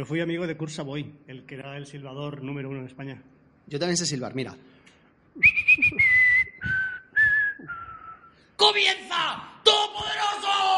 Yo 0.00 0.06
fui 0.06 0.18
amigo 0.22 0.46
de 0.46 0.56
Kurt 0.56 0.72
Savoy, 0.72 1.12
el 1.26 1.44
que 1.44 1.56
era 1.56 1.76
el 1.76 1.84
silbador 1.84 2.42
número 2.42 2.70
uno 2.70 2.80
en 2.80 2.86
España. 2.86 3.22
Yo 3.66 3.78
también 3.78 3.98
sé 3.98 4.06
silbar, 4.06 4.34
mira. 4.34 4.56
¡Comienza! 8.56 9.60
¡Todopoderoso! 9.62 10.69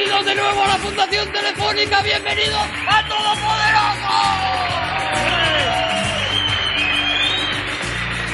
Bienvenidos 0.00 0.24
de 0.24 0.34
nuevo 0.34 0.64
a 0.64 0.66
la 0.66 0.78
Fundación 0.78 1.30
Telefónica, 1.30 2.00
bienvenidos 2.00 2.66
a 2.88 3.06
Todopoderoso. 3.06 4.08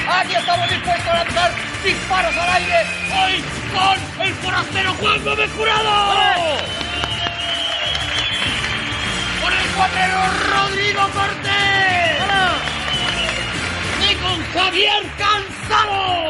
Aquí 0.09 0.35
estamos 0.35 0.69
dispuestos 0.69 1.07
a 1.07 1.13
lanzar 1.13 1.51
disparos 1.83 2.37
al 2.37 2.49
aire, 2.55 2.85
hoy 3.11 3.43
con 3.75 4.25
el 4.25 4.33
forastero 4.35 4.93
Juan 4.93 5.23
Gómez 5.25 5.51
Jurado. 5.57 6.57
Con 9.43 9.53
el 9.53 9.67
cuatrero 9.75 10.19
Rodrigo 10.53 11.01
Cortés. 11.09 12.17
Y 14.09 14.15
con 14.15 14.41
Javier 14.53 15.03
Cansado. 15.17 16.27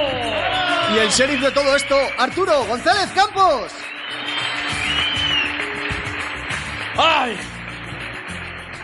Y 0.95 0.97
el 0.97 1.09
sheriff 1.09 1.41
de 1.41 1.51
todo 1.51 1.75
esto, 1.75 1.95
Arturo 2.17 2.63
González 2.66 3.11
Campos. 3.13 3.72
¡Ay! 6.98 7.36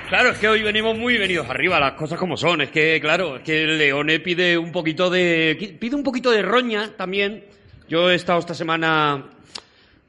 Claro, 0.08 0.30
es 0.30 0.38
que 0.38 0.48
hoy 0.48 0.62
venimos 0.62 0.96
muy 0.96 1.18
venidos 1.18 1.50
arriba, 1.50 1.80
las 1.80 1.94
cosas 1.94 2.20
como 2.20 2.38
son. 2.38 2.62
Es 2.62 2.70
que, 2.70 3.00
claro, 3.02 3.38
es 3.38 3.42
que 3.42 3.66
Leone 3.66 4.20
pide 4.20 4.56
un 4.56 4.72
poquito 4.72 5.10
de. 5.10 5.78
pide 5.80 5.96
un 5.96 6.04
poquito 6.04 6.30
de 6.30 6.44
roña 6.44 6.92
también. 6.96 7.46
Yo 7.90 8.12
he 8.12 8.16
estado 8.16 8.38
esta 8.38 8.54
semana 8.54 9.26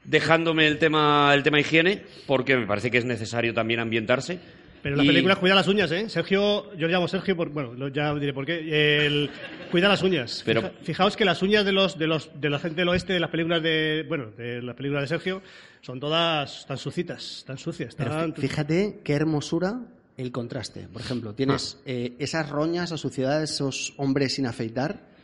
dejándome 0.03 0.67
el 0.67 0.77
tema, 0.77 1.31
el 1.33 1.41
tema 1.41 1.59
higiene, 1.59 2.03
porque 2.27 2.55
me 2.55 2.67
parece 2.67 2.91
que 2.91 2.99
es 2.99 3.05
necesario 3.05 3.55
también 3.55 3.79
ambientarse. 3.79 4.39
Pero 4.85 4.97
la 4.97 5.03
Y- 5.03 5.07
película 5.07 5.35
cuida 5.37 5.55
las 5.55 5.67
uñas, 5.67 5.91
¿eh? 5.91 6.07
Sergio, 6.09 6.71
yo 6.75 6.85
le 6.85 6.93
llamo 6.93 7.07
Sergio, 7.07 7.35
por, 7.35 7.49
bueno, 7.49 7.73
lo- 7.73 7.87
ya 7.87 8.13
diré 8.13 8.33
por 8.35 8.45
qué. 8.45 9.07
El, 9.07 9.31
cuida 9.71 9.87
las 9.87 10.03
uñas. 10.03 10.43
Pero- 10.45 10.61
Fija- 10.61 10.71
fijaos 10.83 11.17
que 11.17 11.25
las 11.25 11.41
uñas 11.41 11.65
de 11.65 11.71
los, 11.71 11.97
de 11.97 12.05
los, 12.05 12.29
de 12.39 12.51
la 12.51 12.59
gente 12.59 12.81
del 12.81 12.89
oeste 12.89 13.11
de 13.13 13.19
las 13.19 13.31
películas 13.31 13.63
de, 13.63 14.05
bueno, 14.07 14.27
de 14.37 14.61
las 14.61 14.75
películas 14.75 15.01
de 15.01 15.07
Sergio, 15.07 15.41
son 15.81 15.99
todas 15.99 16.67
tan 16.67 16.77
sucitas, 16.77 17.43
tan 17.47 17.57
sucias, 17.57 17.95
tan- 17.95 18.35
fíjate 18.35 18.99
qué 19.03 19.13
hermosura 19.13 19.79
el 20.17 20.31
contraste. 20.31 20.87
Por 20.87 21.01
ejemplo, 21.01 21.33
tienes 21.33 21.81
eh, 21.87 22.13
esas 22.19 22.47
roñas, 22.51 22.85
esa 22.91 22.97
suciedad, 22.97 23.41
esos 23.41 23.95
hombres 23.97 24.35
sin 24.35 24.45
afeitar. 24.45 25.14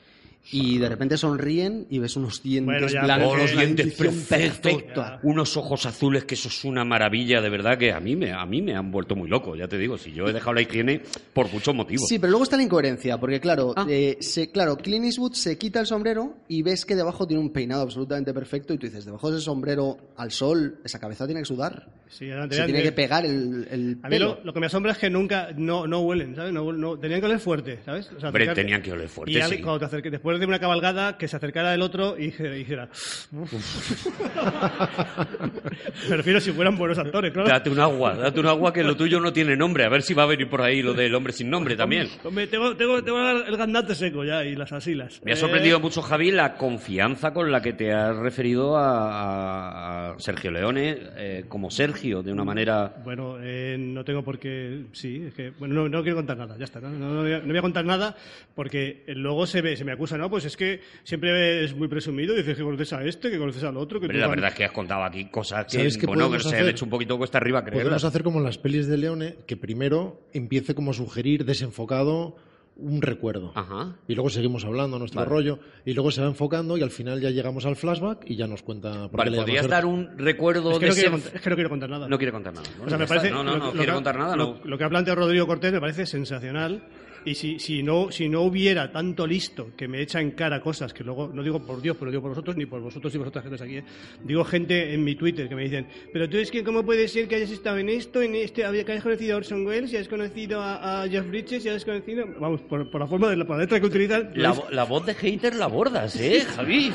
Y 0.52 0.80
de 0.80 0.90
repente 0.90 1.18
sonríen 1.18 1.86
y 1.90 2.00
ves 2.00 2.16
unos 2.16 2.42
dientes 2.42 2.66
Bueno, 2.66 2.88
ya, 2.88 3.04
blancos. 3.04 3.38
Los 3.38 3.52
dientes 3.52 3.94
perfectos, 3.94 5.06
unos 5.24 5.56
ojos 5.56 5.86
azules, 5.86 6.26
que 6.26 6.34
eso 6.36 6.48
es 6.50 6.64
una 6.66 6.84
maravilla, 6.84 7.42
de 7.42 7.50
verdad, 7.50 7.78
que 7.78 7.92
a 7.94 8.00
mí 8.00 8.16
me, 8.16 8.32
a 8.32 8.46
mí 8.46 8.62
me 8.62 8.76
han 8.76 8.92
vuelto 8.92 9.16
muy 9.16 9.30
loco, 9.30 9.56
ya 9.56 9.68
te 9.68 9.78
digo, 9.78 9.98
si 9.98 10.12
yo 10.14 10.26
he 10.28 10.34
dejado 10.34 10.54
la 10.54 10.62
higiene 10.62 11.02
por 11.34 11.52
muchos 11.54 11.76
motivos. 11.76 12.08
Sí, 12.08 12.18
pero 12.20 12.32
luego 12.32 12.44
está 12.44 12.58
la 12.58 12.64
incoherencia, 12.64 13.20
porque 13.20 13.40
claro, 13.40 13.74
Ah. 13.76 13.86
eh, 13.90 14.18
se, 14.20 14.50
claro, 14.52 14.78
Clint 14.78 15.06
Eastwood 15.06 15.34
se 15.34 15.58
quita 15.58 15.80
el 15.80 15.86
sombrero 15.86 16.36
y 16.48 16.64
ves 16.64 16.86
que 16.86 16.96
debajo 16.96 17.28
tiene 17.28 17.42
un 17.42 17.52
peinado 17.52 17.84
absolutamente 17.84 18.34
perfecto 18.34 18.74
y 18.74 18.78
tú 18.78 18.88
dices, 18.88 19.06
debajo 19.06 19.30
de 19.32 19.38
ese 19.38 19.46
sombrero 19.46 19.98
al 20.18 20.32
sol, 20.32 20.80
esa 20.84 21.00
cabeza 21.00 21.26
tiene 21.28 21.42
que 21.42 21.46
sudar. 21.46 21.88
Sí, 22.10 22.26
adelante, 22.30 22.56
Se 22.58 22.66
tiene 22.66 22.84
que 22.84 22.92
pegar 22.92 23.26
el, 23.26 23.68
el 23.72 23.98
A 24.04 24.10
mí 24.10 24.16
pelo. 24.16 24.36
lo, 24.40 24.46
lo 24.46 24.54
que 24.54 24.60
me 24.60 24.66
asombra 24.66 24.92
es 24.92 24.98
que 24.98 25.10
nunca, 25.10 25.50
no, 25.56 25.88
no 25.88 26.02
huelen, 26.02 26.36
¿sabes? 26.36 26.52
No, 26.52 26.74
no- 26.74 26.98
tenían 27.00 27.22
que 27.22 27.28
oler 27.28 27.40
fuerte, 27.40 27.80
¿sabes? 27.86 28.10
O 28.16 28.20
sea, 28.20 28.30
Hombre, 28.30 28.48
tenían 28.54 28.82
que 28.82 28.92
oler 28.92 29.08
fuerte, 29.08 29.32
Y 29.32 29.42
sí. 29.44 29.62
cuando 29.62 29.80
te 29.80 29.86
acerque- 29.86 30.10
después 30.10 30.31
de 30.40 30.46
una 30.46 30.60
cabalgada, 30.60 31.18
que 31.18 31.28
se 31.28 31.36
acercara 31.38 31.74
el 31.74 31.82
otro 31.82 32.18
y 32.18 32.26
dijera, 32.28 32.52
dijera, 32.52 32.90
"Uf". 33.32 33.54
me 36.10 36.18
refiero 36.18 36.40
si 36.40 36.52
fueran 36.52 36.78
buenos 36.78 36.98
actores, 36.98 37.32
claro. 37.32 37.50
Date 37.50 37.70
un 37.70 37.80
agua, 37.80 38.16
date 38.16 38.40
un 38.40 38.48
agua 38.48 38.74
que 38.74 38.84
lo 38.84 38.96
tuyo 38.96 39.20
no 39.20 39.32
tiene 39.34 39.56
nombre. 39.56 39.86
A 39.86 39.90
ver 39.90 40.02
si 40.02 40.14
va 40.14 40.24
a 40.24 40.28
venir 40.28 40.50
por 40.50 40.62
ahí 40.62 40.82
lo 40.82 40.94
del 40.94 41.14
hombre 41.16 41.34
sin 41.34 41.50
nombre 41.50 41.76
también. 41.76 42.08
Hombre, 42.24 42.48
tengo, 42.48 42.76
tengo, 42.76 43.04
tengo 43.04 43.20
el 43.30 43.58
gandate 43.58 43.96
seco 43.96 44.24
ya 44.24 44.44
y 44.44 44.56
las 44.56 44.72
asilas. 44.72 45.22
Me 45.24 45.32
ha 45.32 45.36
Eh, 45.36 45.38
sorprendido 45.38 45.80
mucho, 45.80 46.02
Javi, 46.02 46.32
la 46.32 46.56
confianza 46.56 47.34
con 47.34 47.52
la 47.52 47.62
que 47.62 47.74
te 47.74 47.94
has 47.94 48.16
referido 48.18 48.78
a, 48.78 50.12
a 50.12 50.20
Sergio 50.20 50.52
Leone 50.52 50.98
eh, 51.18 51.46
como 51.48 51.70
Sergio, 51.70 52.24
de 52.24 52.32
una 52.32 52.44
manera... 52.44 52.94
Bueno, 53.04 53.38
eh, 53.42 53.78
no 53.80 54.04
tengo 54.04 54.24
por 54.24 54.40
qué. 54.40 54.86
Sí, 54.94 55.26
es 55.28 55.34
que. 55.34 55.52
Bueno, 55.52 55.76
no, 55.76 55.90
no 55.90 56.02
quiero 56.02 56.18
contar 56.18 56.38
nada, 56.38 56.58
ya 56.58 56.66
está. 56.66 56.80
No, 56.80 56.90
No- 56.90 57.12
no 57.14 57.22
voy, 57.22 57.34
a, 57.34 57.40
no 57.40 57.48
voy 57.48 57.58
a 57.58 57.62
contar 57.62 57.86
nada 57.86 58.16
porque 58.56 59.04
luego 59.08 59.46
se, 59.46 59.62
ve, 59.62 59.76
se 59.76 59.86
me 59.86 59.92
acusa, 59.92 60.18
¿no? 60.22 60.30
Pues 60.30 60.46
es 60.46 60.56
que 60.56 60.80
siempre 61.04 61.64
es 61.66 61.76
muy 61.76 61.90
presumido. 61.90 62.34
Dices 62.34 62.58
que 62.58 62.64
conoces 62.64 62.94
a 62.94 63.04
este, 63.04 63.30
que 63.30 63.38
conoces 63.38 63.64
al 63.66 63.76
otro. 63.76 64.00
Que 64.00 64.08
Pero 64.08 64.18
tú 64.18 64.22
la 64.22 64.28
vas- 64.28 64.36
verdad 64.38 64.50
es 64.52 64.56
que 64.56 64.64
has 64.66 64.72
contado 64.72 65.04
aquí 65.04 65.26
cosas 65.26 65.66
que, 65.66 65.78
¿Sabes 65.80 65.98
qué 65.98 66.06
bueno, 66.06 66.24
que 66.26 66.38
podemos 66.38 66.50
se 66.50 66.58
han 66.58 66.70
hecho 66.70 66.86
un 66.86 66.92
poquito 66.92 67.18
cuesta 67.18 67.38
arriba 67.40 67.60
Podemos 67.62 67.80
creerlas. 67.82 68.04
hacer 68.06 68.24
como 68.24 68.38
en 68.40 68.46
las 68.46 68.58
pelis 68.58 68.88
de 68.88 68.98
Leone, 68.98 69.36
que 69.46 69.58
primero 69.58 70.22
empiece 70.34 70.74
como 70.76 70.92
a 70.92 70.94
sugerir 70.94 71.44
desenfocado 71.44 72.36
un 72.78 73.02
recuerdo. 73.02 73.52
Ajá. 73.54 73.96
Y 74.08 74.16
luego 74.16 74.30
seguimos 74.30 74.64
hablando 74.66 74.96
a 74.96 75.00
nuestro 75.00 75.20
Vale. 75.20 75.30
rollo. 75.30 75.60
Y 75.86 75.94
luego 75.94 76.10
se 76.10 76.22
va 76.22 76.28
enfocando 76.28 76.78
y 76.78 76.82
al 76.82 76.90
final 76.90 77.20
ya 77.22 77.30
llegamos 77.30 77.66
al 77.66 77.76
flashback 77.76 78.24
y 78.26 78.38
ya 78.38 78.48
nos 78.48 78.64
cuenta 78.64 79.08
por 79.10 79.18
Vale, 79.20 79.32
qué 79.32 79.38
¿podrías 79.38 79.68
dar 79.68 79.86
un 79.86 80.18
recuerdo 80.18 80.72
Es 80.72 80.80
que, 80.80 80.86
de 80.86 80.90
no 80.90 80.96
quiero, 80.96 81.18
ese- 81.18 81.36
es 81.36 81.42
que 81.42 81.50
no 81.50 81.56
quiero 81.56 81.70
contar 81.70 81.90
nada. 81.90 82.08
No 82.08 82.18
quiere 82.18 82.32
contar 82.32 82.54
nada. 82.54 82.66
O 82.84 82.90
sea, 82.90 82.98
me 82.98 83.06
parece. 83.06 83.30
No, 83.30 83.44
no, 83.44 83.52
lo- 83.58 83.58
no 83.66 83.74
lo 83.74 83.84
que 83.84 83.92
ha- 83.92 83.94
contar 83.94 84.18
nada. 84.18 84.36
Lo, 84.36 84.46
no. 84.56 84.60
lo 84.64 84.78
que 84.78 84.84
ha 84.86 84.90
planteado 84.90 85.20
Rodrigo 85.22 85.46
Cortés 85.46 85.74
me 85.74 85.82
parece 85.82 86.06
sensacional. 86.08 86.82
Y 87.26 87.36
si, 87.36 87.60
si, 87.60 87.84
no, 87.84 88.12
si 88.12 88.28
no 88.30 88.42
hubiera 88.42 88.92
tanto 88.92 89.28
listo 89.28 89.72
que 89.78 89.88
me 89.88 90.02
echa 90.02 90.20
en 90.20 90.32
cara 90.32 90.62
cosas 90.62 90.94
que 90.94 91.04
luego, 91.04 91.30
no 91.34 91.44
digo 91.44 91.60
por 91.66 91.82
Dios, 91.82 91.96
pero 92.00 92.10
digo 92.12 92.22
por 92.22 92.32
vosotros, 92.32 92.58
ni 92.58 92.66
por 92.66 92.82
vosotros 92.82 93.14
y 93.14 93.18
vosotras 93.18 93.46
que 93.46 93.64
aquí, 93.64 93.78
¿eh? 93.78 93.84
digo 94.24 94.44
gente 94.44 94.94
en 94.94 95.04
mi 95.04 95.16
Twitter 95.16 95.48
que 95.48 95.56
me 95.56 95.64
dicen, 95.64 95.88
pero 96.12 96.28
tú 96.30 96.38
es 96.38 96.50
que, 96.50 96.64
¿cómo 96.64 96.84
puede 96.84 97.08
ser 97.08 97.28
que 97.28 97.36
hayas 97.36 97.52
estado 97.52 97.78
en 97.78 97.90
esto, 97.90 98.22
en 98.22 98.36
este, 98.36 98.62
que 98.62 98.92
hayas 98.92 99.04
conocido 99.04 99.36
a 99.36 99.38
Orson 99.38 99.66
Welles, 99.66 99.92
y 99.94 99.98
hayas 99.98 100.08
conocido 100.08 100.62
a, 100.62 101.04
a 101.04 101.08
Jeff 101.10 101.28
Bridges, 101.28 101.66
y 101.66 101.70
hayas 101.70 101.86
conocido, 101.86 102.26
vamos, 102.40 102.62
por, 102.62 102.90
por 102.90 103.02
la 103.02 103.08
forma 103.08 103.30
de 103.30 103.38
la, 103.38 103.58
letra 103.58 103.80
que 103.80 103.86
utilizan, 103.86 104.32
La, 104.36 104.54
vo- 104.54 104.70
la 104.70 104.84
voz 104.86 105.06
de 105.06 105.14
hater 105.14 105.56
la 105.56 105.68
bordas, 105.68 106.16
¿eh, 106.20 106.42
Javi? 106.56 106.92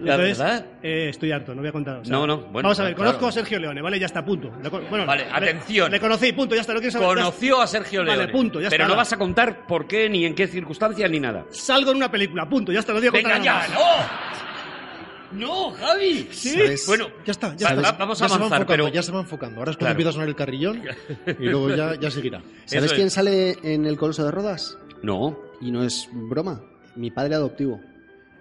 La 0.00 0.14
Entonces, 0.14 0.38
verdad. 0.38 0.66
eh, 0.82 1.08
estoy 1.10 1.30
harto, 1.32 1.54
no 1.54 1.60
voy 1.60 1.68
a 1.68 1.72
contar. 1.72 1.96
o 1.98 2.04
sea, 2.04 2.12
No, 2.12 2.26
no, 2.26 2.38
bueno, 2.38 2.68
Vamos 2.68 2.80
a 2.80 2.84
ver, 2.84 2.94
claro. 2.94 3.10
conozco 3.10 3.28
a 3.28 3.32
Sergio 3.32 3.58
Leone, 3.60 3.80
¿vale? 3.82 3.98
Ya 4.00 4.06
está, 4.06 4.24
punto. 4.24 4.50
Bueno, 4.90 5.06
Vale, 5.06 5.24
le- 5.26 5.30
atención. 5.30 5.90
Le, 5.92 6.00
conocí, 6.00 6.32
punto, 6.32 6.54
ya 6.54 6.60
está. 6.62 6.72
No 6.74 6.80
quiero 6.80 6.92
saber- 6.92 7.08
ya- 7.08 7.14
Conoció 7.24 7.60
a 7.60 7.66
Sergio 7.66 8.02
Leone. 8.02 8.18
Vale, 8.18 8.32
punto, 8.32 8.60
ya 8.60 8.68
Pero 8.70 8.84
está. 8.84 8.92
no 8.92 8.96
vas 8.96 9.12
a 9.12 9.16
contar 9.18 9.66
por 9.66 9.86
qué, 9.86 10.08
ni 10.08 10.24
en 10.24 10.34
qué 10.34 10.46
circunstancias, 10.48 11.10
ni 11.10 11.20
nada. 11.20 11.44
Salgo 11.50 11.90
en 11.92 11.98
una 11.98 12.10
película, 12.10 12.48
punto, 12.48 12.72
ya 12.72 12.80
está, 12.80 12.92
no 12.92 13.00
digo 13.00 13.12
¡Venga 13.12 13.34
contar 13.34 13.44
ya! 13.44 13.52
nada 13.54 13.68
más. 13.68 13.78
¡No! 15.32 15.42
¡No, 15.46 15.70
Javi! 15.70 16.28
¿Sabes? 16.30 16.86
Bueno, 16.86 17.06
Ya 17.24 17.30
está, 17.32 17.56
ya 17.56 17.68
está. 17.70 17.80
va- 17.80 17.92
vamos 17.92 18.18
Ya 18.18 18.26
a 18.26 18.28
se 18.28 18.32
va 18.32 18.36
avanzar, 18.36 18.60
enfocando, 18.62 18.66
pero... 18.66 18.88
Ya 18.88 19.02
se 19.02 19.12
va 19.12 19.20
enfocando. 19.20 19.58
Ahora 19.60 19.70
es 19.70 19.76
cuando 19.78 19.86
Claro. 19.86 19.92
empieza 19.92 20.10
a 20.10 20.12
sonar 20.12 20.28
el 20.28 20.36
carrillón 20.36 20.82
y 21.38 21.44
luego 21.44 21.70
ya, 21.74 21.94
ya 21.98 22.10
seguirá. 22.10 22.42
¿Sabes 22.66 22.84
Eso 22.86 22.94
quién 22.94 23.06
es. 23.06 23.12
sale 23.14 23.56
en 23.62 23.86
el 23.86 23.96
Coloso 23.96 24.24
de 24.26 24.30
Rodas? 24.30 24.76
No. 25.02 25.38
Y 25.62 25.70
no 25.70 25.84
es 25.84 26.08
broma. 26.12 26.60
Mi 26.96 27.10
padre 27.10 27.34
adoptivo. 27.36 27.80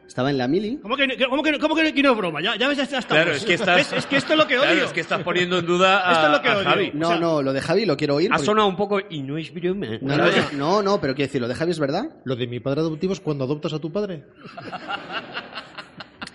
Estaba 0.07 0.29
en 0.29 0.37
la 0.37 0.47
mili. 0.47 0.77
¿Cómo 0.81 0.97
que, 0.97 1.07
cómo 1.29 1.41
que, 1.41 1.57
cómo 1.57 1.73
que, 1.75 1.93
que 1.93 2.03
no 2.03 2.11
es 2.11 2.17
broma? 2.17 2.41
Ya, 2.41 2.57
ya 2.57 2.67
ves, 2.67 2.77
ya 2.77 2.83
estamos. 2.83 3.05
Claro, 3.07 3.31
es 3.31 3.45
que 3.45 3.53
estás... 3.53 3.77
¿Ves? 3.77 3.93
Es 3.93 4.05
que 4.05 4.17
esto 4.17 4.33
es 4.33 4.39
lo 4.39 4.45
que 4.45 4.57
odio. 4.57 4.69
Claro, 4.69 4.85
es 4.85 4.91
que 4.91 4.99
estás 4.99 5.23
poniendo 5.23 5.59
en 5.59 5.65
duda 5.65 6.05
a, 6.09 6.11
Esto 6.13 6.25
es 6.25 6.31
lo 6.33 6.41
que 6.41 6.49
a 6.49 6.57
odio. 6.57 6.63
Javi. 6.69 6.91
No, 6.93 7.07
O 7.07 7.11
sea- 7.11 7.19
no, 7.21 7.41
lo 7.41 7.53
de 7.53 7.61
Javi 7.61 7.85
lo 7.85 7.95
quiero 7.95 8.15
oír. 8.15 8.27
Ha 8.29 8.35
porque- 8.35 8.45
sonado 8.45 8.67
un 8.67 8.75
poco... 8.75 8.99
Y 9.09 9.21
no 9.21 9.37
es 9.37 9.53
broma. 9.53 9.87
No, 10.01 10.17
no, 10.17 10.25
no, 10.53 10.81
no, 10.83 10.99
pero 11.01 11.15
quiero 11.15 11.27
decir, 11.29 11.39
lo 11.41 11.47
de 11.47 11.55
Javi 11.55 11.71
es 11.71 11.79
verdad. 11.79 12.09
Lo 12.25 12.35
de 12.35 12.45
mi 12.47 12.59
padre 12.59 12.81
adoptivo 12.81 13.13
es 13.13 13.21
cuando 13.21 13.45
adoptas 13.45 13.71
a 13.71 13.79
tu 13.79 13.89
padre. 13.91 14.23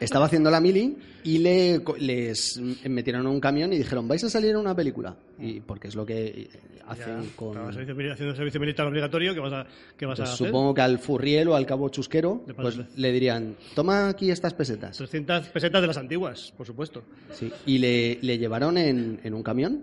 Estaba 0.01 0.27
haciendo 0.27 0.51
la 0.51 0.61
mili 0.61 0.97
y 1.25 1.39
le, 1.39 1.81
les 1.99 2.61
metieron 2.89 3.23
en 3.23 3.29
un 3.29 3.41
camión 3.41 3.73
y 3.73 3.79
dijeron, 3.79 4.07
vais 4.07 4.23
a 4.25 4.31
salir 4.31 4.51
en 4.51 4.57
una 4.59 4.75
película. 4.77 5.17
Y 5.39 5.61
porque 5.61 5.89
es 5.89 5.95
lo 5.95 6.05
que 6.05 6.49
hacen 6.87 7.23
Ya, 7.23 7.37
con... 7.37 7.55
servicio 7.75 8.13
haciendo 8.13 8.35
servicio 8.37 8.61
militar 8.61 8.87
obligatorio, 8.87 9.35
¿qué 9.35 9.41
vas 9.41 9.53
a, 9.53 9.67
qué 9.97 10.07
vas 10.07 10.19
Pues 10.19 10.29
a 10.31 10.33
hacer? 10.35 10.47
supongo 10.49 10.73
que 10.75 10.83
al 10.83 10.99
furriel 10.99 11.49
o 11.49 11.57
al 11.57 11.67
cabo 11.67 11.89
chusquero 11.89 12.43
Le 12.47 12.55
pues, 12.55 12.79
le 12.97 13.13
dirían, 13.13 13.57
toma 13.75 14.09
aquí 14.09 14.31
estas 14.31 14.55
pesetas. 14.55 14.97
300 14.99 15.49
pesetas 15.49 15.81
de 15.81 15.87
las 15.89 15.97
antiguas, 15.97 16.53
por 16.57 16.67
supuesto. 16.67 17.03
Sí, 17.33 17.51
y 17.67 17.79
le, 17.79 18.19
le 18.23 18.39
llevaron 18.39 18.79
en, 18.79 19.19
en 19.25 19.35
un 19.35 19.43
camión 19.43 19.83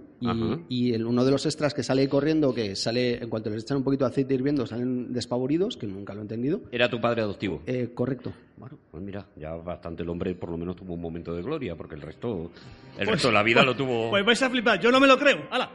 y, 0.69 0.93
el, 0.93 1.05
uno 1.05 1.23
de 1.25 1.31
los 1.31 1.45
extras 1.45 1.73
que 1.73 1.83
sale 1.83 2.07
corriendo, 2.09 2.53
que 2.53 2.75
sale, 2.75 3.23
en 3.23 3.29
cuanto 3.29 3.49
les 3.49 3.63
echan 3.63 3.77
un 3.77 3.83
poquito 3.83 4.05
de 4.05 4.11
aceite 4.11 4.33
hirviendo, 4.33 4.65
salen 4.65 5.11
despavoridos, 5.13 5.77
que 5.77 5.87
nunca 5.87 6.13
lo 6.13 6.19
he 6.19 6.23
entendido. 6.23 6.61
Era 6.71 6.89
tu 6.89 6.99
padre 7.01 7.21
adoptivo. 7.21 7.61
Eh, 7.65 7.91
correcto. 7.93 8.33
Bueno, 8.57 8.77
pues 8.91 9.03
mira, 9.03 9.25
ya 9.35 9.53
bastante 9.55 10.03
el 10.03 10.09
hombre 10.09 10.33
por 10.35 10.49
lo 10.49 10.57
menos 10.57 10.75
tuvo 10.75 10.93
un 10.93 11.01
momento 11.01 11.33
de 11.33 11.41
gloria, 11.41 11.75
porque 11.75 11.95
el 11.95 12.01
resto, 12.01 12.51
el 12.97 13.05
Pues- 13.05 13.09
resto 13.09 13.27
de 13.29 13.33
la 13.33 13.43
vida 13.43 13.63
lo 13.63 13.75
tuvo... 13.75 14.09
Pues 14.09 14.23
vais 14.25 14.41
a 14.41 14.49
flipar, 14.49 14.79
yo 14.79 14.91
no 14.91 14.99
me 14.99 15.07
lo 15.07 15.17
creo. 15.17 15.43
¡Hala! 15.51 15.69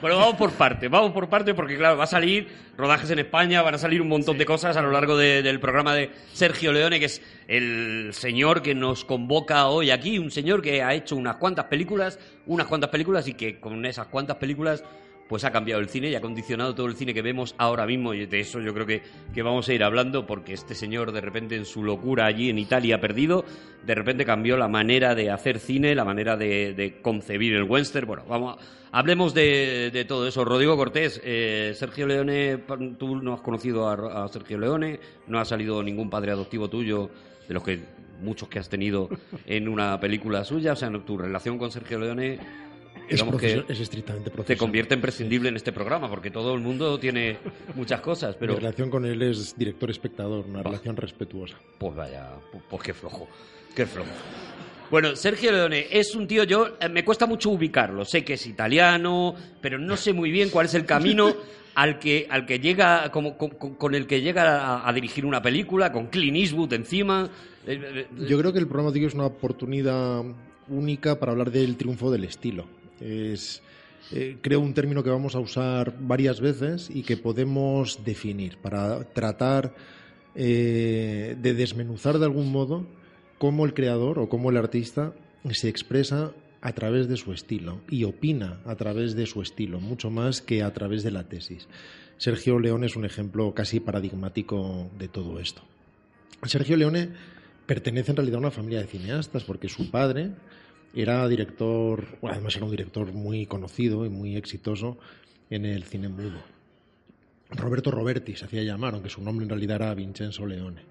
Bueno, 0.00 0.16
vamos 0.16 0.36
por 0.36 0.52
parte, 0.52 0.88
vamos 0.88 1.12
por 1.12 1.28
parte 1.28 1.52
porque 1.52 1.76
claro, 1.76 1.98
va 1.98 2.04
a 2.04 2.06
salir 2.06 2.48
rodajes 2.78 3.10
en 3.10 3.18
España, 3.18 3.60
van 3.60 3.74
a 3.74 3.78
salir 3.78 4.00
un 4.00 4.08
montón 4.08 4.38
de 4.38 4.46
cosas 4.46 4.74
a 4.78 4.80
lo 4.82 4.90
largo 4.90 5.14
de- 5.14 5.42
del 5.42 5.60
programa 5.60 5.94
de 5.94 6.10
Sergio 6.32 6.72
Leone, 6.72 6.98
que 6.98 7.04
es 7.04 7.20
el 7.48 8.08
señor 8.12 8.62
que 8.62 8.74
nos 8.74 9.04
convoca 9.04 9.66
hoy 9.68 9.90
aquí, 9.90 10.18
un 10.18 10.30
señor 10.30 10.62
que 10.62 10.82
ha 10.82 10.94
hecho 10.94 11.16
unas 11.16 11.36
cuantas 11.36 11.66
películas, 11.66 12.18
unas 12.46 12.66
cuantas 12.66 12.88
películas 12.88 13.28
y 13.28 13.34
que 13.34 13.60
con 13.60 13.84
esas 13.84 14.06
cuantas 14.06 14.36
películas 14.38 14.82
pues 15.30 15.44
ha 15.44 15.52
cambiado 15.52 15.80
el 15.80 15.88
cine 15.88 16.10
y 16.10 16.16
ha 16.16 16.20
condicionado 16.20 16.74
todo 16.74 16.88
el 16.88 16.96
cine 16.96 17.14
que 17.14 17.22
vemos 17.22 17.54
ahora 17.56 17.86
mismo 17.86 18.12
y 18.14 18.26
de 18.26 18.40
eso 18.40 18.58
yo 18.58 18.74
creo 18.74 18.84
que, 18.84 19.00
que 19.32 19.42
vamos 19.42 19.68
a 19.68 19.72
ir 19.72 19.84
hablando 19.84 20.26
porque 20.26 20.54
este 20.54 20.74
señor 20.74 21.12
de 21.12 21.20
repente 21.20 21.54
en 21.54 21.66
su 21.66 21.84
locura 21.84 22.26
allí 22.26 22.50
en 22.50 22.58
Italia 22.58 23.00
perdido, 23.00 23.44
de 23.86 23.94
repente 23.94 24.24
cambió 24.24 24.56
la 24.56 24.66
manera 24.66 25.14
de 25.14 25.30
hacer 25.30 25.60
cine, 25.60 25.94
la 25.94 26.04
manera 26.04 26.36
de, 26.36 26.74
de 26.74 27.00
concebir 27.00 27.54
el 27.54 27.62
western. 27.62 28.08
Bueno, 28.08 28.24
vamos, 28.28 28.56
hablemos 28.90 29.32
de, 29.32 29.92
de 29.92 30.04
todo 30.04 30.26
eso. 30.26 30.44
Rodrigo 30.44 30.76
Cortés, 30.76 31.20
eh, 31.22 31.74
Sergio 31.76 32.08
Leone, 32.08 32.64
tú 32.98 33.22
no 33.22 33.34
has 33.34 33.40
conocido 33.40 33.88
a, 33.88 34.26
Sergio 34.26 34.58
Leone, 34.58 34.98
no 35.28 35.38
ha 35.38 35.44
salido 35.44 35.80
ningún 35.80 36.10
padre 36.10 36.32
adoptivo 36.32 36.68
tuyo 36.68 37.08
de 37.46 37.54
los 37.54 37.62
que 37.62 37.78
muchos 38.20 38.48
que 38.48 38.58
has 38.58 38.68
tenido 38.68 39.08
en 39.46 39.68
una 39.68 40.00
película 40.00 40.42
suya, 40.42 40.72
o 40.72 40.76
sea, 40.76 40.90
tu 41.06 41.16
relación 41.16 41.56
con 41.56 41.70
Sergio 41.70 42.00
Leone 42.00 42.69
Es, 43.14 43.22
que 43.22 43.64
es 43.72 43.80
estrictamente 43.80 44.30
te 44.30 44.34
profesional. 44.34 44.58
convierte 44.58 44.94
en 44.94 45.00
prescindible 45.00 45.48
en 45.48 45.56
este 45.56 45.72
programa, 45.72 46.08
porque 46.08 46.30
todo 46.30 46.54
el 46.54 46.60
mundo 46.60 46.98
tiene 46.98 47.38
muchas 47.74 48.00
cosas, 48.00 48.36
pero 48.38 48.52
Mi 48.54 48.60
relación 48.60 48.88
con 48.90 49.04
él 49.04 49.20
es 49.22 49.56
director-espectador, 49.56 50.46
una 50.46 50.62
relación 50.62 50.96
respetuosa. 50.96 51.56
pues 51.78 51.94
vaya, 51.94 52.28
pu- 52.52 52.60
pues 52.68 52.82
qué 52.82 52.94
flojo, 52.94 53.28
qué 53.74 53.86
flojo. 53.86 54.10
Bueno, 54.90 55.14
Sergio 55.14 55.52
Leone 55.52 55.86
es 55.90 56.14
un 56.16 56.26
tío, 56.26 56.42
yo 56.44 56.76
eh, 56.80 56.88
me 56.88 57.04
cuesta 57.04 57.26
mucho 57.26 57.50
ubicarlo, 57.50 58.04
sé 58.04 58.24
que 58.24 58.34
es 58.34 58.46
italiano, 58.46 59.34
pero 59.60 59.78
no 59.78 59.96
sé 59.96 60.12
muy 60.12 60.30
bien 60.32 60.50
cuál 60.50 60.66
es 60.66 60.74
el 60.74 60.84
camino 60.84 61.32
al 61.76 62.00
que, 62.00 62.26
al 62.28 62.44
que 62.44 62.58
llega, 62.58 63.10
como, 63.12 63.36
con, 63.38 63.94
el 63.94 64.06
que 64.08 64.20
llega 64.20 64.58
a, 64.60 64.88
a 64.88 64.92
dirigir 64.92 65.24
una 65.24 65.40
película, 65.40 65.92
con 65.92 66.08
Clint 66.08 66.36
Eastwood 66.36 66.72
encima. 66.72 67.28
Eh, 67.66 67.80
eh, 67.80 68.06
Yo 68.28 68.36
creo 68.38 68.52
que 68.52 68.58
el 68.58 68.66
programa 68.66 68.90
de 68.90 69.04
es 69.04 69.14
una 69.14 69.26
oportunidad 69.26 70.22
única 70.68 71.18
para 71.20 71.32
hablar 71.32 71.52
del 71.52 71.76
triunfo 71.76 72.10
del 72.10 72.24
estilo. 72.24 72.66
Es, 73.00 73.62
eh, 74.12 74.38
creo, 74.40 74.60
un 74.60 74.74
término 74.74 75.02
que 75.02 75.10
vamos 75.10 75.34
a 75.34 75.40
usar 75.40 75.96
varias 76.00 76.40
veces 76.40 76.90
y 76.92 77.02
que 77.02 77.16
podemos 77.16 78.04
definir 78.04 78.58
para 78.58 79.04
tratar 79.04 79.74
eh, 80.34 81.36
de 81.40 81.54
desmenuzar 81.54 82.18
de 82.18 82.24
algún 82.24 82.52
modo 82.52 82.86
cómo 83.38 83.64
el 83.64 83.74
creador 83.74 84.18
o 84.18 84.28
cómo 84.28 84.50
el 84.50 84.56
artista 84.56 85.14
se 85.50 85.68
expresa 85.68 86.32
a 86.60 86.72
través 86.72 87.08
de 87.08 87.16
su 87.16 87.32
estilo 87.32 87.80
y 87.88 88.04
opina 88.04 88.60
a 88.64 88.76
través 88.76 89.14
de 89.14 89.26
su 89.26 89.42
estilo, 89.42 89.80
mucho 89.80 90.10
más 90.10 90.42
que 90.42 90.62
a 90.62 90.72
través 90.72 91.02
de 91.02 91.10
la 91.10 91.28
tesis. 91.28 91.68
Sergio 92.18 92.58
León 92.58 92.84
es 92.84 92.96
un 92.96 93.06
ejemplo 93.06 93.54
casi 93.54 93.80
paradigmático 93.80 94.90
de 94.98 95.08
todo 95.08 95.40
esto. 95.40 95.62
Sergio 96.44 96.76
Leone 96.76 97.08
pertenece 97.66 98.10
en 98.10 98.16
realidad 98.16 98.36
a 98.36 98.40
una 98.40 98.50
familia 98.50 98.80
de 98.80 98.86
cineastas 98.86 99.44
porque 99.44 99.68
su 99.68 99.90
padre 99.90 100.32
era 100.94 101.26
director, 101.28 102.18
además 102.22 102.56
era 102.56 102.64
un 102.64 102.70
director 102.70 103.12
muy 103.12 103.46
conocido 103.46 104.04
y 104.04 104.08
muy 104.08 104.36
exitoso 104.36 104.98
en 105.50 105.64
el 105.64 105.84
cine 105.84 106.08
mudo. 106.08 106.40
Roberto 107.50 107.90
Roberti 107.90 108.36
se 108.36 108.44
hacía 108.44 108.62
llamar, 108.62 108.94
aunque 108.94 109.08
su 109.10 109.22
nombre 109.22 109.44
en 109.44 109.50
realidad 109.50 109.76
era 109.76 109.94
Vincenzo 109.94 110.46
Leone. 110.46 110.82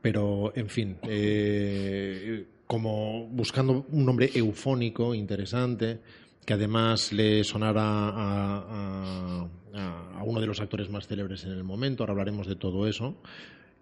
Pero, 0.00 0.52
en 0.54 0.68
fin, 0.68 0.96
eh, 1.08 2.44
como 2.66 3.26
buscando 3.28 3.86
un 3.90 4.04
nombre 4.06 4.30
eufónico, 4.34 5.14
interesante, 5.14 5.98
que 6.44 6.54
además 6.54 7.12
le 7.12 7.42
sonara 7.42 7.82
a- 7.82 9.46
a- 9.74 10.18
a 10.18 10.22
uno 10.22 10.40
de 10.40 10.46
los 10.46 10.60
actores 10.60 10.88
más 10.90 11.08
célebres 11.08 11.44
en 11.44 11.50
el 11.52 11.64
momento, 11.64 12.02
ahora 12.04 12.12
hablaremos 12.12 12.46
de 12.46 12.54
todo 12.54 12.86
eso, 12.86 13.16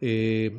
eh, 0.07 0.53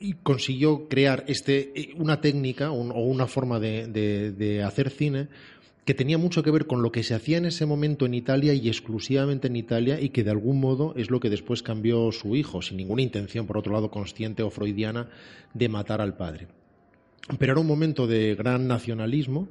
y 0.00 0.14
consiguió 0.14 0.88
crear 0.88 1.24
este, 1.26 1.72
eh, 1.74 1.94
una 1.96 2.22
técnica 2.22 2.70
o 2.70 2.80
una 2.80 3.26
forma 3.26 3.60
de 3.60 4.62
hacer 4.64 4.88
cine 4.90 5.28
que 5.86 5.94
tenía 5.94 6.18
mucho 6.18 6.42
que 6.42 6.50
ver 6.50 6.66
con 6.66 6.82
lo 6.82 6.90
que 6.90 7.04
se 7.04 7.14
hacía 7.14 7.38
en 7.38 7.46
ese 7.46 7.64
momento 7.64 8.06
en 8.06 8.14
Italia 8.14 8.52
y 8.52 8.66
exclusivamente 8.66 9.46
en 9.46 9.54
Italia 9.54 10.00
y 10.00 10.08
que 10.08 10.24
de 10.24 10.30
algún 10.30 10.58
modo 10.58 10.92
es 10.96 11.10
lo 11.10 11.20
que 11.20 11.30
después 11.30 11.62
cambió 11.62 12.10
su 12.10 12.34
hijo, 12.34 12.60
sin 12.60 12.78
ninguna 12.78 13.02
intención, 13.02 13.46
por 13.46 13.56
otro 13.56 13.72
lado, 13.72 13.88
consciente 13.88 14.42
o 14.42 14.50
freudiana, 14.50 15.08
de 15.54 15.68
matar 15.68 16.00
al 16.00 16.16
padre. 16.16 16.48
Pero 17.38 17.52
era 17.52 17.60
un 17.60 17.68
momento 17.68 18.08
de 18.08 18.34
gran 18.34 18.66
nacionalismo 18.66 19.48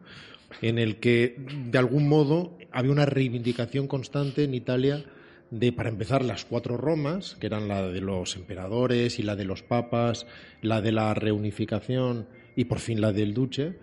en 0.62 0.78
el 0.78 0.98
que, 0.98 1.38
de 1.72 1.78
algún 1.78 2.10
modo, 2.10 2.58
había 2.70 2.92
una 2.92 3.06
reivindicación 3.06 3.88
constante 3.88 4.44
en 4.44 4.56
Italia 4.56 5.06
de, 5.52 5.72
para 5.72 5.90
empezar, 5.90 6.24
las 6.24 6.44
cuatro 6.46 6.76
Romas, 6.78 7.36
que 7.40 7.48
eran 7.48 7.68
la 7.68 7.88
de 7.88 8.02
los 8.02 8.36
emperadores 8.36 9.20
y 9.20 9.24
la 9.24 9.36
de 9.36 9.46
los 9.46 9.64
papas, 9.64 10.26
la 10.62 10.82
de 10.82 10.92
la 10.92 11.14
reunificación 11.14 12.28
y, 12.56 12.66
por 12.66 12.80
fin, 12.80 13.02
la 13.02 13.12
del 13.12 13.34
duce, 13.34 13.78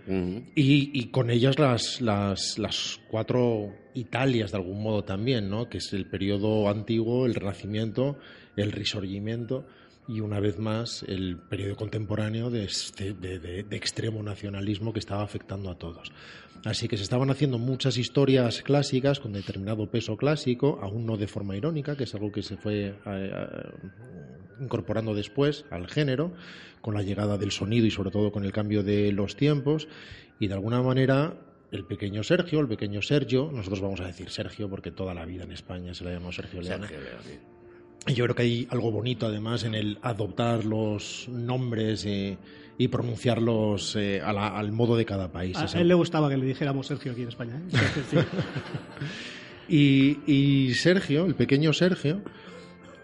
y, 0.55 0.91
y 0.93 1.06
con 1.11 1.31
ellas 1.31 1.59
las, 1.59 2.00
las, 2.00 2.59
las 2.59 3.00
cuatro 3.11 3.75
Italias, 3.94 4.50
de 4.53 4.56
algún 4.59 4.82
modo 4.82 5.05
también, 5.05 5.50
¿no? 5.50 5.69
que 5.69 5.79
es 5.79 5.93
el 5.93 6.06
periodo 6.06 6.69
antiguo, 6.69 7.26
el 7.26 7.35
Renacimiento, 7.35 8.17
el 8.56 8.73
Risorgimento 8.73 9.67
y, 10.09 10.20
una 10.20 10.41
vez 10.41 10.59
más, 10.59 11.05
el 11.06 11.37
periodo 11.38 11.76
contemporáneo 11.76 12.50
de, 12.50 12.64
este- 12.64 13.12
de- 13.12 13.38
de- 13.38 13.62
de 13.62 13.76
extremo 13.76 14.23
nacionalismo 14.23 14.93
que 14.93 14.99
estaba 14.99 15.23
afectando 15.23 15.70
a 15.70 15.79
todos. 15.79 16.11
Así 16.64 16.87
que 16.87 16.97
se 16.97 17.03
estaban 17.03 17.31
haciendo 17.31 17.59
muchas 17.59 17.97
historias 17.99 18.62
clásicas 18.62 19.19
con 19.19 19.32
determinado 19.32 19.91
peso 19.91 20.17
clásico, 20.17 20.79
aún 20.81 21.06
no 21.06 21.17
de 21.17 21.26
forma 21.26 21.56
irónica, 21.56 21.97
que 21.97 22.05
es 22.05 22.14
algo 22.14 22.31
que 22.31 22.43
se 22.43 22.56
fue 22.56 22.88
eh, 22.88 22.94
eh, 23.05 23.70
incorporando 24.61 25.14
después 25.14 25.64
al 25.70 25.88
género, 25.88 26.32
con 26.81 26.94
la 26.94 27.03
llegada 27.03 27.37
del 27.37 27.50
sonido 27.50 27.87
y 27.87 27.91
sobre 27.91 28.11
todo 28.11 28.31
con 28.31 28.44
el 28.44 28.53
cambio 28.53 28.85
de 28.85 29.11
los 29.11 29.35
tiempos, 29.35 29.88
y 30.38 30.47
de 30.47 30.55
alguna 30.55 30.82
manera 30.82 31.37
el 31.73 31.85
pequeño 31.85 32.23
Sergio, 32.23 32.61
el 32.61 32.69
pequeño 32.69 33.03
Sergio, 33.03 33.50
nosotros 33.53 33.81
vamos 33.81 34.00
a 34.00 34.06
decir 34.06 34.31
Sergio 34.31 34.69
porque 34.69 34.93
toda 34.93 35.14
la 35.14 35.25
vida 35.25 35.44
en 35.44 35.53
España 35.53 35.94
se 35.94 36.05
le 36.05 36.11
ha 36.11 36.12
llamado 36.14 36.32
Sergio 36.32 36.61
Leone. 36.61 36.87
Sergio 36.87 37.03
Leone. 37.03 37.62
Y 38.06 38.14
yo 38.14 38.25
creo 38.25 38.34
que 38.34 38.43
hay 38.43 38.66
algo 38.70 38.90
bonito 38.90 39.26
además 39.26 39.62
en 39.64 39.75
el 39.75 39.99
adoptar 40.02 40.64
los 40.64 41.28
nombres 41.28 42.04
eh, 42.04 42.37
y 42.76 42.88
pronunciarlos 42.88 43.94
eh, 43.96 44.20
a 44.20 44.32
la- 44.32 44.58
al 44.58 44.72
modo 44.72 44.96
de 44.96 45.04
cada 45.04 45.31
país. 45.31 45.56
A 45.56 45.66
él 45.78 45.87
le 45.88 45.94
gustaba 45.94 46.28
que 46.28 46.37
le 46.37 46.44
dijéramos 46.47 46.88
Sergio 46.88 47.12
aquí 47.12 47.23
en 47.23 47.28
España. 47.28 47.61
¿eh? 47.73 47.78
Sí. 48.11 48.16
Y 49.68 50.75
Sergio, 50.75 51.25
el 51.25 51.35
pequeño 51.35 51.73
Sergio, 51.73 52.21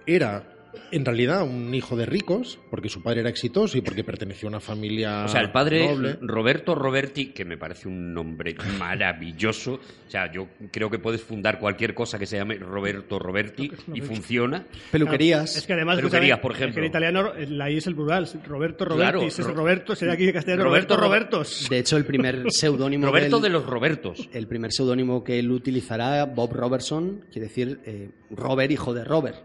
era 0.06 0.52
en 0.90 1.04
realidad 1.04 1.42
un 1.42 1.74
hijo 1.74 1.96
de 1.96 2.06
ricos, 2.06 2.58
porque 2.70 2.88
su 2.88 3.02
padre 3.02 3.20
era 3.20 3.30
exitoso 3.30 3.76
y 3.78 3.80
porque 3.80 4.04
perteneció 4.04 4.48
a 4.48 4.50
una 4.50 4.60
familia 4.60 5.24
O 5.24 5.28
sea, 5.28 5.40
el 5.40 5.50
padre 5.52 5.86
noble. 5.88 6.18
Roberto 6.20 6.74
Roberti, 6.74 7.26
que 7.32 7.44
me 7.44 7.56
parece 7.56 7.88
un 7.88 8.12
nombre 8.14 8.54
maravilloso. 8.78 9.74
O 9.74 10.10
sea, 10.10 10.30
yo 10.32 10.48
creo 10.70 10.90
que 10.90 10.98
puedes 10.98 11.22
fundar 11.22 11.58
cualquier 11.58 11.94
cosa 11.94 12.18
que 12.18 12.26
se 12.26 12.36
llame 12.36 12.56
Roberto 12.56 13.18
Roberti 13.18 13.70
y 13.94 14.00
funciona. 14.00 14.66
Peluquerías. 14.90 15.56
Es 15.56 15.66
que 15.66 15.72
además, 15.74 15.96
Peluquerías, 15.96 16.38
por 16.40 16.52
es 16.52 16.58
que 16.58 16.64
ejemplo. 16.64 16.82
en 16.82 16.88
italiano 16.88 17.32
la 17.48 17.70
I 17.70 17.76
es 17.78 17.86
el 17.86 17.94
plural. 17.94 18.28
Roberto 18.46 18.84
Claro, 18.86 19.18
Roberti, 19.18 19.30
si 19.34 19.42
es 19.42 19.46
Ro- 19.48 19.54
Roberto, 19.54 19.94
será 19.96 20.14
aquí 20.14 20.24
en 20.26 20.32
castellano 20.32 20.64
Roberto 20.64 20.96
Roberto, 20.96 20.96
Ro- 20.96 21.08
Robertos. 21.08 21.66
De 21.70 21.78
hecho, 21.78 21.96
el 21.96 22.04
primer 22.04 22.44
seudónimo 22.50 23.06
Roberto 23.06 23.40
de 23.40 23.48
los 23.50 23.66
Robertos. 23.66 24.28
el 24.32 24.46
primer 24.46 24.72
seudónimo 24.72 25.22
que 25.24 25.38
él 25.38 25.50
utilizará, 25.50 26.24
Bob 26.24 26.52
Robertson, 26.52 27.24
quiere 27.32 27.48
decir 27.48 27.80
eh, 27.84 28.10
Robert, 28.30 28.70
hijo 28.70 28.94
de 28.94 29.04
Robert. 29.04 29.36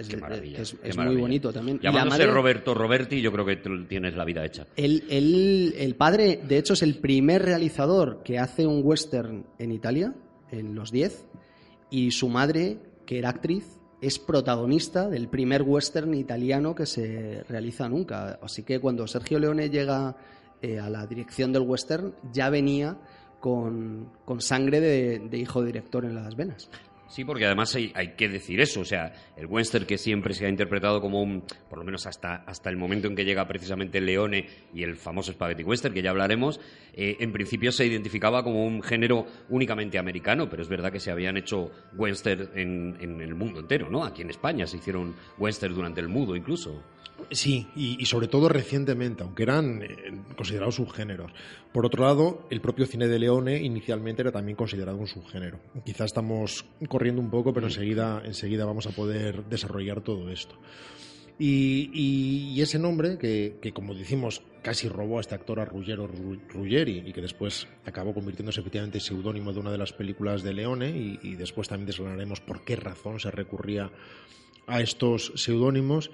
Es, 0.00 0.08
Qué 0.08 0.16
de- 0.16 0.22
maravilla. 0.22 0.56
que 0.56 0.62
es, 0.62 0.74
qué 0.82 0.88
es 0.88 0.96
muy 0.96 1.16
bonito 1.16 1.52
también. 1.52 1.78
Llamándose 1.80 2.20
madre- 2.22 2.32
Roberto 2.32 2.74
Roberti, 2.74 3.20
yo 3.20 3.30
creo 3.32 3.44
que 3.46 3.56
tienes 3.88 4.14
la 4.16 4.24
vida 4.24 4.44
hecha. 4.44 4.66
El, 4.76 5.04
el- 5.10 5.74
el 5.78 5.94
padre, 5.94 6.40
de 6.46 6.58
hecho, 6.58 6.72
es 6.72 6.82
el 6.82 6.96
primer 6.98 7.42
realizador 7.44 8.22
que 8.24 8.38
hace 8.38 8.66
un 8.66 8.80
western 8.84 9.46
en 9.58 9.72
Italia, 9.72 10.14
en 10.50 10.74
los 10.74 10.90
10, 10.90 11.26
y 11.90 12.10
su 12.12 12.28
madre, 12.28 12.78
que 13.06 13.18
era 13.18 13.28
actriz, 13.30 13.64
es 14.00 14.18
protagonista 14.18 15.08
del 15.10 15.28
primer 15.28 15.62
western 15.62 16.14
italiano 16.14 16.74
que 16.74 16.86
se 16.86 17.44
realiza 17.48 17.88
nunca. 17.88 18.38
Así 18.42 18.62
que 18.62 18.78
cuando 18.80 19.06
Sergio 19.06 19.38
Leone 19.38 19.68
llega 19.68 20.16
eh, 20.62 20.78
a 20.78 20.88
la 20.88 21.06
dirección 21.06 21.52
del 21.52 21.62
western, 21.62 22.14
ya 22.32 22.48
venía 22.48 22.96
con, 23.40 24.10
con 24.24 24.40
sangre 24.40 24.80
de, 24.80 25.18
de 25.18 25.38
hijo 25.38 25.62
director 25.62 26.04
en 26.04 26.14
las 26.14 26.34
venas. 26.36 26.70
Sí, 27.10 27.24
porque 27.24 27.44
además 27.44 27.74
hay, 27.74 27.90
hay 27.96 28.14
que 28.14 28.28
decir 28.28 28.60
eso. 28.60 28.80
O 28.80 28.84
sea, 28.84 29.12
el 29.36 29.46
western 29.46 29.84
que 29.84 29.98
siempre 29.98 30.32
se 30.32 30.46
ha 30.46 30.48
interpretado 30.48 31.00
como 31.00 31.20
un, 31.20 31.42
por 31.68 31.80
lo 31.80 31.84
menos 31.84 32.06
hasta, 32.06 32.36
hasta 32.46 32.70
el 32.70 32.76
momento 32.76 33.08
en 33.08 33.16
que 33.16 33.24
llega 33.24 33.46
precisamente 33.48 34.00
Leone 34.00 34.46
y 34.72 34.84
el 34.84 34.96
famoso 34.96 35.32
Spaghetti 35.32 35.64
Western, 35.64 35.92
que 35.92 36.02
ya 36.02 36.10
hablaremos, 36.10 36.60
eh, 36.94 37.16
en 37.18 37.32
principio 37.32 37.72
se 37.72 37.84
identificaba 37.84 38.44
como 38.44 38.64
un 38.64 38.80
género 38.80 39.26
únicamente 39.48 39.98
americano, 39.98 40.48
pero 40.48 40.62
es 40.62 40.68
verdad 40.68 40.92
que 40.92 41.00
se 41.00 41.10
habían 41.10 41.36
hecho 41.36 41.72
western 41.96 42.48
en, 42.54 42.96
en 43.00 43.20
el 43.20 43.34
mundo 43.34 43.58
entero, 43.58 43.90
¿no? 43.90 44.04
Aquí 44.04 44.22
en 44.22 44.30
España 44.30 44.64
se 44.66 44.76
hicieron 44.76 45.16
western 45.36 45.74
durante 45.74 46.00
el 46.00 46.08
mudo 46.08 46.36
incluso. 46.36 46.80
Sí, 47.30 47.66
y, 47.76 48.00
y 48.02 48.06
sobre 48.06 48.28
todo 48.28 48.48
recientemente, 48.48 49.22
aunque 49.22 49.42
eran 49.44 49.82
eh, 49.82 49.88
considerados 50.36 50.76
subgéneros. 50.76 51.32
Por 51.72 51.86
otro 51.86 52.04
lado, 52.04 52.46
el 52.50 52.60
propio 52.60 52.86
cine 52.86 53.06
de 53.08 53.18
Leone 53.18 53.58
inicialmente 53.62 54.22
era 54.22 54.32
también 54.32 54.56
considerado 54.56 54.96
un 54.98 55.06
subgénero. 55.06 55.60
Quizá 55.84 56.04
estamos 56.04 56.64
corriendo 56.88 57.20
un 57.20 57.30
poco, 57.30 57.52
pero 57.52 57.66
enseguida, 57.66 58.22
enseguida 58.24 58.64
vamos 58.64 58.86
a 58.86 58.90
poder 58.90 59.44
desarrollar 59.46 60.00
todo 60.02 60.30
esto. 60.30 60.56
Y, 61.38 61.90
y- 61.94 62.52
y 62.54 62.60
ese 62.62 62.78
nombre, 62.78 63.16
que, 63.16 63.56
que 63.62 63.72
como 63.72 63.94
decimos, 63.94 64.42
casi 64.62 64.88
robó 64.88 65.18
a 65.18 65.20
este 65.22 65.34
actor 65.34 65.58
a 65.60 65.64
Ruggero 65.64 66.06
Ru- 66.06 66.38
Ruggeri 66.48 67.02
y 67.06 67.12
que 67.14 67.22
después 67.22 67.66
acabó 67.86 68.12
convirtiéndose 68.12 68.60
efectivamente 68.60 68.98
en 68.98 69.04
seudónimo 69.04 69.52
de 69.52 69.60
una 69.60 69.72
de 69.72 69.78
las 69.78 69.92
películas 69.94 70.42
de 70.42 70.52
Leone 70.52 70.90
y, 70.90 71.18
y 71.22 71.36
después 71.36 71.68
también 71.68 71.86
desgranaremos 71.86 72.40
por 72.40 72.62
qué 72.64 72.76
razón 72.76 73.20
se 73.20 73.30
recurría 73.30 73.90
a 74.66 74.82
estos 74.82 75.32
seudónimos, 75.34 76.10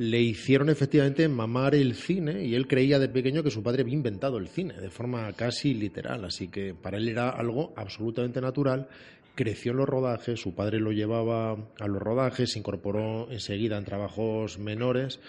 le 0.00 0.18
hicieron 0.18 0.70
efectivamente 0.70 1.28
mamar 1.28 1.74
el 1.74 1.94
cine 1.94 2.42
y 2.46 2.54
él 2.54 2.66
creía 2.66 2.98
de 2.98 3.10
pequeño 3.10 3.42
que 3.42 3.50
su 3.50 3.62
padre 3.62 3.82
había 3.82 3.92
inventado 3.92 4.38
el 4.38 4.48
cine 4.48 4.72
de 4.80 4.88
forma 4.88 5.30
casi 5.34 5.74
literal, 5.74 6.24
así 6.24 6.48
que 6.48 6.72
para 6.72 6.96
él 6.96 7.06
era 7.06 7.28
algo 7.28 7.74
absolutamente 7.76 8.40
natural. 8.40 8.88
Creció 9.34 9.72
en 9.72 9.76
los 9.76 9.86
rodajes, 9.86 10.40
su 10.40 10.54
padre 10.54 10.80
lo 10.80 10.90
llevaba 10.90 11.52
a 11.78 11.86
los 11.86 12.00
rodajes, 12.00 12.52
se 12.52 12.58
incorporó 12.58 13.30
enseguida 13.30 13.76
en 13.76 13.84
trabajos 13.84 14.58
menores 14.58 15.20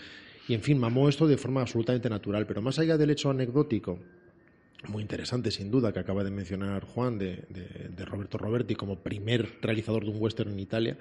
y, 0.48 0.54
en 0.54 0.62
fin, 0.62 0.78
mamó 0.78 1.10
esto 1.10 1.28
de 1.28 1.36
forma 1.36 1.60
absolutamente 1.60 2.10
natural. 2.10 2.48
Pero 2.48 2.62
más 2.62 2.80
allá 2.80 2.96
del 2.96 3.10
hecho 3.10 3.30
anecdótico, 3.30 4.00
muy 4.88 5.02
interesante 5.02 5.52
sin 5.52 5.70
duda 5.72 5.94
que 5.94 6.00
acaba 6.00 6.24
de 6.24 6.32
mencionar 6.32 6.84
Juan 6.86 7.18
de, 7.20 7.44
de- 7.50 7.90
de 7.96 8.06
Roberto 8.06 8.38
Roberti 8.38 8.76
como 8.76 9.00
primer 9.00 9.48
realizador 9.62 10.04
de 10.04 10.10
un 10.12 10.18
western 10.22 10.52
en 10.52 10.60
Italia, 10.60 10.98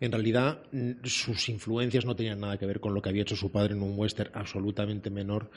en 0.00 0.12
realidad 0.12 0.62
sus 1.04 1.48
influencias 1.48 2.04
no 2.04 2.14
tenían 2.16 2.40
nada 2.40 2.58
que 2.58 2.66
ver 2.66 2.80
con 2.80 2.92
lo 2.94 3.00
que 3.02 3.08
había 3.08 3.22
hecho 3.22 3.36
su 3.36 3.50
padre 3.50 3.74
en 3.74 3.82
un 3.82 3.98
western 3.98 4.30
absolutamente 4.34 5.10
menor 5.10 5.50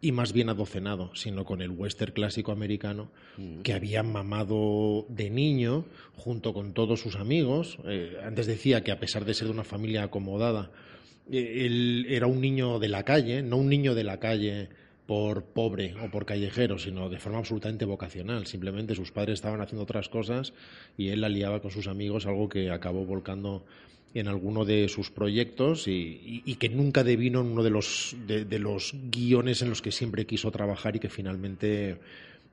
y 0.00 0.10
más 0.10 0.32
bien 0.32 0.48
adocenado, 0.48 1.14
sino 1.14 1.44
con 1.44 1.62
el 1.62 1.70
western 1.70 2.12
clásico 2.12 2.50
americano 2.52 3.10
que 3.62 3.72
había 3.72 4.02
mamado 4.02 5.06
de 5.08 5.30
niño 5.30 5.84
junto 6.16 6.52
con 6.52 6.72
todos 6.74 7.00
sus 7.00 7.14
amigos. 7.16 7.78
Eh, 7.84 8.16
antes 8.24 8.46
decía 8.46 8.82
que 8.82 8.90
a 8.90 8.98
pesar 8.98 9.24
de 9.24 9.32
ser 9.34 9.46
de 9.46 9.52
una 9.54 9.62
familia 9.64 10.02
acomodada, 10.02 10.72
eh, 11.30 11.64
él 11.66 12.06
era 12.08 12.26
un 12.26 12.40
niño 12.40 12.80
de 12.80 12.88
la 12.88 13.04
calle, 13.04 13.42
no 13.42 13.56
un 13.58 13.68
niño 13.68 13.94
de 13.94 14.02
la 14.04 14.18
calle 14.18 14.68
por 15.06 15.44
pobre 15.44 15.94
o 16.02 16.10
por 16.10 16.24
callejero, 16.24 16.78
sino 16.78 17.08
de 17.08 17.18
forma 17.18 17.38
absolutamente 17.38 17.84
vocacional. 17.84 18.46
Simplemente 18.46 18.94
sus 18.94 19.10
padres 19.10 19.34
estaban 19.34 19.60
haciendo 19.60 19.82
otras 19.82 20.08
cosas 20.08 20.52
y 20.96 21.08
él 21.08 21.20
la 21.20 21.28
liaba 21.28 21.60
con 21.60 21.70
sus 21.70 21.88
amigos, 21.88 22.26
algo 22.26 22.48
que 22.48 22.70
acabó 22.70 23.04
volcando 23.04 23.64
en 24.14 24.28
alguno 24.28 24.64
de 24.64 24.88
sus 24.88 25.10
proyectos 25.10 25.88
y, 25.88 25.92
y- 25.92 26.42
y 26.44 26.54
que 26.56 26.68
nunca 26.68 27.02
devino 27.02 27.40
en 27.40 27.46
uno 27.46 27.62
de 27.62 27.70
los, 27.70 28.14
de, 28.26 28.44
de 28.44 28.58
los 28.58 28.94
guiones 29.10 29.62
en 29.62 29.70
los 29.70 29.80
que 29.82 29.90
siempre 29.90 30.26
quiso 30.26 30.50
trabajar 30.50 30.96
y 30.96 30.98
que 31.00 31.08
finalmente 31.08 31.96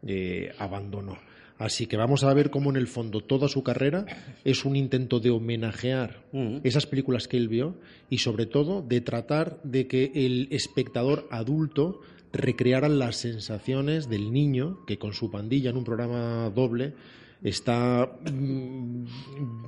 eh, 0.07 0.53
abandonó. 0.57 1.17
Así 1.57 1.87
que 1.87 1.97
vamos 1.97 2.23
a 2.23 2.33
ver 2.33 2.49
cómo 2.49 2.69
en 2.69 2.77
el 2.77 2.87
fondo 2.87 3.19
toda 3.19 3.49
su 3.49 3.61
carrera 3.63 4.05
es 4.45 4.63
un 4.63 4.77
intento 4.77 5.19
de 5.19 5.29
homenajear 5.29 6.23
esas 6.63 6.85
películas 6.87 7.27
que 7.27 7.35
él 7.35 7.49
vio 7.49 7.75
y 8.09 8.19
sobre 8.19 8.45
todo 8.45 8.81
de 8.81 9.01
tratar 9.01 9.59
de 9.63 9.85
que 9.85 10.11
el 10.15 10.47
espectador 10.51 11.27
adulto 11.31 11.99
recreara 12.31 12.89
las 12.89 13.17
sensaciones 13.17 14.09
del 14.09 14.31
niño 14.31 14.86
que 14.86 15.00
con 15.00 15.13
su 15.13 15.31
pandilla 15.31 15.69
en 15.69 15.77
un 15.77 15.83
programa 15.83 16.50
doble 16.50 16.93
está 17.41 18.19
mm, 18.31 19.05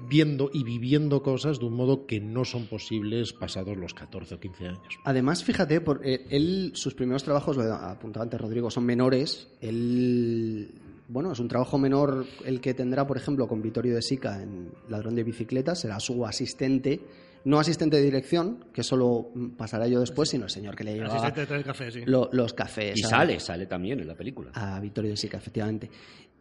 viendo 0.10 0.50
y 0.54 0.64
viviendo 0.64 1.24
cosas 1.24 1.60
de 1.60 1.66
un 1.66 1.74
modo 1.74 2.06
que 2.06 2.20
no 2.20 2.44
son 2.46 2.66
posibles 2.68 3.34
pasados 3.34 3.78
los 3.78 3.94
14 3.94 4.36
o 4.36 4.40
15 4.40 4.68
años. 4.68 5.00
Además, 5.06 5.44
fíjate, 5.44 5.82
por, 5.82 6.02
eh, 6.06 6.26
él, 6.30 6.72
sus 6.76 6.94
primeros 6.94 7.24
trabajos, 7.24 7.58
lo 7.58 7.64
apuntaba 7.74 8.24
antes 8.24 8.40
Rodrigo, 8.40 8.70
son 8.70 8.86
menores. 8.86 9.48
Él, 9.62 10.70
bueno, 11.08 11.32
es 11.32 11.40
un 11.40 11.48
trabajo 11.48 11.78
menor 11.78 12.26
el 12.46 12.60
que 12.60 12.74
tendrá, 12.74 13.08
por 13.08 13.18
ejemplo, 13.18 13.48
con 13.48 13.62
Vittorio 13.62 13.96
de 13.96 14.02
Sica 14.02 14.42
en 14.42 14.72
Ladrón 14.90 15.16
de 15.16 15.24
Bicicletas, 15.24 15.80
será 15.80 16.00
su 16.00 16.26
asistente, 16.26 17.00
no 17.46 17.60
asistente 17.60 17.98
de 17.98 18.04
dirección, 18.04 18.66
que 18.74 18.84
solo 18.84 19.32
pasará 19.58 19.88
yo 19.88 20.00
después, 20.00 20.30
sino 20.30 20.46
el 20.46 20.50
señor 20.52 20.76
que 20.76 20.84
le 20.84 20.94
llevaba 20.94 21.14
Asistente 21.16 21.42
de 21.42 21.48
traer 21.48 21.64
café, 21.66 21.92
sí. 21.92 22.02
lo- 22.06 22.30
los 22.32 22.54
cafés. 22.54 22.98
Y 23.00 23.04
a- 23.04 23.08
sale, 23.08 23.40
sale 23.40 23.66
también 23.66 24.00
en 24.00 24.08
la 24.08 24.16
película. 24.16 24.52
a 24.54 24.80
Vittorio 24.80 25.12
de 25.12 25.18
Sica, 25.18 25.38
efectivamente. 25.38 25.90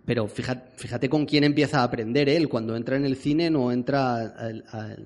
Pero 0.03 0.27
fíjate, 0.29 0.71
fíjate 0.77 1.09
con 1.11 1.27
quién 1.27 1.45
empieza 1.45 1.81
a 1.81 1.85
aprender 1.85 2.29
él. 2.31 2.49
Cuando 2.49 2.75
entra 2.75 2.97
en 2.97 3.05
el 3.05 3.17
cine 3.17 3.51
no 3.51 3.71
entra 3.71 4.35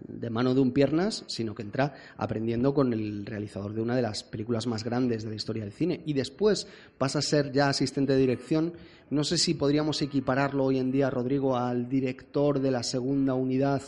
de 0.07 0.31
mano 0.31 0.55
de 0.55 0.61
un 0.61 0.71
piernas, 0.73 1.25
sino 1.27 1.53
que 1.55 1.63
entra 1.63 1.93
aprendiendo 2.17 2.73
con 2.73 2.93
el 2.93 3.27
realizador 3.27 3.75
de 3.75 3.81
una 3.83 3.97
de 3.97 4.03
las 4.03 4.23
películas 4.23 4.69
más 4.69 4.85
grandes 4.85 5.25
de 5.25 5.31
la 5.31 5.35
historia 5.37 5.65
del 5.65 5.73
cine. 5.73 6.01
Y 6.07 6.13
después 6.13 6.69
pasa 6.97 7.19
a 7.19 7.23
ser 7.23 7.51
ya 7.53 7.69
asistente 7.69 8.13
de 8.13 8.21
dirección. 8.21 8.73
No 9.11 9.25
sé 9.25 9.37
si 9.37 9.55
podríamos 9.55 10.01
equipararlo 10.01 10.65
hoy 10.65 10.79
en 10.79 10.93
día, 10.93 11.11
Rodrigo, 11.11 11.57
al 11.57 11.89
director 11.89 12.61
de 12.61 12.71
la 12.71 12.85
segunda 12.85 13.35
unidad, 13.35 13.83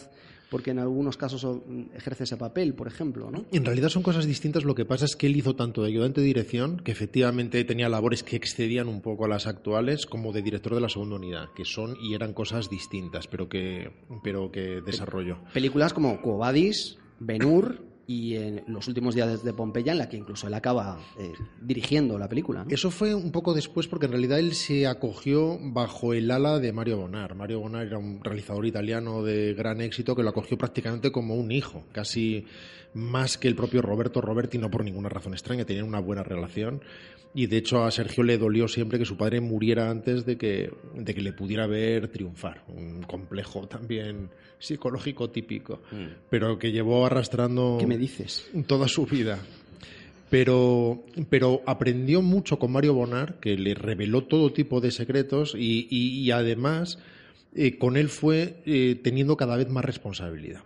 porque 0.51 0.71
en 0.71 0.79
algunos 0.79 1.17
casos 1.17 1.45
mm, 1.45 1.95
ejerce 1.95 2.25
ese 2.25 2.37
papel, 2.37 2.75
por 2.75 2.87
ejemplo, 2.87 3.31
¿no? 3.31 3.45
En 3.53 3.65
realidad 3.65 3.89
son 3.89 4.03
cosas 4.03 4.27
distintas. 4.27 4.65
Lo 4.65 4.75
que 4.75 4.85
pasa 4.85 5.05
es 5.05 5.17
que 5.17 5.27
él 5.27 5.37
hizo 5.37 5.57
tanto 5.57 5.83
de 5.83 5.89
ayudante 5.89 6.21
de 6.21 6.27
dirección, 6.27 6.79
que 6.79 6.93
efectivamente 6.93 7.65
tenía 7.65 7.89
labores 7.89 8.23
que 8.23 8.37
excedían 8.37 8.89
un 8.89 9.01
poco 9.01 9.25
a 9.25 9.29
las 9.29 9.47
actuales, 9.47 10.07
como 10.07 10.33
de 10.33 10.43
director 10.43 10.75
de 10.75 10.81
la 10.81 10.89
segunda 10.89 11.17
unidad, 11.17 11.49
que 11.55 11.65
son 11.65 11.97
y 12.01 12.15
eran 12.15 12.33
cosas 12.33 12.71
distintas, 12.71 13.27
pero 13.27 13.49
que, 13.49 13.91
pero 14.23 14.51
que 14.51 14.81
desarrolló. 14.85 15.39
películas 15.53 15.93
como 15.93 16.21
Quo 16.21 16.39
Vadis, 16.39 16.99
Ben-Hur 17.19 17.96
y 18.07 18.37
en 18.37 18.63
Los 18.69 18.87
últimos 18.89 19.15
días 19.15 19.43
de 19.43 19.53
Pompeya, 19.53 19.93
en 19.93 19.99
la 19.99 20.09
que 20.09 20.17
incluso 20.17 20.47
él 20.47 20.55
acaba 20.55 20.99
eh, 21.19 21.33
dirigiendo 21.61 22.19
la 22.19 22.29
película. 22.29 22.65
Eso 22.69 22.91
fue 22.91 23.15
un 23.15 23.33
poco 23.33 23.53
después 23.53 23.89
porque 23.89 24.07
en 24.07 24.13
realidad 24.13 24.39
él 24.39 24.55
se 24.55 24.87
acogió 24.87 25.59
bajo 25.61 26.15
el 26.15 26.31
ala 26.31 26.59
de 26.59 26.73
Mario 26.73 26.99
Bonar. 26.99 27.35
Mario 27.35 27.61
Bonar 27.61 27.87
era 27.87 27.99
un 27.99 28.23
realizador 28.23 28.65
italiano 28.67 29.23
de 29.23 29.55
gran 29.55 29.81
éxito 29.81 30.15
que 30.15 30.23
lo 30.23 30.31
acogió 30.31 30.57
prácticamente 30.57 31.11
como 31.11 31.35
un 31.35 31.51
hijo, 31.51 31.85
casi 31.93 32.47
más 32.97 33.39
que 33.39 33.47
el 33.47 33.55
propio 33.55 33.83
Roberto 33.83 34.21
Roberti, 34.21 34.59
no 34.59 34.71
por 34.71 34.83
ninguna 34.85 35.09
razón 35.09 35.33
extraña, 35.35 35.65
tenían 35.65 35.87
una 35.87 36.01
buena 36.01 36.23
relación. 36.23 36.81
Y 37.35 37.47
de 37.49 37.59
hecho 37.59 37.85
a 37.85 37.91
Sergio 37.91 38.25
le 38.25 38.39
dolió 38.39 38.67
siempre 38.67 38.99
que 38.99 39.05
su 39.05 39.19
padre 39.19 39.41
muriera 39.41 39.91
antes 39.91 40.25
de 40.25 40.39
que, 40.39 40.73
de 40.95 41.15
que 41.15 41.21
le 41.21 41.35
pudiera 41.35 41.67
ver 41.67 42.09
triunfar. 42.09 42.65
Un 42.69 43.03
complejo 43.03 43.69
también 43.69 44.31
psicológico 44.59 45.29
típico, 45.29 45.83
pero 46.31 46.59
que 46.59 46.73
llevó 46.73 47.05
arrastrando 47.05 47.77
¿Qué 47.79 47.87
me 47.87 47.99
dices? 47.99 48.49
toda 48.67 48.89
su 48.89 49.05
vida. 49.05 49.39
Pero, 50.31 51.05
pero 51.31 51.63
aprendió 51.67 52.21
mucho 52.21 52.59
con 52.59 52.73
Mario 52.73 52.95
Bonar, 52.95 53.39
que 53.39 53.57
le 53.57 53.75
reveló 53.75 54.25
todo 54.25 54.53
tipo 54.53 54.81
de 54.81 54.91
secretos 54.91 55.55
y, 55.57 55.87
y- 55.89 56.21
y 56.21 56.31
además 56.33 56.99
eh, 57.55 57.79
con 57.79 57.97
él 57.97 58.09
fue 58.09 58.57
eh, 58.67 58.99
teniendo 59.05 59.37
cada 59.37 59.57
vez 59.57 59.69
más 59.69 59.85
responsabilidad. 59.85 60.63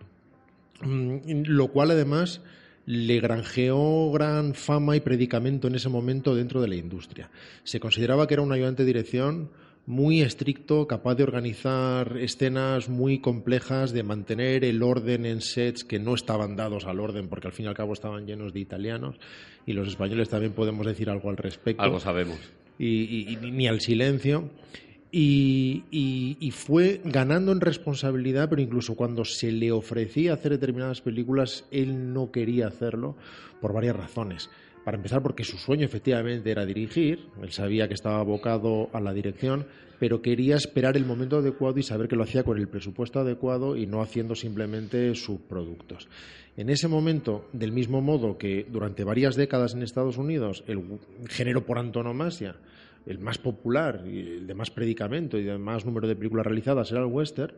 Mm, 0.83 1.43
Lo 1.47 1.67
cual 1.69 1.91
además 1.91 2.41
le 2.85 3.19
granjeó 3.19 4.11
gran 4.11 4.53
fama 4.55 4.95
y 4.95 5.01
predicamento 5.01 5.67
en 5.67 5.75
ese 5.75 5.89
momento 5.89 6.35
dentro 6.35 6.61
de 6.61 6.67
la 6.67 6.75
industria. 6.75 7.29
Se 7.63 7.79
consideraba 7.79 8.27
que 8.27 8.33
era 8.33 8.43
un 8.43 8.51
ayudante 8.51 8.83
de 8.83 8.87
dirección 8.87 9.49
muy 9.85 10.21
estricto, 10.21 10.87
capaz 10.87 11.15
de 11.15 11.23
organizar 11.23 12.17
escenas 12.17 12.87
muy 12.89 13.19
complejas, 13.19 13.91
de 13.93 14.03
mantener 14.03 14.63
el 14.63 14.83
orden 14.83 15.25
en 15.25 15.41
sets 15.41 15.83
que 15.83 15.99
no 15.99 16.13
estaban 16.15 16.55
dados 16.55 16.85
al 16.85 16.99
orden, 16.99 17.27
porque 17.29 17.47
al 17.47 17.53
fin 17.53 17.65
y 17.65 17.67
al 17.69 17.73
cabo 17.75 17.93
estaban 17.93 18.25
llenos 18.27 18.53
de 18.53 18.59
italianos, 18.59 19.15
y 19.65 19.73
los 19.73 19.87
españoles 19.87 20.29
también 20.29 20.53
podemos 20.53 20.85
decir 20.85 21.09
algo 21.09 21.29
al 21.29 21.37
respecto 21.37 21.81
Algo 21.81 21.99
sabemos. 21.99 22.37
y, 22.77 22.87
y- 22.87 23.37
y 23.41 23.51
ni 23.51 23.67
al 23.67 23.81
silencio. 23.81 24.49
Y, 25.13 26.51
fue 26.53 27.01
ganando 27.03 27.51
en 27.51 27.59
responsabilidad, 27.59 28.49
pero 28.49 28.61
incluso 28.61 28.95
cuando 28.95 29.25
se 29.25 29.51
le 29.51 29.71
ofrecía 29.71 30.33
hacer 30.33 30.51
determinadas 30.53 31.01
películas, 31.01 31.65
él 31.71 32.13
no 32.13 32.31
quería 32.31 32.67
hacerlo 32.67 33.15
por 33.59 33.73
varias 33.73 33.95
razones. 33.95 34.49
Para 34.85 34.97
empezar, 34.97 35.21
porque 35.21 35.43
su 35.43 35.57
sueño 35.57 35.85
efectivamente 35.85 36.49
era 36.49 36.65
dirigir, 36.65 37.27
él 37.41 37.51
sabía 37.51 37.87
que 37.87 37.93
estaba 37.93 38.19
abocado 38.19 38.89
a 38.93 38.99
la 38.99 39.13
dirección, 39.13 39.67
pero 39.99 40.23
quería 40.23 40.55
esperar 40.55 40.97
el 40.97 41.05
momento 41.05 41.37
adecuado 41.37 41.77
y 41.77 41.83
saber 41.83 42.07
que 42.07 42.15
lo 42.15 42.23
hacía 42.23 42.43
con 42.43 42.57
el 42.57 42.67
presupuesto 42.67 43.19
adecuado 43.19 43.75
y 43.75 43.85
no 43.85 44.01
haciendo 44.01 44.33
simplemente 44.33 45.13
subproductos. 45.13 46.07
En 46.57 46.69
ese 46.69 46.87
momento, 46.87 47.47
del 47.53 47.71
mismo 47.71 48.01
modo 48.01 48.37
que 48.37 48.65
durante 48.69 49.03
varias 49.03 49.35
décadas 49.35 49.75
en 49.75 49.83
Estados 49.83 50.17
Unidos, 50.17 50.63
el 50.67 50.81
género 51.29 51.65
por 51.65 51.77
antonomasia, 51.77 52.55
el 53.05 53.19
más 53.19 53.37
popular 53.37 54.03
y 54.05 54.19
el 54.19 54.47
de 54.47 54.53
más 54.53 54.69
predicamento 54.71 55.37
y 55.37 55.43
de 55.43 55.57
más 55.57 55.85
número 55.85 56.07
de 56.07 56.15
películas 56.15 56.45
realizadas 56.45 56.91
era 56.91 57.01
el 57.01 57.07
western, 57.07 57.53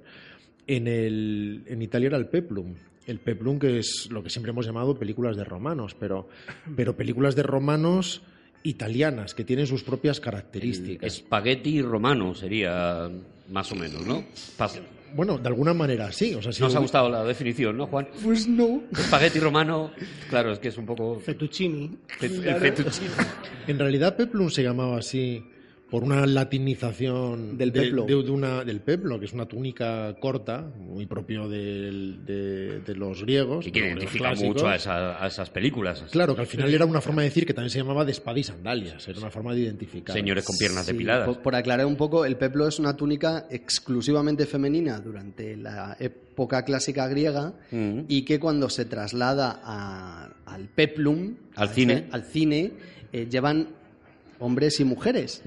en, 0.68 0.88
el, 0.88 1.64
en 1.68 1.82
Italia 1.82 2.08
era 2.08 2.18
el 2.18 2.28
peplum. 2.28 2.74
El 3.06 3.20
peplum 3.20 3.60
que 3.60 3.80
es 3.80 4.08
lo 4.10 4.24
que 4.24 4.30
siempre 4.30 4.52
hemos 4.52 4.66
llamado 4.66 4.98
películas 4.98 5.36
de 5.36 5.44
romanos, 5.44 5.94
pero, 6.00 6.30
pero 6.76 6.96
películas 6.96 7.36
de 7.36 7.44
romanos 7.44 8.22
italianas 8.64 9.34
que 9.36 9.44
tienen 9.44 9.68
sus 9.68 9.84
propias 9.84 10.22
características. 10.22 11.06
Espagueti 11.18 11.82
romano 11.82 12.34
sería 12.34 13.10
más 13.52 13.70
o 13.74 13.76
menos, 13.76 14.06
¿no? 14.08 14.24
Pas- 14.58 14.80
Bueno, 15.16 15.38
de 15.38 15.48
alguna 15.48 15.74
manera 15.74 16.12
sí. 16.12 16.34
O 16.34 16.42
sea, 16.42 16.52
si 16.52 16.62
Nos 16.62 16.76
ha 16.76 16.80
gustado 16.80 17.10
la 17.10 17.24
definición, 17.24 17.78
¿no, 17.78 17.88
Juan? 17.88 18.08
Pues 18.24 18.48
no. 18.48 18.82
Espagueti 18.92 19.40
romano, 19.40 19.92
claro, 20.30 20.52
es 20.52 20.60
que 20.60 20.70
es 20.70 20.78
un 20.78 20.86
poco... 20.86 21.20
Fettuccini. 21.20 21.92
El 22.22 22.56
fettuccine. 22.56 23.12
En 23.68 23.80
realidad 23.80 24.16
Peplum 24.16 24.50
se 24.50 24.64
llamaba 24.64 24.98
así 24.98 25.44
por 25.94 26.04
una 26.04 26.26
latinización 26.26 27.56
Del 27.56 27.72
de- 27.72 27.82
peplo. 27.82 28.06
de- 28.06 28.24
de 28.24 28.32
una- 28.32 28.64
del 28.64 28.82
peplo, 28.82 29.20
que 29.20 29.26
es 29.26 29.34
una 29.34 29.46
túnica 29.46 30.16
corta, 30.20 30.62
muy 30.80 31.06
propio 31.06 31.48
de, 31.48 32.82
de 32.84 32.96
los 32.96 33.22
griegos. 33.22 33.68
Y 33.68 33.72
que 33.72 33.80
identifica 33.80 34.30
clásicos. 34.30 34.56
mucho 34.56 34.68
a, 34.68 34.76
esa- 34.76 35.24
a 35.24 35.28
esas 35.28 35.52
películas. 35.52 36.04
Claro, 36.12 36.34
que 36.34 36.42
al 36.42 36.48
final 36.48 36.74
era 36.74 36.86
una 36.86 37.00
forma 37.00 37.22
de 37.22 37.28
decir 37.30 37.46
que 37.46 37.54
también 37.54 37.70
se 37.70 37.78
llamaba 37.78 38.06
de 38.06 38.12
espada 38.12 38.40
y 38.40 38.44
sandalias, 38.44 39.08
era 39.08 39.20
una 39.20 39.30
forma 39.30 39.54
de 39.54 39.62
identificar. 39.62 40.16
Señores 40.16 40.44
con 40.46 40.58
piernas 40.58 40.86
Sí, 40.88 40.94
depiladas. 40.94 41.28
Por, 41.28 41.42
por 41.44 41.54
aclarar 41.56 41.86
un 41.86 41.96
poco, 41.96 42.26
el 42.26 42.38
peplo 42.38 42.68
es 42.68 42.80
una 42.80 42.98
túnica 42.98 43.46
exclusivamente 43.52 44.48
femenina 44.48 45.00
durante 45.00 45.56
la 45.58 45.96
época 46.00 46.66
clásica 46.66 47.08
griega 47.08 47.54
Mm. 47.70 48.00
y 48.08 48.24
que 48.24 48.40
cuando 48.40 48.68
se 48.72 48.86
traslada 48.86 49.62
a- 49.64 50.32
al 50.48 50.70
peplum, 50.70 51.36
Al 51.56 51.70
cine. 51.70 52.08
al 52.12 52.24
cine, 52.24 52.72
eh, 53.12 53.28
llevan 53.30 53.68
hombres 54.44 54.80
y 54.80 54.84
mujeres. 54.84 55.42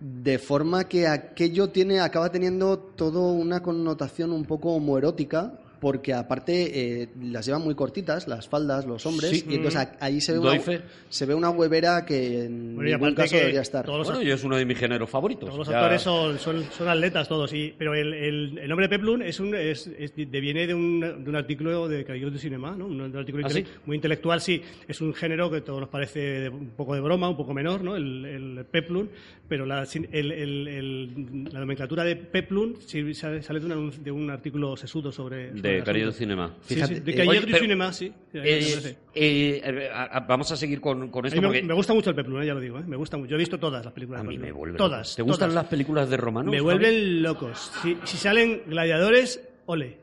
De 0.00 0.38
forma 0.38 0.84
que 0.84 1.06
aquello 1.06 1.70
tiene, 1.70 2.00
acaba 2.00 2.30
teniendo 2.30 2.78
todo 2.78 3.32
una 3.32 3.62
connotación 3.62 4.32
un 4.32 4.44
poco 4.44 4.72
homoerótica, 4.72 5.59
porque 5.80 6.12
aparte 6.14 7.02
eh, 7.02 7.08
las 7.22 7.46
llevan 7.46 7.62
muy 7.62 7.74
cortitas, 7.74 8.28
las 8.28 8.46
faldas, 8.48 8.86
los 8.86 9.04
hombres, 9.06 9.30
Sí. 9.30 9.44
y 9.48 9.54
entonces 9.54 9.80
a- 9.80 9.96
ahí 10.04 10.20
se 10.20 10.32
ve, 10.34 10.38
una, 10.38 10.60
se 11.08 11.26
ve 11.26 11.34
una 11.34 11.50
huevera 11.50 12.04
que 12.04 12.44
en 12.44 12.76
Bueno, 12.76 12.90
ningún 12.90 13.14
caso 13.14 13.30
que 13.32 13.38
debería 13.38 13.62
estar. 13.62 13.84
todos 13.86 13.98
los 13.98 14.06
Bueno, 14.08 14.22
yo 14.22 14.34
es 14.34 14.44
uno 14.44 14.56
de 14.56 14.64
mis 14.66 14.78
géneros 14.78 15.08
favoritos. 15.08 15.46
Todos 15.48 15.58
los 15.58 15.68
Ya- 15.68 15.78
actores 15.78 16.02
son, 16.02 16.38
son, 16.38 16.62
son 16.70 16.88
atletas 16.88 17.26
todos, 17.28 17.52
y, 17.54 17.74
pero 17.78 17.94
el, 17.94 18.12
el, 18.12 18.58
el 18.58 18.68
nombre 18.68 18.88
Peplum 18.88 19.22
es 19.22 19.40
un, 19.40 19.54
es, 19.54 19.86
es- 19.86 20.12
deviene 20.14 20.66
de 20.66 20.74
un, 20.74 21.00
de 21.00 21.30
un 21.30 21.36
artículo 21.36 21.88
de 21.88 22.04
Caballero 22.04 22.30
de 22.30 22.38
Cinema, 22.38 22.76
¿no? 22.76 22.86
un, 22.86 23.00
un 23.00 23.16
artículo 23.16 23.46
¿Ah, 23.46 23.48
intele- 23.50 23.64
sí? 23.64 23.72
muy 23.86 23.96
intelectual, 23.96 24.40
sí. 24.40 24.62
Es 24.86 25.00
un 25.00 25.14
género 25.14 25.50
que 25.50 25.62
todos 25.62 25.80
nos 25.80 25.88
parece 25.88 26.20
de- 26.20 26.48
un 26.50 26.70
poco 26.76 26.94
de 26.94 27.00
broma, 27.00 27.28
un 27.28 27.36
poco 27.36 27.54
menor, 27.54 27.82
¿no? 27.82 27.96
el, 27.96 28.24
el 28.26 28.64
Peplum, 28.66 29.08
pero 29.48 29.64
la, 29.66 29.86
sin- 29.86 30.08
el- 30.12 30.30
el- 30.32 30.68
el- 30.68 31.44
la 31.52 31.60
nomenclatura 31.60 32.04
de 32.04 32.16
Peplum 32.16 32.74
sale, 33.14 33.40
de, 33.60 33.74
un, 33.76 34.04
de 34.04 34.10
un 34.12 34.30
artículo 34.30 34.76
sesudo 34.76 35.10
sobre... 35.10 35.48
sobre 35.50 35.69
De 35.72 35.82
asunto. 35.90 36.12
Cinema. 36.12 36.54
Fíjate, 36.62 36.94
sí, 36.96 37.00
de 37.00 37.28
oye, 37.28 37.40
pero- 37.42 37.58
Cinema, 37.58 37.92
sí. 37.92 38.12
Eh, 38.34 38.94
eh, 39.14 39.90
a- 39.92 40.04
a- 40.16 40.20
vamos 40.20 40.50
a 40.52 40.56
seguir 40.56 40.80
con, 40.80 41.08
con 41.10 41.24
A 41.24 41.28
esto 41.28 41.40
mí 41.40 41.46
me, 41.46 41.48
porque 41.48 41.62
me 41.62 41.74
gusta 41.74 41.94
mucho 41.94 42.10
el 42.10 42.16
Peplum, 42.16 42.42
eh, 42.42 42.46
ya 42.46 42.54
lo 42.54 42.60
digo. 42.60 42.78
eh, 42.78 42.84
Me 42.86 42.96
gusta 42.96 43.16
mucho. 43.16 43.30
Yo 43.30 43.36
he 43.36 43.38
visto 43.38 43.58
todas 43.58 43.84
las 43.84 43.92
películas 43.94 44.20
a 44.20 44.24
mí 44.24 44.36
me 44.38 44.44
Peplum. 44.46 44.58
vuelve. 44.58 44.78
Todas. 44.78 45.16
¿Te 45.16 45.22
gustan 45.22 45.50
todas. 45.50 45.62
las 45.62 45.70
películas 45.70 46.08
de 46.10 46.16
romanos? 46.16 46.52
Me 46.52 46.60
vuelven 46.60 47.22
locos. 47.22 47.72
Si, 47.82 47.96
si 48.04 48.16
salen 48.16 48.62
gladiadores, 48.66 49.40
ole. 49.66 49.98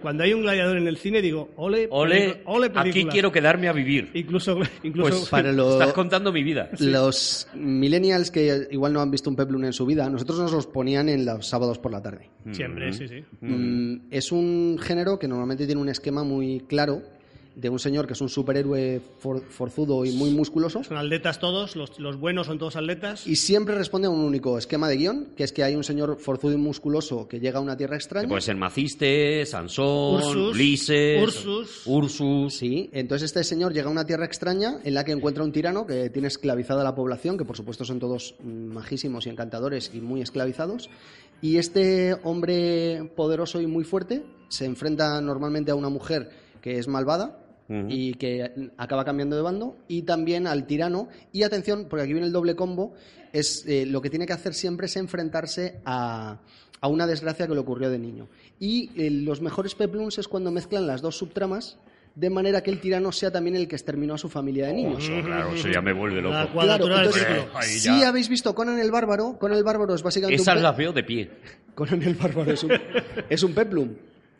Cuando 0.00 0.24
hay 0.24 0.32
un 0.32 0.42
gladiador 0.42 0.76
en 0.76 0.86
el 0.88 0.96
cine, 0.96 1.22
digo, 1.22 1.50
ole, 1.56 1.88
Ole, 1.90 2.20
película, 2.32 2.42
ole 2.46 2.70
aquí 2.74 3.04
quiero 3.06 3.30
quedarme 3.32 3.68
a 3.68 3.72
vivir. 3.72 4.10
Incluso, 4.14 4.58
incluso 4.82 5.10
Pues 5.10 5.28
para 5.28 5.52
lo- 5.52 5.72
Estás 5.72 5.92
contando 5.92 6.32
mi 6.32 6.42
vida. 6.42 6.70
Los 6.78 7.48
millennials 7.54 8.30
que 8.30 8.66
igual 8.70 8.92
no 8.92 9.00
han 9.00 9.10
visto 9.10 9.30
un 9.30 9.36
peplum 9.36 9.64
en 9.64 9.72
su 9.72 9.86
vida, 9.86 10.08
nosotros 10.10 10.38
nos 10.38 10.52
los 10.52 10.66
ponían 10.66 11.08
en 11.08 11.24
los 11.24 11.46
sábados 11.46 11.78
por 11.78 11.92
la 11.92 12.02
tarde. 12.02 12.30
siempre, 12.52 12.92
sí, 12.92 13.06
sí. 13.08 13.24
Mm, 13.40 14.06
es 14.10 14.32
un 14.32 14.78
género 14.80 15.18
que 15.18 15.28
normalmente 15.28 15.66
tiene 15.66 15.80
un 15.80 15.88
esquema 15.88 16.24
muy 16.24 16.60
claro 16.68 17.02
de 17.58 17.68
un 17.68 17.78
señor 17.80 18.06
que 18.06 18.12
es 18.12 18.20
un 18.20 18.28
superhéroe 18.28 19.00
for- 19.18 19.42
forzudo 19.50 20.04
y 20.04 20.12
muy 20.12 20.30
musculoso 20.30 20.84
Son 20.84 20.96
atletas 20.96 21.40
todos, 21.40 21.74
los, 21.74 21.98
los 21.98 22.16
buenos 22.16 22.46
son 22.46 22.58
todos 22.58 22.76
atletas. 22.76 23.26
y 23.26 23.34
siempre 23.36 23.74
responde 23.74 24.06
a 24.06 24.10
un 24.10 24.20
único 24.20 24.56
esquema 24.58 24.88
de 24.88 24.96
guion, 24.96 25.28
que 25.36 25.42
es 25.42 25.52
que 25.52 25.64
hay 25.64 25.74
un 25.74 25.82
señor 25.82 26.18
forzudo 26.20 26.52
y 26.52 26.56
musculoso 26.56 27.26
que 27.26 27.40
llega 27.40 27.58
a 27.58 27.62
una 27.62 27.76
tierra 27.76 27.96
extraña. 27.96 28.28
Puede 28.28 28.42
ser 28.42 28.56
Maciste, 28.56 29.44
Sansón, 29.44 30.14
Ursus, 30.14 30.54
Ulises, 30.54 31.22
Ursus. 31.22 31.82
Ursus. 31.86 32.54
Sí, 32.54 32.90
entonces 32.92 33.26
este 33.26 33.42
señor 33.42 33.72
llega 33.74 33.88
a 33.88 33.90
una 33.92 34.06
tierra 34.06 34.24
extraña 34.24 34.78
en 34.84 34.94
la 34.94 35.04
que 35.04 35.12
encuentra 35.12 35.42
un 35.42 35.50
tirano 35.50 35.84
que 35.86 36.10
tiene 36.10 36.28
esclavizada 36.28 36.82
a 36.82 36.84
la 36.84 36.94
población, 36.94 37.36
que 37.36 37.44
por 37.44 37.56
supuesto 37.56 37.84
son 37.84 37.98
todos 37.98 38.36
majísimos 38.44 39.26
y 39.26 39.30
encantadores 39.30 39.90
y 39.92 40.00
muy 40.00 40.22
esclavizados. 40.22 40.88
Y 41.42 41.56
este 41.56 42.14
hombre 42.24 43.10
poderoso 43.16 43.60
y 43.60 43.66
muy 43.66 43.84
fuerte 43.84 44.24
se 44.48 44.64
enfrenta 44.64 45.20
normalmente 45.20 45.70
a 45.70 45.74
una 45.74 45.88
mujer 45.88 46.30
que 46.60 46.78
es 46.78 46.88
malvada 46.88 47.44
Ujú. 47.68 47.86
y 47.90 48.14
que 48.14 48.70
acaba 48.78 49.04
cambiando 49.04 49.36
de 49.36 49.42
bando, 49.42 49.76
y 49.88 50.02
también 50.02 50.46
al 50.46 50.66
tirano. 50.66 51.08
Y 51.32 51.42
atención, 51.42 51.86
porque 51.88 52.04
aquí 52.04 52.12
viene 52.12 52.26
el 52.26 52.32
doble 52.32 52.56
combo, 52.56 52.94
es 53.32 53.64
eh, 53.66 53.84
lo 53.86 54.00
que 54.00 54.08
tiene 54.10 54.26
que 54.26 54.32
hacer 54.32 54.54
siempre 54.54 54.86
es 54.86 54.96
enfrentarse 54.96 55.80
a, 55.84 56.38
a 56.80 56.88
una 56.88 57.06
desgracia 57.06 57.46
que 57.46 57.52
le 57.52 57.60
ocurrió 57.60 57.90
de 57.90 57.98
niño. 57.98 58.28
Y 58.58 58.90
eh, 58.96 59.10
los 59.10 59.42
mejores 59.42 59.74
peplums 59.74 60.16
es 60.18 60.28
cuando 60.28 60.50
mezclan 60.50 60.86
las 60.86 61.02
dos 61.02 61.18
subtramas 61.18 61.78
de 62.14 62.30
manera 62.30 62.62
que 62.62 62.70
el 62.70 62.80
tirano 62.80 63.12
sea 63.12 63.30
también 63.30 63.54
el 63.54 63.68
que 63.68 63.76
exterminó 63.76 64.14
a 64.14 64.18
su 64.18 64.28
familia 64.28 64.66
de 64.66 64.72
niños. 64.72 65.04
Eso, 65.04 65.24
claro, 65.24 65.52
eso 65.52 65.68
ya 65.68 65.80
me 65.80 65.92
vuelve 65.92 66.20
loco. 66.20 66.34
La 66.34 66.76
Claro, 66.78 66.96
entonces, 66.96 67.26
si 67.64 68.00
ya. 68.00 68.08
habéis 68.08 68.28
visto 68.28 68.54
Conan 68.56 68.78
el 68.80 68.90
Bárbaro, 68.90 69.38
Conan 69.38 69.56
el 69.58 69.62
Bárbaro 69.62 69.94
es 69.94 70.02
básicamente 70.02 70.42
Esas 70.42 70.56
un 70.56 70.62
las 70.64 70.76
veo 70.76 70.92
de 70.92 71.04
pie. 71.04 71.30
Conan 71.76 72.02
el 72.02 72.14
Bárbaro 72.14 72.50
es 72.50 72.64
un, 72.64 72.72
es 73.28 73.42
un 73.44 73.52
peplum. 73.52 73.90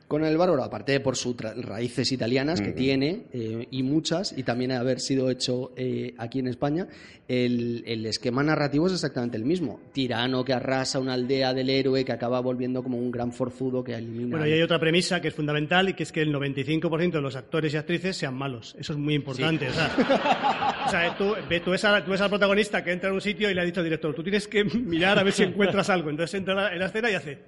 Conan 0.08 0.30
el 0.30 0.38
Bárbaro, 0.38 0.64
aparte 0.64 0.92
de 0.92 1.00
por 1.00 1.16
sus 1.16 1.36
raíces 1.36 2.10
italianas 2.12 2.62
que 2.62 2.72
tiene, 2.72 3.26
eh, 3.34 3.68
y 3.70 3.82
muchas, 3.82 4.32
y 4.36 4.42
también 4.42 4.72
haber 4.72 5.00
sido 5.00 5.28
hecho 5.30 5.72
eh, 5.76 6.14
aquí 6.16 6.38
en 6.38 6.46
España, 6.48 6.88
el, 7.28 7.84
el 7.86 8.06
esquema 8.06 8.42
narrativo 8.42 8.86
es 8.86 8.94
exactamente 8.94 9.36
el 9.36 9.44
mismo. 9.44 9.80
Tirano 9.92 10.46
que 10.46 10.54
arrasa 10.54 10.98
una 10.98 11.12
aldea 11.12 11.52
del 11.52 11.68
héroe 11.68 12.06
que 12.06 12.12
acaba 12.12 12.40
volviendo 12.40 12.82
como 12.82 12.96
un 12.96 13.10
gran 13.10 13.32
forzudo 13.32 13.84
que 13.84 13.94
elimina... 13.94 14.30
Bueno, 14.30 14.46
y 14.46 14.52
hay 14.54 14.62
otra 14.62 14.78
premisa 14.80 15.20
que 15.20 15.28
es 15.28 15.34
fundamental 15.34 15.90
y 15.90 15.92
que 15.92 16.04
es 16.04 16.10
que 16.12 16.22
el 16.22 16.32
95% 16.34 17.10
de 17.12 17.20
los 17.20 17.36
actores 17.36 17.74
y 17.74 17.76
actrices 17.76 18.16
sean 18.16 18.34
malos. 18.34 18.74
Eso 18.78 18.94
es 18.94 18.98
muy 18.98 19.12
importante. 19.14 19.68
O 19.68 19.72
sea, 19.74 20.84
o 20.86 20.90
sea, 20.90 21.16
tú, 21.18 21.34
tú 21.62 21.70
ves 21.70 21.84
a- 21.84 22.02
tú 22.02 22.12
ves 22.12 22.20
al 22.22 22.30
protagonista 22.30 22.82
que 22.82 22.92
entra 22.92 23.10
en 23.10 23.14
un 23.14 23.20
sitio 23.20 23.50
y 23.50 23.54
le 23.54 23.60
ha 23.60 23.64
dicho 23.64 23.80
al 23.80 23.84
director, 23.84 24.14
tú 24.14 24.22
tienes 24.22 24.48
que 24.48 24.64
mirar 24.64 25.18
a 25.18 25.22
ver 25.22 25.34
si 25.34 25.42
encuentras 25.42 25.90
algo. 25.90 26.08
Entonces 26.08 26.32
entra 26.38 26.72
en 26.72 26.78
la 26.78 26.86
escena 26.86 27.10
y 27.10 27.14
hace, 27.14 27.38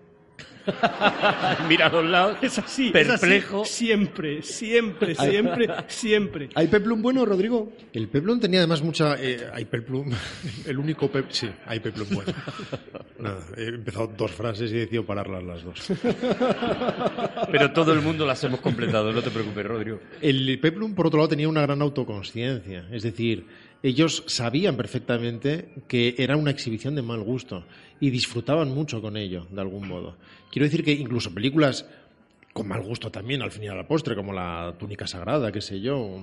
Mira 1.69 1.87
a 1.87 1.91
los 1.91 2.05
lados. 2.05 2.39
es 2.43 2.59
así, 2.59 2.93
es 2.95 3.09
así, 3.09 3.21
Perplejo. 3.21 3.65
siempre, 3.65 4.43
siempre, 4.43 5.15
siempre, 5.15 5.69
siempre. 5.89 6.49
¿Hay 6.55 6.69
peplum 6.69 7.03
bueno, 7.03 7.25
Rodrigo? 7.25 7.73
El 7.93 8.09
peplum 8.09 8.39
tenía 8.41 8.61
además 8.61 8.83
mucha. 8.83 9.17
eh, 9.21 9.49
hay 9.53 9.65
peplum. 9.65 10.11
El 10.67 10.79
único 10.79 11.11
pep. 11.11 11.27
Sí, 11.31 11.49
hay 11.67 11.81
peplum 11.81 12.09
bueno. 12.13 12.33
Nada, 13.19 13.41
he 13.57 13.69
empezado 13.69 14.13
dos 14.17 14.31
frases 14.31 14.71
y 14.71 14.77
he 14.77 14.81
decidido 14.81 15.05
pararlas 15.05 15.43
las 15.43 15.63
dos. 15.63 15.81
Pero 17.51 17.73
todo 17.73 17.93
el 17.93 18.01
mundo 18.01 18.27
las 18.27 18.43
hemos 18.45 18.61
completado, 18.61 19.13
no 19.13 19.23
te 19.23 19.31
preocupes, 19.31 19.67
Rodrigo. 19.67 20.01
El 20.21 20.59
peplum, 20.61 20.95
por 20.95 21.07
otro 21.07 21.19
lado, 21.19 21.29
tenía 21.29 21.49
una 21.49 21.63
gran 21.63 21.83
autoconsciencia. 21.83 22.87
Es 22.93 23.03
decir, 23.03 23.47
ellos 23.83 24.25
sabían 24.27 24.77
perfectamente 24.77 25.71
que 25.89 26.15
era 26.19 26.37
una 26.37 26.51
exhibición 26.51 26.95
de 26.95 27.03
mal 27.03 27.21
gusto 27.23 27.65
y 28.01 28.11
disfrutaban 28.11 28.71
mucho 28.71 29.01
con 29.03 29.17
ello, 29.17 29.47
de 29.51 29.61
algún 29.61 29.87
modo. 29.87 30.17
Quiero 30.51 30.65
decir 30.65 30.83
que 30.83 30.93
incluso 30.93 31.33
películas 31.33 31.87
con 32.53 32.67
mal 32.67 32.83
gusto 32.83 33.11
también, 33.11 33.43
al 33.43 33.51
fin 33.51 33.65
y 33.65 33.69
a 33.69 33.75
la 33.75 33.87
postre, 33.87 34.17
como 34.17 34.33
La 34.33 34.75
túnica 34.79 35.07
sagrada, 35.07 35.53
qué 35.53 35.61
sé 35.61 35.81
yo, 35.81 36.23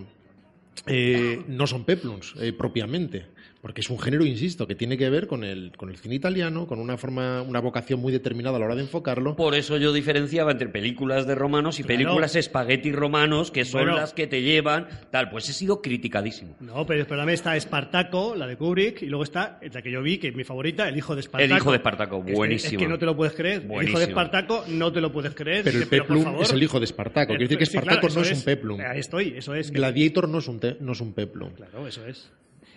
eh, 0.86 1.44
no 1.48 1.68
son 1.68 1.84
peplums 1.84 2.34
eh, 2.40 2.52
propiamente, 2.54 3.28
porque 3.68 3.82
es 3.82 3.90
un 3.90 4.00
género, 4.00 4.24
insisto, 4.24 4.66
que 4.66 4.76
tiene 4.76 4.98
que 4.98 5.10
ver 5.10 5.28
con 5.28 5.44
el, 5.44 5.74
con 5.76 5.90
el 5.90 5.98
cine 5.98 6.16
italiano, 6.16 6.66
con 6.68 6.80
una 6.80 6.96
forma, 6.96 7.42
una 7.42 7.60
vocación 7.60 8.00
muy 8.00 8.14
determinada 8.14 8.56
a 8.56 8.60
la 8.62 8.66
hora 8.68 8.76
de 8.76 8.84
enfocarlo. 8.84 9.36
Por 9.36 9.56
eso 9.56 9.76
yo 9.76 9.92
diferenciaba 9.92 10.54
entre 10.54 10.70
películas 10.70 11.28
de 11.28 11.36
romanos 11.36 11.78
y 11.78 11.84
Claro. 11.84 11.98
películas 11.98 12.36
espagueti 12.38 12.94
romanos, 12.94 13.52
que 13.52 13.66
son 13.66 13.82
Bueno. 13.82 13.98
las 13.98 14.14
que 14.14 14.26
te 14.26 14.42
llevan, 14.42 14.88
tal. 15.12 15.30
Pues 15.30 15.50
he 15.50 15.54
sido 15.54 15.82
criticadísimo. 15.82 16.56
No, 16.62 16.86
pero 16.86 17.02
espérame, 17.02 17.32
está 17.34 17.58
Espartaco, 17.58 18.36
la 18.38 18.48
de 18.48 18.56
Kubrick, 18.56 19.02
y 19.02 19.08
luego 19.08 19.24
está 19.26 19.60
la 19.62 19.82
que 19.82 19.92
yo 19.92 20.02
vi, 20.02 20.18
que 20.18 20.30
es 20.30 20.36
mi 20.36 20.46
favorita, 20.46 20.88
El 20.88 20.96
hijo 20.96 21.14
de 21.14 21.20
Espartaco. 21.20 21.52
El 21.54 21.58
hijo 21.58 21.72
de 21.72 21.76
Espartaco, 21.76 22.22
buenísimo. 22.22 22.72
Es 22.80 22.86
que 22.86 22.88
no 22.88 22.98
te 22.98 23.06
lo 23.06 23.18
puedes 23.18 23.34
creer. 23.36 23.68
El 23.70 23.90
hijo 23.90 24.00
de 24.00 24.06
Espartaco 24.06 24.64
no 24.70 24.94
te 24.94 25.02
lo 25.02 25.12
puedes 25.12 25.36
creer. 25.36 25.66
pero 25.66 25.78
el 25.78 25.84
Dice, 25.84 25.98
por 25.98 26.08
peplum 26.08 26.24
favor. 26.24 26.42
es 26.44 26.54
el 26.54 26.64
hijo 26.64 26.80
de 26.80 26.86
Espartaco. 26.86 27.34
Quiero 27.34 27.42
decir 27.44 27.58
que 27.58 27.66
Sí, 27.66 27.72
claro, 27.74 27.88
Espartaco 27.92 28.16
no 28.16 28.22
es 28.22 28.32
un 28.32 28.44
peplum. 28.46 28.80
Ahí 28.80 29.00
estoy, 29.00 29.34
eso 29.36 29.54
es. 29.54 29.72
Gladiator 29.72 30.30
no 30.30 30.38
es 30.38 30.48
un, 30.48 30.62
te- 30.62 30.78
no 30.80 30.94
es 30.94 31.02
un 31.02 31.12
peplum. 31.14 31.50
Claro, 31.54 31.86
eso 31.86 32.06
es. 32.08 32.32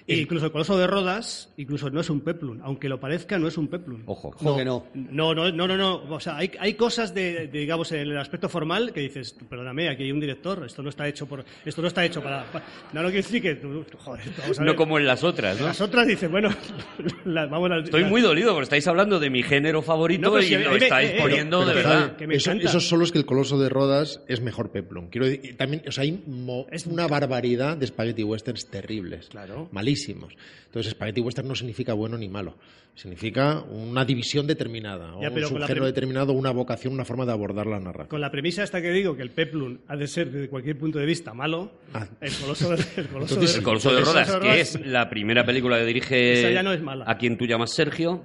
E 0.07 0.17
incluso 0.19 0.47
el 0.47 0.53
coloso 0.53 0.77
de 0.79 0.87
Rodas, 0.87 1.51
incluso 1.57 1.91
no 1.91 2.01
es 2.01 2.11
un 2.11 2.21
peplum. 2.21 2.59
Aunque 2.63 2.89
lo 2.89 2.99
parezca, 2.99 3.39
no 3.39 3.47
es 3.49 3.57
un 3.59 3.69
peplum. 3.69 4.03
Ojo. 4.07 4.29
Ojo 4.29 4.57
que 4.57 4.65
no. 4.65 4.87
No, 4.95 5.35
no, 5.35 5.51
no, 5.53 5.69
no, 5.69 5.77
no. 5.77 6.03
O 6.15 6.21
sea, 6.21 6.37
hay, 6.37 6.51
hay 6.59 6.75
cosas 6.75 7.15
de, 7.15 7.47
de, 7.49 7.59
digamos, 7.61 7.93
en 7.93 8.01
el 8.01 8.19
aspecto 8.19 8.49
formal 8.49 8.93
que 8.93 9.01
dices, 9.01 9.37
perdóname, 9.49 9.89
aquí 9.89 10.03
hay 10.05 10.13
un 10.13 10.21
director, 10.21 10.65
esto 10.67 10.83
no 10.83 10.89
está 10.91 11.07
hecho 11.07 11.27
por, 11.27 11.45
esto 11.65 11.81
no 11.83 11.89
está 11.89 12.05
hecho 12.05 12.23
para, 12.23 12.45
pa- 12.51 12.63
no 12.93 13.03
lo 13.03 13.09
quiero 13.11 13.23
decir 13.27 13.41
que, 13.43 13.57
joder, 13.99 14.25
vamos 14.39 14.59
a 14.59 14.63
ver. 14.63 14.71
No 14.71 14.77
como 14.77 14.99
en 14.99 15.07
las 15.07 15.23
otras, 15.23 15.59
¿no? 15.61 15.67
Las 15.67 15.81
otras 15.81 16.07
dices, 16.07 16.31
bueno, 16.31 16.49
las- 17.25 17.49
vamos 17.51 17.71
a 17.71 17.79
Estoy 17.79 18.05
muy 18.05 18.21
dolido 18.21 18.51
porque 18.53 18.65
estáis 18.65 18.87
hablando 18.89 19.21
de 19.21 19.31
mi 19.31 19.43
género 19.43 19.83
favorito 19.83 20.31
No, 20.31 20.39
y 20.41 20.45
si 20.45 20.57
lo 20.57 20.71
me- 20.73 20.77
estáis 20.79 21.11
eh, 21.11 21.17
eh, 21.19 21.21
poniendo 21.23 21.59
pero 21.61 21.69
de 21.71 21.75
verdad. 21.75 22.17
que 22.17 22.27
me 22.27 22.35
eso, 22.37 22.51
encanta. 22.51 22.69
eso 22.71 22.81
solo 22.81 23.05
es 23.05 23.13
que 23.13 23.19
el 23.19 23.27
Coloso 23.27 23.59
de 23.59 23.69
Rodas 23.69 24.23
es 24.29 24.41
mejor 24.41 24.71
peplum. 24.73 25.09
Quiero 25.09 25.27
decir, 25.27 25.57
también, 25.57 25.83
o 25.87 25.93
sea, 25.93 26.03
hay 26.03 26.23
mo- 26.27 26.67
Es- 26.71 26.87
una 26.87 27.07
barbaridad 27.07 27.77
de 27.77 27.87
spaghetti 27.87 28.25
westerns 28.25 28.67
terribles. 28.71 29.29
Claro. 29.29 29.69
Malísimos. 29.73 29.90
Malísimos. 29.91 30.35
Entonces, 30.67 30.93
Spaghetti 30.93 31.21
Western 31.21 31.49
no 31.49 31.55
significa 31.55 31.95
bueno 31.95 32.17
ni 32.17 32.29
malo. 32.29 32.55
Significa 32.95 33.61
una 33.63 34.05
división 34.05 34.47
determinada, 34.47 35.15
o 35.17 35.23
Ya, 35.23 35.31
un 35.31 35.43
subgénero 35.45 35.87
determinado, 35.87 36.33
una 36.33 36.51
vocación, 36.51 36.93
una 36.93 37.05
forma 37.05 37.25
de 37.25 37.33
abordar 37.33 37.67
la 37.67 37.79
narrativa. 37.81 38.09
Con 38.09 38.21
la 38.21 38.31
premisa 38.31 38.63
esta 38.63 38.81
que 38.83 38.91
digo, 38.91 39.17
que 39.17 39.23
el 39.23 39.31
Peplum 39.31 39.79
ha 39.89 39.97
de 39.97 40.07
ser 40.07 40.31
desde 40.31 40.49
cualquier 40.49 40.77
punto 40.79 40.99
de 40.99 41.07
vista 41.07 41.33
malo, 41.33 41.73
Ah. 41.95 42.07
el 42.21 42.33
coloso 42.35 42.69
de, 42.71 42.77
el 42.97 43.09
coloso 43.09 43.35
Entonces, 43.35 43.53
de- 43.53 43.59
El 43.59 43.65
Coloso 43.65 43.93
de 43.95 44.01
Rodas, 44.03 44.37
que 44.37 44.61
es 44.61 44.87
la 44.87 45.09
primera 45.09 45.45
película 45.45 45.79
que 45.79 45.85
dirige 45.87 46.33
Esa 46.41 46.51
ya 46.51 46.63
no 46.63 46.73
es 46.73 46.83
mala. 46.83 47.05
a 47.09 47.17
quien 47.17 47.37
tú 47.39 47.47
llamas 47.47 47.73
Sergio. 47.73 48.23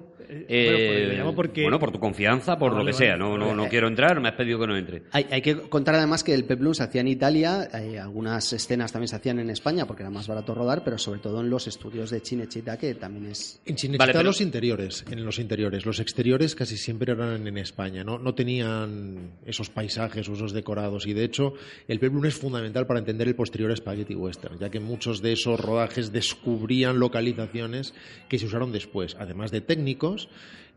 Eh, 0.48 1.06
bueno, 1.08 1.15
Eh, 1.15 1.21
pues 1.24 1.36
porque- 1.36 1.62
bueno, 1.63 1.80
por 1.80 1.91
tu 1.91 2.00
confianza, 2.00 2.58
por 2.58 2.71
lo 2.71 2.78
vale, 2.80 2.91
que 2.91 2.98
sea. 2.98 3.12
vale. 3.17 3.19
No, 3.24 3.38
no, 3.38 3.56
no 3.56 3.67
quiero 3.69 3.88
entrar, 3.88 4.19
me 4.19 4.30
has 4.30 4.36
pedido 4.36 4.60
que 4.60 4.67
no 4.67 4.78
entre. 4.78 5.04
Hay, 5.12 5.26
hay 5.32 5.41
que 5.41 5.56
contar 5.69 5.95
además 5.95 6.24
que 6.24 6.34
el 6.34 6.45
Peplum 6.45 6.74
se 6.74 6.84
hacía 6.84 7.02
en 7.02 7.08
Italia, 7.08 7.69
eh, 7.74 8.00
algunas 8.00 8.52
escenas 8.54 8.91
también 8.91 9.08
se 9.08 9.15
hacían 9.15 9.39
en 9.39 9.50
España 9.50 9.86
porque 9.88 10.04
era 10.04 10.10
más 10.10 10.28
barato 10.28 10.54
rodar, 10.54 10.84
pero 10.84 10.98
sobre 10.98 11.19
todo 11.19 11.41
en 11.41 11.50
los 11.50 11.67
estudios 11.67 12.10
de 12.10 12.21
Cinecittà, 12.21 12.78
que 12.78 12.95
también 12.95 13.28
es... 13.32 13.60
En 13.65 13.76
Vale, 13.98 14.13
pero- 14.13 14.24
los 14.24 14.41
interiores, 14.41 15.06
en 15.10 15.24
los 15.26 15.39
interiores. 15.39 15.86
Los 15.86 16.00
exteriores 16.00 16.56
casi 16.56 16.78
siempre 16.78 17.13
eran 17.13 17.48
en 17.48 17.58
España, 17.58 18.04
¿no? 18.04 18.17
No 18.19 18.34
tenían 18.34 19.32
esos 19.45 19.69
paisajes 19.69 20.28
o 20.30 20.34
esos 20.34 20.54
decorados. 20.54 21.06
Y 21.08 21.13
de 21.13 21.24
hecho, 21.24 21.54
el 21.88 22.00
Peplum 22.00 22.26
es 22.26 22.36
fundamental 22.36 22.88
para 22.88 23.00
entender 23.00 23.28
el 23.28 23.36
posterior 23.36 23.76
Spaghetti 23.76 24.15
Western, 24.15 24.58
ya 24.60 24.69
que 24.69 24.80
muchos 24.80 25.21
de 25.21 25.34
esos 25.34 25.60
rodajes 25.60 26.12
descubrían 26.12 27.00
localizaciones 27.00 27.93
que 28.30 28.39
se 28.39 28.45
usaron 28.45 28.71
después, 28.71 29.15
además 29.19 29.52
de 29.52 29.62
técnicos 29.62 30.25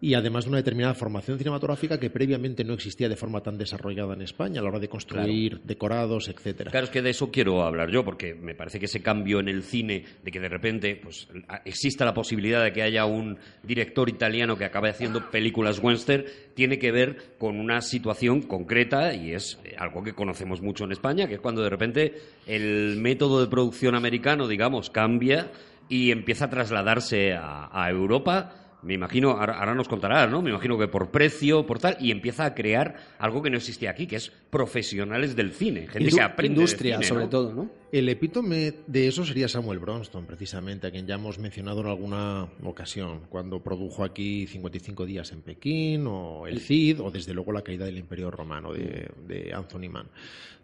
y 0.01 0.15
además 0.15 0.45
de 0.45 0.51
una 0.51 0.59
determinada 0.59 0.95
formación 0.95 1.39
cinematográfica 1.39 1.99
que 1.99 2.11
previamente 2.11 2.63
no 2.63 2.75
existía 2.75 3.09
de 3.09 3.17
forma 3.17 3.41
tan 3.43 3.59
desarrollada 3.59 4.15
en 4.15 4.23
España 4.23 4.61
a 4.61 4.63
la 4.63 4.69
hora 4.69 4.79
de 4.79 4.89
construir 4.89 5.61
decorados, 5.63 6.29
etcétera. 6.29 6.71
Claro, 6.71 6.85
es 6.85 6.91
que 6.91 7.03
de 7.03 7.11
eso 7.11 7.31
quiero 7.33 7.65
hablar 7.65 7.91
yo, 7.91 8.05
porque 8.05 8.35
me 8.35 8.55
parece 8.55 8.79
que 8.79 8.87
ese 8.87 9.03
cambio 9.03 9.41
en 9.41 9.49
el 9.49 9.65
cine, 9.65 10.05
de 10.23 10.31
que 10.31 10.39
de 10.39 10.49
repente 10.49 11.01
pues, 11.03 11.29
exista 11.65 12.05
la 12.05 12.15
posibilidad 12.15 12.63
de 12.63 12.73
que 12.73 12.83
haya 12.83 13.07
un 13.07 13.39
director 13.65 14.09
italiano 14.09 14.57
que 14.57 14.65
acabe 14.65 14.91
haciendo 14.91 15.31
películas 15.31 15.81
western, 15.83 16.25
tiene 16.55 16.79
que 16.79 16.93
ver 16.93 17.35
con 17.39 17.59
una 17.59 17.81
situación 17.81 18.43
concreta 18.43 19.15
y 19.15 19.33
es 19.33 19.59
eh, 19.65 19.75
algo 19.77 20.05
que 20.05 20.13
conocemos 20.13 20.63
mucho 20.63 20.85
en 20.85 20.93
España, 20.93 21.27
que 21.27 21.35
es 21.35 21.41
cuando 21.41 21.63
de 21.63 21.71
repente 21.71 22.15
el 22.47 22.97
método 22.99 23.41
de 23.41 23.49
producción 23.49 23.97
americano, 23.97 24.47
digamos, 24.47 24.91
cambia 24.91 25.51
y 25.89 26.13
empieza 26.13 26.45
a 26.45 26.51
trasladarse 26.51 27.33
a, 27.33 27.69
a 27.73 27.91
Europa. 27.91 28.68
Me 28.83 28.95
imagino, 28.95 29.31
ahora, 29.33 29.59
ahora 29.59 29.75
nos 29.75 29.89
contarás, 29.89 30.31
¿no? 30.31 30.41
Me 30.41 30.51
imagino 30.51 30.79
que 30.79 30.87
por 30.87 31.11
precio, 31.11 31.67
por 31.67 31.81
tal, 31.81 31.97
y 32.01 32.13
empieza 32.13 32.45
a 32.45 32.55
crear 32.55 32.97
algo 33.19 33.43
que 33.43 33.51
no 33.51 33.57
existía 33.57 33.91
aquí, 33.91 34.07
que 34.07 34.17
es 34.17 34.31
profesionales 34.51 35.35
del 35.35 35.53
cine, 35.53 35.89
gente 35.89 36.11
Indu- 36.11 36.15
que 36.17 36.23
aprende 36.23 36.55
de 36.57 36.61
industria, 36.63 36.95
cine, 36.97 37.07
sobre 37.09 37.25
¿no? 37.25 37.31
todo, 37.31 37.53
¿no? 37.55 37.71
El 37.91 38.09
epítome 38.09 38.75
de 38.87 39.09
eso 39.09 39.25
sería 39.25 39.49
Samuel 39.49 39.79
Bronston, 39.81 40.27
precisamente, 40.27 40.87
a 40.87 40.91
quien 40.93 41.07
ya 41.07 41.15
hemos 41.17 41.39
mencionado 41.39 41.81
en 41.81 41.87
alguna 41.89 42.47
ocasión, 42.63 43.23
cuando 43.29 43.61
produjo 43.63 44.05
aquí 44.05 44.47
55 44.47 45.07
días 45.07 45.33
en 45.33 45.41
Pekín, 45.43 46.07
o 46.07 46.47
El 46.47 46.61
Cid, 46.61 47.01
o 47.01 47.11
desde 47.11 47.35
luego 47.35 47.51
La 47.51 47.63
caída 47.63 47.85
del 47.85 47.99
Imperio 47.99 48.31
Romano 48.31 48.73
de, 48.73 49.11
de 49.27 49.53
Anthony 49.55 49.89
Mann. 49.91 50.07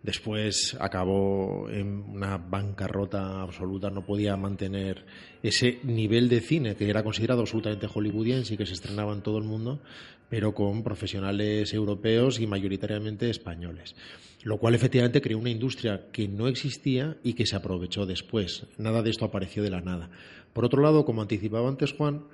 Después 0.05 0.77
acabó 0.81 1.67
en 1.71 2.05
una 2.11 2.37
bancarrota 2.37 3.41
absoluta, 3.41 3.89
no 3.89 4.05
podía 4.05 4.37
mantener 4.37 5.07
ese 5.43 5.79
nivel 5.83 6.29
de 6.29 6.43
cine 6.43 6.77
que 6.77 6.91
era 6.91 7.03
considerado 7.03 7.41
absolutamente 7.41 7.87
hollywoodiense 7.87 8.53
y 8.53 8.57
que 8.59 8.67
se 8.67 8.75
estrenaba 8.75 9.15
en 9.15 9.23
todo 9.23 9.39
el 9.39 9.45
mundo, 9.45 9.81
pero 10.29 10.53
con 10.53 10.83
profesionales 10.83 11.73
europeos 11.73 12.39
y 12.39 12.47
mayoritariamente 12.47 13.31
españoles. 13.31 13.97
Lo 14.43 14.59
cual 14.59 14.75
efectivamente 14.75 15.23
creó 15.23 15.39
una 15.39 15.49
industria 15.49 16.09
que 16.13 16.29
no 16.29 16.49
existía 16.49 17.17
y 17.25 17.33
que 17.33 17.47
se 17.47 17.57
aprovechó 17.57 18.05
después. 18.05 18.67
Nada 18.77 19.03
de 19.03 19.09
esto 19.09 19.25
apareció 19.25 19.63
de 19.63 19.71
la 19.71 19.81
nada. 19.81 20.11
Por 20.53 20.67
otro 20.67 20.83
lado, 20.83 21.07
como 21.07 21.23
anticipaba 21.23 21.67
antes 21.67 21.95
Juan, 21.95 22.25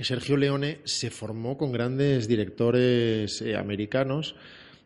Sergio 0.00 0.36
Leone 0.36 0.80
se 0.82 1.10
formó 1.10 1.56
con 1.56 1.70
grandes 1.70 2.26
directores 2.26 3.40
eh, 3.42 3.56
americanos 3.56 4.34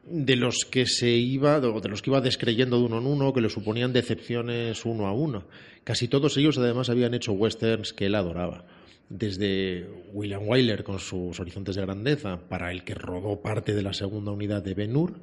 de 0.08 0.36
los 0.36 0.64
que 0.64 0.86
se 0.86 1.10
iba 1.10 1.60
de 1.60 1.88
los 1.88 2.02
que 2.02 2.10
iba 2.10 2.20
descreyendo 2.20 2.78
de 2.78 2.84
uno 2.84 2.98
en 2.98 3.06
uno, 3.06 3.32
que 3.32 3.40
le 3.40 3.48
suponían 3.48 3.92
decepciones 3.92 4.84
uno 4.84 5.06
a 5.06 5.12
uno. 5.12 5.44
Casi 5.84 6.08
todos 6.08 6.36
ellos 6.36 6.58
además 6.58 6.90
habían 6.90 7.14
hecho 7.14 7.32
westerns 7.32 7.92
que 7.92 8.06
él 8.06 8.14
adoraba. 8.14 8.64
Desde 9.08 9.88
William 10.12 10.48
Wyler 10.48 10.82
con 10.82 10.98
sus 10.98 11.38
Horizontes 11.38 11.76
de 11.76 11.82
Grandeza, 11.82 12.40
para 12.48 12.72
el 12.72 12.84
que 12.84 12.94
rodó 12.94 13.40
parte 13.40 13.74
de 13.74 13.82
la 13.82 13.92
segunda 13.92 14.32
unidad 14.32 14.62
de 14.62 14.74
Ben 14.74 14.96
Hur, 14.96 15.20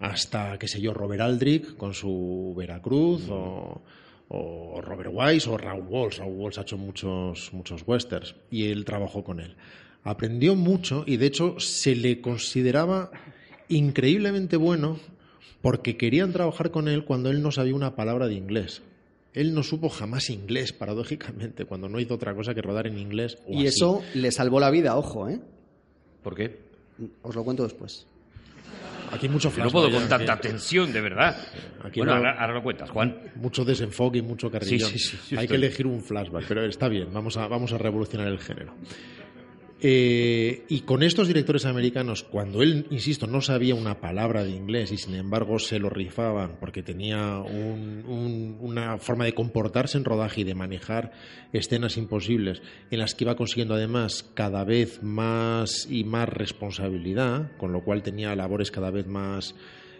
hasta, 0.00 0.58
qué 0.58 0.66
sé 0.66 0.80
yo, 0.80 0.92
Robert 0.92 1.20
Aldrich 1.20 1.76
con 1.76 1.94
su 1.94 2.54
Veracruz, 2.56 3.28
o, 3.28 3.82
o 4.28 4.80
Robert 4.80 5.10
Wise, 5.12 5.48
o 5.48 5.56
Raúl 5.56 5.86
Walsh. 5.88 6.18
Raúl 6.18 6.36
Walsh 6.36 6.58
ha 6.58 6.62
hecho 6.62 6.78
muchos, 6.78 7.52
muchos 7.52 7.84
westerns 7.86 8.34
y 8.50 8.66
él 8.66 8.84
trabajó 8.84 9.22
con 9.22 9.40
él. 9.40 9.54
Aprendió 10.04 10.56
mucho 10.56 11.04
y 11.06 11.16
de 11.16 11.26
hecho 11.26 11.60
se 11.60 11.94
le 11.94 12.20
consideraba 12.20 13.10
increíblemente 13.76 14.56
bueno 14.56 14.98
porque 15.60 15.96
querían 15.96 16.32
trabajar 16.32 16.70
con 16.70 16.88
él 16.88 17.04
cuando 17.04 17.30
él 17.30 17.42
no 17.42 17.52
sabía 17.52 17.74
una 17.74 17.94
palabra 17.94 18.26
de 18.28 18.34
inglés. 18.34 18.82
Él 19.34 19.54
no 19.54 19.62
supo 19.62 19.88
jamás 19.88 20.28
inglés, 20.28 20.72
paradójicamente, 20.72 21.64
cuando 21.64 21.88
no 21.88 21.98
hizo 22.00 22.14
otra 22.14 22.34
cosa 22.34 22.54
que 22.54 22.60
rodar 22.62 22.86
en 22.86 22.98
inglés. 22.98 23.38
o 23.46 23.52
Y 23.52 23.58
así. 23.58 23.66
eso 23.68 24.02
le 24.14 24.30
salvó 24.32 24.60
la 24.60 24.70
vida, 24.70 24.96
ojo, 24.96 25.28
¿eh? 25.28 25.40
¿Por 26.22 26.34
qué? 26.34 26.58
Os 27.22 27.34
lo 27.34 27.42
cuento 27.44 27.62
después. 27.62 28.06
Aquí 29.10 29.26
hay 29.26 29.32
mucho 29.32 29.52
Que 29.52 29.60
no 29.62 29.70
puedo 29.70 29.88
ya, 29.88 29.94
con 29.94 30.02
aquí- 30.04 30.10
tanta 30.10 30.40
tensión, 30.40 30.92
de 30.92 31.00
verdad. 31.00 31.36
Aquí 31.84 32.00
bueno, 32.00 32.12
no- 32.12 32.18
ahora, 32.18 32.40
ahora 32.40 32.54
lo 32.54 32.62
cuentas, 32.62 32.90
Juan. 32.90 33.18
mucho 33.36 33.64
desenfoque 33.64 34.18
y 34.18 34.22
mucho 34.22 34.50
carrillón. 34.50 34.90
Sí, 34.90 34.98
sí, 34.98 35.08
sí, 35.10 35.16
sí, 35.28 35.36
Hay 35.36 35.44
estoy- 35.44 35.48
que 35.60 35.66
elegir 35.66 35.86
un 35.86 36.02
flashback, 36.02 36.44
pero 36.48 36.64
está 36.66 36.88
bien, 36.88 37.08
vamos 37.12 37.36
a, 37.36 37.46
vamos 37.46 37.72
a 37.72 37.78
revolucionar 37.78 38.26
el 38.28 38.38
género. 38.38 38.74
Eh, 39.84 40.62
y 40.68 40.82
con 40.82 41.02
estos 41.02 41.26
directores 41.26 41.66
americanos, 41.66 42.22
cuando 42.22 42.62
él, 42.62 42.86
insisto, 42.90 43.26
no 43.26 43.40
sabía 43.40 43.74
una 43.74 44.00
palabra 44.00 44.44
de 44.44 44.50
inglés 44.50 44.92
y 44.92 44.96
sin 44.96 45.16
embargo 45.16 45.58
se 45.58 45.80
lo 45.80 45.90
rifaban 45.90 46.52
porque 46.60 46.84
tenía 46.84 47.38
un- 47.38 48.04
un- 48.06 48.56
una 48.60 48.98
forma 48.98 49.24
de 49.24 49.34
comportarse 49.34 49.98
en 49.98 50.04
rodaje 50.04 50.42
y 50.42 50.44
de 50.44 50.54
manejar 50.54 51.10
escenas 51.52 51.96
imposibles 51.96 52.62
en 52.92 53.00
las 53.00 53.16
que 53.16 53.24
iba 53.24 53.34
consiguiendo 53.34 53.74
además 53.74 54.30
cada 54.34 54.62
vez 54.62 55.02
más 55.02 55.88
y 55.90 56.04
más 56.04 56.28
responsabilidad, 56.28 57.50
con 57.56 57.72
lo 57.72 57.82
cual 57.82 58.04
tenía 58.04 58.36
labores 58.36 58.70
cada 58.70 58.92
vez 58.92 59.08
más 59.08 59.56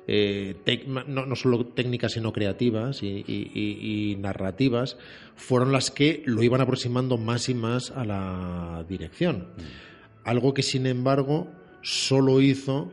eh, 0.06 0.56
no, 0.86 1.04
no 1.26 1.36
solo 1.36 1.66
técnicas 1.66 2.12
sino 2.12 2.32
creativas 2.32 3.02
y, 3.02 3.06
y- 3.26 3.50
y- 3.54 4.10
y 4.12 4.16
narrativas, 4.16 4.96
fueron 5.36 5.72
las 5.72 5.90
que 5.90 6.22
lo 6.26 6.42
iban 6.42 6.60
aproximando 6.60 7.18
más 7.18 7.48
y 7.48 7.54
más 7.54 7.90
a 7.90 8.04
la 8.04 8.84
dirección. 8.88 9.48
Algo 10.24 10.54
que 10.54 10.62
sin 10.62 10.86
embargo 10.86 11.48
solo 11.82 12.40
hizo 12.40 12.90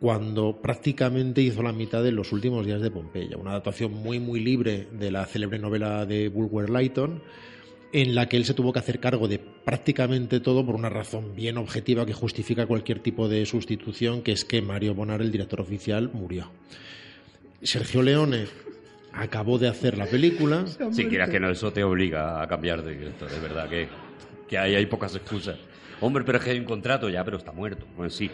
cuando 0.00 0.60
prácticamente 0.60 1.42
hizo 1.42 1.62
la 1.62 1.72
mitad 1.72 2.02
de 2.02 2.10
los 2.12 2.32
últimos 2.32 2.66
días 2.66 2.80
de 2.82 2.90
Pompeya, 2.90 3.36
una 3.36 3.50
adaptación 3.52 3.92
muy 3.92 4.18
muy 4.18 4.40
libre 4.40 4.88
de 4.92 5.10
la 5.12 5.24
célebre 5.26 5.58
novela 5.58 6.06
de 6.06 6.28
Bulwer 6.28 6.70
Lytton, 6.70 7.22
en 7.92 8.14
la 8.14 8.26
que 8.26 8.38
él 8.38 8.44
se 8.44 8.54
tuvo 8.54 8.72
que 8.72 8.78
hacer 8.78 9.00
cargo 9.00 9.28
de 9.28 9.38
prácticamente 9.38 10.40
todo 10.40 10.64
por 10.64 10.74
una 10.74 10.88
razón 10.88 11.36
bien 11.36 11.58
objetiva 11.58 12.06
que 12.06 12.14
justifica 12.14 12.66
cualquier 12.66 13.00
tipo 13.00 13.28
de 13.28 13.44
sustitución, 13.44 14.22
que 14.22 14.32
es 14.32 14.44
que 14.44 14.62
Mario 14.62 14.94
Bonar, 14.94 15.20
el 15.20 15.30
director 15.30 15.60
oficial, 15.60 16.10
murió. 16.12 16.50
Sergio 17.62 18.02
Leone 18.02 18.46
acabó 19.12 19.58
de 19.58 19.68
hacer 19.68 19.98
la 19.98 20.06
película. 20.06 20.64
Si 20.92 21.04
quieras 21.04 21.28
que 21.28 21.38
no, 21.38 21.50
eso 21.50 21.72
te 21.72 21.84
obliga 21.84 22.42
a 22.42 22.48
cambiar 22.48 22.82
de 22.82 22.96
director, 22.96 23.30
de 23.30 23.40
verdad 23.40 23.68
que, 23.68 23.88
que 24.48 24.56
ahí 24.56 24.74
hay 24.74 24.86
pocas 24.86 25.14
excusas. 25.14 25.58
Hombre, 26.00 26.24
pero 26.24 26.38
es 26.38 26.44
que 26.44 26.50
hay 26.50 26.58
un 26.58 26.64
contrato 26.64 27.08
ya, 27.08 27.22
pero 27.24 27.36
está 27.36 27.52
muerto. 27.52 27.86
Bueno, 27.96 28.10
sí, 28.10 28.30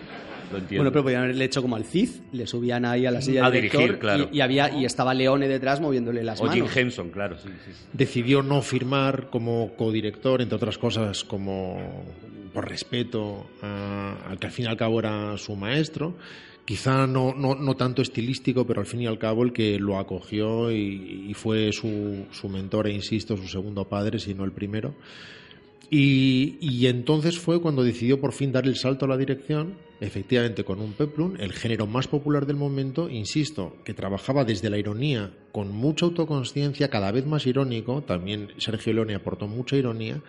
lo 0.51 0.59
entiendo. 0.59 0.83
Bueno, 0.85 0.93
pero 0.93 1.03
podían 1.05 1.23
haberle 1.25 1.45
hecho 1.45 1.63
como 1.63 1.77
al 1.77 1.85
Cid, 1.85 2.09
le 2.33 2.47
subían 2.47 2.85
ahí 2.85 3.07
a 3.07 3.11
la 3.11 3.21
silla 3.21 3.47
A 3.47 3.51
de 3.51 3.57
director 3.57 3.81
dirigir, 3.81 3.99
claro. 4.01 4.29
y, 4.33 4.39
y 4.39 4.41
había, 4.41 4.71
y 4.77 4.85
estaba 4.85 5.15
Leone 5.15 5.49
detrás 5.49 5.81
moviéndole 5.81 6.23
las 6.25 6.41
o 6.41 6.49
Jim 6.49 6.65
manos. 6.65 6.77
Henson, 6.77 7.11
claro, 7.11 7.37
sí, 7.39 7.49
sí. 7.65 7.73
sí. 7.73 7.85
decidió 7.93 8.43
no 8.43 8.63
firmar 8.63 9.31
como 9.31 9.75
codirector, 9.77 10.43
entre 10.43 10.57
otras 10.57 10.79
cosas, 10.79 11.25
como 11.25 12.05
por 12.53 12.69
respeto 12.69 13.47
a- 13.63 14.17
al 14.29 14.39
que 14.39 14.47
al 14.47 14.53
fin 14.53 14.65
y 14.65 14.69
al 14.69 14.77
cabo 14.77 14.99
era 15.01 15.37
su 15.37 15.55
maestro. 15.57 16.17
Quizá 16.65 17.07
no, 17.07 17.33
no, 17.35 17.55
no 17.55 17.77
tanto 17.77 18.03
estilístico, 18.03 18.67
pero 18.67 18.81
al 18.81 18.87
fin 18.87 19.01
y 19.01 19.07
al 19.07 19.19
cabo 19.19 19.43
el 19.43 19.55
que 19.55 19.79
lo 19.79 19.99
acogió 19.99 20.71
y, 20.71 21.25
y 21.31 21.33
fue 21.33 21.73
su, 21.73 22.27
su 22.31 22.49
mentor 22.51 22.89
e 22.89 22.93
insisto, 22.93 23.39
su 23.39 23.49
segundo 23.49 23.89
padre, 23.89 24.19
si 24.19 24.35
no 24.35 24.45
el 24.45 24.53
primero. 24.53 24.95
Y, 25.91 26.87
entonces 26.87 27.39
fue 27.39 27.63
cuando 27.63 27.83
decidió 27.83 28.21
por 28.21 28.33
fin 28.33 28.53
dar 28.53 28.67
el 28.67 28.77
salto 28.77 29.07
a 29.07 29.09
la 29.09 29.17
dirección, 29.17 29.79
efectivamente 30.01 30.65
con 30.65 30.81
un 30.81 30.93
peplum, 30.93 31.37
el 31.39 31.53
género 31.53 31.87
más 31.87 32.07
popular 32.09 32.47
del 32.47 32.57
momento, 32.57 33.09
insisto, 33.09 33.77
que 33.85 33.95
trabajaba 33.95 34.45
desde 34.45 34.69
la 34.69 34.79
ironía, 34.79 35.33
con 35.51 35.73
mucha 35.73 36.05
autoconsciencia, 36.05 36.91
cada 36.91 37.11
vez 37.11 37.27
más 37.27 37.47
irónico, 37.47 38.03
también 38.03 38.49
Sergio 38.59 38.93
Leone 38.93 39.15
aportó 39.15 39.49
mucha 39.49 39.77
ironía, 39.77 40.21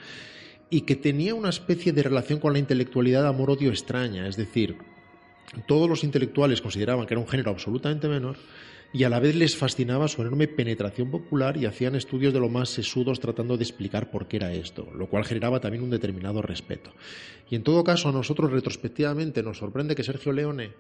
y 0.70 0.82
que 0.82 0.96
tenía 0.96 1.36
una 1.36 1.50
especie 1.50 1.92
de 1.92 2.04
relación 2.04 2.40
con 2.40 2.54
la 2.54 2.60
intelectualidad 2.60 3.28
amor-odio 3.28 3.70
extraña, 3.70 4.28
es 4.28 4.38
decir, 4.38 4.78
todos 5.68 5.90
los 5.90 6.04
intelectuales 6.04 6.62
consideraban 6.62 7.06
que 7.06 7.16
era 7.16 7.22
un 7.22 7.28
género 7.28 7.52
absolutamente 7.52 8.08
menor, 8.08 8.38
y 8.92 9.04
a 9.04 9.10
la 9.10 9.20
vez 9.20 9.36
les 9.36 9.56
fascinaba 9.56 10.08
su 10.08 10.22
enorme 10.22 10.48
penetración 10.48 11.12
popular 11.12 11.58
y 11.58 11.66
hacían 11.66 11.96
estudios 11.96 12.34
de 12.34 12.40
lo 12.40 12.50
más 12.50 12.70
sesudos 12.70 13.20
tratando 13.20 13.56
de 13.56 13.64
explicar 13.64 14.10
por 14.10 14.28
qué 14.28 14.38
era 14.38 14.54
esto, 14.54 14.88
lo 14.96 15.08
cual 15.08 15.26
generaba 15.26 15.60
también 15.60 15.84
un 15.84 15.92
determinado 15.92 16.42
respeto. 16.42 16.92
Y 17.50 17.56
en 17.56 17.64
todo 17.64 17.84
caso, 17.84 18.10
a 18.10 18.12
nosotros 18.12 18.52
retrospectivamente 18.52 19.44
nos 19.44 19.58
sorprende 19.58 19.96
que 19.96 20.04
Sergio 20.04 20.32
Leone 20.32 20.72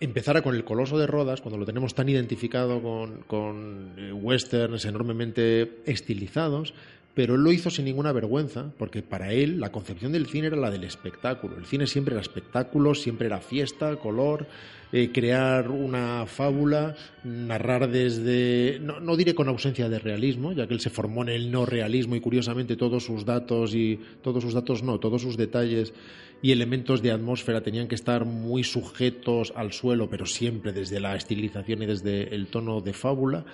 empezara 0.00 0.42
con 0.42 0.54
el 0.54 0.64
Coloso 0.64 0.98
de 0.98 1.06
Rodas, 1.06 1.40
cuando 1.40 1.58
lo 1.58 1.66
tenemos 1.66 1.94
tan 1.94 2.08
identificado 2.08 2.82
con, 2.82 3.20
con 3.26 3.92
eh, 3.96 4.12
westerns 4.12 4.84
enormemente 4.86 5.82
estilizados, 5.86 6.74
pero 7.14 7.36
él 7.36 7.42
lo 7.42 7.52
hizo 7.52 7.70
sin 7.70 7.84
ninguna 7.84 8.12
vergüenza, 8.12 8.72
porque 8.76 9.02
para 9.02 9.32
él 9.32 9.60
la 9.60 9.70
concepción 9.70 10.12
del 10.12 10.26
cine 10.26 10.48
era 10.48 10.56
la 10.56 10.70
del 10.70 10.82
espectáculo. 10.82 11.56
El 11.56 11.66
cine 11.66 11.86
siempre 11.86 12.14
era 12.14 12.20
espectáculo, 12.20 12.94
siempre 12.94 13.28
era 13.28 13.38
fiesta, 13.38 13.96
color, 13.96 14.48
eh, 14.96 15.10
crear 15.12 15.72
una 15.72 16.24
fábula, 16.24 16.94
narrar 17.24 17.90
desde, 17.90 18.78
no, 18.80 19.00
no, 19.00 19.16
diré 19.16 19.34
con 19.34 19.48
ausencia 19.48 19.88
de 19.88 19.98
realismo, 19.98 20.52
ya 20.52 20.68
que 20.68 20.74
él 20.74 20.78
se 20.78 20.88
formó 20.88 21.22
en 21.22 21.30
el 21.30 21.50
no 21.50 21.66
realismo 21.66 22.14
y 22.14 22.20
curiosamente 22.20 22.76
todos 22.76 23.02
sus 23.02 23.24
datos 23.24 23.74
y 23.74 23.98
todos 24.22 24.44
sus 24.44 24.54
datos 24.54 24.84
no, 24.84 25.00
todos 25.00 25.20
sus 25.20 25.36
detalles 25.36 25.92
y 26.42 26.52
elementos 26.52 27.02
de 27.02 27.10
atmósfera 27.10 27.60
tenían 27.60 27.88
que 27.88 27.96
estar 27.96 28.24
muy 28.24 28.62
sujetos 28.62 29.52
al 29.56 29.72
suelo, 29.72 30.08
pero 30.08 30.26
siempre 30.26 30.72
desde 30.72 31.00
la 31.00 31.16
estilización 31.16 31.82
y 31.82 31.86
desde 31.86 32.32
el 32.32 32.46
tono 32.46 32.80
de 32.80 32.92
fábula. 32.92 33.44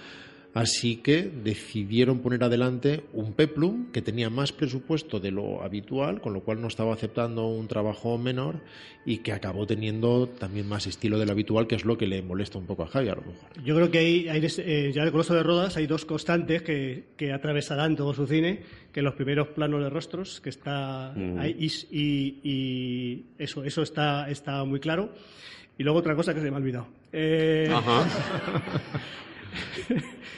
Así 0.52 0.96
que 0.96 1.22
decidieron 1.22 2.18
poner 2.18 2.42
adelante 2.42 3.04
un 3.12 3.34
peplum 3.34 3.92
que 3.92 4.02
tenía 4.02 4.30
más 4.30 4.50
presupuesto 4.50 5.20
de 5.20 5.30
lo 5.30 5.62
habitual, 5.62 6.20
con 6.20 6.32
lo 6.32 6.40
cual 6.40 6.60
no 6.60 6.66
estaba 6.66 6.92
aceptando 6.92 7.46
un 7.46 7.68
trabajo 7.68 8.18
menor 8.18 8.56
y 9.06 9.18
que 9.18 9.32
acabó 9.32 9.66
teniendo 9.66 10.28
también 10.28 10.68
más 10.68 10.88
estilo 10.88 11.18
de 11.18 11.26
lo 11.26 11.32
habitual, 11.32 11.68
que 11.68 11.76
es 11.76 11.84
lo 11.84 11.96
que 11.96 12.08
le 12.08 12.22
molesta 12.22 12.58
un 12.58 12.66
poco 12.66 12.82
a 12.82 12.88
Javi 12.88 13.08
a 13.08 13.14
lo 13.14 13.22
mejor. 13.22 13.62
Yo 13.64 13.76
creo 13.76 13.90
que 13.92 13.98
hay, 13.98 14.28
hay 14.28 14.44
eh, 14.44 14.90
ya 14.92 15.02
en 15.02 15.06
el 15.06 15.12
Coloso 15.12 15.34
de 15.34 15.44
Rodas 15.44 15.76
hay 15.76 15.86
dos 15.86 16.04
constantes 16.04 16.62
que, 16.62 17.04
que, 17.16 17.32
atravesarán 17.32 17.94
todo 17.94 18.12
su 18.12 18.26
cine, 18.26 18.60
que 18.92 19.02
los 19.02 19.14
primeros 19.14 19.48
planos 19.48 19.80
de 19.80 19.88
rostros, 19.88 20.40
que 20.40 20.48
está 20.50 21.12
mm. 21.14 21.38
ahí, 21.38 21.56
y, 21.58 21.66
y, 21.96 22.40
y, 22.42 23.24
eso, 23.38 23.62
eso 23.62 23.82
está, 23.82 24.28
está 24.28 24.64
muy 24.64 24.80
claro. 24.80 25.10
Y 25.78 25.84
luego 25.84 26.00
otra 26.00 26.16
cosa 26.16 26.34
que 26.34 26.40
se 26.40 26.50
me 26.50 26.56
ha 26.56 26.58
olvidado. 26.58 26.88
Eh... 27.12 27.70
Ajá. 27.72 28.04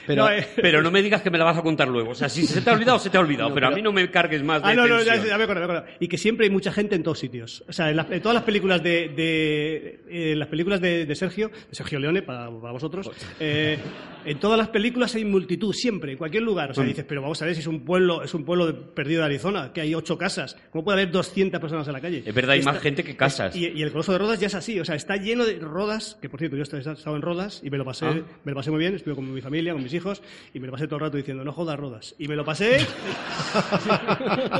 Pero 0.05 0.23
no, 0.23 0.31
eh, 0.31 0.47
pero, 0.55 0.81
no, 0.81 0.91
me 0.91 1.01
digas 1.01 1.21
que 1.21 1.29
me 1.29 1.37
la 1.37 1.45
vas 1.45 1.57
a 1.57 1.61
contar 1.61 1.87
luego. 1.87 2.11
O 2.11 2.15
sea, 2.15 2.29
si 2.29 2.45
se 2.45 2.61
te 2.61 2.69
ha 2.69 2.73
olvidado, 2.73 2.99
se 2.99 3.09
te 3.09 3.17
ha 3.17 3.21
olvidado. 3.21 3.33
No, 3.43 3.55
pero, 3.55 3.67
pero, 3.67 3.73
a 3.73 3.75
mí 3.75 3.81
no 3.81 3.91
me 3.91 4.09
cargues 4.09 4.41
más 4.43 4.61
de 4.61 4.69
Ah, 4.69 4.73
no, 4.73 4.87
no, 4.87 5.01
ya, 5.01 5.15
ya, 5.15 5.37
me 5.37 5.43
acuerdo, 5.43 5.61
me 5.61 5.65
acuerdo. 5.65 5.85
Y 5.99 6.07
que 6.07 6.17
siempre 6.17 6.45
hay 6.45 6.49
mucha 6.49 6.71
gente 6.71 6.95
en 6.95 7.03
todos 7.03 7.19
sitios. 7.19 7.63
O 7.67 7.73
sea, 7.73 7.89
en, 7.89 7.97
la, 7.97 8.07
en 8.09 8.21
todas 8.21 8.35
las 8.35 8.43
películas 8.43 8.81
de, 8.81 9.09
de 9.09 9.99
eh, 10.09 10.35
las 10.35 10.47
películas 10.47 10.79
de, 10.79 11.05
de, 11.05 11.15
Sergio, 11.15 11.49
de 11.49 11.75
Sergio 11.75 11.99
Leone, 11.99 12.21
para, 12.21 12.49
para 12.49 12.71
vosotros, 12.71 13.11
eh, 13.39 13.77
en 14.25 14.39
todas 14.39 14.57
las 14.57 14.69
películas 14.69 15.13
hay 15.15 15.25
multitud, 15.25 15.73
siempre, 15.73 16.13
en 16.13 16.17
cualquier 16.17 16.43
lugar. 16.43 16.71
O 16.71 16.73
sea, 16.73 16.83
dices, 16.83 17.05
pero 17.07 17.21
vamos 17.21 17.41
a 17.41 17.45
ver 17.45 17.55
si 17.55 17.61
es 17.61 17.67
un 17.67 17.83
pueblo, 17.83 18.23
es 18.23 18.33
un 18.33 18.45
pueblo 18.45 18.67
de, 18.67 18.73
perdido 18.73 19.19
de 19.21 19.25
Arizona, 19.25 19.71
que 19.73 19.81
hay 19.81 19.93
ocho 19.93 20.17
casas. 20.17 20.55
¿Cómo 20.71 20.83
puede 20.83 21.01
haber 21.01 21.11
200 21.11 21.59
personas 21.59 21.87
en 21.87 21.93
la 21.93 22.01
calle? 22.01 22.23
Es 22.25 22.33
verdad, 22.33 22.51
hay 22.51 22.61
más 22.61 22.79
gente 22.79 23.03
que 23.03 23.15
casas. 23.15 23.55
Y, 23.55 23.67
y, 23.67 23.83
el 23.83 23.91
Coloso 23.91 24.13
de 24.13 24.17
Rodas 24.17 24.39
ya 24.39 24.47
es 24.47 24.55
así. 24.55 24.79
O 24.79 24.85
sea, 24.85 24.95
está 24.95 25.17
lleno 25.17 25.45
de 25.45 25.59
Rodas, 25.59 26.17
que 26.21 26.29
por 26.29 26.39
cierto, 26.39 26.55
yo 26.55 26.63
he 26.63 26.79
estado 26.79 27.15
en 27.15 27.21
Rodas 27.21 27.61
y 27.63 27.69
me 27.69 27.77
lo 27.77 27.85
pasé, 27.85 28.05
ah. 28.05 28.21
me 28.43 28.51
lo 28.51 28.55
pasé 28.55 28.71
muy 28.71 28.79
bien. 28.79 29.02
Estuve 29.03 29.15
con 29.15 29.33
mi 29.33 29.41
familia, 29.41 29.73
con 29.73 29.83
mis 29.83 29.93
hijos, 29.93 30.23
y 30.53 30.61
me 30.61 30.67
lo 30.67 30.71
pasé 30.71 30.85
todo 30.85 30.95
el 30.95 31.01
rato 31.01 31.17
diciendo, 31.17 31.43
no 31.43 31.51
jodas 31.51 31.77
Rodas. 31.77 32.15
Y 32.17 32.29
me 32.29 32.37
lo 32.37 32.45
pasé 32.45 32.77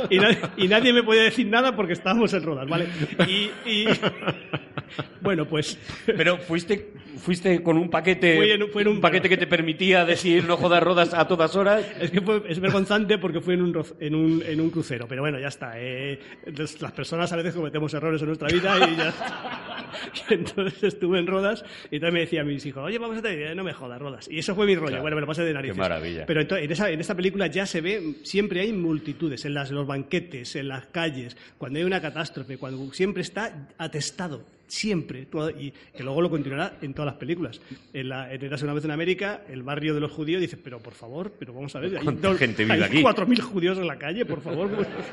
y, 0.09 0.17
nadie, 0.17 0.37
y, 0.57 0.67
nadie, 0.67 0.91
me 0.91 1.01
podía 1.01 1.23
decir 1.23 1.47
nada 1.47 1.73
porque 1.73 1.93
estábamos 1.93 2.33
en 2.33 2.43
Rodas, 2.43 2.67
¿vale? 2.67 2.89
Y, 3.25 3.49
y... 3.65 3.85
bueno, 5.21 5.47
pues... 5.47 5.77
Pero 6.05 6.39
fuiste, 6.39 6.91
fuiste 7.19 7.63
con 7.63 7.77
un 7.77 7.89
paquete, 7.89 8.35
fui 8.35 8.51
en, 8.51 8.61
en 8.63 8.87
un, 8.89 8.95
un, 8.95 9.01
paquete 9.01 9.29
que 9.29 9.37
te 9.37 9.47
permitía 9.47 10.03
decir 10.03 10.43
no 10.43 10.57
jodas 10.57 10.83
Rodas 10.83 11.13
a 11.13 11.25
todas 11.25 11.55
horas. 11.55 11.85
Es 12.01 12.11
que 12.11 12.19
fue, 12.19 12.43
es 12.49 12.59
vergonzante 12.59 13.17
porque 13.17 13.39
fui 13.39 13.53
en 13.53 13.61
un, 13.61 13.85
en 14.01 14.15
un, 14.15 14.43
en 14.45 14.59
un 14.59 14.69
crucero, 14.71 15.05
pero 15.07 15.21
bueno, 15.21 15.39
ya 15.39 15.47
está. 15.47 15.73
Eh, 15.77 16.19
las 16.57 16.91
personas 16.91 17.31
a 17.31 17.37
veces 17.37 17.55
cometemos 17.55 17.93
errores 17.93 18.21
en 18.21 18.27
nuestra 18.27 18.49
vida 18.49 18.77
y 18.91 18.97
ya 18.97 19.13
y 20.29 20.33
entonces 20.33 20.83
estuve 20.83 21.19
en 21.19 21.27
Rodas 21.27 21.63
y 21.91 21.99
también 21.99 22.13
me 22.13 22.19
decían 22.21 22.47
mis 22.47 22.65
hijos, 22.65 22.83
oye, 22.83 22.97
vamos 22.97 23.17
a 23.17 23.21
tener, 23.21 23.55
no 23.55 23.63
me 23.63 23.73
jodas 23.73 24.01
Rodas. 24.01 24.27
Y 24.33 24.39
eso 24.39 24.55
fue 24.55 24.65
mi 24.65 24.75
rollo. 24.75 24.87
Claro. 24.87 25.03
Bueno, 25.03 25.15
me 25.15 25.21
lo 25.21 25.27
pasé 25.27 25.43
de 25.43 25.53
narices. 25.53 25.75
Qué 25.75 25.79
maravilla. 25.79 26.25
Pero 26.25 26.41
en, 26.41 26.71
esa, 26.71 26.89
en 26.89 26.99
esta 26.99 27.13
película 27.13 27.45
ya 27.45 27.67
se 27.67 27.81
ve, 27.81 28.15
siempre 28.23 28.61
hay 28.61 28.73
multitudes, 28.73 29.45
en 29.45 29.53
las, 29.53 29.69
los 29.69 29.85
banquetes, 29.85 30.55
en 30.55 30.69
las 30.69 30.87
calles, 30.87 31.37
cuando 31.59 31.77
hay 31.77 31.85
una 31.85 32.01
catástrofe, 32.01 32.57
cuando 32.57 32.91
siempre 32.93 33.21
está 33.21 33.67
atestado 33.77 34.43
siempre, 34.73 35.27
y 35.59 35.71
que 35.95 36.03
luego 36.03 36.21
lo 36.21 36.29
continuará 36.29 36.77
en 36.81 36.93
todas 36.93 37.05
las 37.05 37.19
películas. 37.19 37.61
En 37.93 38.09
la 38.09 38.33
en 38.33 38.43
Eras 38.43 38.63
una 38.63 38.73
vez 38.73 38.83
en 38.83 38.91
América, 38.91 39.43
el 39.47 39.61
barrio 39.61 39.93
de 39.93 39.99
los 39.99 40.11
judíos 40.11 40.41
dice, 40.41 40.57
pero 40.57 40.79
por 40.79 40.93
favor, 40.93 41.31
pero 41.37 41.53
vamos 41.53 41.75
a 41.75 41.79
ver, 41.79 41.95
hay, 41.97 42.03
¿Cuánta 42.03 42.33
gente 42.35 42.63
vive 42.63 42.73
hay 42.75 42.81
aquí? 42.81 43.03
4.000 43.03 43.39
judíos 43.41 43.77
en 43.77 43.87
la 43.87 43.99
calle, 43.99 44.25
por 44.25 44.41
favor, 44.41 44.71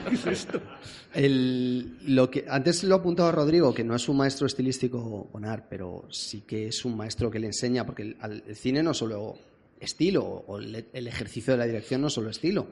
¿qué 0.08 0.14
es 0.14 0.26
esto? 0.26 0.62
El, 1.12 1.98
lo 2.06 2.30
que, 2.30 2.46
antes 2.48 2.84
lo 2.84 2.94
ha 2.94 2.98
apuntado 2.98 3.30
Rodrigo, 3.32 3.74
que 3.74 3.84
no 3.84 3.94
es 3.94 4.08
un 4.08 4.16
maestro 4.16 4.46
estilístico 4.46 5.28
Onar, 5.32 5.66
pero 5.68 6.06
sí 6.10 6.42
que 6.46 6.68
es 6.68 6.84
un 6.86 6.96
maestro 6.96 7.30
que 7.30 7.38
le 7.38 7.48
enseña, 7.48 7.84
porque 7.84 8.02
el, 8.02 8.16
al, 8.20 8.42
el 8.46 8.56
cine 8.56 8.82
no 8.82 8.94
solo 8.94 9.36
estilo, 9.78 10.24
o 10.24 10.58
el, 10.58 10.86
el 10.90 11.06
ejercicio 11.06 11.52
de 11.52 11.58
la 11.58 11.66
dirección 11.66 12.00
no 12.00 12.08
solo 12.08 12.30
estilo. 12.30 12.68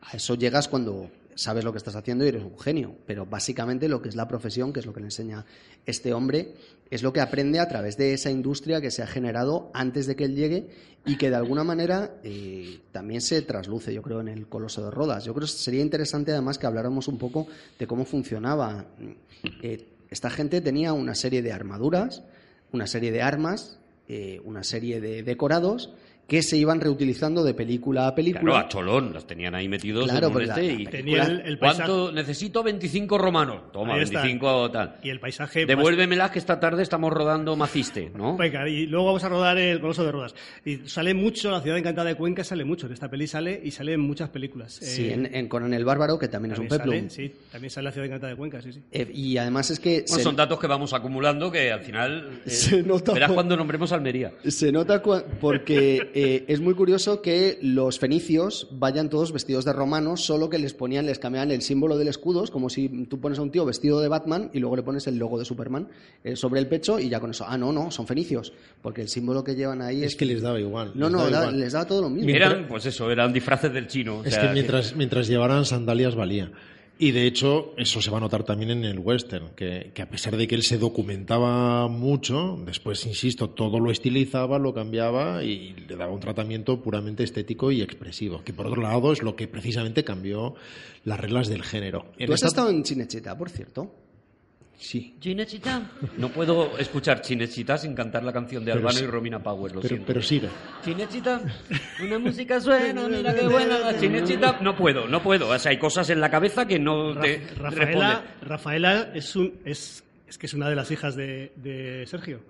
A 0.00 0.16
eso 0.16 0.34
llegas 0.34 0.66
cuando 0.66 1.08
sabes 1.34 1.64
lo 1.64 1.72
que 1.72 1.78
estás 1.78 1.96
haciendo 1.96 2.24
y 2.24 2.28
eres 2.28 2.44
un 2.44 2.58
genio, 2.58 2.96
pero 3.06 3.26
básicamente 3.26 3.88
lo 3.88 4.02
que 4.02 4.08
es 4.08 4.16
la 4.16 4.28
profesión, 4.28 4.72
que 4.72 4.80
es 4.80 4.86
lo 4.86 4.92
que 4.92 5.00
le 5.00 5.06
enseña 5.06 5.44
este 5.86 6.12
hombre, 6.12 6.54
es 6.90 7.02
lo 7.02 7.12
que 7.12 7.20
aprende 7.20 7.58
a 7.58 7.68
través 7.68 7.96
de 7.96 8.12
esa 8.12 8.30
industria 8.30 8.80
que 8.80 8.90
se 8.90 9.02
ha 9.02 9.06
generado 9.06 9.70
antes 9.74 10.06
de 10.06 10.16
que 10.16 10.24
él 10.24 10.34
llegue 10.34 10.68
y 11.06 11.16
que 11.16 11.30
de 11.30 11.36
alguna 11.36 11.64
manera 11.64 12.16
eh, 12.22 12.80
también 12.92 13.20
se 13.20 13.42
trasluce, 13.42 13.92
yo 13.92 14.02
creo, 14.02 14.20
en 14.20 14.28
el 14.28 14.46
Coloso 14.46 14.84
de 14.84 14.90
Rodas. 14.90 15.24
Yo 15.24 15.34
creo 15.34 15.46
que 15.46 15.52
sería 15.52 15.80
interesante 15.80 16.32
además 16.32 16.58
que 16.58 16.66
habláramos 16.66 17.08
un 17.08 17.18
poco 17.18 17.46
de 17.78 17.86
cómo 17.86 18.04
funcionaba. 18.04 18.86
Eh, 19.62 19.86
esta 20.10 20.30
gente 20.30 20.60
tenía 20.60 20.92
una 20.92 21.14
serie 21.14 21.42
de 21.42 21.52
armaduras, 21.52 22.22
una 22.72 22.86
serie 22.86 23.10
de 23.10 23.22
armas, 23.22 23.78
eh, 24.08 24.40
una 24.44 24.62
serie 24.62 25.00
de 25.00 25.22
decorados 25.22 25.94
que 26.32 26.42
se 26.42 26.56
iban 26.56 26.80
reutilizando 26.80 27.44
de 27.44 27.52
película 27.52 28.06
a 28.08 28.14
película. 28.14 28.40
Claro, 28.52 28.56
a 28.66 28.68
cholón, 28.70 29.12
los 29.12 29.26
tenían 29.26 29.54
ahí 29.54 29.68
metidos 29.68 30.08
claro, 30.08 30.28
en 30.28 30.34
un 30.36 30.42
este 30.44 30.62
la, 30.74 30.80
y 30.80 30.86
tenía 30.86 31.24
el, 31.24 31.40
el 31.42 31.58
¿Cuánto 31.58 32.10
necesito 32.10 32.62
25 32.62 33.18
romanos? 33.18 33.70
Toma, 33.70 33.92
Ahí 33.92 33.98
25 34.00 34.66
está. 34.66 34.72
tal. 34.92 34.96
Y 35.02 35.10
el 35.10 35.20
paisaje... 35.20 35.66
Devuélvemelas 35.66 36.30
que 36.30 36.38
esta 36.38 36.58
tarde 36.58 36.82
estamos 36.82 37.12
rodando 37.12 37.54
Maciste, 37.54 38.10
¿no? 38.16 38.38
Venga, 38.38 38.66
y 38.66 38.86
luego 38.86 39.08
vamos 39.08 39.22
a 39.24 39.28
rodar 39.28 39.58
el 39.58 39.78
Coloso 39.78 40.06
de 40.06 40.10
Rodas. 40.12 40.34
Y 40.64 40.78
sale 40.88 41.12
mucho, 41.12 41.50
la 41.50 41.60
ciudad 41.60 41.76
encantada 41.76 42.08
de 42.08 42.14
Cuenca 42.14 42.42
sale 42.44 42.64
mucho, 42.64 42.86
en 42.86 42.94
esta 42.94 43.10
peli 43.10 43.26
sale 43.26 43.60
y 43.62 43.70
sale 43.70 43.92
en 43.92 44.00
muchas 44.00 44.30
películas. 44.30 44.72
Sí, 44.72 45.08
Eh, 45.08 45.12
en, 45.12 45.34
en 45.34 45.48
Conan 45.48 45.74
el 45.74 45.84
Bárbaro, 45.84 46.18
que 46.18 46.28
también, 46.28 46.54
también 46.54 46.72
es 46.72 46.72
un 46.72 46.78
peplum. 46.78 47.08
sale, 47.10 47.10
sí, 47.10 47.34
también 47.52 47.70
sale 47.70 47.84
la 47.84 47.92
ciudad 47.92 48.06
encantada 48.06 48.30
de 48.30 48.36
Cuenca, 48.38 48.62
sí, 48.62 48.72
sí. 48.72 48.80
Eh, 48.90 49.06
y 49.12 49.36
además 49.36 49.70
es 49.70 49.78
que 49.80 50.04
Bueno, 50.08 50.16
se, 50.16 50.22
son 50.22 50.34
datos 50.34 50.58
que 50.58 50.66
vamos 50.66 50.94
acumulando 50.94 51.52
que 51.52 51.70
al 51.70 51.80
final 51.82 52.40
eh, 52.46 52.50
Se 52.50 52.82
nota 52.82 53.12
verás 53.12 53.32
cuando 53.32 53.54
nombremos 53.54 53.92
Almería. 53.92 54.32
se 54.46 54.72
nota 54.72 55.02
cua- 55.02 55.24
porque 55.38 56.10
eh, 56.24 56.44
es 56.48 56.60
muy 56.60 56.74
curioso 56.74 57.20
que 57.22 57.58
los 57.62 57.98
fenicios 57.98 58.68
vayan 58.72 59.08
todos 59.10 59.32
vestidos 59.32 59.64
de 59.64 59.72
romanos, 59.72 60.24
solo 60.24 60.48
que 60.48 60.58
les 60.58 60.74
ponían, 60.74 61.06
les 61.06 61.18
cambiaban 61.18 61.50
el 61.50 61.62
símbolo 61.62 61.96
del 61.98 62.08
escudo, 62.08 62.44
es 62.44 62.50
como 62.50 62.68
si 62.70 62.88
tú 63.06 63.20
pones 63.20 63.38
a 63.38 63.42
un 63.42 63.50
tío 63.50 63.64
vestido 63.64 64.00
de 64.00 64.08
Batman 64.08 64.50
y 64.52 64.58
luego 64.60 64.76
le 64.76 64.82
pones 64.82 65.06
el 65.06 65.16
logo 65.18 65.38
de 65.38 65.44
Superman 65.44 65.88
eh, 66.24 66.36
sobre 66.36 66.60
el 66.60 66.66
pecho 66.68 66.98
y 66.98 67.08
ya 67.08 67.20
con 67.20 67.30
eso, 67.30 67.44
ah, 67.48 67.56
no, 67.58 67.72
no, 67.72 67.90
son 67.90 68.06
fenicios, 68.06 68.52
porque 68.80 69.02
el 69.02 69.08
símbolo 69.08 69.42
que 69.44 69.54
llevan 69.54 69.82
ahí 69.82 70.02
es... 70.02 70.12
Es 70.12 70.16
que 70.16 70.24
les 70.26 70.42
daba 70.42 70.58
igual. 70.60 70.92
no, 70.94 71.06
les 71.08 71.12
no, 71.12 71.18
daba 71.18 71.30
da- 71.30 71.42
igual. 71.44 71.60
les 71.60 71.72
da 71.72 71.86
todo 71.86 72.02
lo 72.02 72.10
mismo. 72.10 72.30
Eran, 72.30 72.66
pues 72.68 72.86
eso, 72.86 73.10
eran 73.10 73.32
disfraces 73.32 73.72
del 73.72 73.86
chino. 73.86 74.18
o 74.18 74.24
Es 74.24 74.34
sea, 74.34 74.48
que 74.48 74.52
mientras, 74.54 74.94
mientras 74.96 75.28
llevaran 75.28 75.64
sandalias 75.64 76.14
valía. 76.14 76.50
Y 76.98 77.10
de 77.10 77.26
hecho, 77.26 77.72
eso 77.76 78.00
se 78.00 78.10
va 78.12 78.18
a 78.18 78.20
notar 78.20 78.44
también 78.44 78.70
en 78.70 78.84
el 78.84 78.98
western, 79.00 79.50
que, 79.56 79.90
que 79.92 80.02
a 80.02 80.08
pesar 80.08 80.36
de 80.36 80.46
que 80.46 80.54
él 80.54 80.62
se 80.62 80.78
documentaba 80.78 81.88
mucho, 81.88 82.56
después, 82.64 83.04
insisto, 83.06 83.50
todo 83.50 83.80
lo 83.80 83.90
estilizaba, 83.90 84.58
lo 84.60 84.72
cambiaba 84.72 85.42
y 85.42 85.72
le 85.88 85.96
daba 85.96 86.12
un 86.12 86.20
tratamiento 86.20 86.80
puramente 86.80 87.24
estético 87.24 87.72
y 87.72 87.82
expresivo, 87.82 88.42
que 88.44 88.52
por 88.52 88.66
otro 88.68 88.82
lado 88.82 89.12
es 89.12 89.22
lo 89.22 89.34
que 89.34 89.48
precisamente 89.48 90.04
cambió 90.04 90.54
las 91.04 91.18
reglas 91.18 91.48
del 91.48 91.62
género. 91.64 92.04
En 92.18 92.26
Tú 92.26 92.34
has 92.34 92.38
esta- 92.38 92.46
estado 92.48 92.70
en 92.70 92.84
Chinechita, 92.84 93.36
por 93.36 93.50
cierto. 93.50 93.92
Sí, 94.82 95.14
Chinechita. 95.20 95.80
No 96.18 96.28
puedo 96.30 96.76
escuchar 96.76 97.20
Chinechita 97.20 97.78
sin 97.78 97.94
cantar 97.94 98.24
la 98.24 98.32
canción 98.32 98.64
de 98.64 98.72
Pero 98.72 98.80
Albano 98.80 98.98
sí. 98.98 99.04
y 99.04 99.06
Romina 99.06 99.40
Power, 99.40 99.72
lo 99.76 99.80
pero, 99.80 100.20
siento. 100.20 100.50
pero. 100.52 100.62
Chinechita, 100.84 101.40
una 102.02 102.18
música 102.18 102.60
suena, 102.60 103.06
mira 103.08 103.32
qué 103.32 103.46
buena 103.46 103.78
la 103.78 103.98
chinechita. 103.98 104.58
No 104.60 104.74
puedo, 104.76 105.06
no 105.06 105.22
puedo. 105.22 105.48
O 105.50 105.58
sea, 105.60 105.70
hay 105.70 105.78
cosas 105.78 106.10
en 106.10 106.20
la 106.20 106.28
cabeza 106.30 106.66
que 106.66 106.80
no 106.80 107.14
te 107.20 107.40
Ra-. 107.56 107.70
Rafaela, 107.70 108.24
Rafaela 108.42 109.10
es, 109.14 109.36
un, 109.36 109.54
es, 109.64 110.02
es 110.26 110.36
que 110.36 110.46
es 110.46 110.54
una 110.54 110.68
de 110.68 110.74
las 110.74 110.90
hijas 110.90 111.14
de, 111.14 111.52
de 111.56 112.04
Sergio, 112.08 112.40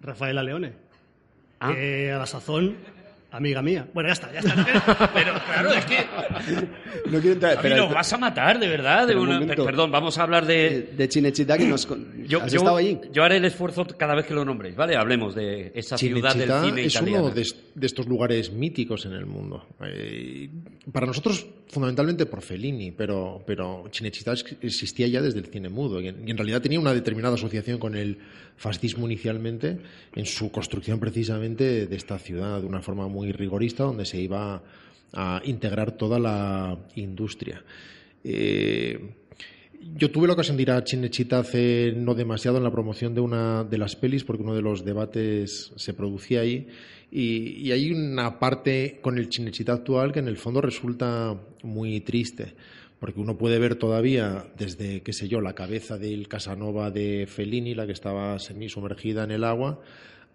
Rafaela 0.00 0.42
Leone, 0.42 0.72
Ah. 1.60 1.72
que 1.74 2.10
a 2.10 2.18
la 2.18 2.26
sazón 2.26 2.74
Amiga 3.32 3.62
mía. 3.62 3.86
Bueno, 3.94 4.08
ya 4.08 4.12
está, 4.14 4.32
ya 4.32 4.40
está. 4.40 5.10
Pero 5.14 5.34
claro, 5.44 5.72
es 5.72 5.84
que 5.84 5.96
No 7.10 7.20
quiero 7.20 7.32
entrar. 7.34 7.58
a 7.58 7.62
mí 7.62 7.70
nos 7.70 7.92
vas 7.94 8.12
a 8.12 8.18
matar, 8.18 8.58
de 8.58 8.66
verdad. 8.68 9.06
de 9.06 9.14
un. 9.16 9.46
Perdón, 9.46 9.92
vamos 9.92 10.18
a 10.18 10.24
hablar 10.24 10.46
de... 10.46 10.54
de, 10.54 10.80
de 10.96 11.08
Chinechita 11.08 11.56
que 11.56 11.66
nos. 11.66 11.86
Yo, 12.26 12.42
¿Has 12.42 12.52
yo- 12.52 12.58
estado 12.58 12.76
allí? 12.76 12.98
yo 13.12 13.22
haré 13.22 13.36
el 13.36 13.44
esfuerzo 13.44 13.86
cada 13.96 14.14
vez 14.16 14.26
que 14.26 14.34
lo 14.34 14.44
nombréis, 14.44 14.74
¿vale? 14.74 14.96
Hablemos 14.96 15.34
de 15.34 15.70
esa 15.74 15.96
ciudad 15.96 16.34
del 16.34 16.50
cine 16.64 16.84
es 16.84 16.94
italiano. 16.94 17.24
uno 17.26 17.34
de, 17.34 17.42
est- 17.42 17.56
de 17.74 17.86
estos 17.86 18.06
lugares 18.06 18.52
míticos 18.52 19.06
en 19.06 19.12
el 19.12 19.26
mundo. 19.26 19.64
Eh, 19.84 20.50
para 20.92 21.06
nosotros, 21.06 21.46
fundamentalmente 21.68 22.26
por 22.26 22.42
Fellini, 22.42 22.90
pero, 22.90 23.42
pero 23.46 23.84
es- 23.92 24.44
existía 24.60 25.06
ya 25.06 25.22
desde 25.22 25.38
el 25.38 25.46
cine 25.46 25.68
mudo 25.68 26.00
y 26.00 26.08
en, 26.08 26.26
y 26.26 26.30
en 26.32 26.36
realidad 26.36 26.60
tenía 26.60 26.80
una 26.80 26.92
determinada 26.94 27.34
asociación 27.36 27.78
con 27.78 27.94
el 27.94 28.18
fascismo 28.56 29.06
inicialmente 29.06 29.78
en 30.14 30.26
su 30.26 30.50
construcción 30.50 30.98
precisamente 31.00 31.86
de 31.86 31.96
esta 31.96 32.18
ciudad 32.18 32.60
de 32.60 32.66
una 32.66 32.82
forma 32.82 33.08
muy 33.08 33.19
rigorista 33.28 33.84
donde 33.84 34.04
se 34.04 34.20
iba 34.20 34.62
a 35.12 35.42
integrar 35.44 35.92
toda 35.92 36.18
la 36.18 36.78
industria. 36.96 37.62
Eh, 38.24 39.14
yo 39.96 40.10
tuve 40.10 40.26
la 40.26 40.34
ocasión 40.34 40.56
de 40.56 40.62
ir 40.62 40.70
a 40.70 40.84
Cinecittà 40.84 41.38
hace 41.38 41.92
no 41.96 42.14
demasiado 42.14 42.58
en 42.58 42.64
la 42.64 42.70
promoción 42.70 43.14
de 43.14 43.20
una 43.22 43.64
de 43.64 43.78
las 43.78 43.96
pelis, 43.96 44.24
porque 44.24 44.42
uno 44.42 44.54
de 44.54 44.62
los 44.62 44.84
debates 44.84 45.72
se 45.76 45.94
producía 45.94 46.40
ahí. 46.40 46.68
Y, 47.10 47.66
y 47.66 47.72
hay 47.72 47.90
una 47.90 48.38
parte 48.38 48.98
con 49.00 49.18
el 49.18 49.30
Cinecittà 49.30 49.72
actual 49.72 50.12
que 50.12 50.18
en 50.18 50.28
el 50.28 50.36
fondo 50.36 50.60
resulta 50.60 51.40
muy 51.62 52.00
triste, 52.00 52.54
porque 52.98 53.20
uno 53.20 53.38
puede 53.38 53.58
ver 53.58 53.76
todavía 53.76 54.52
desde, 54.58 55.00
qué 55.00 55.14
sé 55.14 55.28
yo, 55.28 55.40
la 55.40 55.54
cabeza 55.54 55.96
del 55.96 56.28
Casanova 56.28 56.90
de 56.90 57.26
Fellini, 57.26 57.74
la 57.74 57.86
que 57.86 57.92
estaba 57.92 58.38
semisumergida 58.38 59.24
en 59.24 59.30
el 59.30 59.44
agua, 59.44 59.80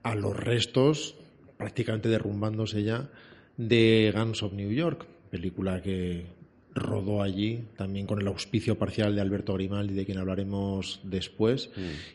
a 0.02 0.16
los 0.16 0.36
restos, 0.36 1.16
prácticamente 1.58 2.10
derrumbándose 2.10 2.84
ya, 2.84 3.10
de 3.58 4.14
Guns 4.16 4.44
of 4.44 4.54
New 4.54 4.72
York, 4.72 5.06
película 5.32 5.82
que 5.82 6.26
rodó 6.74 7.22
allí, 7.22 7.64
también 7.78 8.06
con 8.06 8.20
el 8.20 8.28
auspicio 8.28 8.78
parcial 8.78 9.16
de 9.16 9.22
Alberto 9.22 9.54
Grimaldi, 9.54 9.94
de 9.94 10.06
quien 10.06 10.18
hablaremos 10.18 11.00
después. 11.04 11.70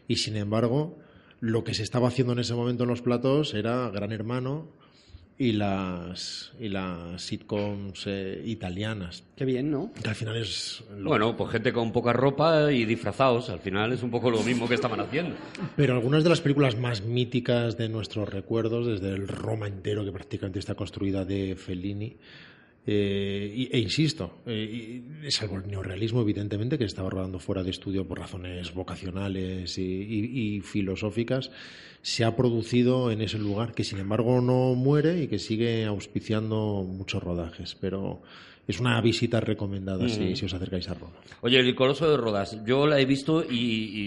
Y 0.07 0.17
sin 0.17 0.37
embargo, 0.37 0.99
lo 1.41 1.65
que 1.65 1.73
se 1.73 1.83
estaba 1.83 2.09
haciendo 2.09 2.35
en 2.35 2.41
ese 2.41 2.55
momento 2.55 2.85
en 2.85 2.91
los 2.91 3.01
platos 3.01 3.55
era 3.55 3.89
Gran 3.89 4.13
Hermano 4.13 4.69
y 5.41 5.53
las, 5.53 6.53
y 6.61 6.69
las 6.69 7.23
sitcoms 7.23 8.03
eh, 8.07 8.43
italianas, 8.45 9.25
Qué 9.37 9.47
bien, 9.47 9.71
¿no? 9.71 9.91
que 10.03 10.07
al 10.11 10.15
final 10.15 10.37
es 10.37 10.85
lo- 10.99 11.09
Bueno, 11.09 11.35
pues 11.35 11.51
gente 11.53 11.73
con 11.73 11.93
poca 11.93 12.13
ropa 12.13 12.71
y 12.71 12.85
disfrazados. 12.85 13.49
Al 13.49 13.61
final 13.61 13.91
es 13.95 14.03
un 14.03 14.11
poco 14.11 14.31
lo 14.31 14.43
mismo 14.43 14.69
que 14.69 14.75
estaban 14.75 15.01
haciendo. 15.01 15.35
Pero 15.77 15.95
algunas 15.95 16.25
de 16.25 16.29
las 16.29 16.43
películas 16.43 16.77
más 16.77 17.03
míticas 17.05 17.79
de 17.79 17.89
nuestros 17.89 18.29
recuerdos, 18.29 18.87
desde 18.87 19.15
el 19.15 19.27
Roma 19.29 19.67
entero, 19.67 20.05
que 20.05 20.13
prácticamente 20.13 20.59
está 20.59 20.75
construida 20.75 21.25
de 21.25 21.57
Fellini, 21.57 22.19
eh, 22.87 23.69
e 23.71 23.79
insisto, 23.79 24.39
eh, 24.47 25.03
salvo 25.29 25.57
el 25.57 25.67
neorrealismo, 25.69 26.23
evidentemente, 26.23 26.79
que 26.79 26.85
estaba 26.85 27.11
rodando 27.11 27.39
fuera 27.39 27.63
de 27.63 27.71
estudio 27.71 28.07
por 28.07 28.19
razones 28.19 28.73
vocacionales 28.75 29.77
y, 29.79 29.83
y- 29.83 30.57
y 30.57 30.61
filosóficas, 30.61 31.51
se 32.03 32.25
ha 32.25 32.35
producido 32.35 33.11
en 33.11 33.21
ese 33.21 33.39
lugar, 33.39 33.75
que 33.75 33.85
sin 33.85 33.99
embargo 33.99 34.41
no 34.41 34.75
muere 34.75 35.23
y 35.23 35.29
que 35.29 35.39
sigue 35.39 35.85
auspiciando 35.85 36.83
muchos 36.89 37.23
rodajes. 37.23 37.77
Pero 37.79 38.23
es 38.67 38.81
una 38.81 38.99
visita 39.01 39.41
recomendada 39.41 40.09
si, 40.09 40.35
si 40.37 40.45
os 40.47 40.55
acercáis 40.55 40.89
a 40.89 40.95
Roma. 40.95 41.13
Oye, 41.43 41.59
el 41.59 41.75
Coloso 41.75 42.09
de 42.11 42.17
Rodas, 42.17 42.57
yo 42.65 42.87
la 42.87 43.01
he 43.01 43.05
visto 43.05 43.45
y, 43.45 43.57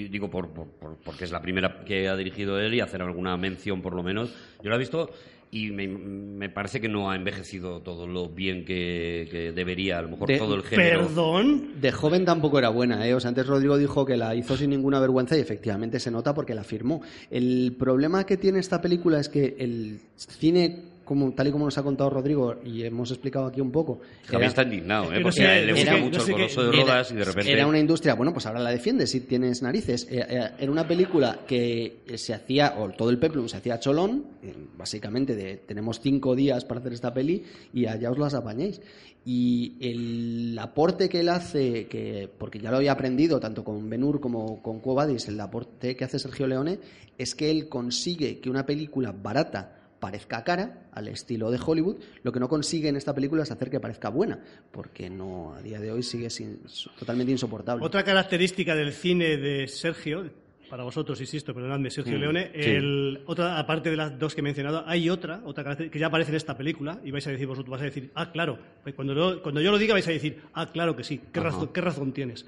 y 0.04 0.08
digo 0.08 0.30
por, 0.32 0.50
por- 0.54 0.70
por- 0.72 0.98
porque 1.04 1.26
es 1.26 1.32
la 1.32 1.42
primera 1.42 1.84
que 1.86 2.08
ha 2.08 2.16
dirigido 2.16 2.60
él 2.60 2.74
y 2.74 2.80
hacer 2.80 3.02
alguna 3.02 3.38
mención 3.38 3.82
por 3.82 3.94
lo 3.94 4.02
menos. 4.04 4.34
Yo 4.64 4.70
la 4.70 4.78
he 4.78 4.80
visto 4.80 5.12
y 5.54 5.72
me, 5.72 5.88
me 5.88 6.50
parece 6.50 6.82
que 6.82 6.90
no 6.90 7.12
ha 7.12 7.16
envejecido 7.16 7.82
todo 7.82 8.08
lo 8.08 8.30
bien 8.30 8.66
que, 8.66 9.28
que 9.30 9.52
debería, 9.52 10.00
a 10.00 10.02
lo 10.02 10.10
mejor 10.10 10.28
De- 10.28 10.38
todo 10.40 10.56
el 10.56 10.64
género. 10.64 11.02
Perdón. 11.06 11.80
De 11.80 11.92
joven 11.92 12.26
tampoco 12.26 12.58
era 12.60 12.70
buena, 12.70 13.08
¿eh? 13.08 13.14
O 13.14 13.20
sea, 13.20 13.30
antes 13.30 13.46
Rodrigo 13.46 13.78
dijo 13.78 14.06
que 14.06 14.18
la 14.18 14.34
hizo 14.36 14.58
sin 14.58 14.72
ninguna 14.72 15.00
vergüenza 15.00 15.38
y 15.38 15.42
efectivamente 15.42 16.00
se 16.00 16.10
nota 16.12 16.34
porque 16.34 16.56
la 16.56 16.64
firmó. 16.64 17.02
El 17.30 17.76
problema 17.78 18.26
que 18.26 18.38
tiene 18.38 18.60
esta 18.60 18.82
película 18.82 19.20
es 19.20 19.30
que 19.30 19.56
el 19.60 20.00
cine, 20.16 20.93
como, 21.04 21.34
tal 21.34 21.48
y 21.48 21.52
como 21.52 21.66
nos 21.66 21.78
ha 21.78 21.84
contado 21.84 22.10
Rodrigo 22.10 22.56
y 22.64 22.84
hemos 22.84 23.12
explicado 23.12 23.46
aquí 23.48 23.62
un 23.62 23.72
poco, 23.72 24.00
Javier 24.26 24.42
era- 24.42 24.48
está 24.48 24.64
indignado, 24.64 25.14
¿eh? 25.14 25.20
Porque 25.22 25.38
sí, 25.38 25.44
a 25.44 25.60
él 25.60 25.68
le 25.68 25.74
gusta 25.74 25.96
que- 25.96 26.02
mucho 26.02 26.18
no 26.20 26.24
sé 26.26 26.32
el 26.32 26.38
Coloso 26.38 26.64
de 26.64 26.70
era- 26.70 26.82
Rodas 26.84 27.12
y 27.12 27.16
de 27.16 27.26
repente... 27.26 27.52
Era 27.52 27.68
una 27.68 27.80
industria, 27.80 28.14
bueno, 28.16 28.34
pues 28.34 28.46
ahora 28.46 28.60
la 28.60 28.70
defiendes 28.72 29.12
si 29.12 29.22
tienes 29.22 29.62
narices. 29.62 30.08
Eh, 30.10 30.26
eh, 30.28 30.50
Era 30.60 30.72
una 30.72 30.88
película 30.88 31.40
que 31.48 31.98
se 32.16 32.34
hacía, 32.34 32.76
o 32.78 32.90
todo 32.92 33.10
el 33.10 33.18
peplum 33.20 33.48
se 33.48 33.58
hacía 33.58 33.80
cholón, 33.80 34.26
eh, 34.42 34.54
básicamente 34.78 35.36
de 35.36 35.58
tenemos 35.58 36.00
cinco 36.00 36.36
días 36.36 36.66
para 36.66 36.80
hacer 36.80 36.94
esta 36.94 37.14
peli 37.14 37.44
y 37.74 37.86
allá 37.86 38.12
os 38.12 38.18
las 38.18 38.34
apañéis. 38.34 38.82
Y 39.26 39.78
el 39.80 40.60
aporte 40.60 41.08
que 41.08 41.22
él 41.22 41.30
hace, 41.30 41.88
que 41.88 42.30
porque 42.38 42.60
ya 42.60 42.70
lo 42.72 42.78
había 42.78 42.92
aprendido 42.92 43.40
tanto 43.40 43.64
con 43.64 43.90
Benur 43.90 44.20
como 44.20 44.62
con 44.62 44.82
Quo 44.82 44.96
Vadis, 44.96 45.30
el 45.30 45.40
aporte 45.40 45.96
que 45.96 46.04
hace 46.04 46.20
Sergio 46.20 46.46
Leone, 46.46 46.80
es 47.18 47.34
que 47.34 47.50
él 47.50 47.70
consigue 47.70 48.40
que 48.40 48.50
una 48.50 48.66
película 48.66 49.14
barata 49.14 49.83
parezca 50.04 50.44
cara, 50.44 50.90
al 50.92 51.08
estilo 51.08 51.50
de 51.50 51.58
Hollywood, 51.66 51.96
lo 52.24 52.32
que 52.34 52.40
no 52.42 52.50
consigue 52.50 52.90
en 52.90 52.98
esta 52.98 53.16
película 53.16 53.44
es 53.44 53.52
hacer 53.52 53.70
que 53.70 53.80
parezca 53.80 54.10
buena, 54.10 54.38
porque 54.70 55.10
no 55.10 55.54
a 55.56 55.62
día 55.62 55.80
de 55.80 55.94
hoy 55.94 56.04
sigue 56.04 56.30
sin- 56.30 56.60
totalmente 57.00 57.32
insoportable. 57.32 57.86
Otra 57.86 58.04
característica 58.04 58.76
del 58.76 58.92
cine 58.92 59.38
de 59.38 59.66
Sergio, 59.70 60.30
para 60.70 60.84
vosotros, 60.84 61.22
insisto, 61.22 61.54
perdonadme, 61.54 61.90
Sergio 61.90 62.18
Mm, 62.18 62.20
Leone, 62.22 62.52
sí. 62.54 62.70
el, 62.72 63.22
otra, 63.28 63.58
aparte 63.58 63.90
de 63.92 63.96
las 63.96 64.20
dos 64.20 64.36
que 64.36 64.42
he 64.42 64.44
mencionado, 64.44 64.84
hay 64.86 65.10
otra, 65.10 65.42
otra 65.46 65.64
característica 65.64 65.94
que 65.94 66.00
ya 66.00 66.08
aparece 66.08 66.32
en 66.32 66.36
esta 66.36 66.58
película, 66.58 67.00
y 67.06 67.12
vais 67.12 67.26
a 67.26 67.32
decir 67.32 67.48
vosotros, 67.48 67.70
vais 67.72 67.84
a 67.84 67.86
decir, 67.86 68.12
ah, 68.16 68.30
claro, 68.30 68.60
pues 68.84 68.94
cuando, 68.96 69.14
yo- 69.16 69.42
cuando 69.42 69.62
yo 69.62 69.72
lo 69.72 69.78
diga 69.78 69.94
vais 69.94 70.08
a 70.10 70.12
decir, 70.12 70.42
ah, 70.54 70.70
claro 70.70 70.98
que 70.98 71.06
sí, 71.06 71.22
qué, 71.32 71.40
razón, 71.40 71.70
qué 71.74 71.80
razón 71.80 72.12
tienes. 72.12 72.46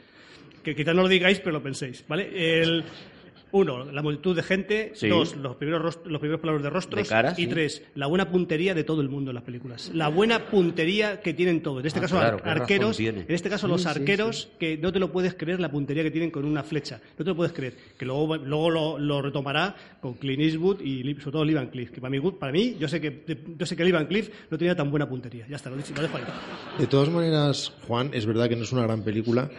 Que 0.61 0.75
quizás 0.75 0.93
no 0.93 1.03
lo 1.03 1.07
digáis, 1.07 1.39
pero 1.39 1.51
lo 1.53 1.63
penséis, 1.63 2.03
¿vale? 2.07 2.61
El, 2.61 2.83
uno, 3.51 3.85
la 3.91 4.01
multitud 4.01 4.35
de 4.35 4.43
gente. 4.43 4.91
Sí. 4.95 5.07
Dos, 5.07 5.35
los 5.37 5.55
primeros, 5.55 5.81
ros- 5.81 5.99
los 6.05 6.19
primeros 6.19 6.41
planos 6.41 6.61
de 6.63 6.69
rostros. 6.69 7.03
De 7.03 7.07
cara, 7.09 7.33
y 7.37 7.43
sí. 7.43 7.47
tres, 7.47 7.81
la 7.95 8.07
buena 8.07 8.29
puntería 8.29 8.73
de 8.73 8.83
todo 8.83 9.01
el 9.01 9.09
mundo 9.09 9.31
en 9.31 9.35
las 9.35 9.43
películas. 9.43 9.91
La 9.93 10.07
buena 10.09 10.45
puntería 10.47 11.21
que 11.21 11.33
tienen 11.33 11.61
todos. 11.61 11.79
En 11.81 11.85
este 11.87 11.99
Ah, 11.99 12.01
caso, 12.03 12.17
claro, 12.17 12.39
arqueros. 12.43 12.99
En 12.99 13.25
este 13.29 13.49
caso, 13.49 13.67
los 13.67 13.81
Sí, 13.81 13.89
sí, 13.93 13.99
arqueros 13.99 14.49
que 14.59 14.77
no 14.77 14.91
te 14.91 14.99
lo 14.99 15.11
puedes 15.11 15.33
creer 15.35 15.59
la 15.59 15.69
puntería 15.71 16.03
que 16.03 16.11
tienen 16.11 16.31
con 16.31 16.45
una 16.45 16.63
flecha. 16.63 16.99
No 17.17 17.23
te 17.23 17.31
lo 17.31 17.35
puedes 17.35 17.53
creer. 17.53 17.75
Que 17.97 18.05
luego, 18.05 18.35
luego 18.37 18.69
lo, 18.69 18.99
lo 18.99 19.21
retomará 19.21 19.75
con 20.01 20.15
Clint 20.15 20.41
Eastwood 20.41 20.81
y 20.81 21.03
sobre 21.15 21.31
todo 21.31 21.45
Lee 21.45 21.53
Van 21.53 21.67
Cleef. 21.67 21.91
Que 21.91 22.01
para 22.01 22.11
mí, 22.11 22.19
para 22.31 22.51
mí 22.51 22.75
yo 22.79 22.87
sé 22.87 22.99
que 22.99 23.23
yo 23.57 23.65
sé 23.65 23.75
que 23.75 23.85
Lee 23.85 23.91
Van 23.91 24.07
Cleef 24.07 24.29
no 24.49 24.57
tenía 24.57 24.75
tan 24.75 24.89
buena 24.91 25.07
puntería. 25.07 25.45
Ya 25.47 25.55
está, 25.55 25.69
lo, 25.69 25.75
he 25.75 25.79
dicho, 25.79 25.93
lo 25.95 26.01
dejo 26.01 26.17
ahí. 26.17 26.23
De 26.79 26.87
todas 26.87 27.09
maneras, 27.09 27.71
Juan, 27.87 28.09
es 28.13 28.25
verdad 28.25 28.49
que 28.49 28.55
no 28.55 28.63
es 28.63 28.71
una 28.71 28.83
gran 28.83 29.03
película, 29.03 29.49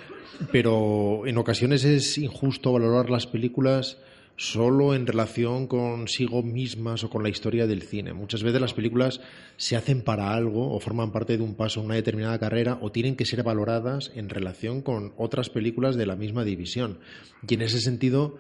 pero 0.53 1.27
en 1.27 1.39
ocasiones 1.39 1.85
es 1.85 2.19
injusto 2.19 2.73
valorar 2.73 3.11
las 3.11 3.27
películas 3.27 3.99
solo 4.37 4.95
en 4.95 5.07
relación 5.07 5.67
consigo 5.67 6.43
mismas 6.43 7.05
o 7.05 7.11
con 7.11 7.23
la 7.23 7.31
historia 7.31 7.67
del 7.67 7.83
cine. 7.83 8.13
Muchas 8.13 8.43
veces 8.43 8.61
las 8.61 8.75
películas 8.75 9.21
se 9.57 9.77
hacen 9.77 10.03
para 10.03 10.35
algo 10.35 10.75
o 10.75 10.81
forman 10.81 11.11
parte 11.11 11.37
de 11.37 11.43
un 11.43 11.55
paso 11.55 11.81
en 11.81 11.87
una 11.87 11.95
determinada 11.95 12.39
carrera 12.39 12.79
o 12.83 12.93
tienen 12.93 13.17
que 13.17 13.25
ser 13.25 13.43
valoradas 13.43 14.13
en 14.15 14.29
relación 14.29 14.83
con 14.83 15.15
otras 15.17 15.49
películas 15.49 15.97
de 15.97 16.07
la 16.07 16.17
misma 16.17 16.45
división. 16.45 16.99
Y 17.49 17.55
en 17.55 17.63
ese 17.63 17.81
sentido 17.81 18.37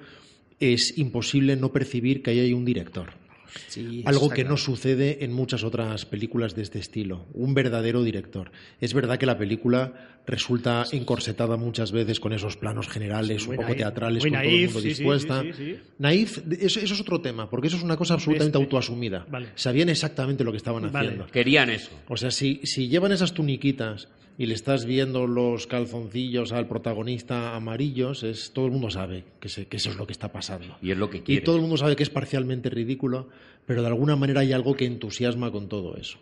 es 0.60 0.96
imposible 0.98 1.56
no 1.56 1.72
percibir 1.72 2.22
que 2.22 2.30
ahí 2.30 2.40
hay 2.40 2.52
un 2.52 2.64
director. 2.64 3.25
Sí, 3.68 4.02
Algo 4.06 4.28
que 4.28 4.36
claro. 4.42 4.50
no 4.50 4.56
sucede 4.56 5.24
en 5.24 5.32
muchas 5.32 5.64
otras 5.64 6.04
películas 6.06 6.54
de 6.54 6.62
este 6.62 6.78
estilo. 6.78 7.26
Un 7.34 7.54
verdadero 7.54 8.02
director. 8.02 8.50
Es 8.80 8.94
verdad 8.94 9.18
que 9.18 9.26
la 9.26 9.38
película 9.38 10.20
resulta 10.26 10.84
encorsetada 10.92 11.56
muchas 11.56 11.92
veces 11.92 12.18
con 12.18 12.32
esos 12.32 12.56
planos 12.56 12.88
generales, 12.88 13.42
Sí, 13.44 13.48
un 13.50 13.56
poco 13.56 13.68
naif, 13.68 13.78
teatrales, 13.78 14.22
con 14.24 14.32
todo 14.32 14.42
el 14.42 14.50
mundo 14.64 14.72
sí, 14.72 14.80
sí, 14.80 14.88
dispuesta. 14.88 15.42
sí, 15.42 15.52
sí, 15.56 15.64
sí. 15.74 15.78
Naif, 15.98 16.38
eso, 16.60 16.80
eso 16.80 16.94
es 16.94 17.00
otro 17.00 17.20
tema, 17.20 17.48
porque 17.48 17.68
eso 17.68 17.76
es 17.76 17.82
una 17.82 17.96
cosa 17.96 18.14
absolutamente 18.14 18.58
Este. 18.58 18.64
autoasumida. 18.64 19.24
Vale. 19.30 19.48
Sabían 19.54 19.88
exactamente 19.88 20.42
lo 20.42 20.50
que 20.50 20.56
estaban 20.58 20.90
Vale. 20.90 21.08
haciendo. 21.08 21.26
Querían 21.28 21.70
eso. 21.70 21.90
O 22.08 22.16
sea, 22.16 22.30
si, 22.30 22.60
si 22.64 22.88
llevan 22.88 23.12
esas 23.12 23.34
tuniquitas 23.34 24.08
y 24.38 24.46
le 24.46 24.54
estás 24.54 24.84
viendo 24.84 25.26
los 25.26 25.66
calzoncillos 25.66 26.52
al 26.52 26.68
protagonista 26.68 27.54
amarillos, 27.56 28.22
es, 28.22 28.50
todo 28.52 28.66
el 28.66 28.72
mundo 28.72 28.90
sabe 28.90 29.24
que, 29.40 29.48
se- 29.48 29.66
que 29.66 29.78
eso 29.78 29.90
es 29.90 29.96
lo 29.96 30.06
que 30.06 30.12
está 30.12 30.30
pasando. 30.32 30.76
Y 30.82 30.90
es 30.90 30.98
lo 30.98 31.08
que 31.08 31.18
Y 31.18 31.20
quiere. 31.22 31.40
todo 31.42 31.56
el 31.56 31.62
mundo 31.62 31.76
sabe 31.76 31.96
que 31.96 32.02
es 32.02 32.10
parcialmente 32.10 32.68
ridículo, 32.68 33.28
pero 33.66 33.80
de 33.82 33.88
alguna 33.88 34.14
manera 34.16 34.40
hay 34.42 34.52
algo 34.52 34.74
que 34.74 34.84
entusiasma 34.84 35.50
con 35.50 35.68
todo 35.68 35.96
eso. 35.96 36.18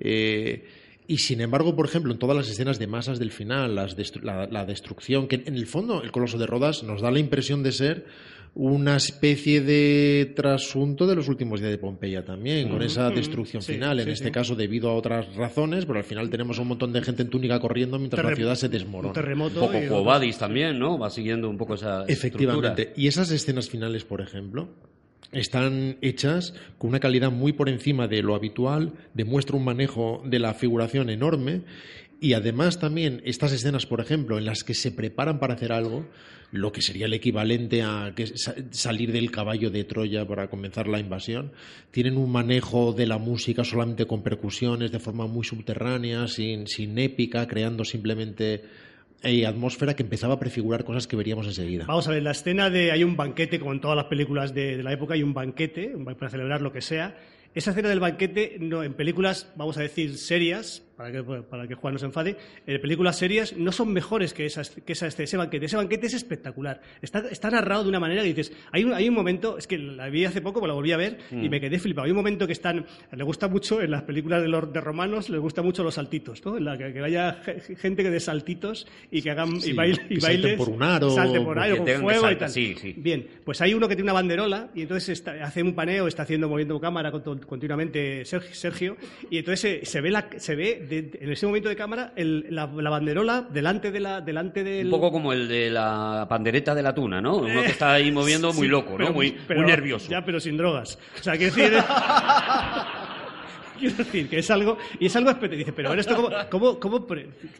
Eh, 0.00 0.64
y 1.06 1.18
sin 1.18 1.40
embargo, 1.40 1.74
por 1.74 1.86
ejemplo, 1.86 2.12
en 2.12 2.18
todas 2.18 2.36
las 2.36 2.48
escenas 2.48 2.78
de 2.78 2.86
masas 2.86 3.18
del 3.18 3.30
final, 3.32 3.74
las 3.74 3.96
destru- 3.96 4.22
la, 4.22 4.46
la 4.46 4.64
destrucción, 4.66 5.26
que 5.26 5.42
en 5.46 5.56
el 5.56 5.66
fondo 5.66 6.02
el 6.02 6.12
Coloso 6.12 6.36
de 6.38 6.46
Rodas 6.46 6.82
nos 6.82 7.00
da 7.00 7.10
la 7.10 7.18
impresión 7.18 7.62
de 7.62 7.72
ser 7.72 8.06
una 8.54 8.96
especie 8.96 9.60
de 9.60 10.32
trasunto 10.34 11.06
de 11.06 11.14
los 11.16 11.28
últimos 11.28 11.60
días 11.60 11.70
de 11.72 11.78
Pompeya 11.78 12.24
también, 12.24 12.68
con 12.68 12.82
esa 12.82 13.10
destrucción 13.10 13.62
Sí, 13.62 13.74
final, 13.74 14.00
en 14.00 14.06
sí, 14.06 14.10
este 14.12 14.24
sí. 14.26 14.30
caso 14.30 14.54
debido 14.56 14.90
a 14.90 14.94
otras 14.94 15.34
razones, 15.36 15.86
pero 15.86 15.98
al 15.98 16.04
final 16.04 16.28
tenemos 16.30 16.58
un 16.58 16.68
montón 16.68 16.92
de 16.92 17.02
gente 17.02 17.22
en 17.22 17.30
túnica 17.30 17.60
corriendo 17.60 17.98
mientras 17.98 18.24
la 18.24 18.34
ciudad 18.34 18.54
se 18.54 18.68
desmorona. 18.68 19.08
Un 19.08 19.14
terremoto. 19.14 19.60
poco 19.60 20.04
también, 20.38 20.78
¿no? 20.78 20.98
Va 20.98 21.10
siguiendo 21.10 21.48
un 21.48 21.56
poco 21.56 21.74
esa 21.74 22.04
Efectivamente. 22.06 22.82
estructura. 22.82 23.02
Y 23.02 23.06
esas 23.08 23.30
escenas 23.30 23.68
finales, 23.68 24.04
por 24.04 24.20
ejemplo, 24.20 24.68
están 25.32 25.98
hechas 26.00 26.54
con 26.78 26.90
una 26.90 27.00
calidad 27.00 27.30
muy 27.30 27.52
por 27.52 27.68
encima 27.68 28.08
de 28.08 28.22
lo 28.22 28.34
habitual, 28.34 28.92
demuestra 29.14 29.56
un 29.56 29.64
manejo 29.64 30.22
de 30.24 30.38
la 30.38 30.54
figuración 30.54 31.10
enorme 31.10 31.62
y 32.20 32.32
además 32.32 32.78
también 32.80 33.22
estas 33.24 33.52
escenas, 33.52 33.86
por 33.86 34.00
ejemplo, 34.00 34.38
en 34.38 34.44
las 34.44 34.64
que 34.64 34.74
se 34.74 34.90
preparan 34.92 35.38
para 35.38 35.54
hacer 35.54 35.72
algo, 35.72 36.06
lo 36.50 36.72
que 36.72 36.80
sería 36.82 37.06
el 37.06 37.12
equivalente 37.12 37.82
a 37.82 38.12
que 38.16 38.26
sa- 38.26 38.54
salir 38.70 39.12
del 39.12 39.30
caballo 39.30 39.70
de 39.70 39.84
Troya 39.84 40.26
para 40.26 40.48
comenzar 40.48 40.88
la 40.88 40.98
invasión, 40.98 41.52
tienen 41.90 42.16
un 42.16 42.32
manejo 42.32 42.92
de 42.92 43.06
la 43.06 43.18
música 43.18 43.64
solamente 43.64 44.06
con 44.06 44.22
percusiones, 44.22 44.90
de 44.90 44.98
forma 44.98 45.26
muy 45.26 45.44
subterránea, 45.44 46.26
sin, 46.26 46.66
épica, 46.98 47.46
creando 47.46 47.84
simplemente 47.84 48.62
eh, 49.22 49.46
atmósfera 49.46 49.94
que 49.94 50.02
empezaba 50.02 50.34
a 50.34 50.38
prefigurar 50.40 50.84
cosas 50.84 51.06
que 51.06 51.16
veríamos 51.16 51.46
enseguida. 51.46 51.84
Vamos 51.86 52.08
a 52.08 52.12
ver, 52.12 52.22
la 52.22 52.30
escena 52.30 52.70
de 52.70 52.92
hay 52.92 53.04
un 53.04 53.16
banquete, 53.16 53.58
como 53.60 53.72
en 53.72 53.80
todas 53.80 53.96
las 53.96 54.06
películas 54.06 54.54
de, 54.54 54.76
de 54.78 54.82
la 54.82 54.92
época, 54.92 55.14
hay 55.14 55.22
un 55.22 55.34
banquete 55.34 55.92
para 56.18 56.30
celebrar 56.30 56.62
lo 56.62 56.72
que 56.72 56.80
sea. 56.80 57.16
Esa 57.54 57.70
escena 57.70 57.88
del 57.90 58.00
banquete, 58.00 58.56
no, 58.60 58.82
en 58.82 58.94
películas, 58.94 59.52
vamos 59.56 59.76
a 59.76 59.82
decir, 59.82 60.16
serias, 60.16 60.82
para 60.98 61.12
que, 61.12 61.22
para 61.22 61.68
que 61.68 61.74
Juan 61.76 61.94
no 61.94 61.98
se 62.00 62.06
enfade, 62.06 62.36
en 62.66 62.80
películas 62.80 63.16
serias 63.16 63.56
no 63.56 63.70
son 63.70 63.92
mejores 63.92 64.34
que, 64.34 64.44
esas, 64.46 64.70
que 64.70 64.92
ese 64.94 65.36
banquete. 65.36 65.66
Ese 65.66 65.76
banquete 65.76 66.08
es 66.08 66.14
espectacular. 66.14 66.80
Está, 67.00 67.20
está 67.30 67.48
narrado 67.50 67.84
de 67.84 67.88
una 67.90 68.00
manera 68.00 68.20
que 68.22 68.34
dices, 68.34 68.52
hay 68.72 68.82
un, 68.82 68.92
hay 68.92 69.08
un 69.08 69.14
momento, 69.14 69.56
es 69.58 69.68
que 69.68 69.78
la 69.78 70.08
vi 70.08 70.24
hace 70.24 70.40
poco, 70.40 70.60
me 70.60 70.66
la 70.66 70.74
volví 70.74 70.90
a 70.90 70.96
ver 70.96 71.18
y 71.30 71.48
me 71.48 71.60
quedé 71.60 71.78
flipado. 71.78 72.04
Hay 72.06 72.10
un 72.10 72.16
momento 72.16 72.46
que 72.48 72.52
están, 72.52 72.84
le 73.12 73.22
gusta 73.22 73.46
mucho, 73.46 73.80
en 73.80 73.92
las 73.92 74.02
películas 74.02 74.42
de 74.42 74.48
los 74.48 74.72
de 74.72 74.80
romanos, 74.80 75.30
les 75.30 75.40
gusta 75.40 75.62
mucho 75.62 75.84
los 75.84 75.94
saltitos, 75.94 76.44
¿no? 76.44 76.56
En 76.58 76.64
la 76.64 76.76
que, 76.76 76.92
que 76.92 77.00
vaya 77.00 77.40
ge- 77.44 77.76
gente 77.76 78.02
que 78.02 78.10
dé 78.10 78.18
saltitos 78.18 78.88
y 79.12 79.22
que 79.22 79.30
hagan 79.30 79.60
Sí, 79.60 79.70
y 79.70 79.74
baile, 79.74 80.02
y 80.10 80.14
que 80.16 80.20
salten 80.20 80.42
bailes, 80.42 80.58
por 80.58 80.68
un 80.70 80.82
aro, 80.82 81.10
salten 81.10 81.44
por 81.44 81.56
que 81.58 81.62
ahí, 81.62 81.72
o 81.72 81.76
con 81.78 81.86
fuego 81.86 82.08
y 82.10 82.14
saltar, 82.14 82.38
tal. 82.38 82.50
sí, 82.50 82.74
sí. 82.76 82.94
Bien, 82.96 83.24
pues 83.44 83.60
hay 83.60 83.72
uno 83.72 83.86
que 83.88 83.94
tiene 83.94 84.06
una 84.10 84.14
banderola 84.14 84.70
y 84.74 84.82
entonces 84.82 85.10
está- 85.10 85.32
hace 85.44 85.62
un 85.62 85.74
paneo, 85.76 86.08
está 86.08 86.24
haciendo 86.24 86.48
moviendo 86.48 86.80
cámara 86.80 87.12
con- 87.12 87.38
continuamente 87.38 88.24
Sergio, 88.24 88.52
Sergio, 88.54 88.96
y 89.30 89.38
entonces 89.38 89.60
se, 89.60 89.86
se 89.86 90.00
ve 90.00 90.10
la, 90.10 90.28
se 90.38 90.56
ve 90.56 90.86
de- 90.88 91.18
en 91.20 91.30
ese 91.32 91.46
momento 91.46 91.68
de 91.68 91.76
cámara 91.76 92.12
el- 92.16 92.46
la, 92.50 92.66
la 92.66 92.90
banderola 92.90 93.46
delante 93.50 93.90
de 93.92 94.00
la 94.00 94.20
delante 94.20 94.64
del 94.64 94.86
Un 94.86 94.90
poco 94.90 95.12
como 95.12 95.32
el 95.32 95.46
de 95.48 95.70
la 95.70 96.26
pandereta 96.28 96.74
de 96.74 96.82
la 96.82 96.94
tuna, 96.94 97.20
¿no? 97.20 97.36
Uno 97.36 97.62
que 97.62 97.68
está 97.68 97.92
ahí 97.92 98.10
moviendo 98.10 98.52
muy 98.52 98.62
Sí, 98.66 98.68
loco, 98.68 98.94
pero- 98.96 99.08
¿no? 99.10 99.14
Muy, 99.14 99.36
pero- 99.46 99.60
muy 99.60 99.70
nervioso. 99.70 100.10
Ya, 100.10 100.24
pero 100.24 100.40
sin 100.40 100.56
drogas. 100.56 100.98
O 101.20 101.22
sea, 101.22 101.36
quiero 101.36 101.54
decir. 101.54 101.72
Quiero 103.78 103.96
decir 103.96 104.28
que 104.28 104.38
es 104.38 104.50
algo. 104.50 104.76
Y 105.00 105.06
es 105.06 105.16
algo. 105.16 105.30
espe- 105.30 105.48
Dice, 105.48 105.72
pero 105.72 105.92
esto 105.94 106.14
cómo, 106.50 106.78
cómo, 106.78 107.06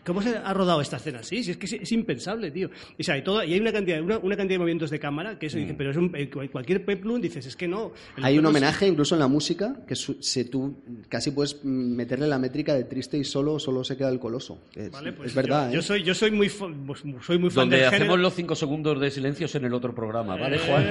cómo, 0.04 0.22
se 0.22 0.36
ha 0.36 0.52
rodado 0.54 0.80
esta 0.80 0.96
escena 0.96 1.20
así? 1.20 1.42
Si 1.42 1.52
es 1.52 1.56
que 1.56 1.66
es, 1.66 1.72
es 1.74 1.92
impensable, 1.92 2.50
tío. 2.50 2.70
Y, 2.96 3.02
o 3.02 3.04
sea, 3.04 3.16
y, 3.16 3.22
todo, 3.22 3.42
y 3.44 3.54
hay 3.54 3.60
una 3.60 3.72
cantidad, 3.72 4.00
una, 4.00 4.18
una 4.18 4.36
cantidad 4.36 4.54
de 4.54 4.58
movimientos 4.60 4.90
de 4.90 4.98
cámara 4.98 5.38
que 5.38 5.46
eso 5.46 5.58
dice, 5.58 5.74
pero 5.74 5.90
es 5.90 5.96
un, 5.96 6.12
eh, 6.14 6.28
cualquier 6.50 6.84
peplum 6.84 7.20
dices, 7.20 7.46
es 7.46 7.56
que 7.56 7.68
no. 7.68 7.92
El 8.16 8.24
Hay 8.24 8.38
un 8.38 8.44
es- 8.44 8.50
homenaje 8.50 8.86
incluso 8.86 9.14
en 9.14 9.20
la 9.20 9.28
música 9.28 9.76
que 9.86 9.94
su- 9.94 10.20
se 10.22 10.44
tú 10.44 10.76
casi 11.08 11.30
puedes 11.30 11.60
mm, 11.62 11.68
meterle 11.94 12.26
la 12.26 12.38
métrica 12.38 12.74
de 12.74 12.84
triste 12.84 13.16
y 13.18 13.24
solo 13.24 13.58
solo 13.58 13.84
se 13.84 13.96
queda 13.96 14.08
el 14.10 14.18
coloso. 14.18 14.62
Es, 14.74 14.90
Vale, 14.90 15.12
pues 15.12 15.28
es 15.30 15.34
verdad. 15.34 15.68
Yo, 15.68 15.74
yo 15.74 15.80
¿eh? 15.80 15.82
soy, 15.82 16.02
yo 16.02 16.14
soy 16.14 16.30
muy, 16.30 16.48
fan- 16.48 16.84
pues, 16.86 17.02
soy 17.22 17.38
muy 17.38 17.50
fan 17.50 17.62
Donde 17.62 17.76
del 17.76 17.86
hacemos 17.86 18.02
género. 18.04 18.16
los 18.16 18.34
cinco 18.34 18.54
segundos 18.54 19.00
de 19.00 19.10
silencios 19.10 19.54
en 19.54 19.64
el 19.64 19.74
otro 19.74 19.94
programa, 19.94 20.36
¿vale, 20.36 20.56
Eh, 20.56 20.60
Juan? 20.66 20.86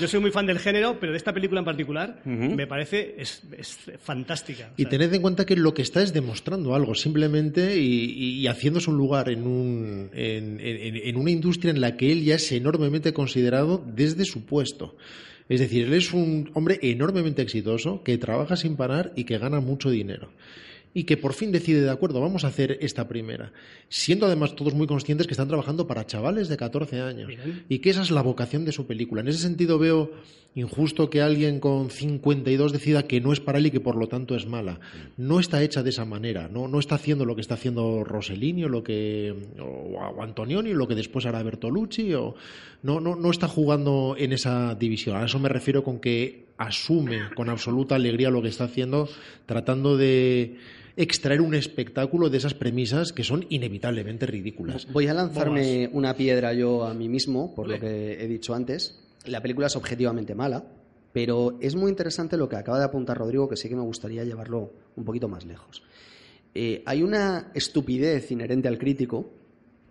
Yo 0.00 0.08
soy 0.08 0.18
muy 0.20 0.32
fan 0.32 0.44
del 0.46 0.58
género, 0.58 0.98
pero 0.98 1.12
de 1.12 1.18
esta 1.18 1.32
película 1.32 1.60
en 1.60 1.64
particular 1.64 2.20
me 2.24 2.66
parece 2.66 3.14
es, 3.16 3.42
es 3.56 3.78
fantástica. 4.44 4.70
O 4.70 4.74
Y 4.76 4.82
sea, 4.82 4.90
tened 4.90 5.12
en 5.14 5.22
cuenta 5.22 5.46
que 5.46 5.56
lo 5.56 5.74
que 5.74 5.82
está 5.82 6.02
es 6.02 6.12
demostrando 6.12 6.74
algo 6.74 6.94
simplemente 6.94 7.80
y, 7.80 8.04
y- 8.04 8.40
y 8.40 8.46
haciéndose 8.46 8.90
un 8.90 8.96
lugar 8.96 9.28
en, 9.28 9.46
un, 9.46 10.10
en, 10.12 10.60
en- 10.60 10.96
en 10.96 11.16
una 11.16 11.30
industria 11.30 11.70
en 11.70 11.80
la 11.80 11.96
que 11.96 12.12
él 12.12 12.24
ya 12.24 12.36
es 12.36 12.50
enormemente 12.52 13.12
considerado 13.12 13.84
desde 13.94 14.24
su 14.24 14.44
puesto. 14.44 14.96
Es 15.48 15.60
decir, 15.60 15.84
él 15.86 15.94
es 15.94 16.12
un 16.12 16.50
hombre 16.54 16.78
enormemente 16.82 17.42
exitoso 17.42 18.02
que 18.02 18.16
trabaja 18.18 18.56
sin 18.56 18.76
parar 18.76 19.12
y 19.16 19.24
que 19.24 19.38
gana 19.38 19.60
mucho 19.60 19.90
dinero. 19.90 20.30
Y 20.96 21.04
que 21.04 21.16
por 21.16 21.34
fin 21.34 21.50
decide, 21.50 21.80
de 21.82 21.90
acuerdo, 21.90 22.20
vamos 22.20 22.44
a 22.44 22.46
hacer 22.46 22.78
esta 22.80 23.08
primera. 23.08 23.52
Siendo 23.88 24.26
además 24.26 24.54
todos 24.54 24.74
muy 24.74 24.86
conscientes 24.86 25.26
que 25.26 25.32
están 25.34 25.48
trabajando 25.48 25.88
para 25.88 26.06
chavales 26.06 26.48
de 26.48 26.56
14 26.56 27.00
años. 27.00 27.26
Bien. 27.26 27.64
Y 27.68 27.80
que 27.80 27.90
esa 27.90 28.02
es 28.02 28.12
la 28.12 28.22
vocación 28.22 28.64
de 28.64 28.70
su 28.72 28.86
película. 28.86 29.20
En 29.20 29.26
ese 29.28 29.40
sentido 29.40 29.76
veo 29.78 30.12
injusto 30.54 31.10
que 31.10 31.20
alguien 31.20 31.60
con 31.60 31.90
52 31.90 32.72
decida 32.72 33.06
que 33.06 33.20
no 33.20 33.32
es 33.32 33.40
para 33.40 33.58
él 33.58 33.66
y 33.66 33.70
que 33.70 33.80
por 33.80 33.96
lo 33.96 34.08
tanto 34.08 34.36
es 34.36 34.46
mala. 34.46 34.80
No 35.16 35.40
está 35.40 35.62
hecha 35.62 35.82
de 35.82 35.90
esa 35.90 36.04
manera. 36.04 36.48
No, 36.48 36.68
no 36.68 36.78
está 36.78 36.94
haciendo 36.94 37.24
lo 37.24 37.34
que 37.34 37.40
está 37.40 37.54
haciendo 37.54 38.04
Rossellini 38.04 38.64
o, 38.64 38.68
lo 38.68 38.82
que, 38.82 39.34
o, 39.60 40.22
Antonioni 40.22 40.70
o 40.70 40.76
lo 40.76 40.86
que 40.86 40.94
después 40.94 41.26
hará 41.26 41.42
Bertolucci. 41.42 42.14
O, 42.14 42.34
no, 42.82 43.00
no, 43.00 43.16
no 43.16 43.30
está 43.30 43.48
jugando 43.48 44.14
en 44.18 44.32
esa 44.32 44.74
división. 44.74 45.16
A 45.16 45.24
eso 45.24 45.38
me 45.38 45.48
refiero 45.48 45.82
con 45.82 45.98
que 45.98 46.44
asume 46.56 47.30
con 47.34 47.48
absoluta 47.48 47.96
alegría 47.96 48.30
lo 48.30 48.42
que 48.42 48.48
está 48.48 48.64
haciendo, 48.64 49.08
tratando 49.46 49.96
de 49.96 50.56
extraer 50.96 51.40
un 51.40 51.54
espectáculo 51.54 52.30
de 52.30 52.38
esas 52.38 52.54
premisas 52.54 53.12
que 53.12 53.24
son 53.24 53.46
inevitablemente 53.48 54.26
ridículas. 54.26 54.86
Voy 54.92 55.08
a 55.08 55.14
lanzarme 55.14 55.88
una 55.92 56.14
piedra 56.14 56.52
yo 56.52 56.84
a 56.84 56.94
mí 56.94 57.08
mismo, 57.08 57.54
por 57.54 57.68
lo 57.68 57.80
que 57.80 58.22
he 58.22 58.28
dicho 58.28 58.54
antes. 58.54 59.03
La 59.24 59.40
película 59.40 59.66
es 59.68 59.76
objetivamente 59.76 60.34
mala, 60.34 60.64
pero 61.12 61.56
es 61.60 61.74
muy 61.76 61.90
interesante 61.90 62.36
lo 62.36 62.48
que 62.48 62.56
acaba 62.56 62.78
de 62.78 62.84
apuntar 62.84 63.16
Rodrigo, 63.18 63.48
que 63.48 63.56
sí 63.56 63.68
que 63.68 63.76
me 63.76 63.82
gustaría 63.82 64.24
llevarlo 64.24 64.72
un 64.96 65.04
poquito 65.04 65.28
más 65.28 65.44
lejos. 65.44 65.82
Eh, 66.54 66.82
hay 66.86 67.02
una 67.02 67.50
estupidez 67.54 68.30
inherente 68.30 68.68
al 68.68 68.78
crítico, 68.78 69.32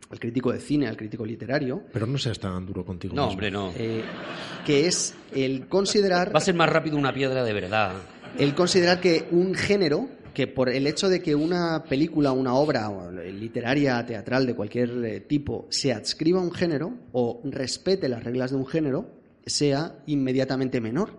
al 0.10 0.20
crítico 0.20 0.52
de 0.52 0.60
cine, 0.60 0.88
al 0.88 0.96
crítico 0.96 1.26
literario, 1.26 1.84
Pero 1.92 2.06
no 2.06 2.18
seas 2.18 2.40
tan 2.40 2.66
duro 2.66 2.86
contigo. 2.86 3.16
No, 3.16 3.24
mismo. 3.24 3.32
hombre, 3.34 3.52
no. 3.52 3.72
eh, 3.76 4.04
que 4.66 4.88
es 4.88 5.16
el 5.34 5.68
considerar 5.68 6.34
Va 6.34 6.38
a 6.38 6.42
ser 6.42 6.56
más 6.56 6.70
rápido 6.70 6.98
una 6.98 7.14
piedra 7.14 7.44
de 7.44 7.54
verdad. 7.54 7.94
el 8.38 8.54
considerar 8.54 9.02
que 9.02 9.28
un 9.32 9.56
género, 9.56 10.08
que 10.34 10.48
por 10.48 10.70
el 10.70 10.88
hecho 10.88 11.10
de 11.10 11.22
que 11.22 11.36
una 11.36 11.84
película, 11.84 12.32
una 12.32 12.54
obra 12.54 12.90
o, 12.90 13.12
eh, 13.20 13.32
literaria, 13.32 14.06
teatral 14.06 14.46
de 14.46 14.56
cualquier 14.56 15.26
tipo 15.28 15.68
se 15.70 15.92
adscriba 15.92 16.40
a 16.40 16.44
un 16.44 16.52
género 16.52 16.94
o 17.12 17.42
respete 17.46 18.08
las 18.08 18.24
reglas 18.24 18.52
de 18.52 18.58
un 18.58 18.66
género, 18.68 19.23
sea 19.46 19.98
inmediatamente 20.08 20.80
menor. 20.80 21.18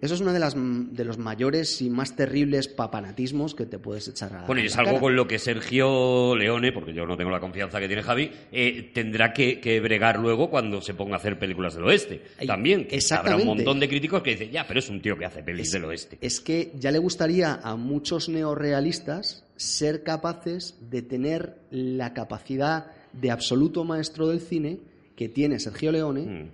Eso 0.00 0.14
es 0.14 0.20
uno 0.22 0.32
de, 0.32 0.38
las, 0.38 0.54
m- 0.54 0.86
de 0.92 1.04
los 1.04 1.18
mayores 1.18 1.82
y 1.82 1.90
más 1.90 2.16
terribles 2.16 2.66
papanatismos 2.68 3.54
que 3.54 3.66
te 3.66 3.78
puedes 3.78 4.08
echar 4.08 4.32
a 4.34 4.46
Bueno, 4.46 4.62
y 4.62 4.66
es 4.66 4.76
algo 4.78 4.92
cara. 4.92 5.00
con 5.02 5.16
lo 5.16 5.26
que 5.28 5.38
Sergio 5.38 6.34
Leone, 6.34 6.72
porque 6.72 6.94
yo 6.94 7.04
no 7.06 7.16
tengo 7.16 7.30
la 7.30 7.40
confianza 7.40 7.78
que 7.78 7.86
tiene 7.86 8.02
Javi, 8.02 8.30
eh, 8.52 8.90
tendrá 8.94 9.32
que, 9.34 9.60
que 9.60 9.80
bregar 9.80 10.18
luego 10.18 10.48
cuando 10.48 10.80
se 10.80 10.94
ponga 10.94 11.16
a 11.16 11.18
hacer 11.18 11.38
películas 11.38 11.74
del 11.74 11.84
oeste. 11.84 12.22
Ay, 12.38 12.46
También. 12.46 12.86
que 12.86 12.98
Habrá 13.10 13.36
un 13.36 13.44
montón 13.46 13.78
de 13.80 13.88
críticos 13.88 14.22
que 14.22 14.30
dicen, 14.30 14.50
ya, 14.50 14.66
pero 14.66 14.78
es 14.80 14.88
un 14.88 15.02
tío 15.02 15.16
que 15.18 15.26
hace 15.26 15.42
pelis 15.42 15.70
del 15.72 15.84
oeste. 15.84 16.18
Es 16.20 16.40
que 16.40 16.72
ya 16.78 16.90
le 16.90 16.98
gustaría 16.98 17.54
a 17.62 17.76
muchos 17.76 18.28
neorrealistas 18.28 19.44
ser 19.56 20.02
capaces 20.04 20.76
de 20.90 21.02
tener 21.02 21.56
la 21.70 22.14
capacidad 22.14 22.86
de 23.12 23.30
absoluto 23.30 23.84
maestro 23.84 24.28
del 24.28 24.40
cine 24.40 24.78
que 25.16 25.28
tiene 25.28 25.58
Sergio 25.58 25.90
Leone 25.92 26.20
Mm. 26.22 26.50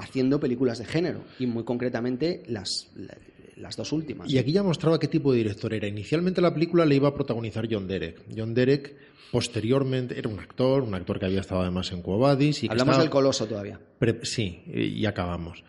Haciendo 0.00 0.40
películas 0.40 0.78
de 0.78 0.84
género 0.86 1.22
y 1.38 1.46
muy 1.46 1.64
concretamente 1.64 2.42
las, 2.48 2.88
la- 2.96 3.16
las 3.56 3.76
dos 3.76 3.92
últimas. 3.92 4.30
Y 4.32 4.38
aquí 4.38 4.52
ya 4.52 4.62
mostraba 4.62 4.98
qué 4.98 5.06
tipo 5.06 5.32
de 5.32 5.38
director 5.38 5.74
era. 5.74 5.86
Inicialmente 5.86 6.40
la 6.40 6.52
película 6.54 6.86
le 6.86 6.94
iba 6.96 7.08
a 7.08 7.14
protagonizar 7.14 7.68
John 7.70 7.86
Derek. 7.86 8.22
John 8.34 8.54
Derek 8.54 8.96
posteriormente 9.30 10.18
era 10.18 10.28
un 10.28 10.38
actor, 10.40 10.82
un 10.82 10.94
actor 10.94 11.18
que 11.18 11.26
había 11.26 11.40
estado 11.40 11.60
además 11.62 11.92
en 11.92 12.02
Quo 12.02 12.18
Vadis 12.18 12.64
y 12.64 12.66
que 12.68 12.72
Hablamos 12.72 12.92
estaba 12.92 13.02
del 13.04 13.10
Coloso 13.10 13.46
todavía. 13.46 13.78
pre- 13.98 14.24
sí, 14.24 14.62
y 14.66 15.04
acabamos. 15.06 15.62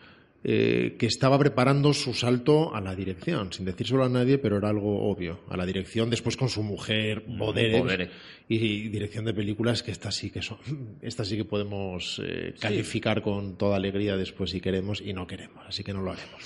Eh, 0.44 0.96
que 0.98 1.06
estaba 1.06 1.38
preparando 1.38 1.94
su 1.94 2.14
salto 2.14 2.74
a 2.74 2.80
la 2.80 2.96
dirección, 2.96 3.52
sin 3.52 3.64
decírselo 3.64 4.02
a 4.02 4.08
nadie, 4.08 4.38
pero 4.38 4.56
era 4.56 4.70
algo 4.70 5.08
obvio. 5.08 5.38
A 5.48 5.56
la 5.56 5.64
dirección, 5.64 6.10
después 6.10 6.36
con 6.36 6.48
su 6.48 6.64
mujer, 6.64 7.22
Boderek, 7.28 7.80
Boderek. 7.80 8.10
y, 8.48 8.88
dirección 8.88 9.24
de 9.24 9.34
películas 9.34 9.84
que 9.84 9.92
estas 9.92 10.16
sí 10.16 10.30
que 10.30 10.42
son, 10.42 10.58
estas 11.00 11.28
sí 11.28 11.36
que 11.36 11.44
podemos 11.44 12.20
eh, 12.24 12.54
calificar 12.58 13.22
con 13.22 13.56
toda 13.56 13.76
alegría 13.76 14.16
después 14.16 14.50
si 14.50 14.60
queremos 14.60 15.00
y 15.00 15.12
no 15.12 15.28
queremos, 15.28 15.64
así 15.64 15.84
que 15.84 15.92
no 15.92 16.02
lo 16.02 16.10
haremos. 16.10 16.42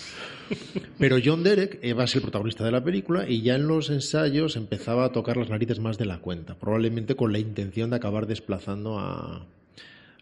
Pero 0.99 1.17
John 1.25 1.43
Derek 1.43 1.81
va 1.99 2.05
a 2.05 2.07
ser 2.07 2.19
el 2.19 2.25
protagonista 2.25 2.65
de 2.67 2.73
la 2.73 2.85
película 2.85 3.27
y 3.27 3.41
ya 3.41 3.55
en 3.55 3.67
los 3.67 3.89
ensayos 3.89 4.57
empezaba 4.57 5.07
a 5.07 5.13
tocar 5.13 5.39
las 5.39 5.49
narices 5.49 5.81
más 5.81 5.97
de 5.97 6.05
la 6.05 6.19
cuenta, 6.19 6.59
probablemente 6.59 7.17
con 7.17 7.33
la 7.33 7.39
intención 7.39 7.89
de 7.89 7.97
acabar 7.97 8.27
desplazando 8.27 8.99
a, 8.99 9.47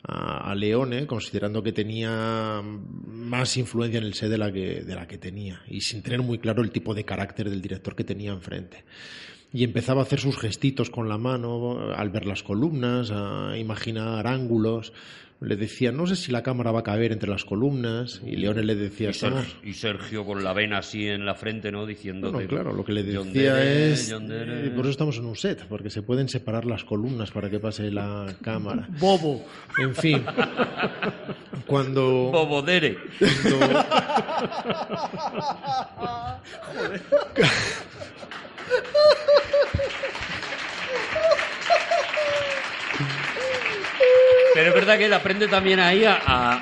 a, 0.07 0.51
a 0.51 0.55
Leone, 0.55 1.07
considerando 1.07 1.63
que 1.63 1.73
tenía 1.73 2.63
más 2.63 3.57
influencia 3.57 3.99
en 3.99 4.05
el 4.05 4.15
set 4.15 4.29
de 4.29 4.39
la, 4.39 4.53
que, 4.53 4.83
de 4.83 4.95
la 4.95 5.07
que 5.07 5.19
tenía 5.19 5.63
y 5.67 5.81
sin 5.81 6.03
tener 6.03 6.23
muy 6.23 6.39
claro 6.39 6.63
el 6.63 6.71
tipo 6.71 6.95
de 6.95 7.05
carácter 7.05 7.51
del 7.51 7.63
director 7.63 7.97
que 7.97 8.05
tenía 8.05 8.33
enfrente. 8.33 8.85
Y 9.53 9.63
empezaba 9.63 10.01
a 10.01 10.05
hacer 10.05 10.19
sus 10.19 10.37
gestitos 10.37 10.91
con 10.91 11.09
la 11.09 11.17
mano 11.17 11.95
al 11.95 12.11
ver 12.11 12.27
las 12.27 12.43
columnas, 12.43 13.13
a 13.13 13.57
imaginar 13.57 14.27
ángulos. 14.27 14.93
Le 15.45 15.57
decía, 15.57 15.93
no 15.93 16.07
sé 16.07 16.17
si 16.17 16.33
la 16.33 16.43
cámara 16.43 16.73
va 16.73 16.81
a 16.81 16.83
caber 16.83 17.13
entre 17.13 17.29
las 17.31 17.45
columnas, 17.45 18.21
y 18.25 18.37
Leone 18.37 18.63
le 18.65 18.75
decía, 18.75 19.11
Y, 19.11 19.15
Ser- 19.15 19.29
"Estamos- 19.33 19.57
y 19.63 19.73
Sergio 19.75 20.25
con 20.25 20.43
la 20.43 20.53
vena 20.53 20.79
así 20.79 21.07
en 21.07 21.25
la 21.27 21.35
frente, 21.35 21.71
¿no? 21.71 21.87
Diciendo. 21.87 22.33
Bueno, 22.33 22.49
claro, 22.49 22.73
lo 22.73 22.85
que 22.85 22.93
le 22.93 23.03
decía 23.03 23.55
Dere, 23.55 23.93
es, 23.93 24.11
eh, 24.11 24.73
por 24.75 24.85
eso 24.85 24.91
estamos 24.91 25.19
en 25.19 25.27
un 25.27 25.37
set, 25.37 25.65
porque 25.69 25.91
se 25.91 26.03
pueden 26.03 26.29
separar 26.29 26.65
las 26.65 26.85
columnas 26.85 27.31
para 27.31 27.51
que 27.51 27.61
pase 27.61 27.91
la 27.91 28.27
cámara. 28.43 28.89
Bobo. 29.01 29.45
En 29.79 29.95
fin, 29.95 30.23
cuando, 31.67 32.31
Bobodere. 32.33 32.97
cuando- 33.19 33.85
Pero 44.55 44.69
es 44.69 44.75
verdad 44.75 44.99
que 44.99 45.07
él 45.07 45.13
aprende 45.13 45.49
también 45.49 45.81
ahí 45.81 46.05
a, 46.05 46.15
a- 46.15 46.59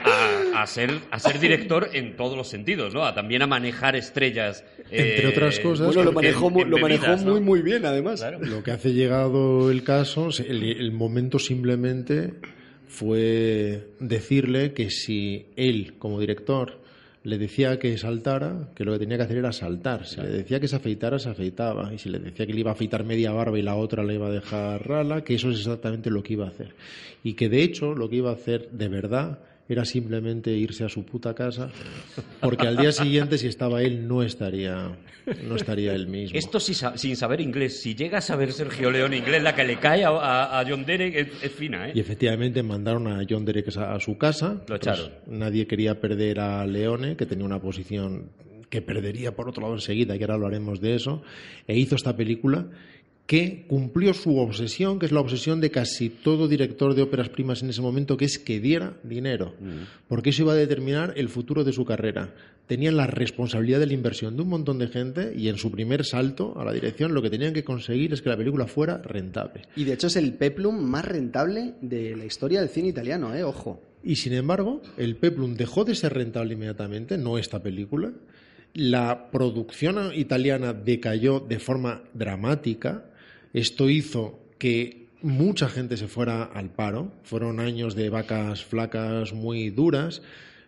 a- 0.54 0.62
a 0.62 0.66
ser, 0.66 0.90
a 1.10 1.18
ser 1.18 1.38
director 1.40 1.90
en 1.92 2.16
todos 2.16 2.36
los 2.36 2.48
sentidos, 2.48 2.94
¿no? 2.94 3.04
A 3.04 3.14
también 3.14 3.42
a 3.42 3.46
manejar 3.46 3.96
estrellas. 3.96 4.64
Entre 4.90 5.26
otras 5.26 5.58
cosas, 5.60 5.86
Bueno, 5.86 6.04
lo 6.04 6.12
manejó, 6.12 6.50
mu- 6.50 6.64
lo 6.64 6.78
manejó 6.78 7.16
muy, 7.18 7.40
muy 7.40 7.62
bien, 7.62 7.84
además. 7.86 8.20
Claro. 8.20 8.38
Lo 8.40 8.62
que 8.62 8.70
hace 8.70 8.92
llegado 8.92 9.70
el 9.70 9.82
caso, 9.82 10.28
el, 10.46 10.62
el 10.62 10.92
momento 10.92 11.38
simplemente 11.38 12.34
fue 12.86 13.88
decirle 14.00 14.72
que 14.74 14.90
si 14.90 15.46
él, 15.56 15.94
como 15.98 16.20
director, 16.20 16.81
le 17.24 17.38
decía 17.38 17.78
que 17.78 17.96
saltara, 17.98 18.68
que 18.74 18.84
lo 18.84 18.92
que 18.92 18.98
tenía 18.98 19.16
que 19.16 19.24
hacer 19.24 19.36
era 19.36 19.52
saltar. 19.52 20.06
Si 20.06 20.20
le 20.20 20.28
decía 20.28 20.58
que 20.58 20.66
se 20.66 20.76
afeitara, 20.76 21.18
se 21.18 21.28
afeitaba. 21.28 21.92
Y 21.94 21.98
si 21.98 22.08
le 22.08 22.18
decía 22.18 22.46
que 22.46 22.52
le 22.52 22.60
iba 22.60 22.70
a 22.70 22.74
afeitar 22.74 23.04
media 23.04 23.32
barba 23.32 23.58
y 23.58 23.62
la 23.62 23.76
otra 23.76 24.02
le 24.02 24.14
iba 24.14 24.26
a 24.26 24.30
dejar 24.30 24.86
rala, 24.88 25.22
que 25.22 25.34
eso 25.34 25.50
es 25.50 25.58
exactamente 25.58 26.10
lo 26.10 26.22
que 26.22 26.32
iba 26.32 26.46
a 26.46 26.48
hacer. 26.48 26.74
Y 27.22 27.34
que 27.34 27.48
de 27.48 27.62
hecho 27.62 27.94
lo 27.94 28.08
que 28.08 28.16
iba 28.16 28.30
a 28.30 28.34
hacer 28.34 28.70
de 28.70 28.88
verdad 28.88 29.38
era 29.68 29.84
simplemente 29.84 30.50
irse 30.50 30.84
a 30.84 30.88
su 30.88 31.04
puta 31.04 31.34
casa, 31.34 31.70
porque 32.40 32.66
al 32.66 32.76
día 32.76 32.92
siguiente, 32.92 33.38
si 33.38 33.46
estaba 33.46 33.82
él, 33.82 34.06
no 34.06 34.22
estaría, 34.22 34.90
no 35.46 35.56
estaría 35.56 35.94
él 35.94 36.08
mismo. 36.08 36.38
Esto 36.38 36.60
sin, 36.60 36.74
sa- 36.74 36.98
sin 36.98 37.16
saber 37.16 37.40
inglés. 37.40 37.80
Si 37.80 37.94
llega 37.94 38.18
a 38.18 38.20
saber 38.20 38.52
Sergio 38.52 38.90
León 38.90 39.14
inglés, 39.14 39.42
la 39.42 39.54
que 39.54 39.64
le 39.64 39.76
cae 39.78 40.04
a, 40.04 40.10
a- 40.10 40.60
a 40.60 40.64
John 40.68 40.84
Derek 40.84 41.14
es, 41.14 41.28
es 41.44 41.52
fina, 41.52 41.88
¿eh? 41.88 41.92
Y 41.94 42.00
efectivamente 42.00 42.62
mandaron 42.62 43.06
a 43.06 43.24
John 43.28 43.44
Derek 43.44 43.74
a, 43.76 43.94
a 43.94 44.00
su 44.00 44.18
casa. 44.18 44.62
Lo 44.68 44.76
echaron. 44.76 45.10
nadie 45.26 45.66
quería 45.66 46.00
perder 46.00 46.40
a 46.40 46.66
Leone, 46.66 47.16
que 47.16 47.24
tenía 47.24 47.44
una 47.46 47.60
posición 47.60 48.30
que 48.68 48.82
perdería 48.82 49.36
por 49.36 49.48
otro 49.48 49.62
lado 49.62 49.74
enseguida, 49.74 50.16
que 50.18 50.24
ahora 50.24 50.34
hablaremos 50.34 50.80
de 50.80 50.94
eso, 50.96 51.22
e 51.68 51.76
hizo 51.78 51.94
esta 51.94 52.16
película 52.16 52.66
que 53.26 53.64
cumplió 53.68 54.12
su 54.14 54.36
obsesión, 54.38 54.98
que 54.98 55.06
es 55.06 55.12
la 55.12 55.20
obsesión 55.20 55.60
de 55.60 55.70
casi 55.70 56.10
todo 56.10 56.48
director 56.48 56.94
de 56.94 57.02
óperas 57.02 57.28
primas 57.28 57.62
en 57.62 57.70
ese 57.70 57.80
momento, 57.80 58.16
que 58.16 58.24
es 58.24 58.38
que 58.38 58.60
diera 58.60 58.94
dinero, 59.02 59.54
porque 60.08 60.30
eso 60.30 60.42
iba 60.42 60.52
a 60.52 60.56
determinar 60.56 61.14
el 61.16 61.28
futuro 61.28 61.64
de 61.64 61.72
su 61.72 61.84
carrera. 61.84 62.34
Tenían 62.66 62.96
la 62.96 63.06
responsabilidad 63.06 63.80
de 63.80 63.86
la 63.86 63.94
inversión 63.94 64.36
de 64.36 64.42
un 64.42 64.48
montón 64.48 64.78
de 64.78 64.88
gente 64.88 65.32
y 65.36 65.48
en 65.48 65.56
su 65.56 65.70
primer 65.70 66.04
salto 66.04 66.58
a 66.58 66.64
la 66.64 66.72
dirección 66.72 67.14
lo 67.14 67.22
que 67.22 67.30
tenían 67.30 67.52
que 67.52 67.64
conseguir 67.64 68.12
es 68.12 68.22
que 68.22 68.28
la 68.28 68.36
película 68.36 68.66
fuera 68.66 68.98
rentable. 68.98 69.62
Y 69.76 69.84
de 69.84 69.94
hecho 69.94 70.06
es 70.06 70.16
el 70.16 70.34
peplum 70.34 70.82
más 70.82 71.04
rentable 71.04 71.74
de 71.80 72.16
la 72.16 72.24
historia 72.24 72.60
del 72.60 72.68
cine 72.68 72.88
italiano, 72.88 73.34
¿eh? 73.34 73.42
Ojo. 73.42 73.80
Y 74.04 74.16
sin 74.16 74.32
embargo, 74.32 74.82
el 74.96 75.16
Peplum 75.16 75.54
dejó 75.54 75.84
de 75.84 75.94
ser 75.94 76.14
rentable 76.14 76.54
inmediatamente, 76.54 77.18
no 77.18 77.38
esta 77.38 77.62
película. 77.62 78.12
La 78.74 79.30
producción 79.30 80.12
italiana 80.14 80.72
decayó 80.72 81.40
de 81.40 81.58
forma 81.58 82.02
dramática. 82.14 83.04
Esto 83.52 83.90
hizo 83.90 84.40
que 84.58 85.08
mucha 85.22 85.68
gente 85.68 85.96
se 85.96 86.08
fuera 86.08 86.44
al 86.44 86.70
paro. 86.70 87.12
Fueron 87.22 87.60
años 87.60 87.94
de 87.94 88.10
vacas 88.10 88.64
flacas 88.64 89.32
muy 89.32 89.70
duras. 89.70 90.22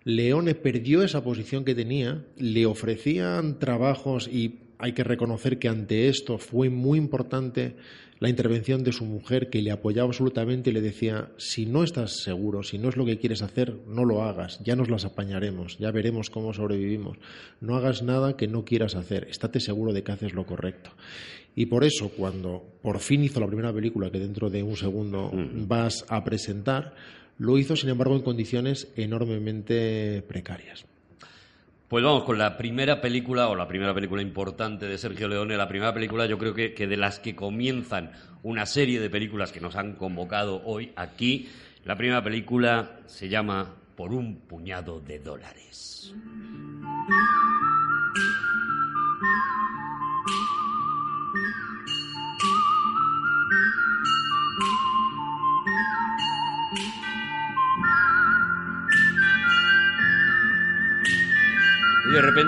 Leone 0.05 0.55
perdió 0.55 1.03
esa 1.03 1.25
posición 1.25 1.65
que 1.65 1.75
tenía. 1.75 2.25
Le 2.37 2.67
ofrecían 2.67 3.59
trabajos 3.59 4.29
y 4.29 4.61
hay 4.79 4.93
que 4.93 5.05
reconocer 5.05 5.59
que 5.59 5.69
ante 5.69 6.09
esto 6.09 6.39
fue 6.39 6.69
muy 6.69 6.99
importante 6.99 7.77
la 8.21 8.29
intervención 8.29 8.85
de 8.85 8.93
su 8.93 9.05
mujer 9.05 9.51
que 9.51 9.61
le 9.61 9.71
apoyaba 9.71 10.09
absolutamente 10.09 10.71
y 10.71 10.73
le 10.73 10.81
decía, 10.81 11.31
si 11.37 11.67
no 11.67 11.83
estás 11.83 12.23
seguro, 12.23 12.63
si 12.63 12.79
no 12.79 12.89
es 12.89 12.97
lo 12.97 13.05
que 13.05 13.19
quieres 13.19 13.43
hacer, 13.43 13.77
no 13.87 14.05
lo 14.05 14.23
hagas, 14.23 14.61
ya 14.63 14.77
nos 14.77 14.89
las 14.89 15.05
apañaremos, 15.05 15.79
ya 15.79 15.91
veremos 15.91 16.31
cómo 16.31 16.53
sobrevivimos. 16.53 17.19
No 17.61 17.77
hagas 17.77 18.03
nada 18.03 18.37
que 18.37 18.47
no 18.47 18.65
quieras 18.65 18.95
hacer, 18.95 19.27
estate 19.29 19.61
seguro 19.61 19.93
de 19.93 20.05
que 20.05 20.13
haces 20.13 20.33
lo 20.33 20.47
correcto. 20.47 20.91
Y 21.57 21.67
por 21.67 21.85
eso, 21.85 22.11
cuando 22.11 22.63
por 22.83 22.99
fin 22.99 23.23
hizo 23.25 23.41
la 23.41 23.47
primera 23.47 23.73
película 23.73 24.11
que 24.11 24.19
dentro 24.19 24.51
de 24.51 24.63
un 24.63 24.77
segundo 24.77 25.31
vas 25.67 26.05
a 26.09 26.25
presentar, 26.25 26.95
lo 27.39 27.59
hizo, 27.59 27.77
sin 27.77 27.91
embargo, 27.91 28.17
en 28.17 28.23
condiciones 28.23 28.93
enormemente 28.97 30.23
precarias. 30.27 30.85
Pues 31.89 32.03
vamos 32.03 32.25
con 32.25 32.39
la 32.39 32.57
primera 32.57 33.01
película, 33.01 33.49
o 33.49 33.55
la 33.55 33.69
primera 33.69 33.95
película 33.95 34.23
importante 34.23 34.87
de 34.87 34.99
Sergio 34.99 35.29
Leone, 35.29 35.57
la 35.57 35.69
primera 35.69 35.95
película 35.95 36.27
yo 36.27 36.39
creo 36.39 36.55
que, 36.55 36.75
que 36.75 36.87
de 36.87 36.97
las 36.97 37.21
que 37.21 37.37
comienzan 37.37 38.11
una 38.43 38.67
serie 38.67 39.01
de 39.01 39.11
películas 39.11 39.53
que 39.53 39.61
nos 39.61 39.77
han 39.77 39.95
convocado 39.95 40.63
hoy 40.65 40.93
aquí, 40.97 41.49
la 41.85 41.97
primera 41.97 42.23
película 42.23 43.01
se 43.07 43.29
llama 43.29 43.77
Por 43.95 44.13
un 44.13 44.41
puñado 44.41 45.01
de 45.01 45.19
dólares. 45.19 46.13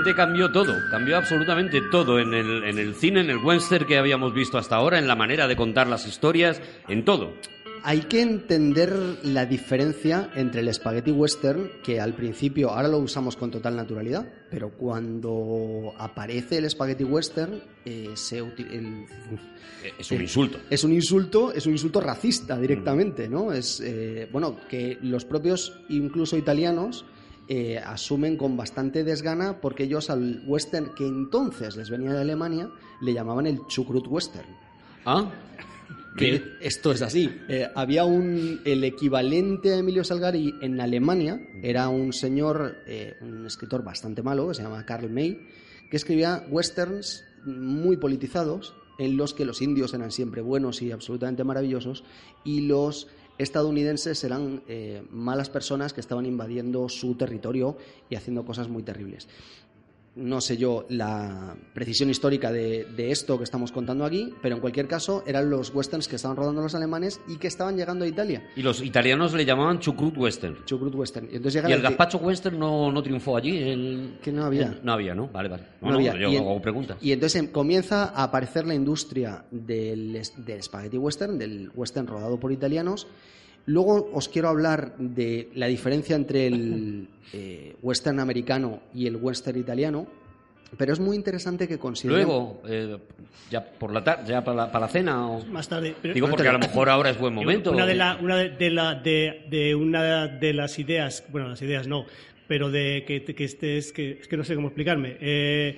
Repente 0.07 0.17
cambió 0.17 0.51
todo, 0.53 0.75
cambió 0.91 1.17
absolutamente 1.17 1.81
todo 1.91 2.19
en 2.19 2.33
el, 2.35 2.65
en 2.65 2.79
el 2.79 2.95
cine, 2.95 3.21
en 3.21 3.31
el 3.31 3.39
western 3.39 3.87
que 3.87 3.99
habíamos 3.99 4.33
visto 4.35 4.59
hasta 4.59 4.77
ahora, 4.77 4.99
en 4.99 5.07
la 5.09 5.17
manera 5.17 5.47
de 5.49 5.57
contar 5.57 5.87
las 5.89 6.07
historias, 6.07 6.61
en 6.89 7.05
todo. 7.05 7.33
Hay 7.83 8.01
que 8.01 8.21
entender 8.21 8.93
la 9.23 9.47
diferencia 9.47 10.31
entre 10.35 10.61
el 10.61 10.75
spaghetti 10.75 11.13
western, 11.13 11.71
que 11.85 12.01
al 12.01 12.15
principio 12.15 12.71
ahora 12.71 12.89
lo 12.89 12.99
usamos 12.99 13.37
con 13.37 13.51
total 13.53 13.77
naturalidad, 13.77 14.29
pero 14.51 14.71
cuando 14.71 15.93
aparece 15.99 16.59
el 16.59 16.69
spaghetti 16.69 17.05
western, 17.05 17.61
eh, 17.85 18.11
se 18.15 18.39
el- 18.39 19.07
Eh, 19.85 19.93
Es 19.99 20.11
un 20.11 20.21
insulto. 20.23 20.59
es 20.69 20.83
un 20.83 20.93
insulto, 20.93 21.53
es 21.53 21.65
un 21.67 21.73
insulto 21.73 22.01
racista 22.01 22.59
directamente, 22.59 23.29
¿no? 23.29 23.53
Es 23.53 23.81
eh, 23.85 24.29
bueno 24.33 24.57
que 24.69 24.99
los 25.03 25.25
propios 25.25 25.79
incluso 25.89 26.37
italianos 26.37 27.05
eh, 27.49 27.79
asumen 27.79 28.37
con 28.37 28.57
bastante 28.57 29.05
desgana 29.05 29.61
porque 29.61 29.85
ellos 29.85 30.11
al 30.11 30.43
western 30.47 30.95
que 30.95 31.07
entonces 31.07 31.77
les 31.77 31.91
venía 31.91 32.13
de 32.13 32.21
Alemania 32.21 32.71
le 33.01 33.13
llamaban 33.13 33.47
el 33.47 33.61
chucrut 33.69 34.07
western. 34.09 34.49
¿Ah? 35.05 35.31
Que 36.17 36.43
esto 36.61 36.93
es 36.93 37.03
así. 37.03 37.31
Eh, 37.49 37.69
había 37.75 38.05
un 38.05 38.63
el 38.65 38.83
equivalente 38.83 39.75
a 39.75 39.77
Emilio 39.77 40.03
Salgari 40.03 40.55
en 40.61 40.81
Alemania 40.81 41.41
era 41.63 41.89
un 41.89 42.13
señor, 42.13 42.79
eh, 42.87 43.15
un 43.21 43.47
escritor 43.47 43.85
bastante 43.85 44.23
malo 44.23 44.49
que 44.49 44.55
se 44.55 44.63
llama 44.63 44.85
Karl 44.87 45.11
May, 45.11 45.39
que 45.91 45.97
escribía 45.97 46.45
westerns 46.51 47.25
muy 47.45 47.97
politizados 47.97 48.75
en 48.99 49.17
los 49.17 49.35
que 49.35 49.45
los 49.45 49.63
indios 49.63 49.95
eran 49.95 50.11
siempre 50.11 50.41
buenos 50.41 50.83
y 50.83 50.91
absolutamente 50.91 51.45
maravillosos 51.45 52.03
y 52.45 52.63
los 52.63 53.09
estadounidenses 53.39 54.23
eran 54.25 54.63
eh, 54.69 55.03
malas 55.11 55.51
personas 55.51 55.93
que 55.93 56.01
estaban 56.01 56.27
invadiendo 56.27 56.89
su 56.89 57.15
territorio 57.15 57.77
y 58.09 58.17
haciendo 58.17 58.45
cosas 58.45 58.69
muy 58.69 58.83
terribles 58.83 59.29
no 60.17 60.41
sé 60.41 60.57
yo 60.57 60.87
la 60.89 61.55
precisión 61.75 62.09
histórica 62.11 62.51
de, 62.51 62.87
de 62.97 63.11
esto 63.11 63.37
que 63.39 63.45
estamos 63.45 63.71
contando 63.71 64.05
aquí, 64.05 64.33
pero 64.43 64.55
en 64.55 64.61
cualquier 64.63 64.89
caso 64.89 65.23
eran 65.27 65.51
los 65.51 65.75
westerns 65.75 66.09
que 66.09 66.17
estaban 66.17 66.37
rodando 66.37 66.63
los 66.63 66.75
alemanes 66.75 67.21
y 67.29 67.37
que 67.37 67.47
estaban 67.49 67.77
llegando 67.77 68.05
a 68.05 68.09
Italia. 68.09 68.43
Y 68.57 68.63
los 68.63 68.83
italianos 68.83 69.35
le 69.35 69.45
llamaban 69.45 69.79
chucrut 69.79 70.17
western. 70.17 70.57
Chucrut 70.65 70.95
western. 70.95 71.27
Y, 71.27 71.37
entonces 71.37 71.55
llegan 71.55 71.71
¿Y 71.71 71.75
el 71.75 71.83
gazpacho 71.83 72.19
western 72.19 72.59
no, 72.59 72.91
no 72.91 73.03
triunfó 73.03 73.37
allí? 73.37 73.59
El- 73.59 74.19
Que 74.23 74.33
no 74.33 74.45
había. 74.45 74.67
el- 74.69 74.81
no 74.83 74.93
había, 74.93 75.15
¿no? 75.15 75.29
Vale, 75.29 75.49
vale. 75.51 75.63
No, 75.83 75.89
No 75.89 75.93
no, 75.93 75.99
había. 75.99 76.17
yo 76.19 76.31
y, 76.31 76.37
en- 76.37 76.43
hago 76.43 76.63
preguntas. 76.63 76.97
y 77.01 77.13
entonces 77.13 77.43
em- 77.43 77.49
comienza 77.49 78.05
a 78.07 78.23
aparecer 78.25 78.67
la 78.67 78.75
industria 78.75 79.45
del 79.51 80.19
spaghetti 80.63 80.97
western, 80.99 81.39
del 81.39 81.71
western 81.75 82.07
rodado 82.07 82.41
por 82.41 82.53
italianos. 82.53 83.07
Luego 83.67 84.11
os 84.13 84.29
quiero 84.29 84.49
hablar 84.49 84.95
de 84.99 85.51
la 85.55 85.67
diferencia 85.67 86.15
entre 86.17 86.47
el 86.47 87.09
eh, 87.33 87.75
western 87.83 88.21
americano 88.21 88.81
y 88.95 89.07
el 89.07 89.17
western 89.17 89.59
italiano, 89.59 90.07
pero 90.77 90.93
es 90.93 91.01
muy 91.01 91.17
interesante 91.17 91.67
que 91.69 91.79
consideremos... 91.79 92.27
Luego, 92.27 92.63
eh, 92.69 92.99
ya 93.51 93.65
por 93.65 93.93
la 93.93 94.03
tarde, 94.03 94.25
ya 94.29 94.43
para 94.45 94.57
la, 94.57 94.73
para 94.73 94.87
la 94.87 94.93
cena 94.93 95.29
o... 95.31 95.45
Más 95.47 95.69
tarde. 95.69 95.95
Pero- 96.01 96.15
Digo 96.15 96.29
porque 96.29 96.49
a 96.49 96.53
lo 96.53 96.59
mejor 96.59 96.89
ahora 96.89 97.11
es 97.11 97.19
buen 97.19 97.35
momento. 97.35 97.71
Una 97.73 97.87
de, 97.87 97.95
la- 97.95 98.19
una 98.21 98.37
de, 98.37 98.51
de 98.51 98.71
la, 98.71 98.95
de, 98.95 99.47
de 99.51 99.75
una 99.75 100.27
de 100.29 100.53
las 100.53 100.79
ideas, 100.79 101.25
bueno, 101.31 101.49
las 101.49 101.63
ideas 101.63 101.87
no, 101.89 102.05
pero 102.49 102.71
de 102.71 103.05
que, 103.07 103.23
que 103.25 103.45
este 103.45 103.79
es 103.79 103.93
que, 103.93 104.19
es 104.21 104.29
que 104.29 104.37
no 104.37 104.45
sé 104.45 104.55
cómo 104.55 104.69
explicarme. 104.69 105.17
Eh, 105.21 105.77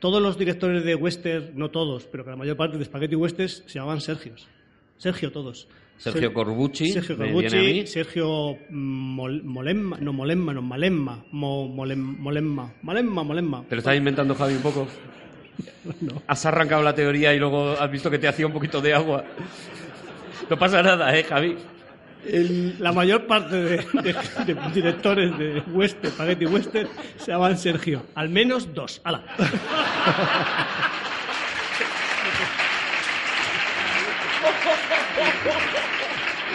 todos 0.00 0.22
los 0.22 0.38
directores 0.38 0.84
de 0.84 0.94
western, 0.94 1.50
no 1.56 1.70
todos, 1.70 2.04
pero 2.06 2.24
que 2.24 2.30
la 2.30 2.36
mayor 2.36 2.56
parte 2.56 2.78
de 2.78 2.84
spaghetti 2.84 3.16
westerns 3.16 3.64
se 3.66 3.74
llamaban 3.78 4.00
Sergios. 4.00 4.46
Sergio 4.96 5.30
todos. 5.32 5.66
Sergio 5.98 6.20
Ser- 6.22 6.32
Corbucci, 6.32 6.92
Sergio 6.92 7.16
Corbucci. 7.16 7.86
Sergio 7.86 8.56
Mol- 8.70 9.42
Molemma, 9.42 9.98
no 10.00 10.12
Molemma, 10.12 10.54
no 10.54 10.62
Malemma, 10.62 11.24
Mo- 11.32 11.68
Molem- 11.68 12.16
Molemma, 12.18 12.72
Molemma, 12.82 13.22
Molemma. 13.24 13.64
¿Te 13.68 13.74
lo 13.74 13.80
estás 13.80 13.96
inventando, 13.96 14.34
Javi, 14.34 14.54
un 14.54 14.62
poco? 14.62 14.86
Has 16.28 16.46
arrancado 16.46 16.82
la 16.82 16.94
teoría 16.94 17.34
y 17.34 17.38
luego 17.38 17.72
has 17.72 17.90
visto 17.90 18.10
que 18.10 18.18
te 18.18 18.28
hacía 18.28 18.46
un 18.46 18.52
poquito 18.52 18.80
de 18.80 18.94
agua. 18.94 19.24
No 20.48 20.56
pasa 20.58 20.82
nada, 20.82 21.16
¿eh, 21.18 21.24
Javi? 21.24 21.56
El- 22.26 22.76
la 22.78 22.92
mayor 22.92 23.26
parte 23.26 23.56
de, 23.56 23.76
de- 23.78 24.14
de 24.54 24.56
directores 24.74 25.36
de 25.38 25.62
western, 25.72 26.12
spaghetti 26.12 26.46
western, 26.46 26.88
se 27.16 27.32
llaman 27.32 27.56
Sergio. 27.58 28.02
Al 28.14 28.28
menos 28.28 28.72
dos. 28.72 29.00
¡Hala! 29.04 29.22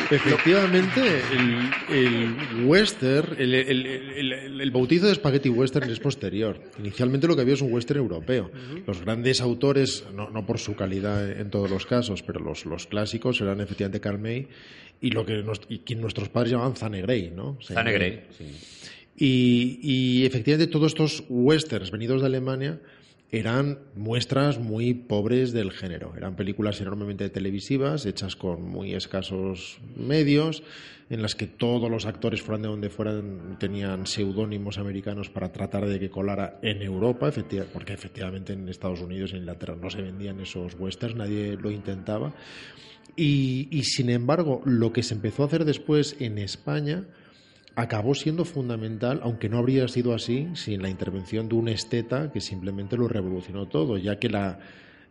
Efectivamente, 0.10 1.02
el, 1.32 1.70
el 1.96 2.66
western, 2.66 3.36
el, 3.40 3.54
el- 3.56 4.62
el- 4.62 4.72
bautizo 4.72 5.08
de 5.08 5.16
spaghetti 5.16 5.50
western 5.50 5.90
es 5.90 6.00
posterior. 6.00 6.60
Inicialmente 6.80 7.28
lo 7.28 7.36
que 7.36 7.42
había 7.42 7.54
es 7.54 7.62
un 7.62 7.72
western 7.74 8.00
europeo. 8.00 8.52
Los 8.88 9.02
grandes 9.02 9.42
autores, 9.42 10.04
no, 10.14 10.30
no 10.30 10.46
por 10.46 10.60
su 10.60 10.76
calidad 10.76 11.30
en 11.40 11.50
todos 11.50 11.70
los 11.70 11.86
casos, 11.86 12.24
pero 12.24 12.40
los, 12.40 12.66
los 12.66 12.88
clásicos 12.88 13.40
eran 13.42 13.62
efectivamente 13.62 14.00
Carl 14.00 14.20
May 14.20 14.48
y 15.02 15.12
lo 15.12 15.26
que 15.26 15.44
nos- 15.44 15.62
y 15.70 15.80
quien 15.80 16.02
nuestros 16.02 16.30
padres 16.30 16.52
llamaban 16.54 16.76
Zane 16.76 17.02
Grey, 17.02 17.32
¿no? 17.36 17.58
Zane 17.62 17.92
Grey, 17.94 18.22
sí. 18.38 18.46
Y, 19.16 19.80
y 19.82 20.26
efectivamente 20.26 20.72
todos 20.72 20.88
estos 20.94 21.24
westerns 21.30 21.92
venidos 21.92 22.22
de 22.22 22.28
Alemania 22.28 22.80
eran 23.34 23.80
muestras 23.96 24.60
muy 24.60 24.94
pobres 24.94 25.54
del 25.54 25.72
género. 25.72 26.14
Eran 26.16 26.36
películas 26.36 26.80
enormemente 26.82 27.32
televisivas, 27.32 28.06
hechas 28.06 28.36
con 28.36 28.62
muy 28.62 28.94
escasos 28.94 29.80
medios, 29.96 30.62
en 31.10 31.24
las 31.24 31.34
que 31.34 31.48
todos 31.48 31.90
los 31.90 32.06
actores, 32.06 32.44
fueran 32.44 32.62
de 32.62 32.68
donde 32.68 32.90
fueran, 32.92 33.58
tenían 33.60 34.06
seudónimos 34.06 34.78
americanos 34.78 35.32
para 35.32 35.52
tratar 35.52 35.88
de 35.88 36.00
que 36.00 36.12
colara 36.12 36.60
en 36.62 36.84
Europa, 36.84 37.32
porque 37.74 37.94
efectivamente 37.94 38.54
en 38.54 38.70
Estados 38.70 39.02
Unidos 39.02 39.32
y 39.32 39.38
en 39.38 39.42
Inglaterra 39.42 39.76
no 39.82 39.90
se 39.90 40.04
vendían 40.04 40.40
esos 40.40 40.76
westerns, 40.80 41.16
nadie 41.16 41.58
lo 41.58 41.72
intentaba. 41.72 42.36
Y, 43.16 43.82
sin 43.84 44.12
embargo, 44.12 44.62
lo 44.64 44.94
que 44.94 45.02
se 45.02 45.16
empezó 45.16 45.42
a 45.42 45.48
hacer 45.48 45.66
después 45.66 46.16
en 46.20 46.38
España 46.38 47.06
acabó 47.76 48.16
siendo 48.16 48.46
fundamental, 48.46 49.20
aunque 49.24 49.50
no 49.50 49.58
habría 49.58 49.88
sido 49.88 50.14
así 50.14 50.50
sin 50.54 50.82
la 50.82 50.90
intervención 50.90 51.50
de 51.50 51.56
un 51.56 51.68
esteta 51.68 52.32
que 52.32 52.42
simplemente 52.42 52.98
lo 52.98 53.08
revolucionó 53.08 53.68
todo, 53.68 53.98
ya 53.98 54.20
que 54.20 54.30
la, 54.30 54.60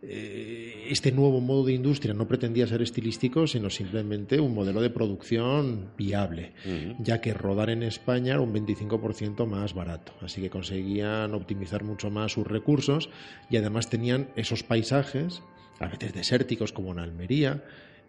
eh, 0.04 0.88
este 0.90 1.12
nuevo 1.12 1.40
modo 1.40 1.64
de 1.64 1.74
industria 1.74 2.12
no 2.12 2.26
pretendía 2.26 2.66
ser 2.66 2.82
estilístico, 2.82 3.46
sino 3.46 3.70
simplemente 3.70 4.40
un 4.40 4.52
modelo 4.52 4.80
de 4.80 4.90
producción 4.90 5.90
viable, 5.96 6.52
ya 6.98 7.20
que 7.20 7.32
rodar 7.32 7.70
en 7.70 7.84
España 7.84 8.34
era 8.34 8.40
un 8.40 8.52
25% 8.52 9.46
más 9.46 9.74
barato, 9.74 10.12
así 10.20 10.40
que 10.40 10.50
conseguían 10.50 11.34
optimizar 11.34 11.84
mucho 11.84 12.10
más 12.10 12.32
sus 12.32 12.46
recursos 12.46 13.10
y 13.48 13.58
además 13.58 13.90
tenían 13.90 14.28
esos 14.34 14.64
paisajes, 14.64 15.42
a 15.78 15.86
veces 15.86 16.12
desérticos 16.14 16.72
como 16.72 16.90
en 16.90 16.98
Almería, 16.98 17.62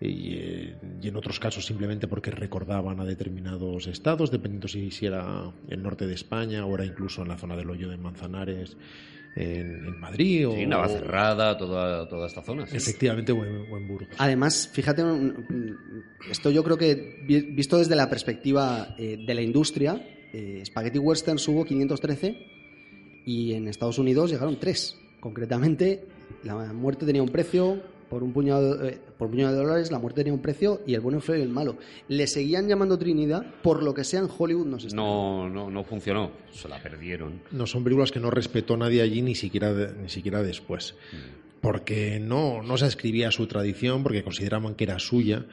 y, 0.08 0.34
eh, 0.36 0.76
y 1.02 1.08
en 1.08 1.16
otros 1.16 1.40
casos 1.40 1.66
simplemente 1.66 2.08
porque 2.08 2.32
recordaban 2.32 3.00
a 3.00 3.06
determinados 3.06 3.88
estados, 3.88 4.32
dependiendo 4.32 4.68
si, 4.68 4.92
si 4.92 5.06
era 5.06 5.52
el 5.70 5.82
norte 5.84 6.06
de 6.08 6.14
España 6.14 6.66
o 6.66 6.76
era 6.76 6.86
incluso 6.86 7.22
en 7.22 7.30
la 7.30 7.38
zona 7.38 7.56
del 7.56 7.70
hoyo 7.70 7.90
de 7.90 7.98
Manzanares 7.98 8.76
en, 9.36 9.86
en 9.86 10.00
Madrid. 10.00 10.48
Sí, 10.54 10.64
o, 10.66 10.68
Navacerrada, 10.68 11.58
toda, 11.58 12.08
toda 12.08 12.28
esta 12.28 12.42
zona. 12.44 12.68
sí. 12.68 12.78
Efectivamente, 12.78 13.32
o 13.32 13.44
en, 13.46 13.72
o 13.72 13.78
en 13.78 13.88
Burgos. 13.88 14.10
Además, 14.20 14.70
fíjate, 14.72 15.02
esto 16.30 16.52
yo 16.52 16.64
creo 16.64 16.78
que 16.78 17.24
vi- 17.26 17.42
visto 17.42 17.78
desde 17.78 17.96
la 17.96 18.10
perspectiva 18.10 18.96
eh, 18.98 19.18
de 19.26 19.34
la 19.34 19.42
industria, 19.42 20.02
eh, 20.34 20.62
Spaghetti 20.66 21.00
Western 21.00 21.38
hubo 21.48 21.66
513 21.66 22.48
y 23.26 23.54
en 23.54 23.68
Estados 23.68 23.98
Unidos 24.00 24.30
llegaron 24.32 24.60
tres. 24.60 25.00
Concretamente, 25.20 26.04
la 26.44 26.74
muerte 26.74 27.06
tenía 27.06 27.24
un 27.24 27.30
precio, 27.30 27.82
por 28.14 28.22
un 28.24 28.32
puñado 28.32 28.78
de, 28.78 28.90
eh, 28.90 28.98
por 29.18 29.26
un 29.26 29.32
puñado 29.32 29.54
de 29.54 29.58
dólares, 29.64 29.92
la 29.92 29.98
muerte 29.98 30.20
tenía 30.22 30.34
un 30.34 30.42
precio 30.42 30.82
y 30.86 30.94
el 30.94 31.02
bueno, 31.02 31.18
el 31.18 31.24
feo 31.24 31.36
y 31.36 31.42
el 31.42 31.50
malo. 31.50 31.78
Le 32.10 32.28
seguían 32.28 32.68
llamando 32.68 32.96
Trinidad, 33.00 33.44
por 33.64 33.82
lo 33.82 33.92
que 33.96 34.04
sea 34.04 34.20
en 34.20 34.28
Hollywood 34.38 34.68
no 34.68 34.80
se 34.80 34.88
estrenó. 34.88 35.48
No, 35.48 35.50
no, 35.50 35.72
no 35.72 35.84
funcionó. 35.84 36.30
Se 36.52 36.70
la 36.70 36.78
perdieron. 36.82 37.42
No 37.52 37.66
son 37.66 37.84
películas 37.84 38.12
que 38.12 38.20
no 38.20 38.30
respetó 38.30 38.78
nadie 38.78 39.02
allí 39.02 39.24
ni 39.24 39.34
siquiera, 39.34 39.74
de- 39.74 39.94
ni 40.00 40.10
siquiera 40.10 40.44
después. 40.44 40.94
Porque 41.60 42.20
no, 42.20 42.62
no 42.62 42.78
se 42.78 42.86
escribía 42.86 43.30
a 43.30 43.32
su 43.32 43.48
tradición, 43.48 44.04
porque 44.04 44.24
consideraban 44.24 44.76
que 44.76 44.84
era 44.84 45.00
suya. 45.00 45.46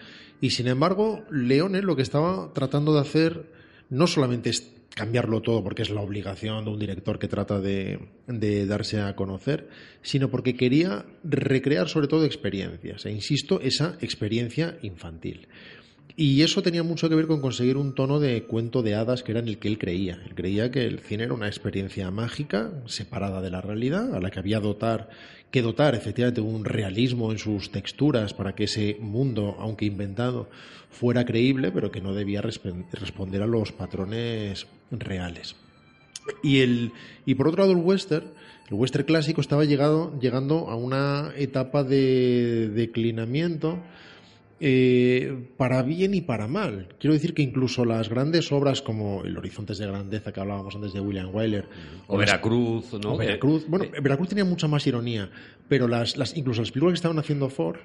Y 0.42 0.50
sin 0.50 0.66
embargo, 0.66 1.22
Leone 1.30 1.80
lo 1.82 1.96
que 1.96 2.02
estaba 2.02 2.52
tratando 2.52 2.92
de 2.92 3.00
hacer 3.00 3.44
no 3.88 4.06
solamente 4.06 4.50
es 4.50 4.70
cambiarlo 4.94 5.40
todo 5.40 5.62
porque 5.62 5.82
es 5.82 5.90
la 5.90 6.00
obligación 6.00 6.64
de 6.64 6.70
un 6.70 6.78
director 6.78 7.18
que 7.18 7.28
trata 7.28 7.60
de, 7.60 8.00
de 8.26 8.66
darse 8.66 9.00
a 9.00 9.14
conocer, 9.16 9.68
sino 10.02 10.30
porque 10.30 10.56
quería 10.56 11.06
recrear 11.24 11.88
sobre 11.88 12.08
todo 12.08 12.24
experiencias. 12.24 13.06
E 13.06 13.12
insisto, 13.12 13.60
esa 13.60 13.96
experiencia 14.00 14.78
infantil. 14.82 15.48
Y 16.16 16.42
eso 16.42 16.62
tenía 16.62 16.82
mucho 16.82 17.08
que 17.08 17.14
ver 17.14 17.26
con 17.26 17.40
conseguir 17.40 17.76
un 17.76 17.94
tono 17.94 18.20
de 18.20 18.42
cuento 18.42 18.82
de 18.82 18.94
hadas 18.94 19.22
que 19.22 19.32
era 19.32 19.40
en 19.40 19.48
el 19.48 19.58
que 19.58 19.68
él 19.68 19.78
creía. 19.78 20.20
Él 20.26 20.34
creía 20.34 20.70
que 20.70 20.84
el 20.84 20.98
cine 20.98 21.24
era 21.24 21.32
una 21.32 21.46
experiencia 21.46 22.10
mágica, 22.10 22.72
separada 22.86 23.40
de 23.40 23.50
la 23.50 23.62
realidad, 23.62 24.14
a 24.14 24.20
la 24.20 24.30
que 24.30 24.38
había 24.38 24.60
dotar, 24.60 25.08
que 25.50 25.62
dotar 25.62 25.94
efectivamente 25.94 26.42
un 26.42 26.64
realismo 26.64 27.32
en 27.32 27.38
sus 27.38 27.70
texturas 27.70 28.34
para 28.34 28.54
que 28.54 28.64
ese 28.64 28.98
mundo, 29.00 29.56
aunque 29.58 29.86
inventado, 29.86 30.50
fuera 30.90 31.24
creíble, 31.24 31.72
pero 31.72 31.90
que 31.90 32.02
no 32.02 32.12
debía 32.12 32.42
responder 32.42 33.42
a 33.42 33.46
los 33.46 33.72
patrones 33.72 34.66
reales. 34.90 35.56
Y, 36.42 36.60
el, 36.60 36.92
y 37.26 37.34
por 37.34 37.48
otro 37.48 37.62
lado, 37.62 37.72
el 37.72 37.84
western, 37.84 38.26
el 38.68 38.74
western 38.74 39.04
clásico 39.04 39.40
estaba 39.40 39.64
llegado, 39.64 40.18
llegando 40.20 40.68
a 40.68 40.76
una 40.76 41.32
etapa 41.36 41.82
de 41.82 42.68
declinamiento 42.68 43.78
eh, 44.62 45.48
para 45.56 45.82
bien 45.82 46.14
y 46.14 46.20
para 46.20 46.46
mal. 46.46 46.88
Quiero 47.00 47.14
decir 47.14 47.32
que 47.32 47.40
incluso 47.42 47.84
las 47.86 48.10
grandes 48.10 48.52
obras 48.52 48.82
como 48.82 49.24
El 49.24 49.36
Horizontes 49.38 49.78
de 49.78 49.86
Grandeza, 49.86 50.32
que 50.32 50.40
hablábamos 50.40 50.74
antes 50.76 50.92
de 50.92 51.00
William 51.00 51.34
Wyler, 51.34 51.66
O 52.06 52.18
Veracruz, 52.18 52.92
¿no? 53.02 53.14
o 53.14 53.16
Veracruz. 53.16 53.64
Bueno, 53.66 53.86
Eh, 53.86 54.00
Veracruz 54.02 54.28
tenía 54.28 54.44
mucha 54.44 54.68
más 54.68 54.86
ironía, 54.86 55.30
pero 55.66 55.88
las, 55.88 56.16
las, 56.18 56.36
incluso 56.36 56.60
las 56.60 56.70
películas 56.70 56.92
que 56.92 56.96
estaban 56.96 57.18
haciendo 57.18 57.48
Ford 57.48 57.78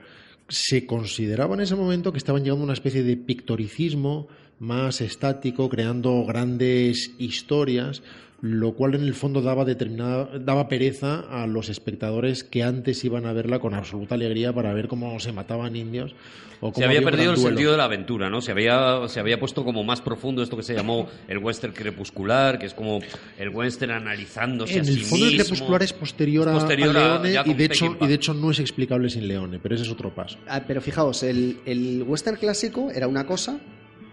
se 0.50 0.86
consideraba 0.86 1.56
en 1.56 1.62
ese 1.62 1.76
momento 1.76 2.12
que 2.12 2.18
estaban 2.18 2.44
llegando 2.44 2.62
a 2.64 2.66
una 2.66 2.74
especie 2.74 3.04
de 3.04 3.16
pictoricismo 3.18 4.28
más 4.60 5.02
estático, 5.02 5.70
creando 5.70 6.24
grandes 6.26 7.12
historias, 7.18 8.02
lo 8.42 8.74
cual 8.74 8.96
en 8.96 9.02
el 9.04 9.14
fondo 9.16 9.42
daba 9.42 9.66
determinada, 9.66 10.30
daba 10.40 10.68
pereza 10.68 11.22
a 11.30 11.48
los 11.48 11.70
espectadores 11.70 12.44
que 12.44 12.64
antes 12.64 13.04
iban 13.04 13.26
a 13.26 13.34
verla 13.34 13.60
con 13.60 13.74
absoluta 13.74 14.16
alegría 14.16 14.54
para 14.54 14.74
ver 14.74 14.88
cómo 14.88 15.20
se 15.20 15.32
mataban 15.32 15.76
indios 15.76 16.14
o 16.62 16.72
cómo 16.72 16.76
se 16.76 16.86
había 16.86 17.02
perdido 17.02 17.32
el 17.32 17.38
sentido 17.38 17.72
de 17.72 17.78
la 17.78 17.86
aventura, 17.86 18.30
¿no? 18.30 18.42
Se 18.42 18.52
había, 18.52 19.08
se 19.08 19.20
había 19.20 19.40
puesto 19.40 19.64
como 19.66 19.84
más 19.84 20.02
profundo 20.02 20.42
esto 20.44 20.56
que 20.58 20.64
se 20.64 20.74
llamó 20.76 21.08
el 21.28 21.40
western 21.40 21.74
crepuscular, 21.74 22.60
que 22.60 22.68
es 22.68 22.74
como 22.74 23.00
el 23.38 23.50
western 23.50 23.92
analizándose 23.94 24.74
En 24.76 24.86
a 24.86 24.90
el 24.90 24.96
sí 24.96 25.02
fondo 25.02 25.28
el 25.28 25.36
crepuscular 25.36 25.84
es 25.84 25.94
posterior, 25.94 26.48
a- 26.48 26.52
Es 26.54 26.58
posterior 26.60 26.96
a, 26.98 27.16
a- 27.16 27.20
Leone 27.24 27.52
y 27.52 27.54
de, 27.56 27.66
hecho, 27.66 27.98
y 28.00 28.08
de 28.08 28.14
hecho 28.14 28.34
no 28.34 28.52
es 28.52 28.60
explicable 28.60 29.10
sin 29.10 29.28
Leone, 29.28 29.60
pero 29.60 29.76
ese 29.76 29.84
es 29.86 29.92
otro 29.92 30.14
paso. 30.14 30.38
Ah, 30.48 30.62
pero 30.68 30.82
fijaos, 30.82 31.24
el, 31.24 31.58
el 31.66 32.04
western 32.04 32.38
clásico 32.38 32.90
era 32.92 33.08
una 33.08 33.26
cosa 33.26 33.58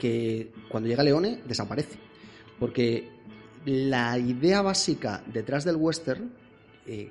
que 0.03 0.50
cuando 0.68 0.88
llega 0.88 1.05
Leone 1.05 1.42
desaparece. 1.46 1.96
Porque 2.59 3.09
la 3.64 4.18
idea 4.18 4.61
básica 4.61 5.22
detrás 5.32 5.64
del 5.64 5.76
western, 5.76 6.32
eh, 6.88 7.09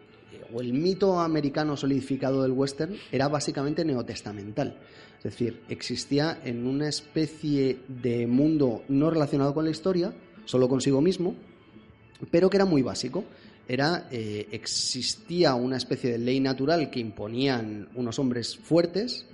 o 0.54 0.60
el 0.60 0.74
mito 0.74 1.18
americano 1.22 1.78
solidificado 1.78 2.44
del 2.44 2.52
western, 2.52 2.98
era 3.10 3.30
básicamente 3.30 3.86
neotestamental. 3.86 4.78
Es 5.20 5.24
decir, 5.24 5.62
existía 5.70 6.42
en 6.44 6.68
una 6.68 6.90
especie 6.90 7.80
de 7.88 8.28
mundo 8.28 8.84
no 8.90 9.10
relacionado 9.10 9.54
con 9.54 9.64
la 9.64 9.72
historia, 9.72 10.14
solo 10.44 10.68
consigo 10.68 11.00
mismo, 11.00 11.34
pero 12.30 12.50
que 12.50 12.58
era 12.58 12.66
muy 12.66 12.82
básico. 12.82 13.24
Era, 13.70 14.10
eh, 14.12 14.50
existía 14.52 15.56
una 15.56 15.78
especie 15.78 16.12
de 16.12 16.18
ley 16.18 16.42
natural 16.42 16.90
que 16.90 17.00
imponían 17.00 17.88
unos 17.96 18.20
hombres 18.20 18.58
fuertes 18.58 19.26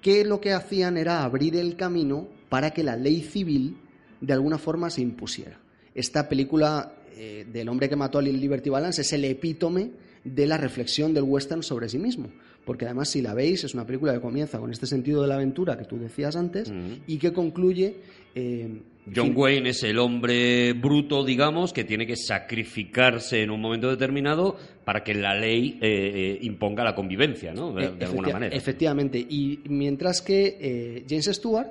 que 0.00 0.24
lo 0.24 0.40
que 0.40 0.52
hacían 0.52 0.96
era 0.96 1.22
abrir 1.22 1.54
el 1.54 1.76
camino 1.76 2.41
para 2.52 2.70
que 2.72 2.82
la 2.84 2.96
ley 2.96 3.22
civil 3.22 3.76
de 4.20 4.32
alguna 4.34 4.58
forma 4.58 4.90
se 4.90 5.00
impusiera. 5.00 5.58
Esta 5.94 6.28
película 6.28 6.96
eh, 7.16 7.46
del 7.50 7.66
hombre 7.70 7.88
que 7.88 7.96
mató 7.96 8.18
a 8.18 8.22
Liberty 8.22 8.68
Balance 8.68 9.00
es 9.00 9.12
el 9.14 9.24
epítome 9.24 9.90
de 10.22 10.46
la 10.46 10.58
reflexión 10.58 11.14
del 11.14 11.24
western 11.24 11.62
sobre 11.62 11.88
sí 11.88 11.98
mismo, 11.98 12.28
porque 12.66 12.84
además 12.84 13.08
si 13.08 13.22
la 13.22 13.32
veis 13.32 13.64
es 13.64 13.72
una 13.72 13.86
película 13.86 14.12
que 14.12 14.20
comienza 14.20 14.58
con 14.58 14.70
este 14.70 14.86
sentido 14.86 15.22
de 15.22 15.28
la 15.28 15.36
aventura 15.36 15.78
que 15.78 15.84
tú 15.86 15.96
decías 15.98 16.36
antes 16.36 16.70
y 17.06 17.16
que 17.16 17.32
concluye... 17.32 17.96
eh, 18.34 18.68
John 19.16 19.28
fin- 19.28 19.34
Wayne 19.36 19.70
es 19.70 19.82
el 19.82 19.98
hombre 19.98 20.74
bruto, 20.74 21.24
digamos, 21.24 21.72
que 21.72 21.84
tiene 21.84 22.06
que 22.06 22.16
sacrificarse 22.16 23.42
en 23.42 23.50
un 23.50 23.60
momento 23.62 23.88
determinado 23.90 24.56
para 24.84 25.02
que 25.02 25.14
la 25.14 25.34
ley 25.34 25.78
eh, 25.80 26.12
eh, 26.14 26.38
imponga 26.42 26.84
la 26.84 26.94
convivencia, 26.94 27.52
¿no? 27.52 27.72
De, 27.72 27.90
de 27.92 28.04
alguna 28.04 28.28
manera. 28.28 28.54
Efectivamente. 28.54 29.18
Y 29.18 29.58
mientras 29.68 30.20
que 30.22 31.02
James 31.08 31.24
Stewart 31.32 31.66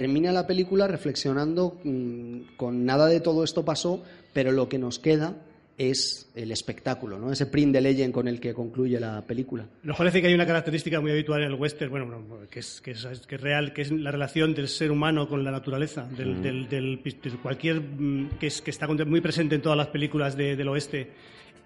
termina 0.00 0.32
la 0.32 0.44
película 0.44 0.88
reflexionando 0.88 1.78
mm, 1.84 2.56
con 2.56 2.84
nada 2.84 3.06
de 3.06 3.20
todo 3.20 3.44
esto 3.44 3.64
pasó, 3.64 4.02
pero 4.32 4.50
lo 4.50 4.68
que 4.68 4.76
nos 4.76 4.98
queda 4.98 5.36
es 5.78 6.28
el 6.34 6.50
espectáculo, 6.50 7.16
¿no? 7.20 7.30
Ese 7.30 7.46
print 7.46 7.72
de 7.72 7.80
legend 7.80 8.12
con 8.12 8.26
el 8.26 8.40
que 8.40 8.52
concluye 8.54 8.98
la 8.98 9.22
película. 9.22 9.66
Nos 9.84 9.96
parece 9.96 10.20
que 10.20 10.26
hay 10.26 10.34
una 10.34 10.46
característica 10.46 11.00
muy 11.00 11.12
habitual 11.12 11.42
en 11.42 11.52
el 11.52 11.54
western, 11.54 11.92
bueno, 11.92 12.06
bueno, 12.06 12.46
que, 12.50 12.58
es, 12.58 12.80
que, 12.80 12.90
es, 12.90 13.06
que 13.28 13.36
es 13.36 13.40
real, 13.40 13.72
que 13.72 13.82
es 13.82 13.92
la 13.92 14.10
relación 14.10 14.52
del 14.52 14.66
ser 14.66 14.90
humano 14.90 15.28
con 15.28 15.44
la 15.44 15.52
naturaleza, 15.52 16.08
del, 16.16 16.42
del- 16.42 16.68
del- 16.68 17.00
de 17.04 17.30
cualquier 17.40 17.80
mm, 17.80 18.30
que, 18.40 18.48
es, 18.48 18.62
que 18.62 18.70
está 18.72 18.88
muy 18.88 19.20
presente 19.20 19.54
en 19.54 19.62
todas 19.62 19.78
las 19.78 19.88
películas 19.88 20.36
de- 20.36 20.56
del 20.56 20.68
oeste 20.68 21.10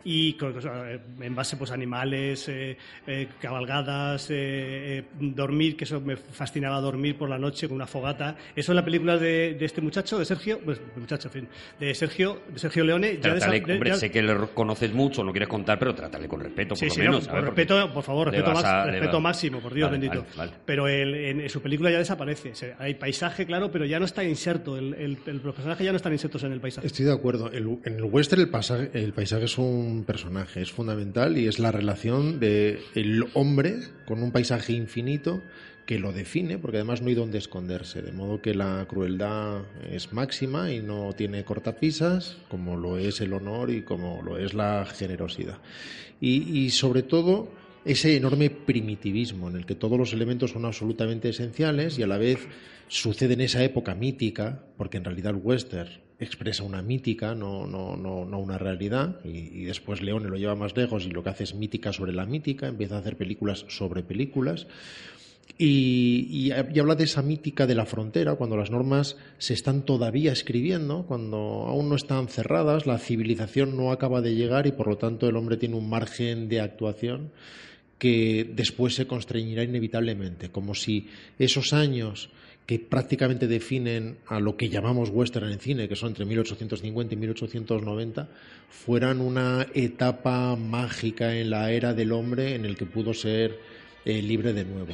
y 0.05 0.34
con- 0.34 0.61
sea, 0.62 0.92
en 1.20 1.34
base 1.34 1.57
pues 1.57 1.70
animales, 1.70 2.49
eh, 2.49 2.76
eh, 3.07 3.28
cabalgadas, 3.40 4.30
eh, 4.30 4.99
eh, 4.99 5.05
dormir, 5.20 5.76
que 5.76 5.84
eso 5.84 6.01
me 6.01 6.16
fascinaba 6.16 6.80
dormir 6.80 7.16
por 7.16 7.28
la 7.28 7.38
noche 7.38 7.66
con 7.68 7.74
una 7.76 7.86
fogata. 7.86 8.36
Eso 8.55 8.72
en 8.72 8.76
la 8.76 8.84
película 8.84 9.16
de, 9.18 9.55
de 9.55 9.64
este 9.64 9.80
muchacho, 9.80 10.18
de 10.18 10.24
Sergio, 10.24 10.61
pues 10.64 10.80
muchacho, 10.96 11.28
en 11.28 11.32
fin, 11.32 11.49
de 11.80 11.94
Sergio, 11.94 12.40
de 12.53 12.59
Sergio 12.59 12.84
Leone, 12.84 13.14
ya, 13.16 13.20
Trátale, 13.20 13.62
desa- 13.62 13.72
hombre, 13.74 13.90
ya- 13.90 13.96
sé 13.96 14.11
que 14.11 14.22
le 14.22 14.36
conoces 14.55 14.92
mucho, 14.92 15.22
no 15.24 15.32
quieres 15.32 15.49
contar, 15.49 15.78
pero 15.78 15.94
trátale 15.94 16.28
con 16.28 16.40
respeto, 16.40 16.70
por 16.70 16.78
Sí, 16.78 16.86
lo 16.86 16.92
sí, 16.94 17.01
menos. 17.01 17.28
por 17.28 17.42
respeto, 17.42 17.92
por 17.92 18.03
favor, 18.05 18.30
respeto, 18.30 18.53
max- 18.53 18.64
a- 18.64 18.84
respeto 18.86 19.20
máximo, 19.20 19.61
por 19.61 19.74
Dios 19.74 19.90
Vale, 19.90 19.99
bendito. 20.01 20.24
vale, 20.36 20.51
vale. 20.51 20.53
Pero 20.64 20.88
el- 20.88 21.14
en, 21.14 21.40
en 21.40 21.51
su 21.51 21.61
película 21.61 21.90
ya 21.90 21.99
desaparece. 21.99 22.53
Hay 22.78 22.94
paisaje, 22.94 23.46
claro, 23.46 23.70
pero 23.70 23.84
ya 23.84 23.99
no 23.99 24.05
está 24.05 24.22
inserto. 24.24 24.76
El, 24.76 24.94
el, 24.94 25.16
personajes 25.16 25.84
ya 25.84 25.92
no 25.92 25.96
están 25.96 26.12
insertos 26.12 26.42
en 26.44 26.53
el 26.53 26.61
paisaje. 26.61 26.86
Estoy 26.86 27.05
de 27.07 27.12
acuerdo. 27.12 27.51
El- 27.51 27.78
en 27.84 27.94
el 27.96 28.05
western 28.05 28.42
el, 28.42 28.49
pasaje- 28.49 28.90
el 28.94 29.12
paisaje 29.12 29.44
es 29.46 29.59
un 29.59 29.88
personaje, 30.05 30.62
es 30.62 30.72
fundamental 30.72 31.39
y 31.39 31.47
es 31.47 31.59
la 31.59 31.72
relación 31.72 32.41
de 32.41 32.80
el 32.95 33.24
hombre 33.34 33.80
con 34.07 34.22
un 34.22 34.32
paisaje 34.32 34.72
infinito 34.72 35.43
que 35.86 35.99
lo 35.99 36.12
define, 36.12 36.59
porque 36.59 36.76
además 36.76 37.01
no 37.01 37.09
hay 37.09 37.14
donde 37.14 37.39
esconderse, 37.39 38.03
de 38.03 38.12
modo 38.12 38.43
que 38.43 38.55
la 38.55 38.84
crueldad 38.89 39.62
es 39.91 40.12
máxima 40.12 40.70
y 40.70 40.82
no 40.82 41.14
tiene 41.14 41.45
cortapisas, 41.45 42.36
como 42.51 42.76
lo 42.76 42.99
es 42.99 43.22
el 43.22 43.32
honor 43.32 43.70
y 43.70 43.82
como 43.82 44.20
lo 44.22 44.36
es 44.36 44.53
la 44.53 44.84
generosidad. 44.84 45.59
Y 46.20 46.70
sobre 46.70 47.03
todo 47.03 47.49
ese 47.89 48.16
enorme 48.16 48.51
primitivismo 48.51 49.49
en 49.49 49.57
el 49.57 49.66
que 49.66 49.74
todos 49.74 49.99
los 49.99 50.12
elementos 50.12 50.51
son 50.53 50.64
absolutamente 50.64 51.28
esenciales 51.30 51.99
y 51.99 52.03
a 52.03 52.07
la 52.07 52.18
vez 52.18 52.47
sucede 52.89 53.34
en 53.34 53.41
esa 53.41 53.64
época 53.64 53.95
mítica, 53.95 54.64
porque 54.76 54.99
en 54.99 55.05
realidad 55.05 55.34
el 55.34 55.41
western 55.43 55.91
expresa 56.20 56.62
una 56.64 56.82
mítica, 56.82 57.34
no, 57.34 57.66
no, 57.66 57.97
no, 57.97 58.24
no 58.24 58.39
una 58.41 58.59
realidad, 58.59 59.20
y, 59.24 59.64
después 59.64 60.03
Leone 60.03 60.28
lo 60.28 60.36
lleva 60.36 60.55
más 60.57 60.76
lejos 60.76 61.07
y 61.07 61.11
lo 61.11 61.22
que 61.22 61.30
hace 61.30 61.45
es 61.45 61.55
mítica 61.55 61.93
sobre 61.93 62.12
la 62.12 62.26
mítica, 62.26 62.66
empieza 62.66 62.97
a 62.97 62.99
hacer 63.01 63.16
películas 63.16 63.64
sobre 63.68 64.03
películas. 64.03 64.66
Y, 65.57 66.26
y- 66.30 66.53
y 66.53 66.78
habla 66.78 66.95
de 66.95 67.05
esa 67.05 67.22
mítica 67.22 67.66
de 67.66 67.74
la 67.74 67.86
frontera, 67.86 68.34
cuando 68.36 68.57
las 68.57 68.70
normas 68.70 69.16
se 69.39 69.55
están 69.55 69.82
todavía 69.82 70.30
escribiendo, 70.32 71.05
cuando 71.07 71.36
aún 71.66 71.89
no 71.89 71.97
están 71.97 72.28
cerradas, 72.28 72.86
la 72.86 72.99
civilización 72.99 73.76
no 73.76 73.91
acaba 73.91 74.20
de 74.20 74.34
llegar 74.34 74.66
y 74.66 74.72
por 74.72 74.89
lo 74.89 74.99
tanto 74.99 75.28
el 75.28 75.36
hombre 75.36 75.57
tiene 75.57 75.76
un 75.76 75.89
margen 75.89 76.49
de 76.49 76.61
actuación 76.61 77.30
que 77.99 78.49
después 78.55 78.94
se 78.94 79.07
constreñirá 79.07 79.64
inevitablemente, 79.64 80.51
como 80.51 80.74
si 80.74 81.09
esos 81.38 81.72
años 81.72 82.30
que 82.68 82.78
prácticamente 82.78 83.46
definen 83.46 84.18
a 84.26 84.40
lo 84.40 84.57
que 84.57 84.68
llamamos 84.68 85.09
western 85.09 85.51
en 85.51 85.59
cine, 85.59 85.88
que 85.88 85.96
son 85.96 86.11
entre 86.11 86.26
1850 86.26 87.14
y 87.14 87.16
1890, 87.16 88.28
fueran 88.68 89.22
una 89.22 89.66
etapa 89.72 90.55
mágica 90.55 91.34
en 91.34 91.49
la 91.49 91.72
era 91.72 91.94
del 91.94 92.12
hombre 92.12 92.55
en 92.55 92.66
el 92.66 92.76
que 92.76 92.84
pudo 92.84 93.14
ser 93.14 93.59
eh, 94.05 94.20
libre 94.20 94.53
de 94.53 94.66
nuevo. 94.66 94.92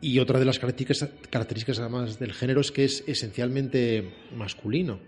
Y 0.00 0.20
otra 0.20 0.38
de 0.38 0.44
las 0.44 0.60
características, 0.60 1.10
características 1.28 1.80
además 1.80 2.20
del 2.20 2.32
género 2.32 2.60
es 2.60 2.70
que 2.70 2.84
es 2.84 3.02
esencialmente 3.08 4.10
masculino. 4.36 5.00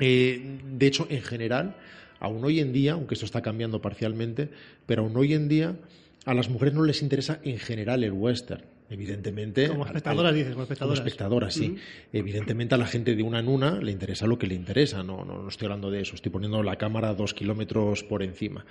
Eh, 0.00 0.58
de 0.70 0.86
hecho, 0.86 1.06
en 1.08 1.22
general, 1.22 1.76
aún 2.20 2.44
hoy 2.44 2.60
en 2.60 2.74
día, 2.74 2.92
aunque 2.92 3.14
esto 3.14 3.24
está 3.24 3.40
cambiando 3.40 3.80
parcialmente, 3.80 4.50
pero 4.84 5.02
aún 5.02 5.16
hoy 5.16 5.32
en 5.32 5.48
día 5.48 5.76
a 6.24 6.34
las 6.34 6.48
mujeres 6.48 6.74
no 6.74 6.84
les 6.84 7.02
interesa 7.02 7.40
en 7.42 7.58
general 7.58 8.04
el 8.04 8.12
western. 8.12 8.64
Evidentemente. 8.90 9.68
Como 9.68 9.84
al- 9.84 9.88
espectadoras, 9.88 10.30
al- 10.30 10.34
dices, 10.36 10.52
como 10.52 10.62
espectadoras. 10.64 10.98
espectadoras, 10.98 11.54
sí. 11.54 11.76
Evidentemente 12.12 12.74
a 12.74 12.78
la 12.78 12.86
gente 12.86 13.16
de 13.16 13.22
una 13.22 13.38
en 13.40 13.48
una 13.48 13.80
le 13.80 13.90
interesa 13.90 14.26
lo 14.26 14.38
que 14.38 14.46
le 14.46 14.54
interesa. 14.54 15.02
No, 15.02 15.24
no, 15.24 15.42
no 15.42 15.48
estoy 15.48 15.66
hablando 15.66 15.90
de 15.90 16.02
eso. 16.02 16.14
Estoy 16.14 16.30
poniendo 16.30 16.62
la 16.62 16.76
cámara 16.76 17.14
dos 17.14 17.32
kilómetros 17.32 18.04
por 18.04 18.22
encima. 18.22 18.66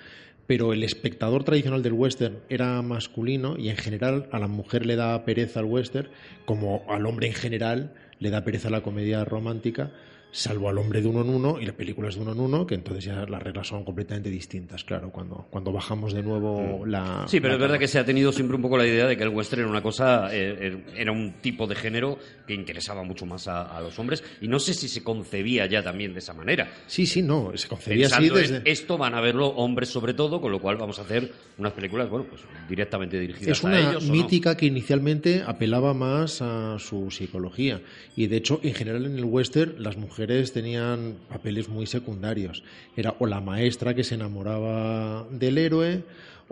Pero 0.46 0.74
el 0.74 0.84
espectador 0.84 1.44
tradicional 1.44 1.82
del 1.82 1.94
western 1.94 2.38
era 2.50 2.80
masculino 2.84 3.58
y 3.58 3.70
en 3.70 3.78
general 3.78 4.28
a 4.32 4.38
la 4.38 4.48
mujer 4.48 4.86
le 4.86 4.96
da 4.96 5.26
pereza 5.26 5.60
el 5.62 5.66
western, 5.66 6.10
como 6.46 6.84
al 6.88 7.06
hombre 7.08 7.28
en 7.28 7.34
general 7.34 7.94
le 8.20 8.30
da 8.30 8.44
pereza 8.44 8.70
la 8.70 8.82
comedia 8.84 9.26
romántica, 9.26 9.92
salvo 10.32 10.70
al 10.70 10.78
hombre 10.78 11.02
de 11.02 11.08
uno 11.08 11.22
en 11.22 11.30
uno 11.30 11.60
y 11.60 11.66
las 11.66 11.76
películas 11.76 12.16
de 12.16 12.22
uno 12.22 12.32
en 12.32 12.40
uno, 12.40 12.66
que 12.66 12.76
entonces 12.76 13.04
ya 13.06 13.26
las 13.26 13.42
reglas 13.42 13.68
son 13.68 13.84
completamente 13.84 14.30
distintas, 14.30 14.84
claro, 14.84 15.12
cuando, 15.12 15.48
cuando 15.50 15.72
bajamos 15.72 16.14
de 16.14 16.24
nuevo 16.24 16.86
la... 16.86 17.26
Sí, 17.28 17.40
pero 17.40 17.50
la 17.50 17.56
es 17.56 17.62
verdad 17.62 17.80
que 17.80 17.88
se 17.88 18.00
ha 18.00 18.06
tenido 18.06 18.32
siempre 18.32 18.56
un 18.56 18.62
poco 18.62 18.78
la 18.78 18.88
idea 18.88 19.08
de 19.08 19.18
que 19.18 19.24
el 19.24 19.30
western 19.30 19.64
era 19.64 19.70
una 19.70 19.82
cosa, 19.82 20.34
eh, 20.34 20.58
eh, 20.60 20.84
era 20.96 21.12
un 21.12 21.34
tipo 21.42 21.68
de 21.68 21.76
género 21.76 22.18
que 22.48 22.54
interesaba 22.54 23.04
mucho 23.04 23.26
más 23.26 23.48
a, 23.48 23.76
a 23.76 23.82
los 23.82 23.98
hombres 24.00 24.24
y 24.40 24.48
no 24.48 24.60
sé 24.60 24.74
si 24.74 24.88
se 24.88 25.04
concebía 25.04 25.66
ya 25.66 25.84
también 25.84 26.14
de 26.14 26.20
esa 26.20 26.34
manera. 26.34 26.72
Sí, 26.88 27.06
sí, 27.06 27.22
no, 27.22 27.52
se 27.56 27.68
concebía 27.68 28.08
así 28.08 28.16
Pensando 28.30 28.40
desde... 28.40 28.72
esto 28.72 28.98
van 28.98 29.14
a 29.16 29.22
verlo 29.22 29.48
hombres 29.48 29.90
sobre 29.90 30.14
todo, 30.14 30.40
con 30.40 30.52
lo 30.52 30.60
cual 30.60 30.78
vamos 30.78 30.98
a 31.00 31.02
hacer 31.02 31.32
unas 31.58 31.74
películas, 31.74 32.10
bueno, 32.10 32.26
pues 32.30 32.42
directamente 32.70 33.20
dirigidas 33.20 33.58
Es 33.58 33.64
a 33.64 33.68
una 33.68 33.80
ellos. 33.80 34.04
¿o 34.04 34.08
no? 34.08 34.14
mítica 34.14 34.56
que 34.56 34.66
inicialmente 34.66 35.44
apelaba 35.46 35.94
más 35.94 36.42
a 36.42 36.78
su 36.80 37.12
psicología. 37.12 37.82
Y 38.16 38.28
de 38.28 38.38
hecho, 38.38 38.60
en 38.64 38.74
general 38.74 39.06
en 39.06 39.18
el 39.18 39.26
western, 39.26 39.76
las 39.78 39.98
mujeres 39.98 40.21
tenían 40.28 41.16
papeles 41.30 41.70
muy 41.70 41.86
secundarios. 41.86 42.64
Era 42.96 43.16
o 43.20 43.26
la 43.26 43.42
maestra 43.42 43.94
que 43.94 44.04
se 44.04 44.16
enamoraba 44.16 45.28
del 45.32 45.58
héroe, 45.58 46.04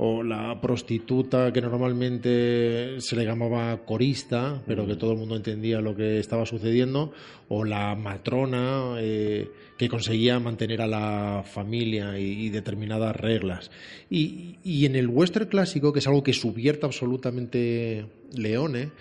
o 0.02 0.24
la 0.24 0.62
prostituta 0.62 1.52
que 1.52 1.60
normalmente 1.60 3.02
se 3.02 3.18
le 3.18 3.26
llamaba 3.26 3.86
corista, 3.86 4.62
pero 4.66 4.88
que 4.88 4.96
todo 4.96 5.12
el 5.12 5.18
mundo 5.18 5.36
entendía 5.36 5.82
lo 5.82 5.94
que 5.94 6.20
estaba 6.20 6.46
sucediendo, 6.46 7.12
o 7.50 7.66
la 7.66 7.96
matrona 7.96 8.96
eh, 9.00 9.52
que 9.78 9.90
conseguía 9.90 10.40
mantener 10.40 10.82
a 10.82 10.88
la 10.88 11.44
familia 11.46 12.18
y, 12.18 12.46
y 12.46 12.50
determinadas 12.50 13.14
reglas. 13.14 13.72
Y, 14.10 14.56
y 14.64 14.86
en 14.86 14.96
el 14.96 15.08
western 15.08 15.48
clásico, 15.48 15.92
que 15.92 16.00
es 16.00 16.08
algo 16.08 16.24
que 16.24 16.32
subvierta 16.32 16.88
absolutamente 16.88 18.06
Leone, 18.34 18.92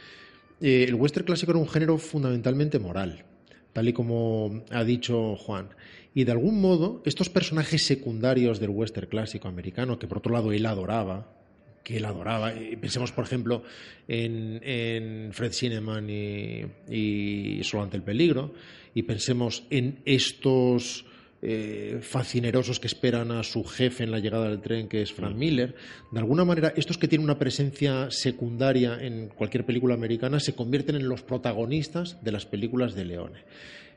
eh, 0.61 0.85
el 0.89 0.95
western 0.95 1.27
clásico 1.27 1.53
era 1.53 1.61
un 1.61 1.69
género 1.69 1.99
fundamentalmente 1.99 2.81
moral, 2.81 3.25
tal 3.73 3.89
y 3.89 3.93
como 3.93 4.65
ha 4.71 4.85
dicho 4.85 5.37
Juan. 5.37 5.69
Y 6.15 6.25
de 6.25 6.33
algún 6.33 6.61
modo, 6.61 7.03
estos 7.05 7.29
personajes 7.29 7.85
secundarios 7.85 8.61
del 8.61 8.71
western 8.71 9.09
clásico 9.09 9.49
americano, 9.49 9.99
que 9.99 10.07
por 10.07 10.19
otro 10.19 10.33
lado 10.33 10.53
él 10.53 10.67
adoraba, 10.67 11.33
que 11.85 11.99
él 11.99 12.05
adoraba, 12.05 12.53
pensemos 12.81 13.13
por 13.13 13.25
ejemplo 13.25 13.63
en, 14.09 14.61
en 14.63 15.33
Fred 15.33 15.53
Cineman 15.53 16.11
y, 16.11 16.65
y 16.91 17.65
Solo 17.65 17.85
ante 17.85 17.97
el 17.97 18.03
peligro, 18.03 18.53
y 18.95 19.03
pensemos 19.03 19.65
en 19.71 20.01
estos 20.05 21.05
eh, 21.41 22.01
fascinerosos 22.03 22.81
que 22.81 22.89
esperan 22.89 23.31
a 23.31 23.43
su 23.45 23.65
jefe 23.65 24.03
en 24.03 24.11
la 24.11 24.19
llegada 24.19 24.49
del 24.49 24.61
tren, 24.61 24.89
que 24.89 25.03
es 25.03 25.13
Frank 25.13 25.37
Miller. 25.37 25.75
De 26.11 26.19
alguna 26.19 26.45
manera, 26.45 26.73
estos 26.77 26.99
que 26.99 27.07
tienen 27.07 27.25
una 27.25 27.39
presencia 27.39 28.11
secundaria 28.11 28.99
en 29.01 29.29
cualquier 29.29 29.65
película 29.65 29.95
americana 29.95 30.41
se 30.41 30.55
convierten 30.55 30.97
en 30.97 31.09
los 31.09 31.23
protagonistas 31.23 32.23
de 32.25 32.33
las 32.33 32.47
películas 32.47 32.95
de 32.95 33.05
Leone. 33.05 33.45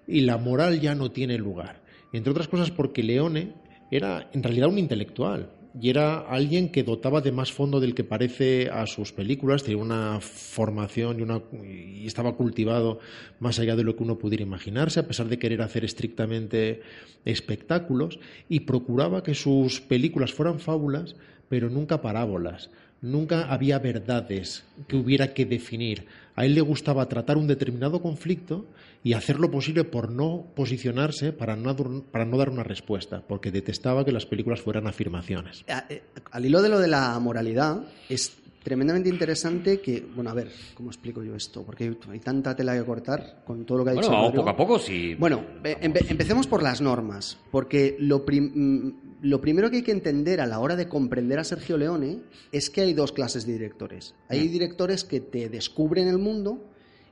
Y 0.07 0.21
la 0.21 0.37
moral 0.37 0.81
ya 0.81 0.93
no 0.93 1.11
tiene 1.11 1.37
lugar. 1.37 1.81
Entre 2.13 2.31
otras 2.31 2.47
cosas 2.47 2.71
porque 2.71 3.03
Leone 3.03 3.53
era 3.89 4.29
en 4.33 4.43
realidad 4.43 4.69
un 4.69 4.77
intelectual 4.77 5.49
y 5.79 5.89
era 5.89 6.19
alguien 6.19 6.69
que 6.69 6.83
dotaba 6.83 7.21
de 7.21 7.31
más 7.31 7.51
fondo 7.51 7.79
del 7.79 7.95
que 7.95 8.03
parece 8.03 8.69
a 8.69 8.85
sus 8.87 9.13
películas, 9.13 9.63
tenía 9.63 9.81
una 9.81 10.19
formación 10.19 11.19
y, 11.19 11.21
una, 11.21 11.41
y 11.63 12.05
estaba 12.05 12.35
cultivado 12.35 12.99
más 13.39 13.59
allá 13.59 13.75
de 13.75 13.83
lo 13.83 13.95
que 13.95 14.03
uno 14.03 14.17
pudiera 14.17 14.43
imaginarse, 14.43 14.99
a 14.99 15.07
pesar 15.07 15.27
de 15.27 15.39
querer 15.39 15.61
hacer 15.61 15.85
estrictamente 15.85 16.81
espectáculos, 17.23 18.19
y 18.49 18.61
procuraba 18.61 19.23
que 19.23 19.35
sus 19.35 19.79
películas 19.81 20.33
fueran 20.33 20.59
fábulas, 20.59 21.15
pero 21.47 21.69
nunca 21.69 22.01
parábolas. 22.01 22.69
Nunca 23.01 23.51
había 23.51 23.79
verdades 23.79 24.63
que 24.87 24.95
hubiera 24.95 25.33
que 25.33 25.45
definir. 25.45 26.05
A 26.35 26.45
él 26.45 26.53
le 26.53 26.61
gustaba 26.61 27.09
tratar 27.09 27.37
un 27.37 27.47
determinado 27.47 28.01
conflicto 28.01 28.67
y 29.03 29.13
hacer 29.13 29.39
lo 29.39 29.49
posible 29.49 29.83
por 29.83 30.11
no 30.11 30.45
posicionarse, 30.55 31.33
para 31.33 31.55
no, 31.55 31.75
para 32.11 32.25
no 32.25 32.37
dar 32.37 32.49
una 32.49 32.63
respuesta, 32.63 33.23
porque 33.27 33.51
detestaba 33.51 34.05
que 34.05 34.11
las 34.11 34.25
películas 34.25 34.61
fueran 34.61 34.87
afirmaciones. 34.87 35.63
A- 35.67 35.85
eh, 35.89 36.03
Al 36.31 36.45
hilo 36.45 36.61
de 36.61 36.69
lo 36.69 36.79
de 36.79 36.87
la 36.87 37.17
moralidad, 37.19 37.83
es 38.09 38.33
tremendamente 38.63 39.09
interesante 39.09 39.81
que, 39.81 40.05
bueno, 40.15 40.29
a 40.29 40.35
ver, 40.35 40.49
¿cómo 40.75 40.91
explico 40.91 41.23
yo 41.23 41.35
esto? 41.35 41.63
Porque 41.63 41.85
hay, 41.85 41.97
hay 42.11 42.19
tanta 42.19 42.55
tela 42.55 42.77
que 42.77 42.83
cortar 42.85 43.41
con 43.43 43.65
todo 43.65 43.79
lo 43.79 43.83
que 43.83 43.89
ha 43.89 43.93
dicho. 43.93 44.07
Bueno, 44.11 44.31
poco 44.35 44.49
a 44.49 44.55
poco, 44.55 44.77
sí. 44.77 45.15
Bueno, 45.15 45.43
eh, 45.63 45.77
empe- 45.81 46.05
empecemos 46.09 46.45
por 46.45 46.61
las 46.61 46.79
normas, 46.79 47.39
porque 47.49 47.95
lo, 47.99 48.23
prim- 48.23 48.51
mm, 48.53 48.93
lo 49.23 49.41
primero 49.41 49.71
que 49.71 49.77
hay 49.77 49.81
que 49.83 49.91
entender 49.91 50.41
a 50.41 50.45
la 50.45 50.59
hora 50.59 50.75
de 50.75 50.87
comprender 50.87 51.39
a 51.39 51.43
Sergio 51.43 51.75
Leone 51.75 52.19
es 52.51 52.69
que 52.69 52.81
hay 52.81 52.93
dos 52.93 53.11
clases 53.13 53.47
de 53.47 53.53
directores. 53.53 54.13
Hay 54.29 54.47
directores 54.47 55.03
que 55.03 55.21
te 55.21 55.49
descubren 55.49 56.07
el 56.07 56.19
mundo 56.19 56.67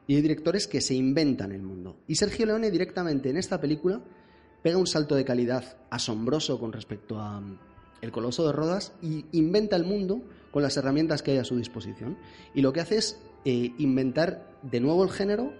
y 0.09 0.15
hay 0.15 0.23
directores 0.23 0.65
que 0.65 0.81
se 0.81 0.95
inventan 0.95 1.51
el 1.51 1.61
mundo. 1.61 1.99
Y 2.07 2.15
Sergio 2.15 2.47
Leone 2.47 2.71
directamente 2.71 3.29
en 3.29 3.37
esta 3.37 3.61
película 3.61 4.01
pega 4.63 4.79
un 4.79 4.87
salto 4.87 5.13
de 5.13 5.23
calidad 5.23 5.77
asombroso 5.91 6.59
con 6.59 6.73
respecto 6.73 7.19
a 7.19 7.39
mm, 7.39 7.59
El 8.01 8.11
Coloso 8.11 8.43
de 8.47 8.51
Rodas 8.51 8.93
y 9.03 9.25
inventa 9.33 9.75
el 9.75 9.83
mundo 9.83 10.23
con 10.49 10.63
las 10.63 10.75
herramientas 10.77 11.21
que 11.21 11.29
hay 11.29 11.37
a 11.37 11.43
su 11.43 11.57
disposición. 11.57 12.17
Y 12.55 12.61
lo 12.61 12.73
que 12.73 12.79
hace 12.79 12.97
es 12.97 13.19
eh, 13.45 13.71
inventar 13.77 14.57
de 14.63 14.79
nuevo 14.79 15.03
el 15.03 15.11
género 15.11 15.53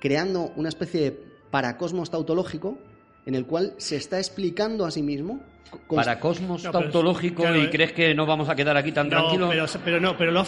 creando 0.00 0.52
una 0.56 0.68
especie 0.68 1.02
de 1.02 1.12
paracosmos 1.52 2.10
tautológico 2.10 2.78
en 3.26 3.34
el 3.34 3.44
cual 3.44 3.74
se 3.76 3.96
está 3.96 4.18
explicando 4.18 4.86
a 4.86 4.90
sí 4.90 5.02
mismo. 5.02 5.40
con- 5.88 5.96
Para 5.96 6.18
cosmos 6.20 6.62
No, 6.64 6.70
pero- 6.70 6.84
tautológico 6.84 7.42
claro, 7.42 7.58
y 7.60 7.64
eh. 7.64 7.70
crees 7.70 7.92
que 7.92 8.14
no 8.14 8.24
vamos 8.24 8.48
a 8.48 8.54
quedar 8.54 8.76
aquí 8.76 8.92
tan 8.92 9.08
No, 9.08 9.16
tranquilos. 9.18 9.50
pero, 9.50 9.66
pero 9.84 10.00
no, 10.00 10.16
pero 10.16 10.30
lo 10.32 10.40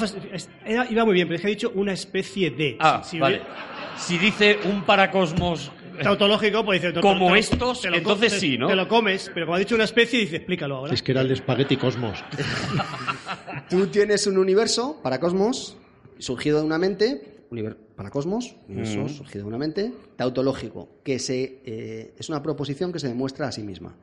iba 0.89 1.05
muy 1.05 1.13
bien, 1.15 1.27
pero 1.27 1.35
es 1.37 1.41
que 1.43 1.47
ha 1.49 1.51
dicho 1.51 1.73
una 1.75 1.93
especie 1.93 2.51
de. 2.53 2.77
Ah, 2.81 3.03
Si- 3.05 3.11
si 3.11 3.19
vale. 3.19 3.39
hubiera- 3.39 3.97
Si 3.99 4.17
dice 4.17 4.59
un 4.65 4.85
paracosmos 4.85 5.73
Tautológico, 6.01 6.65
pues 6.65 6.81
dice. 6.81 7.01
Como 7.01 7.33
te 7.33 7.41
estos, 7.41 7.81
te 7.81 7.91
lo 7.91 7.97
entonces 7.97 8.33
te- 8.35 8.39
sí, 8.39 8.57
¿no? 8.57 8.69
Te 8.69 8.77
lo 8.77 8.87
comes, 8.87 9.29
pero 9.35 9.47
como 9.47 9.57
ha 9.57 9.59
dicho 9.59 9.75
una 9.75 9.83
especie, 9.83 10.21
dice, 10.21 10.37
explícalo 10.37 10.77
ahora. 10.77 10.95
Es 10.95 11.03
que 11.03 11.11
era 11.11 11.23
el 11.23 11.31
espagueti 11.33 11.77
cosmos. 11.77 12.23
Tú 13.69 13.89
tienes 13.89 14.27
un 14.29 14.39
universo, 14.39 15.01
paracosmos, 15.03 15.77
surgido 16.19 16.61
de 16.61 16.67
una 16.67 16.79
mente, 16.79 17.38
univer- 17.51 17.77
paracosmos, 17.97 18.57
universo 18.69 19.01
Mm. 19.01 19.09
surgido 19.09 19.45
de 19.45 19.49
una 19.49 19.59
mente, 19.59 19.93
tautológico, 20.17 20.89
que 21.03 21.19
se, 21.19 21.61
eh, 21.65 22.15
es 22.19 22.29
una 22.29 22.43
proposición 22.43 22.93
que 22.93 22.99
se 22.99 23.09
demuestra 23.09 23.49
a 23.49 23.53
sí 23.53 23.63
misma. 23.63 23.95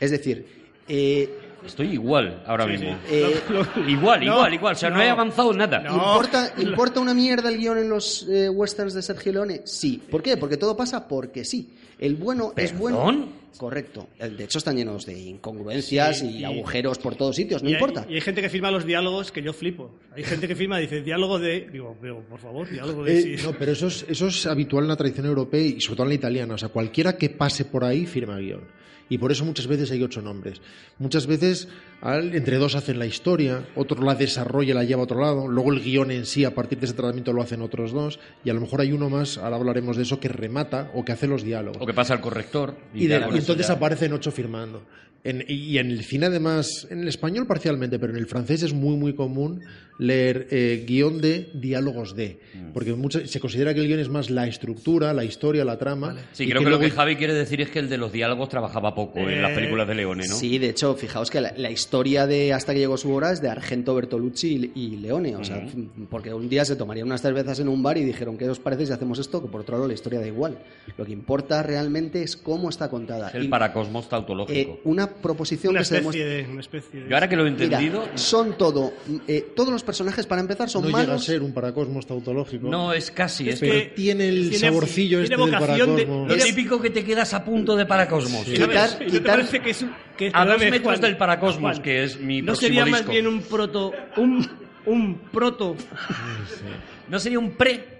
Es 0.00 0.10
decir, 0.10 0.46
eh, 0.88 1.38
Estoy 1.64 1.92
igual 1.94 2.42
ahora 2.46 2.64
Sí, 2.66 2.72
mismo. 2.72 2.90
sí. 3.08 3.14
Eh, 3.14 3.40
Igual, 3.88 4.20
No, 4.20 4.26
igual, 4.34 4.52
igual. 4.54 4.74
O 4.74 4.78
sea, 4.78 4.90
no, 4.90 5.00
he 5.00 5.08
avanzado 5.08 5.50
nada. 5.54 5.78
No. 5.78 5.94
¿Importa, 5.94 6.52
¿Importa 6.58 7.00
una 7.00 7.14
mierda 7.14 7.48
el 7.48 7.56
guion 7.56 7.78
en 7.78 7.88
los 7.88 8.26
eh, 8.28 8.50
westerns 8.50 8.92
de 8.92 9.00
Sergio 9.00 9.32
Leone? 9.32 9.62
Sí. 9.64 10.02
¿Por 10.10 10.22
qué? 10.22 10.36
Porque 10.36 10.58
todo 10.58 10.76
pasa 10.76 11.08
porque 11.08 11.42
sí. 11.42 11.70
El 11.98 12.16
bueno 12.16 12.52
es 12.54 12.76
bueno. 12.78 13.28
Correcto. 13.58 14.08
De 14.18 14.44
hecho, 14.44 14.58
están 14.58 14.76
llenos 14.76 15.06
de 15.06 15.18
incongruencias 15.18 16.18
Sí, 16.18 16.26
y, 16.26 16.38
y- 16.38 16.44
agujeros 16.44 16.98
por 16.98 17.14
todos 17.16 17.36
sitios. 17.36 17.62
No 17.62 17.68
y 17.68 17.72
hay- 17.74 17.80
importa. 17.80 18.06
y 18.08 18.14
hay 18.14 18.20
gente 18.20 18.40
que 18.42 18.48
firma 18.48 18.70
los 18.70 18.84
diálogos 18.84 19.30
que 19.32 19.42
yo 19.42 19.52
flipo. 19.52 19.90
Hay 20.14 20.24
gente 20.24 20.48
que 20.48 20.56
firma 20.56 20.78
y 20.80 20.82
dice 20.82 21.02
diálogo 21.02 21.38
de. 21.38 21.68
Digo, 21.72 21.96
pero, 22.00 22.20
por 22.22 22.40
favor, 22.40 22.68
diálogo 22.68 23.04
de. 23.04 23.18
Eh, 23.18 23.38
sí. 23.38 23.44
no, 23.44 23.52
pero 23.58 23.72
eso 23.72 23.86
es, 23.86 24.04
eso 24.08 24.26
es 24.28 24.46
habitual 24.46 24.84
en 24.84 24.88
la 24.88 24.96
tradición 24.96 25.26
europea 25.26 25.60
y 25.60 25.80
sobre 25.80 25.96
todo 25.96 26.04
en 26.04 26.08
la 26.10 26.14
italiana. 26.16 26.54
O 26.54 26.58
sea, 26.58 26.68
cualquiera 26.68 27.16
que 27.16 27.30
pase 27.30 27.64
por 27.64 27.84
ahí 27.84 28.06
firma 28.06 28.38
guion. 28.38 28.62
Y 29.06 29.18
por 29.18 29.30
eso 29.30 29.44
muchas 29.44 29.66
veces 29.66 29.90
hay 29.90 30.02
ocho 30.02 30.22
nombres. 30.22 30.62
Muchas 30.98 31.26
veces 31.26 31.68
entre 32.02 32.58
dos 32.58 32.74
hacen 32.74 32.98
la 32.98 33.06
historia, 33.06 33.64
otro 33.76 34.02
la 34.02 34.14
desarrolla 34.14 34.72
y 34.72 34.74
la 34.74 34.84
lleva 34.84 35.00
a 35.00 35.04
otro 35.04 35.20
lado, 35.20 35.48
luego 35.48 35.72
el 35.72 35.80
guion 35.80 36.10
en 36.10 36.26
sí 36.26 36.44
a 36.44 36.54
partir 36.54 36.78
de 36.78 36.86
ese 36.86 36.94
tratamiento 36.94 37.32
lo 37.32 37.40
hacen 37.42 37.62
otros 37.62 37.92
dos 37.92 38.20
y 38.44 38.50
a 38.50 38.54
lo 38.54 38.60
mejor 38.60 38.80
hay 38.82 38.92
uno 38.92 39.08
más, 39.08 39.38
ahora 39.38 39.56
hablaremos 39.56 39.96
de 39.96 40.02
eso, 40.02 40.20
que 40.20 40.28
remata 40.28 40.90
o 40.94 41.04
que 41.04 41.12
hace 41.12 41.26
los 41.26 41.42
diálogos. 41.42 41.80
O 41.80 41.86
que 41.86 41.94
pasa 41.94 42.12
al 42.14 42.20
corrector. 42.20 42.76
Y, 42.94 43.06
de- 43.06 43.20
ya 43.20 43.26
con 43.26 43.34
y 43.34 43.38
entonces 43.38 43.68
ya- 43.68 43.74
aparecen 43.74 44.12
ocho 44.12 44.30
firmando. 44.30 44.82
En- 45.26 45.42
y 45.48 45.78
en 45.78 45.90
el 45.90 46.04
cine, 46.04 46.26
además, 46.26 46.86
en 46.90 47.00
el 47.00 47.08
español 47.08 47.46
parcialmente, 47.46 47.98
pero 47.98 48.12
en 48.12 48.18
el 48.18 48.26
francés 48.26 48.62
es 48.62 48.74
muy, 48.74 48.94
muy 48.98 49.14
común 49.14 49.62
leer 49.98 50.48
eh, 50.50 50.84
guion 50.86 51.18
de 51.22 51.48
diálogos 51.54 52.14
de. 52.14 52.40
Mm. 52.52 52.72
Porque 52.74 52.92
mucho- 52.92 53.26
se 53.26 53.40
considera 53.40 53.72
que 53.72 53.80
el 53.80 53.86
guion 53.86 54.00
es 54.00 54.10
más 54.10 54.28
la 54.28 54.46
estructura, 54.46 55.14
la 55.14 55.24
historia, 55.24 55.64
la 55.64 55.78
trama. 55.78 56.14
Sí, 56.32 56.44
y 56.44 56.48
creo 56.48 56.58
que, 56.58 56.64
lo 56.64 56.70
luego- 56.72 56.84
que 56.84 56.90
Javi 56.90 57.16
quiere 57.16 57.32
decir 57.32 57.62
es 57.62 57.70
que 57.70 57.78
el 57.78 57.88
de 57.88 57.96
los 57.96 58.12
diálogos 58.12 58.50
trabajaba 58.50 58.94
poco 58.94 59.20
en 59.20 59.40
las 59.40 59.52
Eh, 59.52 59.54
películas 59.54 59.88
de 59.88 59.94
Leone, 59.94 60.26
¿no? 60.28 60.34
Sí, 60.34 60.58
de 60.58 60.68
hecho, 60.68 60.94
fijaos 60.94 61.30
que 61.30 61.40
la, 61.40 61.54
la 61.56 61.70
historia 61.70 61.93
de 62.02 62.52
Hasta 62.52 62.72
que 62.72 62.80
llegó 62.80 62.96
su 62.96 63.12
hora 63.14 63.30
es 63.32 63.40
de 63.40 63.48
Argento, 63.48 63.94
Bertolucci 63.94 64.72
y, 64.74 64.80
y 64.80 64.96
Leone. 64.96 65.36
O 65.36 65.44
sea, 65.44 65.58
f- 65.58 65.76
porque 66.10 66.34
un 66.34 66.48
día 66.48 66.64
se 66.64 66.74
tomarían 66.76 67.06
unas 67.06 67.22
cervezas 67.22 67.60
en 67.60 67.68
un 67.68 67.82
bar 67.82 67.96
y 67.98 68.04
dijeron, 68.04 68.36
¿qué 68.36 68.48
os 68.48 68.58
parece 68.58 68.86
si 68.86 68.92
hacemos 68.92 69.18
esto? 69.18 69.40
Que 69.40 69.48
por 69.48 69.60
otro 69.60 69.76
lado 69.76 69.86
la 69.86 69.94
historia 69.94 70.18
da 70.20 70.26
igual. 70.26 70.58
Lo 70.98 71.04
que 71.04 71.12
importa 71.12 71.62
realmente 71.62 72.22
es 72.22 72.36
cómo 72.36 72.68
está 72.68 72.88
contada. 72.90 73.28
Es 73.28 73.34
el 73.36 73.44
Y, 73.44 73.48
paracosmos 73.48 74.08
tautológico. 74.08 74.72
eh, 74.72 74.80
una 74.84 75.08
proposición 75.08 75.70
una 75.70 75.80
que 75.80 75.84
se 75.84 75.98
especie 75.98 76.24
demuestra... 76.24 76.46
de. 76.48 76.52
Una 76.52 76.60
especie 76.60 77.00
de- 77.04 77.08
Yo 77.08 77.14
ahora 77.16 77.28
que 77.28 77.36
lo 77.36 77.46
he 77.46 77.50
Mira, 77.50 77.64
entendido, 77.64 78.04
son 78.16 78.58
todo... 78.58 78.92
eh, 79.28 79.46
todos 79.54 79.70
los 79.72 79.82
personajes, 79.84 80.26
para 80.26 80.40
empezar, 80.40 80.68
son 80.68 80.82
no 80.82 80.88
llega 80.88 81.00
a 81.02 81.06
malos... 81.06 81.24
ser 81.24 81.42
un 81.42 81.52
paracosmos 81.52 82.06
tautológico. 82.06 82.68
no 82.68 82.92
es 82.92 83.10
casi. 83.10 83.48
Es 83.48 83.62
Es 83.62 83.70
que- 83.70 83.92
tiene 83.94 84.28
el 84.28 84.50
tiene- 84.50 84.58
saborcillo 84.68 85.18
tiene 85.20 85.34
este 85.34 85.36
del 85.36 85.50
vocación 85.60 85.96
de- 85.96 86.02
paracosmos. 86.06 86.28
lo 86.28 86.34
es- 86.34 86.44
típico 86.44 86.80
que 86.80 86.90
te 86.90 87.04
quedas 87.04 87.34
a 87.34 87.44
punto 87.44 87.76
de 87.76 87.86
paracosmos. 87.86 88.48
¿Y 88.48 88.54
Quitar- 88.54 88.88
¿sabes? 88.90 88.96
¿Y 89.00 89.04
no 89.04 89.10
te 89.12 89.18
quitar- 89.18 89.36
parece 89.36 89.60
que 89.60 89.70
es 89.70 89.82
un- 89.82 89.92
que- 90.16 90.30
A 90.32 90.44
dos 90.44 90.58
metros 90.60 90.82
Juan, 90.82 91.00
del 91.00 91.16
paracosmos, 91.16 91.72
Juan, 91.72 91.82
que 91.82 92.04
es 92.04 92.18
mi 92.20 92.40
¿No 92.42 92.46
próximo 92.52 92.66
sería 92.68 92.86
más 92.86 93.06
bien 93.06 93.26
un 93.26 93.42
proto. 93.42 93.92
Un, 94.16 94.48
un 94.86 95.18
proto. 95.32 95.76
¿No 97.08 97.18
sería 97.18 97.38
un 97.38 97.52
pre? 97.52 97.92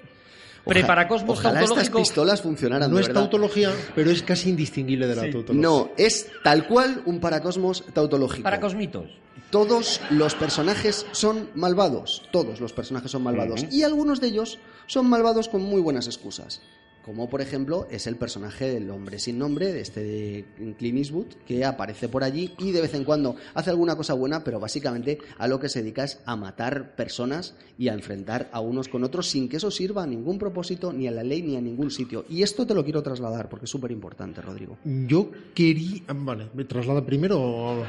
Preparacosmos 0.64 1.38
Ojalá 1.38 1.62
estas 1.62 1.90
pistolas 1.90 2.40
funcionaran, 2.40 2.88
No 2.90 2.96
de 2.96 3.02
es 3.02 3.08
verdad. 3.08 3.22
tautología, 3.22 3.70
pero 3.94 4.10
es 4.10 4.22
casi 4.22 4.48
indistinguible 4.48 5.06
de 5.06 5.14
la 5.14 5.22
tautología. 5.30 5.60
No, 5.60 5.90
es 5.98 6.28
tal 6.42 6.66
cual 6.66 7.02
un 7.04 7.20
paracosmos 7.20 7.84
tautológico. 7.92 8.42
Paracosmitos. 8.44 9.10
Todos 9.50 10.00
los 10.10 10.34
personajes 10.34 11.04
son 11.12 11.50
malvados. 11.54 12.22
Todos 12.32 12.60
los 12.60 12.72
personajes 12.72 13.10
son 13.10 13.22
malvados. 13.22 13.66
Y 13.70 13.82
algunos 13.82 14.22
de 14.22 14.28
ellos 14.28 14.58
son 14.86 15.06
malvados 15.08 15.48
con 15.50 15.60
muy 15.62 15.82
buenas 15.82 16.06
excusas. 16.06 16.62
Como 17.04 17.28
por 17.28 17.42
ejemplo 17.42 17.86
es 17.90 18.06
el 18.06 18.16
personaje 18.16 18.66
del 18.66 18.90
hombre 18.90 19.18
sin 19.18 19.38
nombre, 19.38 19.72
de 19.72 19.80
este 19.80 20.02
de 20.02 20.44
Clint 20.78 20.98
Eastwood, 20.98 21.26
que 21.46 21.64
aparece 21.64 22.08
por 22.08 22.24
allí 22.24 22.54
y 22.58 22.72
de 22.72 22.80
vez 22.80 22.94
en 22.94 23.04
cuando 23.04 23.36
hace 23.52 23.70
alguna 23.70 23.94
cosa 23.94 24.14
buena, 24.14 24.42
pero 24.42 24.58
básicamente 24.58 25.18
a 25.36 25.46
lo 25.46 25.60
que 25.60 25.68
se 25.68 25.82
dedica 25.82 26.04
es 26.04 26.20
a 26.24 26.34
matar 26.36 26.96
personas 26.96 27.54
y 27.76 27.88
a 27.88 27.92
enfrentar 27.92 28.48
a 28.52 28.60
unos 28.60 28.88
con 28.88 29.04
otros 29.04 29.28
sin 29.28 29.50
que 29.50 29.58
eso 29.58 29.70
sirva 29.70 30.04
a 30.04 30.06
ningún 30.06 30.38
propósito, 30.38 30.92
ni 30.92 31.06
a 31.06 31.10
la 31.10 31.22
ley, 31.22 31.42
ni 31.42 31.56
a 31.56 31.60
ningún 31.60 31.90
sitio. 31.90 32.24
Y 32.28 32.42
esto 32.42 32.66
te 32.66 32.74
lo 32.74 32.84
quiero 32.84 33.02
trasladar 33.02 33.48
porque 33.50 33.66
es 33.66 33.70
súper 33.70 33.90
importante, 33.90 34.40
Rodrigo. 34.40 34.78
Yo 34.84 35.30
quería. 35.54 36.02
Vale, 36.08 36.48
¿me 36.54 36.64
traslada 36.64 37.04
primero? 37.04 37.84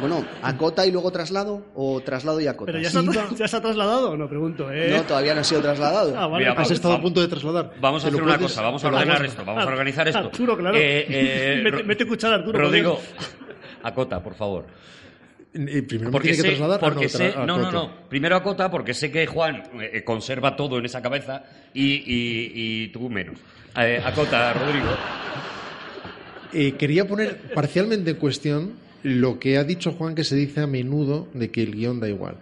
Bueno, 0.00 0.24
¿acota 0.42 0.84
y 0.86 0.92
luego 0.92 1.10
traslado? 1.10 1.66
¿O 1.74 2.00
traslado 2.02 2.40
y 2.40 2.46
acota? 2.46 2.72
¿Pero 2.72 2.82
ya 2.82 2.90
se, 2.90 2.98
ha, 2.98 3.02
Iba- 3.02 3.28
ya 3.34 3.48
se 3.48 3.56
ha 3.56 3.60
trasladado 3.62 4.10
o 4.10 4.16
no? 4.16 4.28
Pregunto, 4.28 4.70
¿eh? 4.70 4.90
No, 4.94 5.02
todavía 5.04 5.34
no 5.34 5.40
ha 5.40 5.44
sido 5.44 5.62
trasladado. 5.62 6.14
Ah, 6.16 6.26
vale. 6.26 6.38
Mira, 6.44 6.50
Has 6.52 6.56
vamos- 6.56 6.70
estado 6.72 6.94
a 6.94 7.00
punto 7.00 7.20
de 7.20 7.28
trasladar. 7.28 7.72
Vamos 7.80 8.04
a 8.04 8.08
hacer 8.08 8.22
una 8.22 8.38
cosa, 8.38 8.62
vamos 8.62 8.84
a 8.84 8.88
ordenar 8.88 9.24
esto, 9.24 9.44
vamos 9.44 9.64
a 9.64 9.66
organizar 9.66 10.06
esto. 10.08 10.18
Arturo, 10.18 10.56
claro. 10.58 10.76
Eh, 10.76 11.06
eh, 11.08 11.60
Mete- 11.64 11.82
mete 11.84 12.06
cuchara, 12.06 12.36
Arturo, 12.36 12.58
Rodrigo, 12.58 13.00
acota, 13.82 14.22
por 14.22 14.34
favor. 14.34 14.66
Primero 15.52 16.04
me 16.06 16.10
Porque 16.10 16.28
tiene 16.32 16.36
que 16.36 16.42
sé, 16.42 16.48
trasladar. 16.48 16.76
ah, 16.76 16.80
porque 16.86 17.04
no, 17.04 17.08
sé, 17.08 17.34
no, 17.46 17.46
no, 17.58 17.72
no. 17.72 17.90
Primero 18.10 18.36
acota 18.36 18.70
porque 18.70 18.92
sé 18.92 19.10
que 19.10 19.26
Juan 19.26 19.62
eh, 19.80 20.04
conserva 20.04 20.54
todo 20.54 20.78
en 20.78 20.84
esa 20.84 21.00
cabeza 21.00 21.44
y, 21.72 21.94
y- 21.94 22.52
y 22.84 22.88
tú 22.88 23.08
menos. 23.08 23.38
Eh, 23.78 24.02
acota, 24.04 24.52
Rodrigo. 24.52 24.88
Eh, 26.52 26.72
quería 26.78 27.06
poner 27.06 27.38
parcialmente 27.54 28.10
en 28.10 28.16
cuestión 28.16 28.72
lo 29.02 29.38
que 29.38 29.56
ha 29.58 29.64
dicho 29.64 29.92
Juan, 29.92 30.14
que 30.14 30.24
se 30.24 30.36
dice 30.36 30.60
a 30.60 30.66
menudo 30.66 31.28
de 31.34 31.50
que 31.50 31.62
el 31.62 31.72
guion 31.74 32.00
da 32.00 32.08
igual. 32.08 32.38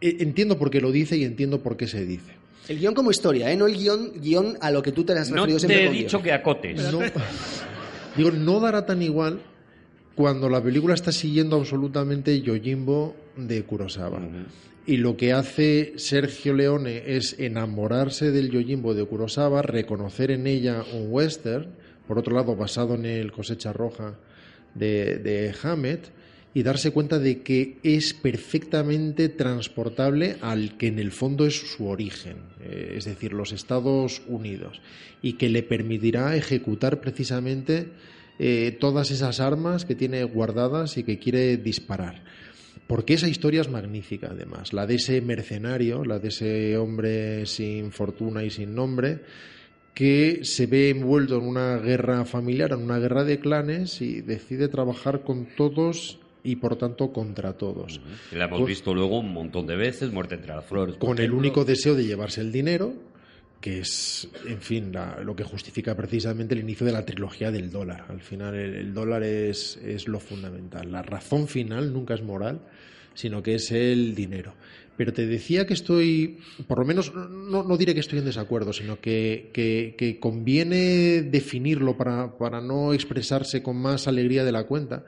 Eh, 0.00 0.16
entiendo 0.20 0.58
por 0.58 0.70
qué 0.70 0.80
lo 0.80 0.92
dice 0.92 1.16
y 1.16 1.24
entiendo 1.24 1.62
por 1.62 1.76
qué 1.76 1.86
se 1.86 2.04
dice. 2.04 2.32
El 2.68 2.78
guion 2.80 2.94
como 2.94 3.10
historia, 3.10 3.50
¿eh? 3.52 3.56
No 3.56 3.66
el 3.66 3.76
guion, 3.76 4.12
guion 4.20 4.56
a 4.60 4.70
lo 4.70 4.82
que 4.82 4.92
tú 4.92 5.04
te 5.04 5.12
has 5.12 5.30
No 5.30 5.36
referido 5.36 5.58
siempre 5.60 5.76
te 5.78 5.82
he 5.84 5.86
con 5.86 5.96
dicho 5.96 6.16
guion. 6.18 6.24
que 6.24 6.32
acotes. 6.32 6.92
No, 6.92 7.00
digo, 8.16 8.30
no 8.32 8.60
dará 8.60 8.84
tan 8.86 9.02
igual 9.02 9.40
cuando 10.14 10.48
la 10.48 10.62
película 10.62 10.94
está 10.94 11.12
siguiendo 11.12 11.56
absolutamente 11.56 12.40
Yojimbo 12.40 13.14
de 13.36 13.62
Kurosawa. 13.64 14.20
Y 14.86 14.96
lo 14.98 15.16
que 15.16 15.32
hace 15.32 15.94
Sergio 15.96 16.54
Leone 16.54 17.02
es 17.16 17.36
enamorarse 17.38 18.30
del 18.30 18.50
Yojimbo 18.50 18.94
de 18.94 19.04
Kurosawa, 19.04 19.62
reconocer 19.62 20.30
en 20.30 20.46
ella 20.46 20.84
un 20.94 21.08
western, 21.10 21.66
por 22.08 22.18
otro 22.18 22.34
lado 22.34 22.54
basado 22.56 22.94
en 22.94 23.04
el 23.04 23.30
Cosecha 23.32 23.72
Roja 23.72 24.14
de, 24.76 25.18
de 25.18 25.54
Hammett, 25.62 26.10
y 26.56 26.62
darse 26.62 26.90
cuenta 26.90 27.18
de 27.18 27.42
que 27.42 27.76
es 27.82 28.14
perfectamente 28.14 29.28
transportable 29.28 30.36
al 30.40 30.78
que 30.78 30.86
en 30.86 30.98
el 30.98 31.12
fondo 31.12 31.44
es 31.44 31.54
su 31.54 31.86
origen, 31.86 32.38
eh, 32.62 32.94
es 32.96 33.04
decir, 33.04 33.34
los 33.34 33.52
Estados 33.52 34.22
Unidos, 34.26 34.80
y 35.20 35.34
que 35.34 35.50
le 35.50 35.62
permitirá 35.62 36.34
ejecutar 36.34 37.02
precisamente 37.02 37.88
eh, 38.38 38.74
todas 38.80 39.10
esas 39.10 39.38
armas 39.38 39.84
que 39.84 39.94
tiene 39.94 40.24
guardadas 40.24 40.96
y 40.96 41.02
que 41.02 41.18
quiere 41.18 41.58
disparar. 41.58 42.24
Porque 42.86 43.12
esa 43.12 43.28
historia 43.28 43.60
es 43.60 43.68
magnífica, 43.68 44.28
además, 44.30 44.72
la 44.72 44.86
de 44.86 44.94
ese 44.94 45.20
mercenario, 45.20 46.06
la 46.06 46.20
de 46.20 46.28
ese 46.28 46.78
hombre 46.78 47.44
sin 47.44 47.92
fortuna 47.92 48.44
y 48.44 48.48
sin 48.48 48.74
nombre, 48.74 49.20
que 49.96 50.40
se 50.42 50.66
ve 50.66 50.90
envuelto 50.90 51.38
en 51.38 51.44
una 51.44 51.78
guerra 51.78 52.26
familiar, 52.26 52.72
en 52.72 52.82
una 52.82 52.98
guerra 52.98 53.24
de 53.24 53.40
clanes 53.40 54.02
y 54.02 54.20
decide 54.20 54.68
trabajar 54.68 55.22
con 55.22 55.46
todos 55.56 56.18
y 56.44 56.56
por 56.56 56.76
tanto 56.76 57.14
contra 57.14 57.54
todos. 57.54 57.98
Que 58.28 58.36
la 58.36 58.44
hemos 58.44 58.58
Con- 58.58 58.68
visto 58.68 58.92
luego 58.94 59.18
un 59.20 59.32
montón 59.32 59.66
de 59.66 59.74
veces, 59.74 60.12
Muerte 60.12 60.34
entre 60.34 60.54
las 60.54 60.66
flores. 60.66 60.96
con 60.96 61.18
el 61.18 61.32
único 61.32 61.64
deseo 61.64 61.94
de 61.94 62.04
llevarse 62.04 62.42
el 62.42 62.52
dinero, 62.52 62.92
que 63.62 63.78
es, 63.78 64.28
en 64.46 64.60
fin, 64.60 64.92
la- 64.92 65.18
lo 65.24 65.34
que 65.34 65.44
justifica 65.44 65.94
precisamente 65.96 66.52
el 66.54 66.60
inicio 66.60 66.84
de 66.84 66.92
la 66.92 67.06
trilogía 67.06 67.50
del 67.50 67.70
dólar. 67.70 68.04
Al 68.10 68.20
final, 68.20 68.54
el, 68.54 68.74
el 68.74 68.92
dólar 68.92 69.22
es, 69.22 69.78
es 69.78 70.08
lo 70.08 70.20
fundamental. 70.20 70.92
La 70.92 71.00
razón 71.00 71.48
final 71.48 71.90
nunca 71.94 72.12
es 72.12 72.22
moral, 72.22 72.60
sino 73.16 73.42
que 73.42 73.56
es 73.56 73.72
el 73.72 74.14
dinero. 74.14 74.54
Pero 74.96 75.12
te 75.12 75.26
decía 75.26 75.66
que 75.66 75.74
estoy, 75.74 76.38
por 76.68 76.78
lo 76.78 76.84
menos, 76.86 77.12
no, 77.14 77.62
no 77.64 77.76
diré 77.76 77.92
que 77.92 78.00
estoy 78.00 78.20
en 78.20 78.24
desacuerdo, 78.24 78.72
sino 78.72 78.98
que, 79.00 79.50
que- 79.52 80.18
conviene 80.20 81.20
definirlo 81.22 81.96
para, 81.98 82.38
para 82.38 82.60
no 82.62 82.94
expresarse 82.94 83.62
con 83.62 83.76
más 83.76 84.06
alegría 84.08 84.42
de 84.44 84.52
la 84.52 84.64
cuenta. 84.64 85.04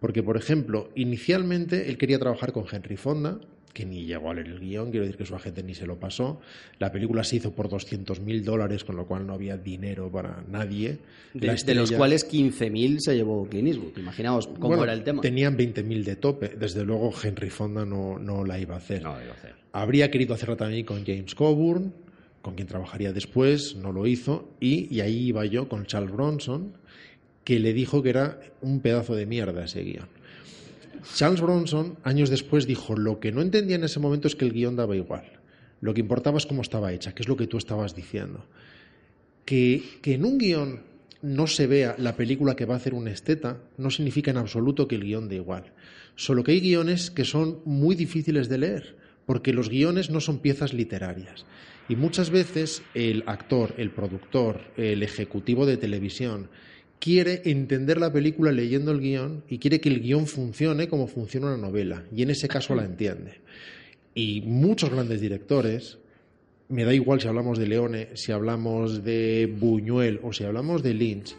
Porque, 0.00 0.22
por 0.22 0.36
ejemplo, 0.36 0.90
inicialmente 0.96 1.88
él 1.88 1.96
quería 1.96 2.18
trabajar 2.18 2.52
con 2.52 2.64
Henry 2.70 2.96
Fonda, 2.96 3.38
que 3.72 3.86
ni 3.86 4.04
llegó 4.04 4.30
a 4.30 4.34
leer 4.34 4.48
el 4.48 4.60
guion, 4.60 4.90
quiero 4.90 5.06
decir 5.06 5.16
que 5.16 5.24
su 5.24 5.34
agente 5.34 5.62
ni 5.62 5.74
se 5.74 5.86
lo 5.86 5.98
pasó. 5.98 6.40
La 6.78 6.92
película 6.92 7.24
se 7.24 7.36
hizo 7.36 7.52
por 7.52 7.68
200 7.68 8.20
mil 8.20 8.44
dólares, 8.44 8.84
con 8.84 8.96
lo 8.96 9.06
cual 9.06 9.26
no 9.26 9.32
había 9.32 9.56
dinero 9.56 10.10
para 10.10 10.44
nadie. 10.48 10.98
De, 11.32 11.54
de 11.54 11.74
los 11.74 11.90
cuales 11.92 12.30
15.000 12.30 12.98
se 12.98 13.16
llevó 13.16 13.46
Clint 13.48 13.68
Eastwood. 13.68 13.98
Imaginaos 13.98 14.46
cómo 14.46 14.68
Bueno, 14.68 14.84
era 14.84 14.92
el 14.92 15.02
tema. 15.02 15.22
Tenían 15.22 15.56
20.000 15.56 16.04
de 16.04 16.16
tope. 16.16 16.48
Desde 16.48 16.84
luego 16.84 17.12
Henry 17.22 17.48
Fonda 17.48 17.86
no, 17.86 18.18
no 18.18 18.44
la 18.44 18.58
iba 18.58 18.74
a 18.74 18.78
hacer. 18.78 19.02
No, 19.02 19.12
iba 19.22 19.32
a 19.32 19.36
hacer. 19.36 19.54
Habría 19.72 20.10
querido 20.10 20.34
hacerla 20.34 20.56
también 20.56 20.84
con 20.84 21.04
James 21.06 21.34
Coburn, 21.34 21.94
con 22.42 22.54
quien 22.54 22.68
trabajaría 22.68 23.12
después, 23.12 23.74
no 23.76 23.92
lo 23.92 24.06
hizo. 24.06 24.50
Y, 24.60 24.94
y 24.94 25.00
ahí 25.00 25.28
iba 25.28 25.46
yo 25.46 25.68
con 25.68 25.86
Charles 25.86 26.12
Bronson, 26.12 26.74
que 27.44 27.58
le 27.58 27.72
dijo 27.72 28.02
que 28.02 28.10
era 28.10 28.38
un 28.60 28.80
pedazo 28.80 29.14
de 29.14 29.24
mierda 29.24 29.64
ese 29.64 29.82
guion. 29.82 30.08
Charles 31.14 31.40
Bronson, 31.40 31.98
años 32.04 32.30
después, 32.30 32.66
dijo, 32.66 32.96
lo 32.96 33.20
que 33.20 33.32
no 33.32 33.42
entendía 33.42 33.76
en 33.76 33.84
ese 33.84 34.00
momento 34.00 34.28
es 34.28 34.36
que 34.36 34.44
el 34.44 34.52
guion 34.52 34.76
daba 34.76 34.96
igual. 34.96 35.40
Lo 35.80 35.94
que 35.94 36.00
importaba 36.00 36.38
es 36.38 36.46
cómo 36.46 36.62
estaba 36.62 36.92
hecha, 36.92 37.14
que 37.14 37.22
es 37.22 37.28
lo 37.28 37.36
que 37.36 37.46
tú 37.46 37.58
estabas 37.58 37.94
diciendo. 37.94 38.46
Que, 39.44 39.82
que 40.00 40.14
en 40.14 40.24
un 40.24 40.38
guion 40.38 40.82
no 41.22 41.46
se 41.46 41.66
vea 41.66 41.94
la 41.98 42.16
película 42.16 42.56
que 42.56 42.66
va 42.66 42.74
a 42.74 42.76
hacer 42.76 42.94
un 42.94 43.08
esteta 43.08 43.58
no 43.78 43.90
significa 43.90 44.30
en 44.30 44.36
absoluto 44.36 44.88
que 44.88 44.96
el 44.96 45.04
guion 45.04 45.28
dé 45.28 45.36
igual. 45.36 45.72
Solo 46.16 46.44
que 46.44 46.52
hay 46.52 46.60
guiones 46.60 47.10
que 47.10 47.24
son 47.24 47.60
muy 47.64 47.94
difíciles 47.94 48.48
de 48.48 48.58
leer, 48.58 48.96
porque 49.24 49.52
los 49.52 49.68
guiones 49.68 50.10
no 50.10 50.20
son 50.20 50.40
piezas 50.40 50.74
literarias. 50.74 51.46
Y 51.88 51.96
muchas 51.96 52.30
veces 52.30 52.82
el 52.94 53.24
actor, 53.26 53.74
el 53.76 53.90
productor, 53.90 54.60
el 54.76 55.02
ejecutivo 55.02 55.66
de 55.66 55.76
televisión 55.76 56.48
quiere 57.02 57.42
entender 57.46 57.98
la 57.98 58.12
película 58.12 58.52
leyendo 58.52 58.92
el 58.92 59.00
guion 59.00 59.42
y 59.48 59.58
quiere 59.58 59.80
que 59.80 59.88
el 59.88 60.00
guion 60.00 60.28
funcione 60.28 60.86
como 60.86 61.08
funciona 61.08 61.48
una 61.48 61.56
novela. 61.56 62.04
Y 62.14 62.22
en 62.22 62.30
ese 62.30 62.46
caso 62.46 62.76
la 62.76 62.84
entiende. 62.84 63.40
Y 64.14 64.42
muchos 64.42 64.90
grandes 64.90 65.20
directores, 65.20 65.98
me 66.68 66.84
da 66.84 66.94
igual 66.94 67.20
si 67.20 67.26
hablamos 67.26 67.58
de 67.58 67.66
Leone, 67.66 68.10
si 68.14 68.30
hablamos 68.30 69.02
de 69.02 69.52
Buñuel 69.58 70.20
o 70.22 70.32
si 70.32 70.44
hablamos 70.44 70.84
de 70.84 70.94
Lynch, 70.94 71.34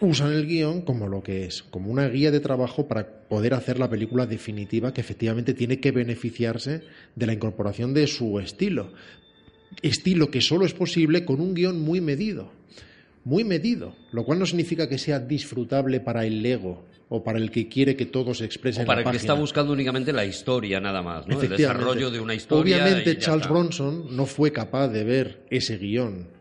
usan 0.00 0.32
el 0.32 0.46
guion 0.46 0.82
como 0.82 1.08
lo 1.08 1.24
que 1.24 1.46
es, 1.46 1.64
como 1.64 1.90
una 1.90 2.06
guía 2.08 2.30
de 2.30 2.38
trabajo 2.38 2.86
para 2.86 3.26
poder 3.28 3.52
hacer 3.52 3.80
la 3.80 3.90
película 3.90 4.26
definitiva 4.26 4.94
que 4.94 5.00
efectivamente 5.00 5.54
tiene 5.54 5.80
que 5.80 5.90
beneficiarse 5.90 6.82
de 7.16 7.26
la 7.26 7.32
incorporación 7.32 7.94
de 7.94 8.06
su 8.06 8.38
estilo. 8.38 8.92
Estilo 9.82 10.30
que 10.30 10.40
solo 10.40 10.64
es 10.64 10.72
posible 10.72 11.24
con 11.24 11.40
un 11.40 11.52
guion 11.52 11.80
muy 11.80 12.00
medido. 12.00 12.52
Muy 13.26 13.42
medido, 13.42 13.92
lo 14.12 14.24
cual 14.24 14.38
no 14.38 14.46
significa 14.46 14.88
que 14.88 14.98
sea 14.98 15.18
disfrutable 15.18 15.98
para 15.98 16.24
el 16.24 16.46
ego 16.46 16.86
o 17.08 17.24
para 17.24 17.38
el 17.38 17.50
que 17.50 17.68
quiere 17.68 17.96
que 17.96 18.06
todo 18.06 18.34
se 18.34 18.44
exprese 18.44 18.78
O 18.78 18.82
en 18.82 18.86
para 18.86 19.00
la 19.00 19.08
el 19.08 19.10
que 19.10 19.16
está 19.16 19.34
buscando 19.34 19.72
únicamente 19.72 20.12
la 20.12 20.24
historia, 20.24 20.78
nada 20.78 21.02
más, 21.02 21.26
¿no? 21.26 21.42
El 21.42 21.48
desarrollo 21.48 22.12
de 22.12 22.20
una 22.20 22.34
historia. 22.34 22.76
Obviamente 22.76 23.18
Charles 23.18 23.42
está. 23.42 23.52
Bronson 23.52 24.14
no 24.14 24.26
fue 24.26 24.52
capaz 24.52 24.86
de 24.90 25.02
ver 25.02 25.44
ese 25.50 25.76
guion. 25.76 26.35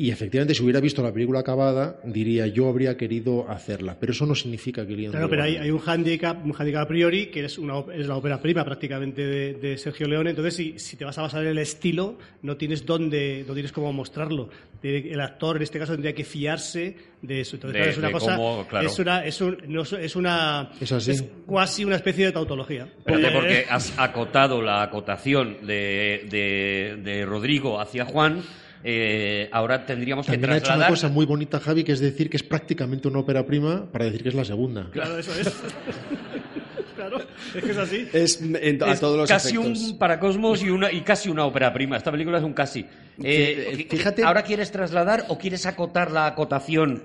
Y 0.00 0.12
efectivamente, 0.12 0.54
si 0.54 0.62
hubiera 0.62 0.78
visto 0.78 1.02
la 1.02 1.12
película 1.12 1.40
acabada, 1.40 1.98
diría 2.04 2.46
yo 2.46 2.68
habría 2.68 2.96
querido 2.96 3.50
hacerla. 3.50 3.96
Pero 3.98 4.12
eso 4.12 4.26
no 4.26 4.36
significa 4.36 4.86
que 4.86 4.92
el 4.92 4.98
guion 5.00 5.10
Claro, 5.10 5.28
pero 5.28 5.42
hay, 5.42 5.56
hay 5.56 5.72
un 5.72 5.80
hándicap 5.80 6.38
a 6.76 6.86
priori, 6.86 7.26
que 7.26 7.44
es, 7.44 7.58
una, 7.58 7.80
es 7.92 8.06
la 8.06 8.14
ópera 8.14 8.40
prima 8.40 8.64
prácticamente 8.64 9.26
de, 9.26 9.54
de 9.54 9.76
Sergio 9.76 10.06
Leone. 10.06 10.30
Entonces, 10.30 10.54
si, 10.54 10.78
si 10.78 10.96
te 10.96 11.04
vas 11.04 11.18
a 11.18 11.22
basar 11.22 11.42
en 11.42 11.48
el 11.48 11.58
estilo, 11.58 12.16
no 12.42 12.56
tienes 12.56 12.86
dónde, 12.86 13.44
no 13.48 13.54
tienes 13.54 13.72
cómo 13.72 13.92
mostrarlo. 13.92 14.50
El 14.84 15.20
actor, 15.20 15.56
en 15.56 15.62
este 15.64 15.80
caso, 15.80 15.94
tendría 15.94 16.14
que 16.14 16.22
fiarse 16.22 16.94
de 17.20 17.40
eso. 17.40 17.56
Entonces, 17.56 17.72
De- 17.74 17.78
claro, 17.80 17.90
es 17.90 17.98
una 17.98 18.12
cosa. 18.12 18.36
cómo, 18.36 18.66
claro. 18.68 18.86
Es 18.86 18.98
una, 19.00 19.24
es, 19.26 19.40
un- 19.40 19.58
no 19.66 19.82
es- 19.82 19.92
es 19.94 20.14
una. 20.14 20.70
Es 20.80 20.92
así. 20.92 21.28
casi 21.52 21.84
una 21.84 21.96
especie 21.96 22.26
de 22.26 22.30
tautología. 22.30 22.84
Espérate, 22.98 23.26
Eh, 23.26 23.30
porque 23.34 23.64
has 23.68 23.92
acotado 23.98 24.62
la 24.62 24.80
acotación 24.84 25.66
de, 25.66 26.24
de- 26.30 27.00
de 27.02 27.26
Rodrigo 27.26 27.80
hacia 27.80 28.04
Juan. 28.04 28.42
Eh, 28.84 29.48
ahora 29.52 29.84
tendríamos 29.86 30.26
que 30.26 30.32
También 30.32 30.52
ha 30.52 30.56
hecho 30.56 30.66
una 30.66 30.76
trasladar. 30.86 30.90
cosa 30.90 31.08
muy 31.08 31.26
bonita, 31.26 31.58
Javi, 31.60 31.84
que 31.84 31.92
es 31.92 32.00
decir 32.00 32.30
que 32.30 32.36
es 32.36 32.42
prácticamente 32.42 33.08
una 33.08 33.18
ópera 33.20 33.44
prima 33.46 33.90
para 33.90 34.04
decir 34.06 34.22
que 34.22 34.28
es 34.30 34.34
la 34.34 34.44
segunda. 34.44 34.88
Claro, 34.92 35.18
eso 35.18 35.32
es. 35.38 35.48
claro, 36.96 37.18
es 37.54 37.64
que 37.64 37.70
es 37.70 37.76
así. 37.76 38.08
Es 38.12 38.40
en- 38.42 38.82
a 38.82 38.92
Es 38.92 39.00
todos 39.00 39.16
los 39.16 39.28
casi 39.28 39.56
efectos. 39.56 39.82
un 39.90 39.98
paracosmos 39.98 40.62
y, 40.62 40.70
una, 40.70 40.90
y 40.92 41.00
casi 41.02 41.28
una 41.28 41.44
ópera 41.44 41.72
prima. 41.72 41.96
Esta 41.96 42.10
película 42.10 42.38
es 42.38 42.44
un 42.44 42.52
casi. 42.54 42.86
Eh, 43.22 43.74
Fí- 43.76 43.88
fíjate- 43.96 44.22
¿Ahora 44.24 44.42
quieres 44.42 44.70
trasladar 44.70 45.24
o 45.28 45.38
quieres 45.38 45.66
acotar 45.66 46.10
la 46.10 46.26
acotación? 46.26 47.04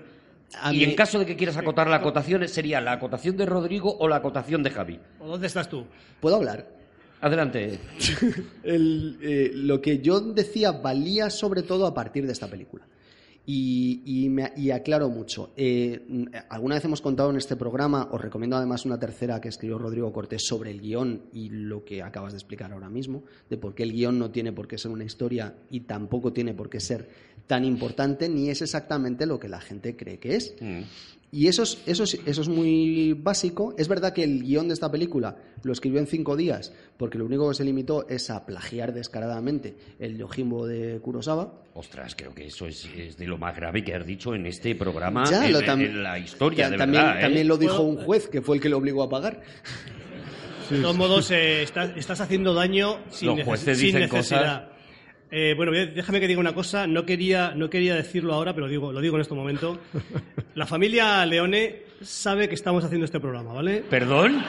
A 0.61 0.71
y 0.71 0.77
mí- 0.77 0.83
en 0.83 0.95
caso 0.95 1.17
de 1.17 1.25
que 1.25 1.35
quieras 1.35 1.57
acotar 1.57 1.87
la 1.87 1.95
acotación, 1.95 2.47
¿sería 2.47 2.79
la 2.79 2.91
acotación 2.91 3.35
de 3.37 3.45
Rodrigo 3.47 3.95
o 3.97 4.07
la 4.07 4.17
acotación 4.17 4.61
de 4.61 4.69
Javi? 4.69 4.99
¿O 5.19 5.27
dónde 5.27 5.47
estás 5.47 5.67
tú? 5.67 5.85
¿Puedo 6.19 6.35
hablar? 6.35 6.67
Adelante. 7.23 7.79
El, 8.63 9.17
eh, 9.21 9.51
lo 9.55 9.81
que 9.81 9.99
yo 9.99 10.19
decía 10.19 10.71
valía 10.73 11.29
sobre 11.29 11.63
todo 11.63 11.85
a 11.87 11.93
partir 11.93 12.25
de 12.25 12.33
esta 12.33 12.47
película. 12.47 12.85
Y, 13.45 14.01
y 14.05 14.29
me- 14.29 14.53
y 14.55 14.71
aclaro 14.71 15.09
mucho. 15.09 15.51
Eh, 15.57 15.99
alguna 16.49 16.75
vez 16.75 16.85
hemos 16.85 17.01
contado 17.01 17.29
en 17.29 17.35
este 17.37 17.55
programa, 17.57 18.07
os 18.11 18.21
recomiendo 18.21 18.55
además 18.55 18.85
una 18.85 18.97
tercera 18.99 19.41
que 19.41 19.49
escribió 19.49 19.77
Rodrigo 19.77 20.11
Cortés 20.13 20.43
sobre 20.45 20.71
el 20.71 20.79
guion 20.81 21.23
y 21.33 21.49
lo 21.49 21.83
que 21.83 22.01
acabas 22.01 22.31
de 22.33 22.37
explicar 22.37 22.71
ahora 22.71 22.89
mismo, 22.89 23.23
de 23.49 23.57
por 23.57 23.73
qué 23.75 23.83
el 23.83 23.91
guion 23.93 24.17
no 24.19 24.31
tiene 24.31 24.53
por 24.53 24.67
qué 24.67 24.77
ser 24.77 24.91
una 24.91 25.03
historia 25.03 25.55
y 25.69 25.81
tampoco 25.81 26.31
tiene 26.31 26.53
por 26.53 26.69
qué 26.69 26.79
ser 26.79 27.09
tan 27.47 27.65
importante, 27.65 28.29
ni 28.29 28.49
es 28.49 28.61
exactamente 28.61 29.25
lo 29.25 29.39
que 29.39 29.49
la 29.49 29.59
gente 29.59 29.95
cree 29.97 30.19
que 30.19 30.35
es. 30.37 30.55
Mm. 30.61 30.81
Y 31.35 31.47
eso 31.47 31.63
es, 31.63 31.81
eso, 31.87 32.03
es, 32.03 32.19
eso 32.27 32.41
es 32.43 32.47
muy 32.47 33.13
básico. 33.13 33.73
Es 33.75 33.87
verdad 33.87 34.13
que 34.13 34.23
el 34.23 34.43
guion 34.43 34.67
de 34.67 34.75
esta 34.75 34.91
película 34.91 35.35
lo 35.63 35.73
escribió 35.73 35.99
en 35.99 36.05
cinco 36.05 36.35
días, 36.35 36.71
porque 36.95 37.17
lo 37.17 37.25
único 37.25 37.49
que 37.49 37.55
se 37.55 37.63
limitó 37.65 38.07
es 38.07 38.29
a 38.29 38.45
plagiar 38.45 38.93
descaradamente 38.93 39.75
el 39.97 40.15
Yojimbo 40.19 40.67
de 40.67 40.99
Kurosawa. 41.01 41.51
Ostras, 41.73 42.15
creo 42.15 42.35
que 42.35 42.45
eso 42.45 42.67
es, 42.67 42.87
es 42.95 43.17
de 43.17 43.25
lo 43.25 43.39
más 43.39 43.55
grave 43.55 43.83
que 43.83 43.95
has 43.95 44.05
dicho 44.05 44.35
en 44.35 44.45
este 44.45 44.75
programa, 44.75 45.23
Ya, 45.27 45.47
en, 45.47 45.53
lo 45.53 45.61
tam- 45.61 45.83
en 45.83 46.03
la 46.03 46.19
historia, 46.19 46.65
Ta- 46.65 46.69
de 46.71 46.77
también, 46.77 47.03
verdad. 47.03 47.17
¿eh? 47.17 47.21
también 47.23 47.47
lo 47.47 47.57
dijo 47.57 47.81
un 47.81 47.97
juez, 47.97 48.27
que 48.27 48.41
fue 48.43 48.57
el 48.57 48.61
que 48.61 48.69
lo 48.69 48.77
obligó 48.77 49.01
a 49.01 49.09
pagar. 49.09 49.41
De 50.69 50.81
todos 50.81 50.95
modos, 50.95 51.29
eh, 51.31 51.63
estás, 51.63 51.91
estás 51.97 52.21
haciendo 52.21 52.53
daño 52.53 52.99
sin, 53.09 53.29
Los 53.29 53.39
neces- 53.39 53.43
jueces 53.45 53.77
sin 53.79 53.87
dicen 53.87 54.01
necesidad. 54.01 54.69
Eh, 55.35 55.55
bueno, 55.57 55.71
déjame 55.71 56.19
que 56.19 56.27
diga 56.27 56.39
una 56.39 56.53
cosa. 56.53 56.85
No 56.85 57.07
quería, 57.07 57.53
no 57.55 57.67
quería 57.67 57.95
decirlo 57.95 58.35
ahora, 58.35 58.53
pero 58.53 58.67
digo, 58.67 58.91
lo 58.91 59.01
digo 59.01 59.15
en 59.15 59.21
este 59.21 59.33
momento. 59.33 59.79
La 60.55 60.67
familia 60.67 61.25
Leone 61.25 61.77
sabe 62.03 62.47
que 62.47 62.53
estamos 62.53 62.83
haciendo 62.85 63.05
este 63.05 63.19
programa, 63.19 63.51
¿vale? 63.51 63.83
¿Perdón? 63.89 64.43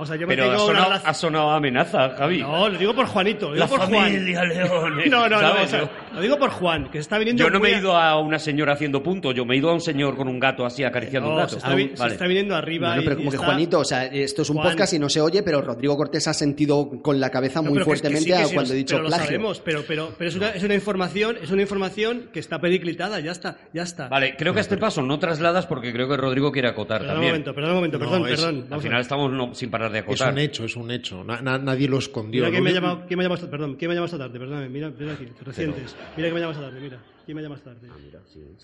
O 0.00 0.06
sea, 0.06 0.14
yo 0.16 0.26
me 0.26 0.34
Pero 0.36 0.44
ha 0.44 0.56
tengo 0.56 0.66
una 0.68 0.84
ha 0.94 1.12
sonado 1.14 1.50
amenaza, 1.50 2.10
Javi. 2.16 2.40
No, 2.40 2.68
lo 2.68 2.78
digo 2.78 2.94
por 2.94 3.06
Juanito. 3.06 3.48
Lo 3.48 3.54
digo 3.54 3.64
la 3.64 3.68
por 3.68 3.80
familia 3.80 4.38
Juan. 4.38 4.48
Leone. 4.48 5.06
No, 5.06 5.28
no, 5.28 5.36
no. 5.36 5.40
¿sabes? 5.40 5.64
o 5.64 5.68
sea, 5.68 5.90
lo 6.14 6.20
digo 6.20 6.38
por 6.38 6.50
Juan, 6.50 6.84
que 6.86 6.98
se 6.98 7.00
está 7.00 7.18
viniendo. 7.18 7.42
Yo 7.42 7.50
no 7.50 7.58
me 7.60 7.70
he 7.70 7.78
ido 7.78 7.96
a 7.96 8.18
una 8.20 8.38
señora 8.38 8.74
haciendo 8.74 9.02
puntos, 9.02 9.34
yo 9.34 9.44
me 9.44 9.54
he 9.54 9.58
ido 9.58 9.70
a 9.70 9.74
un 9.74 9.80
señor 9.80 10.16
con 10.16 10.28
un 10.28 10.38
gato 10.38 10.64
así 10.64 10.84
acariciando 10.84 11.28
No, 11.30 11.34
un 11.34 11.40
gato. 11.40 11.50
se 11.50 11.56
está, 11.58 11.74
vi- 11.74 11.90
se 11.96 12.06
está 12.06 12.26
viniendo 12.26 12.54
arriba. 12.54 12.96
Y- 12.96 13.00
pero 13.00 13.12
y 13.14 13.16
como 13.18 13.30
que 13.30 13.36
está- 13.36 13.46
Juanito, 13.46 13.78
o 13.80 13.84
sea, 13.84 14.04
esto 14.06 14.42
es 14.42 14.50
un 14.50 14.56
Juan. 14.58 14.68
podcast 14.68 14.92
y 14.92 14.98
no 15.00 15.08
se 15.08 15.20
oye, 15.20 15.42
pero 15.42 15.60
Rodrigo 15.62 15.96
Cortés 15.96 16.28
ha 16.28 16.34
sentido 16.34 16.88
con 17.02 17.18
la 17.18 17.30
cabeza 17.30 17.60
No, 17.60 17.70
muy 17.70 17.78
que 17.78 17.84
fuertemente 17.84 18.20
sí, 18.22 18.26
que 18.30 18.34
a 18.34 18.44
sí, 18.46 18.54
cuando 18.54 18.72
he 18.72 18.76
lo- 18.76 18.78
dicho 18.78 18.94
pero 18.94 19.02
lo 19.02 19.08
plagio. 19.08 19.26
sabemos, 19.26 19.60
pero, 19.64 19.82
pero, 19.86 20.10
pero 20.16 20.30
es, 20.30 20.36
una, 20.36 20.50
es 20.50 20.62
una 20.62 20.74
información, 20.74 21.36
es 21.42 21.50
una 21.50 21.62
información 21.62 22.28
que 22.32 22.38
está 22.40 22.60
periclitada, 22.60 23.18
ya 23.20 23.32
está, 23.32 23.56
ya 23.74 23.82
está. 23.82 24.08
Vale, 24.08 24.36
creo 24.36 24.52
que 24.52 24.60
a 24.60 24.62
este 24.62 24.76
paso 24.76 25.02
no 25.02 25.18
trasladas 25.18 25.66
porque 25.66 25.92
creo 25.92 26.08
que 26.08 26.16
Rodrigo 26.16 26.52
quiere 26.52 26.68
acotar 26.68 26.98
Perdón 27.00 27.08
un 27.08 27.14
también. 27.16 27.32
momento, 27.32 27.54
perdón 27.54 27.70
un 27.70 27.76
momento, 27.76 27.98
No, 27.98 28.04
perdón, 28.04 28.28
es- 28.28 28.40
perdón. 28.40 28.66
Al 28.70 28.80
final 28.80 29.00
estamos 29.00 29.32
no- 29.32 29.54
sin 29.54 29.70
parar 29.70 29.87
de 29.90 30.04
Es 30.08 30.20
un 30.20 30.38
hecho, 30.38 30.64
es 30.64 30.76
un 30.76 30.90
hecho. 30.90 31.24
Na- 31.24 31.40
na- 31.40 31.58
nadie 31.58 31.88
lo 31.88 31.98
escondió. 31.98 32.42
Mira 32.42 32.50
quién 32.50 32.62
me 32.64 32.70
ha 32.70 32.72
llamado, 32.74 33.04
quién 33.06 33.18
me 33.18 33.22
ha 33.22 33.26
llamado 33.26 33.38
esta- 33.42 33.50
perdón, 33.50 33.76
quién 33.76 33.88
me 33.88 33.92
ha 33.92 33.96
llamado 33.96 34.06
esta 34.06 34.18
tarde, 34.18 34.38
perdóname, 34.38 34.68
mira, 34.68 34.90
mira 34.98 35.12
aquí, 35.14 35.26
recientes. 35.44 35.96
Mira 36.16 36.28
que 36.28 36.34
me 36.34 36.40
llama 36.40 36.52
esta 36.52 36.64
tarde, 36.64 36.80
mira. 36.80 36.98
¿Quién 37.24 37.36
me 37.36 37.42
llama 37.42 37.56
esta 37.56 37.74
tarde? 37.74 37.88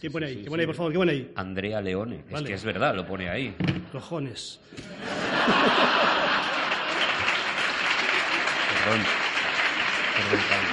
¿Quién 0.01 0.13
pone 0.13 0.27
ahí? 0.27 0.35
¿Quién 0.37 0.47
pone 0.49 0.63
ahí, 0.63 0.67
por 0.67 0.75
favor? 0.77 0.93
¿Quién 0.93 1.01
pone 1.01 1.13
ahí? 1.13 1.33
Andrea 1.37 1.81
Leone. 1.83 2.25
Es 2.31 2.43
que 2.43 2.55
es 2.55 2.65
verdad, 2.65 2.95
lo 2.95 3.07
pone 3.07 3.29
ahí. 3.29 3.55
Cojones. 3.93 4.59
Perdón. 8.85 9.01
Perdón. 10.17 10.64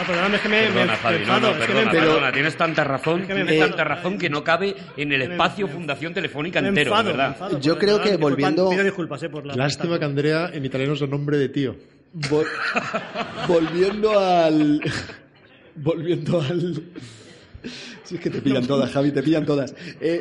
No, 0.00 0.06
perdóname, 0.06 0.36
es 0.36 0.42
que 0.42 0.48
me, 0.48 0.62
Perdona, 0.62 0.92
me- 0.92 0.96
Javi, 0.98 1.18
me 1.18 1.26
no, 1.26 1.34
enfado, 1.36 1.40
no, 1.40 1.48
es 1.48 1.60
que 1.60 1.66
perdona, 1.72 1.92
me 1.92 1.98
perdona, 2.00 2.32
tienes 2.32 2.56
tanta 2.56 2.84
razón, 2.84 3.20
Es 3.20 3.26
que 3.26 3.34
me 3.34 3.44
tienes 3.44 3.68
tanta 3.68 3.84
razón 3.84 4.18
que 4.18 4.30
no 4.30 4.42
cabe 4.44 4.74
en 4.96 5.12
el 5.12 5.22
espacio 5.22 5.66
me- 5.66 5.72
Fundación 5.74 6.14
Telefónica 6.14 6.62
Me 6.62 6.68
entero, 6.68 6.90
enfado, 6.92 7.08
verdad. 7.10 7.28
enfado, 7.28 7.60
Yo 7.60 7.78
creo 7.78 8.00
que 8.00 8.16
volviendo- 8.16 8.70
Pido 8.70 8.84
disculpas, 8.84 9.22
eh, 9.22 9.28
por 9.28 9.44
la 9.46 9.54
Lástima 9.54 9.98
que 9.98 10.04
Andrea 10.06 10.50
en 10.52 10.64
italiano 10.64 10.94
es 10.94 11.02
el 11.02 11.10
nombre 11.10 11.36
de 11.36 11.48
tío. 11.50 11.76
Vol- 12.14 12.46
volviendo 13.48 14.18
al. 14.18 14.80
volviendo 15.76 16.40
al. 16.40 16.82
Si 18.04 18.14
es 18.16 18.20
que 18.20 18.30
te 18.30 18.40
pillan 18.40 18.66
todas, 18.66 18.90
Javi, 18.90 19.12
te 19.12 19.22
pillan 19.22 19.44
todas. 19.44 19.74
Eh, 20.00 20.20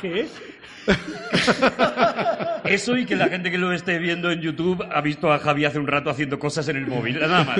¿Qué? 0.00 0.26
Eso 2.64 2.96
y 2.96 3.06
que 3.06 3.14
la 3.14 3.28
gente 3.28 3.50
que 3.50 3.58
lo 3.58 3.72
esté 3.72 3.98
viendo 3.98 4.30
en 4.30 4.40
YouTube 4.40 4.82
ha 4.90 5.00
visto 5.00 5.32
a 5.32 5.38
Javi 5.38 5.64
hace 5.64 5.78
un 5.78 5.86
rato 5.86 6.10
haciendo 6.10 6.38
cosas 6.38 6.68
en 6.68 6.76
el 6.76 6.86
móvil, 6.86 7.18
nada 7.20 7.44
más. 7.44 7.58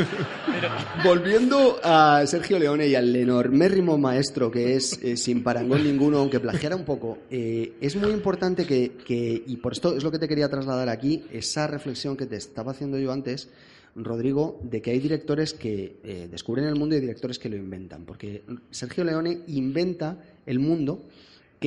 Volviendo 1.05 1.79
a 1.83 2.27
Sergio 2.27 2.59
Leone 2.59 2.89
y 2.89 2.95
al 2.95 3.15
enormérrimo 3.15 3.99
maestro 3.99 4.51
que 4.51 4.75
es 4.75 4.99
eh, 5.03 5.17
sin 5.17 5.43
parangón 5.43 5.85
ninguno, 5.85 6.19
aunque 6.19 6.41
plagiara 6.41 6.75
un 6.77 6.85
poco, 6.85 7.19
eh, 7.31 7.75
es 7.81 7.97
muy 7.97 8.11
importante 8.11 8.67
que, 8.67 8.93
que, 9.05 9.43
y 9.47 9.57
por 9.59 9.73
esto 9.73 9.97
es 9.97 10.03
lo 10.03 10.11
que 10.11 10.19
te 10.19 10.29
quería 10.29 10.49
trasladar 10.49 10.89
aquí, 10.89 11.25
esa 11.33 11.67
reflexión 11.67 12.17
que 12.17 12.27
te 12.27 12.37
estaba 12.37 12.73
haciendo 12.73 12.99
yo 12.99 13.13
antes, 13.13 13.49
Rodrigo, 13.97 14.61
de 14.63 14.83
que 14.83 14.91
hay 14.91 14.99
directores 14.99 15.55
que 15.55 15.97
eh, 16.05 16.29
descubren 16.31 16.67
el 16.67 16.75
mundo 16.75 16.97
y 16.97 17.01
directores 17.01 17.39
que 17.39 17.49
lo 17.49 17.57
inventan. 17.57 18.05
Porque 18.05 18.43
Sergio 18.71 19.05
Leone 19.05 19.39
inventa 19.47 20.19
el 20.45 20.59
mundo 20.59 21.07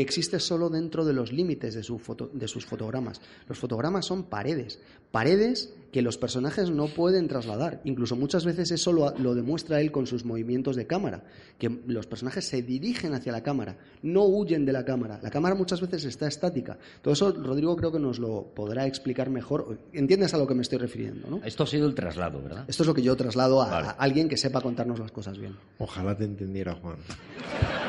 existe 0.02 0.40
solo 0.40 0.70
dentro 0.70 1.06
de 1.06 1.14
los 1.14 1.32
límites 1.32 1.74
de, 1.74 1.84
su 1.84 2.00
foto- 2.00 2.30
de 2.34 2.48
sus 2.48 2.66
fotogramas. 2.66 3.22
Los 3.48 3.58
fotogramas 3.60 4.06
son 4.06 4.24
paredes, 4.24 4.80
paredes 5.12 5.74
que 5.92 6.02
los 6.02 6.18
personajes 6.18 6.70
no 6.70 6.86
pueden 6.88 7.28
trasladar. 7.28 7.82
Incluso 7.84 8.16
muchas 8.16 8.46
veces 8.46 8.72
eso 8.72 8.94
lo, 8.94 9.12
lo 9.18 9.34
demuestra 9.36 9.82
él 9.82 9.92
con 9.92 10.06
sus 10.08 10.24
movimientos 10.26 10.76
de 10.76 10.86
cámara, 10.86 11.24
que 11.58 11.70
los 11.88 12.06
personajes 12.06 12.46
se 12.46 12.62
dirigen 12.62 13.14
hacia 13.14 13.32
la 13.32 13.42
cámara, 13.42 13.78
no 14.04 14.24
huyen 14.26 14.66
de 14.66 14.74
la 14.74 14.86
cámara. 14.86 15.20
La 15.24 15.30
cámara 15.32 15.56
muchas 15.56 15.82
veces 15.82 16.06
está 16.06 16.28
estática. 16.28 16.78
Todo 17.02 17.14
eso 17.14 17.32
Rodrigo 17.32 17.76
creo 17.76 17.92
que 17.92 18.00
nos 18.00 18.20
lo 18.20 18.44
podrá 18.56 18.86
explicar 18.86 19.30
mejor. 19.30 19.80
¿Entiendes 19.94 20.34
a 20.34 20.38
lo 20.38 20.46
que 20.48 20.54
me 20.56 20.62
estoy 20.62 20.78
refiriendo? 20.78 21.28
¿no? 21.30 21.42
esto 21.44 21.64
ha 21.64 21.68
sido 21.68 21.88
el 21.88 21.96
traslado, 21.96 22.42
¿verdad? 22.42 22.66
Esto 22.68 22.84
es 22.84 22.88
lo 22.88 22.94
que 22.94 23.02
yo 23.02 23.16
traslado 23.16 23.62
a, 23.62 23.70
Vale. 23.70 23.88
a 23.88 23.92
alguien 23.92 24.30
que 24.30 24.38
sepa 24.38 24.62
contarnos 24.62 25.00
las 25.00 25.12
cosas 25.12 25.38
bien. 25.38 25.56
Ojalá 25.80 26.16
te 26.16 26.26
entendiera, 26.26 26.76
Juan. 26.76 26.98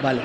Vale. 0.02 0.22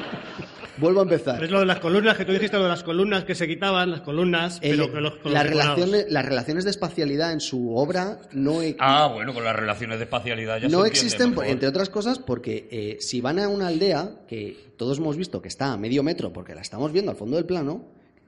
Vuelvo 0.78 0.99
a 0.99 1.03
empezar. 1.03 1.41
Es 1.43 1.49
lo 1.51 1.59
de 1.59 1.65
las 1.65 1.80
columnas, 1.80 2.17
que 2.17 2.26
tú 2.26 2.34
dijiste 2.34 2.57
lo 2.57 2.63
de 2.63 2.69
las 2.69 2.84
columnas 2.84 3.23
que 3.23 3.34
se 3.34 3.47
quitaban, 3.47 3.91
las 3.91 4.01
columnas, 4.01 4.59
El- 4.61 4.71
pero 4.78 4.91
que 4.91 4.99
los, 5.01 5.13
relaciones, 5.23 6.05
las 6.09 6.26
relaciones 6.26 6.63
de 6.65 6.71
espacialidad 6.71 7.32
en 7.32 7.39
su 7.39 7.64
obra 7.74 8.20
no, 8.34 8.61
e- 8.61 8.76
Ah, 8.80 9.09
bueno, 9.13 9.34
con 9.34 9.43
las 9.43 9.55
relaciones 9.55 9.97
de 9.97 10.03
espacialidad 10.05 10.57
ya 10.59 10.68
no 10.68 10.82
se 10.82 10.88
entiende 10.88 10.89
existen, 10.89 11.36
entre 11.49 11.68
otras 11.70 11.89
cosas, 11.89 12.20
porque 12.20 12.68
eh, 12.70 12.97
si 12.99 13.22
van 13.22 13.39
a 13.39 13.47
una 13.47 13.68
aldea 13.68 14.20
que 14.28 14.74
todos 14.78 14.97
hemos 14.99 15.18
visto 15.18 15.41
que 15.41 15.47
está 15.47 15.72
a 15.74 15.78
medio 15.78 16.03
metro, 16.03 16.32
porque 16.34 16.53
la 16.55 16.61
estamos 16.61 16.91
viendo 16.91 17.11
al 17.11 17.18
fondo 17.18 17.38
del 17.38 17.45
plano, 17.45 17.86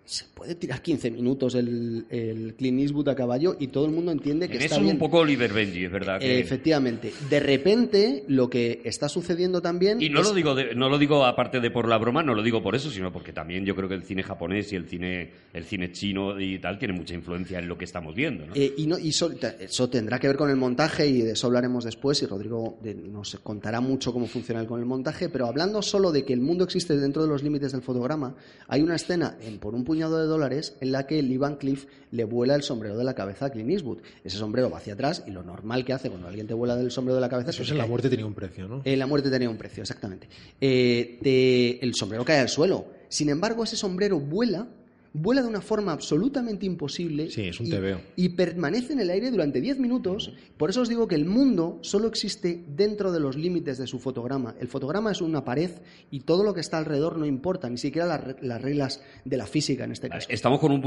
se 0.08 0.24
puede 0.34 0.56
tirar 0.56 0.82
15 0.82 1.12
minutos 1.12 1.54
el, 1.56 2.06
el 2.10 2.56
Clint 2.56 2.80
Eastwood 2.80 3.10
a 3.10 3.16
caballo 3.16 3.58
y 3.60 3.68
todo 3.68 3.86
el 3.88 3.92
mundo 3.92 4.14
entiende 4.14 4.48
que 4.48 4.56
En 4.56 4.62
está 4.62 4.76
eso 4.76 4.82
bien. 4.82 4.94
un 4.96 5.00
poco 5.00 5.18
Oliver 5.18 5.52
Benji, 5.52 5.84
es 5.84 5.92
verdad. 5.92 6.18
Que... 6.20 6.40
Efectivamente. 6.40 7.12
De 7.30 7.42
repente, 7.42 8.24
lo 8.30 8.50
que 8.50 8.80
está 8.86 9.10
sucediendo 9.10 9.62
también. 9.62 10.02
Y 10.02 10.08
no 10.10 10.22
es- 10.22 10.28
lo 10.30 10.34
digo 10.34 10.56
de- 10.56 10.76
no 10.76 10.88
lo 10.88 10.98
digo 10.98 11.26
aparte 11.26 11.60
de 11.60 11.70
por 11.72 11.90
la 11.90 11.98
broma, 11.98 12.24
no 12.24 12.34
lo 12.34 12.42
digo 12.42 12.64
por 12.64 12.74
eso, 12.74 12.90
sino 12.90 13.12
porque 13.12 13.34
también 13.34 13.66
yo 13.66 13.76
creo 13.76 13.90
que 13.90 13.96
el 13.96 14.04
cine 14.04 14.24
japonés 14.24 14.72
y 14.72 14.78
el 14.78 14.88
cine 14.88 15.30
el 15.54 15.66
cine 15.66 15.92
chino 15.92 16.40
y 16.40 16.58
tal 16.60 16.80
tiene 16.80 16.94
mucha 16.94 17.14
influencia 17.14 17.60
en 17.60 17.68
lo 17.68 17.78
que 17.78 17.84
estamos 17.84 18.16
viendo, 18.16 18.46
¿no? 18.46 18.54
Eh, 18.56 18.74
y 18.78 18.88
no, 18.88 18.98
y 18.98 19.10
eso, 19.10 19.30
eso 19.60 19.90
tendrá 19.90 20.20
que 20.20 20.28
ver 20.28 20.38
con 20.38 20.50
el 20.50 20.56
montaje 20.56 21.06
y 21.06 21.22
de 21.22 21.32
eso 21.32 21.48
hablaremos 21.48 21.84
después 21.84 22.22
y 22.24 22.28
Rodrigo 22.28 22.80
nos 23.12 23.36
contará 23.44 23.82
mucho 23.82 24.14
cómo 24.14 24.26
funciona 24.28 24.66
con 24.66 24.80
el 24.80 24.86
montaje, 24.86 25.28
pero 25.28 25.48
hablando 25.48 25.82
solo 25.82 26.14
de 26.14 26.24
que 26.24 26.32
el 26.32 26.40
mundo 26.40 26.64
existe 26.64 26.96
dentro 26.98 27.24
de 27.24 27.28
los 27.28 27.44
límites 27.44 27.74
del 27.74 27.82
fotograma, 27.82 28.36
hay 28.70 28.82
una 28.82 28.96
escena 28.96 29.38
en 29.42 29.58
Por 29.58 29.74
un 29.74 29.84
puñado 29.98 30.20
de 30.20 30.28
dólares 30.28 30.76
en 30.80 30.92
la 30.92 31.08
que 31.08 31.24
Lee 31.24 31.38
Van 31.38 31.56
Cleef 31.56 31.86
le 32.12 32.24
vuela 32.24 32.54
el 32.54 32.62
sombrero 32.62 32.96
de 33.00 33.04
la 33.04 33.16
cabeza 33.16 33.48
a 33.48 33.50
Clint 33.50 33.72
Eastwood. 33.72 33.98
Ese 34.24 34.38
sombrero 34.38 34.70
va 34.70 34.78
hacia 34.78 34.94
atrás 34.94 35.24
y 35.26 35.32
lo 35.32 35.42
normal 35.42 35.84
que 35.86 35.92
hace 35.94 36.10
cuando 36.12 36.28
alguien 36.28 36.46
te 36.46 36.54
vuela 36.54 36.76
del 36.76 36.92
sombrero 36.92 37.16
de 37.16 37.22
la 37.22 37.30
cabeza 37.30 37.50
Eso 37.50 37.58
que 37.58 37.64
es 37.64 37.72
en 37.72 37.78
la 37.78 37.84
cae. 37.86 37.90
muerte 37.90 38.10
tenía 38.12 38.28
un 38.28 38.36
precio, 38.36 38.68
¿no? 38.68 38.82
Eh, 38.86 38.96
la 38.96 39.08
muerte 39.08 39.32
tenía 39.32 39.50
un 39.50 39.58
precio, 39.58 39.82
exactamente. 39.82 40.30
Eh, 40.62 41.18
te- 41.24 41.84
el 41.84 41.96
sombrero 41.96 42.24
cae 42.24 42.38
al 42.42 42.50
suelo. 42.50 42.86
Sin 43.10 43.30
embargo, 43.30 43.64
ese 43.64 43.76
sombrero 43.76 44.20
vuela, 44.20 44.68
vuela 45.22 45.42
de 45.42 45.48
una 45.48 45.62
forma 45.62 45.92
absolutamente 45.92 46.66
imposible. 46.66 47.30
Sí, 47.30 47.48
es 47.48 47.60
un 47.60 47.68
y-. 47.68 48.26
Y 48.26 48.30
permanece 48.30 48.94
en 48.94 49.00
el 49.00 49.10
aire 49.10 49.32
durante 49.32 49.62
10 49.62 49.80
minutos. 49.80 50.34
Por 50.58 50.70
eso 50.70 50.82
os 50.82 50.90
digo 50.90 51.08
que 51.08 51.16
el 51.16 51.26
mundo 51.26 51.80
solo 51.82 52.08
existe 52.08 52.64
dentro 52.68 53.12
de 53.12 53.20
los 53.20 53.36
límites 53.36 53.78
de 53.78 53.88
su 53.88 54.00
fotograma. 54.00 54.56
El 54.60 54.68
fotograma 54.68 55.12
es 55.12 55.22
una 55.22 55.44
pared 55.44 55.72
y 56.12 56.22
todo 56.22 56.44
lo 56.44 56.54
que 56.54 56.62
está 56.62 56.78
alrededor 56.78 57.18
no 57.18 57.26
importa, 57.26 57.70
ni 57.70 57.78
siquiera 57.78 58.08
las, 58.08 58.42
las 58.42 58.62
reglas 58.62 59.02
de 59.26 59.38
la 59.38 59.46
física 59.46 59.84
en 59.84 59.92
este 59.92 60.10
caso. 60.10 60.28
Estamos 60.30 60.60
con 60.60 60.72
un 60.72 60.82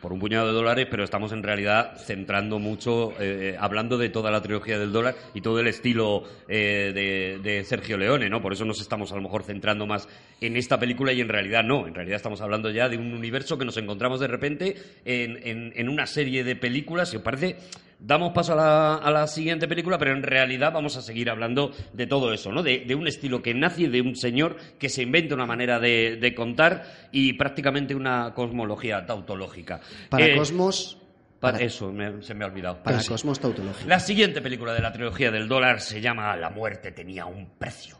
por 0.00 0.12
un 0.12 0.18
puñado 0.18 0.46
de 0.46 0.52
dólares, 0.52 0.86
pero 0.90 1.04
estamos 1.04 1.32
en 1.32 1.42
realidad 1.42 1.96
centrando 1.98 2.58
mucho, 2.58 3.12
eh, 3.20 3.56
hablando 3.58 3.98
de 3.98 4.08
toda 4.08 4.30
la 4.30 4.40
trilogía 4.40 4.78
del 4.78 4.92
dólar 4.92 5.16
y 5.34 5.40
todo 5.40 5.60
el 5.60 5.66
estilo 5.66 6.24
eh, 6.48 6.92
de, 6.94 7.38
de 7.42 7.64
Sergio 7.64 7.98
Leone, 7.98 8.28
¿no? 8.30 8.40
Por 8.40 8.52
eso 8.52 8.64
nos 8.64 8.80
estamos 8.80 9.12
a 9.12 9.16
lo 9.16 9.22
mejor 9.22 9.42
centrando 9.42 9.86
más 9.86 10.08
en 10.40 10.56
esta 10.56 10.78
película 10.78 11.12
y 11.12 11.20
en 11.20 11.28
realidad 11.28 11.64
no. 11.64 11.86
En 11.86 11.94
realidad 11.94 12.16
estamos 12.16 12.40
hablando 12.40 12.70
ya 12.70 12.88
de 12.88 12.96
un 12.96 13.12
universo 13.12 13.31
que 13.32 13.64
nos 13.64 13.76
encontramos 13.76 14.20
de 14.20 14.26
repente 14.28 14.76
en, 15.04 15.38
en- 15.46 15.72
en 15.74 15.88
una 15.88 16.06
serie 16.06 16.44
de 16.44 16.54
películas. 16.56 17.10
Si 17.10 17.16
os 17.16 17.22
parece, 17.22 17.56
damos 17.98 18.32
paso 18.32 18.52
a 18.52 18.56
la, 18.56 18.94
a 18.96 19.10
la 19.10 19.26
siguiente 19.26 19.66
película, 19.68 19.96
pero 19.98 20.12
en 20.12 20.22
realidad 20.22 20.72
vamos 20.72 20.96
a 20.96 21.02
seguir 21.02 21.30
hablando 21.30 21.72
de 21.92 22.06
todo 22.06 22.32
eso, 22.32 22.52
¿no? 22.52 22.62
De, 22.62 22.80
de 22.86 22.94
un 22.94 23.06
estilo 23.08 23.42
que 23.42 23.54
nace 23.54 23.88
de 23.88 24.00
un 24.00 24.14
señor 24.16 24.56
que 24.78 24.88
se 24.88 25.02
inventa 25.02 25.34
una 25.34 25.46
manera 25.46 25.78
de, 25.80 26.16
de 26.20 26.34
contar 26.34 26.84
y 27.12 27.32
prácticamente 27.34 27.94
una 27.94 28.32
cosmología 28.34 29.04
tautológica. 29.06 29.80
Para 30.10 30.26
Eh, 30.26 30.36
Cosmos. 30.36 30.98
para 31.40 31.54
Para, 31.54 31.64
eso 31.64 31.92
me- 31.92 32.22
se 32.22 32.34
me 32.34 32.44
ha 32.44 32.48
olvidado. 32.48 32.82
para. 32.82 32.98
Cosmos 33.04 33.40
tautológico. 33.40 33.88
La 33.88 33.98
siguiente 34.00 34.40
película 34.42 34.72
de 34.74 34.80
la 34.80 34.92
trilogía 34.92 35.30
del 35.30 35.48
dólar 35.48 35.80
se 35.80 36.00
llama 36.00 36.36
La 36.36 36.50
muerte 36.50 36.92
tenía 36.92 37.26
un 37.26 37.50
precio. 37.58 37.96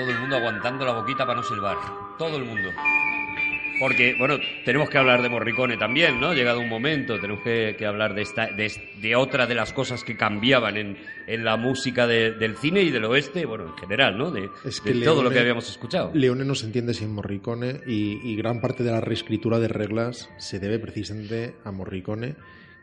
Todo 0.00 0.10
el 0.10 0.18
mundo 0.18 0.36
aguantando 0.36 0.84
la 0.86 0.92
boquita 0.92 1.26
para 1.26 1.40
no 1.40 1.46
silbar. 1.46 1.76
Todo 2.18 2.36
el 2.38 2.44
mundo. 2.44 2.70
Porque, 3.78 4.14
bueno, 4.18 4.36
tenemos 4.66 4.90
que 4.90 4.98
hablar 4.98 5.22
de 5.22 5.28
Morricone 5.30 5.76
también, 5.78 6.20
¿no? 6.20 6.34
Llegado 6.34 6.60
un 6.60 6.68
momento, 6.68 7.18
tenemos 7.18 7.42
que, 7.42 7.76
que 7.78 7.86
hablar 7.86 8.14
de, 8.14 8.22
esta, 8.22 8.46
de, 8.48 8.70
de 9.00 9.16
otra 9.16 9.46
de 9.46 9.54
las 9.54 9.72
cosas 9.72 10.04
que 10.04 10.16
cambiaban 10.18 10.76
en, 10.76 10.98
en 11.26 11.44
la 11.44 11.56
música 11.56 12.06
de- 12.06 12.32
del 12.32 12.56
cine 12.56 12.82
y 12.82 12.90
del 12.90 13.04
oeste, 13.06 13.46
bueno, 13.46 13.64
en 13.68 13.76
general, 13.78 14.18
¿no? 14.18 14.30
De, 14.30 14.50
Es 14.66 14.82
de 14.84 14.92
que 14.92 15.00
todo 15.00 15.16
lo 15.22 15.28
Leone- 15.30 15.34
que 15.34 15.40
habíamos 15.40 15.68
escuchado. 15.70 16.10
Leone 16.14 16.44
no 16.44 16.54
se 16.54 16.66
entiende 16.66 16.92
sin 16.92 17.14
Morricone 17.14 17.80
y, 17.86 18.20
y 18.22 18.36
gran 18.36 18.60
parte 18.60 18.82
de 18.84 18.90
la 18.92 19.00
reescritura 19.00 19.58
de 19.58 19.68
reglas 19.68 20.28
se 20.36 20.58
debe 20.58 20.78
precisamente 20.78 21.54
a 21.64 21.72
Morricone, 21.72 22.36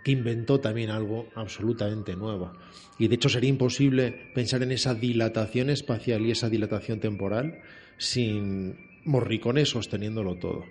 que 0.08 0.12
inventó 0.14 0.62
también 0.62 0.90
algo 0.90 1.28
absolutamente 1.36 2.16
nuevo. 2.16 2.54
Y 2.98 3.10
de 3.10 3.16
hecho 3.16 3.28
sería 3.28 3.50
imposible 3.50 4.32
pensar 4.34 4.64
en 4.64 4.72
esa 4.72 4.96
dilatación 4.96 5.70
espacial 5.70 6.26
y 6.26 6.32
esa 6.32 6.50
dilatación 6.50 7.02
temporal 7.02 7.60
sin 7.98 8.78
Morricone 9.04 9.66
sosteniéndolo 9.66 10.36
todo. 10.36 10.64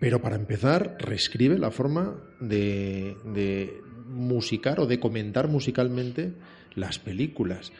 Pero 0.00 0.20
para 0.20 0.34
empezar, 0.34 0.96
reescribe 0.98 1.56
la 1.56 1.70
forma 1.70 2.20
de, 2.40 3.16
de 3.32 3.74
musicar 4.08 4.80
o 4.80 4.86
de 4.86 4.98
comentar 4.98 5.46
musicalmente 5.46 6.32
las 6.74 6.98
películas. 6.98 7.72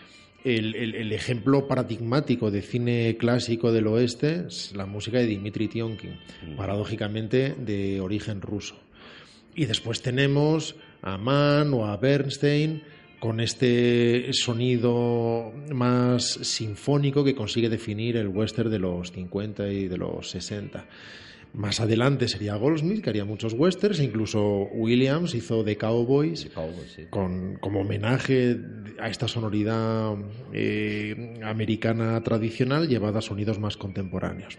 El, 0.44 0.76
el- 0.76 0.94
el 0.94 1.12
ejemplo 1.12 1.66
paradigmático 1.66 2.52
de 2.52 2.62
cine 2.62 3.16
clásico 3.18 3.72
del 3.72 3.88
oeste 3.88 4.44
es 4.46 4.72
la 4.76 4.86
música 4.86 5.18
de 5.18 5.26
Dmitri 5.26 5.66
Tionkin, 5.66 6.18
paradójicamente 6.56 7.52
de 7.58 8.00
origen 8.00 8.40
ruso. 8.40 8.76
Y 9.54 9.66
después 9.66 10.02
tenemos 10.02 10.76
a 11.02 11.16
Mann 11.18 11.72
o 11.74 11.86
a 11.86 11.96
Bernstein 11.96 12.82
con 13.20 13.40
este 13.40 14.32
sonido 14.32 15.52
más 15.72 16.24
sinfónico 16.24 17.24
que 17.24 17.34
consigue 17.34 17.70
definir 17.70 18.16
el 18.16 18.28
western 18.28 18.70
de 18.70 18.78
los 18.78 19.12
50 19.12 19.68
y 19.68 19.88
de 19.88 19.96
los 19.96 20.28
60. 20.30 20.86
Más 21.54 21.78
adelante 21.78 22.26
sería 22.26 22.56
Goldsmith, 22.56 23.00
que 23.00 23.10
haría 23.10 23.24
muchos 23.24 23.54
westerns, 23.54 24.00
e 24.00 24.04
incluso 24.04 24.64
Williams 24.72 25.34
hizo 25.34 25.64
The 25.64 25.78
Cowboys 25.78 26.50
con, 27.10 27.56
como 27.60 27.82
homenaje 27.82 28.58
a 28.98 29.08
esta 29.08 29.28
sonoridad 29.28 30.16
eh, 30.52 31.40
americana 31.44 32.20
tradicional 32.22 32.88
llevada 32.88 33.20
a 33.20 33.22
sonidos 33.22 33.60
más 33.60 33.76
contemporáneos. 33.76 34.58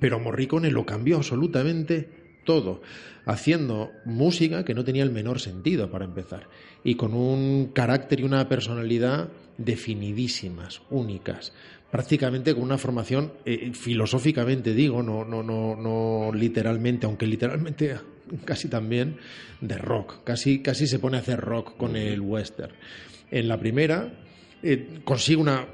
Pero 0.00 0.18
Morricone 0.18 0.70
lo 0.72 0.84
cambió 0.84 1.16
absolutamente 1.16 2.21
todo, 2.44 2.82
haciendo 3.24 3.92
música 4.04 4.64
que 4.64 4.74
no 4.74 4.84
tenía 4.84 5.02
el 5.02 5.10
menor 5.10 5.40
sentido 5.40 5.90
para 5.90 6.04
empezar, 6.04 6.48
y 6.84 6.94
con 6.96 7.14
un 7.14 7.70
carácter 7.72 8.20
y 8.20 8.24
una 8.24 8.48
personalidad 8.48 9.28
definidísimas, 9.58 10.82
únicas. 10.90 11.52
prácticamente 11.90 12.54
con 12.54 12.62
una 12.62 12.78
formación 12.78 13.34
eh, 13.44 13.72
filosóficamente 13.74 14.72
digo, 14.72 15.02
no, 15.02 15.26
no, 15.26 15.42
no, 15.42 15.76
no 15.76 16.30
literalmente, 16.32 17.04
aunque 17.04 17.26
literalmente 17.26 17.96
casi 18.44 18.68
también 18.68 19.18
de 19.60 19.76
rock, 19.76 20.24
casi, 20.24 20.60
casi 20.60 20.86
se 20.86 20.98
pone 20.98 21.18
a 21.18 21.20
hacer 21.20 21.38
rock 21.38 21.76
con 21.76 21.96
el 21.96 22.20
western. 22.20 22.72
En 23.30 23.46
la 23.46 23.58
primera 23.58 24.12
eh, 24.62 25.00
consigue 25.04 25.40
una 25.40 25.66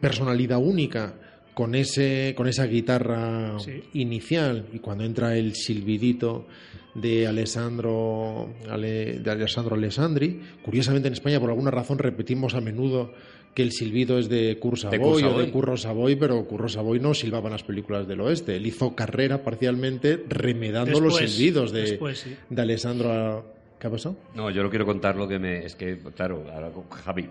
personalidad 0.00 0.58
única 0.58 1.14
con 1.56 1.74
ese 1.74 2.34
con 2.36 2.48
esa 2.48 2.66
guitarra 2.66 3.58
Sí. 3.60 3.82
inicial 3.94 4.66
y 4.74 4.78
cuando 4.80 5.04
entra 5.04 5.34
el 5.38 5.54
silbidito 5.54 6.46
de 6.94 7.26
Alessandro 7.26 8.52
Ale- 8.68 9.20
de 9.20 9.30
Alessandro 9.30 9.74
Alessandri 9.74 10.38
curiosamente 10.62 11.08
en 11.08 11.14
España 11.14 11.40
por 11.40 11.48
alguna 11.48 11.70
razón 11.70 11.96
repetimos 11.98 12.54
a 12.54 12.60
menudo 12.60 13.14
que 13.54 13.62
el 13.62 13.72
silbido 13.72 14.18
es 14.18 14.28
de 14.28 14.58
Kurt 14.58 14.76
Savoy 14.80 15.22
o 15.22 15.38
de 15.38 15.50
Curro 15.50 15.78
Savoy 15.78 16.16
pero 16.16 16.44
Curro 16.46 16.68
Savoy 16.68 17.00
no 17.00 17.14
silbaba 17.14 17.46
en 17.46 17.52
las 17.52 17.62
películas 17.62 18.06
del 18.06 18.20
oeste 18.20 18.56
él 18.56 18.66
hizo 18.66 18.94
carrera 18.94 19.42
parcialmente 19.42 20.22
remedando 20.28 21.00
los 21.00 21.16
silbidos 21.16 21.72
de, 21.72 21.80
después, 21.80 22.18
sí. 22.18 22.36
de 22.50 22.60
Alessandro 22.62 23.54
¿qué 23.80 23.86
ha 23.86 23.90
pasado? 23.90 24.16
No, 24.34 24.50
yo 24.50 24.62
no 24.62 24.68
quiero 24.68 24.84
contar 24.84 25.16
lo 25.16 25.26
que 25.28 25.38
me... 25.38 25.64
Es 25.64 25.74
que, 25.76 25.98
claro, 26.14 26.44
ahora 26.50 26.70
con 26.70 26.88
Javi, 26.88 27.28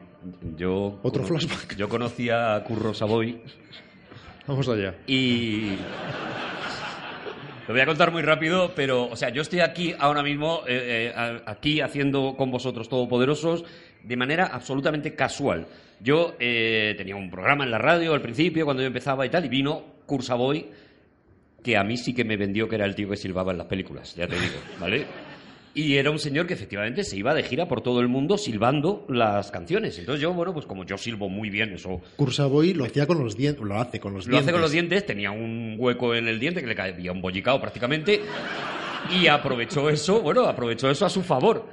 yo... 0.56 1.00
Otro 1.02 1.24
flashback. 1.24 1.76
Yo 1.76 1.90
conocía 1.90 2.54
a 2.56 2.64
Curro 2.64 2.94
Savoy 2.94 3.40
vamos 4.48 4.68
allá 4.70 4.96
y... 5.08 5.78
Lo 7.68 7.74
voy 7.74 7.82
a 7.82 7.88
contar 7.88 8.12
muy 8.12 8.22
rápido, 8.22 8.74
pero, 8.76 9.06
o 9.06 9.16
sea, 9.16 9.30
yo 9.30 9.42
estoy 9.42 9.62
aquí 9.62 9.96
ahora 9.98 10.22
mismo, 10.22 10.62
eh, 10.68 11.12
eh, 11.16 11.42
aquí 11.48 11.82
haciendo 11.82 12.36
con 12.38 12.52
vosotros 12.52 12.88
todopoderosos 12.88 13.66
de 14.04 14.16
manera 14.16 14.46
absolutamente 14.46 15.16
casual. 15.16 15.66
Yo 16.00 16.36
eh, 16.40 16.94
tenía 16.96 17.16
un 17.16 17.32
programa 17.32 17.64
en 17.64 17.72
la 17.72 17.80
radio 17.80 18.14
al 18.14 18.22
principio, 18.22 18.66
cuando 18.66 18.84
yo 18.84 18.88
empezaba 18.88 19.26
y 19.26 19.30
tal, 19.30 19.46
y 19.46 19.50
vino 19.50 19.84
Cursaboy, 20.06 20.70
que 21.64 21.76
a 21.76 21.84
mí 21.84 21.98
sí 21.98 22.14
que 22.14 22.24
me 22.24 22.38
vendió 22.38 22.70
que 22.70 22.76
era 22.76 22.86
el 22.86 22.94
tío 22.94 23.10
que 23.10 23.18
silbaba 23.18 23.52
en 23.52 23.58
las 23.58 23.68
películas, 23.68 24.16
ya 24.16 24.28
te 24.28 24.36
digo, 24.36 24.60
¿vale? 24.80 25.08
Y 25.76 25.98
era 25.98 26.10
un 26.10 26.20
señor 26.20 26.48
que 26.48 26.54
efectivamente 26.54 27.04
se 27.04 27.18
iba 27.18 27.34
de 27.34 27.44
gira 27.44 27.68
por 27.68 27.82
todo 27.82 28.00
el 28.00 28.08
mundo 28.08 28.38
silbando 28.38 29.06
las 29.10 29.52
canciones. 29.52 30.00
Entonces 30.00 30.22
yo, 30.22 30.32
bueno, 30.34 30.54
pues 30.54 30.66
como 30.66 30.86
yo 30.86 30.98
silbo 30.98 31.28
muy 31.30 31.50
bien, 31.50 31.74
eso 31.74 32.02
Kurt 32.16 32.32
Savoy 32.32 32.74
lo 32.74 32.86
hacía 32.86 33.06
con 33.06 33.20
los 33.22 33.36
dientes 33.36 33.62
lo 33.64 33.78
hace 33.78 34.00
con 34.00 34.14
los 34.14 34.26
lo 34.26 34.32
dientes 34.32 34.46
hace 34.48 34.52
con 34.54 34.62
los 34.62 34.72
dientes, 34.72 35.06
tenía 35.06 35.32
un 35.32 35.76
hueco 35.78 36.16
en 36.16 36.28
el 36.30 36.40
diente 36.40 36.62
que 36.62 36.68
le 36.68 36.76
caía 36.76 37.12
un 37.12 37.22
bollicao 37.22 37.60
prácticamente 37.60 38.22
y 39.20 39.28
aprovechó 39.28 39.90
eso, 39.90 40.22
bueno, 40.22 40.46
aprovechó 40.46 40.90
eso 40.90 41.06
a 41.06 41.10
su 41.10 41.22
favor. 41.22 41.66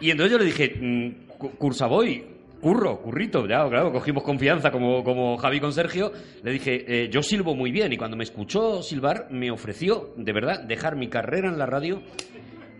Y 0.00 0.10
entonces 0.10 0.32
yo 0.32 0.38
le 0.38 0.44
dije, 0.46 0.74
mm, 0.80 1.10
Cu- 1.38 1.50
Cursaboy, 1.56 2.24
curro, 2.60 3.00
currito, 3.02 3.46
ya, 3.46 3.68
claro, 3.68 3.92
cogimos 3.92 4.22
confianza 4.22 4.70
como, 4.72 5.04
como 5.04 5.36
Javi 5.36 5.60
con 5.60 5.72
Sergio, 5.72 6.10
le 6.42 6.52
dije, 6.52 6.84
eh, 6.86 7.08
yo 7.10 7.22
silbo 7.22 7.54
muy 7.54 7.70
bien 7.70 7.92
y 7.92 7.96
cuando 7.96 8.16
me 8.16 8.24
escuchó 8.24 8.82
silbar 8.82 9.28
me 9.30 9.50
ofreció, 9.50 10.14
de 10.16 10.32
verdad, 10.32 10.60
dejar 10.60 10.96
mi 10.96 11.08
carrera 11.08 11.48
en 11.48 11.58
la 11.58 11.66
radio 11.66 12.00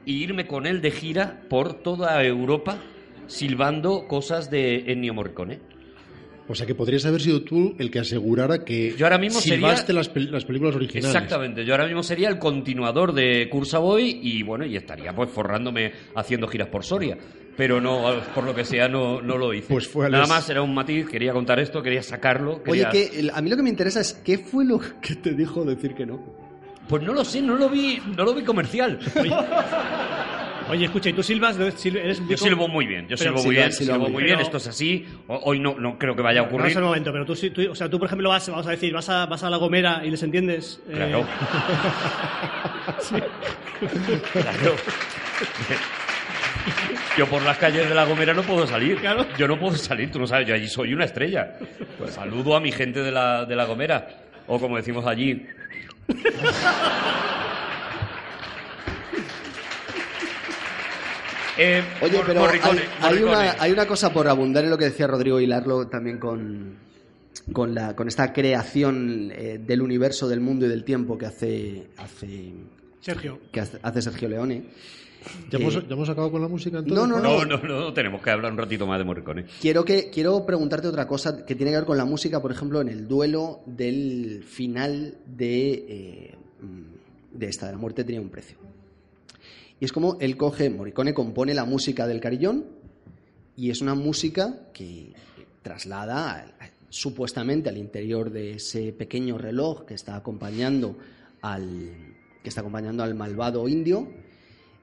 y 0.04 0.22
irme 0.22 0.46
con 0.46 0.66
él 0.66 0.80
de 0.80 0.90
gira 0.90 1.42
por 1.48 1.74
toda 1.74 2.22
Europa 2.24 2.78
silbando 3.26 4.06
cosas 4.08 4.50
de 4.50 4.84
Ennio 4.92 5.14
Morricone. 5.14 5.60
O 6.48 6.54
sea 6.56 6.66
que 6.66 6.74
podrías 6.74 7.06
haber 7.06 7.20
sido 7.20 7.42
tú 7.42 7.74
el 7.78 7.90
que 7.90 8.00
asegurara 8.00 8.64
que 8.64 8.94
Yo 8.98 9.06
ahora 9.06 9.16
mismo 9.16 9.40
silbaste 9.40 9.86
sería- 9.86 9.98
las, 10.00 10.12
pel- 10.12 10.28
las 10.28 10.44
películas 10.44 10.74
originales. 10.74 11.14
Exactamente, 11.14 11.64
yo 11.64 11.72
ahora 11.72 11.86
mismo 11.86 12.02
sería 12.02 12.28
el 12.28 12.38
continuador 12.38 13.12
de 13.14 13.48
Cursaboy 13.48 14.18
y 14.22 14.42
bueno, 14.42 14.66
y 14.66 14.76
estaría 14.76 15.14
pues 15.14 15.30
forrándome 15.30 15.92
haciendo 16.16 16.48
giras 16.48 16.68
por 16.68 16.84
Soria. 16.84 17.16
Pero 17.56 17.80
no, 17.80 18.02
por 18.34 18.44
lo 18.44 18.54
que 18.54 18.64
sea, 18.64 18.88
no, 18.88 19.22
no 19.22 19.36
lo 19.38 19.52
hice. 19.54 19.66
Pues 19.72 19.86
fue 19.86 20.10
Nada 20.10 20.26
más, 20.26 20.48
era 20.50 20.62
un 20.62 20.74
matiz, 20.74 21.06
quería 21.06 21.32
contar 21.32 21.60
esto, 21.60 21.82
quería 21.82 22.02
sacarlo. 22.02 22.60
Oye, 22.66 22.86
que 22.90 23.30
a 23.32 23.40
mí 23.40 23.48
lo 23.50 23.56
que 23.56 23.62
me 23.62 23.68
interesa 23.70 24.00
es 24.00 24.14
qué 24.14 24.38
fue 24.38 24.64
lo 24.64 24.80
que 25.00 25.14
te 25.16 25.34
dijo 25.34 25.62
decir 25.64 25.94
que 25.94 26.06
no. 26.06 26.41
Pues 26.88 27.02
no 27.02 27.12
lo 27.12 27.24
sé, 27.24 27.40
no 27.40 27.54
lo 27.56 27.68
vi, 27.68 28.00
no 28.16 28.24
lo 28.24 28.34
vi 28.34 28.42
comercial. 28.42 28.98
Oye, 30.68 30.84
escucha, 30.86 31.10
¿y 31.10 31.12
tú 31.12 31.22
silbas? 31.22 31.56
¿No? 31.58 31.66
Sil- 31.74 31.96
¿Eres 31.98 32.22
Yo 32.28 32.36
silbo 32.36 32.68
muy 32.68 32.86
bien, 32.86 33.06
yo 33.08 33.16
silbo 33.16 33.42
muy 33.42 33.54
bien, 33.56 33.72
silbo 33.72 34.08
muy 34.08 34.22
bien. 34.22 34.40
esto 34.40 34.56
es 34.58 34.66
así. 34.68 35.06
Ho- 35.26 35.40
Hoy 35.44 35.58
no, 35.58 35.74
no 35.78 35.98
creo 35.98 36.14
que 36.16 36.22
vaya 36.22 36.40
a 36.40 36.42
No, 36.44 36.48
ocurrir. 36.48 36.68
es 36.70 36.76
el 36.76 36.82
momento, 36.82 37.12
pero 37.12 37.26
tú, 37.26 37.34
sí- 37.36 37.50
tú- 37.50 37.70
o 37.70 37.74
sea, 37.74 37.90
tú, 37.90 37.98
por 37.98 38.06
ejemplo, 38.06 38.28
vas, 38.28 38.48
vamos 38.48 38.66
a 38.66 38.70
decir, 38.70 38.92
vas 38.92 39.08
a, 39.08 39.26
vas 39.26 39.42
a 39.42 39.50
La 39.50 39.56
Gomera 39.58 40.02
y 40.04 40.10
les 40.10 40.22
entiendes. 40.22 40.80
Eh, 40.88 40.92
Claro. 40.94 41.26
Claro. 44.32 44.76
Yo 47.18 47.26
por 47.26 47.42
las 47.42 47.58
calles 47.58 47.88
de 47.88 47.94
La 47.94 48.04
Gomera 48.04 48.32
no 48.32 48.42
puedo 48.42 48.66
salir. 48.66 48.96
Claro. 48.98 49.26
Yo 49.36 49.48
no 49.48 49.58
puedo 49.58 49.76
salir, 49.76 50.10
tú 50.10 50.18
no 50.20 50.26
sabes, 50.26 50.46
yo 50.46 50.54
allí 50.54 50.68
soy 50.68 50.94
una 50.94 51.04
estrella. 51.04 51.58
Pues 51.98 52.12
saludo 52.14 52.54
a 52.56 52.60
mi 52.60 52.70
gente 52.72 53.00
de 53.02 53.10
la, 53.10 53.44
de 53.44 53.56
la 53.56 53.64
Gomera. 53.64 54.08
O 54.46 54.58
como 54.58 54.76
decimos 54.76 55.06
allí. 55.06 55.46
Eh, 61.58 61.82
Oye, 62.00 62.20
pero 62.26 62.40
Morricone, 62.40 62.80
hay, 63.02 63.22
una, 63.22 63.56
hay 63.58 63.72
una 63.72 63.86
cosa 63.86 64.10
por 64.10 64.26
abundar 64.26 64.64
en 64.64 64.70
lo 64.70 64.78
que 64.78 64.86
decía 64.86 65.06
Rodrigo 65.06 65.38
Hilarlo 65.38 65.86
también 65.86 66.18
con, 66.18 66.78
con, 67.52 67.74
la, 67.74 67.94
con 67.94 68.08
esta 68.08 68.32
creación 68.32 69.30
eh, 69.34 69.60
del 69.64 69.82
universo, 69.82 70.28
del 70.28 70.40
mundo 70.40 70.64
y 70.64 70.70
del 70.70 70.82
tiempo 70.82 71.18
que 71.18 71.26
hace, 71.26 71.88
hace, 71.98 72.54
Sergio. 73.02 73.38
que 73.50 73.60
hace 73.60 74.02
Sergio 74.02 74.28
Leone. 74.28 74.64
¿Ya, 75.50 75.58
hemos, 75.58 75.76
Eh, 75.76 75.84
ya 75.88 75.94
hemos 75.94 76.08
acabado 76.08 76.32
con 76.32 76.42
la 76.42 76.48
música 76.48 76.78
entonces? 76.78 77.08
no, 77.08 77.20
No, 77.20 77.44
no, 77.44 77.58
no, 77.58 77.92
tenemos 77.92 78.22
que 78.22 78.30
hablar 78.30 78.52
un 78.52 78.58
ratito 78.58 78.86
más 78.86 78.98
de 78.98 79.04
Morricone. 79.04 79.44
Quiero, 79.60 79.84
que, 79.84 80.10
quiero 80.10 80.44
preguntarte 80.46 80.88
otra 80.88 81.06
cosa 81.06 81.44
que 81.44 81.54
tiene 81.54 81.70
que 81.70 81.78
ver 81.78 81.86
con 81.86 81.96
la 81.96 82.04
música, 82.04 82.40
por 82.40 82.52
ejemplo, 82.52 82.80
en 82.80 82.88
el 82.88 83.06
duelo 83.06 83.60
del 83.66 84.44
final 84.44 85.18
de, 85.26 85.72
eh, 85.72 86.34
de 87.32 87.46
esta, 87.46 87.66
de 87.66 87.72
la 87.72 87.78
muerte 87.78 88.04
tenía 88.04 88.20
un 88.20 88.30
precio. 88.30 88.56
Y 89.80 89.84
es 89.84 89.92
como 89.92 90.16
él 90.20 90.36
coge, 90.36 90.70
Morricone 90.70 91.12
compone 91.12 91.54
la 91.54 91.64
música 91.64 92.06
del 92.06 92.20
carillón 92.20 92.64
y 93.56 93.70
es 93.70 93.80
una 93.80 93.94
música 93.94 94.68
que 94.72 95.12
traslada 95.62 96.54
supuestamente 96.88 97.68
al 97.68 97.78
interior 97.78 98.30
de 98.30 98.52
ese 98.52 98.92
pequeño 98.92 99.38
reloj 99.38 99.84
que 99.84 99.94
está 99.94 100.14
acompañando 100.16 100.96
al, 101.40 102.11
que 102.42 102.48
está 102.48 102.60
acompañando 102.60 103.02
al 103.02 103.14
malvado 103.14 103.68
indio 103.68 104.08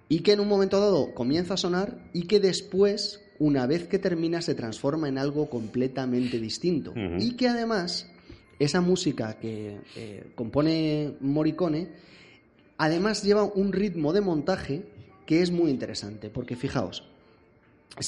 y 0.08 0.20
que 0.20 0.34
en 0.34 0.40
un 0.40 0.48
momento 0.48 0.80
dado 0.80 1.14
comienza 1.14 1.54
a 1.54 1.58
sonar 1.58 2.00
y 2.14 2.24
que 2.24 2.40
después, 2.40 3.22
una 3.38 3.68
vez 3.68 3.88
que 3.88 4.00
termina, 4.00 4.42
se 4.42 4.56
transforma 4.56 5.08
en 5.08 5.18
algo 5.18 5.50
completamente 5.50 6.40
distinto. 6.40 6.94
Y 7.20 7.36
que 7.36 7.48
además, 7.48 8.10
esa 8.58 8.82
música 8.82 9.38
que 9.40 9.78
eh, 9.96 10.32
compone 10.36 11.14
Morricone, 11.22 11.90
además 12.78 13.24
lleva 13.24 13.44
un 13.44 13.72
ritmo 13.72 14.12
de 14.14 14.22
montaje 14.22 14.84
que 15.28 15.44
es 15.44 15.52
muy 15.52 15.70
interesante, 15.70 16.32
porque 16.32 16.56
fijaos, 16.56 17.04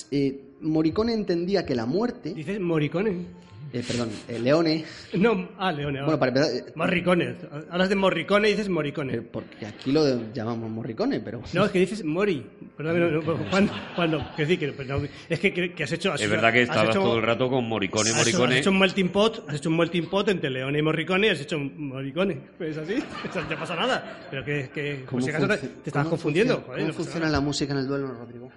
eh, 0.09 0.41
Morricone 0.61 1.13
entendía 1.13 1.65
que 1.65 1.75
la 1.75 1.85
muerte, 1.85 2.33
Dices 2.33 2.59
Morricone. 2.59 3.25
Eh, 3.73 3.83
perdón, 3.87 4.09
eh, 4.27 4.37
Leone, 4.39 4.83
No, 5.13 5.49
ah, 5.57 5.71
Leone. 5.71 6.01
bueno, 6.03 6.19
para 6.19 6.29
empezar, 6.31 6.51
eh, 6.67 6.71
Morricone. 6.75 7.35
Hablas 7.69 7.89
de 7.89 7.95
Morricone 7.95 8.47
y 8.49 8.51
dices 8.51 8.67
eh, 8.67 8.69
Morricone. 8.69 9.21
porque 9.21 9.65
aquí 9.65 9.91
lo 9.91 10.03
de- 10.03 10.33
llamamos 10.33 10.69
Morricone, 10.69 11.19
pero... 11.21 11.41
No, 11.53 11.65
es 11.65 11.71
que 11.71 11.79
dices 11.79 12.03
Mori. 12.03 12.45
Perdón, 12.75 12.99
no, 12.99 13.21
no, 13.21 13.37
cuando, 13.49 13.73
cuando, 13.95 14.35
que 14.35 14.45
sí, 14.45 14.57
que, 14.57 14.67
no, 14.67 15.01
es 15.29 15.39
que, 15.39 15.53
que, 15.53 15.73
que 15.73 15.83
has 15.83 15.91
hecho... 15.91 16.11
has- 16.11 16.21
Es 16.21 16.29
verdad 16.29 16.51
que 16.51 16.63
estabas 16.63 16.89
hecho- 16.89 17.01
todo 17.03 17.17
el 17.17 17.23
rato 17.23 17.49
con 17.49 17.63
Morricone, 17.67 18.11
Morricone. 18.13 18.53
Has 18.55 18.59
hecho 18.61 18.71
un 18.71 18.79
melting 18.79 19.09
pot, 19.09 19.45
has 19.47 19.55
hecho 19.55 19.69
un 19.69 19.77
melting 19.77 20.05
pot 20.07 20.27
entre 20.29 20.49
Leone 20.49 20.77
y 20.77 20.81
Morricone 20.81 21.27
y 21.27 21.29
has 21.29 21.39
hecho 21.41 21.57
un 21.57 21.87
Morricone. 21.89 22.37
Es 22.59 22.77
así, 22.77 22.95
no 23.35 23.41
te 23.47 23.55
pasa 23.55 23.75
nada. 23.75 24.27
Pero 24.29 24.43
que, 24.43 24.69
que 24.73 24.95
por 25.05 25.05
¿Cómo 25.11 25.21
si 25.21 25.29
acaso 25.29 25.47
te, 25.47 25.57
te 25.57 25.67
estabas 25.89 26.07
confundiendo. 26.09 26.55
funciona- 26.55 26.65
joder, 26.67 26.79
¿Cómo 26.81 26.87
no 26.89 26.93
funciona 26.93 27.25
nada. 27.27 27.31
la 27.37 27.41
música 27.41 27.73
en 27.73 27.79
el 27.79 27.87
duelo, 27.87 28.07
Rodrigo? 28.07 28.51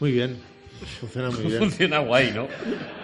Muy 0.00 0.12
bien. 0.12 0.53
Funciona 1.00 1.30
muy 1.30 1.42
bien. 1.46 1.58
Funciona 1.58 1.98
guay, 2.00 2.32
¿no? 2.34 2.46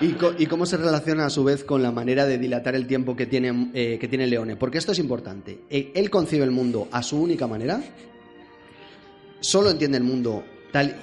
¿Y, 0.01 0.13
co- 0.13 0.35
y 0.39 0.47
cómo 0.47 0.67
se 0.67 0.77
relaciona 0.77 1.27
a 1.27 1.31
su 1.31 1.45
vez 1.45 1.65
con 1.65 1.83
la 1.83 1.91
manera 1.93 2.27
de 2.27 2.39
dilatar 2.39 2.75
el 2.75 2.87
tiempo 2.87 3.17
que 3.17 3.27
tiene, 3.27 3.71
eh, 3.75 3.99
que 4.01 4.09
tiene 4.09 4.27
Leone? 4.27 4.57
Porque 4.57 4.79
esto 4.79 4.93
es 4.93 4.99
importante. 4.99 5.61
Eh, 5.71 5.93
Él 5.95 6.11
concibe 6.11 6.45
el 6.45 6.51
mundo 6.51 6.89
a 6.93 7.03
su 7.03 7.21
única 7.21 7.47
manera, 7.47 7.81
solo 9.41 9.71
entiende 9.71 9.99
el 9.99 10.05
mundo 10.05 10.45
tal 10.73 10.97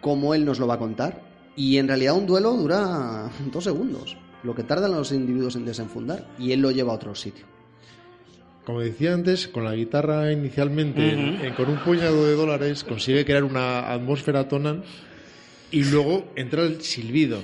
como 0.00 0.34
él 0.34 0.44
nos 0.44 0.58
lo 0.58 0.66
va 0.66 0.74
a 0.74 0.78
contar, 0.78 1.22
y 1.54 1.76
en 1.78 1.86
realidad 1.86 2.14
un 2.16 2.26
duelo 2.26 2.52
dura 2.52 3.30
dos 3.52 3.64
segundos, 3.64 4.16
lo 4.42 4.54
que 4.54 4.62
tardan 4.64 4.92
los 4.92 5.12
individuos 5.12 5.54
en 5.56 5.64
desenfundar, 5.64 6.26
y 6.38 6.52
él 6.52 6.60
lo 6.60 6.70
lleva 6.70 6.92
a 6.92 6.96
otro 6.96 7.14
sitio. 7.14 7.44
Como 8.64 8.80
decía 8.80 9.12
antes, 9.12 9.48
con 9.48 9.64
la 9.64 9.74
guitarra 9.74 10.30
inicialmente, 10.32 11.00
Ujú. 11.14 11.44
en- 11.44 11.54
con 11.54 11.68
un 11.68 11.78
puñado 11.78 12.26
de 12.26 12.34
dólares, 12.36 12.84
consigue 12.84 13.24
crear 13.24 13.42
una 13.44 13.92
atmósfera 13.92 14.46
tonal 14.48 14.84
y 15.72 15.84
luego 15.84 16.24
entra 16.36 16.62
el 16.62 16.82
silbido. 16.82 17.42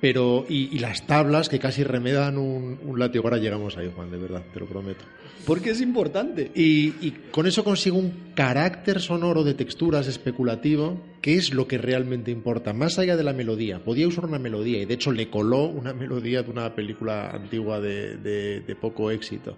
Pero, 0.00 0.44
y, 0.48 0.74
y 0.74 0.78
las 0.78 1.06
tablas 1.06 1.48
que 1.48 1.58
casi 1.58 1.82
remedan 1.82 2.38
un, 2.38 2.78
un 2.82 2.98
látigo. 2.98 3.24
Ahora 3.24 3.38
llegamos 3.38 3.76
ahí, 3.76 3.90
Juan, 3.94 4.10
de 4.10 4.18
verdad, 4.18 4.42
te 4.52 4.60
lo 4.60 4.66
prometo. 4.66 5.04
Porque 5.44 5.70
es 5.70 5.80
importante. 5.80 6.50
Y, 6.54 6.94
y 7.00 7.12
con 7.30 7.46
eso 7.46 7.62
consigo 7.64 7.98
un 7.98 8.26
carácter 8.34 9.00
sonoro 9.00 9.44
de 9.44 9.54
texturas 9.54 10.06
especulativo 10.08 11.00
que 11.22 11.34
es 11.34 11.52
lo 11.52 11.66
que 11.66 11.76
realmente 11.78 12.30
importa, 12.30 12.72
más 12.72 13.00
allá 13.00 13.16
de 13.16 13.24
la 13.24 13.32
melodía. 13.32 13.80
Podía 13.80 14.06
usar 14.06 14.26
una 14.26 14.38
melodía 14.38 14.80
y 14.80 14.84
de 14.84 14.94
hecho 14.94 15.10
le 15.10 15.28
coló 15.28 15.64
una 15.64 15.92
melodía 15.92 16.44
de 16.44 16.50
una 16.52 16.72
película 16.76 17.30
antigua 17.30 17.80
de, 17.80 18.16
de- 18.18 18.60
de 18.60 18.76
poco 18.76 19.10
éxito. 19.10 19.56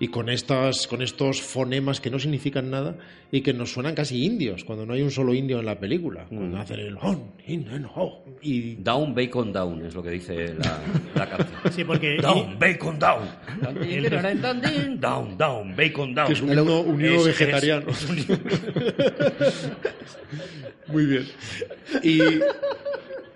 Y 0.00 0.08
con, 0.08 0.28
estas, 0.28 0.88
con 0.88 1.02
estos 1.02 1.40
fonemas 1.40 2.00
que 2.00 2.10
no 2.10 2.18
significan 2.18 2.68
nada 2.68 2.96
y 3.30 3.42
que 3.42 3.52
nos 3.52 3.72
suenan 3.72 3.94
casi 3.94 4.24
indios, 4.24 4.64
cuando 4.64 4.86
no 4.86 4.94
hay 4.94 5.02
un 5.02 5.12
solo 5.12 5.34
indio 5.34 5.60
en 5.60 5.66
la 5.66 5.78
película. 5.78 6.24
Cuando 6.28 6.58
hacen 6.58 6.80
el 6.80 6.96
on, 7.00 7.30
in, 7.46 7.68
and 7.68 7.86
ho. 7.94 8.24
Y 8.42 8.74
Down, 8.76 9.14
bacon, 9.14 9.52
down, 9.52 9.84
es 9.86 9.94
lo 9.94 10.02
que 10.02 10.10
dice 10.10 10.54
la, 10.54 10.80
la 11.14 11.28
canción. 11.28 11.60
Sí, 11.72 11.84
porque. 11.84 12.16
Down, 12.20 12.58
bacon, 12.58 12.98
down. 12.98 13.20
Down, 15.14 15.38
down, 15.38 15.76
bacon, 15.76 16.14
down. 16.14 16.26
que 16.26 16.32
es 16.34 16.40
un 16.42 16.50
himno, 16.50 16.80
un 16.80 17.00
himno 17.00 17.14
Es- 17.20 17.26
es- 17.26 17.38
vegetariano. 17.38 17.90
es 17.90 18.08
un 18.08 18.18
himno- 18.18 18.38
Muy 20.88 21.06
bien. 21.06 21.26
Y, 22.02 22.18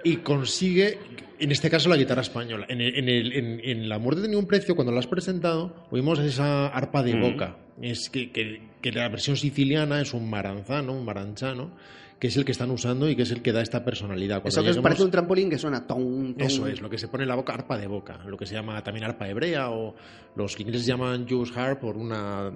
y 0.04 0.16
consigue, 0.18 0.98
en 1.38 1.50
este 1.52 1.70
caso, 1.70 1.88
la 1.88 1.96
guitarra 1.96 2.22
española. 2.22 2.66
En, 2.68 2.80
el- 2.80 2.94
en 2.96 3.08
el- 3.08 3.32
en- 3.32 3.60
en 3.64 3.88
La 3.88 3.98
muerte 3.98 4.22
tenía 4.22 4.38
un 4.38 4.46
precio, 4.46 4.74
cuando 4.74 4.92
la 4.92 5.00
has 5.00 5.06
presentado, 5.06 5.74
oímos 5.90 6.18
esa 6.18 6.68
arpa 6.68 7.02
de 7.02 7.14
boca. 7.14 7.56
Es 7.80 8.10
que, 8.10 8.30
que- 8.32 8.60
que 8.82 8.92
la 8.92 9.08
versión 9.08 9.36
siciliana 9.36 10.00
es 10.00 10.12
un 10.14 10.28
maranzano, 10.28 10.92
un 10.92 11.04
maranchano, 11.04 11.70
que 12.18 12.26
es 12.26 12.36
el 12.36 12.44
que 12.44 12.50
están 12.52 12.70
usando 12.72 13.08
y 13.08 13.14
que 13.14 13.22
es 13.22 13.30
el 13.30 13.42
que 13.42 13.52
da 13.52 13.62
esta 13.62 13.84
personalidad. 13.84 14.42
Cuando 14.42 14.48
Eso 14.48 14.60
que 14.62 14.68
lleguemos- 14.70 14.82
parece 14.82 15.04
un 15.04 15.10
trampolín 15.12 15.48
que 15.50 15.56
suena 15.58 15.86
ton, 15.86 16.34
ton. 16.34 16.46
Eso 16.46 16.66
es, 16.66 16.80
lo 16.80 16.90
que 16.90 16.98
se 16.98 17.06
pone 17.08 17.22
en 17.22 17.28
la 17.28 17.36
boca, 17.36 17.54
arpa 17.54 17.78
de 17.78 17.86
boca, 17.86 18.18
lo 18.26 18.36
que 18.36 18.44
se 18.46 18.54
llama 18.54 18.82
también 18.82 19.04
arpa 19.04 19.28
hebrea 19.28 19.70
o 19.70 19.94
los 20.34 20.58
ingleses 20.58 20.84
llaman 20.86 21.28
Jewish 21.28 21.52
harp 21.56 21.80
por 21.80 21.96
una 21.96 22.50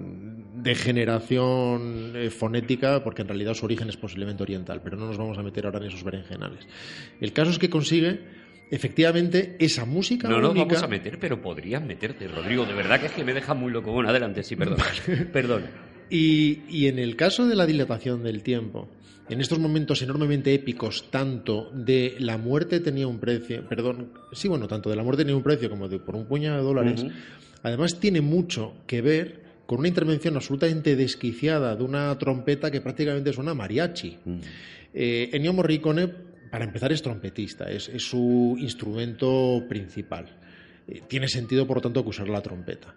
degeneración 0.55 2.11
eh, 2.15 2.29
fonética, 2.29 3.03
porque 3.03 3.21
en 3.21 3.27
realidad 3.29 3.53
su 3.53 3.65
origen 3.65 3.89
es 3.89 3.97
posiblemente 3.97 4.43
oriental, 4.43 4.81
pero 4.83 4.97
no 4.97 5.07
nos 5.07 5.17
vamos 5.17 5.37
a 5.37 5.43
meter 5.43 5.65
ahora 5.65 5.79
en 5.79 5.85
esos 5.85 6.03
berenjenales. 6.03 6.67
El 7.21 7.31
caso 7.33 7.51
es 7.51 7.59
que 7.59 7.69
consigue 7.69 8.19
efectivamente 8.71 9.55
esa 9.59 9.85
música 9.85 10.27
No 10.27 10.39
nos 10.39 10.51
única. 10.51 10.65
vamos 10.65 10.83
a 10.83 10.87
meter, 10.87 11.19
pero 11.19 11.41
podrías 11.41 11.81
meterte, 11.83 12.27
Rodrigo. 12.27 12.65
De 12.65 12.73
verdad 12.73 12.99
que 12.99 13.05
es 13.07 13.11
que 13.11 13.23
me 13.23 13.33
deja 13.33 13.53
muy 13.53 13.71
loco. 13.71 13.91
Bueno, 13.91 14.09
adelante, 14.09 14.43
sí, 14.43 14.55
perdón. 14.55 14.77
Perdón. 15.33 15.63
Y, 16.09 16.61
y 16.69 16.87
en 16.87 16.99
el 16.99 17.15
caso 17.15 17.47
de 17.47 17.55
la 17.55 17.65
dilatación 17.65 18.23
del 18.23 18.43
tiempo, 18.43 18.89
en 19.29 19.41
estos 19.41 19.59
momentos 19.59 20.01
enormemente 20.01 20.53
épicos, 20.53 21.09
tanto 21.09 21.71
de 21.73 22.15
la 22.19 22.37
muerte 22.37 22.79
tenía 22.79 23.07
un 23.07 23.19
precio, 23.19 23.67
perdón, 23.67 24.09
sí, 24.31 24.47
bueno, 24.47 24.67
tanto 24.67 24.89
de 24.89 24.95
la 24.95 25.03
muerte 25.03 25.23
tenía 25.23 25.35
un 25.35 25.43
precio 25.43 25.69
como 25.69 25.87
de 25.87 25.99
por 25.99 26.15
un 26.15 26.25
puñado 26.25 26.57
de 26.57 26.63
dólares, 26.63 27.05
además 27.61 27.99
tiene 27.99 28.21
mucho 28.21 28.73
que 28.85 29.01
ver 29.01 29.43
con 29.65 29.79
una 29.79 29.87
intervención 29.87 30.35
absolutamente 30.35 30.95
desquiciada 30.95 31.75
de 31.75 31.83
una 31.83 32.17
trompeta 32.17 32.69
que 32.69 32.81
prácticamente 32.81 33.31
suena 33.31 33.53
mariachi. 33.53 34.17
Eh, 34.93 35.29
Ennio 35.31 35.53
Morricone, 35.53 36.07
para 36.51 36.65
empezar, 36.65 36.91
es 36.91 37.01
trompetista, 37.01 37.71
es, 37.71 37.89
es 37.89 38.03
su 38.03 38.55
instrumento 38.59 39.63
principal. 39.67 40.25
Eh, 40.87 41.01
tiene 41.07 41.27
sentido, 41.27 41.65
por 41.65 41.77
lo 41.77 41.81
tanto, 41.81 42.03
que 42.03 42.09
usar 42.09 42.27
la 42.29 42.41
trompeta. 42.41 42.93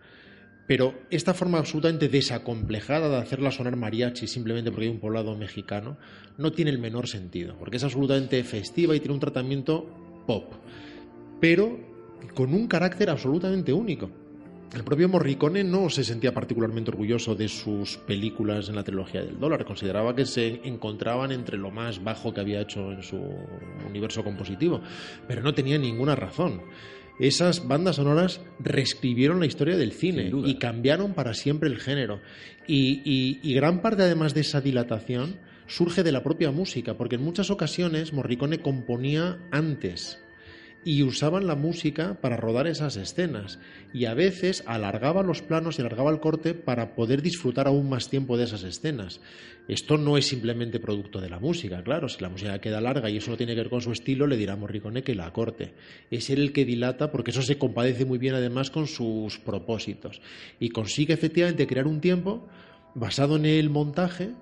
Pero 0.66 0.94
esta 1.10 1.32
forma 1.32 1.58
absolutamente 1.58 2.08
desacomplejada 2.08 3.08
de 3.08 3.16
hacerla 3.16 3.52
sonar 3.52 3.76
mariachi 3.76 4.26
simplemente 4.26 4.70
porque 4.70 4.86
hay 4.86 4.92
un 4.92 5.00
poblado 5.00 5.36
mexicano 5.36 5.96
no 6.38 6.52
tiene 6.52 6.70
el 6.70 6.78
menor 6.78 7.06
sentido, 7.08 7.56
porque 7.58 7.76
es 7.76 7.84
absolutamente 7.84 8.42
festiva 8.44 8.94
y 8.94 9.00
tiene 9.00 9.14
un 9.14 9.20
tratamiento 9.20 9.86
pop, 10.26 10.54
pero 11.40 11.78
con 12.34 12.52
un 12.52 12.66
carácter 12.66 13.10
absolutamente 13.10 13.72
único. 13.72 14.10
El 14.74 14.82
propio 14.82 15.08
Morricone 15.08 15.62
no 15.62 15.88
se 15.88 16.04
sentía 16.04 16.34
particularmente 16.34 16.90
orgulloso 16.90 17.34
de 17.34 17.48
sus 17.48 17.96
películas 17.98 18.68
en 18.68 18.74
la 18.74 18.82
trilogía 18.82 19.22
del 19.22 19.38
dólar, 19.38 19.64
consideraba 19.64 20.14
que 20.14 20.26
se 20.26 20.60
encontraban 20.64 21.30
entre 21.30 21.56
lo 21.56 21.70
más 21.70 22.02
bajo 22.02 22.34
que 22.34 22.40
había 22.40 22.60
hecho 22.60 22.92
en 22.92 23.02
su 23.02 23.16
universo 23.88 24.24
compositivo, 24.24 24.82
pero 25.28 25.40
no 25.42 25.54
tenía 25.54 25.78
ninguna 25.78 26.16
razón. 26.16 26.62
Esas 27.18 27.66
bandas 27.66 27.96
sonoras 27.96 28.40
reescribieron 28.58 29.40
la 29.40 29.46
historia 29.46 29.76
del 29.76 29.92
cine 29.92 30.30
y 30.44 30.58
cambiaron 30.58 31.14
para 31.14 31.32
siempre 31.34 31.68
el 31.68 31.78
género. 31.78 32.20
Y, 32.66 33.00
y- 33.04 33.40
y 33.42 33.54
gran 33.54 33.80
parte, 33.80 34.02
además 34.02 34.34
de 34.34 34.42
esa 34.42 34.60
dilatación, 34.60 35.36
surge 35.66 36.02
de 36.02 36.12
la 36.12 36.22
propia 36.22 36.50
música, 36.50 36.94
porque 36.96 37.16
en 37.16 37.22
muchas 37.24 37.50
ocasiones 37.50 38.12
Morricone 38.12 38.60
componía 38.60 39.38
antes 39.50 40.22
y 40.86 41.02
usaban 41.02 41.48
la 41.48 41.56
música 41.56 42.16
para 42.20 42.36
rodar 42.36 42.68
esas 42.68 42.94
escenas 42.94 43.58
y 43.92 44.04
a 44.04 44.14
veces 44.14 44.62
alargaba 44.66 45.24
los 45.24 45.42
planos 45.42 45.76
y 45.76 45.80
alargaba 45.80 46.12
el 46.12 46.20
corte 46.20 46.54
para 46.54 46.94
poder 46.94 47.22
disfrutar 47.22 47.66
aún 47.66 47.88
más 47.88 48.08
tiempo 48.08 48.36
de 48.36 48.44
esas 48.44 48.62
escenas. 48.62 49.20
Esto 49.66 49.98
no 49.98 50.16
es 50.16 50.28
simplemente 50.28 50.78
producto 50.78 51.20
de 51.20 51.28
la 51.28 51.40
música, 51.40 51.82
claro, 51.82 52.08
si 52.08 52.22
la 52.22 52.28
música 52.28 52.60
queda 52.60 52.80
larga 52.80 53.10
y 53.10 53.16
eso 53.16 53.32
no 53.32 53.36
tiene 53.36 53.56
que 53.56 53.62
ver 53.62 53.68
con 53.68 53.80
su 53.80 53.90
estilo, 53.90 54.28
le 54.28 54.36
dirá 54.36 54.52
a 54.52 54.56
Morricone 54.56 55.02
que 55.02 55.16
la 55.16 55.32
corte. 55.32 55.74
Es 56.08 56.30
él 56.30 56.40
el 56.40 56.52
que 56.52 56.64
dilata 56.64 57.10
porque 57.10 57.32
eso 57.32 57.42
se 57.42 57.58
compadece 57.58 58.04
muy 58.04 58.18
bien 58.18 58.36
además 58.36 58.70
con 58.70 58.86
sus 58.86 59.40
propósitos 59.40 60.20
y 60.60 60.68
consigue 60.68 61.14
efectivamente 61.14 61.66
crear 61.66 61.88
un 61.88 62.00
tiempo 62.00 62.46
basado 62.94 63.34
en 63.34 63.46
el 63.46 63.70
montaje 63.70 64.34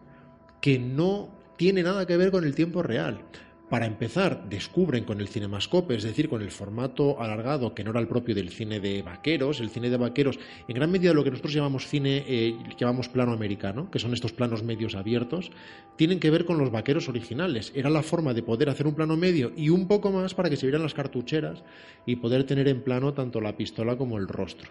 que 0.61 0.79
no 0.79 1.31
tiene 1.57 1.83
nada 1.83 2.07
que 2.07 2.19
ver 2.19 2.31
con 2.31 2.45
el 2.45 2.55
tiempo 2.55 2.83
real. 2.83 3.23
Para 3.71 3.87
empezar, 3.87 4.47
descubren 4.49 5.05
con 5.05 5.21
el 5.21 5.29
cinemascope, 5.29 5.95
es 5.95 6.03
decir, 6.03 6.29
con 6.29 6.43
el 6.43 6.51
formato 6.51 7.21
alargado 7.21 7.75
que 7.75 7.83
no 7.83 7.93
era 7.93 8.01
el 8.01 8.07
propio 8.07 8.35
del 8.35 8.51
cine 8.51 8.79
de 8.79 9.01
vaqueros, 9.01 9.59
el 9.61 9.71
cine 9.71 9.89
de 9.89 9.97
vaqueros, 9.97 10.39
en 10.69 10.75
gran 10.75 10.91
medida 10.91 11.15
lo 11.15 11.25
que 11.25 11.31
nosotros 11.31 11.55
llamamos 11.55 11.89
cine, 11.89 12.25
eh, 12.29 12.55
llamamos 12.79 13.09
plano 13.09 13.33
americano, 13.33 13.91
que 13.91 13.99
son 13.99 14.13
estos 14.13 14.33
planos 14.33 14.63
medios 14.63 14.95
abiertos, 14.95 15.51
tienen 15.97 16.21
que 16.21 16.31
ver 16.31 16.45
con 16.45 16.59
los 16.59 16.71
vaqueros 16.71 17.09
originales. 17.09 17.73
Era 17.75 17.89
la 17.89 18.03
forma 18.03 18.35
de 18.35 18.43
poder 18.43 18.69
hacer 18.69 18.87
un 18.87 18.95
plano 18.95 19.17
medio 19.17 19.51
y 19.57 19.71
un 19.71 19.89
poco 19.89 20.13
más 20.13 20.35
para 20.35 20.51
que 20.51 20.57
se 20.57 20.67
vieran 20.67 20.83
las 20.83 20.95
cartucheras 20.95 21.65
y 22.05 22.17
poder 22.17 22.45
tener 22.45 22.69
en 22.69 22.83
plano 22.83 23.15
tanto 23.15 23.41
la 23.41 23.57
pistola 23.57 23.97
como 23.97 24.19
el 24.19 24.29
rostro. 24.29 24.71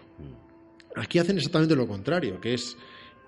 Aquí 0.94 1.18
hacen 1.18 1.36
exactamente 1.36 1.74
lo 1.74 1.88
contrario, 1.88 2.40
que 2.40 2.54
es 2.54 2.76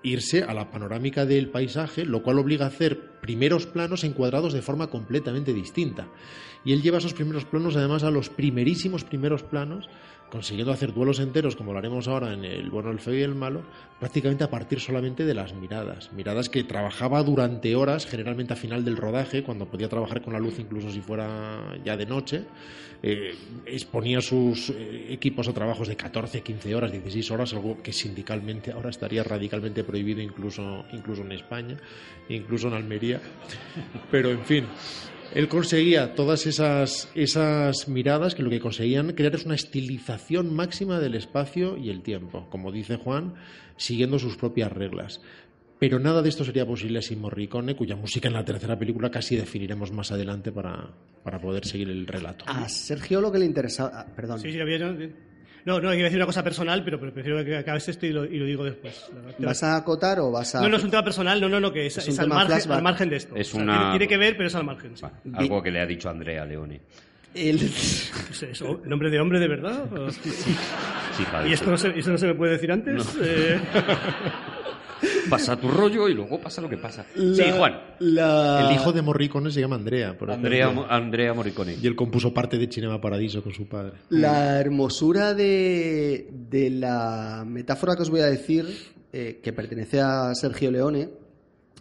irse 0.03 0.43
a 0.43 0.53
la 0.53 0.71
panorámica 0.71 1.25
del 1.25 1.49
paisaje, 1.49 2.05
lo 2.05 2.23
cual 2.23 2.39
obliga 2.39 2.65
a 2.65 2.69
hacer 2.69 3.19
primeros 3.21 3.65
planos 3.65 4.03
encuadrados 4.03 4.53
de 4.53 4.61
forma 4.61 4.87
completamente 4.87 5.53
distinta. 5.53 6.07
Y 6.63 6.73
él 6.73 6.81
lleva 6.81 6.97
esos 6.97 7.13
primeros 7.13 7.45
planos 7.45 7.75
además 7.75 8.03
a 8.03 8.11
los 8.11 8.29
primerísimos 8.29 9.03
primeros 9.03 9.43
planos, 9.43 9.89
consiguiendo 10.29 10.71
hacer 10.71 10.93
duelos 10.93 11.19
enteros, 11.19 11.55
como 11.55 11.73
lo 11.73 11.79
haremos 11.79 12.07
ahora 12.07 12.33
en 12.33 12.43
El 12.43 12.69
bueno, 12.69 12.91
el 12.91 12.99
feo 12.99 13.15
y 13.15 13.21
el 13.21 13.35
malo, 13.35 13.63
prácticamente 13.99 14.43
a 14.43 14.49
partir 14.49 14.79
solamente 14.79 15.25
de 15.25 15.33
las 15.33 15.53
miradas. 15.53 16.11
Miradas 16.13 16.49
que 16.49 16.63
trabajaba 16.63 17.23
durante 17.23 17.75
horas, 17.75 18.05
generalmente 18.05 18.53
a 18.53 18.55
final 18.55 18.83
del 18.83 18.97
rodaje, 18.97 19.43
cuando 19.43 19.65
podía 19.67 19.89
trabajar 19.89 20.21
con 20.21 20.33
la 20.33 20.39
luz 20.39 20.59
incluso 20.59 20.91
si 20.91 21.01
fuera 21.01 21.77
ya 21.83 21.95
de 21.95 22.05
noche. 22.05 22.45
Eh, 23.03 23.35
exponía 23.67 24.21
sus 24.21 24.71
eh, 24.71 25.13
equipos 25.13 25.47
a 25.47 25.53
trabajos 25.53 25.87
de 25.87 25.95
14, 25.95 26.41
15 26.41 26.75
horas, 26.75 26.91
16 26.91 27.29
horas, 27.29 27.53
algo 27.53 27.81
que 27.83 27.93
sindicalmente 27.93 28.71
ahora 28.71 28.89
estaría 28.89 29.23
radicalmente 29.23 29.83
prohibido 29.83 30.19
incluso, 30.19 30.83
incluso 30.91 31.21
en 31.21 31.31
España, 31.31 31.77
incluso 32.27 32.69
en 32.69 32.73
Almería. 32.73 33.21
Pero 34.09 34.31
en 34.31 34.43
fin, 34.43 34.65
él 35.37 35.47
conseguía 35.49 36.15
todas 36.15 36.47
esas, 36.47 37.09
esas 37.13 37.87
miradas 37.87 38.33
que 38.33 38.41
lo 38.41 38.49
que 38.49 38.59
conseguían 38.59 39.13
crear 39.13 39.35
es 39.35 39.45
una 39.45 39.53
estilización 39.53 40.51
máxima 40.51 40.99
del 40.99 41.13
espacio 41.13 41.77
y 41.77 41.91
el 41.91 42.01
tiempo, 42.01 42.47
como 42.49 42.71
dice 42.71 42.95
Juan, 42.95 43.35
siguiendo 43.75 44.17
sus 44.17 44.35
propias 44.35 44.71
reglas. 44.71 45.21
Pero 45.77 45.99
nada 45.99 46.23
de 46.23 46.29
esto 46.29 46.43
sería 46.43 46.65
posible 46.65 47.03
sin 47.03 47.21
Morricone, 47.21 47.75
cuya 47.75 47.95
música 47.95 48.27
en 48.27 48.33
la 48.33 48.43
tercera 48.43 48.79
película 48.79 49.11
casi 49.11 49.35
definiremos 49.35 49.91
más 49.91 50.11
adelante 50.11 50.51
para, 50.51 50.89
para 51.23 51.39
poder 51.39 51.67
seguir 51.67 51.87
el 51.91 52.07
relato. 52.07 52.45
A 52.47 52.67
Sergio 52.67 53.21
lo 53.21 53.31
que 53.31 53.37
le 53.37 53.45
interesaba. 53.45 53.91
ah, 53.93 54.07
Perdón. 54.15 54.39
Sí, 54.39 54.51
sí, 54.51 54.59
había. 54.59 54.91
No, 55.67 55.81
no, 55.81 55.91
iba 55.93 55.99
a 56.01 56.03
decir 56.05 56.15
una 56.17 56.25
cosa 56.25 56.41
personal, 56.45 56.81
pero 56.81 56.97
prefiero 56.97 57.43
que 57.43 57.57
acabes 57.57 57.89
esto 57.89 58.05
y 58.05 58.13
lo, 58.13 58.23
y 58.23 58.37
lo 58.37 58.45
digo 58.45 58.63
después. 58.63 59.11
¿Vas 59.37 59.63
a 59.63 59.75
acotar 59.75 60.17
o 60.21 60.31
vas 60.31 60.55
a.? 60.55 60.61
No, 60.61 60.69
no 60.69 60.77
es 60.77 60.83
un 60.85 60.89
tema 60.89 61.03
personal, 61.03 61.41
no, 61.41 61.49
no, 61.49 61.59
no, 61.59 61.73
que 61.73 61.87
es, 61.87 61.97
Es 61.97 62.05
un 62.07 62.13
es 62.13 62.19
al, 62.19 62.29
margen, 62.29 62.47
flashback. 62.47 62.77
al 62.77 62.83
margen 62.83 63.09
de 63.09 63.15
esto. 63.17 63.35
Es 63.35 63.49
O 63.49 63.51
sea, 63.57 63.63
una- 63.63 63.73
tiene, 63.73 63.89
tiene 63.91 64.07
que 64.07 64.17
ver, 64.17 64.37
pero 64.37 64.47
es 64.47 64.55
al 64.55 64.63
margen. 64.63 64.95
sí. 64.95 65.05
Algo 65.33 65.61
que 65.61 65.69
le 65.71 65.81
ha 65.81 65.85
dicho 65.85 66.09
Andrea 66.09 66.45
Leone. 66.45 66.79
El- 67.35 67.59
No 68.41 68.47
¿eso, 68.47 68.81
¿Nombre 68.85 69.09
de 69.09 69.19
hombre 69.19 69.39
de 69.39 69.47
verdad? 69.49 69.83
Sí, 70.11 71.23
Javi, 71.29 71.49
¿Y 71.49 71.53
esto 71.53 71.69
no, 71.69 71.77
se, 71.77 71.89
eso 71.99 72.11
no 72.11 72.17
se 72.17 72.27
me 72.27 72.33
puede 72.35 72.53
decir 72.53 72.71
antes? 72.71 73.05
Eh, 73.21 73.59
Pasa 75.29 75.55
tu 75.59 75.67
rollo 75.69 76.07
y 76.09 76.13
luego 76.13 76.39
pasa 76.39 76.61
lo 76.61 76.69
que 76.69 76.77
pasa. 76.77 77.05
la- 77.15 77.35
Sí, 77.35 77.43
Juan. 77.57 77.73
la- 77.99 78.67
El 78.69 78.75
hijo 78.75 78.91
de 78.91 79.01
Morricone 79.01 79.51
se 79.51 79.59
llama 79.61 79.75
Andrea, 79.75 80.17
por 80.17 80.31
Andrea, 80.31 80.65
ejemplo. 80.65 80.87
Andrea 80.89 81.33
Morricone. 81.33 81.75
Y 81.81 81.87
él 81.87 81.95
compuso 81.95 82.33
parte 82.33 82.57
de 82.57 82.67
Cinema 82.71 82.99
Paradiso 83.01 83.41
con 83.43 83.53
su 83.53 83.67
padre. 83.67 83.93
La 84.09 84.59
hermosura 84.59 85.33
de, 85.33 86.29
de 86.49 86.69
la 86.69 87.43
metáfora 87.47 87.95
que 87.95 88.03
os 88.03 88.09
voy 88.09 88.21
a 88.21 88.25
decir, 88.27 88.65
eh, 89.13 89.39
que 89.43 89.53
pertenece 89.53 89.99
a 90.01 90.33
Sergio 90.35 90.71
Leone, 90.71 91.09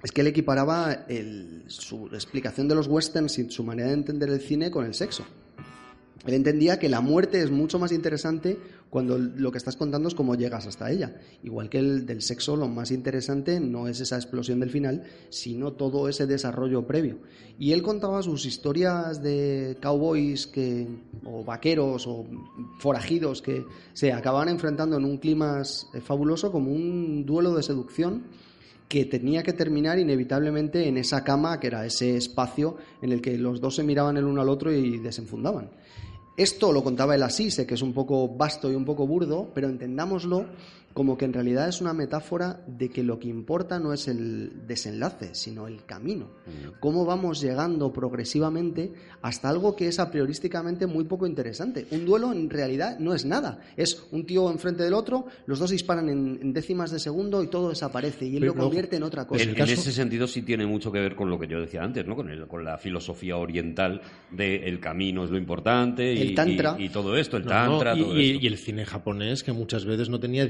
es 0.03 0.13
que 0.13 0.21
él 0.21 0.27
equiparaba 0.29 1.05
el- 1.09 1.65
su 1.69 2.07
explicación 2.13 2.69
de 2.69 2.75
los 2.75 2.87
westerns 2.87 3.39
y 3.39 3.51
su 3.51 3.65
manera 3.65 3.89
de 3.89 3.95
entender 3.95 4.29
el 4.29 4.41
cine 4.41 4.71
con 4.71 4.85
el 4.87 4.95
sexo. 4.95 5.25
Él 6.27 6.35
entendía 6.35 6.79
que 6.79 6.89
la 6.89 7.01
muerte 7.01 7.41
es 7.41 7.51
mucho 7.51 7.79
más 7.79 7.93
interesante 7.93 8.59
cuando 8.91 9.19
lo 9.19 9.53
que 9.53 9.59
estás 9.59 9.77
contando 9.77 10.09
es 10.09 10.15
cómo 10.15 10.35
llegas 10.35 10.67
hasta 10.67 10.91
ella. 10.91 11.17
Igual 11.43 11.69
que 11.69 11.79
el 11.79 12.07
del 12.07 12.23
sexo, 12.23 12.57
lo 12.57 12.69
más 12.69 12.91
interesante 12.91 13.61
no 13.61 13.89
es 13.89 14.01
esa 14.01 14.17
explosión 14.17 14.61
del 14.61 14.71
final, 14.71 15.05
sino 15.29 15.73
todo 15.73 16.09
ese 16.09 16.27
desarrollo 16.27 16.87
previo. 16.87 17.19
Y 17.59 17.73
él 17.73 17.83
contaba 17.83 18.23
sus 18.23 18.45
historias 18.45 19.23
de 19.23 19.77
cowboys 19.81 20.47
que, 20.47 20.87
o 21.25 21.45
vaqueros 21.45 22.07
o 22.07 22.27
forajidos 22.79 23.43
que 23.43 23.65
se 23.93 24.13
acababan 24.13 24.49
enfrentando 24.49 24.97
en 24.97 25.05
un 25.05 25.19
clima 25.19 25.63
eh, 25.63 26.01
fabuloso 26.01 26.51
como 26.51 26.73
un 26.73 27.25
duelo 27.25 27.55
de 27.55 27.63
seducción 27.63 28.25
que 28.89 29.05
tenía 29.05 29.43
que 29.43 29.53
terminar 29.53 29.99
inevitablemente 29.99 30.87
en 30.87 30.97
esa 30.97 31.25
cama, 31.25 31.59
que 31.59 31.67
era 31.67 31.85
ese 31.85 32.17
espacio 32.17 32.77
en 33.03 33.13
el 33.13 33.21
que 33.21 33.37
los 33.37 33.61
dos 33.61 33.75
se 33.75 33.83
miraban 33.83 34.17
el 34.17 34.25
uno 34.25 34.43
al 34.43 34.49
otro 34.49 34.73
y 34.73 34.99
desenfundaban. 34.99 35.71
Esto 36.37 36.73
lo 36.73 36.85
contaba 36.85 37.15
él 37.15 37.23
así, 37.23 37.51
sé 37.51 37.67
que 37.67 37.75
es 37.75 37.83
un 37.83 37.95
poco 37.95 38.29
vasto 38.29 38.71
y 38.71 38.75
un 38.75 38.85
poco 38.85 39.07
burdo, 39.07 39.51
pero 39.55 39.69
entendámoslo 39.69 40.47
como 40.97 41.19
que 41.19 41.27
en 41.27 41.35
realidad 41.35 41.69
es 41.69 41.83
una 41.83 41.93
metáfora 41.93 42.65
de 42.67 42.89
que 42.89 43.03
lo 43.03 43.19
que 43.19 43.29
importa 43.29 43.79
no 43.79 43.93
es 43.93 44.09
el 44.09 44.67
desenlace, 44.67 45.35
sino 45.35 45.67
el 45.69 45.85
camino. 45.85 46.31
Mm. 46.47 46.81
Cómo 46.81 47.05
vamos 47.05 47.43
llegando 47.43 47.93
progresivamente 47.93 48.93
hasta 49.21 49.51
algo 49.51 49.77
que 49.77 49.89
es 49.89 49.99
a 49.99 50.11
priorísticamente 50.11 50.87
muy 50.87 51.05
poco 51.05 51.27
interesante. 51.27 51.87
Un 51.91 52.07
duelo 52.07 52.33
en 52.33 52.49
realidad 52.49 52.99
no 52.99 53.13
es 53.13 53.27
nada. 53.27 53.61
Es 53.77 54.07
un 54.11 54.25
tío 54.25 54.51
enfrente 54.51 54.85
del 54.85 54.95
otro, 54.95 55.27
los 55.45 55.59
dos 55.59 55.71
disparan 55.71 56.09
en, 56.09 56.39
en 56.41 56.53
décimas 56.55 56.91
de 56.91 56.99
segundo 56.99 57.43
y 57.43 57.49
todo 57.49 57.69
desaparece 57.69 58.25
y 58.25 58.37
él 58.37 58.41
Pero 58.41 58.55
lo 58.55 58.61
convierte 58.63 58.97
en 58.97 59.03
otra 59.03 59.27
cosa. 59.27 59.43
En, 59.43 59.51
el 59.51 59.55
en 59.55 59.61
caso- 59.61 59.75
ese 59.75 59.93
sentido 59.93 60.27
sí 60.27 60.41
tiene 60.41 60.65
mucho 60.65 60.91
que 60.91 61.01
ver 61.01 61.15
con 61.15 61.29
lo 61.29 61.39
que 61.39 61.47
yo 61.47 61.61
decía 61.61 61.83
antes, 61.83 62.07
¿no? 62.07 62.17
Con, 62.17 62.31
el- 62.31 62.47
con 62.47 62.65
la 62.65 62.79
filosofía 62.79 63.37
oriental 63.37 64.01
de 64.31 64.67
el 64.67 64.81
camino 64.81 65.25
es 65.25 65.31
lo 65.31 65.37
importante 65.37 66.15
y, 66.15 66.23
El 66.23 66.35
tantra. 66.35 66.75
y- 66.79 66.85
y 66.87 66.89
todo 66.89 67.19
esto, 67.19 67.37
el 67.37 67.43
No, 67.45 67.51
tantra, 67.51 67.95
no, 67.95 68.01
y, 68.01 68.05
todo 68.05 68.19
y- 68.19 68.31
esto. 68.31 68.45
y 68.45 68.47
el 68.47 68.57
cine 68.57 68.87
japonés 68.87 69.43
que 69.43 69.53
muchas 69.53 69.85
veces 69.85 70.09
no 70.09 70.19
tenía 70.21 70.47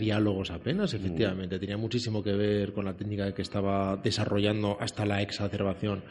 apenas, 0.50 0.94
efectivamente, 0.94 1.58
tenía 1.58 1.76
muchísimo 1.76 2.22
que 2.22 2.32
ver 2.32 2.72
con 2.72 2.84
la 2.84 2.96
técnica 2.96 3.34
que 3.34 3.42
estaba 3.42 3.96
desarrollando 3.96 4.76
hasta 4.80 5.04
la 5.04 5.22
exacerbación 5.22 6.04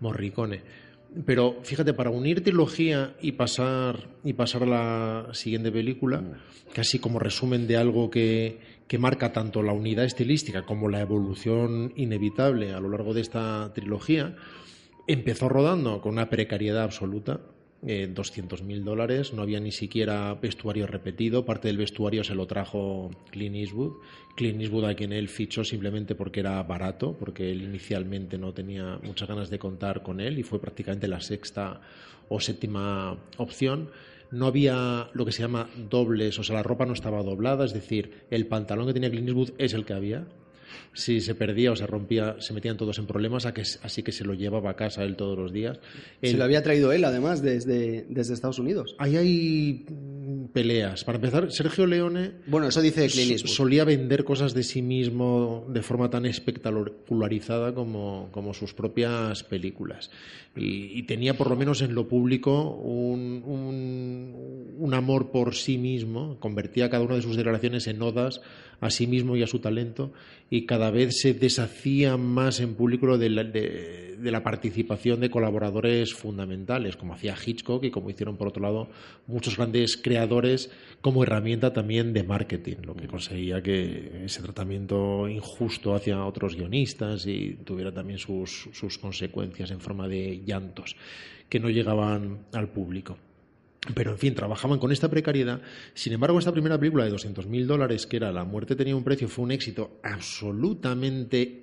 Morricone. 0.00 0.62
Pero 1.24 1.60
fíjate, 1.62 1.94
para 1.94 2.10
unir 2.10 2.42
trilogía 2.42 3.14
y 3.22 3.32
pasar 3.32 4.08
y 4.24 4.32
pasar 4.34 4.64
a 4.64 4.66
la 4.66 5.28
siguiente 5.32 5.70
película, 5.72 6.22
casi 6.74 6.98
como 6.98 7.18
resumen 7.18 7.66
de 7.66 7.76
algo 7.76 8.10
que, 8.10 8.58
que 8.86 8.98
marca 8.98 9.32
tanto 9.32 9.62
la 9.62 9.72
unidad 9.72 10.04
estilística 10.04 10.62
como 10.62 10.88
la 10.88 11.00
evolución 11.00 11.92
inevitable 11.96 12.72
a 12.72 12.80
lo 12.80 12.90
largo 12.90 13.14
de 13.14 13.22
esta 13.22 13.72
trilogía, 13.72 14.36
Empezó 15.08 15.48
rodando 15.48 16.00
con 16.00 16.12
una 16.12 16.28
precariedad 16.28 16.82
absoluta, 16.82 17.40
eh, 17.86 18.12
200.000 18.12 18.82
dólares, 18.82 19.32
no 19.32 19.42
había 19.42 19.60
ni 19.60 19.70
siquiera 19.70 20.34
vestuario 20.34 20.88
repetido, 20.88 21.44
parte 21.44 21.68
del 21.68 21.76
vestuario 21.76 22.24
se 22.24 22.34
lo 22.34 22.46
trajo 22.46 23.10
Clint 23.30 23.54
Eastwood. 23.54 23.92
Clint 24.34 24.60
Eastwood 24.60 24.86
a 24.86 24.94
quien 24.94 25.12
él 25.12 25.28
fichó 25.28 25.62
simplemente 25.62 26.16
porque 26.16 26.40
era 26.40 26.60
barato, 26.64 27.16
porque 27.16 27.50
él 27.50 27.62
inicialmente 27.62 28.38
no 28.38 28.52
tenía 28.52 28.98
muchas 29.04 29.28
ganas 29.28 29.50
de 29.50 29.60
contar 29.60 30.02
con 30.02 30.20
él 30.20 30.38
y 30.38 30.42
fue 30.42 30.60
prácticamente 30.60 31.06
la 31.06 31.20
sexta 31.20 31.80
o 32.28 32.40
séptima 32.40 33.16
opción. 33.36 33.90
No 34.32 34.46
había 34.46 35.08
lo 35.12 35.24
que 35.24 35.30
se 35.30 35.42
llama 35.42 35.70
dobles, 35.88 36.38
o 36.40 36.42
sea, 36.42 36.56
la 36.56 36.64
ropa 36.64 36.86
no 36.86 36.92
estaba 36.92 37.22
doblada, 37.22 37.64
es 37.64 37.72
decir, 37.72 38.24
el 38.30 38.48
pantalón 38.48 38.88
que 38.88 38.94
tenía 38.94 39.10
Clint 39.10 39.28
Eastwood 39.28 39.52
es 39.58 39.74
el 39.74 39.84
que 39.84 39.92
había, 39.92 40.26
si 40.92 41.20
se 41.20 41.34
perdía 41.34 41.72
o 41.72 41.76
se 41.76 41.86
rompía, 41.86 42.36
se 42.40 42.52
metían 42.52 42.76
todos 42.76 42.98
en 42.98 43.06
problemas, 43.06 43.46
así 43.46 44.02
que 44.02 44.12
se 44.12 44.24
lo 44.24 44.34
llevaba 44.34 44.70
a 44.70 44.76
casa 44.76 45.02
él 45.04 45.16
todos 45.16 45.36
los 45.38 45.52
días. 45.52 45.78
Se 46.22 46.36
lo 46.36 46.44
había 46.44 46.62
traído 46.62 46.92
él, 46.92 47.04
además, 47.04 47.42
desde, 47.42 48.06
desde 48.08 48.34
Estados 48.34 48.58
Unidos. 48.58 48.94
Ahí 48.98 49.16
hay 49.16 49.84
mm, 49.88 50.44
peleas. 50.52 51.04
Para 51.04 51.16
empezar, 51.16 51.50
Sergio 51.52 51.86
Leone 51.86 52.32
Bueno, 52.46 52.68
eso 52.68 52.80
dice 52.80 53.06
Clint 53.08 53.38
solía 53.46 53.84
vender 53.84 54.24
cosas 54.24 54.54
de 54.54 54.62
sí 54.62 54.82
mismo 54.82 55.66
de 55.68 55.82
forma 55.82 56.10
tan 56.10 56.26
espectacularizada 56.26 57.74
como, 57.74 58.28
como 58.32 58.54
sus 58.54 58.74
propias 58.74 59.42
películas. 59.44 60.10
Y, 60.56 60.98
y 60.98 61.02
tenía 61.02 61.34
por 61.36 61.50
lo 61.50 61.56
menos 61.56 61.82
en 61.82 61.94
lo 61.94 62.08
público 62.08 62.70
un, 62.76 63.42
un- 63.44 64.74
un 64.78 64.94
amor 64.94 65.30
por 65.30 65.54
sí 65.54 65.78
mismo, 65.78 66.38
convertía 66.40 66.90
cada 66.90 67.02
una 67.04 67.16
de 67.16 67.22
sus 67.22 67.36
declaraciones 67.36 67.86
en 67.86 68.00
odas 68.02 68.40
a 68.80 68.90
sí 68.90 69.06
mismo 69.06 69.36
y 69.36 69.42
a 69.42 69.46
su 69.46 69.58
talento 69.58 70.12
y 70.50 70.55
cada 70.64 70.90
vez 70.90 71.20
se 71.20 71.34
deshacía 71.34 72.16
más 72.16 72.60
en 72.60 72.74
público 72.74 73.18
de 73.18 73.28
la, 73.28 73.44
de- 73.44 74.16
la 74.22 74.42
participación 74.42 75.20
de 75.20 75.28
colaboradores 75.28 76.14
fundamentales, 76.14 76.96
como 76.96 77.12
hacía 77.12 77.34
Hitchcock 77.36 77.84
y 77.84 77.90
como 77.90 78.08
hicieron 78.08 78.38
por 78.38 78.48
otro 78.48 78.62
lado 78.62 78.88
muchos 79.26 79.56
grandes 79.58 79.98
creadores 79.98 80.70
como 81.02 81.22
herramienta 81.22 81.72
también 81.74 82.14
de 82.14 82.22
marketing, 82.22 82.76
lo 82.84 82.94
que 82.96 83.08
conseguía 83.08 83.62
que 83.62 84.22
ese 84.24 84.40
tratamiento 84.42 85.28
injusto 85.28 85.94
hacia 85.94 86.24
otros 86.24 86.56
guionistas 86.56 87.26
y 87.26 87.58
tuviera 87.64 87.92
también 87.92 88.18
sus 88.18 88.98
consecuencias 89.00 89.70
en 89.70 89.80
forma 89.80 90.08
de 90.08 90.42
llantos 90.46 90.96
que 91.50 91.60
no 91.60 91.68
llegaban 91.68 92.46
al 92.54 92.68
público. 92.70 93.18
Pero, 93.94 94.12
en 94.12 94.18
fin, 94.18 94.34
trabajaban 94.34 94.78
con 94.78 94.92
esta 94.92 95.08
precariedad. 95.08 95.60
Sin 95.94 96.12
embargo, 96.12 96.38
esta 96.38 96.52
primera 96.52 96.78
película 96.78 97.04
de 97.04 97.12
200.000 97.12 97.66
dólares, 97.66 98.06
que 98.06 98.16
era 98.16 98.32
La 98.32 98.44
muerte 98.44 98.76
tenía 98.76 98.96
un 98.96 99.04
precio, 99.04 99.28
fue 99.28 99.44
un 99.44 99.52
éxito 99.52 100.00
absolutamente 100.02 101.62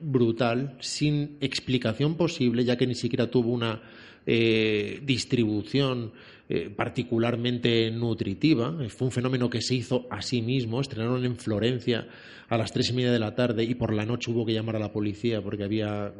brutal, 0.00 0.76
sin 0.80 1.36
explicación 1.40 2.16
posible, 2.16 2.64
ya 2.64 2.76
que 2.76 2.86
ni 2.86 2.94
siquiera 2.94 3.30
tuvo 3.30 3.50
una 3.52 3.80
eh, 4.26 5.00
distribución 5.04 6.12
eh, 6.48 6.70
particularmente 6.70 7.90
nutritiva. 7.90 8.76
Eh, 8.80 8.88
Fue 8.88 9.06
un 9.06 9.12
fenómeno 9.12 9.48
que 9.48 9.62
se 9.62 9.74
hizo 9.74 10.06
a 10.10 10.22
sí 10.22 10.42
mismo. 10.42 10.80
Estrenaron 10.80 11.24
en 11.24 11.36
Florencia 11.36 12.06
a 12.48 12.58
las 12.58 12.72
tres 12.72 12.90
y 12.90 12.92
media 12.92 13.10
de 13.10 13.18
la 13.18 13.34
tarde 13.34 13.64
y 13.64 13.74
por 13.74 13.94
la 13.94 14.04
noche 14.04 14.30
hubo 14.30 14.44
que 14.44 14.52
llamar 14.52 14.76
a 14.76 14.78
la 14.78 14.92
policía 14.92 15.40
porque 15.40 15.64
había 15.64 16.12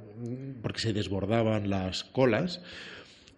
porque 0.63 0.81
se 0.81 0.93
desbordaban 0.93 1.69
las 1.69 2.05
colas. 2.05 2.63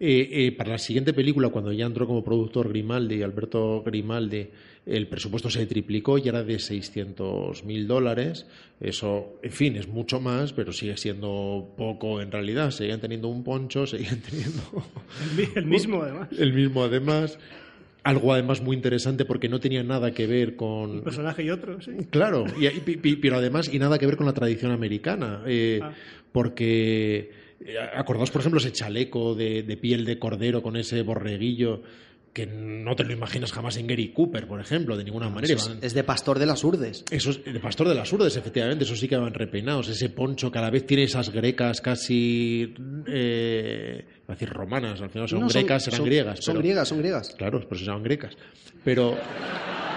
Eh, 0.07 0.29
eh, 0.47 0.51
para 0.51 0.69
la 0.71 0.77
siguiente 0.77 1.13
película, 1.13 1.49
cuando 1.49 1.71
ya 1.71 1.87
entró 1.87 2.05
como 2.05 2.23
productor 2.23 2.69
Grimaldi, 2.69 3.23
Alberto 3.23 3.81
Grimaldi, 3.83 4.49
el 4.85 5.07
presupuesto 5.07 5.49
se 5.49 5.65
triplicó 5.65 6.19
y 6.19 6.27
era 6.27 6.43
de 6.43 6.57
600.000 6.59 7.87
dólares. 7.87 8.45
Eso, 8.79 9.39
en 9.41 9.51
fin, 9.51 9.75
es 9.77 9.87
mucho 9.87 10.19
más, 10.19 10.53
pero 10.53 10.71
sigue 10.73 10.95
siendo 10.97 11.73
poco 11.75 12.21
en 12.21 12.31
realidad. 12.31 12.69
Seguían 12.69 12.99
teniendo 13.01 13.29
un 13.29 13.43
poncho, 13.43 13.87
seguían 13.87 14.19
teniendo 14.21 14.61
El, 15.23 15.35
mi- 15.37 15.53
el 15.55 15.65
mismo, 15.65 16.03
además. 16.03 16.27
el 16.37 16.53
mismo 16.53 16.83
además. 16.83 17.39
Algo 18.03 18.31
además 18.33 18.61
muy 18.61 18.75
interesante 18.75 19.25
porque 19.25 19.49
no 19.49 19.59
tenía 19.59 19.81
nada 19.83 20.11
que 20.13 20.27
ver 20.27 20.49
Un 20.49 20.55
con, 20.55 21.01
personaje 21.01 21.41
y 21.43 21.49
otro, 21.49 21.81
sí. 21.81 21.93
Claro, 22.11 22.45
y, 22.59 22.67
y- 23.07 23.15
pero 23.15 23.37
además, 23.37 23.73
y 23.73 23.79
nada 23.79 23.97
que 23.97 24.05
ver 24.05 24.17
con 24.17 24.27
la 24.27 24.33
tradición 24.33 24.71
americana, 24.71 25.41
eh, 25.47 25.79
Ah. 25.81 25.91
porque 26.31 27.31
acordaos, 27.95 28.31
por 28.31 28.41
ejemplo, 28.41 28.59
ese 28.59 28.71
chaleco 28.71 29.35
de, 29.35 29.63
de 29.63 29.77
piel 29.77 30.05
de 30.05 30.19
cordero 30.19 30.61
con 30.61 30.75
ese 30.77 31.01
borreguillo 31.01 31.81
que 32.33 32.45
no 32.45 32.97
te 32.97 33.05
lo 33.05 33.13
imaginas 33.13 33.53
jamás 33.53 33.77
en 33.77 33.87
Gary 33.87 34.09
Cooper, 34.09 34.45
por 34.45 34.59
ejemplo, 34.59 34.97
de 34.97 35.05
ninguna 35.05 35.29
manera. 35.29 35.55
Es, 35.81 35.93
de 35.93 36.03
Pastor 36.03 36.37
de 36.37 36.45
las 36.45 36.65
Urdes. 36.65 37.05
eso 37.09 37.29
es 37.29 37.41
de 37.45 37.59
Pastor 37.61 37.87
de 37.87 37.95
las 37.95 38.11
Urdes, 38.11 38.35
efectivamente, 38.35 38.83
eso 38.83 38.93
sí 38.97 39.07
que 39.07 39.15
van 39.15 39.33
repeinados. 39.33 39.87
Ese 39.87 40.09
poncho 40.09 40.51
cada 40.51 40.69
vez 40.69 40.85
tiene 40.85 41.03
esas 41.03 41.29
grecas 41.29 41.79
casi, 41.79 42.73
eh, 43.07 44.03
a 44.27 44.31
decir 44.33 44.49
romanas, 44.49 44.99
al 45.01 45.09
final 45.09 45.29
son 45.29 45.39
No, 45.39 45.47
grecas, 45.47 45.87
eran 45.87 45.97
son- 45.97 46.05
griegas. 46.05 46.39
Son 46.43 46.53
pero- 46.55 46.61
griegas, 46.61 46.87
son 46.89 46.99
griegas. 46.99 47.35
Claro, 47.37 47.61
por 47.61 47.77
eso 47.77 47.85
se 47.85 47.89
llaman 47.89 48.03
grecas. 48.03 48.35
Pero 48.83 49.17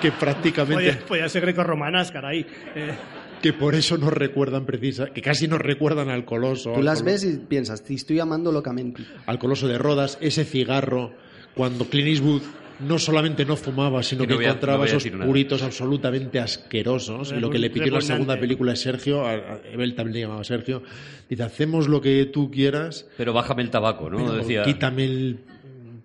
que 0.01 0.13
prácticamente... 0.13 0.75
Podía, 0.93 1.07
podía 1.07 1.29
ser 1.29 1.43
greco-romanas, 1.43 2.13
caray. 2.13 2.47
Eh, 2.77 2.93
que 3.43 3.52
por 3.52 3.74
eso 3.74 3.97
nos 3.98 4.12
recuerdan 4.12 4.66
precisa, 4.66 5.06
que 5.06 5.23
casi 5.23 5.47
nos 5.48 5.60
recuerdan 5.60 6.09
al 6.10 6.24
coloso. 6.24 6.73
Tú 6.73 6.78
al 6.81 6.85
las 6.85 7.01
colo- 7.02 7.12
ves 7.12 7.24
y 7.24 7.36
piensas, 7.39 7.82
te 7.85 7.94
estoy 7.94 8.19
amando 8.20 8.51
locamente. 8.52 9.02
Al 9.27 9.39
coloso 9.39 9.69
de 9.69 9.78
Rodas, 9.78 10.19
ese 10.20 10.44
cigarro, 10.44 11.12
cuando 11.55 11.85
Clint 11.86 12.09
Eastwood 12.09 12.43
no 12.81 12.98
solamente 13.01 13.44
no 13.44 13.56
fumaba, 13.56 14.02
sino 14.05 14.20
Que 14.23 14.28
que, 14.28 14.32
no 14.35 14.36
voy 14.39 14.44
a- 14.44 14.48
encontraba 14.51 14.78
no 14.78 14.85
esos 14.85 15.05
puritos 15.09 15.62
absolutamente 15.62 16.39
asquerosos. 16.39 17.32
Y 17.36 17.40
lo 17.40 17.51
que 17.51 17.59
le 17.59 17.70
pidió 17.70 17.89
en 17.89 17.94
la 17.94 18.01
segunda 18.01 18.39
película 18.39 18.73
es 18.74 18.81
Sergio, 18.81 19.27
a, 19.27 19.32
a- 19.32 19.60
él 19.73 19.94
también 19.97 20.15
le 20.15 20.20
llamaba 20.20 20.44
Sergio, 20.44 20.82
dice, 21.28 21.43
hacemos 21.43 21.89
lo 21.89 22.01
que 22.01 22.27
tú 22.27 22.51
quieras, 22.52 23.06
Pero 23.16 23.32
bájame 23.32 23.62
el 23.62 23.70
tabaco, 23.70 24.09
¿no? 24.09 24.19
pero 24.19 24.32
Decía. 24.35 24.62
quítame 24.62 25.05
el 25.05 25.39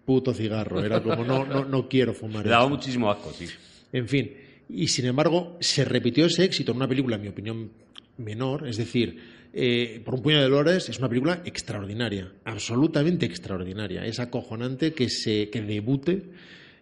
puto 0.05 0.34
cigarro. 0.34 0.84
Era 0.84 1.01
como, 1.01 1.23
no, 1.23 1.45
no, 1.45 1.64
no 1.64 1.88
quiero 1.88 2.14
fumar. 2.14 2.43
Le 2.43 2.49
daba 2.49 2.64
esto". 2.64 2.76
muchísimo 2.76 3.11
asco, 3.11 3.31
sí. 3.31 3.47
En 3.91 4.07
fin, 4.07 4.31
y 4.74 4.88
sin 4.88 5.06
embargo 5.06 5.58
se 5.62 5.86
repitió 5.86 6.26
ese 6.26 6.44
éxito 6.44 6.72
en 6.72 6.78
una 6.78 6.88
película, 6.88 7.16
en 7.16 7.22
mi 7.22 7.28
opinión, 7.30 7.72
menor, 8.18 8.68
es 8.68 8.78
decir, 8.78 9.20
eh, 9.54 10.02
por 10.04 10.16
un 10.16 10.22
puño 10.24 10.41
de 10.41 10.50
dólares 10.50 10.90
es 10.90 10.98
una 11.00 11.10
película 11.10 11.41
extraordinaria, 11.45 12.32
absolutamente 12.45 13.26
extraordinaria. 13.26 14.06
Es 14.06 14.20
acojonante 14.20 14.94
que 14.94 15.10
se 15.10 15.50
que 15.50 15.62
debute 15.62 16.24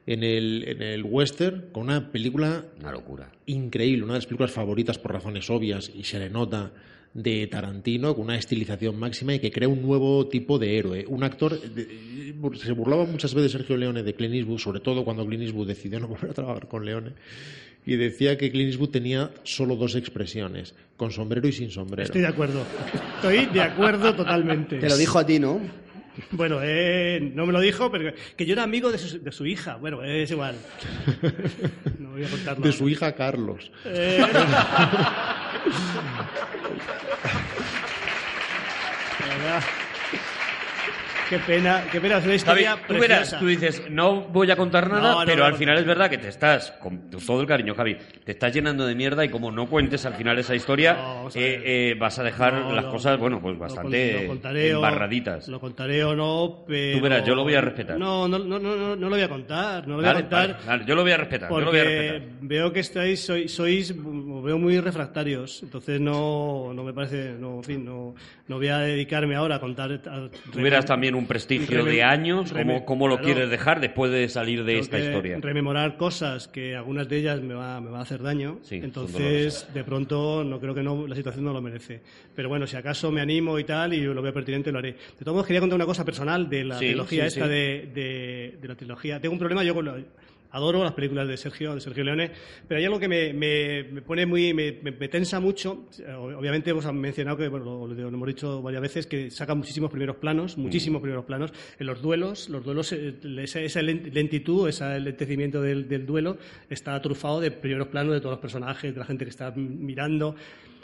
en 0.08 0.24
el, 0.24 0.64
en 0.68 0.82
el 0.82 1.04
western 1.04 1.66
con 1.72 1.84
una 1.84 2.12
película 2.12 2.66
Una 2.80 2.92
locura. 2.92 3.32
increíble, 3.46 4.04
una 4.04 4.14
de 4.14 4.20
las 4.20 4.26
películas 4.26 4.52
favoritas 4.52 4.98
por 4.98 5.12
razones 5.14 5.50
obvias 5.50 5.92
y 5.94 6.04
se 6.04 6.18
le 6.20 6.30
nota 6.30 6.72
de 7.14 7.46
Tarantino 7.48 8.16
con 8.16 8.24
una 8.26 8.38
estilización 8.38 8.98
máxima 8.98 9.36
y 9.36 9.40
que 9.40 9.52
crea 9.52 9.68
un 9.68 9.82
nuevo 9.82 10.28
tipo 10.30 10.58
de 10.58 10.78
héroe. 10.78 11.06
Un 11.08 11.24
actor, 11.24 11.60
de- 11.60 12.34
se 12.56 12.72
burlaba 12.72 13.06
muchas 13.06 13.34
veces 13.36 13.52
Sergio 13.52 13.76
Leone 13.76 14.02
de 14.02 14.14
Clint 14.16 14.34
Eastwood, 14.34 14.60
sobre 14.60 14.80
todo 14.80 15.04
cuando 15.04 15.26
Clint 15.28 15.44
Eastwood 15.44 15.68
decidió 15.68 16.00
no 16.00 16.08
volver 16.10 16.32
a 16.32 16.34
trabajar 16.34 16.68
con 16.70 16.86
Leone, 16.86 17.12
y 17.86 17.96
decía 17.96 18.38
que 18.38 18.52
Clint 18.52 18.70
Eastwood 18.72 18.90
tenía 18.90 19.32
solo 19.44 19.76
dos 19.76 19.96
expresiones, 19.96 20.76
con 20.98 21.12
sombrero 21.12 21.48
y 21.48 21.52
sin 21.52 21.72
sombrero. 21.72 22.04
Estoy 22.04 22.22
de 22.22 22.28
acuerdo. 22.28 22.64
Estoy 23.16 23.48
de 23.48 23.62
acuerdo 23.62 24.16
totalmente. 24.16 24.78
Te 24.78 24.90
lo 24.90 24.98
dijo 24.98 25.20
a 25.20 25.26
ti, 25.26 25.40
¿no? 25.40 25.60
Bueno, 26.32 26.60
eh, 26.62 27.20
no 27.34 27.46
me 27.46 27.54
lo 27.54 27.62
dijo, 27.62 27.90
pero 27.92 28.14
que 28.36 28.46
yo 28.46 28.54
era 28.54 28.64
amigo 28.64 28.92
de 28.92 28.98
su, 28.98 29.22
de 29.24 29.32
su 29.32 29.46
hija. 29.46 29.78
Bueno, 29.78 30.04
es 30.04 30.30
igual. 30.30 30.56
No 32.00 32.12
voy 32.12 32.26
a 32.26 32.30
contarlo. 32.30 32.66
De 32.66 32.72
su 32.74 32.90
hija 32.90 33.14
Carlos. 33.16 33.72
Eh, 33.86 34.20
Verdad. 39.20 39.64
Qué 41.32 41.40
pena, 41.40 41.86
qué 41.90 42.02
pena, 42.02 42.18
es 42.18 42.26
una 42.26 42.38
Javi, 42.40 42.62
historia 42.62 42.78
tú 42.86 42.94
verás, 42.96 43.40
tú 43.40 43.48
dices, 43.48 43.84
no 43.90 44.20
voy 44.24 44.52
a 44.52 44.58
contar 44.58 44.90
nada, 44.90 45.14
No, 45.14 45.20
no 45.22 45.26
pero 45.26 45.46
al 45.46 45.56
final 45.56 45.78
es 45.78 45.86
verdad 45.86 46.10
que 46.10 46.18
te 46.18 46.28
estás, 46.28 46.72
con 46.72 47.10
todo 47.10 47.40
el 47.40 47.48
cariño, 47.48 47.74
Javi, 47.74 47.96
te 48.26 48.34
estás 48.34 48.54
llenando 48.54 48.86
de 48.86 48.96
mierda 48.96 49.24
y 49.24 49.30
como 49.30 49.50
no 49.50 49.66
cuentes 49.68 50.06
al 50.06 50.16
final 50.16 50.38
esa 50.40 50.56
historia, 50.56 50.98
eh, 51.34 51.62
eh, 51.94 51.96
vas 51.98 52.20
a 52.20 52.24
dejar 52.24 52.54
las 52.74 52.84
cosas, 52.84 53.18
bueno, 53.18 53.40
pues 53.42 53.58
bastante 53.58 54.26
contaré 54.28 54.74
o- 54.74 54.80
embarraditas. 54.80 55.48
Lo 55.48 55.62
contaré 55.62 56.04
o 56.04 56.14
no, 56.14 56.66
pero... 56.68 56.98
Tú 56.98 57.04
verás, 57.04 57.26
yo 57.26 57.34
lo 57.34 57.44
voy 57.44 57.56
a 57.56 57.62
respetar. 57.62 57.98
No, 57.98 58.28
no, 58.28 58.38
no, 58.38 58.60
no, 58.60 58.76
no, 58.76 58.96
lo 58.98 59.10
voy 59.10 59.22
a 59.22 59.30
contar. 59.30 59.88
No 59.88 59.96
lo 59.96 60.02
voy 60.02 60.06
a 60.06 60.14
Vale, 60.14 60.22
contar. 60.24 60.48
vale, 60.52 60.66
vale, 60.68 60.84
yo 60.86 60.96
lo 60.96 61.02
voy 61.04 61.12
a 61.14 61.18
respetar, 61.18 61.50
yo 61.50 61.60
lo 61.62 61.72
voy 61.72 61.80
a 61.80 61.84
respetar. 61.86 62.22
veo 62.42 62.74
que 62.74 62.80
estáis, 62.82 63.24
sois, 63.24 63.54
sois, 63.54 63.96
os 64.42 64.46
veo 64.46 64.58
muy 64.58 64.80
refractarios, 64.80 65.62
entonces 65.62 66.02
no, 66.02 66.74
no 66.74 66.84
me 66.84 66.94
parece, 66.94 67.34
no, 67.40 67.58
en 67.58 67.64
fin, 67.64 67.86
no, 67.86 68.16
no 68.48 68.58
voy 68.58 68.68
a 68.70 68.80
dedicarme 68.80 69.36
ahora 69.36 69.58
a 69.58 69.60
contar. 69.60 69.92
a- 70.06 70.30
Tuvieras 70.52 70.86
también 70.86 71.14
un 71.16 71.28
prestigio 71.28 71.86
de 71.86 72.04
años, 72.04 72.52
¿cómo, 72.52 72.84
cómo 72.86 73.08
lo 73.08 73.18
claro. 73.20 73.34
quieres 73.34 73.50
dejar 73.52 73.80
después 73.80 74.12
de 74.12 74.28
salir 74.30 74.64
de 74.64 74.80
esta 74.80 74.98
historia? 75.00 75.38
Rememorar 75.40 75.96
cosas 75.98 76.48
que 76.48 76.76
algunas 76.76 77.08
de 77.08 77.18
ellas 77.20 77.40
me 77.42 77.54
va, 77.54 77.80
me 77.80 77.92
va 77.92 78.00
a 78.00 78.02
hacer 78.02 78.22
daño. 78.22 78.58
Sí, 78.64 78.76
Entonces, 78.84 79.68
de 79.74 79.84
pronto, 79.84 80.44
no 80.44 80.60
creo 80.60 80.74
que 80.74 80.84
no, 80.84 81.08
la 81.08 81.16
situación 81.16 81.46
no 81.46 81.54
lo 81.54 81.62
merece. 81.62 82.02
Pero 82.36 82.50
bueno, 82.50 82.66
si 82.66 82.76
acaso 82.76 83.12
me 83.12 83.22
animo 83.22 83.60
y 83.60 83.64
tal, 83.64 83.94
y 83.94 84.02
lo 84.02 84.22
veo 84.22 84.34
pertinente, 84.34 84.72
lo 84.72 84.80
haré. 84.80 84.94
De 84.94 84.98
todos 85.20 85.34
modos, 85.36 85.46
quería 85.48 85.60
contar 85.60 85.76
una 85.76 85.86
cosa 85.86 86.04
personal 86.04 86.50
de 86.50 86.64
la 86.64 86.80
Sí, 86.80 86.86
trilogía 86.88 87.24
sí, 87.30 87.40
esta. 87.40 87.48
De, 87.48 87.90
de- 87.94 88.58
de 88.62 88.68
la 88.68 88.76
trilogía. 88.76 89.20
Tengo 89.20 89.34
un 89.34 89.40
problema 89.40 89.64
yo 89.64 89.76
con 89.76 89.86
lo- 89.86 89.98
Adoro 90.54 90.84
las 90.84 90.94
películas 90.94 91.28
de 91.28 91.38
Sergio, 91.38 91.74
de 91.76 91.82
Sergio 91.82 92.04
Leone, 92.04 92.32
pero 92.68 92.78
hay 92.80 92.86
algo 92.86 93.00
que 93.00 93.08
me, 93.08 93.34
me- 93.34 93.84
me 93.84 94.02
pone 94.02 94.26
muy, 94.26 94.54
me, 94.54 94.74
me- 94.84 94.92
tensa 95.08 95.40
mucho. 95.40 95.86
Obviamente 96.20 96.72
hemos 96.72 96.86
mencionado 96.94 97.38
que, 97.38 97.48
bueno, 97.48 97.88
lo, 97.88 98.08
hemos 98.08 98.28
dicho 98.28 98.62
varias 98.62 98.82
veces, 98.82 99.08
que 99.08 99.32
saca 99.32 99.56
muchísimos 99.56 99.90
primeros 99.90 100.18
planos, 100.18 100.58
muchísimos 100.58 101.02
primeros 101.02 101.26
planos. 101.26 101.52
En 101.80 101.88
los 101.88 102.02
duelos, 102.02 102.50
los 102.50 102.64
duelos, 102.66 102.92
eh, 102.92 103.16
esa, 103.40 103.62
esa 103.62 103.82
len- 103.82 104.12
lentitud, 104.14 104.68
ese 104.68 105.00
lentecimiento 105.00 105.62
del, 105.62 105.88
del 105.88 106.06
duelo 106.06 106.38
está 106.70 107.02
trufado 107.02 107.40
de 107.40 107.52
primeros 107.52 107.88
planos 107.88 108.14
de 108.14 108.20
todos 108.20 108.34
los 108.34 108.40
personajes, 108.42 108.94
de 108.94 109.00
la 109.00 109.06
gente 109.06 109.24
que 109.26 109.30
está 109.32 109.52
mirando. 109.56 110.36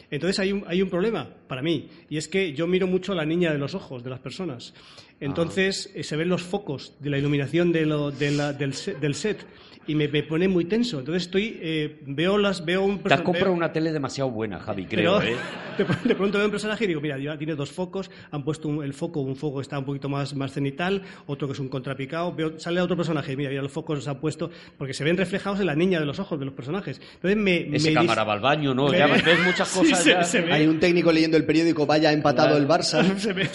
Entonces 0.10 0.40
hay 0.40 0.54
un, 0.54 0.64
hay 0.68 0.82
un 0.82 0.90
problema 0.90 1.28
para 1.50 1.62
mí, 1.62 1.90
y 2.10 2.16
es 2.16 2.30
que 2.30 2.54
yo 2.54 2.66
miro 2.66 2.88
mucho 2.88 3.12
a 3.12 3.16
la 3.16 3.26
niña 3.26 3.52
de 3.52 3.58
los 3.58 3.76
ojos 3.76 4.04
de 4.04 4.10
las 4.10 4.20
personas. 4.22 4.74
Entonces 5.20 5.92
eh, 5.96 6.04
se 6.04 6.16
ven 6.16 6.30
los 6.30 6.44
focos 6.44 6.94
de 7.00 7.10
la 7.10 7.18
iluminación 7.18 7.72
de 7.72 7.86
lo- 7.86 8.12
de 8.12 8.32
la- 8.32 8.54
del, 8.54 8.74
set, 8.74 9.00
del 9.00 9.16
set 9.16 9.46
y 9.88 9.96
me, 9.96 10.08
me 10.10 10.22
pone 10.22 10.48
muy 10.50 10.66
tenso. 10.66 11.00
Entonces 11.00 11.24
estoy, 11.24 11.58
eh, 11.62 12.00
veo 12.06 12.38
las, 12.38 12.64
veo 12.66 12.84
un 12.84 13.00
Te 13.00 13.14
has 13.14 13.22
comprado 13.22 13.52
veo- 13.52 13.58
una 13.58 13.72
tele 13.72 13.92
demasiado 13.94 14.30
buena, 14.30 14.60
Javi, 14.60 14.86
creo, 14.86 15.18
pero 15.20 15.32
¿eh? 15.32 15.38
de, 15.78 16.10
de 16.10 16.16
pronto 16.16 16.38
veo 16.38 16.46
un 16.46 16.52
personaje 16.52 16.84
y 16.84 16.88
digo, 16.88 17.00
mira, 17.02 17.18
ya 17.18 17.38
tiene 17.38 17.56
dos 17.56 17.72
focos, 17.72 18.12
han 18.32 18.44
puesto 18.44 18.68
un- 18.68 18.84
el 18.84 18.94
foco, 18.94 19.22
un 19.22 19.36
foco 19.38 19.62
está 19.62 19.80
un 19.80 19.86
poquito 19.86 20.10
más, 20.10 20.36
más 20.36 20.52
cenital, 20.52 21.02
otro 21.26 21.48
que 21.48 21.54
es 21.54 21.60
un 21.60 21.70
contrapicado, 21.70 22.34
veo, 22.34 22.60
sale 22.60 22.82
otro 22.82 22.98
personaje, 22.98 23.36
mira, 23.38 23.52
ya 23.52 23.62
los 23.62 23.72
focos 23.72 24.04
se 24.04 24.10
han 24.10 24.20
puesto, 24.20 24.52
porque 24.78 24.94
se 24.94 25.04
ven 25.06 25.16
reflejados 25.18 25.62
en 25.62 25.68
la 25.68 25.76
niña 25.76 26.00
de 26.02 26.06
los 26.06 26.20
ojos 26.20 26.38
de 26.38 26.46
los 26.46 26.54
personajes. 26.54 27.02
Entonces 27.16 27.38
me... 27.38 27.74
Ese 27.76 27.90
me 27.90 27.94
cámara 27.96 28.24
va 28.26 28.34
al 28.34 28.42
baño, 28.42 28.74
¿no? 28.76 28.90
me- 28.90 28.98
Ya 29.00 29.08
ves 29.08 29.24
muchas 29.46 29.70
Sí, 29.70 29.80
cosas 29.80 30.04
se- 30.04 30.10
ya. 30.12 30.24
se 30.24 30.42
ve. 30.42 30.52
Hay 30.54 30.68
un 30.68 30.80
técnico 30.82 31.12
leyendo 31.14 31.38
el 31.38 31.46
periódico, 31.46 31.86
vaya 31.86 32.12
empatado 32.12 32.50
Claro. 32.50 32.62
el 32.62 32.68
Barça. 32.68 33.04
Se 33.18 33.32
ve- 33.34 33.50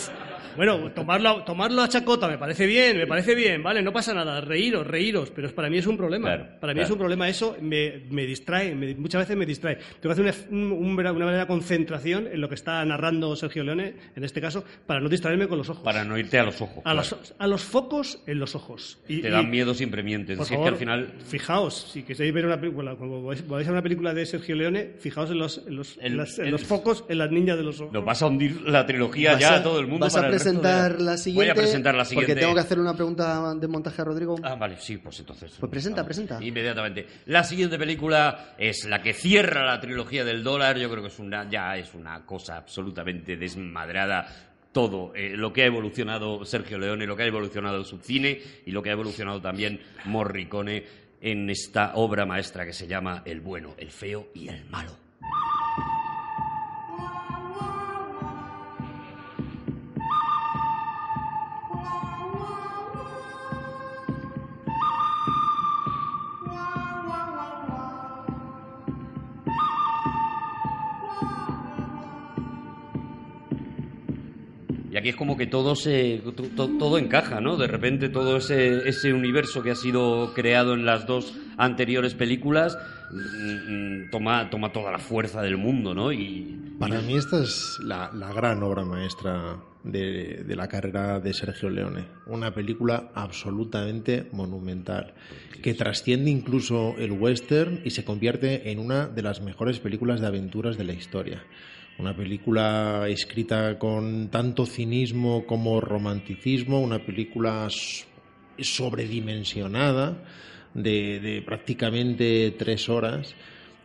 Bueno, 0.57 0.91
tomarlo, 0.93 1.43
tomarlo 1.45 1.83
a 1.83 1.89
chacota 1.89 2.29
me 2.29 2.39
parece 2.39 2.66
bien, 2.66 2.97
me 2.97 3.07
parece 3.07 3.35
bien, 3.35 3.62
¿vale? 3.62 3.83
No 3.83 3.93
pasa 3.93 4.12
nada, 4.15 4.41
reíros, 4.41 4.87
reíros, 4.87 5.31
pero 5.31 5.51
para 5.55 5.69
mí 5.70 5.79
es 5.79 5.87
un 5.87 5.97
problema. 5.97 6.29
Claro, 6.29 6.45
para 6.61 6.73
mí 6.73 6.79
claro. 6.79 6.87
es 6.87 6.91
un 6.93 6.99
problema, 6.99 7.29
eso 7.29 7.57
me, 7.61 8.03
me 8.11 8.27
distrae, 8.27 8.74
me- 8.74 8.95
muchas 8.95 9.23
veces 9.23 9.37
me 9.37 9.47
distrae. 9.47 9.77
Tengo 10.01 10.15
que 10.15 10.20
hacer 10.31 10.47
una, 10.51 10.65
un- 10.65 10.73
un- 10.73 10.99
una 10.99 11.12
verdadera 11.12 11.47
concentración 11.47 12.29
en 12.33 12.41
lo 12.41 12.49
que 12.49 12.55
está 12.55 12.85
narrando 12.85 13.35
Sergio 13.37 13.65
Leone, 13.65 13.95
en 14.15 14.24
este 14.24 14.41
caso, 14.41 14.65
para 14.87 15.01
no 15.01 15.09
distraerme 15.09 15.49
con 15.49 15.59
los 15.59 15.69
ojos. 15.69 15.83
Para 15.83 16.05
no 16.05 16.19
irte 16.19 16.39
a 16.39 16.45
los 16.45 16.61
ojos. 16.61 16.79
a, 16.79 16.93
claro. 16.93 16.97
los, 16.99 17.35
a 17.39 17.47
los 17.47 17.62
focos 17.62 18.23
en 18.27 18.39
los 18.39 18.55
ojos. 18.55 18.99
Y, 19.09 19.20
Te 19.23 19.29
y- 19.29 19.31
dan 19.31 19.51
miedo 19.51 19.74
siempre 19.74 20.03
mientes. 20.03 20.37
por 20.37 20.47
Si 20.47 20.55
es 20.55 20.59
favor, 20.59 20.70
que 20.70 20.74
al 20.74 20.79
final... 20.79 21.12
fijaos, 21.27 21.91
si 21.93 22.03
queréis 22.03 22.33
ver 22.33 22.47
una 22.47 22.61
película, 22.61 22.95
cuando 22.95 23.23
vais, 23.23 23.47
vais 23.47 23.66
a 23.66 23.70
ver 23.70 23.73
una 23.73 23.83
película 23.83 24.15
de 24.15 24.27
Sergio 24.27 24.55
Leone, 24.57 24.93
fijaos 24.99 25.31
en 25.31 25.39
los, 25.39 25.62
en 25.66 25.77
los, 25.77 25.97
El- 25.99 26.07
en 26.12 26.16
las- 26.19 26.39
en 26.39 26.47
el- 26.47 26.51
los 26.53 26.62
focos 26.65 27.05
en 27.09 27.19
las 27.19 27.31
niñas 27.31 27.57
de 27.57 27.62
los 27.65 27.81
ojos. 27.81 27.93
Nos 27.93 28.05
vas 28.05 28.23
a 28.23 28.27
hundir 28.27 28.61
la 28.62 28.85
trilogía 28.87 29.33
¿Vas 29.33 29.41
ya 29.41 29.55
a- 29.55 29.57
a 29.59 29.62
todo 29.62 29.81
el 29.81 29.87
mundo. 29.87 30.07
¿Vas 30.07 30.15
para 30.15 30.29
a 30.29 30.31
de- 30.44 30.51
presentar 30.51 31.01
la 31.01 31.16
siguiente? 31.16 31.44
Voy 31.44 31.51
a 31.51 31.55
presentar 31.55 31.94
la 31.94 32.05
siguiente. 32.05 32.32
Porque 32.32 32.40
tengo 32.40 32.55
que 32.55 32.60
hacer 32.60 32.78
una 32.78 32.94
pregunta 32.94 33.55
de 33.55 33.69
montaje 33.69 34.02
a 34.02 34.05
Rodrigo. 34.05 34.36
Ah, 34.43 34.55
vale, 34.55 34.77
sí, 34.78 34.98
pues 34.98 35.19
entonces. 35.20 35.55
Pues 35.59 35.70
presenta, 35.70 36.05
presenta. 36.05 36.43
Inmediatamente. 36.43 37.06
La 37.27 37.44
siguiente 37.44 37.78
película 37.78 38.55
es 38.59 38.85
la 38.86 39.02
que 39.02 39.12
cierra 39.14 39.64
la 39.64 39.81
trilogía 39.81 40.24
del 40.24 40.43
dólar. 40.43 40.78
Yo 40.78 40.90
creo 40.90 41.02
que 41.02 41.09
es 41.09 41.19
una, 41.19 41.48
ya 41.48 41.77
es 41.77 41.94
una 41.94 42.24
cosa 42.27 42.56
absolutamente 42.56 43.36
desmadrada. 43.36 44.27
Todo 44.73 45.12
eh, 45.14 45.36
lo 45.36 45.52
que 45.52 45.62
ha 45.64 45.66
evolucionado 45.66 46.47
Sergio 46.47 46.78
Leone, 46.78 47.06
lo 47.06 47.14
que 47.14 47.24
ha 47.24 47.27
evolucionado 47.27 47.85
su 47.85 47.98
cine 47.98 48.40
y 48.64 48.70
lo 48.70 48.82
que 48.82 48.89
ha 48.89 48.93
evolucionado 48.94 49.40
también 49.43 49.81
Morricone 50.06 50.85
en 51.20 51.51
esta 51.51 51.93
obra 51.97 52.24
maestra 52.24 52.64
que 52.64 52.73
se 52.73 52.86
llama 52.86 53.23
El 53.27 53.40
bueno, 53.40 53.74
el 53.78 53.90
feo 53.90 54.28
y 54.35 54.48
el 54.48 54.64
malo. 54.70 54.97
Aquí 75.03 75.11
es 75.11 75.16
como 75.16 75.37
que 75.37 75.47
todo 75.47 75.74
se 75.77 76.23
to- 76.24 76.33
to- 76.57 76.79
todo 76.79 76.97
encaja, 76.99 77.41
¿no? 77.41 77.57
De 77.57 77.66
repente 77.66 78.09
todo 78.09 78.37
ese, 78.39 78.89
ese 78.89 79.12
universo 79.12 79.62
que 79.62 79.73
ha 79.73 79.74
sido 79.74 80.33
creado 80.35 80.74
en 80.74 80.87
las 80.87 81.07
dos 81.07 81.35
anteriores 81.59 82.15
películas 82.15 82.79
mm, 83.11 84.05
mm, 84.07 84.11
toma, 84.11 84.49
toma 84.51 84.73
toda 84.73 84.91
la 84.91 84.99
fuerza 84.99 85.43
del 85.43 85.57
mundo, 85.59 85.95
¿no? 85.95 86.12
Y 86.12 86.57
Para 86.79 87.01
mí 87.03 87.16
esta 87.16 87.43
es 87.43 87.79
la, 87.83 88.11
la 88.15 88.33
gran 88.33 88.62
obra 88.62 88.85
maestra 88.85 89.59
de, 89.85 90.45
de 90.47 90.57
la 90.57 90.69
carrera 90.69 91.19
de 91.20 91.33
Sergio 91.35 91.69
Leone. 91.69 92.05
Una 92.27 92.55
película 92.55 93.11
absolutamente 93.15 94.29
monumental, 94.33 95.15
que 95.62 95.74
trasciende 95.74 96.31
incluso 96.31 96.95
el 96.99 97.12
western 97.12 97.81
y 97.85 97.91
se 97.91 98.05
convierte 98.05 98.70
en 98.70 98.79
una 98.79 99.07
de 99.09 99.23
las 99.23 99.41
mejores 99.43 99.79
películas 99.81 100.20
de 100.20 100.29
aventuras 100.29 100.79
de 100.79 100.85
la 100.85 100.93
historia. 100.93 101.43
Una 101.98 102.16
película 102.16 103.06
escrita 103.09 103.78
con 103.78 104.28
tanto 104.28 104.66
cinismo 104.66 105.47
como 105.47 105.81
romanticismo, 105.81 106.81
una 106.81 107.05
película 107.05 107.69
sobredimensionada 108.59 110.24
de, 110.74 111.20
de 111.20 111.43
prácticamente 111.43 112.51
tres 112.59 112.89
horas 112.89 113.35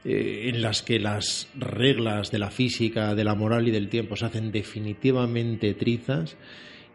eh, 0.10 0.50
en 0.50 0.62
las 0.62 0.84
que 0.84 1.00
las 1.00 1.50
reglas 1.56 2.32
de 2.32 2.40
la 2.40 2.50
física, 2.50 3.14
de 3.14 3.26
la 3.26 3.36
moral 3.36 3.68
y 3.68 3.72
del 3.72 3.90
tiempo 3.90 4.16
se 4.16 4.26
hacen 4.26 4.54
definitivamente 4.54 5.74
trizas 5.74 6.38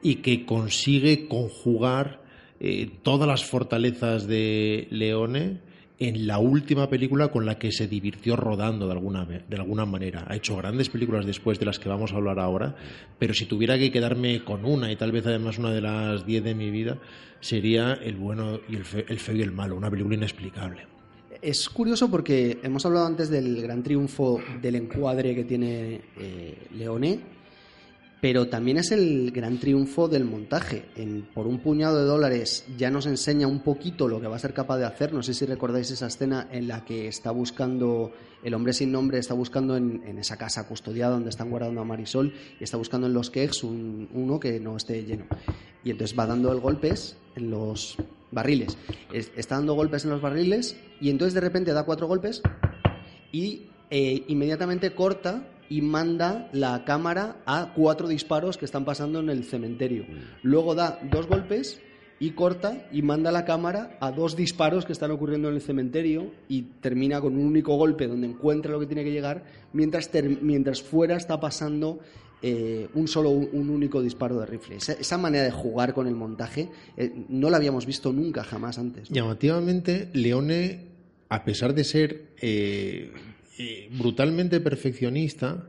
y 0.03 0.17
que 0.17 0.47
consigue 0.47 1.29
conjugar 1.29 2.23
eh, 2.59 2.89
todas 3.03 3.29
las 3.29 3.45
fortalezas 3.45 4.27
de 4.27 4.87
Leone 4.91 5.61
en 6.09 6.27
la 6.27 6.39
última 6.39 6.89
película 6.89 7.29
con 7.29 7.47
la 7.47 7.59
que 7.59 7.73
se 7.73 7.87
divirtió 7.87 8.37
rodando 8.37 8.87
de 8.87 8.93
alguna, 8.93 9.25
de 9.25 9.57
alguna 9.57 9.85
manera. 9.87 10.25
Ha 10.29 10.37
hecho 10.37 10.57
grandes 10.57 10.89
películas 10.89 11.27
después 11.27 11.59
de 11.59 11.67
las 11.67 11.79
que 11.79 11.89
vamos 11.89 12.13
a 12.13 12.17
hablar 12.17 12.39
ahora, 12.39 12.75
pero 13.19 13.35
si 13.35 13.47
tuviera 13.47 13.79
que 13.79 13.93
quedarme 13.93 14.45
con 14.45 14.65
una, 14.65 14.91
y 14.91 14.97
tal 14.97 15.13
vez 15.13 15.27
además 15.27 15.59
una 15.59 15.71
de 15.71 15.81
las 15.81 16.27
diez 16.27 16.43
de 16.43 16.55
mi 16.55 16.71
vida, 16.71 16.99
sería 17.41 17.95
El 17.95 18.17
bueno 18.17 18.61
y 18.69 18.77
el 18.77 18.85
feo 18.85 19.37
y 19.37 19.43
el 19.43 19.53
malo, 19.53 19.77
una 19.77 19.91
película 19.91 20.17
inexplicable. 20.17 20.87
Es 21.41 21.69
curioso 21.69 22.09
porque 22.09 22.59
hemos 22.63 22.87
hablado 22.87 23.07
antes 23.07 23.29
del 23.29 23.61
gran 23.63 23.83
triunfo 23.83 24.41
del 24.61 24.77
encuadre 24.77 25.35
que 25.35 25.43
tiene 25.43 26.01
eh, 26.17 26.69
Leone 26.77 27.42
Pero 28.23 28.47
también 28.47 28.77
es 28.79 28.93
el 28.93 29.33
gran 29.33 29.59
triunfo 29.59 30.07
del 30.07 30.25
montaje. 30.25 30.85
Por 31.35 31.49
un 31.49 31.59
puñado 31.59 31.99
de 31.99 32.05
dólares 32.05 32.65
ya 32.79 32.89
nos 32.89 33.07
enseña 33.07 33.49
un 33.49 33.65
poquito 33.65 34.07
lo 34.07 34.21
que 34.21 34.29
va 34.29 34.37
a 34.37 34.39
ser 34.39 34.55
capaz 34.55 34.79
de 34.79 34.85
hacer. 34.85 35.13
No 35.13 35.25
sé 35.25 35.35
si 35.35 35.45
recordáis 35.45 35.91
esa 35.91 36.07
escena 36.07 36.47
en 36.53 36.69
la 36.69 36.85
que 36.85 37.09
está 37.09 37.33
buscando, 37.33 38.13
el 38.45 38.55
hombre 38.55 38.75
sin 38.75 38.93
nombre 38.93 39.19
está 39.19 39.35
buscando 39.35 39.77
en, 39.77 40.05
esa 40.19 40.37
casa 40.39 40.69
custodiada 40.69 41.15
donde 41.15 41.31
están 41.31 41.51
guardando 41.51 41.81
a 41.81 41.85
Marisol 41.85 42.33
y 42.61 42.63
está 42.63 42.77
buscando 42.77 43.09
en 43.09 43.13
los 43.13 43.29
kegs 43.29 43.65
un- 43.65 44.09
uno 44.15 44.39
que 44.39 44.61
no 44.61 44.77
esté 44.77 45.05
lleno. 45.05 45.25
Y 45.83 45.91
entonces 45.91 46.17
va 46.17 46.25
dando 46.25 46.57
golpes 46.61 47.17
en 47.35 47.51
los 47.51 47.97
barriles. 48.31 48.79
Es- 49.13 49.33
está 49.37 49.57
dando 49.57 49.75
golpes 49.75 50.05
en 50.05 50.11
los 50.13 50.23
barriles 50.23 50.77
y 51.01 51.11
entonces 51.11 51.35
de 51.35 51.41
repente 51.41 51.73
da 51.73 51.83
cuatro 51.85 52.07
golpes 52.07 52.41
y 53.33 53.63
eh, 53.91 54.23
inmediatamente 54.29 54.95
corta 54.95 55.49
y 55.69 55.81
manda 55.81 56.49
la 56.53 56.85
cámara 56.85 57.37
a 57.47 57.73
cuatro 57.75 58.09
disparos 58.09 58.57
que 58.59 58.65
están 58.65 58.85
pasando 58.85 59.21
en 59.21 59.31
el 59.31 59.45
cementerio. 59.45 60.05
Luego 60.43 60.75
da 60.75 60.99
dos 61.11 61.27
golpes 61.27 61.81
y 62.19 62.31
corta 62.31 62.87
y 62.93 63.03
manda 63.03 63.33
la 63.33 63.45
cámara 63.45 63.97
a 64.01 64.13
dos 64.13 64.37
disparos 64.37 64.87
que 64.87 64.93
están 64.93 65.11
ocurriendo 65.11 65.49
en 65.49 65.57
el 65.57 65.61
cementerio 65.61 66.31
y 66.49 66.63
termina 66.81 67.21
con 67.21 67.37
un 67.37 67.47
único 67.47 67.77
golpe 67.77 68.07
donde 68.07 68.29
encuentra 68.29 68.71
lo 68.71 68.79
que 68.79 68.87
tiene 68.87 69.03
que 69.03 69.11
llegar 69.11 69.45
mientras, 69.73 70.09
mientras 70.41 70.83
fuera 70.83 71.17
está 71.17 71.41
pasando 71.41 71.99
eh, 72.41 72.89
un 72.95 73.09
solo 73.09 73.31
un, 73.31 73.49
un 73.53 73.71
único 73.71 74.03
disparo 74.03 74.39
de 74.39 74.47
rifle. 74.47 74.77
Esa, 74.77 74.93
esa 74.93 75.19
manera 75.19 75.45
de 75.45 75.51
jugar 75.51 75.95
con 75.95 76.07
el 76.07 76.15
montaje 76.15 76.69
eh, 76.97 77.13
no 77.29 77.51
la 77.51 77.57
habíamos 77.57 77.87
visto 77.87 78.13
nunca 78.13 78.45
jamás 78.45 78.79
antes. 78.79 79.11
¿no? 79.11 79.15
Llamativamente, 79.17 80.09
Leone, 80.13 80.93
a 81.29 81.45
pesar 81.45 81.75
de 81.75 81.85
ser 81.85 82.33
eh, 82.41 83.13
eh, 83.59 83.89
brutalmente 83.93 84.61
perfeccionista 84.61 85.69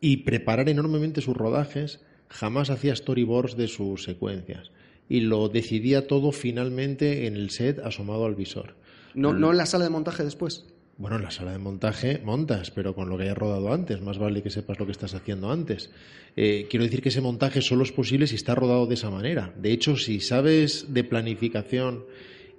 y 0.00 0.18
preparar 0.18 0.68
enormemente 0.68 1.20
sus 1.20 1.36
rodajes, 1.36 2.00
jamás 2.28 2.70
hacía 2.70 2.94
storyboards 2.94 3.56
de 3.56 3.68
sus 3.68 4.04
secuencias. 4.04 4.70
Y 5.08 5.20
lo 5.20 5.48
decidía 5.48 6.06
todo 6.06 6.32
finalmente 6.32 7.26
en 7.26 7.36
el 7.36 7.50
set 7.50 7.78
asomado 7.80 8.26
al 8.26 8.34
visor. 8.34 8.76
No, 9.14 9.32
no 9.32 9.50
en 9.50 9.56
la 9.56 9.66
sala 9.66 9.84
de 9.84 9.90
montaje 9.90 10.22
después. 10.22 10.66
Bueno, 10.98 11.16
en 11.16 11.22
la 11.22 11.30
sala 11.30 11.52
de 11.52 11.58
montaje 11.58 12.20
montas, 12.24 12.72
pero 12.72 12.92
con 12.94 13.08
lo 13.08 13.16
que 13.16 13.22
hayas 13.22 13.38
rodado 13.38 13.72
antes. 13.72 14.00
Más 14.00 14.18
vale 14.18 14.42
que 14.42 14.50
sepas 14.50 14.80
lo 14.80 14.86
que 14.86 14.92
estás 14.92 15.14
haciendo 15.14 15.50
antes. 15.50 15.90
Eh, 16.36 16.66
quiero 16.68 16.84
decir 16.84 17.02
que 17.02 17.08
ese 17.08 17.20
montaje 17.20 17.62
solo 17.62 17.84
es 17.84 17.92
posible 17.92 18.26
si 18.26 18.34
está 18.34 18.56
rodado 18.56 18.86
de 18.86 18.94
esa 18.94 19.08
manera. 19.08 19.54
De 19.56 19.72
hecho, 19.72 19.96
si 19.96 20.20
sabes 20.20 20.92
de 20.92 21.04
planificación 21.04 22.04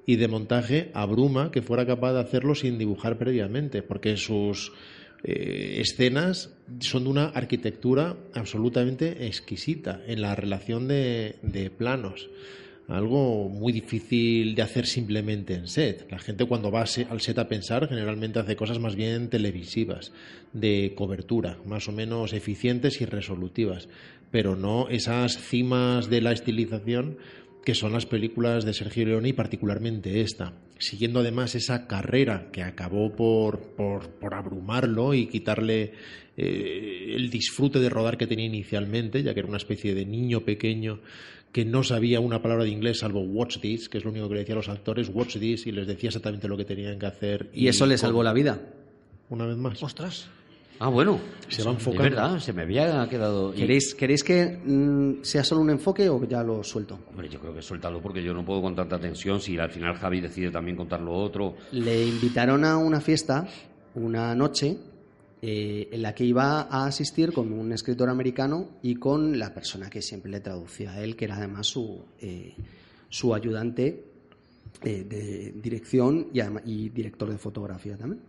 y 0.09 0.15
de 0.15 0.27
montaje, 0.27 0.89
abruma 0.95 1.51
que 1.51 1.61
fuera 1.61 1.85
capaz 1.85 2.13
de 2.13 2.21
hacerlo 2.21 2.55
sin 2.55 2.79
dibujar 2.79 3.19
previamente, 3.19 3.83
porque 3.83 4.17
sus 4.17 4.71
eh, 5.23 5.81
escenas 5.81 6.49
son 6.79 7.03
de 7.03 7.09
una 7.11 7.25
arquitectura 7.25 8.17
absolutamente 8.33 9.27
exquisita 9.27 10.01
en 10.07 10.23
la 10.23 10.33
relación 10.33 10.87
de, 10.87 11.35
de 11.43 11.69
planos 11.69 12.27
algo 12.89 13.49
muy 13.49 13.71
difícil 13.71 14.55
de 14.55 14.63
hacer 14.63 14.87
simplemente 14.87 15.53
en 15.53 15.67
set. 15.67 16.07
La 16.09 16.17
gente 16.17 16.45
cuando 16.45 16.71
va 16.71 16.81
al 16.81 17.21
set 17.21 17.37
a 17.37 17.47
pensar 17.47 17.87
generalmente 17.87 18.39
hace 18.39 18.55
cosas 18.55 18.79
más 18.79 18.95
bien 18.95 19.29
televisivas, 19.29 20.11
de 20.53 20.93
cobertura, 20.95 21.59
más 21.65 21.87
o 21.87 21.91
menos 21.91 22.33
eficientes 22.33 22.99
y 23.01 23.05
resolutivas, 23.05 23.87
pero 24.31 24.55
no 24.55 24.89
esas 24.89 25.37
cimas 25.37 26.09
de 26.09 26.21
la 26.21 26.31
estilización 26.31 27.17
que 27.63 27.75
son 27.75 27.91
las 27.91 28.05
películas 28.05 28.65
de 28.65 28.73
Sergio 28.73 29.05
Leone 29.05 29.29
y 29.29 29.33
particularmente 29.33 30.21
esta, 30.21 30.53
siguiendo 30.77 31.19
además 31.19 31.55
esa 31.55 31.87
carrera 31.87 32.49
que 32.51 32.63
acabó 32.63 33.15
por, 33.15 33.59
por, 33.75 34.09
por 34.11 34.33
abrumarlo 34.33 35.13
y 35.13 35.27
quitarle 35.27 35.93
eh, 36.37 37.13
el 37.15 37.29
disfrute 37.29 37.79
de 37.79 37.89
rodar 37.89 38.17
que 38.17 38.27
tenía 38.27 38.45
inicialmente, 38.45 39.21
ya 39.21 39.33
que 39.33 39.41
era 39.41 39.49
una 39.49 39.57
especie 39.57 39.93
de 39.93 40.05
niño 40.05 40.41
pequeño 40.41 41.01
que 41.51 41.65
no 41.65 41.83
sabía 41.83 42.19
una 42.19 42.41
palabra 42.41 42.63
de 42.63 42.69
inglés 42.69 42.99
salvo 42.99 43.21
watch 43.21 43.59
this, 43.59 43.89
que 43.89 43.97
es 43.97 44.05
lo 44.05 44.11
único 44.11 44.27
que 44.27 44.35
le 44.35 44.39
decía 44.41 44.55
a 44.55 44.57
los 44.57 44.69
actores, 44.69 45.09
watch 45.11 45.37
this, 45.37 45.65
y 45.65 45.71
les 45.71 45.87
decía 45.87 46.09
exactamente 46.09 46.47
lo 46.47 46.57
que 46.57 46.65
tenían 46.65 46.99
que 46.99 47.07
hacer. 47.07 47.49
Y 47.53 47.67
eso 47.67 47.85
le 47.85 47.97
salvó 47.97 48.23
la 48.23 48.33
vida. 48.33 48.61
Una 49.29 49.45
vez 49.45 49.57
más. 49.57 49.81
Ostras. 49.81 50.29
Ah, 50.79 50.87
bueno. 50.87 51.19
Se 51.49 51.63
va 51.63 51.71
Es 51.71 51.77
enfocando. 51.77 52.03
verdad, 52.03 52.39
se 52.39 52.53
me 52.53 52.61
había 52.61 53.07
quedado... 53.09 53.51
¿Queréis, 53.51 53.93
¿Queréis 53.95 54.23
que 54.23 54.59
mm, 54.63 55.23
sea 55.23 55.43
solo 55.43 55.61
un 55.61 55.71
enfoque 55.71 56.07
o 56.07 56.23
ya 56.25 56.41
lo 56.43 56.63
suelto? 56.63 56.99
Hombre, 57.09 57.27
yo 57.27 57.39
creo 57.39 57.53
que 57.53 57.61
suéltalo 57.61 58.01
porque 58.01 58.23
yo 58.23 58.33
no 58.33 58.45
puedo 58.45 58.61
con 58.61 58.75
tanta 58.75 58.99
tensión 58.99 59.41
si 59.41 59.57
al 59.57 59.71
final 59.71 59.95
Javi 59.95 60.21
decide 60.21 60.51
también 60.51 60.77
contar 60.77 61.01
lo 61.01 61.13
otro. 61.13 61.55
Le 61.71 62.05
invitaron 62.05 62.63
a 62.63 62.77
una 62.77 63.01
fiesta 63.01 63.47
una 63.95 64.33
noche 64.35 64.77
eh, 65.41 65.89
en 65.91 66.01
la 66.01 66.13
que 66.13 66.23
iba 66.23 66.61
a 66.61 66.85
asistir 66.85 67.33
con 67.33 67.51
un 67.51 67.71
escritor 67.73 68.09
americano 68.09 68.69
y 68.81 68.95
con 68.95 69.37
la 69.39 69.53
persona 69.53 69.89
que 69.89 70.01
siempre 70.01 70.31
le 70.31 70.39
traducía 70.39 70.91
a 70.91 71.03
él, 71.03 71.15
que 71.15 71.25
era 71.25 71.37
además 71.37 71.67
su, 71.67 72.05
eh, 72.19 72.53
su 73.09 73.33
ayudante 73.33 74.05
eh, 74.83 75.03
de 75.03 75.53
dirección 75.61 76.27
y, 76.65 76.89
director 76.89 77.29
de 77.29 77.37
fotografía 77.37 77.97
también. 77.97 78.21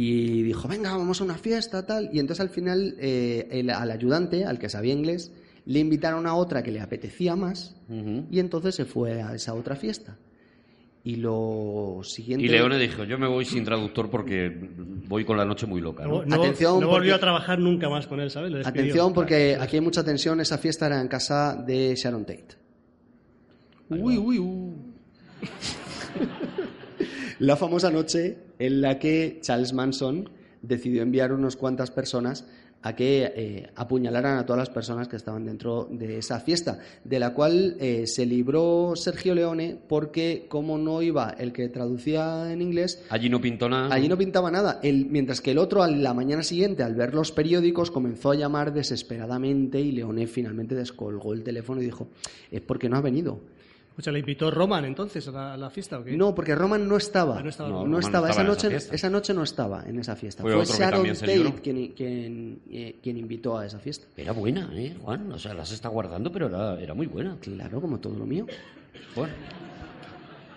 Y 0.00 0.42
dijo, 0.44 0.68
venga, 0.68 0.96
vamos 0.96 1.20
a 1.20 1.24
una 1.24 1.34
fiesta, 1.38 1.84
tal. 1.84 2.08
Y 2.12 2.20
entonces 2.20 2.40
al 2.40 2.50
final 2.50 2.94
eh, 3.00 3.48
el- 3.50 3.70
al 3.70 3.90
ayudante, 3.90 4.44
al 4.44 4.56
que 4.60 4.68
sabía 4.68 4.92
inglés, 4.94 5.32
le 5.66 5.80
invitaron 5.80 6.24
a 6.28 6.34
otra 6.34 6.62
que 6.62 6.70
le 6.70 6.80
apetecía 6.80 7.34
más 7.34 7.74
Ujú. 7.88 8.26
y 8.30 8.38
entonces 8.38 8.76
se 8.76 8.84
fue 8.84 9.20
a 9.22 9.34
esa 9.34 9.54
otra 9.54 9.74
fiesta. 9.74 10.16
Y 11.02 11.16
lo 11.16 12.00
siguiente... 12.04 12.44
Y 12.46 12.48
Leone 12.48 12.78
dijo, 12.78 13.02
yo 13.02 13.18
me 13.18 13.26
voy 13.26 13.44
sin 13.44 13.64
traductor 13.64 14.08
porque 14.08 14.56
voy 15.08 15.24
con 15.24 15.36
la 15.36 15.44
noche 15.44 15.66
muy 15.66 15.80
loca. 15.80 16.04
¿no? 16.06 16.24
No, 16.24 16.36
Atención, 16.36 16.74
no 16.80 16.86
volvió 16.86 16.92
porque- 16.92 17.12
a 17.14 17.18
trabajar 17.18 17.58
nunca 17.58 17.88
más 17.88 18.06
con 18.06 18.20
él, 18.20 18.30
¿sabes? 18.30 18.52
Le. 18.52 18.60
Atención 18.64 19.12
porque 19.12 19.56
aquí 19.58 19.76
hay 19.78 19.82
mucha 19.82 20.04
tensión. 20.04 20.40
Esa 20.40 20.58
fiesta 20.58 20.86
era 20.86 21.00
en 21.00 21.08
casa 21.08 21.56
de 21.66 21.94
Sharon 21.96 22.24
Tate. 22.24 22.46
Uy, 23.90 24.16
uy, 24.16 24.38
uy. 24.38 24.72
La 27.40 27.56
famosa 27.56 27.90
noche 27.90 28.36
en 28.58 28.80
la 28.80 28.98
que 28.98 29.38
Charles 29.42 29.72
Manson 29.72 30.28
decidió 30.62 31.02
enviar 31.02 31.32
unas 31.32 31.56
cuantas 31.56 31.90
personas 31.90 32.44
a 32.80 32.94
que 32.94 33.32
eh, 33.34 33.70
apuñalaran 33.74 34.38
a 34.38 34.46
todas 34.46 34.60
las 34.60 34.70
personas 34.70 35.08
que 35.08 35.16
estaban 35.16 35.44
dentro 35.44 35.88
de 35.90 36.18
esa 36.18 36.38
fiesta, 36.38 36.78
de 37.02 37.18
la 37.18 37.34
cual 37.34 37.76
eh, 37.80 38.06
se 38.06 38.24
libró 38.24 38.92
Sergio 38.94 39.34
Leone 39.34 39.76
porque 39.88 40.46
como 40.48 40.78
no 40.78 41.02
iba 41.02 41.30
el 41.40 41.52
que 41.52 41.68
traducía 41.70 42.52
en 42.52 42.62
inglés, 42.62 43.02
Allí 43.10 43.28
no 43.28 43.40
pintó 43.40 43.68
nada. 43.68 43.92
Allí 43.92 44.06
no 44.08 44.16
pintaba 44.16 44.52
nada. 44.52 44.78
El- 44.80 45.06
mientras 45.06 45.40
que 45.40 45.50
el 45.50 45.58
otro, 45.58 45.82
a 45.82 45.88
la 45.90 46.14
mañana 46.14 46.44
siguiente, 46.44 46.84
al 46.84 46.94
ver 46.94 47.14
los 47.14 47.32
periódicos, 47.32 47.90
comenzó 47.90 48.30
a 48.30 48.36
llamar 48.36 48.72
desesperadamente 48.72 49.80
y 49.80 49.90
Leone 49.90 50.28
finalmente 50.28 50.76
descolgó 50.76 51.32
el 51.32 51.42
teléfono 51.42 51.80
y 51.82 51.84
dijo, 51.86 52.06
es 52.52 52.60
porque 52.60 52.88
no 52.88 52.96
ha 52.96 53.00
venido. 53.00 53.40
Escucha, 53.98 54.12
¿le 54.12 54.20
invitó 54.20 54.48
Roman 54.48 54.84
entonces 54.84 55.26
a 55.26 55.32
la, 55.32 55.54
a 55.54 55.56
la 55.56 55.70
fiesta 55.70 55.98
o 55.98 56.04
qué? 56.04 56.16
No, 56.16 56.32
porque 56.32 56.54
Roman 56.54 56.86
no 56.86 56.96
estaba. 56.96 57.40
Ah, 57.40 57.42
no 57.42 57.48
estaba 57.48 57.68
no. 57.68 57.84
No 57.84 57.98
estaba. 57.98 58.28
estaba 58.28 58.30
Esa, 58.30 58.42
esa 58.42 58.48
noche, 58.48 58.68
fiesta. 58.68 58.94
esa 58.94 59.10
noche 59.10 59.34
no 59.34 59.42
estaba 59.42 59.84
en 59.88 59.98
esa 59.98 60.14
fiesta. 60.14 60.42
Fue 60.42 60.52
Fue, 60.52 60.62
otro 60.62 60.72
que 60.72 60.78
Sharon 60.80 61.06
Tate 61.14 61.36
libró. 61.36 61.54
quien, 61.60 61.88
quien, 61.94 62.60
eh, 62.70 62.96
quien 63.02 63.16
invitó 63.16 63.58
a 63.58 63.66
esa 63.66 63.80
fiesta. 63.80 64.06
Era 64.16 64.30
buena, 64.30 64.70
¿eh, 64.72 64.94
Juan? 65.02 65.32
O 65.32 65.38
sea, 65.40 65.52
la 65.52 65.66
se 65.66 65.74
está 65.74 65.88
guardando, 65.88 66.30
pero 66.30 66.46
era, 66.46 66.80
era 66.80 66.94
muy 66.94 67.06
buena. 67.08 67.38
Claro, 67.40 67.80
como 67.80 67.98
todo 67.98 68.16
lo 68.16 68.24
mío. 68.24 68.46
Bueno, 69.16 69.34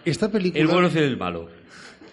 Esta 0.06 0.30
película 0.30 0.62
el 0.62 0.68
bueno 0.68 0.88
es 0.90 0.96
el 0.98 1.18
malo. 1.18 1.50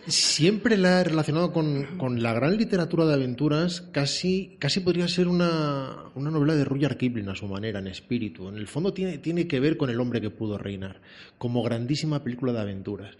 Siempre 0.08 0.76
la 0.76 1.00
he 1.00 1.04
relacionado 1.04 1.52
con, 1.52 1.98
con 1.98 2.22
la 2.22 2.32
gran 2.32 2.56
literatura 2.56 3.06
de 3.06 3.14
aventuras, 3.14 3.82
casi, 3.92 4.56
casi 4.58 4.80
podría 4.80 5.08
ser 5.08 5.28
una, 5.28 6.10
una 6.14 6.30
novela 6.30 6.54
de 6.54 6.64
Rudyard 6.64 6.96
Kipling 6.96 7.28
a 7.28 7.34
su 7.34 7.46
manera, 7.46 7.78
en 7.78 7.86
espíritu. 7.86 8.48
En 8.48 8.56
el 8.56 8.66
fondo 8.66 8.92
tiene, 8.92 9.18
tiene 9.18 9.46
que 9.46 9.60
ver 9.60 9.76
con 9.76 9.90
el 9.90 10.00
hombre 10.00 10.20
que 10.20 10.30
pudo 10.30 10.58
reinar, 10.58 11.00
como 11.38 11.62
grandísima 11.62 12.22
película 12.22 12.52
de 12.52 12.60
aventuras. 12.60 13.14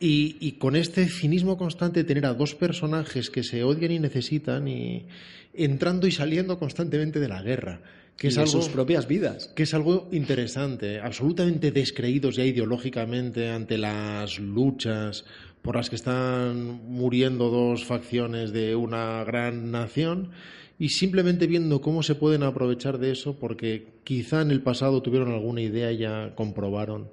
Y, 0.00 0.36
y 0.40 0.52
con 0.52 0.76
este 0.76 1.08
cinismo 1.08 1.58
constante 1.58 2.00
de 2.00 2.04
tener 2.04 2.26
a 2.26 2.34
dos 2.34 2.54
personajes 2.54 3.30
que 3.30 3.42
se 3.42 3.64
odian 3.64 3.90
y 3.90 3.98
necesitan 3.98 4.68
y 4.68 5.06
entrando 5.54 6.06
y 6.06 6.12
saliendo 6.12 6.58
constantemente 6.58 7.18
de 7.18 7.28
la 7.28 7.42
guerra. 7.42 7.80
Que 8.18 8.26
Y 8.26 8.30
es 8.30 8.34
de 8.34 8.42
algo, 8.42 8.52
sus 8.52 8.68
propias 8.68 9.06
vidas. 9.08 9.48
que 9.54 9.62
es 9.62 9.72
algo 9.72 10.08
interesante, 10.12 11.00
absolutamente 11.00 11.70
descreídos 11.70 12.36
ya 12.36 12.44
ideológicamente 12.44 13.48
ante 13.48 13.78
las 13.78 14.38
luchas 14.40 15.24
por 15.62 15.76
las 15.76 15.88
que 15.88 15.96
están 15.96 16.82
muriendo 16.88 17.48
dos 17.48 17.84
facciones 17.84 18.52
de 18.52 18.74
una 18.74 19.22
gran 19.22 19.70
nación 19.70 20.32
y 20.80 20.90
simplemente 20.90 21.46
viendo 21.46 21.80
cómo 21.80 22.02
se 22.02 22.16
pueden 22.16 22.42
aprovechar 22.42 22.98
de 22.98 23.12
eso 23.12 23.38
porque 23.38 23.86
quizá 24.02 24.42
en 24.42 24.50
el 24.50 24.62
pasado 24.62 25.00
tuvieron 25.00 25.32
alguna 25.32 25.62
idea 25.62 25.92
y 25.92 25.98
ya 25.98 26.34
comprobaron 26.34 27.10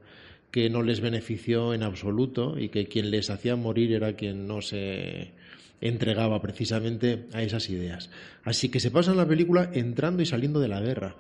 que 0.50 0.70
no 0.70 0.84
les 0.84 1.02
benefició 1.02 1.74
en 1.74 1.84
absoluto 1.84 2.58
y 2.58 2.70
que 2.70 2.88
quien 2.88 3.12
les 3.12 3.30
hacía 3.30 3.56
morir 3.56 3.94
era 3.94 4.16
quien 4.16 4.48
no 4.48 4.62
se 4.62 5.34
entregaba 5.82 6.42
precisamente 6.42 7.28
a 7.34 7.42
esas 7.42 7.70
ideas. 7.70 8.10
Así 8.44 8.70
que 8.70 8.80
se 8.80 8.92
pasa 8.92 9.12
en 9.12 9.18
la 9.18 9.28
película 9.28 9.70
entrando 9.74 10.22
y 10.22 10.26
saliendo 10.26 10.60
de 10.60 10.68
la 10.68 10.82
guerra. 10.82 11.16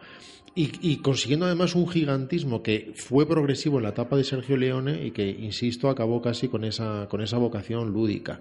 Y, 0.57 0.71
y, 0.81 0.97
consiguiendo 1.01 1.45
además 1.45 1.75
un 1.75 1.85
gigantismo 1.85 2.63
que 2.63 2.93
fue 2.95 3.27
progresivo 3.27 3.77
en 3.77 3.83
la 3.83 3.89
etapa 3.89 4.15
de 4.15 4.23
Sergio 4.23 4.55
Leone 4.55 5.05
y 5.05 5.11
que, 5.11 5.27
insisto, 5.27 5.89
acabó 5.89 6.21
casi 6.21 6.47
con 6.47 6.63
esa, 6.63 7.09
con 7.09 7.21
esa 7.21 7.37
vocación 7.37 7.91
lúdica. 7.91 8.39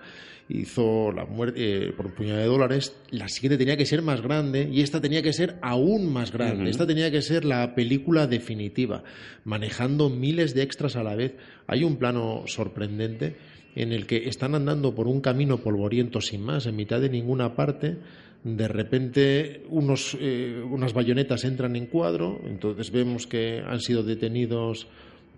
Hizo 0.48 1.10
la 1.10 1.24
muerte 1.24 1.88
eh, 1.88 1.92
por 1.92 2.06
un 2.06 2.12
puñado 2.12 2.38
de 2.38 2.46
dólares, 2.46 2.94
la 3.10 3.28
siguiente 3.28 3.58
tenía 3.58 3.76
que 3.76 3.84
ser 3.84 4.00
más 4.00 4.20
grande 4.20 4.68
y 4.70 4.82
esta 4.82 5.00
tenía 5.00 5.22
que 5.22 5.32
ser 5.32 5.58
aún 5.60 6.12
más 6.12 6.30
grande. 6.30 6.62
Uh 6.62 6.66
-huh. 6.66 6.70
Esta 6.70 6.86
tenía 6.86 7.10
que 7.10 7.20
ser 7.20 7.44
la 7.44 7.74
película 7.74 8.28
definitiva, 8.28 9.02
manejando 9.42 10.08
miles 10.08 10.54
de 10.54 10.62
extras 10.62 10.94
a 10.94 11.02
la 11.02 11.16
vez. 11.16 11.34
Hay 11.66 11.82
un 11.82 11.96
plano 11.96 12.44
sorprendente 12.46 13.34
en 13.74 13.92
el 13.92 14.06
que 14.06 14.28
están 14.28 14.54
andando 14.54 14.94
por 14.94 15.08
un 15.08 15.20
camino 15.20 15.58
polvoriento 15.58 16.20
sin 16.20 16.42
más, 16.42 16.66
en 16.66 16.76
mitad 16.76 17.00
de 17.00 17.08
ninguna 17.08 17.54
parte, 17.54 17.96
de 18.44 18.68
repente 18.68 19.64
unos, 19.70 20.16
eh, 20.20 20.62
unas 20.70 20.92
bayonetas 20.92 21.44
entran 21.44 21.76
en 21.76 21.86
cuadro, 21.86 22.40
entonces 22.44 22.90
vemos 22.90 23.26
que 23.26 23.62
han 23.66 23.80
sido 23.80 24.02
detenidos 24.02 24.86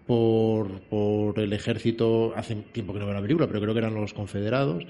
por, 0.07 0.81
por, 0.83 1.39
el 1.39 1.53
ejército, 1.53 2.33
hace 2.37 2.55
tiempo 2.73 2.93
que 2.93 2.99
no 2.99 3.07
veo 3.07 3.15
la 3.15 3.23
película, 3.23 3.47
pero 3.47 3.61
creo 3.61 3.75
que 3.75 3.81
eran 3.81 3.95
los 3.95 4.13
confederados. 4.13 4.85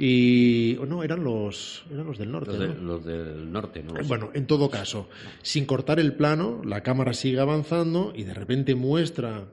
Y 0.00 0.78
no, 0.86 1.02
eran 1.02 1.24
los, 1.24 1.84
eran 1.92 2.06
los 2.06 2.18
del 2.18 2.30
norte. 2.30 2.52
Los, 2.52 2.60
de, 2.60 2.68
¿no? 2.68 2.82
los 2.82 3.04
del 3.04 3.52
norte, 3.52 3.82
¿no? 3.82 3.94
Bueno, 4.06 4.30
en 4.32 4.46
todo 4.46 4.70
caso, 4.70 5.08
sin 5.42 5.66
cortar 5.66 5.98
el 5.98 6.14
plano, 6.14 6.62
la 6.64 6.84
cámara 6.84 7.12
sigue 7.12 7.40
avanzando 7.40 8.12
y 8.14 8.22
de 8.22 8.34
repente 8.34 8.76
muestra 8.76 9.46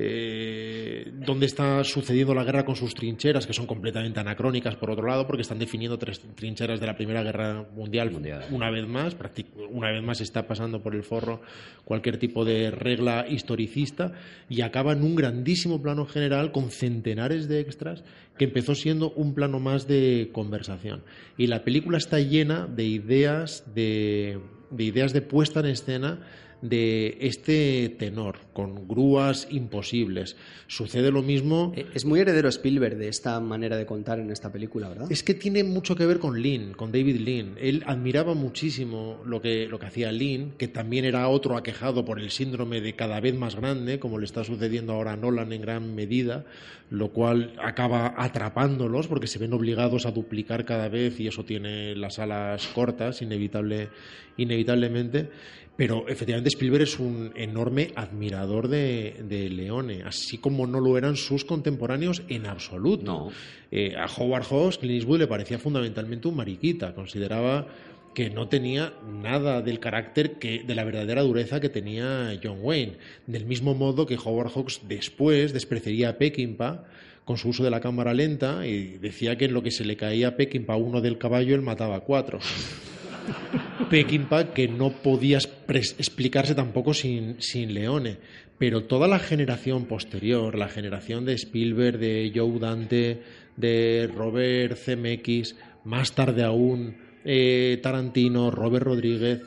eh, 0.00 1.10
dónde 1.12 1.46
está 1.46 1.82
sucediendo 1.82 2.32
la 2.32 2.44
guerra 2.44 2.64
con 2.64 2.76
sus 2.76 2.94
trincheras, 2.94 3.48
que 3.48 3.52
son 3.52 3.66
completamente 3.66 4.20
anacrónicas, 4.20 4.76
por 4.76 4.92
otro 4.92 5.08
lado, 5.08 5.26
porque 5.26 5.42
están 5.42 5.58
definiendo 5.58 5.98
tres 5.98 6.20
trincheras 6.36 6.78
de 6.78 6.86
la 6.86 6.94
Primera 6.94 7.24
Guerra 7.24 7.66
Mundial, 7.74 8.12
Mundial. 8.12 8.44
una 8.52 8.70
vez 8.70 8.86
más, 8.86 9.16
una 9.70 9.90
vez 9.90 10.00
más 10.00 10.20
está 10.20 10.46
pasando 10.46 10.80
por 10.80 10.94
el 10.94 11.02
forro 11.02 11.42
cualquier 11.84 12.16
tipo 12.18 12.44
de 12.44 12.70
regla 12.70 13.26
historicista 13.28 14.12
y 14.48 14.60
acaba 14.60 14.92
en 14.92 15.02
un 15.02 15.16
grandísimo 15.16 15.82
plano 15.82 16.06
general 16.06 16.52
con 16.52 16.70
centenares 16.70 17.48
de 17.48 17.58
extras 17.58 18.04
que 18.36 18.44
empezó 18.44 18.76
siendo 18.76 19.10
un 19.10 19.34
plano 19.34 19.58
más 19.58 19.88
de 19.88 20.30
conversación. 20.32 21.02
Y 21.36 21.48
la 21.48 21.64
película 21.64 21.98
está 21.98 22.20
llena 22.20 22.68
de 22.68 22.84
ideas 22.84 23.64
de, 23.74 24.38
de 24.70 24.84
ideas 24.84 25.12
de 25.12 25.22
puesta 25.22 25.58
en 25.58 25.66
escena 25.66 26.20
de 26.60 27.16
este 27.20 27.94
tenor, 27.98 28.38
con 28.52 28.88
grúas 28.88 29.46
imposibles. 29.50 30.36
Sucede 30.66 31.10
lo 31.10 31.22
mismo. 31.22 31.72
Es 31.94 32.04
muy 32.04 32.20
heredero 32.20 32.48
Spielberg 32.48 32.96
de 32.96 33.08
esta 33.08 33.38
manera 33.40 33.76
de 33.76 33.86
contar 33.86 34.18
en 34.18 34.30
esta 34.30 34.50
película, 34.50 34.88
¿verdad? 34.88 35.10
Es 35.10 35.22
que 35.22 35.34
tiene 35.34 35.62
mucho 35.64 35.94
que 35.94 36.06
ver 36.06 36.18
con 36.18 36.42
Lean, 36.42 36.72
con 36.72 36.90
David 36.90 37.20
Lean. 37.20 37.54
Él 37.60 37.84
admiraba 37.86 38.34
muchísimo 38.34 39.20
lo 39.24 39.40
que, 39.40 39.66
lo 39.68 39.78
que 39.78 39.86
hacía 39.86 40.10
Lean, 40.10 40.52
que 40.58 40.68
también 40.68 41.04
era 41.04 41.28
otro 41.28 41.56
aquejado 41.56 42.04
por 42.04 42.18
el 42.18 42.30
síndrome 42.30 42.80
de 42.80 42.94
cada 42.94 43.20
vez 43.20 43.34
más 43.34 43.54
grande, 43.54 43.98
como 43.98 44.18
le 44.18 44.24
está 44.24 44.44
sucediendo 44.44 44.92
ahora 44.92 45.12
a 45.12 45.16
Nolan 45.16 45.52
en 45.52 45.62
gran 45.62 45.94
medida, 45.94 46.44
lo 46.90 47.10
cual 47.10 47.54
acaba 47.62 48.14
atrapándolos 48.16 49.06
porque 49.06 49.26
se 49.26 49.38
ven 49.38 49.52
obligados 49.52 50.06
a 50.06 50.10
duplicar 50.10 50.64
cada 50.64 50.88
vez 50.88 51.20
y 51.20 51.28
eso 51.28 51.44
tiene 51.44 51.94
las 51.94 52.18
alas 52.18 52.66
cortas, 52.68 53.22
inevitable, 53.22 53.88
inevitablemente. 54.36 55.28
Pero 55.78 56.08
efectivamente 56.08 56.48
Spielberg 56.48 56.82
es 56.82 56.98
un 56.98 57.30
enorme 57.36 57.92
admirador 57.94 58.66
de, 58.66 59.14
de, 59.28 59.48
Leone, 59.48 60.02
así 60.02 60.36
como 60.38 60.66
no 60.66 60.80
lo 60.80 60.98
eran 60.98 61.14
sus 61.14 61.44
contemporáneos 61.44 62.24
en 62.28 62.46
absoluto. 62.46 63.04
No. 63.04 63.30
Eh, 63.70 63.94
a 63.96 64.06
Howard 64.06 64.42
Hawks, 64.42 64.78
Clint 64.78 64.96
Eastwood 64.96 65.20
le 65.20 65.28
parecía 65.28 65.56
fundamentalmente 65.60 66.26
un 66.26 66.34
mariquita, 66.34 66.96
consideraba 66.96 67.68
que 68.12 68.28
no 68.28 68.48
tenía 68.48 68.92
nada 69.22 69.62
del 69.62 69.78
carácter 69.78 70.40
que 70.40 70.64
de 70.64 70.74
la 70.74 70.82
verdadera 70.82 71.22
dureza 71.22 71.60
que 71.60 71.68
tenía 71.68 72.36
John 72.42 72.58
Wayne, 72.60 72.96
del 73.28 73.46
mismo 73.46 73.76
modo 73.76 74.04
que 74.04 74.16
Howard 74.16 74.50
Hawks 74.50 74.80
después 74.88 75.52
despreciaría 75.52 76.08
a 76.08 76.18
Peckinpah 76.18 76.86
con 77.24 77.36
su 77.36 77.50
uso 77.50 77.62
de 77.62 77.70
la 77.70 77.80
cámara 77.80 78.14
lenta 78.14 78.66
y 78.66 78.98
decía 78.98 79.38
que 79.38 79.44
en 79.44 79.54
lo 79.54 79.62
que 79.62 79.70
se 79.70 79.84
le 79.84 79.96
caía 79.96 80.26
a 80.26 80.36
Peckinpah 80.36 80.74
uno 80.74 81.00
del 81.00 81.18
caballo 81.18 81.54
él 81.54 81.62
mataba 81.62 81.94
a 81.94 82.00
cuatro. 82.00 82.40
Peckinpah 83.90 84.52
que 84.52 84.68
no 84.68 84.90
podía 84.90 85.38
explicarse 85.38 86.54
tampoco 86.54 86.94
sin, 86.94 87.40
sin 87.40 87.74
Leone. 87.74 88.18
Pero 88.58 88.84
toda 88.84 89.06
la 89.06 89.18
generación 89.18 89.86
posterior, 89.86 90.56
la 90.56 90.68
generación 90.68 91.24
de 91.24 91.34
Spielberg, 91.34 91.98
de 91.98 92.32
Joe 92.34 92.58
Dante, 92.58 93.22
de 93.56 94.10
Robert 94.12 94.76
Zemeckis, 94.76 95.56
más 95.84 96.12
tarde 96.12 96.42
aún 96.42 96.96
eh, 97.24 97.78
Tarantino, 97.82 98.50
Robert 98.50 98.84
Rodríguez, 98.84 99.42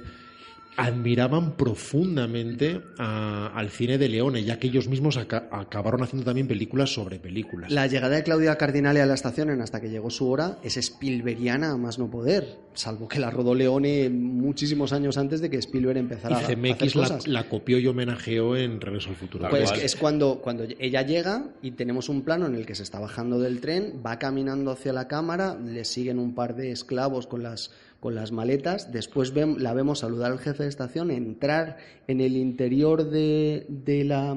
admiraban 0.82 1.56
profundamente 1.56 2.82
a, 2.98 3.48
al 3.56 3.70
cine 3.70 3.98
de 3.98 4.10
Leone, 4.10 4.44
ya 4.44 4.58
que 4.58 4.68
ellos 4.68 4.88
mismos 4.88 5.18
aca 5.18 5.48
acabaron 5.52 6.04
haciendo 6.04 6.26
también 6.26 6.48
películas 6.48 6.94
sobre 6.94 7.20
películas. 7.20 7.72
La 7.72 7.88
llegada 7.88 8.16
de 8.16 8.24
Claudia 8.24 8.58
Cardinale 8.58 9.02
a 9.02 9.06
la 9.06 9.14
estación 9.14 9.50
en 9.50 9.62
Hasta 9.62 9.80
que 9.80 9.90
llegó 9.90 10.10
su 10.10 10.30
hora 10.30 10.58
es 10.64 10.78
Spielbergiana 10.78 11.72
a 11.72 11.78
más 11.78 12.00
no 12.00 12.10
poder, 12.10 12.60
salvo 12.74 13.08
que 13.08 13.20
la 13.20 13.30
rodó 13.30 13.54
Leone 13.54 14.10
muchísimos 14.10 14.94
años 14.94 15.18
antes 15.18 15.42
de 15.42 15.50
que 15.50 15.58
Spielberg 15.58 15.98
empezara 15.98 16.42
y 16.42 16.56
CMX 16.56 16.96
a 16.96 17.04
hacer 17.04 17.28
la, 17.28 17.42
la, 17.42 17.50
copió 17.50 17.78
y 17.78 17.88
homenajeó 17.88 18.56
en 18.56 18.82
Regreso 18.82 19.10
al 19.10 19.16
Futuro. 19.16 19.50
Pues 19.50 19.72
es 19.72 19.96
cuando, 19.96 20.40
cuando 20.42 20.66
ella 20.80 21.02
llega 21.04 21.46
y 21.62 21.72
tenemos 21.72 22.10
un 22.10 22.24
plano 22.24 22.48
en 22.48 22.56
el 22.56 22.66
que 22.66 22.76
se 22.76 22.84
está 22.84 23.00
bajando 23.00 23.40
del 23.40 23.62
tren, 23.62 24.02
va 24.06 24.18
caminando 24.20 24.72
hacia 24.72 24.94
la 24.94 25.08
cámara, 25.08 25.58
le 25.58 25.86
siguen 25.86 26.20
un 26.20 26.34
par 26.34 26.56
de 26.56 26.72
esclavos 26.72 27.28
con 27.28 27.44
las 27.44 27.72
con 28.02 28.16
las 28.16 28.34
maletas. 28.34 28.92
Después 28.92 29.32
la 29.34 29.74
vemos 29.74 30.00
saludar 30.00 30.34
al 30.34 30.40
jefe 30.40 30.64
de 30.64 30.70
estación, 30.70 31.12
entrar 31.12 31.78
en 32.08 32.20
el 32.20 32.36
interior 32.36 33.10
de, 33.10 33.66
de 33.70 34.04
la 34.04 34.36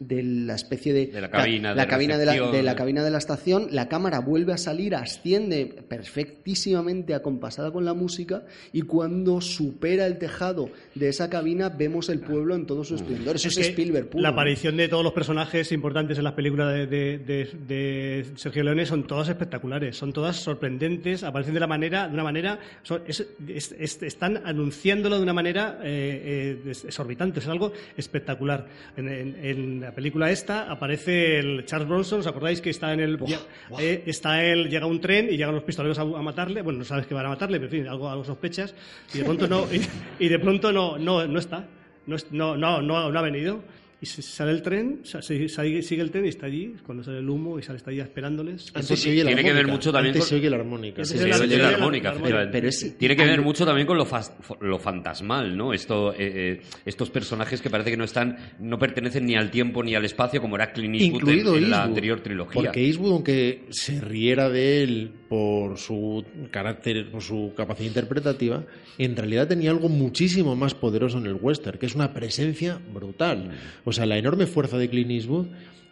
de 0.00 0.22
la 0.22 0.54
especie 0.54 0.92
de, 0.92 1.06
de 1.06 1.20
la 1.20 1.30
cabina, 1.30 1.70
la, 1.70 1.74
la 1.74 1.82
de, 1.82 1.88
cabina 1.88 2.18
de, 2.18 2.26
la, 2.26 2.32
de, 2.32 2.62
la, 2.62 2.76
cabina 2.76 3.02
de 3.02 3.10
la 3.10 3.18
estación, 3.18 3.68
la 3.70 3.88
cámara 3.88 4.20
vuelve 4.20 4.52
a 4.52 4.56
salir, 4.58 4.94
asciende 4.94 5.66
perfectísimamente 5.88 7.14
acompasada 7.14 7.72
con 7.72 7.84
la 7.84 7.94
música 7.94 8.44
y 8.72 8.82
cuando 8.82 9.40
supera 9.40 10.06
el 10.06 10.18
tejado 10.18 10.70
de 10.94 11.08
esa 11.08 11.28
cabina 11.28 11.68
vemos 11.68 12.08
el 12.08 12.20
pueblo 12.20 12.54
en 12.54 12.66
todo 12.66 12.84
su 12.84 12.94
esplendor. 12.94 13.36
Eso 13.36 13.48
es, 13.48 13.58
es 13.58 13.68
Spielberg 13.68 14.10
puro. 14.10 14.22
La 14.22 14.30
aparición 14.30 14.76
de 14.76 14.88
todos 14.88 15.02
los 15.02 15.12
personajes 15.12 15.72
importantes 15.72 16.18
en 16.18 16.24
las 16.24 16.34
películas 16.34 16.72
de, 16.74 16.86
de, 16.86 18.26
Sergio 18.36 18.62
Leone 18.62 18.86
son 18.86 19.06
todas 19.06 19.28
espectaculares, 19.28 19.96
son 19.96 20.12
todas 20.12 20.36
sorprendentes, 20.36 21.24
aparecen 21.24 21.54
de 21.54 21.60
la 21.60 21.66
manera, 21.66 22.08
de 22.08 22.14
una 22.14 22.24
manera, 22.24 22.58
son, 22.82 23.02
es, 23.06 23.26
es, 23.48 23.72
están 24.02 24.42
anunciándolo 24.44 25.16
de 25.16 25.22
una 25.22 25.32
manera 25.32 25.80
eh, 25.82 26.62
eh, 26.64 26.72
exorbitante, 26.84 27.40
es 27.40 27.48
algo 27.48 27.72
espectacular. 27.96 28.66
En, 28.96 29.08
en, 29.08 29.36
en 29.44 29.87
la 29.88 29.94
película 29.94 30.30
esta 30.30 30.70
aparece 30.70 31.38
el 31.38 31.64
Charles 31.64 31.88
Bronson, 31.88 32.20
¿os 32.20 32.26
acordáis 32.26 32.60
que 32.60 32.68
está 32.68 32.92
en 32.92 33.00
el 33.00 33.16
Buah, 33.16 33.30
ya, 33.30 33.38
buah. 33.70 33.80
Eh, 33.80 34.02
está 34.04 34.44
él 34.44 34.68
llega 34.68 34.84
un 34.84 35.00
tren 35.00 35.28
y 35.30 35.38
llegan 35.38 35.54
los 35.54 35.64
pistoleros 35.64 35.98
a, 35.98 36.02
a, 36.02 36.20
matarle, 36.20 36.60
bueno, 36.60 36.80
no 36.80 36.84
sabes 36.84 37.06
que 37.06 37.14
van 37.14 37.24
a 37.24 37.30
matarle, 37.30 37.58
pero 37.58 37.72
en 37.72 37.80
fin, 37.80 37.88
algo, 37.88 38.06
algo 38.10 38.22
sospechas 38.22 38.74
y 39.14 39.18
de 39.18 39.24
pronto 39.24 39.48
no 39.48 39.66
y, 39.72 39.80
y 40.18 40.28
de 40.28 40.38
pronto 40.38 40.72
no 40.72 40.98
no 40.98 41.26
no 41.26 41.38
está. 41.38 41.66
No, 42.04 42.16
no, 42.30 42.56
no, 42.58 42.82
no 42.82 43.18
ha 43.18 43.22
venido 43.22 43.62
y 44.00 44.06
sale 44.06 44.52
el 44.52 44.62
tren, 44.62 45.00
sigue 45.02 46.02
el 46.02 46.10
tren 46.12 46.24
y 46.24 46.28
está 46.28 46.46
allí, 46.46 46.74
cuando 46.86 47.02
sale 47.02 47.18
el 47.18 47.28
humo 47.28 47.58
y 47.58 47.62
sale 47.64 47.78
está 47.78 47.90
allí 47.90 47.98
esperándoles. 47.98 48.70
Antes 48.72 49.00
se 49.00 49.10
oye 49.10 49.24
la 49.24 49.30
tiene 49.30 49.40
armónica. 49.40 49.48
que 49.48 49.54
ver 49.54 49.66
mucho 49.66 49.90
también 49.92 50.12
Antes 50.14 50.20
con... 50.22 50.28
se 50.28 50.34
oye 50.36 50.50
la 50.50 50.56
armónica. 50.56 51.04
Sí, 51.04 51.12
Sí, 51.14 51.18
se 51.18 51.32
sí, 51.32 51.40
oye 51.42 51.56
sí. 51.56 51.60
la 51.62 51.68
armónica, 51.70 52.08
Pero- 52.10 52.18
efectivamente. 52.20 52.52
pero 52.52 52.68
es- 52.68 52.96
Tiene 52.98 53.16
que 53.16 53.24
ver 53.24 53.42
mucho 53.42 53.66
también 53.66 53.86
con 53.88 53.96
lo, 53.98 54.06
fas- 54.06 54.32
lo 54.60 54.78
fantasmal, 54.78 55.56
¿no? 55.56 55.72
Esto, 55.72 56.12
eh, 56.12 56.16
eh, 56.18 56.60
estos 56.86 57.10
personajes 57.10 57.60
que 57.60 57.70
parece 57.70 57.90
que 57.90 57.96
no 57.96 58.04
están, 58.04 58.36
no 58.60 58.78
pertenecen 58.78 59.26
ni 59.26 59.34
al 59.34 59.50
tiempo 59.50 59.82
ni 59.82 59.94
al 59.96 60.04
espacio, 60.04 60.40
como 60.40 60.54
era 60.54 60.72
Clint 60.72 60.94
Eastwood 60.94 61.20
Incluido 61.20 61.56
en, 61.56 61.64
en 61.64 61.70
la 61.70 61.82
anterior 61.82 62.20
trilogía. 62.20 62.62
Porque 62.62 62.84
Eastwood, 62.86 63.12
aunque 63.12 63.64
se 63.70 64.00
riera 64.00 64.48
de 64.48 64.82
él 64.84 65.10
por 65.28 65.76
su 65.76 66.24
carácter, 66.50 67.10
por 67.10 67.20
su 67.22 67.52
capacidad 67.56 67.88
interpretativa, 67.88 68.64
en 68.96 69.14
realidad 69.16 69.46
tenía 69.48 69.70
algo 69.70 69.88
muchísimo 69.88 70.56
más 70.56 70.74
poderoso 70.74 71.18
en 71.18 71.26
el 71.26 71.34
western, 71.34 71.78
que 71.78 71.86
es 71.86 71.94
una 71.94 72.14
presencia 72.14 72.80
brutal. 72.94 73.50
O 73.88 73.92
sea, 73.92 74.04
la 74.04 74.18
enorme 74.18 74.44
fuerza 74.44 74.76
de 74.76 74.90
Clint 74.90 75.10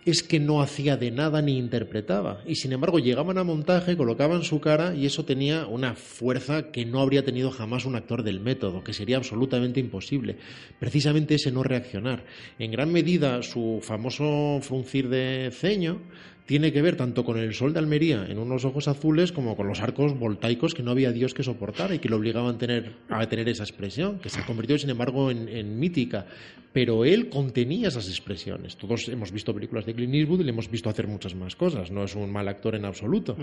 es 0.05 0.23
que 0.23 0.39
no 0.39 0.60
hacía 0.60 0.98
de 0.98 1.10
nada 1.10 1.40
ni 1.40 1.56
interpretaba. 1.56 2.43
Y 2.47 2.56
sin 2.56 2.74
embargo 2.74 2.98
llegaban 2.98 3.39
a 3.39 3.43
montaje, 3.43 3.97
colocaban 3.97 4.43
su 4.43 4.60
cara 4.60 4.94
y 4.94 5.06
eso 5.06 5.24
tenía 5.24 5.66
una 5.66 5.94
fuerza 5.94 6.70
que 6.73 6.85
no 6.85 7.01
habría 7.01 7.24
tenido 7.24 7.51
jamás 7.51 7.86
un 7.86 7.97
actor 7.97 8.23
del 8.23 8.40
método, 8.40 8.85
que 8.85 8.93
sería 8.93 9.16
absolutamente 9.16 9.81
imposible. 9.81 10.36
Precisamente 10.78 11.36
ese 11.36 11.51
no 11.51 11.62
reaccionar. 11.62 12.27
En 12.59 12.70
gran 12.70 12.93
medida 12.93 13.43
su 13.43 13.81
famoso 13.82 14.59
fruncir 14.60 15.09
de 15.09 15.51
ceño 15.51 16.02
tiene 16.47 16.73
que 16.73 16.81
ver 16.81 16.97
tanto 16.97 17.24
con 17.24 17.39
el 17.39 17.52
sol 17.55 17.73
de 17.73 17.81
Almería 17.81 18.24
en 18.28 18.39
unos 18.39 18.64
ojos 18.64 18.86
azules 18.86 19.32
como 19.32 19.56
con 19.56 19.66
los 19.66 19.81
arcos 19.81 20.16
voltaicos 20.16 20.74
que 20.74 20.82
no 20.82 20.93
había 20.93 21.10
Dios 21.10 21.35
que 21.35 21.43
soportara 21.43 21.97
y 21.97 21.98
que 21.98 22.09
lo 22.09 22.16
obligaban 22.16 22.55
a 22.55 22.59
tener, 22.59 22.93
a 23.09 23.28
tener 23.28 23.48
esa 23.48 23.64
expresión, 23.64 24.20
que 24.20 24.28
se 24.28 24.40
ha 24.40 24.47
convertido, 24.47 24.78
sin 24.78 24.90
embargo, 24.90 25.31
en, 25.31 25.48
en 25.48 25.78
mítica. 25.78 26.27
Pero 26.73 27.06
él 27.06 27.31
contenía 27.31 27.89
esas 27.89 28.06
expresiones. 28.09 28.77
Todos 28.77 29.09
hemos 29.09 29.32
visto 29.32 29.55
películas 29.55 29.86
de 29.86 29.94
Clint 29.94 30.14
Eastwood 30.14 30.40
y 30.40 30.44
le 30.44 30.51
hemos 30.51 30.70
visto 30.70 30.90
hacer 30.90 31.06
muchas 31.06 31.35
más 31.35 31.56
cosas. 31.56 31.90
No 31.90 32.05
es 32.05 32.14
un 32.14 32.31
mal 32.31 32.47
actor 32.48 32.74
en 32.74 32.85
absoluto. 32.85 33.35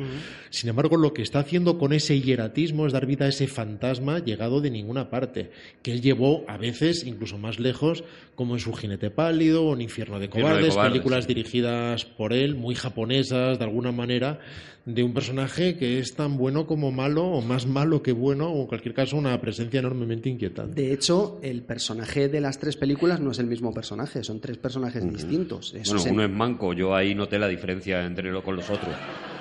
Sin 0.52 0.70
embargo, 0.70 0.98
lo 0.98 1.14
que 1.16 1.24
está 1.24 1.40
haciendo 1.40 1.80
con 1.80 1.94
ese 1.94 2.22
hieratismo 2.22 2.86
es 2.86 2.94
dar 2.94 3.08
vida 3.08 3.26
a 3.26 3.30
ese 3.30 3.48
fantasma 3.48 4.20
llegado 4.20 4.62
de 4.62 4.70
ninguna 4.70 5.10
parte, 5.10 5.50
que 5.82 5.92
él 5.94 6.02
llevó 6.02 6.46
a 6.48 6.58
veces 6.58 7.06
incluso 7.08 7.40
más 7.40 7.60
lejos, 7.60 8.04
como 8.36 8.54
en 8.54 8.60
su 8.60 8.72
jinete 8.74 9.10
pálido 9.10 9.66
o 9.66 9.74
en 9.74 9.82
Infierno 9.82 10.20
de 10.20 10.26
Infierno 10.26 10.50
de 10.50 10.54
Cobardes, 10.60 10.74
Cobardes, 10.76 10.92
películas 10.92 11.26
sí. 11.26 11.34
dirigidas 11.34 12.06
por 12.06 12.34
él, 12.34 12.54
muy 12.54 12.76
japonesas 12.76 12.93
de 12.96 13.64
alguna 13.64 13.92
manera, 13.92 14.40
de 14.86 15.04
un 15.04 15.14
personaje 15.14 15.78
que 15.78 16.00
es 16.00 16.14
tan 16.16 16.38
bueno 16.38 16.68
como 16.68 16.92
malo, 16.92 17.26
o 17.26 17.42
más 17.42 17.66
malo 17.66 18.04
que 18.04 18.12
bueno, 18.12 18.50
o 18.50 18.62
en 18.62 18.68
cualquier 18.68 18.94
caso 18.94 19.18
una 19.18 19.40
presencia 19.40 19.80
enormemente 19.80 20.30
inquietante. 20.30 20.82
De 20.82 20.94
hecho, 20.94 21.40
el 21.42 21.62
personaje 21.62 22.28
de 22.28 22.42
las 22.42 22.60
tres 22.60 22.76
películas 22.76 23.20
no 23.20 23.32
es 23.32 23.40
el 23.40 23.48
mismo 23.48 23.74
personaje, 23.74 24.24
son 24.24 24.40
tres 24.40 24.58
personajes 24.58 25.10
distintos. 25.12 25.74
Eso 25.74 25.96
Bueno, 25.96 26.12
uno 26.12 26.24
es 26.24 26.30
manco, 26.30 26.74
yo 26.74 26.96
ahí 26.96 27.16
noté 27.16 27.40
la 27.40 27.48
diferencia 27.48 28.06
entre 28.06 28.32
lo 28.32 28.44
con 28.44 28.56
los 28.56 28.70
otros. 28.70 28.96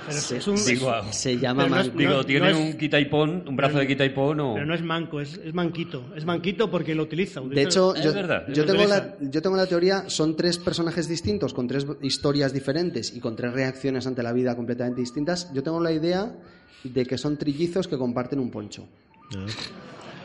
Pero 0.07 0.19
se- 0.21 0.37
es 0.39 0.47
un- 0.49 0.59
se 0.59 1.39
llama 1.39 1.65
Pero 1.65 1.75
no 1.77 1.81
es- 1.81 1.89
man- 1.89 1.97
Digo, 1.97 2.11
no 2.13 2.25
¿tiene 2.25 2.51
es- 2.51 2.57
un 2.57 2.73
quita 2.79 2.99
y 2.99 3.05
pon, 3.07 3.45
un 3.47 3.57
brazo 3.57 3.79
de 3.79 3.87
quita 3.87 4.05
y 4.05 4.11
pon 4.11 4.41
o...? 4.41 4.55
Pero 4.55 4.67
no 4.67 4.75
es 4.75 4.83
manco, 4.83 5.21
es, 5.21 5.39
es 5.45 5.55
manquito. 5.55 6.13
Es 6.17 6.25
manquito 6.25 6.71
porque 6.71 6.95
lo 6.95 7.05
utiliza. 7.05 7.41
De 7.41 7.63
hecho, 7.63 7.95
Es 7.95 8.05
yo, 8.05 8.13
verdad, 8.13 8.45
yo 8.53 8.65
tengo 8.65 8.85
la, 8.87 9.17
yo 9.21 9.41
tengo 9.43 9.57
la 9.57 9.67
teoría, 9.67 10.09
son 10.11 10.37
tres 10.37 10.59
personajes 10.59 11.09
distintos, 11.09 11.55
con 11.55 11.69
tres 11.69 11.87
historias 12.03 12.53
diferentes 12.53 13.15
y 13.15 13.21
con 13.21 13.37
tres 13.37 13.53
reacciones 13.53 14.07
ante 14.07 14.23
la 14.23 14.33
vida 14.33 14.57
completamente 14.57 15.01
distintas. 15.01 15.53
Yo 15.53 15.63
tengo 15.63 15.81
la 15.81 15.93
idea 15.93 16.35
de 16.85 17.07
que 17.07 17.17
son 17.17 17.37
trillizos 17.37 17.87
que 17.87 17.97
comparten 17.97 18.41
un 18.41 18.51
poncho. 18.51 18.89
Ah. 19.37 19.47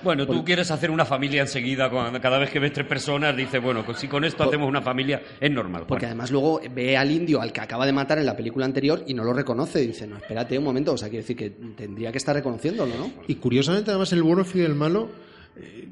Bueno, 0.03 0.25
tú 0.25 0.43
quieres 0.43 0.71
hacer 0.71 0.91
una 0.91 1.05
familia 1.05 1.41
enseguida, 1.41 1.89
cuando, 1.89 2.19
cada 2.21 2.39
vez 2.39 2.49
que 2.49 2.59
ves 2.59 2.73
tres 2.73 2.87
personas, 2.87 3.35
dices, 3.35 3.61
bueno, 3.61 3.83
pues 3.85 3.97
si 3.97 4.07
con 4.07 4.23
esto 4.23 4.43
hacemos 4.43 4.67
una 4.67 4.81
familia, 4.81 5.21
es 5.39 5.51
normal. 5.51 5.85
Porque 5.87 6.05
además 6.05 6.31
luego 6.31 6.61
ve 6.73 6.97
al 6.97 7.11
indio 7.11 7.41
al 7.41 7.51
que 7.51 7.61
acaba 7.61 7.85
de 7.85 7.93
matar 7.93 8.17
en 8.19 8.25
la 8.25 8.35
película 8.35 8.65
anterior 8.65 9.03
y 9.07 9.13
no 9.13 9.23
lo 9.23 9.33
reconoce. 9.33 9.83
Y 9.83 9.87
dice, 9.87 10.07
no, 10.07 10.17
espérate 10.17 10.57
un 10.57 10.63
momento, 10.63 10.93
o 10.93 10.97
sea, 10.97 11.09
quiere 11.09 11.23
decir 11.23 11.35
que 11.35 11.49
tendría 11.49 12.11
que 12.11 12.17
estar 12.17 12.35
reconociéndolo, 12.35 12.95
¿no? 12.97 13.11
Y 13.27 13.35
curiosamente, 13.35 13.91
además, 13.91 14.11
el 14.13 14.23
bueno 14.23 14.45
y 14.53 14.59
el 14.61 14.75
malo, 14.75 15.09
eh, 15.55 15.87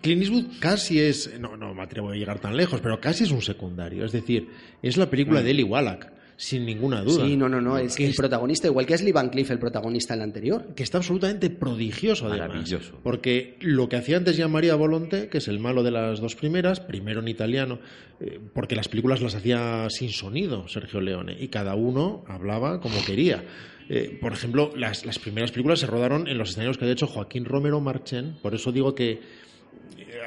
Clint 0.00 0.22
Eastwood 0.22 0.58
casi 0.60 1.00
es, 1.00 1.38
no, 1.38 1.56
no 1.56 1.74
me 1.74 1.82
atrevo 1.82 2.10
a 2.10 2.14
llegar 2.14 2.38
tan 2.38 2.56
lejos, 2.56 2.80
pero 2.80 3.00
casi 3.00 3.24
es 3.24 3.30
un 3.30 3.42
secundario. 3.42 4.04
Es 4.04 4.12
decir, 4.12 4.48
es 4.82 4.96
la 4.96 5.10
película 5.10 5.42
de 5.42 5.50
Eli 5.50 5.62
Wallach, 5.62 6.17
sin 6.40 6.64
ninguna 6.64 7.02
duda. 7.02 7.26
Sí, 7.26 7.36
no, 7.36 7.48
no, 7.48 7.60
no, 7.60 7.76
es 7.78 7.96
Que 7.96 8.04
el 8.04 8.10
es- 8.12 8.16
protagonista, 8.16 8.68
igual 8.68 8.86
que 8.86 8.94
es 8.94 9.02
Lee 9.02 9.10
Van 9.10 9.28
Cleef, 9.28 9.50
el 9.50 9.58
protagonista 9.58 10.14
en 10.14 10.20
la 10.20 10.24
anterior. 10.24 10.68
que 10.76 10.84
está 10.84 10.98
absolutamente 10.98 11.50
prodigioso 11.50 12.26
además. 12.28 12.48
Maravilloso. 12.50 13.00
Porque 13.02 13.56
lo 13.60 13.88
que 13.88 13.96
hacía 13.96 14.16
antes 14.18 14.36
ya 14.36 14.46
María 14.46 14.76
Volonté, 14.76 15.28
que 15.28 15.38
es 15.38 15.48
el 15.48 15.58
malo 15.58 15.82
de 15.82 15.90
las 15.90 16.20
dos 16.20 16.36
primeras, 16.36 16.78
primero 16.78 17.18
en 17.20 17.26
italiano, 17.28 17.80
eh, 18.20 18.38
porque 18.54 18.76
las 18.76 18.86
películas 18.88 19.20
las 19.20 19.34
hacía 19.34 19.88
sin 19.90 20.10
sonido 20.10 20.68
Sergio 20.68 21.00
Leone, 21.00 21.36
y 21.40 21.48
cada 21.48 21.74
uno 21.74 22.24
hablaba 22.28 22.80
como 22.80 23.04
quería. 23.04 23.44
Eh, 23.88 24.16
por 24.20 24.32
ejemplo, 24.32 24.70
las, 24.76 25.04
las 25.06 25.18
primeras 25.18 25.50
películas 25.50 25.80
se 25.80 25.86
rodaron 25.88 26.28
en 26.28 26.38
los 26.38 26.50
escenarios 26.50 26.78
que 26.78 26.84
ha 26.84 26.90
hecho 26.90 27.08
Joaquín 27.08 27.46
Romero 27.46 27.80
Marchén, 27.80 28.36
por 28.42 28.54
eso 28.54 28.70
digo 28.70 28.94
que 28.94 29.10
eh, 29.12 29.20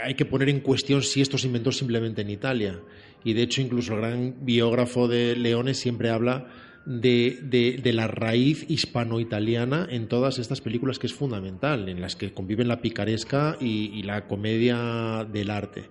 hay 0.03 0.15
que 0.15 0.25
poner 0.25 0.49
en 0.49 0.59
cuestión 0.59 1.01
si 1.03 1.21
esto 1.21 1.37
se 1.37 1.47
inventó 1.47 1.71
simplemente 1.71 2.21
en 2.21 2.31
Italia. 2.31 2.79
Y 3.23 3.33
de 3.33 3.43
hecho, 3.43 3.61
incluso 3.61 3.93
el 3.93 3.99
gran 4.01 4.35
biógrafo 4.41 5.07
de 5.07 5.35
Leone 5.35 5.73
siempre 5.73 6.09
habla 6.09 6.47
de, 6.85 7.39
de- 7.43 7.79
de 7.81 7.93
la 7.93 8.07
raíz 8.07 8.65
hispano-italiana 8.69 9.87
en 9.89 10.07
todas 10.07 10.39
estas 10.39 10.61
películas 10.61 10.97
que 10.97 11.07
es 11.07 11.13
fundamental, 11.13 11.87
en 11.89 12.01
las 12.01 12.15
que 12.15 12.33
conviven 12.33 12.67
la 12.67 12.81
picaresca 12.81 13.57
y, 13.59 13.91
y 13.93 14.03
la 14.03 14.27
comedia 14.27 15.25
del 15.31 15.51
arte. 15.51 15.89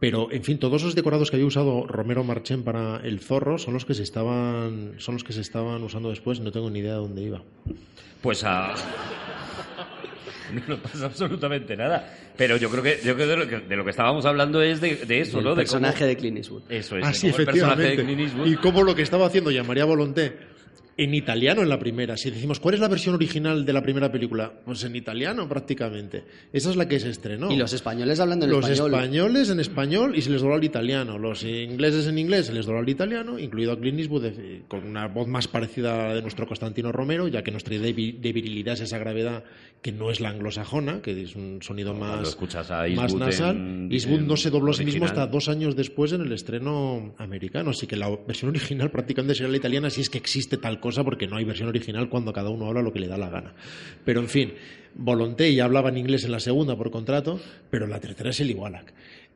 Pero, 0.00 0.30
en 0.30 0.44
fin, 0.44 0.58
todos 0.58 0.82
esos 0.82 0.94
decorados 0.94 1.30
que 1.30 1.36
había 1.36 1.46
usado 1.46 1.86
Romero 1.86 2.22
Marchén 2.22 2.62
para 2.62 2.98
El 3.02 3.18
Zorro 3.20 3.58
son 3.58 3.74
los 3.74 3.84
que 3.84 3.94
se 3.94 4.02
estaban, 4.04 4.94
son 4.98 5.14
los 5.14 5.24
que 5.24 5.32
se 5.32 5.40
estaban 5.40 5.82
usando 5.82 6.10
después. 6.10 6.38
No 6.40 6.52
tengo 6.52 6.70
ni 6.70 6.78
idea 6.80 6.92
de 6.92 6.98
dónde 6.98 7.22
iba. 7.22 7.42
Pues 8.22 8.44
a... 8.44 8.74
No 10.54 10.62
nos 10.66 10.78
pasa 10.80 11.06
absolutamente 11.06 11.76
nada. 11.76 12.14
Pero 12.36 12.56
yo 12.56 12.70
creo 12.70 12.82
que, 12.82 13.00
yo 13.04 13.14
creo 13.14 13.16
que 13.16 13.26
de, 13.26 13.36
lo 13.36 13.48
que, 13.48 13.58
de 13.68 13.76
lo 13.76 13.84
que 13.84 13.90
estábamos 13.90 14.24
hablando 14.26 14.62
es 14.62 14.80
de, 14.80 14.96
de 14.96 15.20
eso, 15.20 15.38
el 15.38 15.44
¿no? 15.44 15.50
De 15.50 15.56
personaje 15.62 15.98
cómo- 15.98 16.06
de 16.08 16.16
Clint 16.16 16.36
Eastwood. 16.38 16.62
Eso 16.68 16.96
es, 16.98 17.04
Ah, 17.04 17.08
de 17.08 17.14
sí, 17.14 17.30
cómo 17.30 17.38
el 17.40 17.44
personaje 17.46 17.82
de 17.82 17.88
efectivamente. 17.88 18.14
Clint 18.16 18.20
Eastwood... 18.30 18.46
Y 18.46 18.56
cómo 18.56 18.82
lo 18.82 18.94
que 18.94 19.02
estaba 19.02 19.26
haciendo 19.26 19.50
ya 19.50 19.62
María 19.64 19.84
Volonté 19.84 20.32
en 20.98 21.14
italiano 21.14 21.62
en 21.62 21.68
la 21.68 21.78
primera. 21.78 22.16
Si 22.16 22.28
decimos, 22.30 22.58
¿cuál 22.58 22.74
es 22.74 22.80
la 22.80 22.88
versión 22.88 23.14
original 23.14 23.64
de 23.64 23.72
la 23.72 23.82
primera 23.82 24.10
película? 24.10 24.52
Pues 24.64 24.82
en 24.82 24.96
italiano 24.96 25.48
prácticamente. 25.48 26.24
Esa 26.52 26.70
es 26.70 26.76
la 26.76 26.88
que 26.88 26.98
se 26.98 27.08
estrenó. 27.08 27.52
Y 27.52 27.56
los 27.56 27.72
españoles 27.72 28.18
hablando 28.18 28.46
en 28.46 28.50
Los 28.50 28.68
español. 28.68 28.94
españoles 28.94 29.50
en 29.50 29.60
español 29.60 30.16
y 30.16 30.22
se 30.22 30.30
les 30.30 30.40
dobló 30.42 30.56
al 30.56 30.64
italiano. 30.64 31.16
Los 31.16 31.44
ingleses 31.44 32.08
en 32.08 32.18
inglés 32.18 32.46
se 32.46 32.52
les 32.52 32.66
dobló 32.66 32.80
al 32.80 32.88
italiano, 32.88 33.38
incluido 33.38 33.70
a 33.72 33.78
Clint 33.78 34.00
Eastwood, 34.00 34.24
eh, 34.26 34.62
con 34.66 34.84
una 34.84 35.06
voz 35.06 35.28
más 35.28 35.46
parecida 35.46 35.94
a 35.94 36.08
la 36.08 36.14
de 36.16 36.22
nuestro 36.22 36.48
Constantino 36.48 36.90
Romero, 36.90 37.28
ya 37.28 37.44
que 37.44 37.52
nuestra 37.52 37.76
idea 37.76 37.86
de 37.86 37.92
vi- 37.92 38.12
de 38.20 38.32
virilidad 38.32 38.74
es 38.74 38.80
esa 38.80 38.98
gravedad 38.98 39.44
que 39.80 39.92
no 39.92 40.10
es 40.10 40.20
la 40.20 40.30
anglosajona, 40.30 41.00
que 41.00 41.22
es 41.22 41.36
un 41.36 41.60
sonido 41.62 41.94
Cuando 41.96 42.16
más, 42.16 42.28
escuchas 42.30 42.68
a 42.72 42.88
más 42.88 43.14
nasal. 43.14 43.56
en- 43.56 43.92
Eastwood 43.92 44.22
no 44.22 44.32
en 44.32 44.36
se 44.36 44.50
dobló 44.50 44.72
a 44.72 44.74
sí 44.74 44.84
mismo 44.84 45.04
hasta 45.04 45.28
dos 45.28 45.48
años 45.48 45.76
después 45.76 46.12
en 46.12 46.22
el 46.22 46.32
estreno 46.32 47.14
americano. 47.18 47.70
Así 47.70 47.86
que 47.86 47.94
la 47.94 48.10
versión 48.26 48.50
original 48.50 48.90
prácticamente 48.90 49.36
sería 49.36 49.52
la 49.52 49.58
italiana 49.58 49.90
si 49.90 50.00
es 50.00 50.10
que 50.10 50.18
existe 50.18 50.56
tal 50.56 50.80
cosa, 50.80 50.87
porque 51.04 51.26
no 51.26 51.36
hay 51.36 51.44
versión 51.44 51.68
original 51.68 52.08
cuando 52.08 52.32
cada 52.32 52.50
uno 52.50 52.66
habla 52.66 52.82
lo 52.82 52.92
que 52.92 53.00
le 53.00 53.08
da 53.08 53.16
la 53.16 53.28
gana. 53.28 53.52
Pero 54.04 54.20
en 54.20 54.28
fin, 54.28 54.54
Volonté 54.94 55.54
ya 55.54 55.64
hablaba 55.64 55.90
en 55.90 55.98
inglés 55.98 56.24
en 56.24 56.32
la 56.32 56.40
segunda 56.40 56.76
por 56.76 56.90
contrato, 56.90 57.40
pero 57.70 57.86
la 57.86 58.00
tercera 58.00 58.30
es 58.30 58.40
el 58.40 58.54
Wallach. 58.54 58.86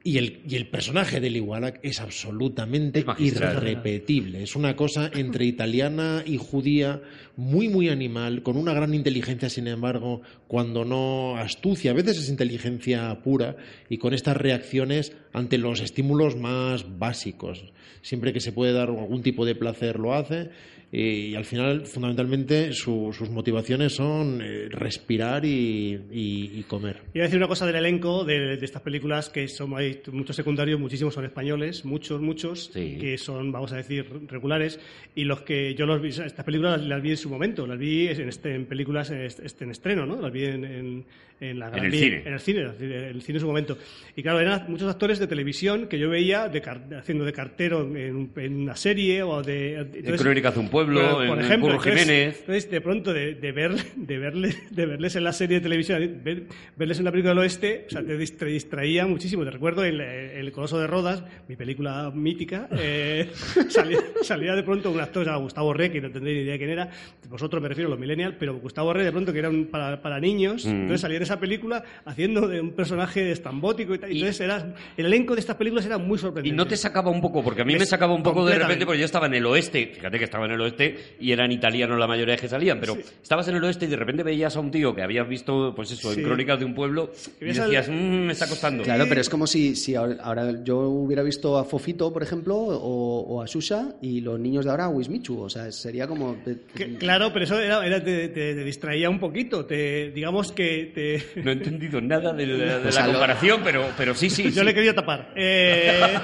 Y 0.05 0.19
el, 0.19 0.41
y 0.49 0.57
el 0.57 0.67
personaje 0.67 1.21
de 1.21 1.29
Eli 1.29 1.39
Wallach 1.41 1.79
es 1.83 2.01
absolutamente 2.01 3.01
Es 3.01 3.21
irrepetible. 3.21 4.43
Es 4.43 4.57
una 4.57 4.75
cosa 4.75 5.11
entre 5.15 5.45
italiana 5.45 6.23
y 6.27 6.39
judía, 6.39 7.01
muy, 7.37 7.69
muy 7.69 7.89
animal, 7.89 8.43
con 8.43 8.57
una 8.57 8.75
gran 8.75 8.95
inteligencia, 8.95 9.49
sin 9.49 9.69
embargo, 9.69 10.23
cuando 10.49 10.85
no 10.85 11.37
astucia, 11.37 11.93
a 11.93 11.95
veces 11.95 12.19
es 12.19 12.29
inteligencia 12.29 13.21
pura, 13.23 13.57
y 13.89 13.99
con 13.99 14.13
estas 14.13 14.37
reacciones 14.37 15.17
ante 15.33 15.57
los 15.59 15.81
estímulos 15.81 16.37
más 16.37 16.99
básicos. 16.99 17.65
Siempre 18.03 18.33
que 18.33 18.41
se 18.41 18.53
puede 18.53 18.73
dar 18.73 18.89
algún 18.89 19.23
tipo 19.23 19.47
de 19.47 19.55
placer 19.55 19.99
lo 19.99 20.15
hace. 20.15 20.51
Y, 20.95 21.35
al 21.37 21.47
final, 21.47 21.87
fundamentalmente, 21.87 22.75
su- 22.75 23.15
sus 23.17 23.31
motivaciones 23.31 23.95
son 23.95 24.43
eh, 24.43 24.69
respirar 24.69 25.43
y, 25.47 25.99
y- 26.13 26.51
y 26.59 26.63
comer. 26.69 26.99
Iba 27.15 27.25
a 27.25 27.29
decir 27.29 27.39
una 27.39 27.49
cosa 27.49 27.65
del 27.65 27.77
elenco 27.77 28.27
de, 28.27 28.59
de 28.59 28.65
estas 28.67 28.83
películas, 28.83 29.31
que 29.31 29.49
son, 29.49 29.73
hay 29.93 30.13
muchos 30.13 30.35
secundarios, 30.37 30.81
muchísimos 30.81 31.15
son 31.15 31.25
españoles, 31.25 31.85
muchos, 31.85 32.21
muchos, 32.21 32.71
Sí. 32.73 32.97
que 33.01 33.19
son, 33.19 33.53
vamos 33.53 33.73
a 33.73 33.77
decir, 33.77 34.07
regulares, 34.29 34.81
y 35.15 35.25
los 35.25 35.43
que 35.43 35.75
yo 35.75 35.87
los 35.87 36.01
vi, 36.01 36.09
estas 36.09 36.45
películas 36.45 36.79
las, 36.81 36.89
las 36.89 37.03
vi 37.03 37.11
en 37.11 37.17
su 37.17 37.29
momento, 37.31 37.67
las 37.67 37.79
vi 37.79 38.09
en, 38.09 38.29
este, 38.29 38.55
en 38.55 38.67
películas 38.67 39.11
en, 39.11 39.23
este- 39.23 39.65
en 39.65 39.71
estreno, 39.71 40.07
¿no? 40.07 40.21
Las 40.21 40.33
vi 40.33 40.45
en, 40.45 40.65
en- 40.65 41.05
en 41.41 41.59
la 41.59 41.71
gran 41.71 41.85
el 41.87 41.91
vi- 41.91 41.99
cine. 41.99 42.23
En 42.25 42.33
el 42.35 42.39
cine, 42.41 42.61
en 42.61 42.93
el 43.17 43.23
cine 43.23 43.37
en 43.39 43.41
su 43.41 43.47
momento. 43.49 43.77
Y 44.15 44.23
claro, 44.23 44.39
eran 44.39 44.65
muchos 44.69 44.89
actores 44.89 45.19
de 45.19 45.27
televisión 45.27 45.89
que 45.89 45.99
yo 45.99 46.09
veía 46.09 46.49
de 46.49 46.61
car- 46.63 46.87
haciendo 46.97 47.25
de 47.25 47.33
cartero 47.33 47.81
en, 47.97 48.15
un- 48.15 48.31
en 48.37 48.57
una 48.61 48.77
serie 48.77 49.25
o 49.25 49.43
de... 49.43 49.75
En 49.75 49.81
entonces- 49.93 50.23
Crónicas 50.23 50.55
de 50.55 50.61
un 50.61 50.69
pueblo, 50.69 51.01
por- 51.27 51.39
en, 51.41 51.45
ejemplo, 51.45 51.81
Jiménez... 51.81 52.37
entonces, 52.41 52.71
de 52.71 52.81
pronto, 52.81 53.13
de, 53.13 53.35
de, 53.35 53.51
ver, 53.51 53.73
de, 53.97 54.19
verle, 54.19 54.55
de 54.71 54.87
verles 54.87 55.17
en 55.17 55.25
la 55.25 55.33
serie 55.33 55.57
de 55.57 55.63
televisión, 55.63 56.21
ver- 56.23 56.45
verles 56.77 57.01
en 57.01 57.05
la 57.07 57.11
película 57.11 57.31
del 57.33 57.39
oeste, 57.41 57.87
o 57.89 57.91
sea, 57.91 58.05
te 58.05 58.17
distra- 58.17 58.47
distraía 58.47 59.05
muchísimo. 59.09 59.43
Te 59.43 59.51
recuerdo 59.51 59.82
el, 59.85 60.01
el 60.01 60.53
Coloso 60.53 60.79
de 60.79 60.87
Rodas, 60.87 61.23
mi 61.49 61.57
película 61.57 62.11
mítica, 62.15 62.69
eh, 62.73 63.31
salía, 63.69 63.99
salía 64.23 64.55
de 64.55 64.63
pronto 64.63 64.91
un 64.91 65.01
actor, 65.01 65.29
o 65.29 65.41
Gustavo 65.41 65.73
Re, 65.73 65.91
que 65.91 66.01
no 66.01 66.11
tendréis 66.11 66.39
ni 66.39 66.45
idea 66.45 66.59
quién 66.59 66.71
era, 66.71 66.91
vosotros 67.29 67.63
me 67.63 67.69
refiero 67.69 67.89
a 67.89 67.91
los 67.91 67.99
millennials, 68.01 68.35
pero 68.39 68.55
Gustavo 68.59 68.93
Re, 68.93 69.05
de 69.05 69.13
pronto, 69.13 69.33
que 69.33 69.39
era 69.39 69.49
un 69.49 69.67
para, 69.67 70.01
para 70.03 70.19
niños, 70.21 70.65
Mm. 70.65 70.71
entonces 70.71 71.01
salía 71.01 71.17
en 71.19 71.23
esa 71.25 71.39
película 71.41 71.83
haciendo 72.05 72.47
de 72.49 72.61
un 72.61 72.73
personaje 72.73 73.31
estambótico 73.33 73.95
y 73.95 73.99
tal. 73.99 74.11
Entonces, 74.13 74.41
era, 74.41 74.75
el 74.97 75.07
elenco 75.07 75.35
de 75.35 75.41
estas 75.41 75.57
películas 75.57 75.85
era 75.87 75.99
muy 75.99 76.17
Y 76.17 76.19
sorprendente. 76.19 76.57
no 76.57 76.67
te 76.67 76.77
sacaba 76.77 77.11
un 77.11 77.21
poco, 77.21 77.43
porque 77.43 77.63
a 77.63 77.65
mí 77.65 77.75
me 77.75 77.83
Es 77.85 77.89
sacaba 77.89 78.15
un 78.15 78.23
poco 78.23 78.45
de 78.47 78.59
repente, 78.59 78.85
porque 78.87 78.99
yo 79.01 79.05
estaba 79.05 79.27
en 79.27 79.35
el 79.35 79.47
oeste, 79.47 79.93
fíjate 79.95 80.19
que 80.19 80.25
estaba 80.25 80.47
en 80.47 80.53
el 80.53 80.61
oeste 80.61 80.97
y 81.21 81.33
eran 81.33 81.51
italianos 81.53 81.99
la 81.99 82.07
mayoría 82.07 82.37
que 82.37 82.49
salían, 82.49 82.79
pero 82.81 82.97
estabas 83.23 83.49
en 83.49 83.57
el 83.57 83.65
oeste 83.65 83.87
y 83.87 83.89
de 83.89 83.97
repente 83.97 84.23
veías 84.23 84.57
a 84.57 84.61
un 84.61 84.71
tío 84.71 84.95
que 84.95 85.03
habías 85.03 85.29
visto, 85.29 85.73
pues 85.75 85.91
eso, 85.91 86.13
Sí. 86.13 86.21
en 86.21 86.27
Crónicas 86.27 86.59
de 86.59 86.65
un 86.65 86.75
pueblo 86.75 87.11
y 87.41 87.45
ves 87.47 87.59
al- 87.59 87.71
decías, 87.71 87.89
"Mm, 87.89 87.93
me 88.27 88.33
está 88.33 88.47
costando. 88.49 88.83
Claro, 88.85 89.05
pero 89.09 89.21
es 89.21 89.29
como 89.29 89.47
si, 89.47 89.72
si 89.75 89.95
ahora, 89.95 90.17
ahora 90.23 90.63
yo 90.65 90.79
hubiera 90.89 91.23
visto 91.23 91.57
a 91.59 91.65
Fofito, 91.65 92.13
por 92.13 92.23
ejemplo, 92.23 92.57
o, 92.57 93.21
o 93.21 93.43
a 93.43 93.47
Susha, 93.47 93.95
y 94.01 94.21
los 94.21 94.39
niños 94.39 94.65
de 94.65 94.71
ahora 94.71 94.85
a 94.87 94.89
Wismichu. 94.89 95.41
O 95.41 95.51
sea, 95.51 95.71
sería 95.73 96.07
como... 96.07 96.37
Que- 96.75 96.97
claro, 96.97 97.33
pero 97.33 97.45
eso 97.45 97.59
era, 97.61 97.85
era- 97.87 98.03
te, 98.03 98.29
te- 98.29 98.55
te 98.55 98.65
distraía 98.65 99.09
un 99.11 99.19
poquito. 99.21 99.65
Te, 99.67 100.11
digamos 100.11 100.53
que 100.53 100.93
te, 100.95 101.43
No 101.43 101.51
he 101.51 101.55
entendido 101.55 102.01
nada 102.01 102.33
de 102.33 102.47
la, 102.47 102.75
de 102.77 102.83
Pues 102.83 102.95
la 102.95 103.05
a 103.05 103.07
lo- 103.07 103.13
comparación, 103.15 103.61
pero, 103.65 103.87
pero 103.97 104.15
sí, 104.15 104.31
sí. 104.31 104.45
Yo 104.53 104.61
sí. 104.61 104.65
le 104.65 104.75
quería 104.75 104.95
tapar. 104.95 105.33
Eh, 105.37 106.15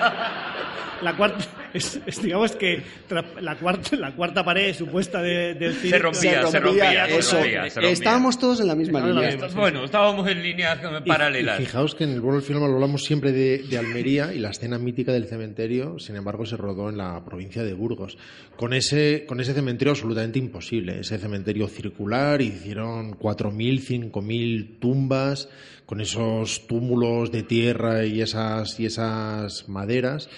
la, 1.03 1.17
cuarta, 1.17 1.45
es, 1.75 2.01
es, 2.07 2.23
digamos 2.23 2.53
que 2.53 2.83
tra- 3.09 3.41
la 3.41 3.57
cuarta, 3.57 3.97
la 3.97 4.15
cuarta 4.15 4.45
pared 4.45 4.75
supuesta 4.75 5.23
de- 5.23 5.55
del 5.55 5.75
cine. 5.75 5.91
Se 5.91 5.99
rompía, 5.99 6.47
se 6.47 6.61
rompía, 6.61 7.07
se 7.07 7.19
eso. 7.19 7.37
rompía, 7.37 7.71
se 7.71 7.81
rompía. 7.81 7.91
Estábamos 7.93 8.39
todos 8.39 8.61
en 8.61 8.67
la 8.69 8.75
misma 8.75 9.01
Claro, 9.01 9.15
línea. 9.21 9.37
la- 9.37 9.49
Bueno, 9.55 9.85
estábamos 9.85 10.29
en 10.29 10.43
líneas 10.43 10.79
Y- 11.05 11.09
paralelas. 11.09 11.61
Y, 11.61 11.65
fijaos 11.65 11.95
que 11.95 12.05
en 12.05 12.11
el 12.11 12.21
del 12.23 12.43
Film 12.43 12.63
hablamos 12.63 13.05
siempre 13.05 13.33
de, 13.33 13.59
de 13.59 13.79
Almería 13.79 14.33
y 14.35 14.39
la 14.39 14.51
escena 14.51 14.79
mítica 14.79 15.13
del 15.13 15.27
cementerio, 15.27 15.99
sin 15.99 16.17
embargo, 16.17 16.47
se 16.47 16.57
rodó 16.57 16.89
en 16.89 16.97
la 16.99 17.25
provincia 17.25 17.63
de 17.65 17.75
Burgos. 17.75 18.17
Con 18.57 18.73
ese, 18.75 19.25
con 19.27 19.41
ese 19.41 19.55
cementerio 19.55 19.93
absolutamente 19.93 20.39
imposible. 20.39 21.01
Ese 21.01 21.19
cementerio 21.19 21.69
circular, 21.69 22.41
hicieron 22.43 23.13
4.000, 23.19 24.11
5.000 24.13 24.79
tumbas 24.81 25.49
con 25.87 26.01
esos 26.01 26.67
túmulos 26.67 27.33
de 27.33 27.43
tierra 27.43 28.05
y 28.05 28.21
esas, 28.21 28.79
y 28.79 28.87
esas 28.87 29.69
maderas. 29.69 30.29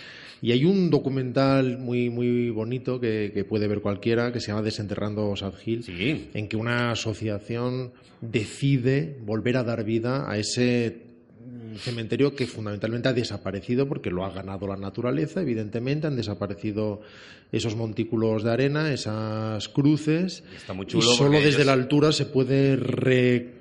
Y 0.42 0.52
hay 0.52 0.64
un 0.64 0.88
documental 0.90 1.78
muy, 1.78 2.08
muy 2.10 2.50
bonito 2.50 2.98
que, 2.98 3.30
que 3.34 3.44
puede 3.44 3.68
ver 3.68 3.80
cualquiera 3.80 4.32
que 4.32 4.40
se 4.40 4.48
llama 4.48 4.62
Desenterrando 4.62 5.34
Sad 5.36 5.52
Hill, 5.64 5.84
Sí. 5.84 6.30
en 6.34 6.48
que 6.48 6.56
una 6.56 6.90
asociación 6.92 7.92
decide 8.22 9.16
volver 9.22 9.56
a 9.58 9.64
dar 9.64 9.84
vida 9.84 10.30
a 10.30 10.38
ese 10.38 10.96
mm, 11.44 11.76
cementerio 11.76 12.34
que 12.34 12.46
fundamentalmente 12.46 13.08
ha 13.08 13.12
desaparecido 13.12 13.86
porque 13.88 14.10
lo 14.10 14.24
ha 14.24 14.30
ganado 14.30 14.66
la 14.66 14.76
naturaleza, 14.76 15.42
evidentemente, 15.42 16.06
han 16.06 16.16
desaparecido 16.16 17.00
esos 17.52 17.76
montículos 17.76 18.42
de 18.44 18.50
arena, 18.50 18.92
esas 18.92 19.68
cruces, 19.68 20.44
Está 20.56 20.72
muy 20.72 20.84
y 20.84 20.88
chulo 20.88 21.02
solo 21.02 21.30
porque 21.30 21.38
desde 21.46 21.48
ellos- 21.62 21.66
la 21.66 21.72
altura 21.72 22.12
se 22.12 22.26
puede 22.26 22.76
re- 22.76 23.54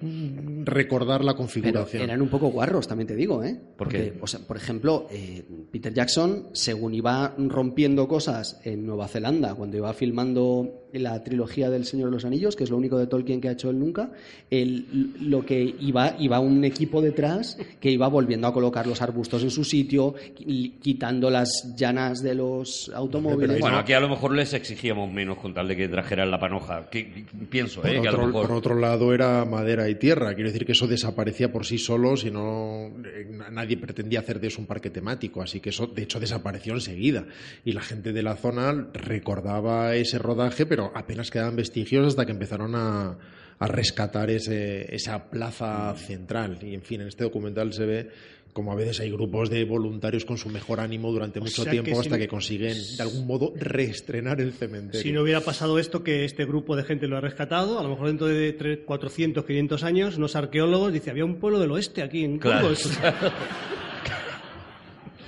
recordar 0.66 1.24
la 1.24 1.32
Pero 1.34 1.38
configuración. 1.38 2.04
eran 2.04 2.22
un 2.22 2.30
poco 2.30 2.48
guarros, 2.50 2.88
también 2.88 3.08
te 3.08 3.16
digo, 3.16 3.44
¿eh? 3.44 3.56
¿Por 3.78 3.88
Porque, 3.90 4.14
o 4.22 4.28
sea, 4.28 4.40
por 4.42 4.58
ejemplo, 4.58 5.08
eh, 5.12 5.44
Peter 5.72 5.94
Jackson, 5.94 6.48
según 6.54 6.94
iba 6.94 7.34
rompiendo 7.38 8.08
cosas 8.08 8.60
en 8.64 8.86
Nueva 8.86 9.08
Zelanda, 9.08 9.56
cuando 9.56 9.78
iba 9.78 9.92
filmando 9.94 10.86
la 10.94 11.24
trilogía 11.24 11.70
del 11.70 11.86
Señor 11.86 12.10
de 12.10 12.14
los 12.16 12.26
Anillos, 12.26 12.56
que 12.56 12.64
es 12.64 12.70
lo 12.72 12.78
único 12.78 12.98
de 12.98 13.06
Tolkien 13.08 13.40
que 13.42 13.48
ha 13.50 13.52
hecho 13.52 13.70
él 13.70 13.78
nunca, 13.80 14.12
él, 14.50 15.14
lo 15.22 15.46
que 15.46 15.76
iba, 15.80 16.16
iba 16.20 16.40
un 16.40 16.64
equipo 16.66 17.02
detrás 17.02 17.58
que 17.80 17.92
iba 17.92 18.08
volviendo 18.08 18.48
a 18.48 18.54
colocar 18.54 18.88
los 18.88 19.02
arbustos 19.02 19.44
en 19.44 19.52
su 19.52 19.64
sitio, 19.64 20.16
qui- 20.36 20.80
quitando 20.80 21.30
las 21.30 21.74
llanas 21.78 22.22
de 22.24 22.34
los 22.36 22.92
automóviles. 22.94 23.60
Bueno, 23.60 23.79
aquí 23.80 23.94
a 23.94 24.00
lo 24.00 24.10
mejor 24.10 24.36
les 24.36 24.54
exigíamos 24.54 25.12
menos 25.12 25.38
con 25.38 25.54
tal 25.54 25.68
de 25.68 25.76
que 25.76 25.88
trajeran 25.88 26.30
la 26.30 26.40
panoja. 26.40 26.90
Que, 26.90 27.26
pienso, 27.50 27.82
Por, 27.82 27.90
¿eh? 27.90 28.02
Que 28.02 28.08
a 28.08 28.12
lo 28.12 28.18
otro, 28.18 28.28
mejor... 28.28 28.48
por 28.48 28.56
otro 28.58 28.76
lado 28.76 29.14
era 29.14 29.46
madera 29.46 29.90
y 29.90 29.96
tierra, 29.96 30.34
quiero 30.34 30.50
decir 30.50 30.66
que 30.66 30.74
eso 30.74 30.88
desaparecía 30.88 31.52
por 31.52 31.66
sí 31.66 31.78
solo, 31.78 32.18
si 32.18 32.32
no 32.32 32.92
eh, 33.06 33.28
nadie 33.52 33.78
pretendía 33.78 34.20
hacer 34.20 34.40
de 34.40 34.48
eso 34.48 34.62
un 34.62 34.68
parque 34.68 34.90
temático, 34.90 35.42
así 35.42 35.60
que 35.60 35.70
eso 35.70 35.88
de 35.88 36.04
hecho 36.04 36.20
desapareció 36.20 36.74
enseguida 36.74 37.26
y 37.66 37.72
la 37.72 37.82
gente 37.82 38.14
de 38.14 38.24
la 38.24 38.36
zona 38.36 38.90
recordaba 38.94 39.96
ese 39.96 40.20
rodaje, 40.20 40.66
pero 40.66 40.92
apenas 40.96 41.32
quedaban 41.32 41.56
vestigios 41.56 42.08
hasta 42.08 42.26
que 42.26 42.32
empezaron 42.32 42.76
a, 42.76 43.18
a 43.60 43.68
rescatar 43.68 44.30
ese, 44.30 44.94
esa 44.96 45.30
plaza 45.30 45.94
central 45.96 46.60
y 46.62 46.74
en 46.74 46.82
fin, 46.82 47.02
en 47.02 47.08
este 47.10 47.24
documental 47.26 47.74
se 47.74 47.86
ve 47.86 48.10
como 48.54 48.72
a 48.72 48.76
veces 48.76 49.00
hay 49.00 49.12
grupos 49.12 49.50
de 49.52 49.64
voluntarios 49.64 50.26
con 50.26 50.38
su 50.38 50.50
mejor 50.50 50.80
ánimo 50.80 51.12
durante 51.12 51.40
mucho 51.40 51.62
sea 51.64 51.72
que 51.72 51.82
tiempo 51.82 51.92
si 52.02 52.08
hasta 52.08 52.16
no- 52.18 52.22
que 52.22 52.28
consiguen 52.28 52.76
de 52.98 53.04
algún 53.04 53.28
modo 53.28 53.54
reestrenar 53.56 54.42
el 54.42 54.54
cementerio. 54.54 55.02
Si 55.02 55.12
no 55.12 55.22
hubiera 55.22 55.42
pasado 55.42 55.78
esto, 55.78 56.04
que 56.04 56.26
este 56.26 56.46
grupo 56.46 56.76
de 56.76 56.84
gente 56.84 57.08
lo 57.08 57.16
ha 57.18 57.22
rescatado, 57.22 57.80
a 57.80 57.84
lo 57.84 57.90
mejor 57.90 58.08
dentro 58.08 58.26
de 58.28 58.52
tres- 58.54 58.80
400, 58.86 59.46
500 59.46 59.84
años, 59.84 60.18
unos 60.18 60.36
arqueólogos 60.36 60.92
dicen, 60.92 61.12
había 61.12 61.26
un 61.26 61.36
pueblo 61.36 61.60
del 61.60 61.72
oeste 61.72 62.02
aquí 62.02 62.24
en 62.24 62.40
Claro. 62.40 62.70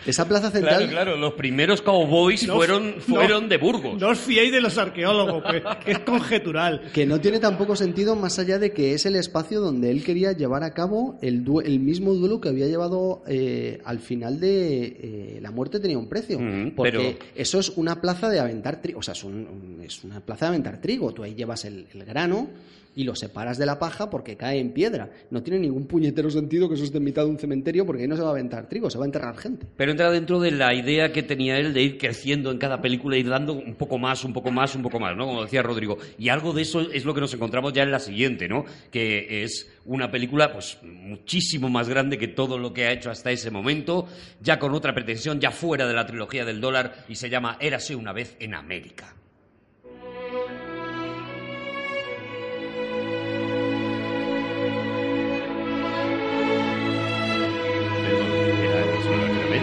Burgos". 0.01 0.07
Esa 0.07 0.27
plaza 0.27 0.51
central... 0.51 0.77
Claro, 0.77 0.91
claro, 0.91 1.17
los 1.17 1.33
primeros 1.33 1.81
cowboys 1.81 2.47
No- 2.47 2.55
fueron, 2.55 2.95
no- 2.97 3.01
fueron 3.01 3.47
de 3.49 3.57
Burgos. 3.57 3.99
No 3.99 4.09
os 4.09 4.19
fiéis 4.19 4.51
de 4.51 4.61
los 4.61 4.77
arqueólogos, 4.77 5.43
que, 5.51 5.63
que 5.85 5.91
es 5.91 5.99
conjetural. 5.99 6.81
Que 6.93 7.05
no 7.05 7.19
tiene 7.21 7.39
tampoco 7.39 7.75
sentido 7.75 8.15
más 8.15 8.39
allá 8.39 8.59
de 8.59 8.71
que 8.73 8.93
es 8.93 9.05
el 9.05 9.15
espacio 9.15 9.59
donde 9.61 9.91
él 9.91 10.03
quería 10.03 10.31
llevar 10.33 10.63
a 10.63 10.73
cabo 10.73 11.17
el, 11.21 11.45
el 11.65 11.79
mismo 11.79 12.13
duelo 12.13 12.41
que 12.41 12.49
había 12.49 12.67
llevado 12.67 13.23
eh, 13.27 13.79
al 13.85 13.99
final 13.99 14.39
de 14.39 14.83
eh, 14.83 15.39
La 15.41 15.51
muerte 15.51 15.79
tenía 15.79 15.97
un 15.97 16.07
precio. 16.09 16.39
Mm, 16.39 16.71
porque 16.75 16.91
pero- 17.19 17.31
eso 17.35 17.59
es 17.59 17.69
una 17.69 18.01
plaza 18.01 18.29
de 18.29 18.39
aventar 18.39 18.81
trigo. 18.81 18.99
O 18.99 19.03
sea, 19.03 19.13
es, 19.13 19.23
un- 19.23 19.47
un- 19.47 19.81
es 19.83 20.03
una 20.03 20.19
plaza 20.19 20.45
de 20.45 20.49
aventar 20.49 20.81
trigo. 20.81 21.13
Tú 21.13 21.23
ahí 21.23 21.35
llevas 21.35 21.65
el, 21.65 21.87
el 21.93 22.03
grano 22.05 22.49
y 22.95 23.03
lo 23.03 23.15
separas 23.15 23.57
de 23.57 23.65
la 23.65 23.80
paja 23.80 24.09
porque 24.09 24.35
cae 24.35 24.59
en 24.59 24.72
piedra. 24.72 25.09
No 25.30 25.43
tiene 25.43 25.59
ningún 25.59 25.85
puñetero 25.85 26.30
sentido 26.30 26.68
que 26.68 26.76
eso 26.76 26.84
esté 26.84 26.97
en 26.97 27.03
mitad 27.03 27.23
de 27.23 27.30
un 27.30 27.39
cementerio 27.39 27.85
porque 27.85 28.03
ahí 28.03 28.07
no 28.07 28.15
se 28.15 28.22
va 28.22 28.30
a 28.30 28.31
aventar 28.31 28.68
trigo, 28.68 28.89
se 28.89 28.97
va 28.97 29.05
a 29.05 29.07
enterrar 29.07 29.38
gente. 29.38 29.65
Pero 29.77 29.91
entra 29.91 30.11
dentro 30.11 30.39
de 30.39 30.51
la 30.51 30.73
idea 30.73 31.11
que 31.11 31.23
tenía 31.23 31.57
él 31.57 31.73
de 31.73 31.81
ir 31.81 31.97
creciendo 31.97 32.51
en 32.51 32.57
cada 32.57 32.81
película, 32.81 33.18
ir 33.18 33.30
dando 33.30 33.53
un 33.53 33.76
poco 33.76 33.97
más, 33.97 34.23
un 34.23 34.34
poco 34.34 34.51
más, 34.51 34.76
un 34.76 34.81
poco 34.81 34.99
más, 34.99 35.15
¿no? 35.15 35.26
Como 35.26 35.43
decía 35.43 35.61
Rodrigo. 35.61 35.97
Y 36.18 36.30
algo 36.30 36.53
de 36.53 36.63
eso 36.63 36.81
es 36.81 37.05
lo 37.05 37.13
que 37.13 37.22
nos 37.22 37.34
encontramos 37.34 37.73
ya 37.73 37.84
en 37.84 37.91
la 37.91 37.99
siguiente, 37.99 38.47
¿no? 38.47 38.65
Que 38.91 39.43
es 39.43 39.69
una 39.85 40.11
película, 40.11 40.51
pues, 40.51 40.77
muchísimo 40.84 41.69
más 41.69 41.89
grande 41.89 42.18
que 42.18 42.27
todo 42.27 42.57
lo 42.57 42.73
que 42.73 42.85
ha 42.85 42.91
hecho 42.91 43.09
hasta 43.09 43.31
ese 43.31 43.51
momento, 43.51 44.07
ya 44.41 44.59
con 44.59 44.73
otra 44.73 44.93
pretensión, 44.93 45.39
ya 45.39 45.51
fuera 45.51 45.88
de 45.88 45.93
la 45.93 46.05
trilogía 46.05 46.45
del 46.45 46.61
dólar, 46.61 47.05
y 47.07 47.15
se 47.15 47.30
llama 47.30 47.57
Érase 47.59 47.95
una 47.95 48.13
vez 48.13 48.35
en 48.39 48.53
América. 48.53 49.15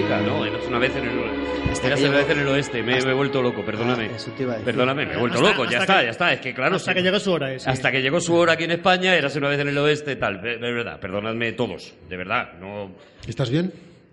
América, 0.09 0.21
¿no? 0.21 0.45
Érase 0.45 0.69
una 0.69 0.79
vez 0.79 0.97
en 0.97 1.05
el 1.05 1.71
Hasta 1.71 1.95
que 1.95 2.05
una 2.09 2.19
vez 2.19 2.31
en 2.31 2.39
el 2.39 2.49
oeste. 2.49 2.83
Me, 2.83 3.01
me 3.01 3.11
he 3.11 3.15
vuelto 3.15 3.43
loco, 3.43 3.65
perdóname. 3.65 4.09
Ah, 4.13 4.17
eso 4.17 4.31
te 4.33 4.43
iba 4.43 4.53
a 4.53 4.57
decir. 4.57 4.65
Perdóname, 4.73 5.07
me 5.07 5.15
he 5.15 5.17
vuelto 5.17 5.39
Hasta- 5.39 5.51
loco. 5.51 5.71
Ya 5.71 5.79
está, 5.79 6.03
ya 6.03 6.11
está. 6.11 6.33
Es 6.33 6.41
que 6.41 6.55
claro. 6.55 6.77
hasta 6.77 6.93
sí. 6.93 6.97
que 6.97 7.03
llegó 7.03 7.21
su 7.21 7.33
hora. 7.33 7.53
ese. 7.53 7.69
Hasta 7.71 7.93
que 7.93 8.01
llegó 8.03 8.21
su 8.21 8.35
hora 8.35 8.55
aquí 8.55 8.65
en 8.65 8.71
España, 8.73 9.15
érase 9.15 9.39
una 9.39 9.49
vez 9.49 9.61
en 9.61 9.69
el 9.69 9.79
oeste, 9.79 10.17
tal. 10.17 10.41
De, 10.41 10.57
verdad, 10.57 10.99
perdonadme 11.01 11.53
todos. 11.53 11.95
De 12.09 12.17
verdad, 12.17 12.53
no. 12.61 12.93
¿Estás 13.27 13.51
bien? 13.51 13.73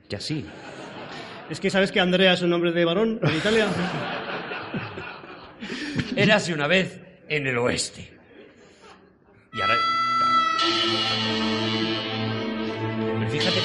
Que 0.10 0.18
así. 0.18 0.46
Es 1.50 1.60
que 1.60 1.70
sabes 1.70 1.92
que 1.92 2.00
Andrea 2.00 2.34
es 2.34 2.42
un 2.42 2.50
nombre 2.50 2.72
de 2.72 2.86
varón 2.86 3.20
en 3.22 3.36
Italia. 3.36 3.68
Érase 6.16 6.54
una 6.54 6.68
vez 6.68 7.00
en 7.28 7.48
el 7.48 7.58
oeste. 7.58 8.12
Y 9.54 9.62
ahora. 9.62 9.95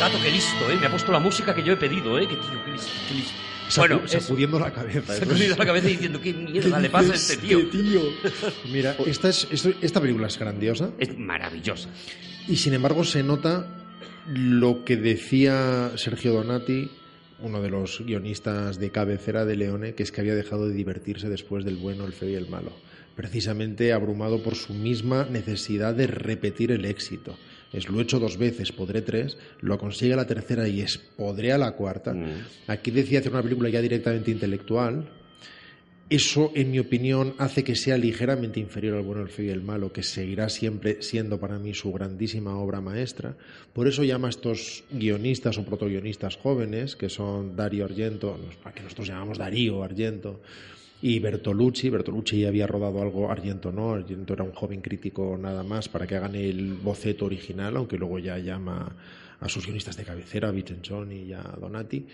Gato, 0.00 0.18
qué 0.22 0.30
listo, 0.30 0.70
¿eh? 0.70 0.76
Me 0.80 0.86
ha 0.86 0.90
puesto 0.90 1.12
la 1.12 1.18
música 1.20 1.54
que 1.54 1.62
yo 1.62 1.72
he 1.72 1.76
pedido, 1.76 2.18
¿eh? 2.18 2.26
Qué 2.28 2.36
tío, 2.36 2.64
qué 2.64 2.72
listo, 2.72 2.90
qué 3.08 3.14
listo. 3.14 3.32
Bueno, 3.76 4.00
Sacu- 4.00 4.04
eso. 4.06 4.20
sacudiendo 4.20 4.58
la 4.58 4.72
cabeza. 4.72 5.16
Es- 5.16 5.24
cogido 5.28 5.56
la 5.56 5.66
cabeza 5.66 5.86
diciendo, 5.88 6.20
¿qué 6.20 6.32
mierda 6.32 6.80
le 6.80 6.90
pasa 6.90 7.12
a 7.12 7.14
este 7.16 7.36
tío? 7.36 7.60
Mira, 8.72 8.96
esta, 9.06 9.28
es, 9.28 9.46
esta 9.80 10.00
película 10.00 10.26
es 10.26 10.38
grandiosa 10.38 10.90
Es 10.98 11.16
maravillosa. 11.16 11.88
y 12.48 12.56
sin 12.56 12.74
embargo 12.74 13.04
se 13.04 13.22
nota 13.22 13.66
lo 14.26 14.84
que 14.84 14.96
decía 14.96 15.92
Sergio 15.96 16.32
Donati, 16.32 16.90
uno 17.40 17.62
de 17.62 17.70
los 17.70 18.00
guionistas 18.04 18.78
de 18.80 18.90
cabecera 18.90 19.44
de 19.44 19.56
Leone, 19.56 19.94
que 19.94 20.02
es 20.02 20.10
que 20.12 20.20
había 20.20 20.34
dejado 20.34 20.66
de 20.68 20.74
divertirse 20.74 21.28
después 21.28 21.64
del 21.64 21.76
bueno, 21.76 22.04
el 22.06 22.12
feo 22.12 22.28
y 22.30 22.34
el 22.34 22.48
malo, 22.48 22.72
precisamente 23.14 23.92
abrumado 23.92 24.42
por 24.42 24.56
su 24.56 24.74
misma 24.74 25.26
necesidad 25.30 25.94
de 25.94 26.06
repetir 26.08 26.72
el 26.72 26.84
éxito. 26.86 27.36
Es 27.72 27.88
lo 27.88 27.98
he 28.00 28.02
hecho 28.02 28.18
dos 28.18 28.36
veces, 28.36 28.72
podré 28.72 29.02
tres, 29.02 29.38
lo 29.60 29.78
consigue 29.78 30.14
a 30.14 30.16
la 30.16 30.26
tercera 30.26 30.66
y 30.68 30.80
es 30.80 30.98
podré 30.98 31.52
a 31.52 31.58
la 31.58 31.72
cuarta. 31.72 32.12
Mm. 32.12 32.46
Aquí 32.66 32.90
decía 32.90 33.20
hacer 33.20 33.32
una 33.32 33.42
película 33.42 33.68
ya 33.68 33.80
directamente 33.80 34.30
intelectual, 34.30 35.08
eso, 36.10 36.50
en 36.56 36.72
mi 36.72 36.80
opinión, 36.80 37.34
hace 37.38 37.62
que 37.62 37.76
sea 37.76 37.96
ligeramente 37.96 38.58
inferior 38.58 38.96
al 38.96 39.04
bueno, 39.04 39.22
el 39.22 39.28
feo 39.28 39.46
y 39.46 39.50
el 39.50 39.62
malo, 39.62 39.92
que 39.92 40.02
seguirá 40.02 40.48
siempre 40.48 41.02
siendo 41.02 41.38
para 41.38 41.56
mí 41.60 41.72
su 41.72 41.92
grandísima 41.92 42.58
obra 42.58 42.80
maestra. 42.80 43.36
Por 43.72 43.86
eso 43.86 44.02
llama 44.02 44.26
a 44.26 44.30
estos 44.30 44.82
guionistas 44.90 45.56
o 45.56 45.64
protoguionistas 45.64 46.36
jóvenes, 46.36 46.96
que 46.96 47.08
son 47.08 47.54
Dario 47.54 47.84
Argento, 47.84 48.36
a 48.64 48.72
que 48.72 48.82
nosotros 48.82 49.06
llamamos 49.06 49.38
Darío 49.38 49.84
Argento, 49.84 50.40
y 51.02 51.18
Bertolucci. 51.18 51.88
Bertolucci 51.90 52.40
ya 52.40 52.48
había 52.48 52.66
rodado 52.66 53.00
algo, 53.02 53.30
Argento 53.30 53.72
no, 53.72 53.92
Argento 53.92 54.34
era 54.34 54.44
un 54.44 54.52
joven 54.52 54.80
crítico 54.80 55.38
nada 55.40 55.62
más 55.62 55.88
para 55.88 56.06
que 56.06 56.16
hagan 56.16 56.34
el 56.34 56.74
boceto 56.74 57.24
original, 57.26 57.76
aunque 57.76 57.96
luego 57.96 58.18
ya 58.18 58.38
llama 58.38 58.94
a 59.40 59.48
sus 59.48 59.64
guionistas 59.64 59.96
de 59.96 60.04
cabecera, 60.04 60.48
a 60.48 60.52
Vicencioni 60.52 61.22
y 61.22 61.32
a 61.32 61.42
Donati, 61.60 62.04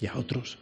y 0.00 0.06
a 0.06 0.16
otros. 0.16 0.58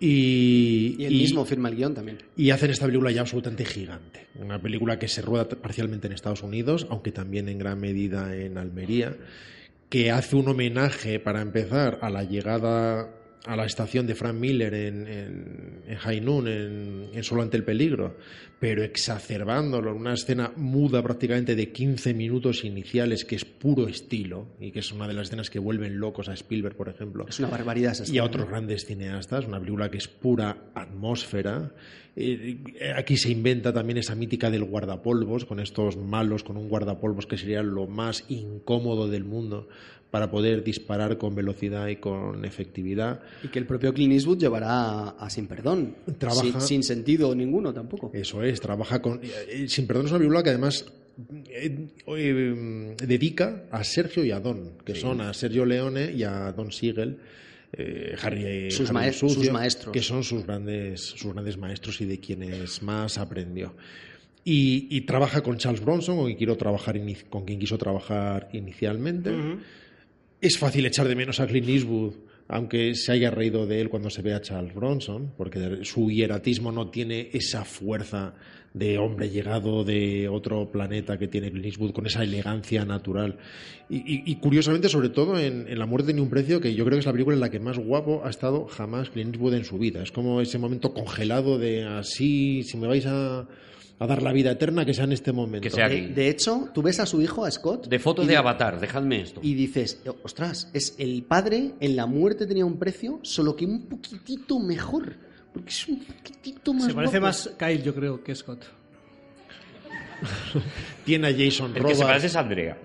Y, 0.00 0.96
Y 0.98 1.04
él 1.04 1.12
y- 1.14 1.18
mismo 1.18 1.44
firma 1.44 1.68
el 1.68 1.76
guion 1.76 1.94
también. 1.94 2.18
y 2.36 2.50
hacen 2.50 2.70
esta 2.70 2.86
película 2.86 3.12
ya 3.12 3.20
absolutamente 3.20 3.64
gigante. 3.64 4.26
Una 4.34 4.60
película 4.60 4.98
que 4.98 5.06
se 5.06 5.22
rueda 5.22 5.48
parcialmente 5.48 6.08
en 6.08 6.12
Estados 6.14 6.42
Unidos, 6.42 6.86
aunque 6.90 7.12
también 7.12 7.48
en 7.48 7.58
gran 7.58 7.78
medida 7.78 8.34
en 8.34 8.58
Almería, 8.58 9.16
que 9.88 10.10
hace 10.10 10.34
un 10.34 10.48
homenaje, 10.48 11.20
para 11.20 11.40
empezar, 11.40 11.98
a 12.02 12.10
la 12.10 12.24
llegada 12.24 13.14
a 13.44 13.56
la 13.56 13.64
estación 13.64 14.06
de 14.06 14.14
Frank 14.14 14.36
Miller 14.36 14.72
en, 14.72 15.06
en, 15.06 15.82
en 15.86 16.24
Noon, 16.24 16.46
en, 16.46 17.08
en 17.12 17.24
Solo 17.24 17.42
ante 17.42 17.56
el 17.56 17.64
peligro, 17.64 18.16
pero 18.60 18.84
exacerbándolo 18.84 19.90
en 19.90 19.96
una 19.96 20.14
escena 20.14 20.52
muda 20.56 21.02
prácticamente 21.02 21.56
de 21.56 21.72
15 21.72 22.14
minutos 22.14 22.64
iniciales, 22.64 23.24
que 23.24 23.34
es 23.34 23.44
puro 23.44 23.88
estilo, 23.88 24.46
y 24.60 24.70
que 24.70 24.78
es 24.78 24.92
una 24.92 25.08
de 25.08 25.14
las 25.14 25.26
escenas 25.26 25.50
que 25.50 25.58
vuelven 25.58 25.98
locos 25.98 26.28
a 26.28 26.34
Spielberg, 26.34 26.76
por 26.76 26.88
ejemplo. 26.88 27.26
Es 27.28 27.40
una 27.40 27.48
barbaridad 27.48 27.92
esa 27.92 28.12
Y 28.12 28.18
a 28.18 28.24
otros 28.24 28.48
grandes 28.48 28.86
cineastas, 28.86 29.46
una 29.46 29.58
película 29.58 29.90
que 29.90 29.98
es 29.98 30.06
pura 30.06 30.70
atmósfera. 30.74 31.72
Eh, 32.14 32.58
aquí 32.94 33.16
se 33.16 33.30
inventa 33.30 33.72
también 33.72 33.98
esa 33.98 34.14
mítica 34.14 34.50
del 34.50 34.64
guardapolvos, 34.64 35.44
con 35.44 35.58
estos 35.58 35.96
malos, 35.96 36.44
con 36.44 36.56
un 36.56 36.68
guardapolvos 36.68 37.26
que 37.26 37.38
sería 37.38 37.62
lo 37.62 37.88
más 37.88 38.24
incómodo 38.28 39.08
del 39.08 39.24
mundo 39.24 39.68
para 40.12 40.30
poder 40.30 40.62
disparar 40.62 41.18
con 41.18 41.34
velocidad 41.34 41.88
y 41.88 41.96
con 41.96 42.44
efectividad. 42.44 43.20
Y 43.42 43.48
que 43.48 43.58
el 43.58 43.66
propio 43.66 43.92
Clint 43.92 44.12
Eastwood 44.12 44.38
llevará 44.38 45.08
a, 45.08 45.30
Sin 45.30 45.46
Perdón. 45.48 45.96
Trabaja- 46.18 46.60
Sin, 46.60 46.60
sin 46.60 46.82
sentido 46.84 47.34
ninguno 47.34 47.72
tampoco. 47.72 48.10
Eso 48.14 48.42
es, 48.44 48.60
trabaja 48.60 49.02
con... 49.02 49.20
eh, 49.24 49.64
Sin 49.68 49.86
perdón 49.88 50.04
es 50.06 50.12
una 50.12 50.18
película 50.18 50.42
que 50.44 50.50
además 50.50 50.84
eh, 51.48 51.88
eh, 52.06 52.94
dedica 53.06 53.64
a 53.70 53.82
Sergio 53.84 54.22
y 54.24 54.30
a 54.30 54.38
Don, 54.38 54.72
que 54.84 54.94
son 54.94 55.20
a 55.22 55.32
Sergio 55.34 55.64
Leone 55.64 56.12
y 56.12 56.22
a 56.24 56.52
Don 56.52 56.70
Siegel. 56.72 57.16
eh, 57.72 58.14
Harry, 58.22 58.70
Sus 58.70 58.90
Harry 58.90 58.98
maes- 59.08 59.12
Sucio, 59.18 59.44
sus 59.44 59.50
maestros. 59.52 59.92
que 59.94 60.02
son 60.02 60.22
sus 60.22 60.44
grandes, 60.44 61.00
sus 61.00 61.32
grandes 61.32 61.56
maestros 61.56 61.98
y 62.02 62.04
de 62.04 62.20
quienes 62.20 62.82
más 62.82 63.16
aprendió. 63.16 63.74
Y, 64.44 64.88
y 64.90 65.02
trabaja 65.02 65.40
con 65.42 65.56
Charles 65.56 65.80
Bronson, 65.82 66.16
con 66.16 66.26
quien, 66.26 66.36
quiero 66.36 66.56
trabajar 66.56 67.00
con 67.30 67.44
quien 67.46 67.58
quiso 67.58 67.78
trabajar 67.78 68.50
inicialmente. 68.52 69.30
Es 70.42 70.58
fácil 70.58 70.84
echar 70.84 71.06
de 71.08 71.14
menos 71.14 71.38
a 71.40 71.46
Clint 71.46 71.68
Eastwood, 71.68 72.14
aunque 72.48 72.94
se 72.96 73.12
haya 73.12 73.30
reído 73.30 73.64
de 73.64 73.80
él 73.80 73.88
cuando 73.88 74.10
se 74.10 74.22
ve 74.22 74.34
a 74.34 74.40
Charles 74.40 74.74
Bronson, 74.74 75.32
porque 75.38 75.84
su 75.84 76.10
hieratismo 76.10 76.72
no 76.72 76.90
tiene 76.90 77.30
esa 77.32 77.64
fuerza 77.64 78.34
de 78.74 78.98
hombre 78.98 79.30
llegado 79.30 79.84
de 79.84 80.28
otro 80.28 80.70
planeta 80.72 81.16
que 81.18 81.28
tiene 81.28 81.50
Clint 81.50 81.66
Eastwood, 81.66 81.92
con 81.92 82.06
esa 82.06 82.24
elegancia 82.24 82.84
natural. 82.84 83.38
Y, 83.88 84.28
y- 84.30 84.34
curiosamente, 84.36 84.88
sobre 84.88 85.10
todo 85.10 85.38
en, 85.38 85.68
en 85.68 85.78
La 85.78 85.86
muerte 85.86 86.06
tiene 86.08 86.22
un 86.22 86.30
precio, 86.30 86.60
que 86.60 86.74
yo 86.74 86.84
creo 86.84 86.96
que 86.96 87.00
es 87.00 87.06
la 87.06 87.12
película 87.12 87.34
en 87.36 87.40
la 87.40 87.50
que 87.50 87.60
más 87.60 87.78
guapo 87.78 88.22
ha 88.24 88.30
estado 88.30 88.66
jamás 88.66 89.10
Clint 89.10 89.34
Eastwood 89.34 89.54
en 89.54 89.64
su 89.64 89.78
vida. 89.78 90.02
Es 90.02 90.10
como 90.10 90.40
ese 90.40 90.58
momento 90.58 90.92
congelado 90.92 91.56
de 91.58 91.84
así, 91.84 92.64
si 92.64 92.76
me 92.76 92.88
vais 92.88 93.06
a, 93.06 93.46
a 94.04 94.06
dar 94.06 94.22
la 94.22 94.32
vida 94.32 94.50
eterna, 94.52 94.84
que 94.84 94.94
sea 94.94 95.04
en 95.04 95.12
este 95.12 95.32
momento. 95.32 95.62
Que 95.62 95.70
sea 95.70 95.88
De, 95.88 95.96
aquí. 95.98 96.06
de 96.12 96.28
hecho, 96.28 96.68
tú 96.74 96.82
ves 96.82 97.00
a 97.00 97.06
su 97.06 97.20
hijo, 97.22 97.44
a 97.44 97.50
Scott. 97.50 97.86
De 97.88 97.98
fotos 97.98 98.24
y 98.24 98.28
de 98.28 98.36
Avatar, 98.36 98.78
dejadme 98.80 99.20
esto. 99.22 99.40
Y 99.42 99.54
dices, 99.54 100.02
ostras, 100.22 100.70
es 100.72 100.94
el 100.98 101.22
padre 101.24 101.72
en 101.80 101.96
la 101.96 102.06
muerte 102.06 102.46
tenía 102.46 102.64
un 102.64 102.78
precio, 102.78 103.18
solo 103.22 103.54
que 103.56 103.64
un 103.66 103.86
poquitito 103.86 104.58
mejor. 104.60 105.14
Porque 105.52 105.70
es 105.70 105.86
un 105.88 105.98
poquitito 106.04 106.72
más. 106.72 106.86
Se 106.86 106.94
parece 106.94 107.18
guapo. 107.18 107.26
más 107.26 107.50
Kyle, 107.58 107.82
yo 107.82 107.94
creo, 107.94 108.22
que 108.24 108.34
Scott. 108.34 108.64
Tiene 111.04 111.28
a 111.28 111.32
Jason 111.32 111.72
El 111.76 111.84
que 111.84 111.94
se 111.96 112.04
parece 112.04 112.28
es 112.28 112.36
Andrea. 112.36 112.78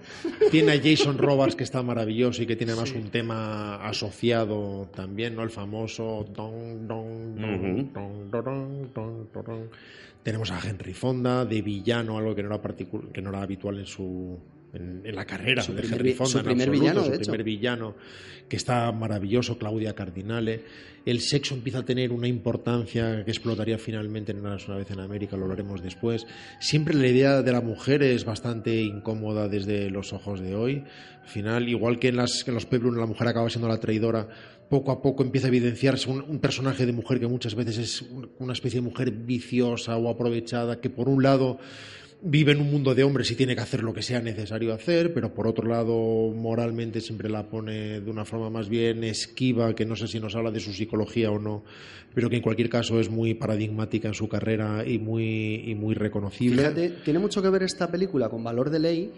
Tiene 0.50 0.72
a 0.74 0.82
Jason 0.82 1.18
Robards 1.18 1.56
que 1.56 1.64
está 1.64 1.84
maravilloso 1.84 2.42
y 2.42 2.48
que 2.48 2.56
tiene 2.56 2.74
más 2.74 2.92
un 2.94 3.10
tema 3.10 3.76
asociado 3.88 4.90
también, 4.96 5.36
¿no? 5.36 5.44
El 5.44 5.52
famoso 5.52 6.26
don, 6.34 6.88
don, 6.88 7.36
don, 7.36 7.54
Ujú. 7.54 7.90
don, 7.94 9.70
Tenemos 10.24 10.52
a 10.52 10.60
Henry 10.60 10.94
Fonda 10.94 11.46
de 11.46 11.62
villano, 11.62 12.18
algo 12.18 12.36
que 12.36 12.44
no 12.44 12.54
era 12.54 12.62
que 13.14 13.22
no 13.22 13.30
era 13.30 13.42
habitual 13.42 13.80
en 13.80 13.86
su 13.86 14.40
en, 14.78 15.02
en 15.04 15.16
la 15.16 15.26
carrera 15.26 15.62
Su 15.62 15.74
de 15.74 15.82
primer 15.82 16.00
Henry 16.00 16.14
Fonda 16.14 16.32
su 16.32 16.38
en 16.40 16.44
primer 16.46 16.68
absoluto, 16.70 16.82
villano, 16.82 17.04
su 17.04 17.10
de 17.12 17.16
hecho. 17.18 17.32
primer 17.32 17.44
villano 17.44 17.96
que 18.48 18.56
está 18.56 18.92
maravilloso, 18.94 19.58
Claudia 19.58 19.94
Cardinale. 19.94 20.62
El 21.06 21.20
sexo 21.22 21.54
empieza 21.56 21.80
a 21.80 21.86
tener 21.86 22.12
una 22.12 22.28
importancia 22.28 23.24
que 23.26 23.32
explotaría 23.32 23.78
finalmente 23.78 24.32
en 24.32 24.40
una, 24.40 24.58
una 24.68 24.78
vez 24.78 24.90
en 24.92 25.00
América, 25.02 25.36
lo 25.38 25.44
hablaremos 25.44 25.82
después. 25.84 26.26
Siempre 26.60 26.94
la 26.96 27.08
idea 27.08 27.42
de 27.42 27.52
la 27.52 27.62
mujer 27.62 28.04
es 28.04 28.24
bastante 28.26 28.82
incómoda 28.82 29.48
desde 29.50 29.90
los 29.90 30.12
ojos 30.14 30.40
de 30.40 30.56
hoy. 30.56 30.84
Al 31.24 31.28
final, 31.30 31.68
igual 31.70 32.00
que 32.00 32.08
en, 32.10 32.16
las, 32.18 32.44
que 32.44 32.52
en 32.52 32.56
los 32.56 32.66
Peplum 32.66 32.96
la 32.98 33.06
mujer 33.06 33.28
acaba 33.28 33.50
siendo 33.50 33.68
la 33.68 33.80
traidora, 33.80 34.28
poco 34.70 34.92
a 34.92 35.02
poco 35.02 35.24
empieza 35.24 35.48
a 35.48 35.50
evidenciarse 35.50 36.10
un, 36.10 36.22
un 36.22 36.40
personaje 36.40 36.86
de 36.86 36.92
mujer 36.94 37.20
que 37.22 37.28
muchas 37.28 37.56
veces 37.56 37.78
es 37.78 38.02
un- 38.02 38.30
una 38.40 38.52
especie 38.54 38.80
de 38.82 38.86
mujer 38.88 39.12
viciosa 39.12 39.96
o 39.98 40.10
aprovechada, 40.10 40.80
que 40.82 40.90
por 40.90 41.08
un 41.10 41.24
lado 41.24 41.58
vive 42.22 42.52
en 42.52 42.62
un 42.62 42.72
mundo 42.72 42.96
de 42.96 43.04
hombres 43.04 43.30
y 43.32 43.36
tiene 43.36 43.56
que 43.56 43.62
hacer 43.62 43.84
lo 43.84 43.94
que 43.94 44.02
sea 44.02 44.20
necesario 44.22 44.74
hacer, 44.74 45.14
pero 45.14 45.34
por 45.34 45.48
otro 45.48 45.68
lado 45.68 46.32
moralmente 46.36 47.00
siempre 47.00 47.30
la 47.30 47.48
pone 47.48 48.02
de 48.02 48.10
una 48.10 48.26
forma 48.26 48.50
más 48.50 48.70
bien 48.70 49.04
esquiva, 49.04 49.76
que 49.76 49.86
no 49.86 49.96
sé 49.96 50.08
si 50.08 50.20
nos 50.20 50.36
habla 50.36 50.50
de 50.52 50.60
su 50.60 50.74
psicología 50.74 51.30
o 51.32 51.38
no, 51.40 51.64
pero 52.16 52.30
que 52.30 52.38
en 52.38 52.42
cualquier 52.42 52.70
caso 52.70 53.00
es 53.00 53.10
muy 53.10 53.36
paradigmática 53.36 54.08
en 54.08 54.16
su 54.16 54.28
carrera 54.28 54.84
y 54.86 54.98
muy, 54.98 55.64
y 55.70 55.76
muy 55.76 55.94
reconocible. 55.94 56.64
Fíjate, 56.64 56.90
tiene 57.06 57.20
mucho 57.20 57.42
que 57.42 57.50
ver 57.50 57.64
esta 57.64 57.90
película 57.92 58.30
con 58.30 58.44
Valor 58.44 58.72
de 58.72 58.80
Ley. 58.80 59.12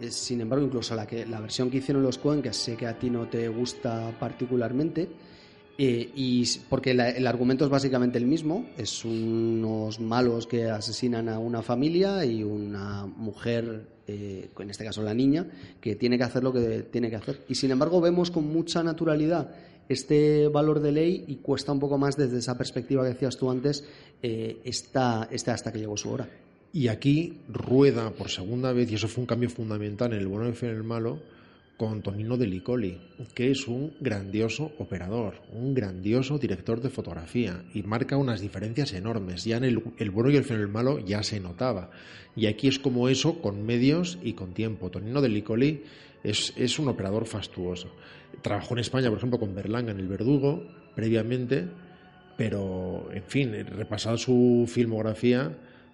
eh, 0.00 0.10
Sin 0.10 0.40
embargo, 0.42 0.64
incluso 0.66 0.94
la, 0.94 1.06
que, 1.06 1.24
la 1.24 1.40
versión 1.40 1.70
que 1.70 1.78
hicieron 1.78 2.02
los 2.02 2.18
Coen, 2.18 2.42
que 2.42 2.52
sé 2.52 2.76
que 2.76 2.86
a 2.86 2.98
ti 2.98 3.08
no 3.08 3.28
te 3.28 3.48
gusta 3.48 4.14
particularmente, 4.20 5.08
eh, 5.78 6.10
y 6.14 6.44
porque 6.68 6.94
la- 6.94 7.10
el 7.10 7.26
argumento 7.26 7.64
es 7.64 7.70
básicamente 7.70 8.18
el 8.18 8.26
mismo, 8.26 8.66
es 8.76 9.04
unos 9.04 10.00
malos 10.00 10.46
que 10.46 10.64
asesinan 10.66 11.28
a 11.28 11.38
una 11.38 11.62
familia 11.62 12.24
y 12.24 12.42
una 12.42 13.06
mujer, 13.06 13.86
eh, 14.06 14.50
en 14.58 14.70
este 14.70 14.84
caso 14.84 15.02
la 15.02 15.14
niña, 15.14 15.46
que 15.80 15.96
tiene 15.96 16.18
que 16.18 16.24
hacer 16.24 16.42
lo 16.44 16.52
que 16.52 16.82
tiene 16.90 17.08
que 17.10 17.16
hacer. 17.16 17.42
Y 17.48 17.54
sin 17.54 17.70
embargo 17.70 18.00
vemos 18.00 18.30
con 18.30 18.46
mucha 18.52 18.82
naturalidad 18.82 19.54
este 19.88 20.48
valor 20.48 20.80
de 20.80 20.92
ley 20.92 21.24
y 21.26 21.36
cuesta 21.36 21.72
un 21.72 21.80
poco 21.80 21.98
más 21.98 22.16
desde 22.16 22.38
esa 22.38 22.56
perspectiva 22.56 23.02
que 23.02 23.10
decías 23.10 23.36
tú 23.36 23.50
antes, 23.50 23.84
eh, 24.22 24.58
hasta 25.52 25.72
que 25.72 25.78
llegó 25.78 25.96
su 25.96 26.10
hora. 26.10 26.28
Y 26.72 26.88
aquí 26.88 27.40
rueda 27.48 28.10
por 28.10 28.30
segunda 28.30 28.72
vez, 28.72 28.90
y 28.90 28.94
eso 28.94 29.08
fue 29.08 29.22
un 29.22 29.26
cambio 29.26 29.50
fundamental 29.50 30.12
en 30.12 30.20
el 30.20 30.26
bueno, 30.28 30.48
y 30.48 30.64
el 30.64 30.84
malo, 30.84 31.18
con 31.82 32.00
Tonino 32.00 32.36
de 32.36 32.46
Licoli, 32.46 32.96
que 33.34 33.50
es 33.50 33.66
un 33.66 33.94
grandioso 33.98 34.70
operador, 34.78 35.42
un 35.52 35.74
grandioso 35.74 36.38
director 36.38 36.80
de 36.80 36.90
fotografía, 36.90 37.64
y 37.74 37.82
marca 37.82 38.16
unas 38.16 38.40
diferencias 38.40 38.92
enormes. 38.92 39.42
Ya 39.42 39.56
en 39.56 39.64
el, 39.64 39.78
bueno 40.12 40.30
y 40.30 40.36
el 40.36 40.48
el 40.48 40.68
malo 40.68 41.00
ya 41.00 41.24
se 41.24 41.40
notaba. 41.40 41.90
Y 42.36 42.46
aquí 42.46 42.68
es 42.68 42.78
como 42.78 43.08
eso, 43.08 43.42
con 43.42 43.66
medios 43.66 44.20
y 44.22 44.34
con 44.34 44.54
tiempo. 44.54 44.92
Tonino 44.92 45.20
de 45.20 45.28
Licoli 45.28 45.82
es, 46.22 46.52
es 46.56 46.78
un 46.78 46.86
operador 46.86 47.26
fastuoso. 47.26 47.92
Trabajó 48.42 48.74
en 48.74 48.78
España, 48.78 49.08
por 49.08 49.18
ejemplo, 49.18 49.40
con 49.40 49.52
Berlanga 49.52 49.90
en 49.90 49.98
El 49.98 50.06
Verdugo, 50.06 50.64
previamente, 50.94 51.66
pero, 52.36 53.08
en 53.12 53.24
fin, 53.24 53.52
repasad 53.76 54.18
su 54.18 54.70
filmografía, 54.72 55.50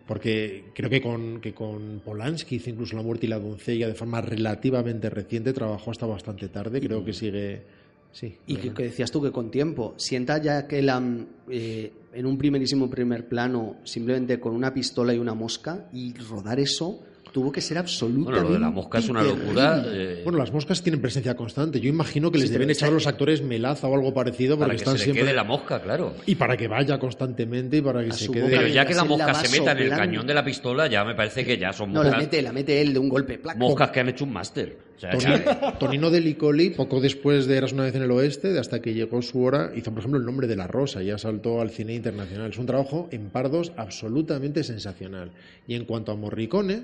porque 0.09 0.65
creo 0.75 0.89
que 0.89 1.03
con, 1.03 1.39
que 1.39 1.53
con 1.53 2.01
Polanski 2.03 2.57
hizo 2.57 2.71
incluso 2.71 2.97
La 2.97 3.03
muerte 3.03 3.27
y 3.27 3.29
la 3.29 3.39
doncella 3.39 3.87
de 3.87 3.95
forma 3.95 4.23
relativamente 4.23 5.11
reciente, 5.11 5.53
trabajó 5.53 5.91
hasta 5.91 6.07
bastante 6.07 6.49
tarde, 6.49 6.81
creo 6.81 7.05
que 7.05 7.13
sigue... 7.13 7.63
Sí, 8.11 8.35
Y 8.47 8.57
que 8.57 8.85
decías 8.85 9.11
tú 9.11 9.21
que 9.21 9.31
con 9.31 9.51
tiempo, 9.51 9.93
sienta 9.99 10.41
ya 10.41 10.67
que 10.67 10.81
la, 10.81 11.03
eh, 11.51 11.93
en 12.15 12.25
un 12.25 12.39
primerísimo 12.39 12.89
primer 12.89 13.29
plano, 13.29 13.77
simplemente 13.85 14.41
con 14.41 14.55
una 14.55 14.73
pistola 14.73 15.13
y 15.13 15.19
una 15.19 15.35
mosca, 15.35 15.91
y 15.93 16.15
rodar 16.15 16.59
eso 16.59 17.01
tuvo 17.33 17.53
que 17.53 17.61
ser 17.61 17.79
absolutamente. 17.79 18.31
Bueno, 18.33 18.49
lo 18.49 18.55
de 18.55 18.61
la 18.61 18.71
mosca 18.71 18.99
es 18.99 19.09
una 19.09 19.23
locura. 19.23 19.83
eh, 19.87 20.21
Bueno, 20.25 20.39
las 20.39 20.53
moscas 20.53 20.83
tienen 20.83 21.01
presencia 21.01 21.35
constante. 21.37 21.81
Yo 21.81 21.89
imagino 21.89 22.31
que 22.31 22.39
les 22.39 22.49
Sí, 22.49 22.53
deben 22.53 22.71
echar 22.71 22.89
a 22.89 22.93
los 22.93 23.07
actores 23.07 23.43
melaza 23.43 23.87
o 23.89 23.95
algo 23.95 24.13
parecido 24.15 24.57
porque 24.57 24.65
para 24.67 24.71
que 24.73 24.77
están 24.77 24.95
se 24.95 24.99
le 24.99 25.05
siempre... 25.05 25.25
quede 25.25 25.35
la 25.35 25.45
mosca, 25.45 25.81
claro. 25.83 26.15
Y 26.27 26.35
para 26.35 26.57
que 26.57 26.69
vaya 26.69 26.99
constantemente 26.99 27.79
y 27.79 27.81
para 27.83 28.03
que 28.03 28.11
A 28.11 28.13
se 28.13 28.29
quede... 28.31 28.43
boca 28.43 28.57
Pero 28.57 28.69
ya 28.69 28.85
que 28.87 28.95
la 28.95 29.05
mosca 29.05 29.35
se 29.35 29.49
meta 29.59 29.73
en 29.73 29.79
el 29.79 29.91
cañón 29.91 30.27
de 30.27 30.35
la 30.35 30.45
pistola, 30.45 30.87
ya 30.87 31.05
me 31.05 31.15
parece 31.15 31.45
que 31.45 31.59
ya 31.59 31.73
son 31.73 31.93
No, 31.93 32.03
la 32.03 32.11
moscas, 32.11 32.23
mete, 32.25 32.43
la 32.43 32.53
mete 32.53 32.81
él 32.81 32.93
de 32.93 32.99
un 32.99 33.09
golpe. 33.09 33.39
plac. 33.39 33.57
moscas 33.57 33.91
que 33.91 34.01
han 34.01 34.09
hecho 34.09 34.25
un 34.25 34.33
máster. 34.33 34.88
Sea, 34.99 35.11
Tonino, 35.11 35.37
ya- 35.45 35.79
Tonino 35.79 36.11
de 36.11 36.21
Licoli, 36.21 36.71
poco 36.71 37.01
después 37.01 37.47
de 37.47 37.57
Eras 37.57 37.73
una 37.73 37.85
vez 37.85 37.95
en 37.95 38.03
el 38.03 38.11
oeste, 38.11 38.53
de 38.53 38.59
hasta 38.59 38.81
que 38.83 38.95
llegó 38.95 39.23
su 39.23 39.43
hora, 39.43 39.71
hizo, 39.77 39.91
por 39.93 40.01
ejemplo, 40.01 40.19
El 40.19 40.27
nombre 40.27 40.47
de 40.49 40.57
la 40.57 40.67
rosa, 40.67 41.03
ya 41.03 41.19
saltó 41.19 41.61
al 41.61 41.71
cine 41.71 41.95
internacional. 41.95 42.51
Es 42.51 42.59
un 42.59 42.67
trabajo 42.67 43.09
en 43.13 43.31
pardos 43.31 43.73
absolutamente 43.77 44.65
sensacional. 44.65 45.31
Y 45.67 45.75
en 45.75 45.85
cuanto 45.85 46.11
a 46.13 46.17
Morricone, 46.17 46.83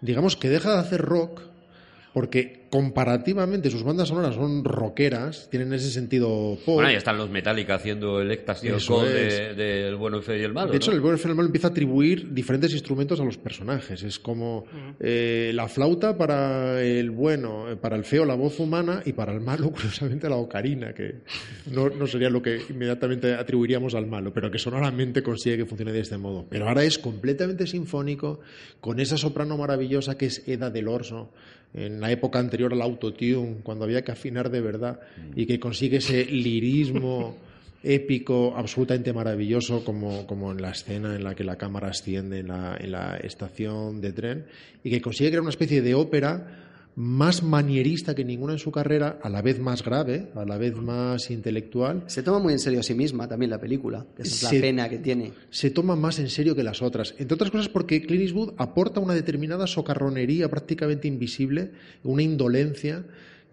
digamos 0.00 0.36
que 0.36 0.48
deja 0.48 0.72
de 0.72 0.78
hacer 0.80 1.00
rock, 1.02 1.42
porque 2.12 2.62
comparativamente 2.70 3.70
sus 3.70 3.82
bandas 3.84 4.08
sonoras 4.08 4.34
son 4.34 4.64
rockeras, 4.64 5.48
tienen 5.50 5.72
ese 5.72 5.90
sentido 5.90 6.56
pop. 6.64 6.76
Bueno, 6.76 6.90
ya 6.90 6.98
están 6.98 7.18
los 7.18 7.30
Metallica 7.30 7.74
haciendo 7.74 8.20
el 8.20 8.30
éxtasis 8.30 8.70
Eso 8.70 9.00
alcohol 9.00 9.12
de- 9.14 9.54
del 9.54 9.96
bueno, 9.96 10.16
el 10.18 10.22
feo 10.22 10.36
y 10.36 10.42
el 10.42 10.52
malo. 10.52 10.70
De 10.70 10.76
hecho, 10.78 10.90
¿no? 10.90 10.96
el 10.96 11.00
buen 11.02 11.18
fenómeno 11.18 11.46
empieza 11.46 11.68
a 11.68 11.70
atribuir 11.70 12.32
diferentes 12.32 12.72
instrumentos 12.72 13.20
a 13.20 13.24
los 13.24 13.36
personajes. 13.38 14.02
Es 14.02 14.18
como 14.18 14.64
eh, 15.00 15.52
la 15.54 15.68
flauta 15.68 16.16
para 16.16 16.82
el 16.82 17.10
bueno, 17.10 17.70
eh, 17.70 17.76
para 17.76 17.96
el 17.96 18.04
feo 18.04 18.24
la 18.24 18.34
voz 18.34 18.58
humana 18.60 19.02
y 19.04 19.12
para 19.12 19.32
el 19.32 19.40
malo, 19.40 19.70
curiosamente, 19.72 20.28
la 20.28 20.36
ocarina, 20.36 20.92
que 20.94 21.16
no, 21.70 21.88
no 21.90 22.06
sería 22.06 22.30
lo 22.30 22.40
que 22.42 22.60
inmediatamente 22.68 23.34
atribuiríamos 23.34 23.94
al 23.94 24.06
malo, 24.06 24.32
pero 24.32 24.50
que 24.50 24.58
sonoramente 24.58 25.22
consigue 25.22 25.56
que 25.58 25.66
funcione 25.66 25.92
de 25.92 26.00
este 26.00 26.18
modo. 26.18 26.46
Pero 26.48 26.68
ahora 26.68 26.84
es 26.84 26.98
completamente 26.98 27.66
sinfónico, 27.66 28.40
con 28.80 29.00
esa 29.00 29.16
soprano 29.16 29.56
maravillosa 29.56 30.16
que 30.16 30.26
es 30.26 30.42
Eda 30.48 30.70
del 30.70 30.88
Orso 30.88 31.30
en 31.74 32.00
la 32.00 32.10
época 32.10 32.38
anterior 32.38 32.72
al 32.72 32.82
autotune, 32.82 33.58
cuando 33.62 33.84
había 33.84 34.02
que 34.02 34.12
afinar 34.12 34.50
de 34.50 34.60
verdad 34.60 35.00
y 35.34 35.46
que 35.46 35.58
consigue 35.58 35.98
ese 35.98 36.24
lirismo 36.26 37.36
épico, 37.82 38.54
absolutamente 38.56 39.12
maravilloso, 39.12 39.84
como, 39.84 40.26
como 40.26 40.52
en 40.52 40.62
la 40.62 40.70
escena 40.70 41.16
en 41.16 41.24
la 41.24 41.34
que 41.34 41.44
la 41.44 41.56
cámara 41.56 41.88
asciende 41.88 42.40
en 42.40 42.48
la, 42.48 42.76
en 42.78 42.92
la 42.92 43.16
estación 43.16 44.00
de 44.00 44.12
tren 44.12 44.46
y 44.84 44.90
que 44.90 45.00
consigue 45.00 45.30
crear 45.30 45.40
una 45.40 45.50
especie 45.50 45.82
de 45.82 45.94
ópera 45.94 46.71
más 46.94 47.42
manierista 47.42 48.14
que 48.14 48.24
ninguna 48.24 48.52
en 48.52 48.58
su 48.58 48.70
carrera, 48.70 49.18
a 49.22 49.28
la 49.30 49.40
vez 49.40 49.58
más 49.58 49.82
grave, 49.82 50.28
a 50.34 50.44
la 50.44 50.58
vez 50.58 50.76
más 50.76 51.30
intelectual. 51.30 52.04
Se 52.06 52.22
toma 52.22 52.38
muy 52.38 52.52
en 52.52 52.58
serio 52.58 52.80
a 52.80 52.82
sí 52.82 52.94
misma 52.94 53.26
también 53.28 53.50
la 53.50 53.58
película, 53.58 54.04
que 54.14 54.22
es 54.22 54.30
Se- 54.30 54.44
la 54.56 54.60
pena 54.60 54.88
que 54.88 54.98
tiene. 54.98 55.32
Se 55.50 55.70
toma 55.70 55.96
más 55.96 56.18
en 56.18 56.28
serio 56.28 56.54
que 56.54 56.62
las 56.62 56.82
otras. 56.82 57.14
Entre 57.18 57.34
otras 57.34 57.50
cosas 57.50 57.68
porque 57.68 58.02
Clint 58.02 58.22
Eastwood 58.24 58.54
aporta 58.58 59.00
una 59.00 59.14
determinada 59.14 59.66
socarronería 59.66 60.48
prácticamente 60.50 61.08
invisible, 61.08 61.70
una 62.04 62.22
indolencia 62.22 63.04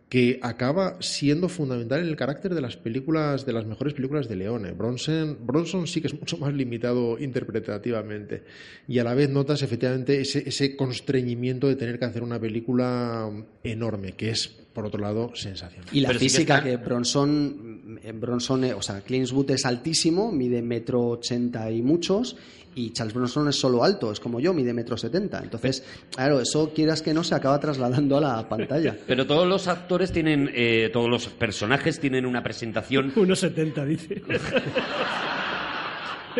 que 0.09 0.39
acaba 0.41 0.97
siendo 1.01 1.49
fundamental 1.49 1.99
en 2.01 2.07
el 2.07 2.15
carácter 2.15 2.55
de 2.55 2.61
las 2.61 2.75
películas, 2.77 3.45
de 3.45 3.53
las 3.53 3.67
mejores 3.67 3.93
películas 3.93 4.27
de 4.27 4.37
Leone. 4.37 4.71
Bronson, 4.71 5.37
Bronson 5.45 5.85
sí 5.85 6.01
que 6.01 6.07
es 6.07 6.19
mucho 6.19 6.37
más 6.37 6.51
limitado 6.51 7.19
interpretativamente 7.19 8.43
y 8.87 8.97
a 8.99 9.03
la 9.03 9.13
vez 9.13 9.29
notas 9.29 9.61
efectivamente 9.61 10.19
ese, 10.19 10.47
ese 10.49 10.75
constreñimiento 10.75 11.67
de 11.67 11.75
tener 11.75 11.99
que 11.99 12.05
hacer 12.05 12.23
una 12.23 12.39
película 12.39 13.29
enorme, 13.63 14.13
que 14.13 14.31
es, 14.31 14.47
por 14.47 14.85
otro 14.85 14.99
lado, 14.99 15.31
sensacional. 15.35 15.87
Y 15.91 15.99
la 15.99 16.07
Pero 16.09 16.19
sí 16.19 16.25
que 16.25 16.29
física 16.31 16.57
está- 16.57 16.69
que, 16.69 16.77
Bronson, 16.77 17.99
eh, 18.03 18.11
Bronson, 18.11 18.63
eh, 18.63 18.73
o 18.73 18.81
sea, 18.81 19.01
Clint 19.01 19.25
Eastwood 19.25 19.51
es 19.51 19.65
altísimo, 19.65 20.31
mide 20.31 20.61
metro 20.63 21.01
ochenta 21.07 21.69
y 21.69 21.81
muchos, 21.83 22.35
y 22.75 22.91
Charles 22.91 23.13
Bronson 23.13 23.47
es 23.49 23.55
solo 23.55 23.83
alto, 23.83 24.11
es 24.11 24.19
como 24.19 24.39
yo, 24.39 24.53
mide 24.53 24.73
metro 24.73 24.97
setenta. 24.97 25.39
Entonces, 25.43 25.83
claro, 26.15 26.39
eso 26.39 26.71
quieras 26.73 27.01
que 27.01 27.13
no 27.13 27.23
se 27.23 27.35
acaba 27.35 27.59
trasladando 27.59 28.17
a 28.17 28.21
la 28.21 28.49
pantalla. 28.49 28.95
Pero 29.07 29.25
todos 29.25 29.47
los 29.47 29.67
actores 29.67 30.11
tienen, 30.11 30.49
eh, 30.53 30.89
todos 30.93 31.09
los 31.09 31.27
personajes 31.27 31.99
tienen 31.99 32.25
una 32.25 32.43
presentación. 32.43 33.13
1,70 33.15 33.85
dice. 33.85 34.21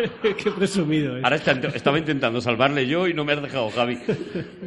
Qué 0.22 0.50
presumido 0.50 1.16
es. 1.18 1.24
Ahora 1.24 1.36
está- 1.36 1.52
estaba 1.74 1.98
intentando 1.98 2.40
salvarle 2.40 2.86
yo 2.86 3.06
y 3.08 3.14
no 3.14 3.24
me 3.24 3.32
has 3.32 3.42
dejado, 3.42 3.70
Javi. 3.70 3.98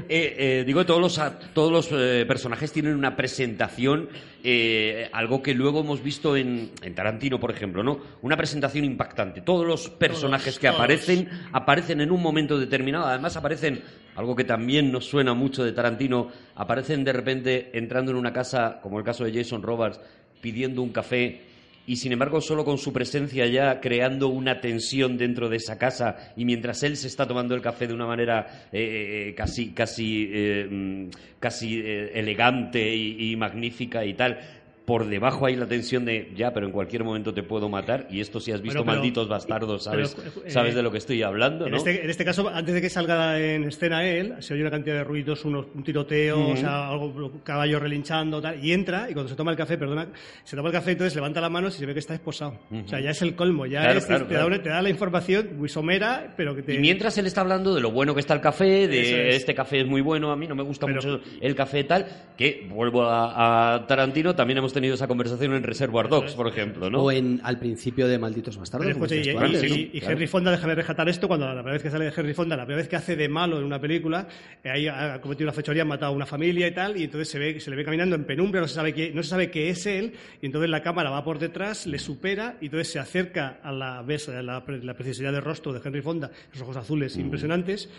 Eh, 0.10 0.35
eh, 0.38 0.64
digo, 0.65 0.85
todos 0.85 0.99
los, 1.01 1.19
a- 1.19 1.39
todos 1.53 1.72
los 1.72 1.89
eh, 1.91 2.26
personajes 2.27 2.72
tienen 2.72 2.95
una 2.95 3.15
presentación, 3.15 4.10
eh, 4.43 5.10
algo 5.14 5.41
que 5.41 5.53
luego 5.53 5.80
hemos 5.81 6.03
visto 6.03 6.35
en, 6.35 6.72
en 6.81 6.95
Tarantino, 6.95 7.39
por 7.39 7.51
ejemplo, 7.51 7.84
¿no? 7.84 7.99
Una 8.22 8.38
presentación 8.38 8.85
impactante. 8.85 9.41
Todos 9.41 9.65
los 9.65 9.89
personajes 9.89 10.60
que 10.60 10.68
todos. 10.68 10.80
aparecen, 10.80 11.30
aparecen 11.51 12.01
en 12.01 12.11
un 12.11 12.22
momento 12.22 12.60
determinado. 12.60 13.05
Además, 13.05 13.35
aparecen, 13.38 13.81
algo 14.15 14.35
que 14.35 14.43
también 14.43 14.91
nos 14.91 15.05
suena 15.05 15.34
mucho 15.34 15.64
de 15.64 15.72
Tarantino, 15.72 16.30
aparecen 16.55 17.03
de 17.03 17.14
repente 17.14 17.72
entrando 17.73 18.11
en 18.11 18.18
una 18.18 18.34
casa, 18.34 18.80
como 18.81 18.99
el 18.99 19.05
caso 19.05 19.23
de 19.23 19.34
Jason 19.34 19.64
Roberts, 19.64 19.99
pidiendo 20.41 20.81
un 20.81 20.91
café 20.91 21.41
y 21.85 21.97
sin 21.97 22.14
embargo 22.14 22.39
solo 22.41 22.64
con 22.64 22.77
su 22.77 22.93
presencia 22.93 23.45
ya 23.47 23.81
creando 23.81 24.30
una 24.30 24.61
tensión 24.61 25.18
dentro 25.18 25.49
de 25.49 25.57
esa 25.57 25.77
casa 25.77 26.34
y 26.35 26.45
mientras 26.45 26.84
él 26.84 26.95
se 26.95 27.07
está 27.07 27.27
tomando 27.27 27.55
el 27.55 27.61
café 27.61 27.88
de 27.88 27.93
una 27.93 28.05
manera 28.05 28.68
eh, 28.72 29.30
eh, 29.30 29.35
casi 29.35 29.72
casi 29.72 30.30
eh, 30.31 30.68
mm, 30.69 31.10
casi 31.39 31.80
eh, 31.80 32.11
elegante 32.14 32.95
y 32.95 33.35
magnífica 33.35 34.05
y 34.05 34.14
tal 34.14 34.62
por 34.85 35.05
debajo 35.07 35.45
hay 35.45 35.55
la 35.55 35.65
tensión 35.65 36.03
de 36.03 36.31
ya 36.35 36.53
pero 36.53 36.65
en 36.65 36.73
cualquier 36.73 37.03
momento 37.05 37.34
te 37.34 37.41
puedo 37.41 37.69
matar 37.69 38.07
y 38.10 38.19
esto 38.19 38.39
si 38.41 38.51
has 38.51 38.61
visto 38.61 38.80
Bueno, 38.80 38.91
pero- 38.91 38.97
malditos 39.01 39.27
bastardos 39.30 39.84
sabes 39.85 40.14
pero, 40.15 40.45
eh, 40.45 40.51
sabes 40.51 40.76
de 40.76 40.84
lo 40.84 40.91
que 40.91 40.97
estoy 40.97 41.22
hablando 41.23 41.65
En, 41.65 41.72
¿no? 41.72 41.77
este, 41.77 42.03
en 42.03 42.10
este 42.10 42.26
caso, 42.26 42.49
antes 42.49 42.73
de 42.73 42.81
que 42.81 42.89
salga 42.89 43.39
en 43.39 43.64
escena 43.64 44.05
él, 44.05 44.35
se 44.39 44.53
oye 44.53 44.61
una 44.64 44.72
cantidad 44.72 44.95
de 44.95 45.03
ruidos, 45.05 45.45
unos, 45.45 45.68
un 45.73 45.84
tiroteo, 45.84 46.49
o 46.49 46.57
sea, 46.57 46.89
algo, 46.89 47.31
caballo 47.43 47.80
relinchando, 47.80 48.41
tal, 48.41 48.64
y 48.64 48.73
entra, 48.73 49.07
y 49.10 49.14
cuando 49.14 49.30
se 49.30 49.35
toma 49.35 49.51
el 49.51 49.57
café, 49.57 49.77
perdona, 49.77 50.07
se 50.43 50.55
toma 50.57 50.68
el 50.69 50.73
café, 50.73 50.91
entonces 50.91 51.15
levanta 51.15 51.39
las 51.39 51.51
manos 51.51 51.76
y 51.76 51.80
se 51.80 51.85
ve 51.85 51.93
que 51.93 51.99
está 51.99 52.14
esposado. 52.15 52.60
O 52.72 52.88
sea, 52.88 52.99
ya 52.99 53.11
es 53.11 53.22
el 53.22 53.35
colmo, 53.35 53.65
ya 53.65 53.81
Claro, 53.84 53.99
es- 53.99 54.05
claro, 54.05 54.23
te, 54.26 54.30
claro. 54.30 54.41
Da 54.43 54.47
una- 54.47 54.64
te 54.64 54.69
da 54.69 54.81
la 54.81 54.89
información 54.89 55.49
muy 55.57 55.69
somera, 55.69 56.34
pero 56.35 56.55
que 56.55 56.61
te... 56.64 56.73
Y 56.76 56.80
mientras 56.80 57.18
él 57.18 57.26
está 57.26 57.39
hablando 57.41 57.73
de 57.73 57.80
lo 57.80 57.91
bueno 57.91 58.14
que 58.14 58.19
está 58.19 58.34
el 58.34 58.41
café, 58.41 58.88
de 58.89 59.30
es. 59.30 59.35
este 59.38 59.55
café 59.55 59.80
es 59.80 59.88
muy 59.88 60.01
bueno, 60.01 60.31
a 60.31 60.35
mí 60.35 60.45
no 60.45 60.55
me 60.55 60.64
gusta 60.64 60.85
Pero- 60.88 61.01
mucho 61.01 61.22
el 61.39 61.55
café 61.55 61.85
tal, 61.85 62.05
que 62.38 62.68
vuelvo 62.69 63.03
a, 63.03 63.76
a 63.76 63.88
Tarantino, 63.88 64.35
también 64.35 64.57
hemos 64.57 64.73
tenido 64.74 64.95
esa 64.95 65.08
conversación 65.08 65.54
en 65.54 65.64
Reservoir 65.64 66.10
Dogs, 66.10 66.34
por 66.34 66.48
ejemplo, 66.48 66.90
¿no? 66.90 67.04
O 67.04 67.12
en, 67.12 67.40
al 67.44 67.58
principio 67.60 68.08
de 68.08 68.20
Malditos 68.20 68.58
como 68.58 68.64
escucha, 68.66 69.16
y, 69.16 69.20
decías 69.20 69.36
tú 69.36 69.41
y- 69.41 69.45
antes, 69.45 69.64
y- 69.64 69.70
¿no? 69.70 69.76
y 69.76 70.00
Claro. 70.00 70.14
Henry 70.14 70.28
Fonda, 70.28 70.52
déjame 70.52 70.76
rescatar 70.76 71.08
esto, 71.08 71.28
cuando 71.28 71.45
la 71.45 71.54
primera 71.54 71.74
vez 71.74 71.84
que 71.84 71.90
sale 71.90 72.06
de 72.06 72.14
Henry 72.16 72.34
Fonda, 72.34 72.58
la 72.58 72.66
primera 72.66 72.82
vez 72.82 72.90
que 72.90 72.95
hace 72.98 73.16
de 73.16 73.30
malo 73.30 73.58
en 73.60 73.64
una 73.64 73.80
película, 73.80 74.28
eh, 74.64 74.70
ahí 74.70 74.88
ha 74.88 75.22
cometido 75.22 75.45
una 75.48 75.54
fechoría, 75.54 75.84
ha 75.84 75.86
matado 75.86 76.12
a 76.12 76.16
una 76.16 76.26
familia 76.26 76.68
y 76.68 76.72
tal, 76.74 76.98
y 76.98 77.04
entonces 77.06 77.30
se, 77.30 77.40
ve, 77.40 77.60
se 77.60 77.70
le 77.70 77.76
ve 77.78 77.86
caminando 77.86 78.16
en 78.16 78.26
penumbra, 78.26 78.60
no 78.62 78.68
se, 78.68 78.76
sabe 78.76 78.94
que, 78.94 79.12
no 79.14 79.24
se 79.24 79.30
sabe 79.30 79.50
que 79.50 79.70
es 79.70 79.86
él, 79.86 80.14
y 80.41 80.45
entonces 80.48 80.70
la 80.70 80.82
cámara 80.82 81.10
va 81.10 81.24
por 81.24 81.40
detrás, 81.40 81.88
le 81.88 82.00
supera, 82.00 82.58
y 82.62 82.66
entonces 82.66 82.90
se 82.91 83.00
acerca 83.00 83.60
a 83.64 83.72
la, 83.72 84.02
ves 84.02 84.28
a 84.30 84.41
la, 84.41 84.64
la 84.68 84.94
precisidad 84.95 85.32
del 85.32 85.41
rostro 85.44 85.72
de 85.72 85.82
Henry 85.84 86.02
Fonda, 86.02 86.32
los 86.52 86.62
ojos 86.62 86.78
azules 86.78 87.16
impresionantes, 87.18 87.90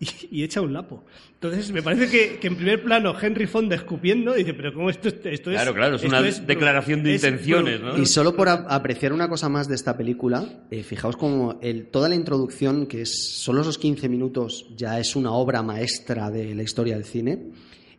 y, 0.30 0.40
y 0.40 0.44
echa 0.44 0.60
un 0.60 0.72
lapo. 0.72 1.04
Entonces, 1.34 1.70
me 1.72 1.82
parece 1.82 2.08
que, 2.10 2.38
que 2.38 2.48
en 2.48 2.56
primer 2.56 2.82
plano 2.82 3.14
Henry 3.18 3.46
Fonda 3.46 3.76
escupiendo, 3.76 4.34
dice, 4.34 4.54
pero 4.54 4.72
¿cómo 4.74 4.90
esto, 4.90 5.08
esto 5.08 5.28
es... 5.30 5.40
Claro, 5.40 5.74
claro, 5.74 5.96
es 5.96 6.02
una 6.02 6.22
declaración 6.22 7.02
de 7.02 7.14
es 7.14 7.22
intenciones. 7.22 7.80
Y 7.98 8.06
solo 8.06 8.34
por 8.34 8.48
apreciar 8.48 9.12
una 9.12 9.28
cosa 9.28 9.48
más 9.48 9.68
de 9.68 9.74
esta 9.74 9.96
película, 9.96 10.64
eh, 10.70 10.82
fijaos 10.82 11.16
como 11.16 11.58
el, 11.62 11.86
toda 11.86 12.08
la 12.08 12.14
introducción, 12.14 12.86
que 12.86 13.02
es 13.02 13.38
solo 13.38 13.60
esos 13.60 13.78
15 13.78 14.08
minutos, 14.08 14.66
ya 14.76 14.98
es 14.98 15.16
una 15.16 15.32
obra 15.32 15.62
maestra 15.62 16.30
de 16.30 16.54
la 16.54 16.62
historia 16.62 16.94
del 16.94 17.04
cine. 17.04 17.50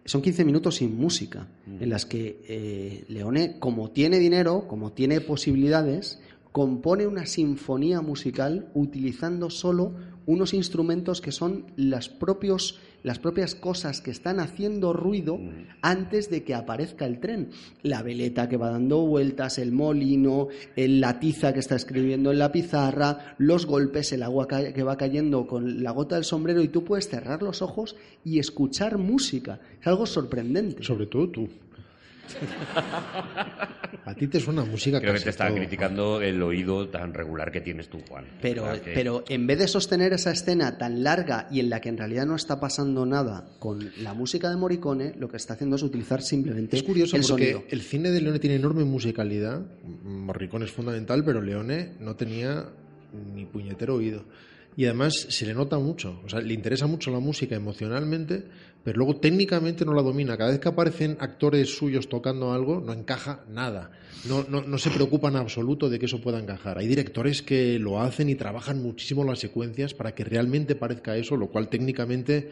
Son 0.04 0.22
15 0.22 0.44
minutos 0.46 0.76
sin 0.78 0.98
música, 0.98 1.48
en 1.80 1.90
las 1.90 2.08
que 2.08 2.42
eh, 2.48 3.06
Leone, 3.08 3.60
como 3.60 3.92
tiene 3.92 4.18
dinero, 4.18 4.66
como 4.68 4.94
tiene 4.94 5.22
posibilidades, 5.22 6.20
compone 6.52 7.08
una 7.08 7.26
sinfonía 7.26 8.02
musical 8.02 8.70
utilizando 8.74 9.50
solo 9.50 9.94
unos 10.32 10.54
instrumentos 10.54 11.22
que 11.22 11.32
son 11.32 11.66
las, 11.76 12.10
propios, 12.10 12.80
las 13.04 13.20
propias 13.20 13.56
cosas 13.56 14.02
que 14.02 14.12
están 14.12 14.40
haciendo 14.40 14.94
ruido 14.94 15.40
antes 15.82 16.30
de 16.30 16.44
que 16.44 16.54
aparezca 16.56 17.06
el 17.06 17.20
tren. 17.20 17.50
La 17.84 18.02
veleta 18.04 18.48
que 18.48 18.58
va 18.58 18.70
dando 18.70 19.00
vueltas, 19.06 19.58
el 19.58 19.72
molino, 19.72 20.48
el- 20.76 21.02
la 21.02 21.20
tiza 21.20 21.54
que 21.54 21.60
está 21.60 21.76
escribiendo 21.76 22.32
en 22.32 22.40
la 22.40 22.52
pizarra, 22.52 23.36
los 23.38 23.66
golpes, 23.66 24.12
el 24.14 24.24
agua 24.24 24.48
que 24.48 24.84
va 24.84 24.98
cayendo 24.98 25.48
con 25.48 25.84
la 25.84 25.92
gota 25.92 26.16
del 26.16 26.24
sombrero 26.24 26.62
y 26.62 26.68
tú 26.70 26.84
puedes 26.84 27.10
cerrar 27.10 27.42
los 27.44 27.62
ojos 27.62 27.96
y 28.24 28.40
escuchar 28.40 28.98
música. 28.98 29.60
Es 29.80 29.88
algo 29.88 30.06
sorprendente. 30.06 30.84
Sobre 30.84 31.08
todo 31.08 31.30
tú. 31.30 31.48
A 34.06 34.16
ti 34.16 34.28
te 34.28 34.40
suena 34.40 34.64
música 34.66 35.00
Creo 35.00 35.14
que 35.14 35.20
te 35.20 35.30
estaba 35.30 35.50
todo. 35.50 35.60
criticando 35.60 36.22
el 36.22 36.42
oído 36.42 36.90
tan 36.90 37.14
regular 37.14 37.52
que 37.52 37.62
tienes 37.62 37.88
tú, 37.90 38.00
Juan. 38.10 38.26
Pero, 38.42 38.64
que- 38.82 38.92
pero 38.94 39.24
en 39.30 39.46
vez 39.48 39.60
de 39.60 39.68
sostener 39.68 40.14
esa 40.14 40.32
escena 40.32 40.78
tan 40.78 41.04
larga 41.04 41.48
y 41.52 41.60
en 41.60 41.70
la 41.70 41.82
que 41.82 41.90
en 41.90 41.98
realidad 41.98 42.26
no 42.26 42.36
está 42.36 42.60
pasando 42.60 43.06
nada 43.06 43.48
con 43.60 43.92
la 44.02 44.14
música 44.14 44.50
de 44.50 44.56
Morricone, 44.58 45.14
lo 45.20 45.30
que 45.30 45.38
está 45.38 45.54
haciendo 45.54 45.76
es 45.76 45.84
utilizar 45.84 46.22
simplemente 46.22 46.78
Es 46.78 46.84
curioso 46.84 47.16
el 47.16 47.22
porque 47.22 47.52
sonido. 47.52 47.64
el 47.70 47.82
cine 47.82 48.12
de 48.12 48.22
Leone 48.22 48.40
tiene 48.40 48.56
enorme 48.56 48.84
musicalidad. 48.86 49.62
Morricone 50.04 50.66
es 50.66 50.72
fundamental, 50.72 51.24
pero 51.24 51.42
Leone 51.42 51.92
no 52.00 52.16
tenía 52.16 52.66
ni 53.34 53.46
puñetero 53.46 53.96
oído. 53.96 54.24
Y 54.78 54.86
además 54.86 55.14
se 55.30 55.46
le 55.46 55.54
nota 55.54 55.78
mucho. 55.80 56.22
O 56.26 56.30
sea, 56.30 56.40
le 56.40 56.54
interesa 56.54 56.88
mucho 56.88 57.12
la 57.12 57.20
música 57.20 57.56
emocionalmente, 57.56 58.46
pero 58.84 58.98
luego 58.98 59.18
técnicamente 59.18 59.86
no 59.86 59.94
la 59.94 60.02
domina. 60.02 60.38
Cada 60.38 60.52
vez 60.52 60.60
que 60.60 60.70
aparecen 60.70 61.18
actores 61.20 61.76
suyos 61.76 62.10
tocando 62.10 62.54
algo, 62.54 62.82
no 62.82 62.94
encaja 62.94 63.44
nada. 63.50 63.92
No, 64.28 64.46
no, 64.48 64.62
no 64.62 64.78
se 64.78 64.90
preocupa 64.90 65.30
en 65.30 65.36
absoluto 65.36 65.90
de 65.90 66.00
que 66.00 66.06
eso 66.06 66.22
pueda 66.22 66.40
encajar. 66.40 66.78
Hay 66.78 66.88
directores 66.88 67.42
que 67.42 67.80
lo 67.80 68.02
hacen 68.02 68.30
y 68.30 68.36
trabajan 68.36 68.82
muchísimo 68.82 69.24
las 69.24 69.40
secuencias 69.40 69.94
para 69.94 70.14
que 70.16 70.24
realmente 70.24 70.76
parezca 70.76 71.18
eso, 71.18 71.38
lo 71.38 71.48
cual 71.48 71.70
técnicamente 71.70 72.50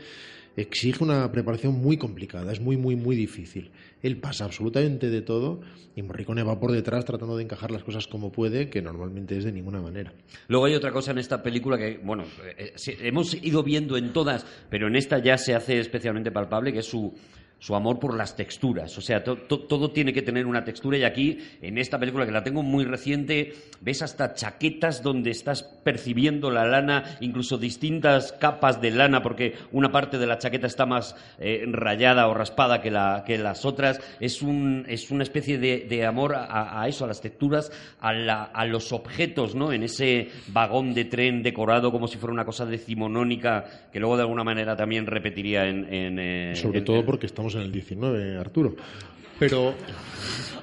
exige 0.56 1.04
una 1.04 1.32
preparación 1.32 1.76
muy 1.76 1.98
complicada, 1.98 2.52
es 2.52 2.60
muy, 2.60 2.78
muy, 2.78 2.96
muy 2.96 3.16
difícil. 3.16 3.72
Él 4.02 4.18
pasa 4.18 4.46
absolutamente 4.46 5.10
de 5.10 5.22
todo 5.22 5.62
y 5.96 6.02
Morricone 6.02 6.44
va 6.44 6.60
por 6.60 6.72
detrás 6.72 7.06
tratando 7.06 7.36
de 7.36 7.44
encajar 7.44 7.72
las 7.72 7.84
cosas 7.84 8.08
como 8.08 8.32
puede, 8.32 8.70
que 8.70 8.82
normalmente 8.82 9.38
es 9.38 9.44
de 9.44 9.52
ninguna 9.52 9.82
manera. 9.82 10.14
Luego 10.48 10.66
hay 10.66 10.76
otra 10.76 10.92
cosa 10.92 11.12
en 11.12 11.18
esta 11.18 11.44
película 11.44 11.78
que, 11.78 12.00
bueno, 12.04 12.24
eh, 12.58 12.74
sí, 12.76 12.94
hemos 13.02 13.34
ido 13.34 13.64
viendo 13.64 13.98
en 13.98 14.14
todas, 14.14 14.46
pero 14.70 14.88
en 14.88 14.96
esta 14.96 15.20
ya 15.20 15.38
se 15.38 15.56
hace 15.56 15.80
especialmente 15.80 16.32
palpable, 16.32 16.72
que 16.72 16.80
es 16.80 16.86
su, 16.86 17.14
su 17.60 17.76
amor 17.76 18.00
por 18.00 18.16
las 18.18 18.36
texturas. 18.36 18.98
O 18.98 19.02
sea, 19.02 19.24
to- 19.24 19.36
to- 19.38 19.60
todo 19.60 19.92
tiene 19.92 20.14
que 20.14 20.22
tener 20.22 20.46
una 20.48 20.64
textura 20.64 20.98
y 20.98 21.04
aquí, 21.04 21.38
en 21.62 21.78
esta 21.78 22.00
película 22.00 22.26
que 22.26 22.32
la 22.32 22.44
tengo 22.44 22.64
muy 22.64 22.86
reciente, 22.86 23.54
ves 23.82 24.02
hasta 24.02 24.34
chaquetas 24.34 25.04
donde 25.04 25.32
estás 25.32 25.64
percibiendo 25.64 26.52
la 26.52 26.66
lana, 26.66 27.18
incluso 27.20 27.58
distintas 27.58 28.32
capas 28.34 28.82
de 28.82 28.92
lana, 28.92 29.22
porque 29.22 29.56
una 29.72 29.92
parte 29.92 30.18
de 30.18 30.26
la 30.28 30.38
chaqueta 30.38 30.68
está 30.68 30.86
más 30.86 31.16
eh, 31.38 31.66
rayada 31.68 32.28
o 32.28 32.34
raspada 32.34 32.82
que, 32.82 32.92
la, 32.92 33.24
que 33.28 33.38
las 33.38 33.66
otras. 33.66 34.00
Es, 34.22 34.42
un, 34.42 34.86
es 34.88 35.12
una 35.12 35.24
especie 35.24 35.58
de, 35.58 35.86
de 35.90 36.06
amor 36.06 36.36
a, 36.36 36.82
a 36.82 36.88
eso, 36.88 37.04
a 37.04 37.08
las 37.08 37.22
texturas, 37.22 37.72
a, 38.00 38.14
la- 38.14 38.44
a 38.44 38.66
los 38.66 38.92
objetos, 38.94 39.54
¿no? 39.56 39.74
En 39.74 39.84
ese 39.84 40.30
vagón 40.48 40.94
de 40.94 41.06
tren 41.06 41.44
decorado 41.44 41.92
como 41.92 42.08
si 42.08 42.18
fuera 42.18 42.34
una 42.34 42.46
cosa 42.46 42.66
decimonónica 42.66 43.66
que 43.92 44.00
luego 44.00 44.16
de 44.16 44.24
alguna 44.24 44.44
manera 44.44 44.76
también 44.76 45.06
repetiría 45.06 45.68
en... 45.68 45.94
en, 45.94 46.20
eh, 46.20 46.56
Sobre 46.56 46.80
en- 46.80 46.86
todo 46.86 47.06
porque 47.06 47.26
estamos 47.26 47.49
en 47.56 47.62
el 47.62 47.72
19, 47.72 48.38
Arturo. 48.38 48.76
Pero 49.40 49.76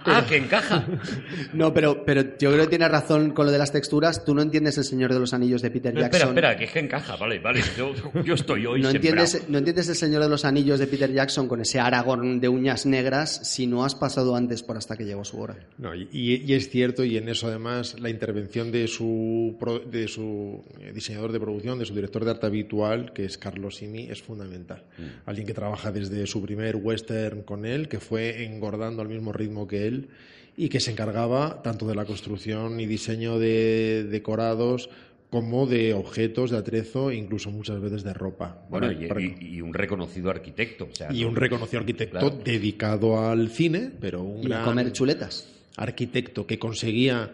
Ah, 0.09 0.25
que 0.25 0.37
encaja. 0.37 0.87
No, 1.53 1.75
pero, 1.75 2.05
pero 2.05 2.23
yo 2.39 2.53
creo 2.53 2.63
que 2.65 2.69
tienes 2.69 2.89
razón 2.93 3.31
con 3.33 3.47
lo 3.47 3.51
de 3.51 3.59
las 3.59 3.73
texturas. 3.73 4.25
Tú 4.25 4.37
no 4.37 4.43
entiendes 4.43 4.79
El 4.79 4.85
Señor 4.85 5.13
de 5.13 5.19
los 5.19 5.35
Anillos 5.35 5.63
de 5.63 5.71
Peter 5.73 5.93
No, 5.93 6.01
Jackson. 6.01 6.29
espera, 6.29 6.53
espera, 6.53 6.57
que 6.57 6.65
es 6.65 6.71
que 6.71 6.79
encaja, 6.79 7.17
vale, 7.17 7.41
vale. 7.41 7.61
Yo, 7.77 7.93
yo 8.23 8.35
estoy 8.35 8.67
hoy 8.67 8.83
No 8.83 8.91
sembrado. 8.93 9.17
entiendes, 9.25 9.49
no 9.49 9.59
entiendes 9.59 9.89
El 9.89 9.97
Señor 9.97 10.23
de 10.23 10.29
los 10.29 10.45
Anillos 10.45 10.79
de 10.79 10.87
Peter 10.87 11.13
Jackson 11.13 11.49
con 11.49 11.61
ese 11.61 11.81
Aragorn 11.81 12.39
de 12.41 12.49
uñas 12.49 12.87
negras 12.87 13.41
si 13.51 13.67
no 13.67 13.85
has 13.85 13.97
pasado 13.97 14.37
antes 14.37 14.63
por 14.63 14.77
hasta 14.77 14.97
que 14.97 15.05
llegó 15.05 15.25
su 15.25 15.41
hora. 15.41 15.57
No, 15.79 15.93
y, 15.93 16.07
y 16.13 16.53
es 16.55 16.69
cierto, 16.71 17.03
y 17.03 17.17
en 17.17 17.29
eso 17.29 17.49
además 17.49 17.99
la 17.99 18.09
intervención 18.11 18.71
de 18.71 18.87
su, 18.87 19.57
pro- 19.59 19.81
de 19.81 20.07
su 20.07 20.63
eh, 20.81 20.93
diseñador 20.95 21.33
de 21.33 21.41
producción, 21.41 21.81
de 21.81 21.85
su 21.85 21.95
director 21.97 22.25
de 22.25 22.31
arte 22.31 22.47
habitual, 22.47 23.13
que 23.13 23.25
es 23.25 23.39
Carlos 23.39 23.77
Sini, 23.77 24.09
es 24.09 24.23
fundamental. 24.23 24.85
Alguien 25.25 25.49
que 25.49 25.55
trabaja 25.55 25.91
desde 25.91 26.25
su 26.29 26.41
primer 26.43 26.77
western 26.77 27.43
con 27.43 27.65
él, 27.67 27.89
que 27.89 27.99
fue 27.99 28.45
engordando 28.67 29.03
al 29.03 29.09
mismo 29.09 29.33
ritmo 29.33 29.67
que 29.69 29.87
él 29.87 30.09
y 30.57 30.69
que 30.69 30.81
se 30.81 30.91
encargaba 30.91 31.63
tanto 31.63 31.87
de 31.87 31.95
la 31.95 32.05
construcción 32.05 32.81
y 32.81 32.87
diseño 32.87 33.39
de 33.39 34.05
decorados 34.11 34.89
como 35.31 35.67
de 35.67 35.93
objetos 35.93 36.51
de 36.51 36.57
atrezo, 36.57 37.13
incluso 37.13 37.51
muchas 37.51 37.81
veces 37.81 38.03
de 38.05 38.15
ropa. 38.15 38.65
Bueno, 38.71 38.91
y, 38.91 39.07
para- 39.07 39.21
y- 39.21 39.37
y 39.41 39.61
un 39.61 39.75
reconocido 39.75 40.31
arquitecto. 40.31 40.89
o 40.91 40.95
sea, 40.95 41.13
y 41.13 41.25
un 41.25 41.37
reconocido 41.37 41.81
arquitecto 41.81 42.19
Claro. 42.19 42.39
dedicado 42.45 43.21
al 43.29 43.51
cine, 43.51 43.91
pero 44.01 44.23
un 44.23 44.43
Y 44.45 44.49
gran 44.49 44.65
comer 44.65 44.93
chuletas. 44.93 45.49
arquitecto 45.77 46.47
que 46.47 46.59
conseguía 46.59 47.33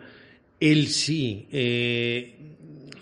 él 0.59 0.89
sí 0.89 1.47
eh, 1.53 2.35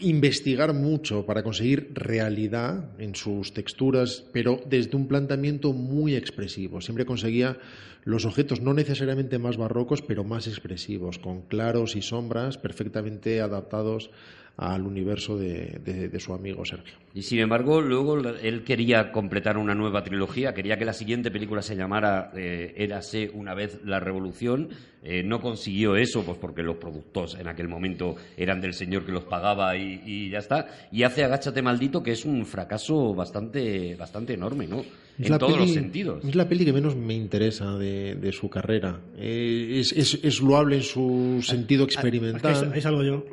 investigar 0.01 0.73
mucho 0.73 1.27
para 1.27 1.43
conseguir 1.43 1.93
realidad 1.95 2.91
en 2.99 3.15
sus 3.15 3.53
texturas, 3.53 4.25
pero 4.33 4.61
desde 4.67 4.97
un 4.97 5.09
planteamiento 5.09 5.73
muy 5.73 6.17
expresivo. 6.17 6.81
Siempre 6.81 7.07
conseguía 7.07 7.59
los 8.05 8.25
objetos 8.25 8.61
no 8.61 8.75
necesariamente 8.75 9.39
más 9.39 9.57
barrocos, 9.57 10.03
pero 10.03 10.25
más 10.25 10.47
expresivos, 10.47 11.19
con 11.19 11.43
claros 11.43 11.97
y 11.97 12.03
sombras 12.03 12.57
perfectamente 12.57 13.41
adaptados 13.41 14.11
al 14.57 14.83
universo 14.83 15.39
de, 15.39 15.81
de- 15.85 16.09
de 16.09 16.21
su 16.21 16.35
amigo 16.35 16.65
Sergio. 16.67 16.95
Y 17.15 17.23
sin 17.23 17.39
embargo, 17.41 17.81
luego 17.81 18.19
él 18.19 18.63
quería 18.63 19.11
completar 19.11 19.57
una 19.57 19.75
nueva 19.75 20.05
trilogía, 20.05 20.53
quería 20.55 20.77
que 20.77 20.85
la 20.85 20.93
siguiente 20.93 21.31
película 21.31 21.63
se 21.63 21.75
llamara 21.77 22.31
eh, 22.37 22.75
Érase 22.77 23.31
una 23.35 23.55
vez 23.55 23.81
la 23.85 24.01
revolución. 24.01 24.69
Eh, 25.03 25.23
no 25.23 25.41
consiguió 25.41 25.97
eso, 25.97 26.23
pues 26.25 26.37
porque 26.37 26.63
los 26.63 26.77
productos 26.77 27.35
en 27.41 27.49
aquel 27.49 27.69
momento 27.69 28.17
eran 28.37 28.61
del 28.61 28.75
señor 28.75 29.07
que 29.07 29.13
los 29.13 29.25
pagaba 29.25 29.75
y, 29.77 30.03
y 30.05 30.29
ya 30.31 30.39
está. 30.39 30.67
Y 30.93 31.05
hace 31.05 31.25
Agáchate 31.25 31.63
maldito, 31.63 32.03
que 32.03 32.13
es 32.13 32.27
un 32.27 32.45
fracaso 32.45 33.15
bastante, 33.15 33.97
bastante 33.97 34.35
enorme, 34.35 34.67
¿no? 34.67 34.81
Es 35.19 35.31
en 35.31 35.39
todos 35.39 35.59
los 35.59 35.73
sentidos. 35.73 36.23
Es 36.25 36.35
la 36.35 36.47
peli 36.49 36.67
que 36.67 36.73
menos 36.75 36.97
me 36.97 37.15
interesa 37.15 37.77
de, 37.79 38.15
de 38.15 38.33
su 38.33 38.51
carrera. 38.51 39.01
Eh, 39.17 39.79
es, 39.81 39.93
es- 39.93 40.21
es 40.23 40.41
loable 40.43 40.77
en 40.77 40.83
su 40.83 41.41
sentido 41.43 41.85
Aquí 41.85 41.95
experimental. 41.95 42.73
ahí 42.75 42.81
salgo 42.83 43.03
yo. 43.03 43.25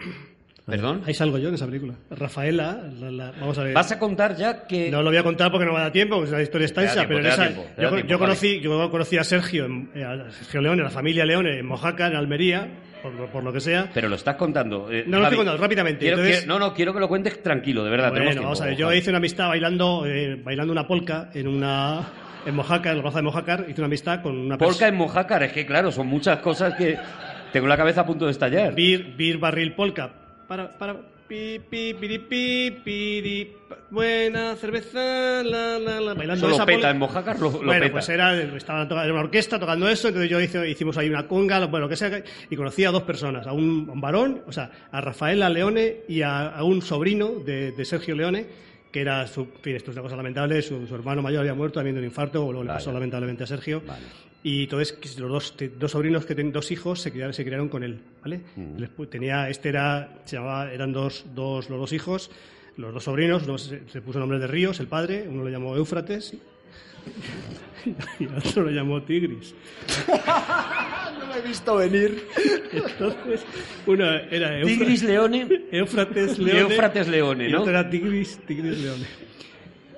¿Perdón? 0.68 1.02
Ahí 1.06 1.14
salgo 1.14 1.38
yo 1.38 1.48
en 1.48 1.56
esa 1.56 1.66
película. 1.66 1.94
Rafaela, 2.10 2.78
la- 3.00 3.10
la- 3.12 3.32
vamos 3.40 3.58
a 3.58 3.64
ver. 3.64 3.74
¿Vas 3.74 3.90
a 3.94 3.98
contar 3.98 4.36
ya 4.36 4.68
que... 4.68 4.92
No 4.92 5.02
lo 5.02 5.10
voy 5.10 5.18
a 5.18 5.24
contar 5.24 5.50
porque 5.50 5.66
no 5.66 5.72
me 5.74 5.80
da 5.80 5.92
tiempo, 5.94 6.18
porque 6.18 6.32
la 6.34 6.42
historia 6.42 6.66
está 6.66 6.82
tiempo, 6.82 7.04
pero 7.08 7.20
en 7.20 7.26
esa, 7.26 7.44
tiempo, 7.48 7.62
yo, 7.64 7.90
tiempo, 7.90 7.96
yo 7.96 8.02
vale. 8.04 8.20
conocí, 8.20 8.60
yo 8.60 8.92
conocí 8.92 9.18
a 9.18 9.24
Sergio, 9.24 9.66
eh, 9.96 10.04
a 10.04 10.30
Sergio 10.30 10.60
Leone, 10.62 10.82
a 10.82 10.86
la 10.86 10.90
familia 10.92 11.26
Leone, 11.26 11.60
en 11.60 11.66
Mojaca, 11.66 12.08
en 12.08 12.16
Almería, 12.18 12.68
por, 13.02 13.14
lo- 13.14 13.28
por 13.28 13.44
lo 13.46 13.54
que 13.54 13.62
sea. 13.62 13.90
Pero 13.94 14.10
lo 14.10 14.16
estás 14.18 14.36
contando. 14.36 14.92
eh, 14.92 15.06
No 15.08 15.20
lo 15.20 15.24
Javi, 15.24 15.36
estoy 15.36 15.38
contando, 15.38 15.62
rápidamente. 15.64 16.00
quiero 16.02 16.18
Entonces- 16.18 16.42
que- 16.42 16.48
no, 16.48 16.60
no, 16.60 16.74
quiero 16.74 16.94
que 16.94 17.00
lo 17.00 17.08
cuentes 17.08 17.42
tranquilo, 17.42 17.86
de 17.86 17.90
verdad. 17.90 18.12
Bueno, 18.12 18.42
vamos 18.42 18.60
a 18.62 18.66
ver, 18.66 18.76
yo 18.76 18.92
hice 18.94 19.10
una 19.10 19.20
amistad 19.20 19.48
bailando, 19.48 20.06
eh, 20.06 20.36
bailando 20.44 20.74
una 20.74 20.86
polka 20.86 21.30
en 21.34 21.48
una 21.48 22.02
en 22.46 22.56
Mojaca, 22.56 22.92
en 22.92 22.98
la 22.98 23.04
plaza 23.04 23.20
de 23.20 23.24
Mojácar, 23.24 23.66
hice 23.70 23.80
una 23.82 23.86
amistad 23.88 24.22
con 24.22 24.38
una 24.38 24.58
Polka 24.58 24.68
persona. 24.72 24.88
en 24.90 24.96
Mojácar, 24.96 25.44
es 25.44 25.54
que 25.54 25.66
claro, 25.66 25.92
son 25.94 26.08
muchas 26.08 26.40
cosas 26.40 26.74
que 26.76 26.98
tengo 27.54 27.68
la 27.68 27.78
cabeza 27.78 28.02
a 28.02 28.06
punto 28.06 28.26
de 28.26 28.32
estallar. 28.32 28.74
Bir, 28.76 29.16
bir 29.16 29.38
barril 29.38 29.74
polka. 29.74 30.12
Para, 30.48 30.78
para, 30.78 30.96
pi, 31.28 31.60
pi, 31.70 31.94
piri, 31.94 32.20
pi, 32.20 32.72
piri, 32.84 33.54
buena 33.90 34.56
cerveza, 34.56 35.44
la, 35.44 35.78
la, 35.78 36.00
la, 36.00 36.14
bailando 36.14 36.36
Eso 36.36 36.48
lo 36.48 36.56
esa 36.56 36.66
peta 36.66 36.78
polka. 36.78 36.90
en 36.92 36.98
Mojácar, 37.00 37.40
lo, 37.40 37.52
lo 37.52 37.58
bueno, 37.66 37.82
peta. 37.82 37.92
pues 37.92 38.10
era, 38.10 38.34
tocando- 38.60 39.02
era 39.04 39.12
una 39.14 39.22
orquesta 39.24 39.60
tocando 39.60 39.90
eso, 39.90 40.08
entonces 40.08 40.30
yo 40.32 40.40
hice, 40.40 40.70
hicimos 40.70 40.98
ahí 40.98 41.10
una 41.10 41.28
conga, 41.28 41.60
bueno, 41.66 41.86
lo 41.88 41.90
que 41.90 41.98
sea, 41.98 42.24
y 42.50 42.56
conocí 42.56 42.86
a 42.86 42.92
dos 42.92 43.04
personas, 43.04 43.46
a 43.46 43.52
un, 43.52 43.88
a 43.90 43.92
un 43.94 44.00
varón, 44.02 44.42
o 44.48 44.52
sea, 44.54 44.72
a 44.90 45.02
Rafaela 45.02 45.50
Leone 45.50 45.98
y 46.08 46.22
a, 46.22 46.48
a 46.48 46.64
un 46.64 46.82
sobrino 46.82 47.32
de, 47.46 47.74
de 47.74 47.86
Sergio 47.86 48.16
Leone, 48.16 48.46
que 48.92 49.02
era 49.02 49.28
su, 49.28 49.42
en 49.42 49.62
fin, 49.62 49.76
esto 49.76 49.92
es 49.92 49.98
una 49.98 50.04
cosa 50.04 50.16
lamentable, 50.16 50.62
su, 50.62 50.88
su 50.88 50.96
hermano 50.96 51.22
mayor 51.22 51.42
había 51.42 51.54
muerto 51.54 51.80
también 51.80 51.96
de 51.96 52.00
un 52.00 52.06
infarto, 52.06 52.46
o 52.46 52.52
luego 52.54 52.64
le 52.64 52.70
pasó 52.70 52.92
lamentablemente 52.94 53.44
a 53.44 53.48
Sergio. 53.48 53.84
Vale. 53.86 54.06
Y 54.44 54.64
entonces 54.64 55.18
los 55.20 55.30
dos, 55.32 55.58
te- 55.58 55.70
dos 55.70 55.92
sobrinos 55.92 56.26
que 56.26 56.36
tienen 56.36 56.54
dos 56.54 56.72
hijos 56.72 57.02
se 57.02 57.12
criaron, 57.12 57.34
se 57.34 57.44
criaron 57.44 57.70
con 57.70 57.84
él, 57.84 58.00
¿vale? 58.22 58.42
Mm. 58.56 58.78
Les 58.80 58.90
tenía, 59.10 59.50
este 59.50 59.70
era, 59.70 60.20
se 60.26 60.36
llamaba, 60.38 60.72
eran 60.72 60.94
dos, 60.94 61.26
dos, 61.36 61.70
los 61.70 61.80
dos 61.80 61.92
hijos, 61.94 62.32
los 62.78 62.94
dos 62.94 63.04
sobrinos, 63.04 63.44
uno 63.44 63.58
se, 63.58 63.82
se 63.90 64.02
puso 64.02 64.20
nombre 64.20 64.40
de 64.40 64.48
Ríos, 64.48 64.80
el 64.80 64.88
padre, 64.88 65.26
uno 65.28 65.44
lo 65.44 65.50
llamó 65.50 65.76
Éufrates 65.76 66.34
y 68.20 68.24
el 68.26 68.36
otro 68.36 68.64
lo 68.64 68.72
llamó 68.72 69.02
Tigris. 69.04 69.54
No 71.18 71.26
lo 71.34 71.36
he 71.36 71.42
visto 71.48 71.76
venir. 71.76 72.24
Entonces, 72.72 73.42
uno 73.86 74.06
era 74.32 74.60
Eufra- 74.60 74.66
Tigris 74.68 75.04
Leone 75.04 75.48
Éufrates 75.72 76.40
y 76.40 76.44
Leone. 76.46 76.60
Éufrates 76.62 77.08
Leone, 77.08 77.50
Y 77.50 77.52
¿no? 77.52 77.60
otro 77.62 77.72
era 77.72 77.90
Tigris, 77.90 78.40
Tigris 78.48 78.78
Leone. 78.80 79.06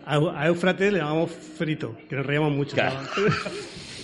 A, 0.06 0.18
a 0.42 0.48
Éufrates 0.48 0.92
le 0.94 1.00
llamamos 1.00 1.30
Frito, 1.32 1.96
que 2.10 2.16
nos 2.16 2.26
reíamos 2.26 2.52
mucho. 2.54 2.74
Claro. 2.76 2.98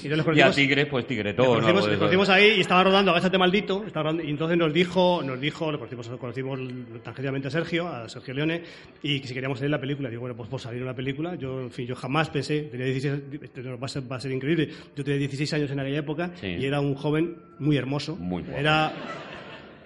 Y 0.06 0.10
nos 0.10 0.18
Y 0.20 0.22
a 0.22 0.24
conocimos- 0.26 0.56
Tigres, 0.56 0.86
pues 0.88 1.08
Tigretón. 1.08 1.46
conocimos, 1.48 1.86
le 1.88 1.92
eso. 1.94 2.00
conocimos 2.00 2.30
ahí 2.30 2.54
y 2.58 2.62
estaba 2.62 2.84
rodando 2.84 3.12
Agáchate 3.12 3.38
maldito. 3.38 3.84
estaba 3.88 4.04
rodando- 4.12 4.24
y 4.24 4.30
entonces 4.30 4.58
nos 4.58 4.74
dijo, 4.74 5.22
nos 5.24 5.40
dijo, 5.42 5.72
lo 5.72 5.80
conocimos, 5.80 6.08
conocimos 6.20 6.60
tangencialmente 7.04 7.48
a 7.48 7.52
Sergio, 7.52 7.88
a 7.88 8.08
Sergio 8.08 8.34
Leone, 8.34 8.62
y 9.02 9.20
que 9.20 9.28
si 9.28 9.34
queríamos 9.34 9.58
salir 9.60 9.68
en 9.68 9.72
la 9.72 9.82
película. 9.82 10.10
Digo, 10.10 10.22
bueno, 10.22 10.36
pues 10.36 10.50
por 10.50 10.60
salir 10.62 10.78
en 10.78 10.84
una 10.84 10.96
película. 10.96 11.36
Yo, 11.36 11.62
en 11.62 11.72
fin, 11.72 11.88
yo 11.88 11.96
jamás 11.96 12.30
pensé, 12.30 12.62
tenía 12.64 12.86
16, 12.86 13.22
esto 13.42 13.62
no 13.62 13.80
va 13.80 13.86
a 13.86 13.90
ser, 13.90 14.12
va 14.12 14.18
a 14.18 14.20
ser 14.22 14.32
increíble. 14.32 14.70
Yo 14.96 15.04
tenía 15.04 15.20
16 15.20 15.52
años 15.54 15.72
en 15.72 15.80
aquella 15.80 16.00
época 16.00 16.32
Sí. 16.40 16.48
y 16.48 16.66
era 16.66 16.80
un 16.80 16.96
joven 16.96 17.36
muy 17.60 17.78
hermoso. 17.78 18.16
Muy 18.16 18.44
guapo. 18.44 18.60
Era. 18.60 18.94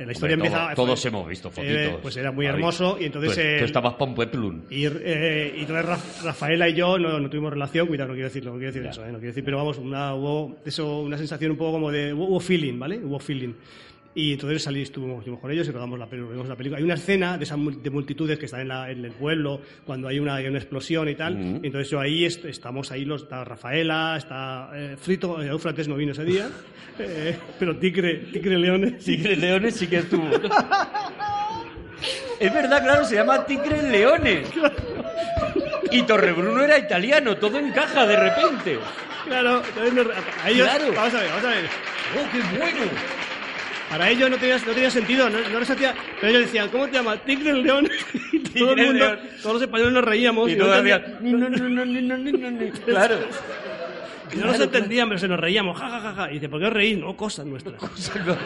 La 0.05 0.11
historia 0.13 0.35
Hombre, 0.35 0.47
empieza. 0.47 0.73
todo- 0.75 0.85
todos 0.85 1.05
hemos 1.05 1.27
visto 1.27 1.49
fotitos. 1.51 1.75
Eh, 1.77 1.97
pues 2.01 2.15
era 2.17 2.31
muy 2.31 2.45
hermoso 2.45 2.97
y 2.99 3.05
entonces. 3.05 3.31
Tú, 3.35 3.41
tú 3.41 3.41
el- 3.41 3.63
estabas 3.65 3.93
pa' 3.95 4.05
un 4.05 4.15
y, 4.69 4.85
eh, 4.85 5.53
y 5.57 5.59
entonces 5.61 5.85
Raf- 5.85 6.23
Rafaela 6.23 6.69
y 6.69 6.73
yo 6.73 6.97
no, 6.97 7.19
no 7.19 7.29
tuvimos 7.29 7.51
relación, 7.51 7.87
cuidado, 7.87 8.07
no 8.09 8.13
quiero 8.13 8.29
decirlo, 8.29 8.51
no 8.51 8.57
quiero 8.57 8.71
decir 8.71 8.83
Ya. 8.83 8.91
eso, 8.91 9.01
eh, 9.03 9.11
no 9.11 9.17
quiero 9.19 9.27
decir, 9.31 9.43
pero 9.43 9.57
vamos, 9.57 9.77
una, 9.77 10.13
hubo 10.15 10.57
eso, 10.65 11.01
una 11.01 11.17
sensación 11.17 11.51
un 11.51 11.57
poco 11.57 11.73
como 11.73 11.91
de, 11.91 12.13
hubo 12.13 12.39
feeling, 12.39 12.79
¿vale? 12.79 12.97
Hubo 13.03 13.19
feeling. 13.19 13.53
Y 14.15 14.33
entonces 14.33 14.63
salí, 14.63 14.81
estuvimos, 14.81 15.19
estuvimos 15.19 15.39
con 15.39 15.51
ellos 15.51 15.67
y 15.67 15.71
rodamos 15.71 15.99
la, 15.99 16.05
rodamos 16.07 16.47
la 16.47 16.55
película. 16.55 16.79
Hay 16.79 16.83
una 16.83 16.95
escena 16.95 17.37
de 17.37 17.43
esas 17.43 17.59
de 17.81 17.89
multitudes 17.91 18.39
que 18.39 18.45
están 18.45 18.61
en, 18.61 18.67
la- 18.69 18.89
en 18.89 19.05
el 19.05 19.11
pueblo, 19.11 19.61
cuando 19.85 20.07
hay 20.07 20.19
una, 20.19 20.35
hay 20.35 20.47
una 20.47 20.57
explosión 20.57 21.07
y 21.09 21.15
tal. 21.15 21.35
Ujú. 21.35 21.59
y 21.63 21.67
entonces 21.67 21.89
yo 21.89 21.99
ahí 21.99 22.25
est- 22.25 22.45
estamos 22.45 22.91
ahí, 22.91 23.05
los, 23.05 23.23
está 23.23 23.43
Rafaela, 23.45 24.15
está 24.17 24.71
eh, 24.73 24.97
Frito, 24.99 25.41
eh, 25.41 25.47
Eufrates 25.49 25.87
no 25.87 25.95
vino 25.95 26.11
ese 26.13 26.23
día, 26.25 26.49
eh, 26.99 27.37
pero 27.59 27.77
Tigre, 27.77 28.15
Tigre 28.33 28.57
Leones. 28.57 29.03
Tigres 29.03 29.37
Leones 29.37 29.75
sí 29.75 29.85
que 29.87 29.97
estuvo. 29.97 30.27
es 32.39 32.53
verdad, 32.53 32.83
claro, 32.83 33.05
se 33.05 33.15
llama 33.15 33.45
Tigres 33.45 33.83
Leones. 33.83 34.47
Y 35.91 36.03
Torrebruno 36.03 36.63
era 36.63 36.77
italiano, 36.77 37.35
todo 37.37 37.57
encaja 37.59 38.05
de 38.05 38.15
repente. 38.15 38.79
Claro, 39.25 39.61
ellos, 40.47 40.67
Claro. 40.67 40.93
vamos 40.95 41.13
a 41.13 41.19
ver, 41.19 41.29
vamos 41.29 41.45
a 41.45 41.49
ver. 41.49 41.65
¡Oh, 42.17 42.27
qué 42.31 42.57
bueno! 42.57 42.91
Para 43.89 44.09
ellos 44.09 44.29
no 44.29 44.37
tenía, 44.37 44.57
no 44.57 44.71
tenía 44.73 44.91
sentido, 44.91 45.29
no, 45.29 45.39
no 45.49 45.59
les 45.59 45.69
hacía. 45.69 45.95
Pero 46.21 46.29
ellos 46.29 46.41
decían, 46.43 46.69
¿cómo 46.69 46.87
te 46.87 46.93
llamas? 46.93 47.23
Tigre 47.25 47.51
el 47.51 47.63
León. 47.63 47.89
Y 48.31 48.39
todo 48.59 48.71
el 48.71 48.75
Tigre 48.77 48.81
el 48.81 48.87
mundo, 48.93 49.05
León. 49.05 49.19
todos 49.41 49.53
los 49.55 49.61
españoles 49.63 49.93
nos 49.93 50.03
reíamos. 50.03 50.49
Y 50.49 50.53
y 50.53 50.55
no, 50.55 50.65
hacían, 50.71 51.17
"No, 51.21 51.37
no, 51.37 51.49
no, 51.49 51.69
no, 51.69 51.85
no, 51.85 52.17
no, 52.17 52.51
no". 52.51 52.71
Claro. 52.85 53.19
Y 54.33 54.37
no 54.37 54.47
nos 54.47 54.59
entendían, 54.59 55.07
pero 55.07 55.19
se 55.19 55.27
nos 55.27 55.39
reíamos. 55.39 55.77
Ja, 55.79 55.89
ja, 55.89 55.99
ja, 55.99 56.13
ja. 56.13 56.31
Y 56.31 56.35
dice, 56.35 56.49
¿por 56.49 56.59
qué 56.59 56.67
os 56.67 56.73
reís? 56.73 56.97
No, 56.97 57.15
cosas 57.17 57.45
nuestras. 57.45 57.81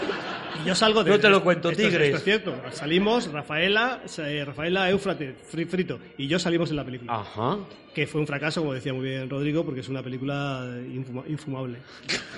Y 0.63 0.67
yo 0.67 0.75
salgo 0.75 1.03
de. 1.03 1.09
No 1.09 1.19
te 1.19 1.29
lo 1.29 1.43
cuento, 1.43 1.71
esto 1.71 1.81
es- 1.81 1.87
Tigres. 1.89 2.05
Esto 2.09 2.17
es 2.19 2.23
cierto. 2.23 2.55
Salimos, 2.71 3.29
Rafaela, 3.31 4.01
Rafaela 4.45 4.89
Éufrate, 4.91 5.35
Fri- 5.51 5.67
Frito. 5.67 5.99
Y 6.17 6.27
yo 6.27 6.37
salimos 6.37 6.69
en 6.69 6.75
la 6.75 6.85
película. 6.85 7.11
Ajá. 7.15 7.57
Que 7.93 8.05
fue 8.05 8.21
un 8.21 8.27
fracaso, 8.27 8.61
como 8.61 8.73
decía 8.73 8.93
muy 8.93 9.09
bien 9.09 9.29
Rodrigo, 9.29 9.65
porque 9.65 9.79
es 9.81 9.89
una 9.89 10.03
película 10.03 10.63
infuma- 10.87 11.23
infumable. 11.27 11.79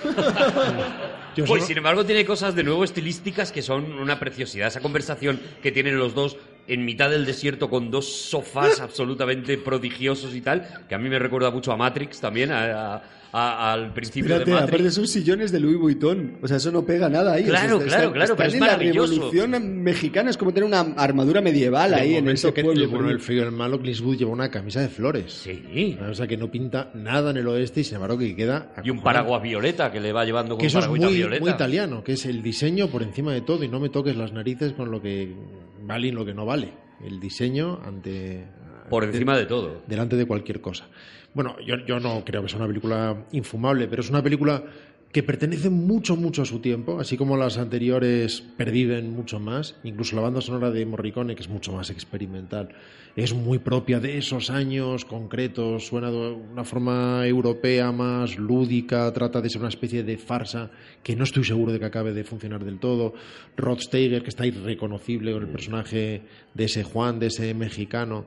Pues 1.46 1.64
sin 1.66 1.76
embargo 1.76 2.04
tiene 2.06 2.24
cosas 2.24 2.54
de 2.54 2.64
nuevo 2.64 2.82
estilísticas 2.84 3.52
que 3.52 3.60
son 3.62 3.92
una 3.92 4.18
preciosidad. 4.18 4.68
Esa 4.68 4.80
conversación 4.80 5.38
que 5.62 5.70
tienen 5.70 5.98
los 5.98 6.14
dos 6.14 6.36
en 6.68 6.84
mitad 6.84 7.10
del 7.10 7.24
desierto 7.26 7.68
con 7.70 7.90
dos 7.90 8.06
sofás 8.06 8.80
absolutamente 8.80 9.58
prodigiosos 9.58 10.34
y 10.34 10.40
tal, 10.40 10.66
que 10.88 10.94
a 10.94 10.98
mí 10.98 11.08
me 11.08 11.18
recuerda 11.18 11.50
mucho 11.50 11.72
a 11.72 11.76
Matrix 11.76 12.20
también, 12.20 12.50
a- 12.50 12.94
a- 12.96 13.02
a- 13.32 13.72
al 13.72 13.92
principio 13.92 14.30
Espérate, 14.36 14.50
de 14.50 14.56
aparte 14.56 14.72
Matrix. 14.78 14.94
son 14.94 15.06
sillones 15.08 15.52
de 15.52 15.60
Louis 15.60 15.76
Vuitton. 15.76 16.38
O 16.42 16.48
sea, 16.48 16.56
eso 16.56 16.72
no 16.72 16.86
pega 16.86 17.08
nada 17.10 17.34
ahí. 17.34 17.44
Claro, 17.44 17.76
O 17.76 17.80
sea, 17.80 17.88
claro, 17.88 18.12
claro, 18.12 18.34
pero 18.36 18.48
es 18.48 18.54
en 18.54 18.60
la 18.60 18.66
maravilloso. 18.66 19.12
revolución 19.14 19.82
mexicana 19.82 20.30
es 20.30 20.36
como 20.38 20.54
tener 20.54 20.64
una 20.66 20.80
armadura 20.96 21.42
medieval 21.42 21.92
ahí 21.92 22.14
en 22.14 22.28
ese 22.30 22.54
que 22.54 22.62
pueblo. 22.64 22.82
el 22.84 22.88
bueno, 22.88 23.10
el 23.10 23.20
frío 23.20 23.42
y 23.42 23.44
el 23.46 23.52
malo, 23.52 23.78
Clint 23.78 23.96
Eastwood 23.96 24.16
lleva 24.16 24.30
una 24.30 24.50
camisa 24.50 24.80
de 24.80 24.88
flores. 24.88 25.32
Sí. 25.32 25.98
O 26.08 26.14
sea, 26.14 26.26
que 26.26 26.36
no 26.38 26.50
pinta 26.50 26.90
nada 26.94 27.30
en 27.32 27.36
el 27.36 27.48
oeste 27.48 27.80
y 27.80 27.84
sin 27.84 27.96
embargo 27.96 28.16
que 28.16 28.34
queda... 28.34 28.72
Y 28.82 28.88
un 28.90 29.02
paraguas 29.02 29.42
violeta 29.42 29.92
que 29.92 30.00
le 30.00 30.12
va 30.12 30.24
llevando 30.24 30.54
con 30.54 30.60
Que 30.60 30.68
eso 30.68 30.78
un 30.78 30.84
es 30.84 30.90
muy, 30.90 31.14
violeta. 31.14 31.40
muy 31.42 31.50
italiano, 31.50 32.02
que 32.02 32.12
es 32.12 32.24
el 32.24 32.42
diseño 32.42 32.88
por 32.88 33.02
encima 33.02 33.34
de 33.34 33.42
todo 33.42 33.62
y 33.64 33.68
no 33.68 33.80
me 33.80 33.90
toques 33.90 34.16
las 34.16 34.32
narices 34.32 34.72
con 34.72 34.90
lo 34.90 35.02
que 35.02 35.34
vale 35.86 36.08
y 36.08 36.12
lo 36.12 36.24
que 36.24 36.34
no 36.34 36.44
vale. 36.46 36.72
El 37.04 37.20
diseño 37.20 37.80
ante... 37.84 38.46
Por 38.90 39.04
ante- 39.04 39.16
encima 39.16 39.36
de 39.36 39.46
todo. 39.46 39.82
delante 39.86 40.16
de 40.16 40.26
cualquier 40.26 40.60
cosa. 40.60 40.86
Bueno, 41.34 41.56
yo, 41.66 41.76
yo 41.86 42.00
no 42.00 42.24
creo 42.24 42.42
que 42.42 42.48
sea 42.48 42.58
una 42.58 42.66
película 42.68 43.26
infumable, 43.32 43.88
pero 43.88 44.00
es 44.02 44.08
una 44.10 44.22
película 44.22 44.62
que 45.16 45.22
pertenece 45.22 45.70
mucho, 45.70 46.14
mucho 46.14 46.42
a 46.42 46.44
su 46.44 46.58
tiempo, 46.58 47.00
así 47.00 47.16
como 47.16 47.38
las 47.38 47.56
anteriores 47.56 48.42
perviven 48.58 49.16
mucho 49.16 49.40
más, 49.40 49.74
incluso 49.82 50.14
la 50.14 50.20
banda 50.20 50.42
sonora 50.42 50.70
de 50.70 50.84
Morricone, 50.84 51.34
que 51.34 51.40
es 51.40 51.48
mucho 51.48 51.72
más 51.72 51.88
experimental, 51.88 52.74
es 53.16 53.32
muy 53.32 53.58
propia 53.58 53.98
de 53.98 54.18
esos 54.18 54.50
años 54.50 55.06
concretos, 55.06 55.86
suena 55.86 56.10
de 56.10 56.18
una 56.18 56.64
forma 56.64 57.26
europea 57.26 57.92
más 57.92 58.36
lúdica, 58.36 59.10
trata 59.14 59.40
de 59.40 59.48
ser 59.48 59.62
una 59.62 59.70
especie 59.70 60.02
de 60.02 60.18
farsa 60.18 60.70
que 61.02 61.16
no 61.16 61.24
estoy 61.24 61.44
seguro 61.44 61.72
de 61.72 61.78
que 61.78 61.86
acabe 61.86 62.12
de 62.12 62.22
funcionar 62.22 62.62
del 62.62 62.78
todo. 62.78 63.14
Rod 63.56 63.78
Steiger, 63.80 64.22
que 64.22 64.28
está 64.28 64.44
irreconocible 64.44 65.32
con 65.32 65.44
el 65.44 65.48
personaje 65.48 66.24
de 66.52 66.64
ese 66.64 66.84
Juan, 66.84 67.20
de 67.20 67.28
ese 67.28 67.54
mexicano 67.54 68.26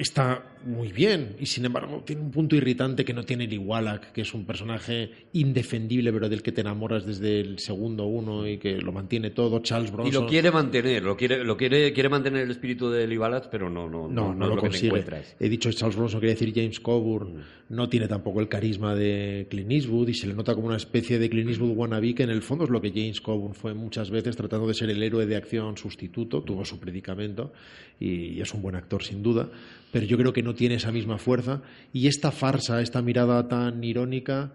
está 0.00 0.42
muy 0.64 0.92
bien 0.92 1.36
y 1.38 1.46
sin 1.46 1.64
embargo 1.64 2.02
tiene 2.04 2.22
un 2.22 2.30
punto 2.30 2.54
irritante 2.56 3.04
que 3.04 3.14
no 3.14 3.24
tiene 3.24 3.44
el 3.44 3.52
Igualak, 3.52 4.12
que 4.12 4.22
es 4.22 4.34
un 4.34 4.44
personaje 4.44 5.10
indefendible 5.32 6.12
pero 6.12 6.28
del 6.28 6.42
que 6.42 6.52
te 6.52 6.60
enamoras 6.60 7.06
desde 7.06 7.40
el 7.40 7.58
segundo 7.58 8.06
uno 8.06 8.46
y 8.46 8.58
que 8.58 8.80
lo 8.80 8.92
mantiene 8.92 9.30
todo. 9.30 9.60
Charles 9.60 9.90
Y 9.90 9.92
Bronson 9.92 10.24
lo 10.24 10.28
quiere 10.28 10.50
mantener, 10.50 11.02
lo 11.02 11.16
quiere, 11.16 11.44
lo 11.44 11.56
quiere, 11.56 11.92
quiere 11.92 12.08
mantener 12.08 12.42
el 12.42 12.50
espíritu 12.50 12.90
de 12.90 13.06
Libalat, 13.06 13.48
pero 13.50 13.70
no, 13.70 13.88
no, 13.88 14.08
no, 14.08 14.34
no, 14.34 14.44
es 14.44 14.48
lo, 14.48 14.56
lo 14.56 14.60
consigue. 14.60 15.04
He 15.38 15.48
dicho 15.48 15.70
Charles 15.72 15.96
Bronson, 15.96 16.20
quería 16.20 16.34
decir 16.34 16.52
James 16.54 16.80
Coburn. 16.80 17.34
Mm. 17.34 17.40
No 17.70 17.88
tiene 17.88 18.08
tampoco 18.08 18.40
el 18.40 18.48
carisma 18.48 18.94
de 18.94 19.46
Clint 19.48 19.70
Eastwood 19.70 20.08
y 20.08 20.14
se 20.14 20.26
le 20.26 20.34
nota 20.34 20.54
como 20.54 20.66
una 20.66 20.76
especie 20.76 21.18
de 21.18 21.30
Clint 21.30 21.50
Eastwood 21.50 21.76
wannabe, 21.76 22.14
que 22.14 22.24
en 22.24 22.30
el 22.30 22.42
fondo 22.42 22.64
es 22.64 22.70
lo 22.70 22.80
que 22.80 22.90
James 22.90 23.20
Coburn 23.20 23.54
fue 23.54 23.74
muchas 23.74 24.10
veces, 24.10 24.36
tratando 24.36 24.66
de 24.66 24.74
ser 24.74 24.90
el 24.90 25.02
héroe 25.02 25.26
de 25.26 25.36
acción 25.36 25.76
sustituto. 25.76 26.42
Tuvo 26.42 26.64
su 26.64 26.80
predicamento 26.80 27.52
y 28.00 28.40
es 28.40 28.52
un 28.54 28.62
buen 28.62 28.74
actor 28.74 29.02
sin 29.02 29.22
duda, 29.22 29.48
pero 29.92 30.06
yo 30.06 30.16
creo 30.16 30.32
que 30.32 30.42
no 30.42 30.54
tiene 30.54 30.76
esa 30.76 30.92
misma 30.92 31.18
fuerza. 31.18 31.62
Y 31.92 32.06
esta 32.06 32.30
farsa, 32.32 32.80
esta 32.80 33.02
mirada 33.02 33.48
tan 33.48 33.82
irónica, 33.82 34.52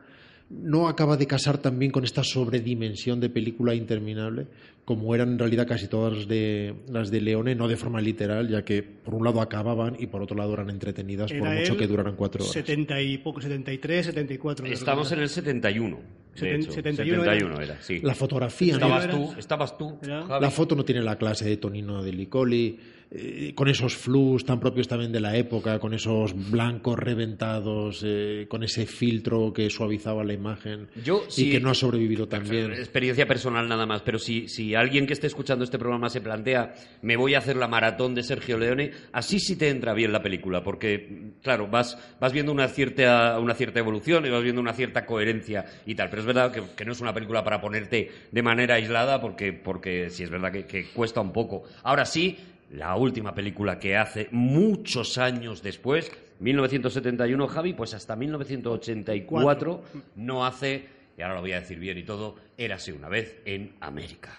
no 0.49 0.87
acaba 0.87 1.17
de 1.17 1.25
casar 1.27 1.57
también 1.57 1.91
con 1.91 2.03
esta 2.03 2.23
sobredimensión 2.23 3.19
de 3.19 3.29
película 3.29 3.73
interminable, 3.73 4.47
como 4.85 5.15
eran 5.15 5.29
en 5.33 5.39
realidad 5.39 5.67
casi 5.67 5.87
todas 5.87 6.13
las 6.15 6.27
de, 6.27 6.75
las 6.91 7.09
de 7.09 7.19
Leone, 7.19 7.55
no 7.55 7.67
de 7.67 7.75
forma 7.75 7.99
literal, 7.99 8.47
ya 8.47 8.63
que 8.63 8.83
por 8.83 9.15
un 9.15 9.23
lado 9.23 9.41
acababan 9.41 9.95
y 9.99 10.05
por 10.05 10.21
otro 10.21 10.37
lado 10.37 10.53
eran 10.53 10.69
entretenidas, 10.69 11.33
por 11.33 11.49
mucho 11.49 11.75
que 11.75 11.87
duraran 11.87 12.15
cuatro 12.15 12.43
horas. 12.43 12.53
70 12.53 13.01
y 13.01 13.17
poco, 13.17 13.41
73, 13.41 14.05
74. 14.05 14.65
Estamos 14.67 15.11
en 15.11 15.19
el 15.21 15.29
71. 15.29 15.97
de 16.35 16.39
Seten- 16.41 16.61
hecho. 16.61 16.71
71 16.73 17.23
71 17.23 17.61
era, 17.61 17.81
sí. 17.81 17.99
La 18.03 18.13
fotografía, 18.13 18.73
¿no? 18.77 18.85
Estabas 18.85 19.03
Era- 19.05 19.13
tú, 19.13 19.33
estabas 19.39 19.77
tú. 19.79 19.97
Javi. 20.05 20.41
La 20.41 20.51
foto 20.51 20.75
no 20.75 20.85
tiene 20.85 21.01
la 21.01 21.17
clase 21.17 21.45
de 21.49 21.57
Tonino 21.57 22.03
de 22.03 22.13
Licoli, 22.13 22.77
eh, 23.17 23.53
con 23.55 23.69
esos 23.69 23.95
flus 23.95 24.43
tan 24.43 24.59
propios 24.59 24.87
también 24.87 25.11
de 25.11 25.19
la 25.19 25.37
época, 25.37 25.79
con 25.79 25.93
esos 25.93 26.33
blancos 26.51 26.99
reventados, 26.99 28.03
eh, 28.05 28.45
con 28.49 28.63
ese 28.63 28.85
filtro 28.85 29.53
que 29.53 29.69
suavizaba 29.69 30.23
la 30.23 30.33
imagen 30.33 30.89
Yo, 31.03 31.23
y 31.37 31.49
que 31.49 31.59
no 31.59 31.69
ha 31.69 31.73
sobrevivido 31.73 32.27
tan 32.27 32.47
bien. 32.47 32.73
Experiencia 32.73 33.25
personal 33.25 33.67
nada 33.69 33.85
más, 33.85 34.01
pero 34.01 34.19
si, 34.19 34.47
si 34.47 34.75
alguien 34.75 35.07
que 35.07 35.13
esté 35.13 35.27
escuchando 35.27 35.63
este 35.63 35.79
programa 35.79 36.09
se 36.09 36.19
plantea, 36.19 36.73
me 37.01 37.15
voy 37.15 37.35
a 37.35 37.37
hacer 37.37 37.55
la 37.55 37.67
maratón 37.67 38.15
de 38.15 38.23
Sergio 38.23 38.57
Leone, 38.57 38.91
así 39.13 39.39
sí 39.39 39.55
te 39.55 39.69
entra 39.69 39.93
bien 39.93 40.11
la 40.11 40.21
película, 40.21 40.63
porque, 40.63 41.33
claro, 41.41 41.67
vas, 41.67 41.97
vas 42.19 42.33
viendo 42.33 42.51
una 42.51 42.67
cierta, 42.67 43.39
una 43.39 43.53
cierta 43.53 43.79
evolución 43.79 44.25
y 44.25 44.29
vas 44.29 44.43
viendo 44.43 44.61
una 44.61 44.73
cierta 44.73 45.05
coherencia 45.05 45.65
y 45.85 45.95
tal, 45.95 46.09
pero 46.09 46.21
es 46.21 46.25
verdad 46.25 46.51
que, 46.51 46.63
que 46.75 46.85
no 46.85 46.91
es 46.91 46.99
una 46.99 47.13
película 47.13 47.43
para 47.43 47.61
ponerte 47.61 48.11
de 48.31 48.41
manera 48.41 48.75
aislada, 48.75 49.21
porque, 49.21 49.53
porque 49.53 50.09
sí 50.09 50.23
es 50.23 50.29
verdad 50.29 50.51
que, 50.51 50.65
que 50.65 50.85
cuesta 50.91 51.21
un 51.21 51.31
poco. 51.31 51.63
Ahora 51.83 52.05
sí, 52.05 52.37
la 52.75 52.95
última 52.95 53.33
película 53.33 53.79
que 53.79 53.97
hace 53.97 54.27
muchos 54.31 55.17
años 55.17 55.63
después, 55.63 56.11
1971, 56.39 57.47
Javi, 57.47 57.73
pues 57.73 57.93
hasta 57.93 58.15
1984 58.15 59.83
no 60.15 60.45
hace 60.45 60.95
y 61.17 61.21
ahora 61.21 61.35
lo 61.35 61.41
voy 61.41 61.53
a 61.53 61.61
decir 61.61 61.79
bien 61.79 61.97
y 61.97 62.03
todo, 62.03 62.35
érase 62.57 62.91
una 62.91 63.07
vez 63.07 63.39
en 63.45 63.75
América. 63.79 64.37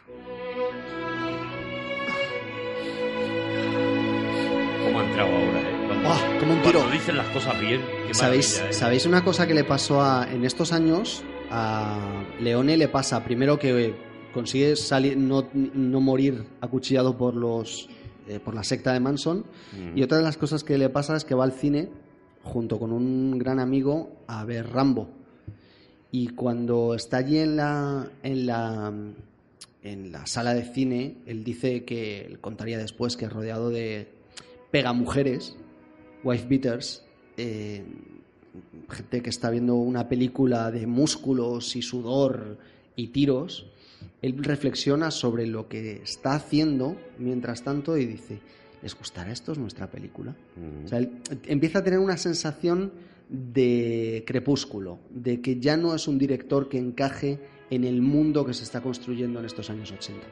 ¿Cómo 4.84 5.00
ha 5.00 5.04
entrado 5.04 5.30
ahora, 5.30 5.60
eh? 5.60 5.84
Cuando, 5.86 6.08
¡Ah, 6.08 6.36
como 6.38 6.52
un 6.52 6.60
cuando 6.60 6.80
tiro! 6.80 6.92
dicen 6.92 7.16
las 7.16 7.28
cosas 7.28 7.58
bien, 7.60 7.80
¿Sabéis, 8.12 8.60
¿eh? 8.60 8.72
¿Sabéis 8.72 9.06
una 9.06 9.24
cosa 9.24 9.46
que 9.46 9.54
le 9.54 9.64
pasó 9.64 10.02
a, 10.02 10.28
en 10.30 10.44
estos 10.44 10.72
años? 10.72 11.24
A 11.50 12.24
Leone 12.40 12.76
le 12.76 12.88
pasa 12.88 13.24
primero 13.24 13.58
que 13.58 13.94
consigue 14.34 14.76
salir, 14.76 15.16
no, 15.16 15.48
no 15.54 16.00
morir 16.00 16.44
acuchillado 16.60 17.16
por 17.16 17.34
los 17.34 17.88
eh, 18.28 18.40
por 18.40 18.54
la 18.54 18.64
secta 18.64 18.92
de 18.92 19.00
Manson 19.00 19.44
Mm. 19.72 19.96
y 19.98 20.02
otra 20.02 20.18
de 20.18 20.24
las 20.24 20.36
cosas 20.36 20.64
que 20.64 20.78
le 20.78 20.88
pasa 20.88 21.16
es 21.16 21.24
que 21.24 21.34
va 21.34 21.44
al 21.44 21.52
cine 21.52 21.88
junto 22.42 22.78
con 22.78 22.92
un 22.92 23.38
gran 23.38 23.58
amigo 23.58 24.10
a 24.26 24.44
ver 24.44 24.68
Rambo 24.70 25.08
y 26.12 26.28
cuando 26.28 26.94
está 26.94 27.18
allí 27.18 27.38
en 27.38 27.56
la 27.56 28.08
en 28.22 28.46
la 28.46 28.92
en 29.82 30.12
la 30.12 30.26
sala 30.26 30.54
de 30.54 30.64
cine 30.64 31.16
él 31.26 31.44
dice 31.44 31.84
que 31.84 32.24
él 32.26 32.38
contaría 32.40 32.78
después 32.78 33.16
que 33.16 33.28
rodeado 33.28 33.70
de 33.70 34.08
pegamujeres 34.70 35.56
wife 36.24 36.46
beaters 36.48 37.04
eh, 37.36 37.84
gente 38.88 39.22
que 39.22 39.30
está 39.30 39.50
viendo 39.50 39.74
una 39.74 40.08
película 40.08 40.70
de 40.70 40.86
músculos 40.86 41.76
y 41.76 41.82
sudor 41.82 42.58
y 42.94 43.08
tiros, 43.08 43.66
él 44.26 44.42
reflexiona 44.42 45.10
sobre 45.12 45.46
lo 45.46 45.68
que 45.68 46.02
está 46.02 46.34
haciendo 46.34 46.96
mientras 47.18 47.62
tanto 47.62 47.96
y 47.96 48.06
dice, 48.06 48.40
¿les 48.82 48.96
gustará 48.96 49.30
esto 49.30 49.52
es 49.52 49.58
nuestra 49.58 49.88
película? 49.88 50.32
Mm. 50.56 50.84
O 50.84 50.88
sea, 50.88 50.98
él 50.98 51.10
empieza 51.46 51.78
a 51.78 51.84
tener 51.84 52.00
una 52.00 52.16
sensación 52.16 52.92
de 53.28 54.24
crepúsculo, 54.26 54.98
de 55.10 55.40
que 55.40 55.60
ya 55.60 55.76
no 55.76 55.94
es 55.94 56.08
un 56.08 56.18
director 56.18 56.68
que 56.68 56.78
encaje 56.78 57.38
en 57.70 57.84
el 57.84 58.02
mundo 58.02 58.44
que 58.44 58.54
se 58.54 58.64
está 58.64 58.80
construyendo 58.80 59.38
en 59.38 59.46
estos 59.46 59.70
años 59.70 59.92
80. 59.92 60.26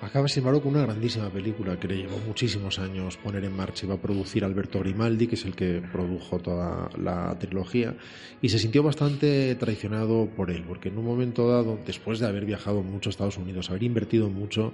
Acaba, 0.00 0.28
sin 0.28 0.42
embargo, 0.42 0.62
con 0.62 0.76
una 0.76 0.84
grandísima 0.84 1.28
película 1.28 1.78
que 1.78 1.88
le 1.88 1.96
llevó 1.96 2.18
muchísimos 2.24 2.78
años 2.78 3.16
poner 3.16 3.44
en 3.44 3.56
marcha. 3.56 3.84
Iba 3.84 3.96
a 3.96 4.00
producir 4.00 4.44
Alberto 4.44 4.78
Grimaldi, 4.78 5.26
que 5.26 5.34
es 5.34 5.44
el 5.44 5.56
que 5.56 5.82
produjo 5.92 6.38
toda 6.38 6.88
la 6.96 7.36
trilogía, 7.38 7.96
y 8.40 8.48
se 8.48 8.60
sintió 8.60 8.84
bastante 8.84 9.56
traicionado 9.56 10.28
por 10.36 10.52
él, 10.52 10.62
porque 10.68 10.88
en 10.88 10.98
un 10.98 11.04
momento 11.04 11.48
dado, 11.48 11.80
después 11.84 12.20
de 12.20 12.26
haber 12.26 12.44
viajado 12.44 12.82
mucho 12.84 13.08
a 13.08 13.10
Estados 13.10 13.38
Unidos, 13.38 13.70
haber 13.70 13.82
invertido 13.82 14.30
mucho 14.30 14.72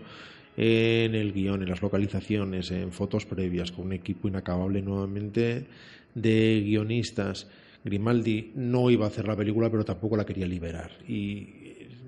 en 0.58 1.14
el 1.14 1.32
guion, 1.32 1.62
en 1.62 1.70
las 1.70 1.80
localizaciones, 1.80 2.70
en 2.70 2.92
fotos 2.92 3.24
previas, 3.24 3.72
con 3.72 3.86
un 3.86 3.94
equipo 3.94 4.28
inacabable 4.28 4.82
nuevamente 4.82 5.66
de 6.14 6.62
guionistas, 6.64 7.48
Grimaldi 7.82 8.52
no 8.54 8.90
iba 8.90 9.06
a 9.06 9.08
hacer 9.08 9.26
la 9.26 9.36
película, 9.36 9.70
pero 9.70 9.86
tampoco 9.86 10.16
la 10.16 10.26
quería 10.26 10.46
liberar. 10.46 10.90
Y 11.08 11.48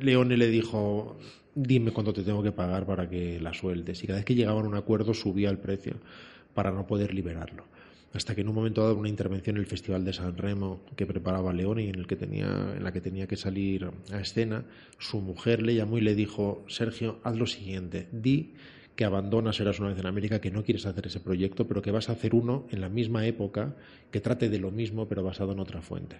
Leone 0.00 0.36
le 0.36 0.48
dijo, 0.48 1.18
dime 1.56 1.90
cuánto 1.90 2.12
te 2.12 2.22
tengo 2.22 2.42
que 2.42 2.52
pagar 2.52 2.86
para 2.86 3.08
que 3.08 3.40
la 3.40 3.52
sueltes. 3.54 4.04
Y 4.04 4.06
cada 4.06 4.18
vez 4.18 4.26
que 4.26 4.34
llegaban 4.34 4.66
a 4.66 4.68
un 4.68 4.76
acuerdo 4.76 5.14
subía 5.14 5.50
el 5.50 5.58
precio 5.58 5.94
para 6.54 6.70
no 6.70 6.86
poder 6.86 7.14
liberarlo. 7.14 7.64
Hasta 8.12 8.34
que 8.34 8.42
en 8.42 8.48
un 8.48 8.54
momento 8.54 8.82
dado 8.82 8.96
una 8.96 9.08
intervención 9.08 9.56
en 9.56 9.60
el 9.60 9.66
Festival 9.66 10.04
de 10.04 10.12
San 10.12 10.36
Remo 10.36 10.80
que 10.94 11.06
preparaba 11.06 11.52
Leone 11.52 11.84
y 11.84 11.88
en, 11.88 11.96
el 11.96 12.06
que 12.06 12.16
tenía, 12.16 12.74
en 12.76 12.84
la 12.84 12.92
que 12.92 13.00
tenía 13.00 13.26
que 13.26 13.36
salir 13.36 13.90
a 14.12 14.20
escena, 14.20 14.64
su 14.98 15.20
mujer 15.20 15.62
le 15.62 15.74
llamó 15.74 15.98
y 15.98 16.02
le 16.02 16.14
dijo, 16.14 16.64
Sergio, 16.68 17.18
haz 17.24 17.36
lo 17.36 17.46
siguiente, 17.46 18.08
di 18.12 18.54
que 18.94 19.04
abandonas 19.04 19.60
Eras 19.60 19.78
una 19.80 19.90
vez 19.90 19.98
en 19.98 20.06
América, 20.06 20.40
que 20.40 20.50
no 20.50 20.64
quieres 20.64 20.86
hacer 20.86 21.06
ese 21.06 21.20
proyecto, 21.20 21.66
pero 21.66 21.82
que 21.82 21.90
vas 21.90 22.08
a 22.08 22.12
hacer 22.12 22.34
uno 22.34 22.66
en 22.70 22.80
la 22.80 22.88
misma 22.88 23.26
época, 23.26 23.76
que 24.10 24.20
trate 24.20 24.48
de 24.48 24.58
lo 24.58 24.70
mismo, 24.70 25.06
pero 25.06 25.22
basado 25.22 25.52
en 25.52 25.60
otra 25.60 25.82
fuente. 25.82 26.16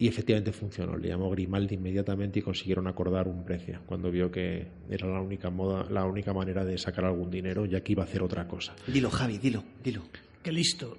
Y 0.00 0.08
efectivamente 0.08 0.50
funcionó. 0.50 0.96
Le 0.96 1.08
llamó 1.08 1.30
Grimaldi 1.30 1.76
inmediatamente 1.76 2.40
y 2.40 2.42
consiguieron 2.42 2.88
acordar 2.88 3.28
un 3.28 3.44
precio 3.44 3.80
cuando 3.86 4.10
vio 4.10 4.30
que 4.30 4.66
era 4.88 5.06
la 5.06 5.20
única 5.20 5.50
moda, 5.50 5.86
la 5.88 6.04
única 6.04 6.32
manera 6.32 6.64
de 6.64 6.76
sacar 6.78 7.04
algún 7.04 7.30
dinero, 7.30 7.66
ya 7.66 7.82
que 7.82 7.92
iba 7.92 8.02
a 8.02 8.06
hacer 8.06 8.22
otra 8.22 8.48
cosa. 8.48 8.74
Dilo, 8.86 9.10
Javi, 9.10 9.38
dilo, 9.38 9.62
dilo. 9.84 10.02
Qué 10.42 10.50
listo. 10.50 10.96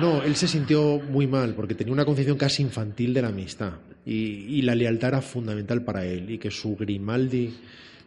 No, 0.00 0.22
él 0.22 0.36
se 0.36 0.48
sintió 0.48 1.00
muy 1.10 1.26
mal 1.26 1.54
porque 1.54 1.74
tenía 1.74 1.92
una 1.92 2.06
concepción 2.06 2.38
casi 2.38 2.62
infantil 2.62 3.12
de 3.12 3.20
la 3.20 3.28
amistad 3.28 3.72
y, 4.06 4.14
y 4.58 4.62
la 4.62 4.74
lealtad 4.74 5.08
era 5.08 5.20
fundamental 5.20 5.84
para 5.84 6.06
él 6.06 6.30
y 6.30 6.38
que 6.38 6.50
su 6.50 6.76
Grimaldi 6.76 7.52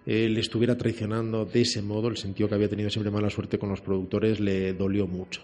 eh, 0.05 0.29
le 0.29 0.39
estuviera 0.39 0.77
traicionando 0.77 1.45
de 1.45 1.61
ese 1.61 1.81
modo, 1.81 2.09
el 2.09 2.17
sentido 2.17 2.47
que 2.47 2.55
había 2.55 2.69
tenido 2.69 2.89
siempre 2.91 3.11
mala 3.11 3.29
suerte 3.29 3.57
con 3.57 3.69
los 3.69 3.81
productores, 3.81 4.39
le 4.39 4.73
dolió 4.73 5.07
mucho. 5.07 5.41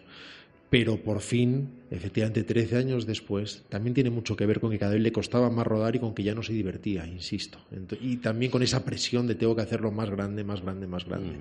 Pero 0.71 1.03
por 1.03 1.19
fin, 1.19 1.67
efectivamente, 1.91 2.45
13 2.45 2.77
años 2.77 3.05
después, 3.05 3.65
también 3.67 3.93
tiene 3.93 4.09
mucho 4.09 4.37
que 4.37 4.45
ver 4.45 4.61
con 4.61 4.71
que 4.71 4.79
cada 4.79 4.93
vez 4.93 5.01
le 5.01 5.11
costaba 5.11 5.49
más 5.49 5.67
rodar 5.67 5.97
y 5.97 5.99
con 5.99 6.15
que 6.15 6.23
ya 6.23 6.33
no 6.33 6.43
se 6.43 6.53
divertía, 6.53 7.05
insisto. 7.05 7.59
Y 7.99 8.15
también 8.17 8.53
con 8.53 8.63
esa 8.63 8.85
presión 8.85 9.27
de 9.27 9.35
tengo 9.35 9.53
que 9.53 9.63
hacerlo 9.63 9.91
más 9.91 10.09
grande, 10.09 10.45
más 10.45 10.61
grande, 10.61 10.87
más 10.87 11.03
grande. 11.03 11.33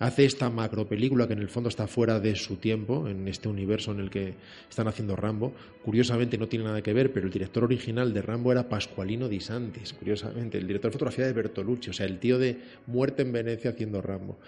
Hace 0.00 0.26
esta 0.26 0.50
macro 0.50 0.86
película 0.86 1.26
que 1.26 1.32
en 1.32 1.38
el 1.38 1.48
fondo 1.48 1.70
está 1.70 1.86
fuera 1.86 2.20
de 2.20 2.36
su 2.36 2.56
tiempo, 2.56 3.08
en 3.08 3.26
este 3.26 3.48
universo 3.48 3.90
en 3.92 4.00
el 4.00 4.10
que 4.10 4.34
están 4.68 4.86
haciendo 4.86 5.16
Rambo. 5.16 5.54
Curiosamente 5.82 6.36
no 6.36 6.46
tiene 6.46 6.66
nada 6.66 6.82
que 6.82 6.92
ver, 6.92 7.10
pero 7.10 7.26
el 7.26 7.32
director 7.32 7.64
original 7.64 8.12
de 8.12 8.20
Rambo 8.20 8.52
era 8.52 8.68
Pascualino 8.68 9.28
Di 9.28 9.40
Santis, 9.40 9.94
curiosamente. 9.94 10.58
El 10.58 10.66
director 10.66 10.90
de 10.90 10.92
fotografía 10.92 11.26
de 11.26 11.32
Bertolucci, 11.32 11.88
o 11.88 11.92
sea, 11.94 12.04
el 12.04 12.18
tío 12.18 12.38
de 12.38 12.58
Muerte 12.86 13.22
en 13.22 13.32
Venecia 13.32 13.70
haciendo 13.70 14.02
Rambo. 14.02 14.38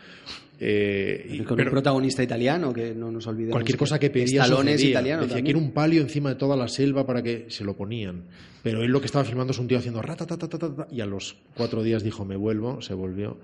Eh, 0.62 1.26
y- 1.30 1.38
con 1.38 1.56
pero- 1.56 1.70
un 1.70 1.72
protagonista 1.72 2.22
italiano, 2.22 2.72
que 2.72 2.94
no 2.94 3.10
nos 3.10 3.26
olvidemos. 3.26 3.54
Cualquier 3.54 3.78
cosa 3.78 3.98
que 3.98 4.10
pedía 4.10 4.42
Stallone 4.42 4.72
es 4.72 4.76
sucedía. 4.76 4.90
italiano 4.90 5.22
Decía, 5.26 5.42
quiero 5.42 5.58
un 5.58 5.72
palio 5.72 6.02
encima 6.02 6.28
de 6.28 6.34
toda 6.36 6.54
la 6.56 6.68
selva 6.68 7.06
para 7.06 7.22
que 7.22 7.46
se 7.48 7.64
lo 7.64 7.74
ponían. 7.76 8.24
Pero 8.62 8.82
él 8.82 8.90
lo 8.90 9.00
que 9.00 9.06
estaba 9.06 9.24
filmando 9.24 9.52
es 9.52 9.58
un 9.58 9.66
tío 9.68 9.78
haciendo 9.78 10.02
ratatatatata 10.02 10.86
y 10.92 11.00
a 11.00 11.06
los 11.06 11.36
cuatro 11.54 11.82
días 11.82 12.02
dijo 12.04 12.26
me 12.26 12.36
vuelvo, 12.36 12.82
se 12.82 12.92
volvió 12.92 13.38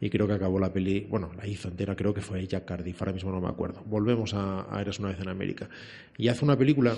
y 0.00 0.08
creo 0.08 0.26
que 0.26 0.32
acabó 0.32 0.58
la 0.58 0.72
peli, 0.72 1.06
bueno, 1.10 1.30
la 1.36 1.46
hizo 1.46 1.68
entera, 1.68 1.94
creo 1.94 2.14
que 2.14 2.22
fue 2.22 2.44
Jack 2.46 2.64
Cardiff, 2.64 3.00
ahora 3.02 3.12
mismo 3.12 3.30
no 3.30 3.40
me 3.42 3.48
acuerdo. 3.48 3.82
Volvemos 3.84 4.32
a, 4.32 4.74
a 4.74 4.80
Eres 4.80 4.98
una 4.98 5.08
vez 5.10 5.20
en 5.20 5.28
América. 5.28 5.68
Y 6.16 6.28
hace 6.28 6.42
una 6.44 6.56
película 6.56 6.96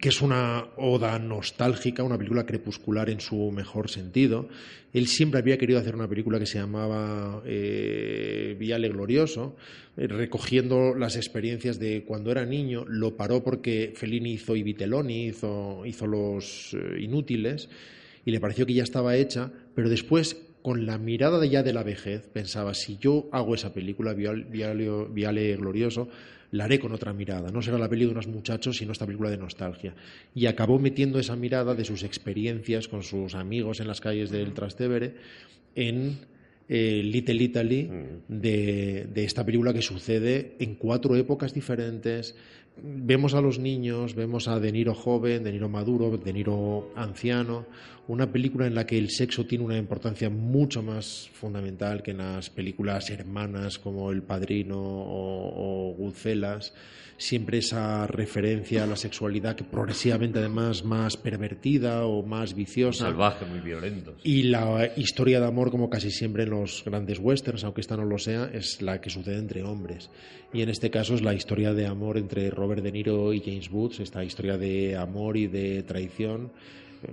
que 0.00 0.08
es 0.08 0.22
una 0.22 0.66
oda 0.76 1.18
nostálgica, 1.18 2.02
una 2.02 2.16
película 2.16 2.46
crepuscular 2.46 3.10
en 3.10 3.20
su 3.20 3.50
mejor 3.50 3.90
sentido. 3.90 4.48
Él 4.92 5.06
siempre 5.06 5.40
había 5.40 5.58
querido 5.58 5.78
hacer 5.78 5.94
una 5.94 6.08
película 6.08 6.38
que 6.38 6.46
se 6.46 6.58
llamaba 6.58 7.42
eh, 7.44 8.56
Viale 8.58 8.88
Glorioso, 8.88 9.56
eh, 9.96 10.06
recogiendo 10.06 10.94
las 10.94 11.16
experiencias 11.16 11.78
de 11.78 12.04
cuando 12.04 12.30
era 12.30 12.46
niño. 12.46 12.84
Lo 12.86 13.16
paró 13.16 13.42
porque 13.42 13.92
Fellini 13.94 14.34
hizo 14.34 14.54
I 14.54 14.62
Vitelloni, 14.62 15.26
hizo, 15.26 15.84
hizo 15.84 16.06
Los 16.06 16.74
eh, 16.74 17.00
Inútiles, 17.00 17.68
y 18.24 18.30
le 18.30 18.40
pareció 18.40 18.66
que 18.66 18.74
ya 18.74 18.84
estaba 18.84 19.16
hecha, 19.16 19.50
pero 19.74 19.88
después, 19.88 20.36
con 20.62 20.86
la 20.86 20.96
mirada 20.96 21.40
de 21.40 21.48
ya 21.48 21.62
de 21.62 21.72
la 21.72 21.82
vejez, 21.82 22.28
pensaba, 22.28 22.72
si 22.74 22.98
yo 22.98 23.28
hago 23.32 23.54
esa 23.54 23.74
película, 23.74 24.14
Viale 24.14 25.56
Glorioso, 25.56 26.08
la 26.52 26.64
haré 26.64 26.78
con 26.78 26.92
otra 26.92 27.12
mirada. 27.12 27.50
No 27.50 27.62
será 27.62 27.78
la 27.78 27.88
peli 27.88 28.04
de 28.04 28.12
unos 28.12 28.28
muchachos, 28.28 28.76
sino 28.76 28.92
esta 28.92 29.06
película 29.06 29.30
de 29.30 29.38
nostalgia. 29.38 29.94
Y 30.34 30.46
acabó 30.46 30.78
metiendo 30.78 31.18
esa 31.18 31.34
mirada 31.34 31.74
de 31.74 31.84
sus 31.84 32.04
experiencias 32.04 32.88
con 32.88 33.02
sus 33.02 33.34
amigos 33.34 33.80
en 33.80 33.88
las 33.88 34.00
calles 34.00 34.30
del 34.30 34.52
Trastevere 34.52 35.14
en 35.74 36.18
eh, 36.68 37.02
Little 37.02 37.42
Italy 37.42 37.90
de, 38.28 39.08
de 39.12 39.24
esta 39.24 39.44
película 39.44 39.72
que 39.72 39.82
sucede 39.82 40.56
en 40.58 40.74
cuatro 40.74 41.16
épocas 41.16 41.54
diferentes. 41.54 42.36
Vemos 42.82 43.34
a 43.34 43.40
los 43.40 43.58
niños, 43.58 44.14
vemos 44.14 44.46
a 44.46 44.60
De 44.60 44.72
Niro 44.72 44.94
joven, 44.94 45.44
De 45.44 45.52
Niro 45.52 45.70
maduro, 45.70 46.16
De 46.18 46.32
Niro 46.32 46.90
anciano. 46.94 47.66
Una 48.08 48.32
película 48.32 48.66
en 48.66 48.74
la 48.74 48.84
que 48.84 48.98
el 48.98 49.10
sexo 49.10 49.46
tiene 49.46 49.64
una 49.64 49.78
importancia 49.78 50.28
mucho 50.28 50.82
más 50.82 51.30
fundamental 51.32 52.02
que 52.02 52.10
en 52.10 52.18
las 52.18 52.50
películas 52.50 53.08
hermanas 53.10 53.78
como 53.78 54.10
El 54.10 54.22
Padrino 54.22 54.76
o, 54.76 55.92
o 55.92 55.94
Goodfellas. 55.94 56.74
Siempre 57.16 57.58
esa 57.58 58.08
referencia 58.08 58.82
a 58.82 58.86
la 58.88 58.96
sexualidad 58.96 59.54
que 59.54 59.62
progresivamente 59.62 60.40
además 60.40 60.84
más 60.84 61.16
pervertida 61.16 62.04
o 62.04 62.24
más 62.24 62.54
viciosa. 62.54 63.04
Salvaje, 63.04 63.46
muy 63.46 63.60
violento. 63.60 64.16
Y 64.24 64.44
la 64.44 64.90
historia 64.96 65.38
de 65.38 65.46
amor, 65.46 65.70
como 65.70 65.88
casi 65.88 66.10
siempre 66.10 66.42
en 66.42 66.50
los 66.50 66.82
grandes 66.84 67.20
westerns, 67.20 67.62
aunque 67.62 67.82
esta 67.82 67.96
no 67.96 68.04
lo 68.04 68.18
sea, 68.18 68.50
es 68.52 68.82
la 68.82 69.00
que 69.00 69.10
sucede 69.10 69.38
entre 69.38 69.62
hombres. 69.62 70.10
Y 70.52 70.62
en 70.62 70.68
este 70.68 70.90
caso 70.90 71.14
es 71.14 71.22
la 71.22 71.34
historia 71.34 71.72
de 71.72 71.86
amor 71.86 72.18
entre 72.18 72.50
Robert 72.50 72.82
De 72.82 72.90
Niro 72.90 73.32
y 73.32 73.40
James 73.40 73.70
Woods, 73.70 74.00
esta 74.00 74.24
historia 74.24 74.58
de 74.58 74.96
amor 74.96 75.36
y 75.36 75.46
de 75.46 75.84
traición, 75.84 76.50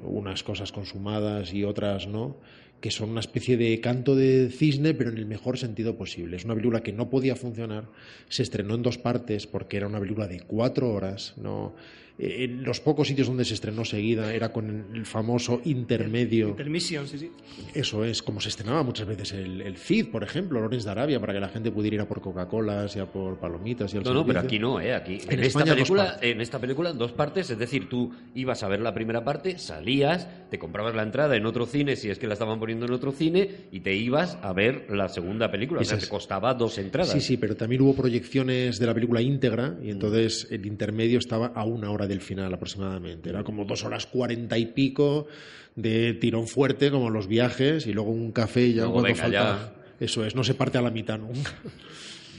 unas 0.03 0.43
cosas 0.43 0.71
consumadas 0.71 1.53
y 1.53 1.63
otras 1.63 2.07
no, 2.07 2.37
que 2.81 2.91
son 2.91 3.09
una 3.09 3.19
especie 3.19 3.57
de 3.57 3.79
canto 3.81 4.15
de 4.15 4.49
cisne, 4.49 4.93
pero 4.93 5.09
en 5.09 5.17
el 5.17 5.25
mejor 5.25 5.57
sentido 5.57 5.97
posible. 5.97 6.37
Es 6.37 6.45
una 6.45 6.55
película 6.55 6.81
que 6.81 6.93
no 6.93 7.09
podía 7.09 7.35
funcionar, 7.35 7.85
se 8.29 8.43
estrenó 8.43 8.75
en 8.75 8.83
dos 8.83 8.97
partes 8.97 9.47
porque 9.47 9.77
era 9.77 9.87
una 9.87 9.99
película 9.99 10.27
de 10.27 10.41
cuatro 10.41 10.93
horas, 10.93 11.33
no 11.37 11.73
eh, 12.19 12.43
en 12.43 12.63
los 12.63 12.79
pocos 12.81 13.07
sitios 13.07 13.27
donde 13.27 13.45
se 13.45 13.53
estrenó 13.53 13.85
seguida 13.85 14.33
era 14.33 14.51
con 14.51 14.87
el 14.93 15.05
famoso 15.05 15.61
intermedio. 15.65 16.49
Intermission, 16.49 17.07
sí, 17.07 17.17
sí. 17.17 17.31
Eso 17.73 18.03
es, 18.03 18.21
como 18.21 18.41
se 18.41 18.49
estrenaba 18.49 18.83
muchas 18.83 19.07
veces 19.07 19.31
el, 19.33 19.61
el 19.61 19.77
Cid, 19.77 20.07
por 20.09 20.23
ejemplo, 20.23 20.59
Lorenz 20.61 20.83
de 20.85 20.91
Arabia, 20.91 21.19
para 21.19 21.33
que 21.33 21.39
la 21.39 21.49
gente 21.49 21.71
pudiera 21.71 21.95
ir 21.95 22.01
a 22.01 22.07
por 22.07 22.21
Coca-Colas 22.21 22.95
y 22.95 22.99
a 22.99 23.05
por 23.05 23.37
palomitas 23.39 23.93
y 23.93 23.97
al 23.97 24.03
No, 24.03 24.13
no, 24.13 24.25
pero 24.25 24.39
aquí 24.41 24.59
no, 24.59 24.79
¿eh? 24.81 24.93
Aquí, 24.93 25.13
en, 25.13 25.33
En 25.33 25.39
esta 25.43 25.59
España, 25.59 25.73
película, 25.73 26.17
en 26.21 26.41
esta 26.41 26.59
película, 26.59 26.93
dos 26.93 27.11
partes, 27.11 27.49
es 27.49 27.57
decir, 27.57 27.87
tú 27.89 28.11
ibas 28.35 28.63
a 28.63 28.67
ver 28.67 28.81
la 28.81 28.93
primera 28.93 29.23
parte, 29.23 29.57
salías, 29.57 30.27
te 30.49 30.59
comprabas 30.59 30.95
la 30.95 31.03
entrada 31.03 31.35
en 31.35 31.45
otro 31.45 31.65
cine, 31.65 31.95
si 31.95 32.09
es 32.09 32.19
que 32.19 32.27
la 32.27 32.33
estaban 32.33 32.59
poniendo 32.59 32.85
en 32.85 32.93
otro 32.93 33.11
cine, 33.11 33.49
y 33.71 33.79
te 33.79 33.95
ibas 33.95 34.37
a 34.41 34.51
ver 34.53 34.87
la 34.89 35.07
segunda 35.09 35.49
película. 35.51 35.81
O 35.81 35.83
sea, 35.83 35.97
Esas- 35.97 36.09
te 36.09 36.11
costaba 36.11 36.53
dos 36.53 36.77
entradas. 36.77 37.11
Sí, 37.13 37.21
sí, 37.21 37.37
pero 37.37 37.55
también 37.55 37.81
hubo 37.81 37.93
proyecciones 37.95 38.79
de 38.79 38.85
la 38.85 38.93
película 38.93 39.21
íntegra 39.21 39.77
y 39.81 39.89
entonces 39.89 40.47
el 40.51 40.65
intermedio 40.65 41.19
estaba 41.19 41.47
a 41.47 41.63
una 41.65 41.91
hora 41.91 42.07
del 42.09 42.19
final 42.21 42.53
aproximadamente. 42.53 43.29
Era 43.29 43.43
como 43.43 43.63
dos 43.63 43.85
horas 43.85 44.05
cuarenta 44.05 44.57
y 44.57 44.65
pico 44.65 45.27
de 45.75 46.13
tirón 46.15 46.47
fuerte, 46.47 46.91
como 46.91 47.09
los 47.09 47.27
viajes, 47.27 47.87
y 47.87 47.93
luego 47.93 48.11
un 48.11 48.33
café 48.33 48.65
y 48.65 48.73
ya 48.73 48.81
Luego, 48.81 49.01
cuando 49.01 49.07
venga, 49.07 49.21
falta. 49.21 49.73
Eso 49.99 50.25
es, 50.25 50.35
no 50.35 50.43
se 50.43 50.53
parte 50.53 50.77
a 50.77 50.81
la 50.81 50.91
mitad 50.91 51.17
nunca. 51.17 51.51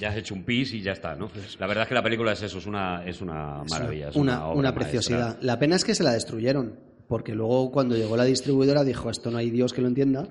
Ya 0.01 0.09
has 0.09 0.17
hecho 0.17 0.35
un 0.35 0.45
pis 0.45 0.73
y 0.73 0.81
ya 0.81 0.93
está, 0.93 1.15
¿no? 1.15 1.31
La 1.59 1.67
verdad 1.67 1.83
es 1.83 1.89
que 1.89 1.95
la 1.95 2.03
película 2.03 2.33
es 2.33 2.43
eso, 2.43 2.57
es 2.59 2.67
una, 2.67 3.05
es 3.05 3.21
una 3.21 3.63
maravilla. 3.69 4.09
Es 4.09 4.17
una, 4.17 4.47
obra 4.47 4.59
una 4.59 4.73
maestra. 4.73 4.75
preciosidad. 4.75 5.39
La 5.43 5.59
pena 5.59 5.77
es 5.77 5.85
que 5.85 5.95
se 5.95 6.03
la 6.03 6.13
destruyeron, 6.13 6.79
porque 7.07 7.35
luego 7.35 7.71
cuando 7.71 7.97
llegó 7.97 8.17
la 8.17 8.25
distribuidora 8.25 8.83
dijo, 8.83 9.11
esto 9.11 9.31
no 9.31 9.37
hay 9.37 9.51
Dios 9.51 9.75
que 9.75 9.83
lo 9.83 9.89
entienda, 9.89 10.29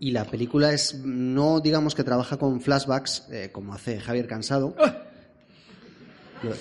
y 0.00 0.12
la 0.12 0.24
película 0.24 0.72
es, 0.72 1.02
no 1.04 1.60
digamos 1.60 1.94
que 1.94 2.04
trabaja 2.04 2.38
con 2.38 2.62
flashbacks, 2.62 3.28
eh, 3.30 3.50
como 3.52 3.74
hace 3.74 4.00
Javier 4.00 4.26
Cansado, 4.26 4.74
lo, 6.42 6.52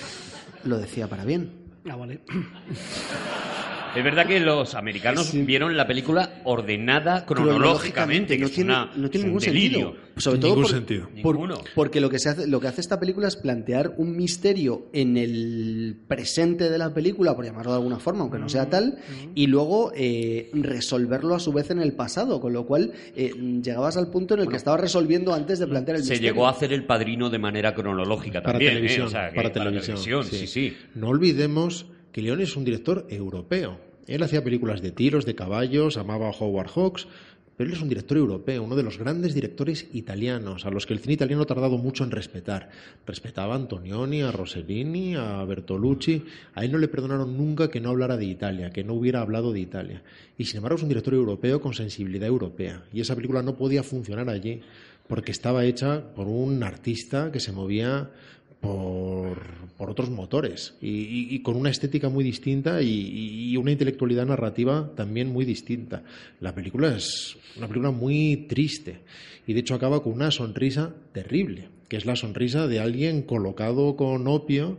lo 0.65 0.77
decía 0.77 1.07
para 1.07 1.23
bien. 1.23 1.60
Ah, 1.89 1.95
vale. 1.97 2.19
Es 3.95 4.03
verdad 4.05 4.25
que 4.25 4.39
los 4.39 4.73
americanos 4.75 5.31
vieron 5.33 5.75
la 5.75 5.85
película 5.85 6.41
ordenada 6.45 7.25
cronológicamente, 7.25 8.35
que 8.35 8.39
no 8.41 8.45
es 8.47 8.53
tiene, 8.53 8.71
una- 8.71 8.89
no 8.95 9.09
tiene 9.09 9.25
ningún 9.27 9.41
delirio. 9.41 9.79
sentido. 9.79 10.11
Sobre 10.17 10.39
todo 10.39 10.49
Ningún 10.51 10.63
por- 10.63 10.71
sentido. 10.71 11.09
por- 11.23 11.35
Ninguno. 11.35 11.55
porque 11.75 11.99
lo 12.01 12.09
que, 12.09 12.19
se 12.19 12.29
hace, 12.29 12.47
lo 12.47 12.59
que 12.59 12.67
hace 12.67 12.79
esta 12.81 12.99
película 12.99 13.27
es 13.27 13.35
plantear 13.37 13.93
un 13.97 14.15
misterio 14.15 14.87
en 14.93 15.17
el 15.17 15.97
presente 16.07 16.69
de 16.69 16.77
la 16.77 16.93
película, 16.93 17.35
por 17.35 17.43
llamarlo 17.45 17.71
de 17.71 17.77
alguna 17.77 17.99
forma, 17.99 18.21
aunque 18.21 18.37
no 18.37 18.47
sea 18.47 18.69
tal, 18.69 18.97
y 19.35 19.47
luego 19.47 19.91
eh, 19.95 20.49
resolverlo 20.53 21.35
a 21.35 21.39
su 21.39 21.51
vez 21.51 21.69
en 21.71 21.79
el 21.81 21.93
pasado, 21.93 22.39
con 22.39 22.53
lo 22.53 22.65
cual 22.65 22.91
eh, 23.15 23.31
llegabas 23.63 23.97
al 23.97 24.09
punto 24.09 24.35
en 24.35 24.41
el 24.41 24.47
que 24.49 24.57
estabas 24.57 24.79
resolviendo 24.81 25.33
antes 25.33 25.59
de 25.59 25.67
plantear 25.67 25.97
el 25.97 26.03
Se 26.03 26.11
misterio. 26.11 26.33
llegó 26.33 26.47
a 26.47 26.51
hacer 26.51 26.71
el 26.71 26.85
padrino 26.85 27.29
de 27.29 27.39
manera 27.39 27.73
cronológica 27.73 28.41
para 28.41 28.53
también. 28.53 28.71
¿eh? 28.71 28.75
televisión. 28.75 29.07
O 29.07 29.09
sea, 29.09 29.29
que 29.29 29.35
para 29.35 29.51
televisión, 29.51 29.97
sí, 30.25 30.47
sí. 30.47 30.77
No 30.95 31.09
olvidemos 31.09 31.87
que 32.11 32.21
León 32.21 32.41
es 32.41 32.55
un 32.55 32.65
director 32.65 33.05
europeo. 33.09 33.79
Él 34.07 34.23
hacía 34.23 34.43
películas 34.43 34.81
de 34.81 34.91
tiros, 34.91 35.25
de 35.25 35.35
caballos, 35.35 35.97
amaba 35.97 36.29
a 36.29 36.31
Howard 36.31 36.69
Hawks, 36.69 37.07
pero 37.61 37.69
él 37.69 37.75
es 37.75 37.81
un 37.83 37.89
director 37.89 38.17
europeo, 38.17 38.63
uno 38.63 38.75
de 38.75 38.81
los 38.81 38.97
grandes 38.97 39.35
directores 39.35 39.87
italianos, 39.93 40.65
a 40.65 40.71
los 40.71 40.87
que 40.87 40.93
el 40.93 40.99
cine 40.99 41.13
italiano 41.13 41.43
ha 41.43 41.45
tardado 41.45 41.77
mucho 41.77 42.03
en 42.03 42.09
respetar. 42.09 42.71
Respetaba 43.05 43.53
a 43.53 43.57
Antonioni, 43.57 44.23
a 44.23 44.31
Rossellini, 44.31 45.15
a 45.15 45.43
Bertolucci. 45.45 46.23
A 46.55 46.65
él 46.65 46.71
no 46.71 46.79
le 46.79 46.87
perdonaron 46.87 47.37
nunca 47.37 47.69
que 47.69 47.79
no 47.79 47.89
hablara 47.89 48.17
de 48.17 48.25
Italia, 48.25 48.71
que 48.71 48.83
no 48.83 48.95
hubiera 48.95 49.21
hablado 49.21 49.53
de 49.53 49.59
Italia. 49.59 50.01
Y 50.39 50.45
sin 50.45 50.57
embargo 50.57 50.77
es 50.77 50.81
un 50.81 50.89
director 50.89 51.13
europeo 51.13 51.61
con 51.61 51.75
sensibilidad 51.75 52.27
europea. 52.27 52.83
Y 52.91 53.01
esa 53.01 53.15
película 53.15 53.43
no 53.43 53.55
podía 53.55 53.83
funcionar 53.83 54.27
allí 54.29 54.61
porque 55.07 55.31
estaba 55.31 55.63
hecha 55.65 56.15
por 56.15 56.27
un 56.27 56.63
artista 56.63 57.31
que 57.31 57.39
se 57.39 57.51
movía 57.51 58.09
por, 58.61 59.61
otros 59.77 60.11
motores 60.11 60.75
y 60.79 61.39
con 61.39 61.57
una 61.57 61.71
estética 61.71 62.07
muy 62.07 62.23
distinta 62.23 62.81
y, 62.81 63.49
y 63.51 63.57
una 63.57 63.71
intelectualidad 63.71 64.25
narrativa 64.25 64.91
también 64.95 65.33
muy 65.33 65.43
distinta. 65.43 66.03
La 66.39 66.55
película 66.55 66.95
es 66.95 67.35
una 67.57 67.67
película 67.67 67.91
muy 67.91 68.45
triste 68.47 68.99
y 69.47 69.53
de 69.53 69.59
hecho 69.59 69.75
acaba 69.75 70.03
con 70.03 70.13
una 70.13 70.31
sonrisa 70.31 70.93
terrible, 71.11 71.69
que 71.89 71.97
es 71.97 72.05
la 72.05 72.15
sonrisa 72.15 72.67
de 72.67 72.79
alguien 72.79 73.23
colocado 73.23 73.95
con 73.95 74.27
opio 74.27 74.77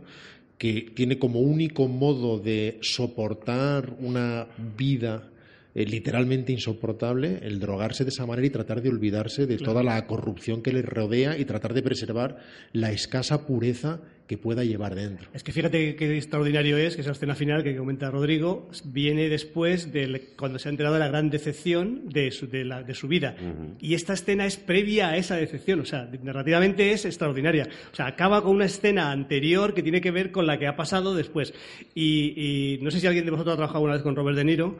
que 0.57 0.89
tiene 0.95 1.19
como 1.19 1.41
único 1.41 1.87
modo 1.87 2.39
de 2.39 2.79
soportar 2.81 3.95
una 3.99 4.47
vida 4.77 5.29
eh, 5.75 5.85
literalmente 5.85 6.51
insoportable 6.51 7.39
el 7.41 7.59
drogarse 7.59 8.03
de 8.03 8.09
esa 8.09 8.25
manera 8.25 8.45
y 8.45 8.51
tratar 8.51 8.81
de 8.81 8.89
olvidarse 8.89 9.47
de 9.47 9.57
toda 9.57 9.83
la 9.83 10.05
corrupción 10.05 10.61
que 10.61 10.71
le 10.71 10.81
rodea 10.81 11.37
y 11.37 11.45
tratar 11.45 11.73
de 11.73 11.81
preservar 11.81 12.37
la 12.73 12.91
escasa 12.91 13.47
pureza 13.47 14.01
que 14.27 14.37
pueda 14.37 14.63
llevar 14.63 14.95
dentro. 14.95 15.27
Es 15.33 15.43
que 15.43 15.51
fíjate 15.51 15.95
qué 15.95 16.15
extraordinario 16.15 16.77
es 16.77 16.95
que 16.95 17.01
esa 17.01 17.11
escena 17.11 17.35
final 17.35 17.63
que 17.63 17.75
comenta 17.75 18.09
Rodrigo 18.09 18.69
viene 18.85 19.27
después 19.29 19.91
de 19.91 20.33
cuando 20.37 20.59
se 20.59 20.69
ha 20.69 20.71
enterado 20.71 20.95
de 20.95 21.01
la 21.01 21.07
gran 21.07 21.29
decepción 21.29 22.07
de 22.07 22.31
su, 22.31 22.47
de 22.47 22.63
la, 22.63 22.83
de 22.83 22.93
su 22.93 23.07
vida. 23.07 23.35
Y 23.81 23.95
esta 23.95 24.13
escena 24.13 24.45
es 24.45 24.57
previa 24.57 25.09
a 25.09 25.17
esa 25.17 25.35
decepción, 25.35 25.81
o 25.81 25.85
sea, 25.85 26.09
narrativamente 26.23 26.91
es 26.91 27.05
extraordinaria. 27.05 27.67
O 27.91 27.95
sea, 27.95 28.07
acaba 28.07 28.41
con 28.41 28.55
una 28.55 28.65
escena 28.65 29.11
anterior 29.11 29.73
que 29.73 29.83
tiene 29.83 30.01
que 30.01 30.11
ver 30.11 30.31
con 30.31 30.47
la 30.47 30.57
que 30.57 30.67
ha 30.67 30.75
pasado 30.75 31.15
después. 31.15 31.53
Y, 31.93 32.33
y 32.35 32.79
no 32.81 32.91
sé 32.91 32.99
si 32.99 33.07
alguien 33.07 33.25
de 33.25 33.31
vosotros 33.31 33.53
ha 33.53 33.57
trabajado 33.57 33.83
una 33.83 33.93
vez 33.93 34.03
con 34.03 34.15
Robert 34.15 34.37
De 34.37 34.45
Niro, 34.45 34.77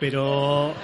pero 0.00 0.74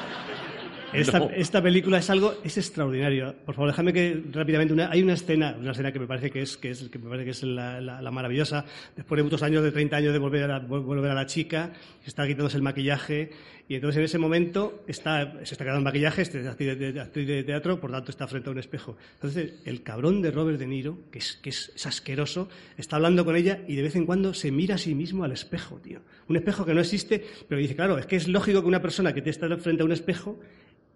esta, 0.95 1.63
película 1.63 1.99
es 1.99 2.09
algo, 2.09 2.35
es 2.45 2.57
extraordinario. 2.57 3.35
Por 3.45 3.55
favor, 3.55 3.71
déjame 3.71 3.93
que 3.93 4.23
rápidamente, 4.31 4.75
hay 4.89 5.03
una 5.03 5.15
escena, 5.15 5.57
una 5.59 5.73
escena 5.73 5.93
que 5.93 5.99
me 5.99 6.07
parece 6.07 6.31
que 6.31 6.43
es, 6.43 6.57
que 6.57 6.71
es, 6.71 6.89
que 6.89 6.99
me 6.99 7.09
parece 7.09 7.25
que 7.25 7.31
es 7.33 7.43
la, 7.43 8.11
maravillosa, 8.13 8.65
después 8.95 9.17
de 9.17 9.25
muchos 9.25 9.43
años, 9.43 9.65
de 9.65 9.73
30 9.73 9.97
años 9.97 10.13
de 10.13 10.19
volver 10.19 10.51
a, 10.51 10.61
volver 10.61 11.11
a 11.11 11.15
la 11.15 11.27
chica, 11.27 11.73
está 12.07 12.27
quitándose 12.27 12.57
el 12.57 12.63
maquillaje, 12.63 13.31
y 13.67 13.77
entonces 13.77 13.99
en 13.99 14.05
ese 14.05 14.19
momento 14.19 14.85
está, 14.87 15.39
se 15.45 15.55
está 15.55 15.65
quedando 15.65 15.79
el 15.79 15.85
maquillaje, 15.85 16.23
es 16.23 16.35
actriz 16.35 16.79
de, 16.79 17.45
teatro, 17.45 17.81
por 17.81 17.91
tanto 17.91 18.11
está 18.11 18.27
frente 18.27 18.51
a 18.51 18.53
un 18.53 18.59
espejo. 18.59 18.97
Entonces, 19.15 19.55
el 19.65 19.83
cabrón 19.83 20.21
de 20.21 20.31
Robert 20.31 20.59
De 20.59 20.67
Niro, 20.67 20.99
que 21.11 21.19
es, 21.19 21.37
que 21.37 21.49
es, 21.49 21.87
asqueroso, 21.87 22.49
está 22.77 22.97
hablando 22.97 23.25
con 23.25 23.37
ella 23.37 23.61
y 23.67 23.75
de 23.77 23.83
vez 23.83 23.97
en 23.97 24.05
cuando 24.05 24.35
se 24.35 24.51
mira 24.51 24.75
a 24.75 24.79
sí 24.79 24.95
mismo 24.95 25.25
al 25.25 25.33
espejo, 25.33 25.77
tío. 25.77 26.01
Un 26.29 26.37
espejo 26.37 26.67
que 26.67 26.75
no 26.75 26.81
existe, 26.81 27.25
pero 27.49 27.59
dice, 27.59 27.75
claro, 27.75 27.97
es 27.97 28.05
que 28.05 28.17
es 28.17 28.29
lógico 28.29 28.61
que 28.61 28.69
una 28.69 28.83
persona 28.83 29.15
que 29.15 29.23
te 29.23 29.31
está 29.31 29.49
frente 29.57 29.83
a 29.83 29.87
un 29.87 29.93
espejo 29.93 30.39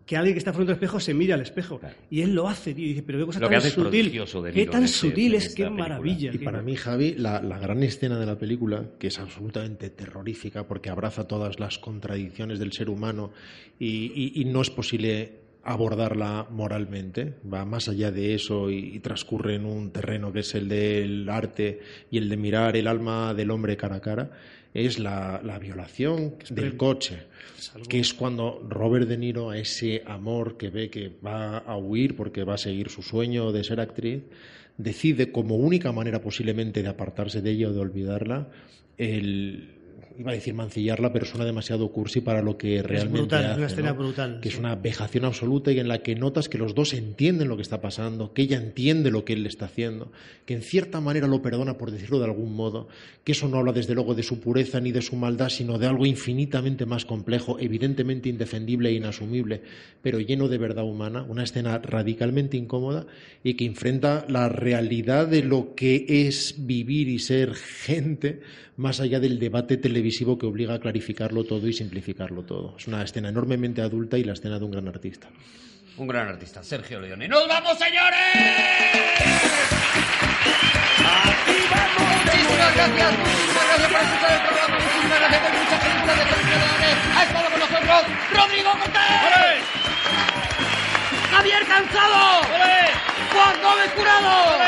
que 0.08 0.16
alguien 0.16 0.34
que 0.34 0.38
está 0.38 0.54
frente 0.54 0.72
al 0.72 0.76
espejo 0.76 0.98
se 1.00 1.12
mire 1.12 1.34
al 1.34 1.42
espejo. 1.42 1.78
Y 2.10 2.22
él 2.22 2.34
lo 2.34 2.48
hace, 2.48 2.70
y 2.70 2.74
dice, 2.94 3.02
pero 3.02 3.18
qué 3.18 3.26
cosa 3.26 3.40
tan 3.40 3.60
sutil. 3.60 4.10
Qué 4.54 4.64
tan 4.64 4.88
sutil 4.88 5.34
es, 5.34 5.54
qué 5.54 5.68
maravilla. 5.68 6.30
Y 6.32 6.38
para 6.38 6.62
mí, 6.62 6.76
Javi, 6.76 7.14
la, 7.14 7.40
gran 7.40 7.82
escena 7.82 8.18
de 8.18 8.24
la 8.24 8.38
película, 8.38 8.86
que 8.98 9.08
es 9.08 9.18
absolutamente 9.18 9.90
terrorífica 9.90 10.66
porque 10.66 10.88
abraza 10.88 11.28
todas 11.28 11.60
las 11.60 11.78
contradicciones 11.78 12.58
del 12.58 12.72
ser 12.72 12.88
humano 12.88 13.32
y, 13.78 14.42
no 14.46 14.62
es 14.62 14.70
posible 14.70 15.47
abordarla 15.64 16.46
moralmente, 16.50 17.34
va 17.52 17.64
más 17.64 17.88
allá 17.88 18.10
de 18.10 18.34
eso 18.34 18.70
y, 18.70 18.98
transcurre 19.00 19.54
en 19.56 19.64
un 19.64 19.90
terreno 19.90 20.32
que 20.32 20.40
es 20.40 20.54
el 20.54 20.68
del 20.68 21.28
arte 21.28 21.80
y 22.10 22.18
el 22.18 22.28
de 22.28 22.36
mirar 22.36 22.76
el 22.76 22.86
alma 22.86 23.34
del 23.34 23.50
hombre 23.50 23.76
cara 23.76 23.96
a 23.96 24.00
cara 24.00 24.30
es 24.74 24.98
la, 24.98 25.58
violación 25.60 26.34
del 26.50 26.76
coche, 26.76 27.24
que 27.88 28.00
es 28.00 28.14
cuando 28.14 28.64
Robert 28.68 29.08
De 29.08 29.16
Niro, 29.16 29.50
a 29.50 29.58
ese 29.58 30.02
amor 30.06 30.56
que 30.56 30.70
ve 30.70 30.90
que 30.90 31.10
va 31.24 31.58
a 31.58 31.76
huir 31.76 32.14
porque 32.14 32.44
va 32.44 32.54
a 32.54 32.58
seguir 32.58 32.90
su 32.90 33.02
sueño 33.02 33.50
de 33.50 33.64
ser 33.64 33.80
actriz, 33.80 34.22
decide 34.76 35.32
como 35.32 35.56
única 35.56 35.90
manera 35.92 36.20
posiblemente 36.20 36.82
de 36.82 36.88
apartarse 36.88 37.42
de 37.42 37.50
ella 37.50 37.68
o 37.68 37.72
de 37.72 37.80
olvidarla, 37.80 38.48
el, 38.98 39.77
iba 40.18 40.32
a 40.32 40.34
decir 40.34 40.52
mancillarla, 40.52 41.12
pero 41.12 41.24
suena 41.24 41.44
demasiado 41.44 41.92
cursi 41.92 42.20
para 42.20 42.42
lo 42.42 42.58
que 42.58 42.82
realmente 42.82 43.36
es 43.36 43.44
hace, 43.44 43.56
una 43.58 43.66
escena 43.66 43.92
brutal. 43.92 44.40
Que 44.40 44.48
es 44.48 44.58
una 44.58 44.74
vejación 44.74 45.24
absoluta 45.24 45.70
y 45.70 45.78
en 45.78 45.86
la 45.86 45.98
que 45.98 46.16
notas 46.16 46.48
que 46.48 46.58
los 46.58 46.74
dos 46.74 46.92
entienden 46.92 47.46
lo 47.46 47.54
que 47.54 47.62
está 47.62 47.80
pasando, 47.80 48.32
que 48.32 48.42
ella 48.42 48.56
entiende 48.56 49.12
lo 49.12 49.24
que 49.24 49.34
él 49.34 49.44
le 49.44 49.48
está 49.48 49.66
haciendo, 49.66 50.10
que 50.44 50.54
en 50.54 50.62
cierta 50.62 51.00
manera 51.00 51.28
lo 51.28 51.40
perdona, 51.40 51.78
por 51.78 51.92
decirlo 51.92 52.18
de 52.18 52.24
algún 52.24 52.52
modo, 52.52 52.88
que 53.22 53.30
eso 53.30 53.46
no 53.46 53.58
habla 53.58 53.72
desde 53.72 53.94
luego 53.94 54.16
de 54.16 54.24
su 54.24 54.40
pureza 54.40 54.80
ni 54.80 54.90
de 54.90 55.02
su 55.02 55.14
maldad, 55.14 55.50
sino 55.50 55.78
de 55.78 55.86
algo 55.86 56.04
infinitamente 56.04 56.84
más 56.84 57.04
complejo, 57.04 57.56
evidentemente 57.60 58.28
indefendible 58.28 58.88
e 58.88 58.94
inasumible, 58.94 59.62
pero 60.02 60.18
lleno 60.18 60.48
de 60.48 60.58
verdad 60.58 60.84
humana, 60.84 61.22
una 61.28 61.44
escena 61.44 61.78
radicalmente 61.78 62.56
incómoda 62.56 63.06
y 63.44 63.54
que 63.54 63.66
enfrenta 63.66 64.24
la 64.28 64.48
realidad 64.48 65.28
de 65.28 65.44
lo 65.44 65.76
que 65.76 66.06
es 66.08 66.56
vivir 66.58 67.08
y 67.08 67.20
ser 67.20 67.54
gente 67.54 68.40
más 68.76 69.00
allá 69.00 69.18
del 69.20 69.38
debate 69.38 69.76
televisivo 69.76 70.07
que 70.10 70.46
obliga 70.46 70.74
a 70.74 70.78
clarificarlo 70.78 71.44
todo 71.44 71.66
y 71.68 71.72
simplificarlo 71.72 72.42
todo. 72.42 72.74
Es 72.78 72.86
una 72.86 73.02
escena 73.02 73.28
enormemente 73.28 73.82
adulta 73.82 74.16
y 74.18 74.24
la 74.24 74.32
escena 74.32 74.58
de 74.58 74.64
un 74.64 74.70
gran 74.70 74.88
artista. 74.88 75.28
Un 75.96 76.06
gran 76.06 76.28
artista, 76.28 76.62
Sergio 76.62 77.00
Leone. 77.00 77.28
¡Nos 77.28 77.46
vamos, 77.48 77.78
señores! 77.78 78.18
¡Aquí 81.04 81.56
vamos! 81.70 82.08
Muchísimas 82.24 82.74
gracias, 82.74 83.18
muchísimas 83.18 83.66
gracias 83.68 83.90
por 83.90 84.00
escuchar 84.00 84.32
el 84.32 84.40
programa, 84.46 84.78
muchísimas 84.78 85.18
gracias 85.20 85.42
por 85.42 85.52
muchas 85.58 85.80
películas 85.84 86.16
de 86.18 86.24
Sergio 86.24 86.56
Leone. 86.58 86.90
Ha 87.16 87.22
estado 87.24 87.50
con 87.50 87.60
nosotros 87.60 88.00
Rodrigo 88.32 88.70
Cortés. 88.78 89.62
Javier 91.30 91.66
Cansado. 91.66 93.07
Juan 93.32 93.62
Gómez 93.62 93.90
Curado. 93.96 94.58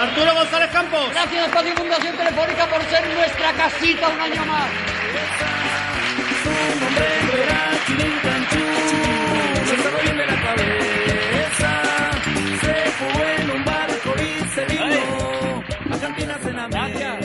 Arturo 0.00 0.34
González 0.34 0.70
Campos. 0.70 1.10
Gracias 1.10 1.48
a 1.52 1.62
Fundación 1.76 2.16
Telefónica 2.16 2.66
por 2.66 2.82
ser 2.84 3.06
nuestra 3.14 3.52
casita 3.52 4.08
un 4.08 4.20
año 4.20 4.44
más. 4.46 4.68
Gracias. 16.70 17.17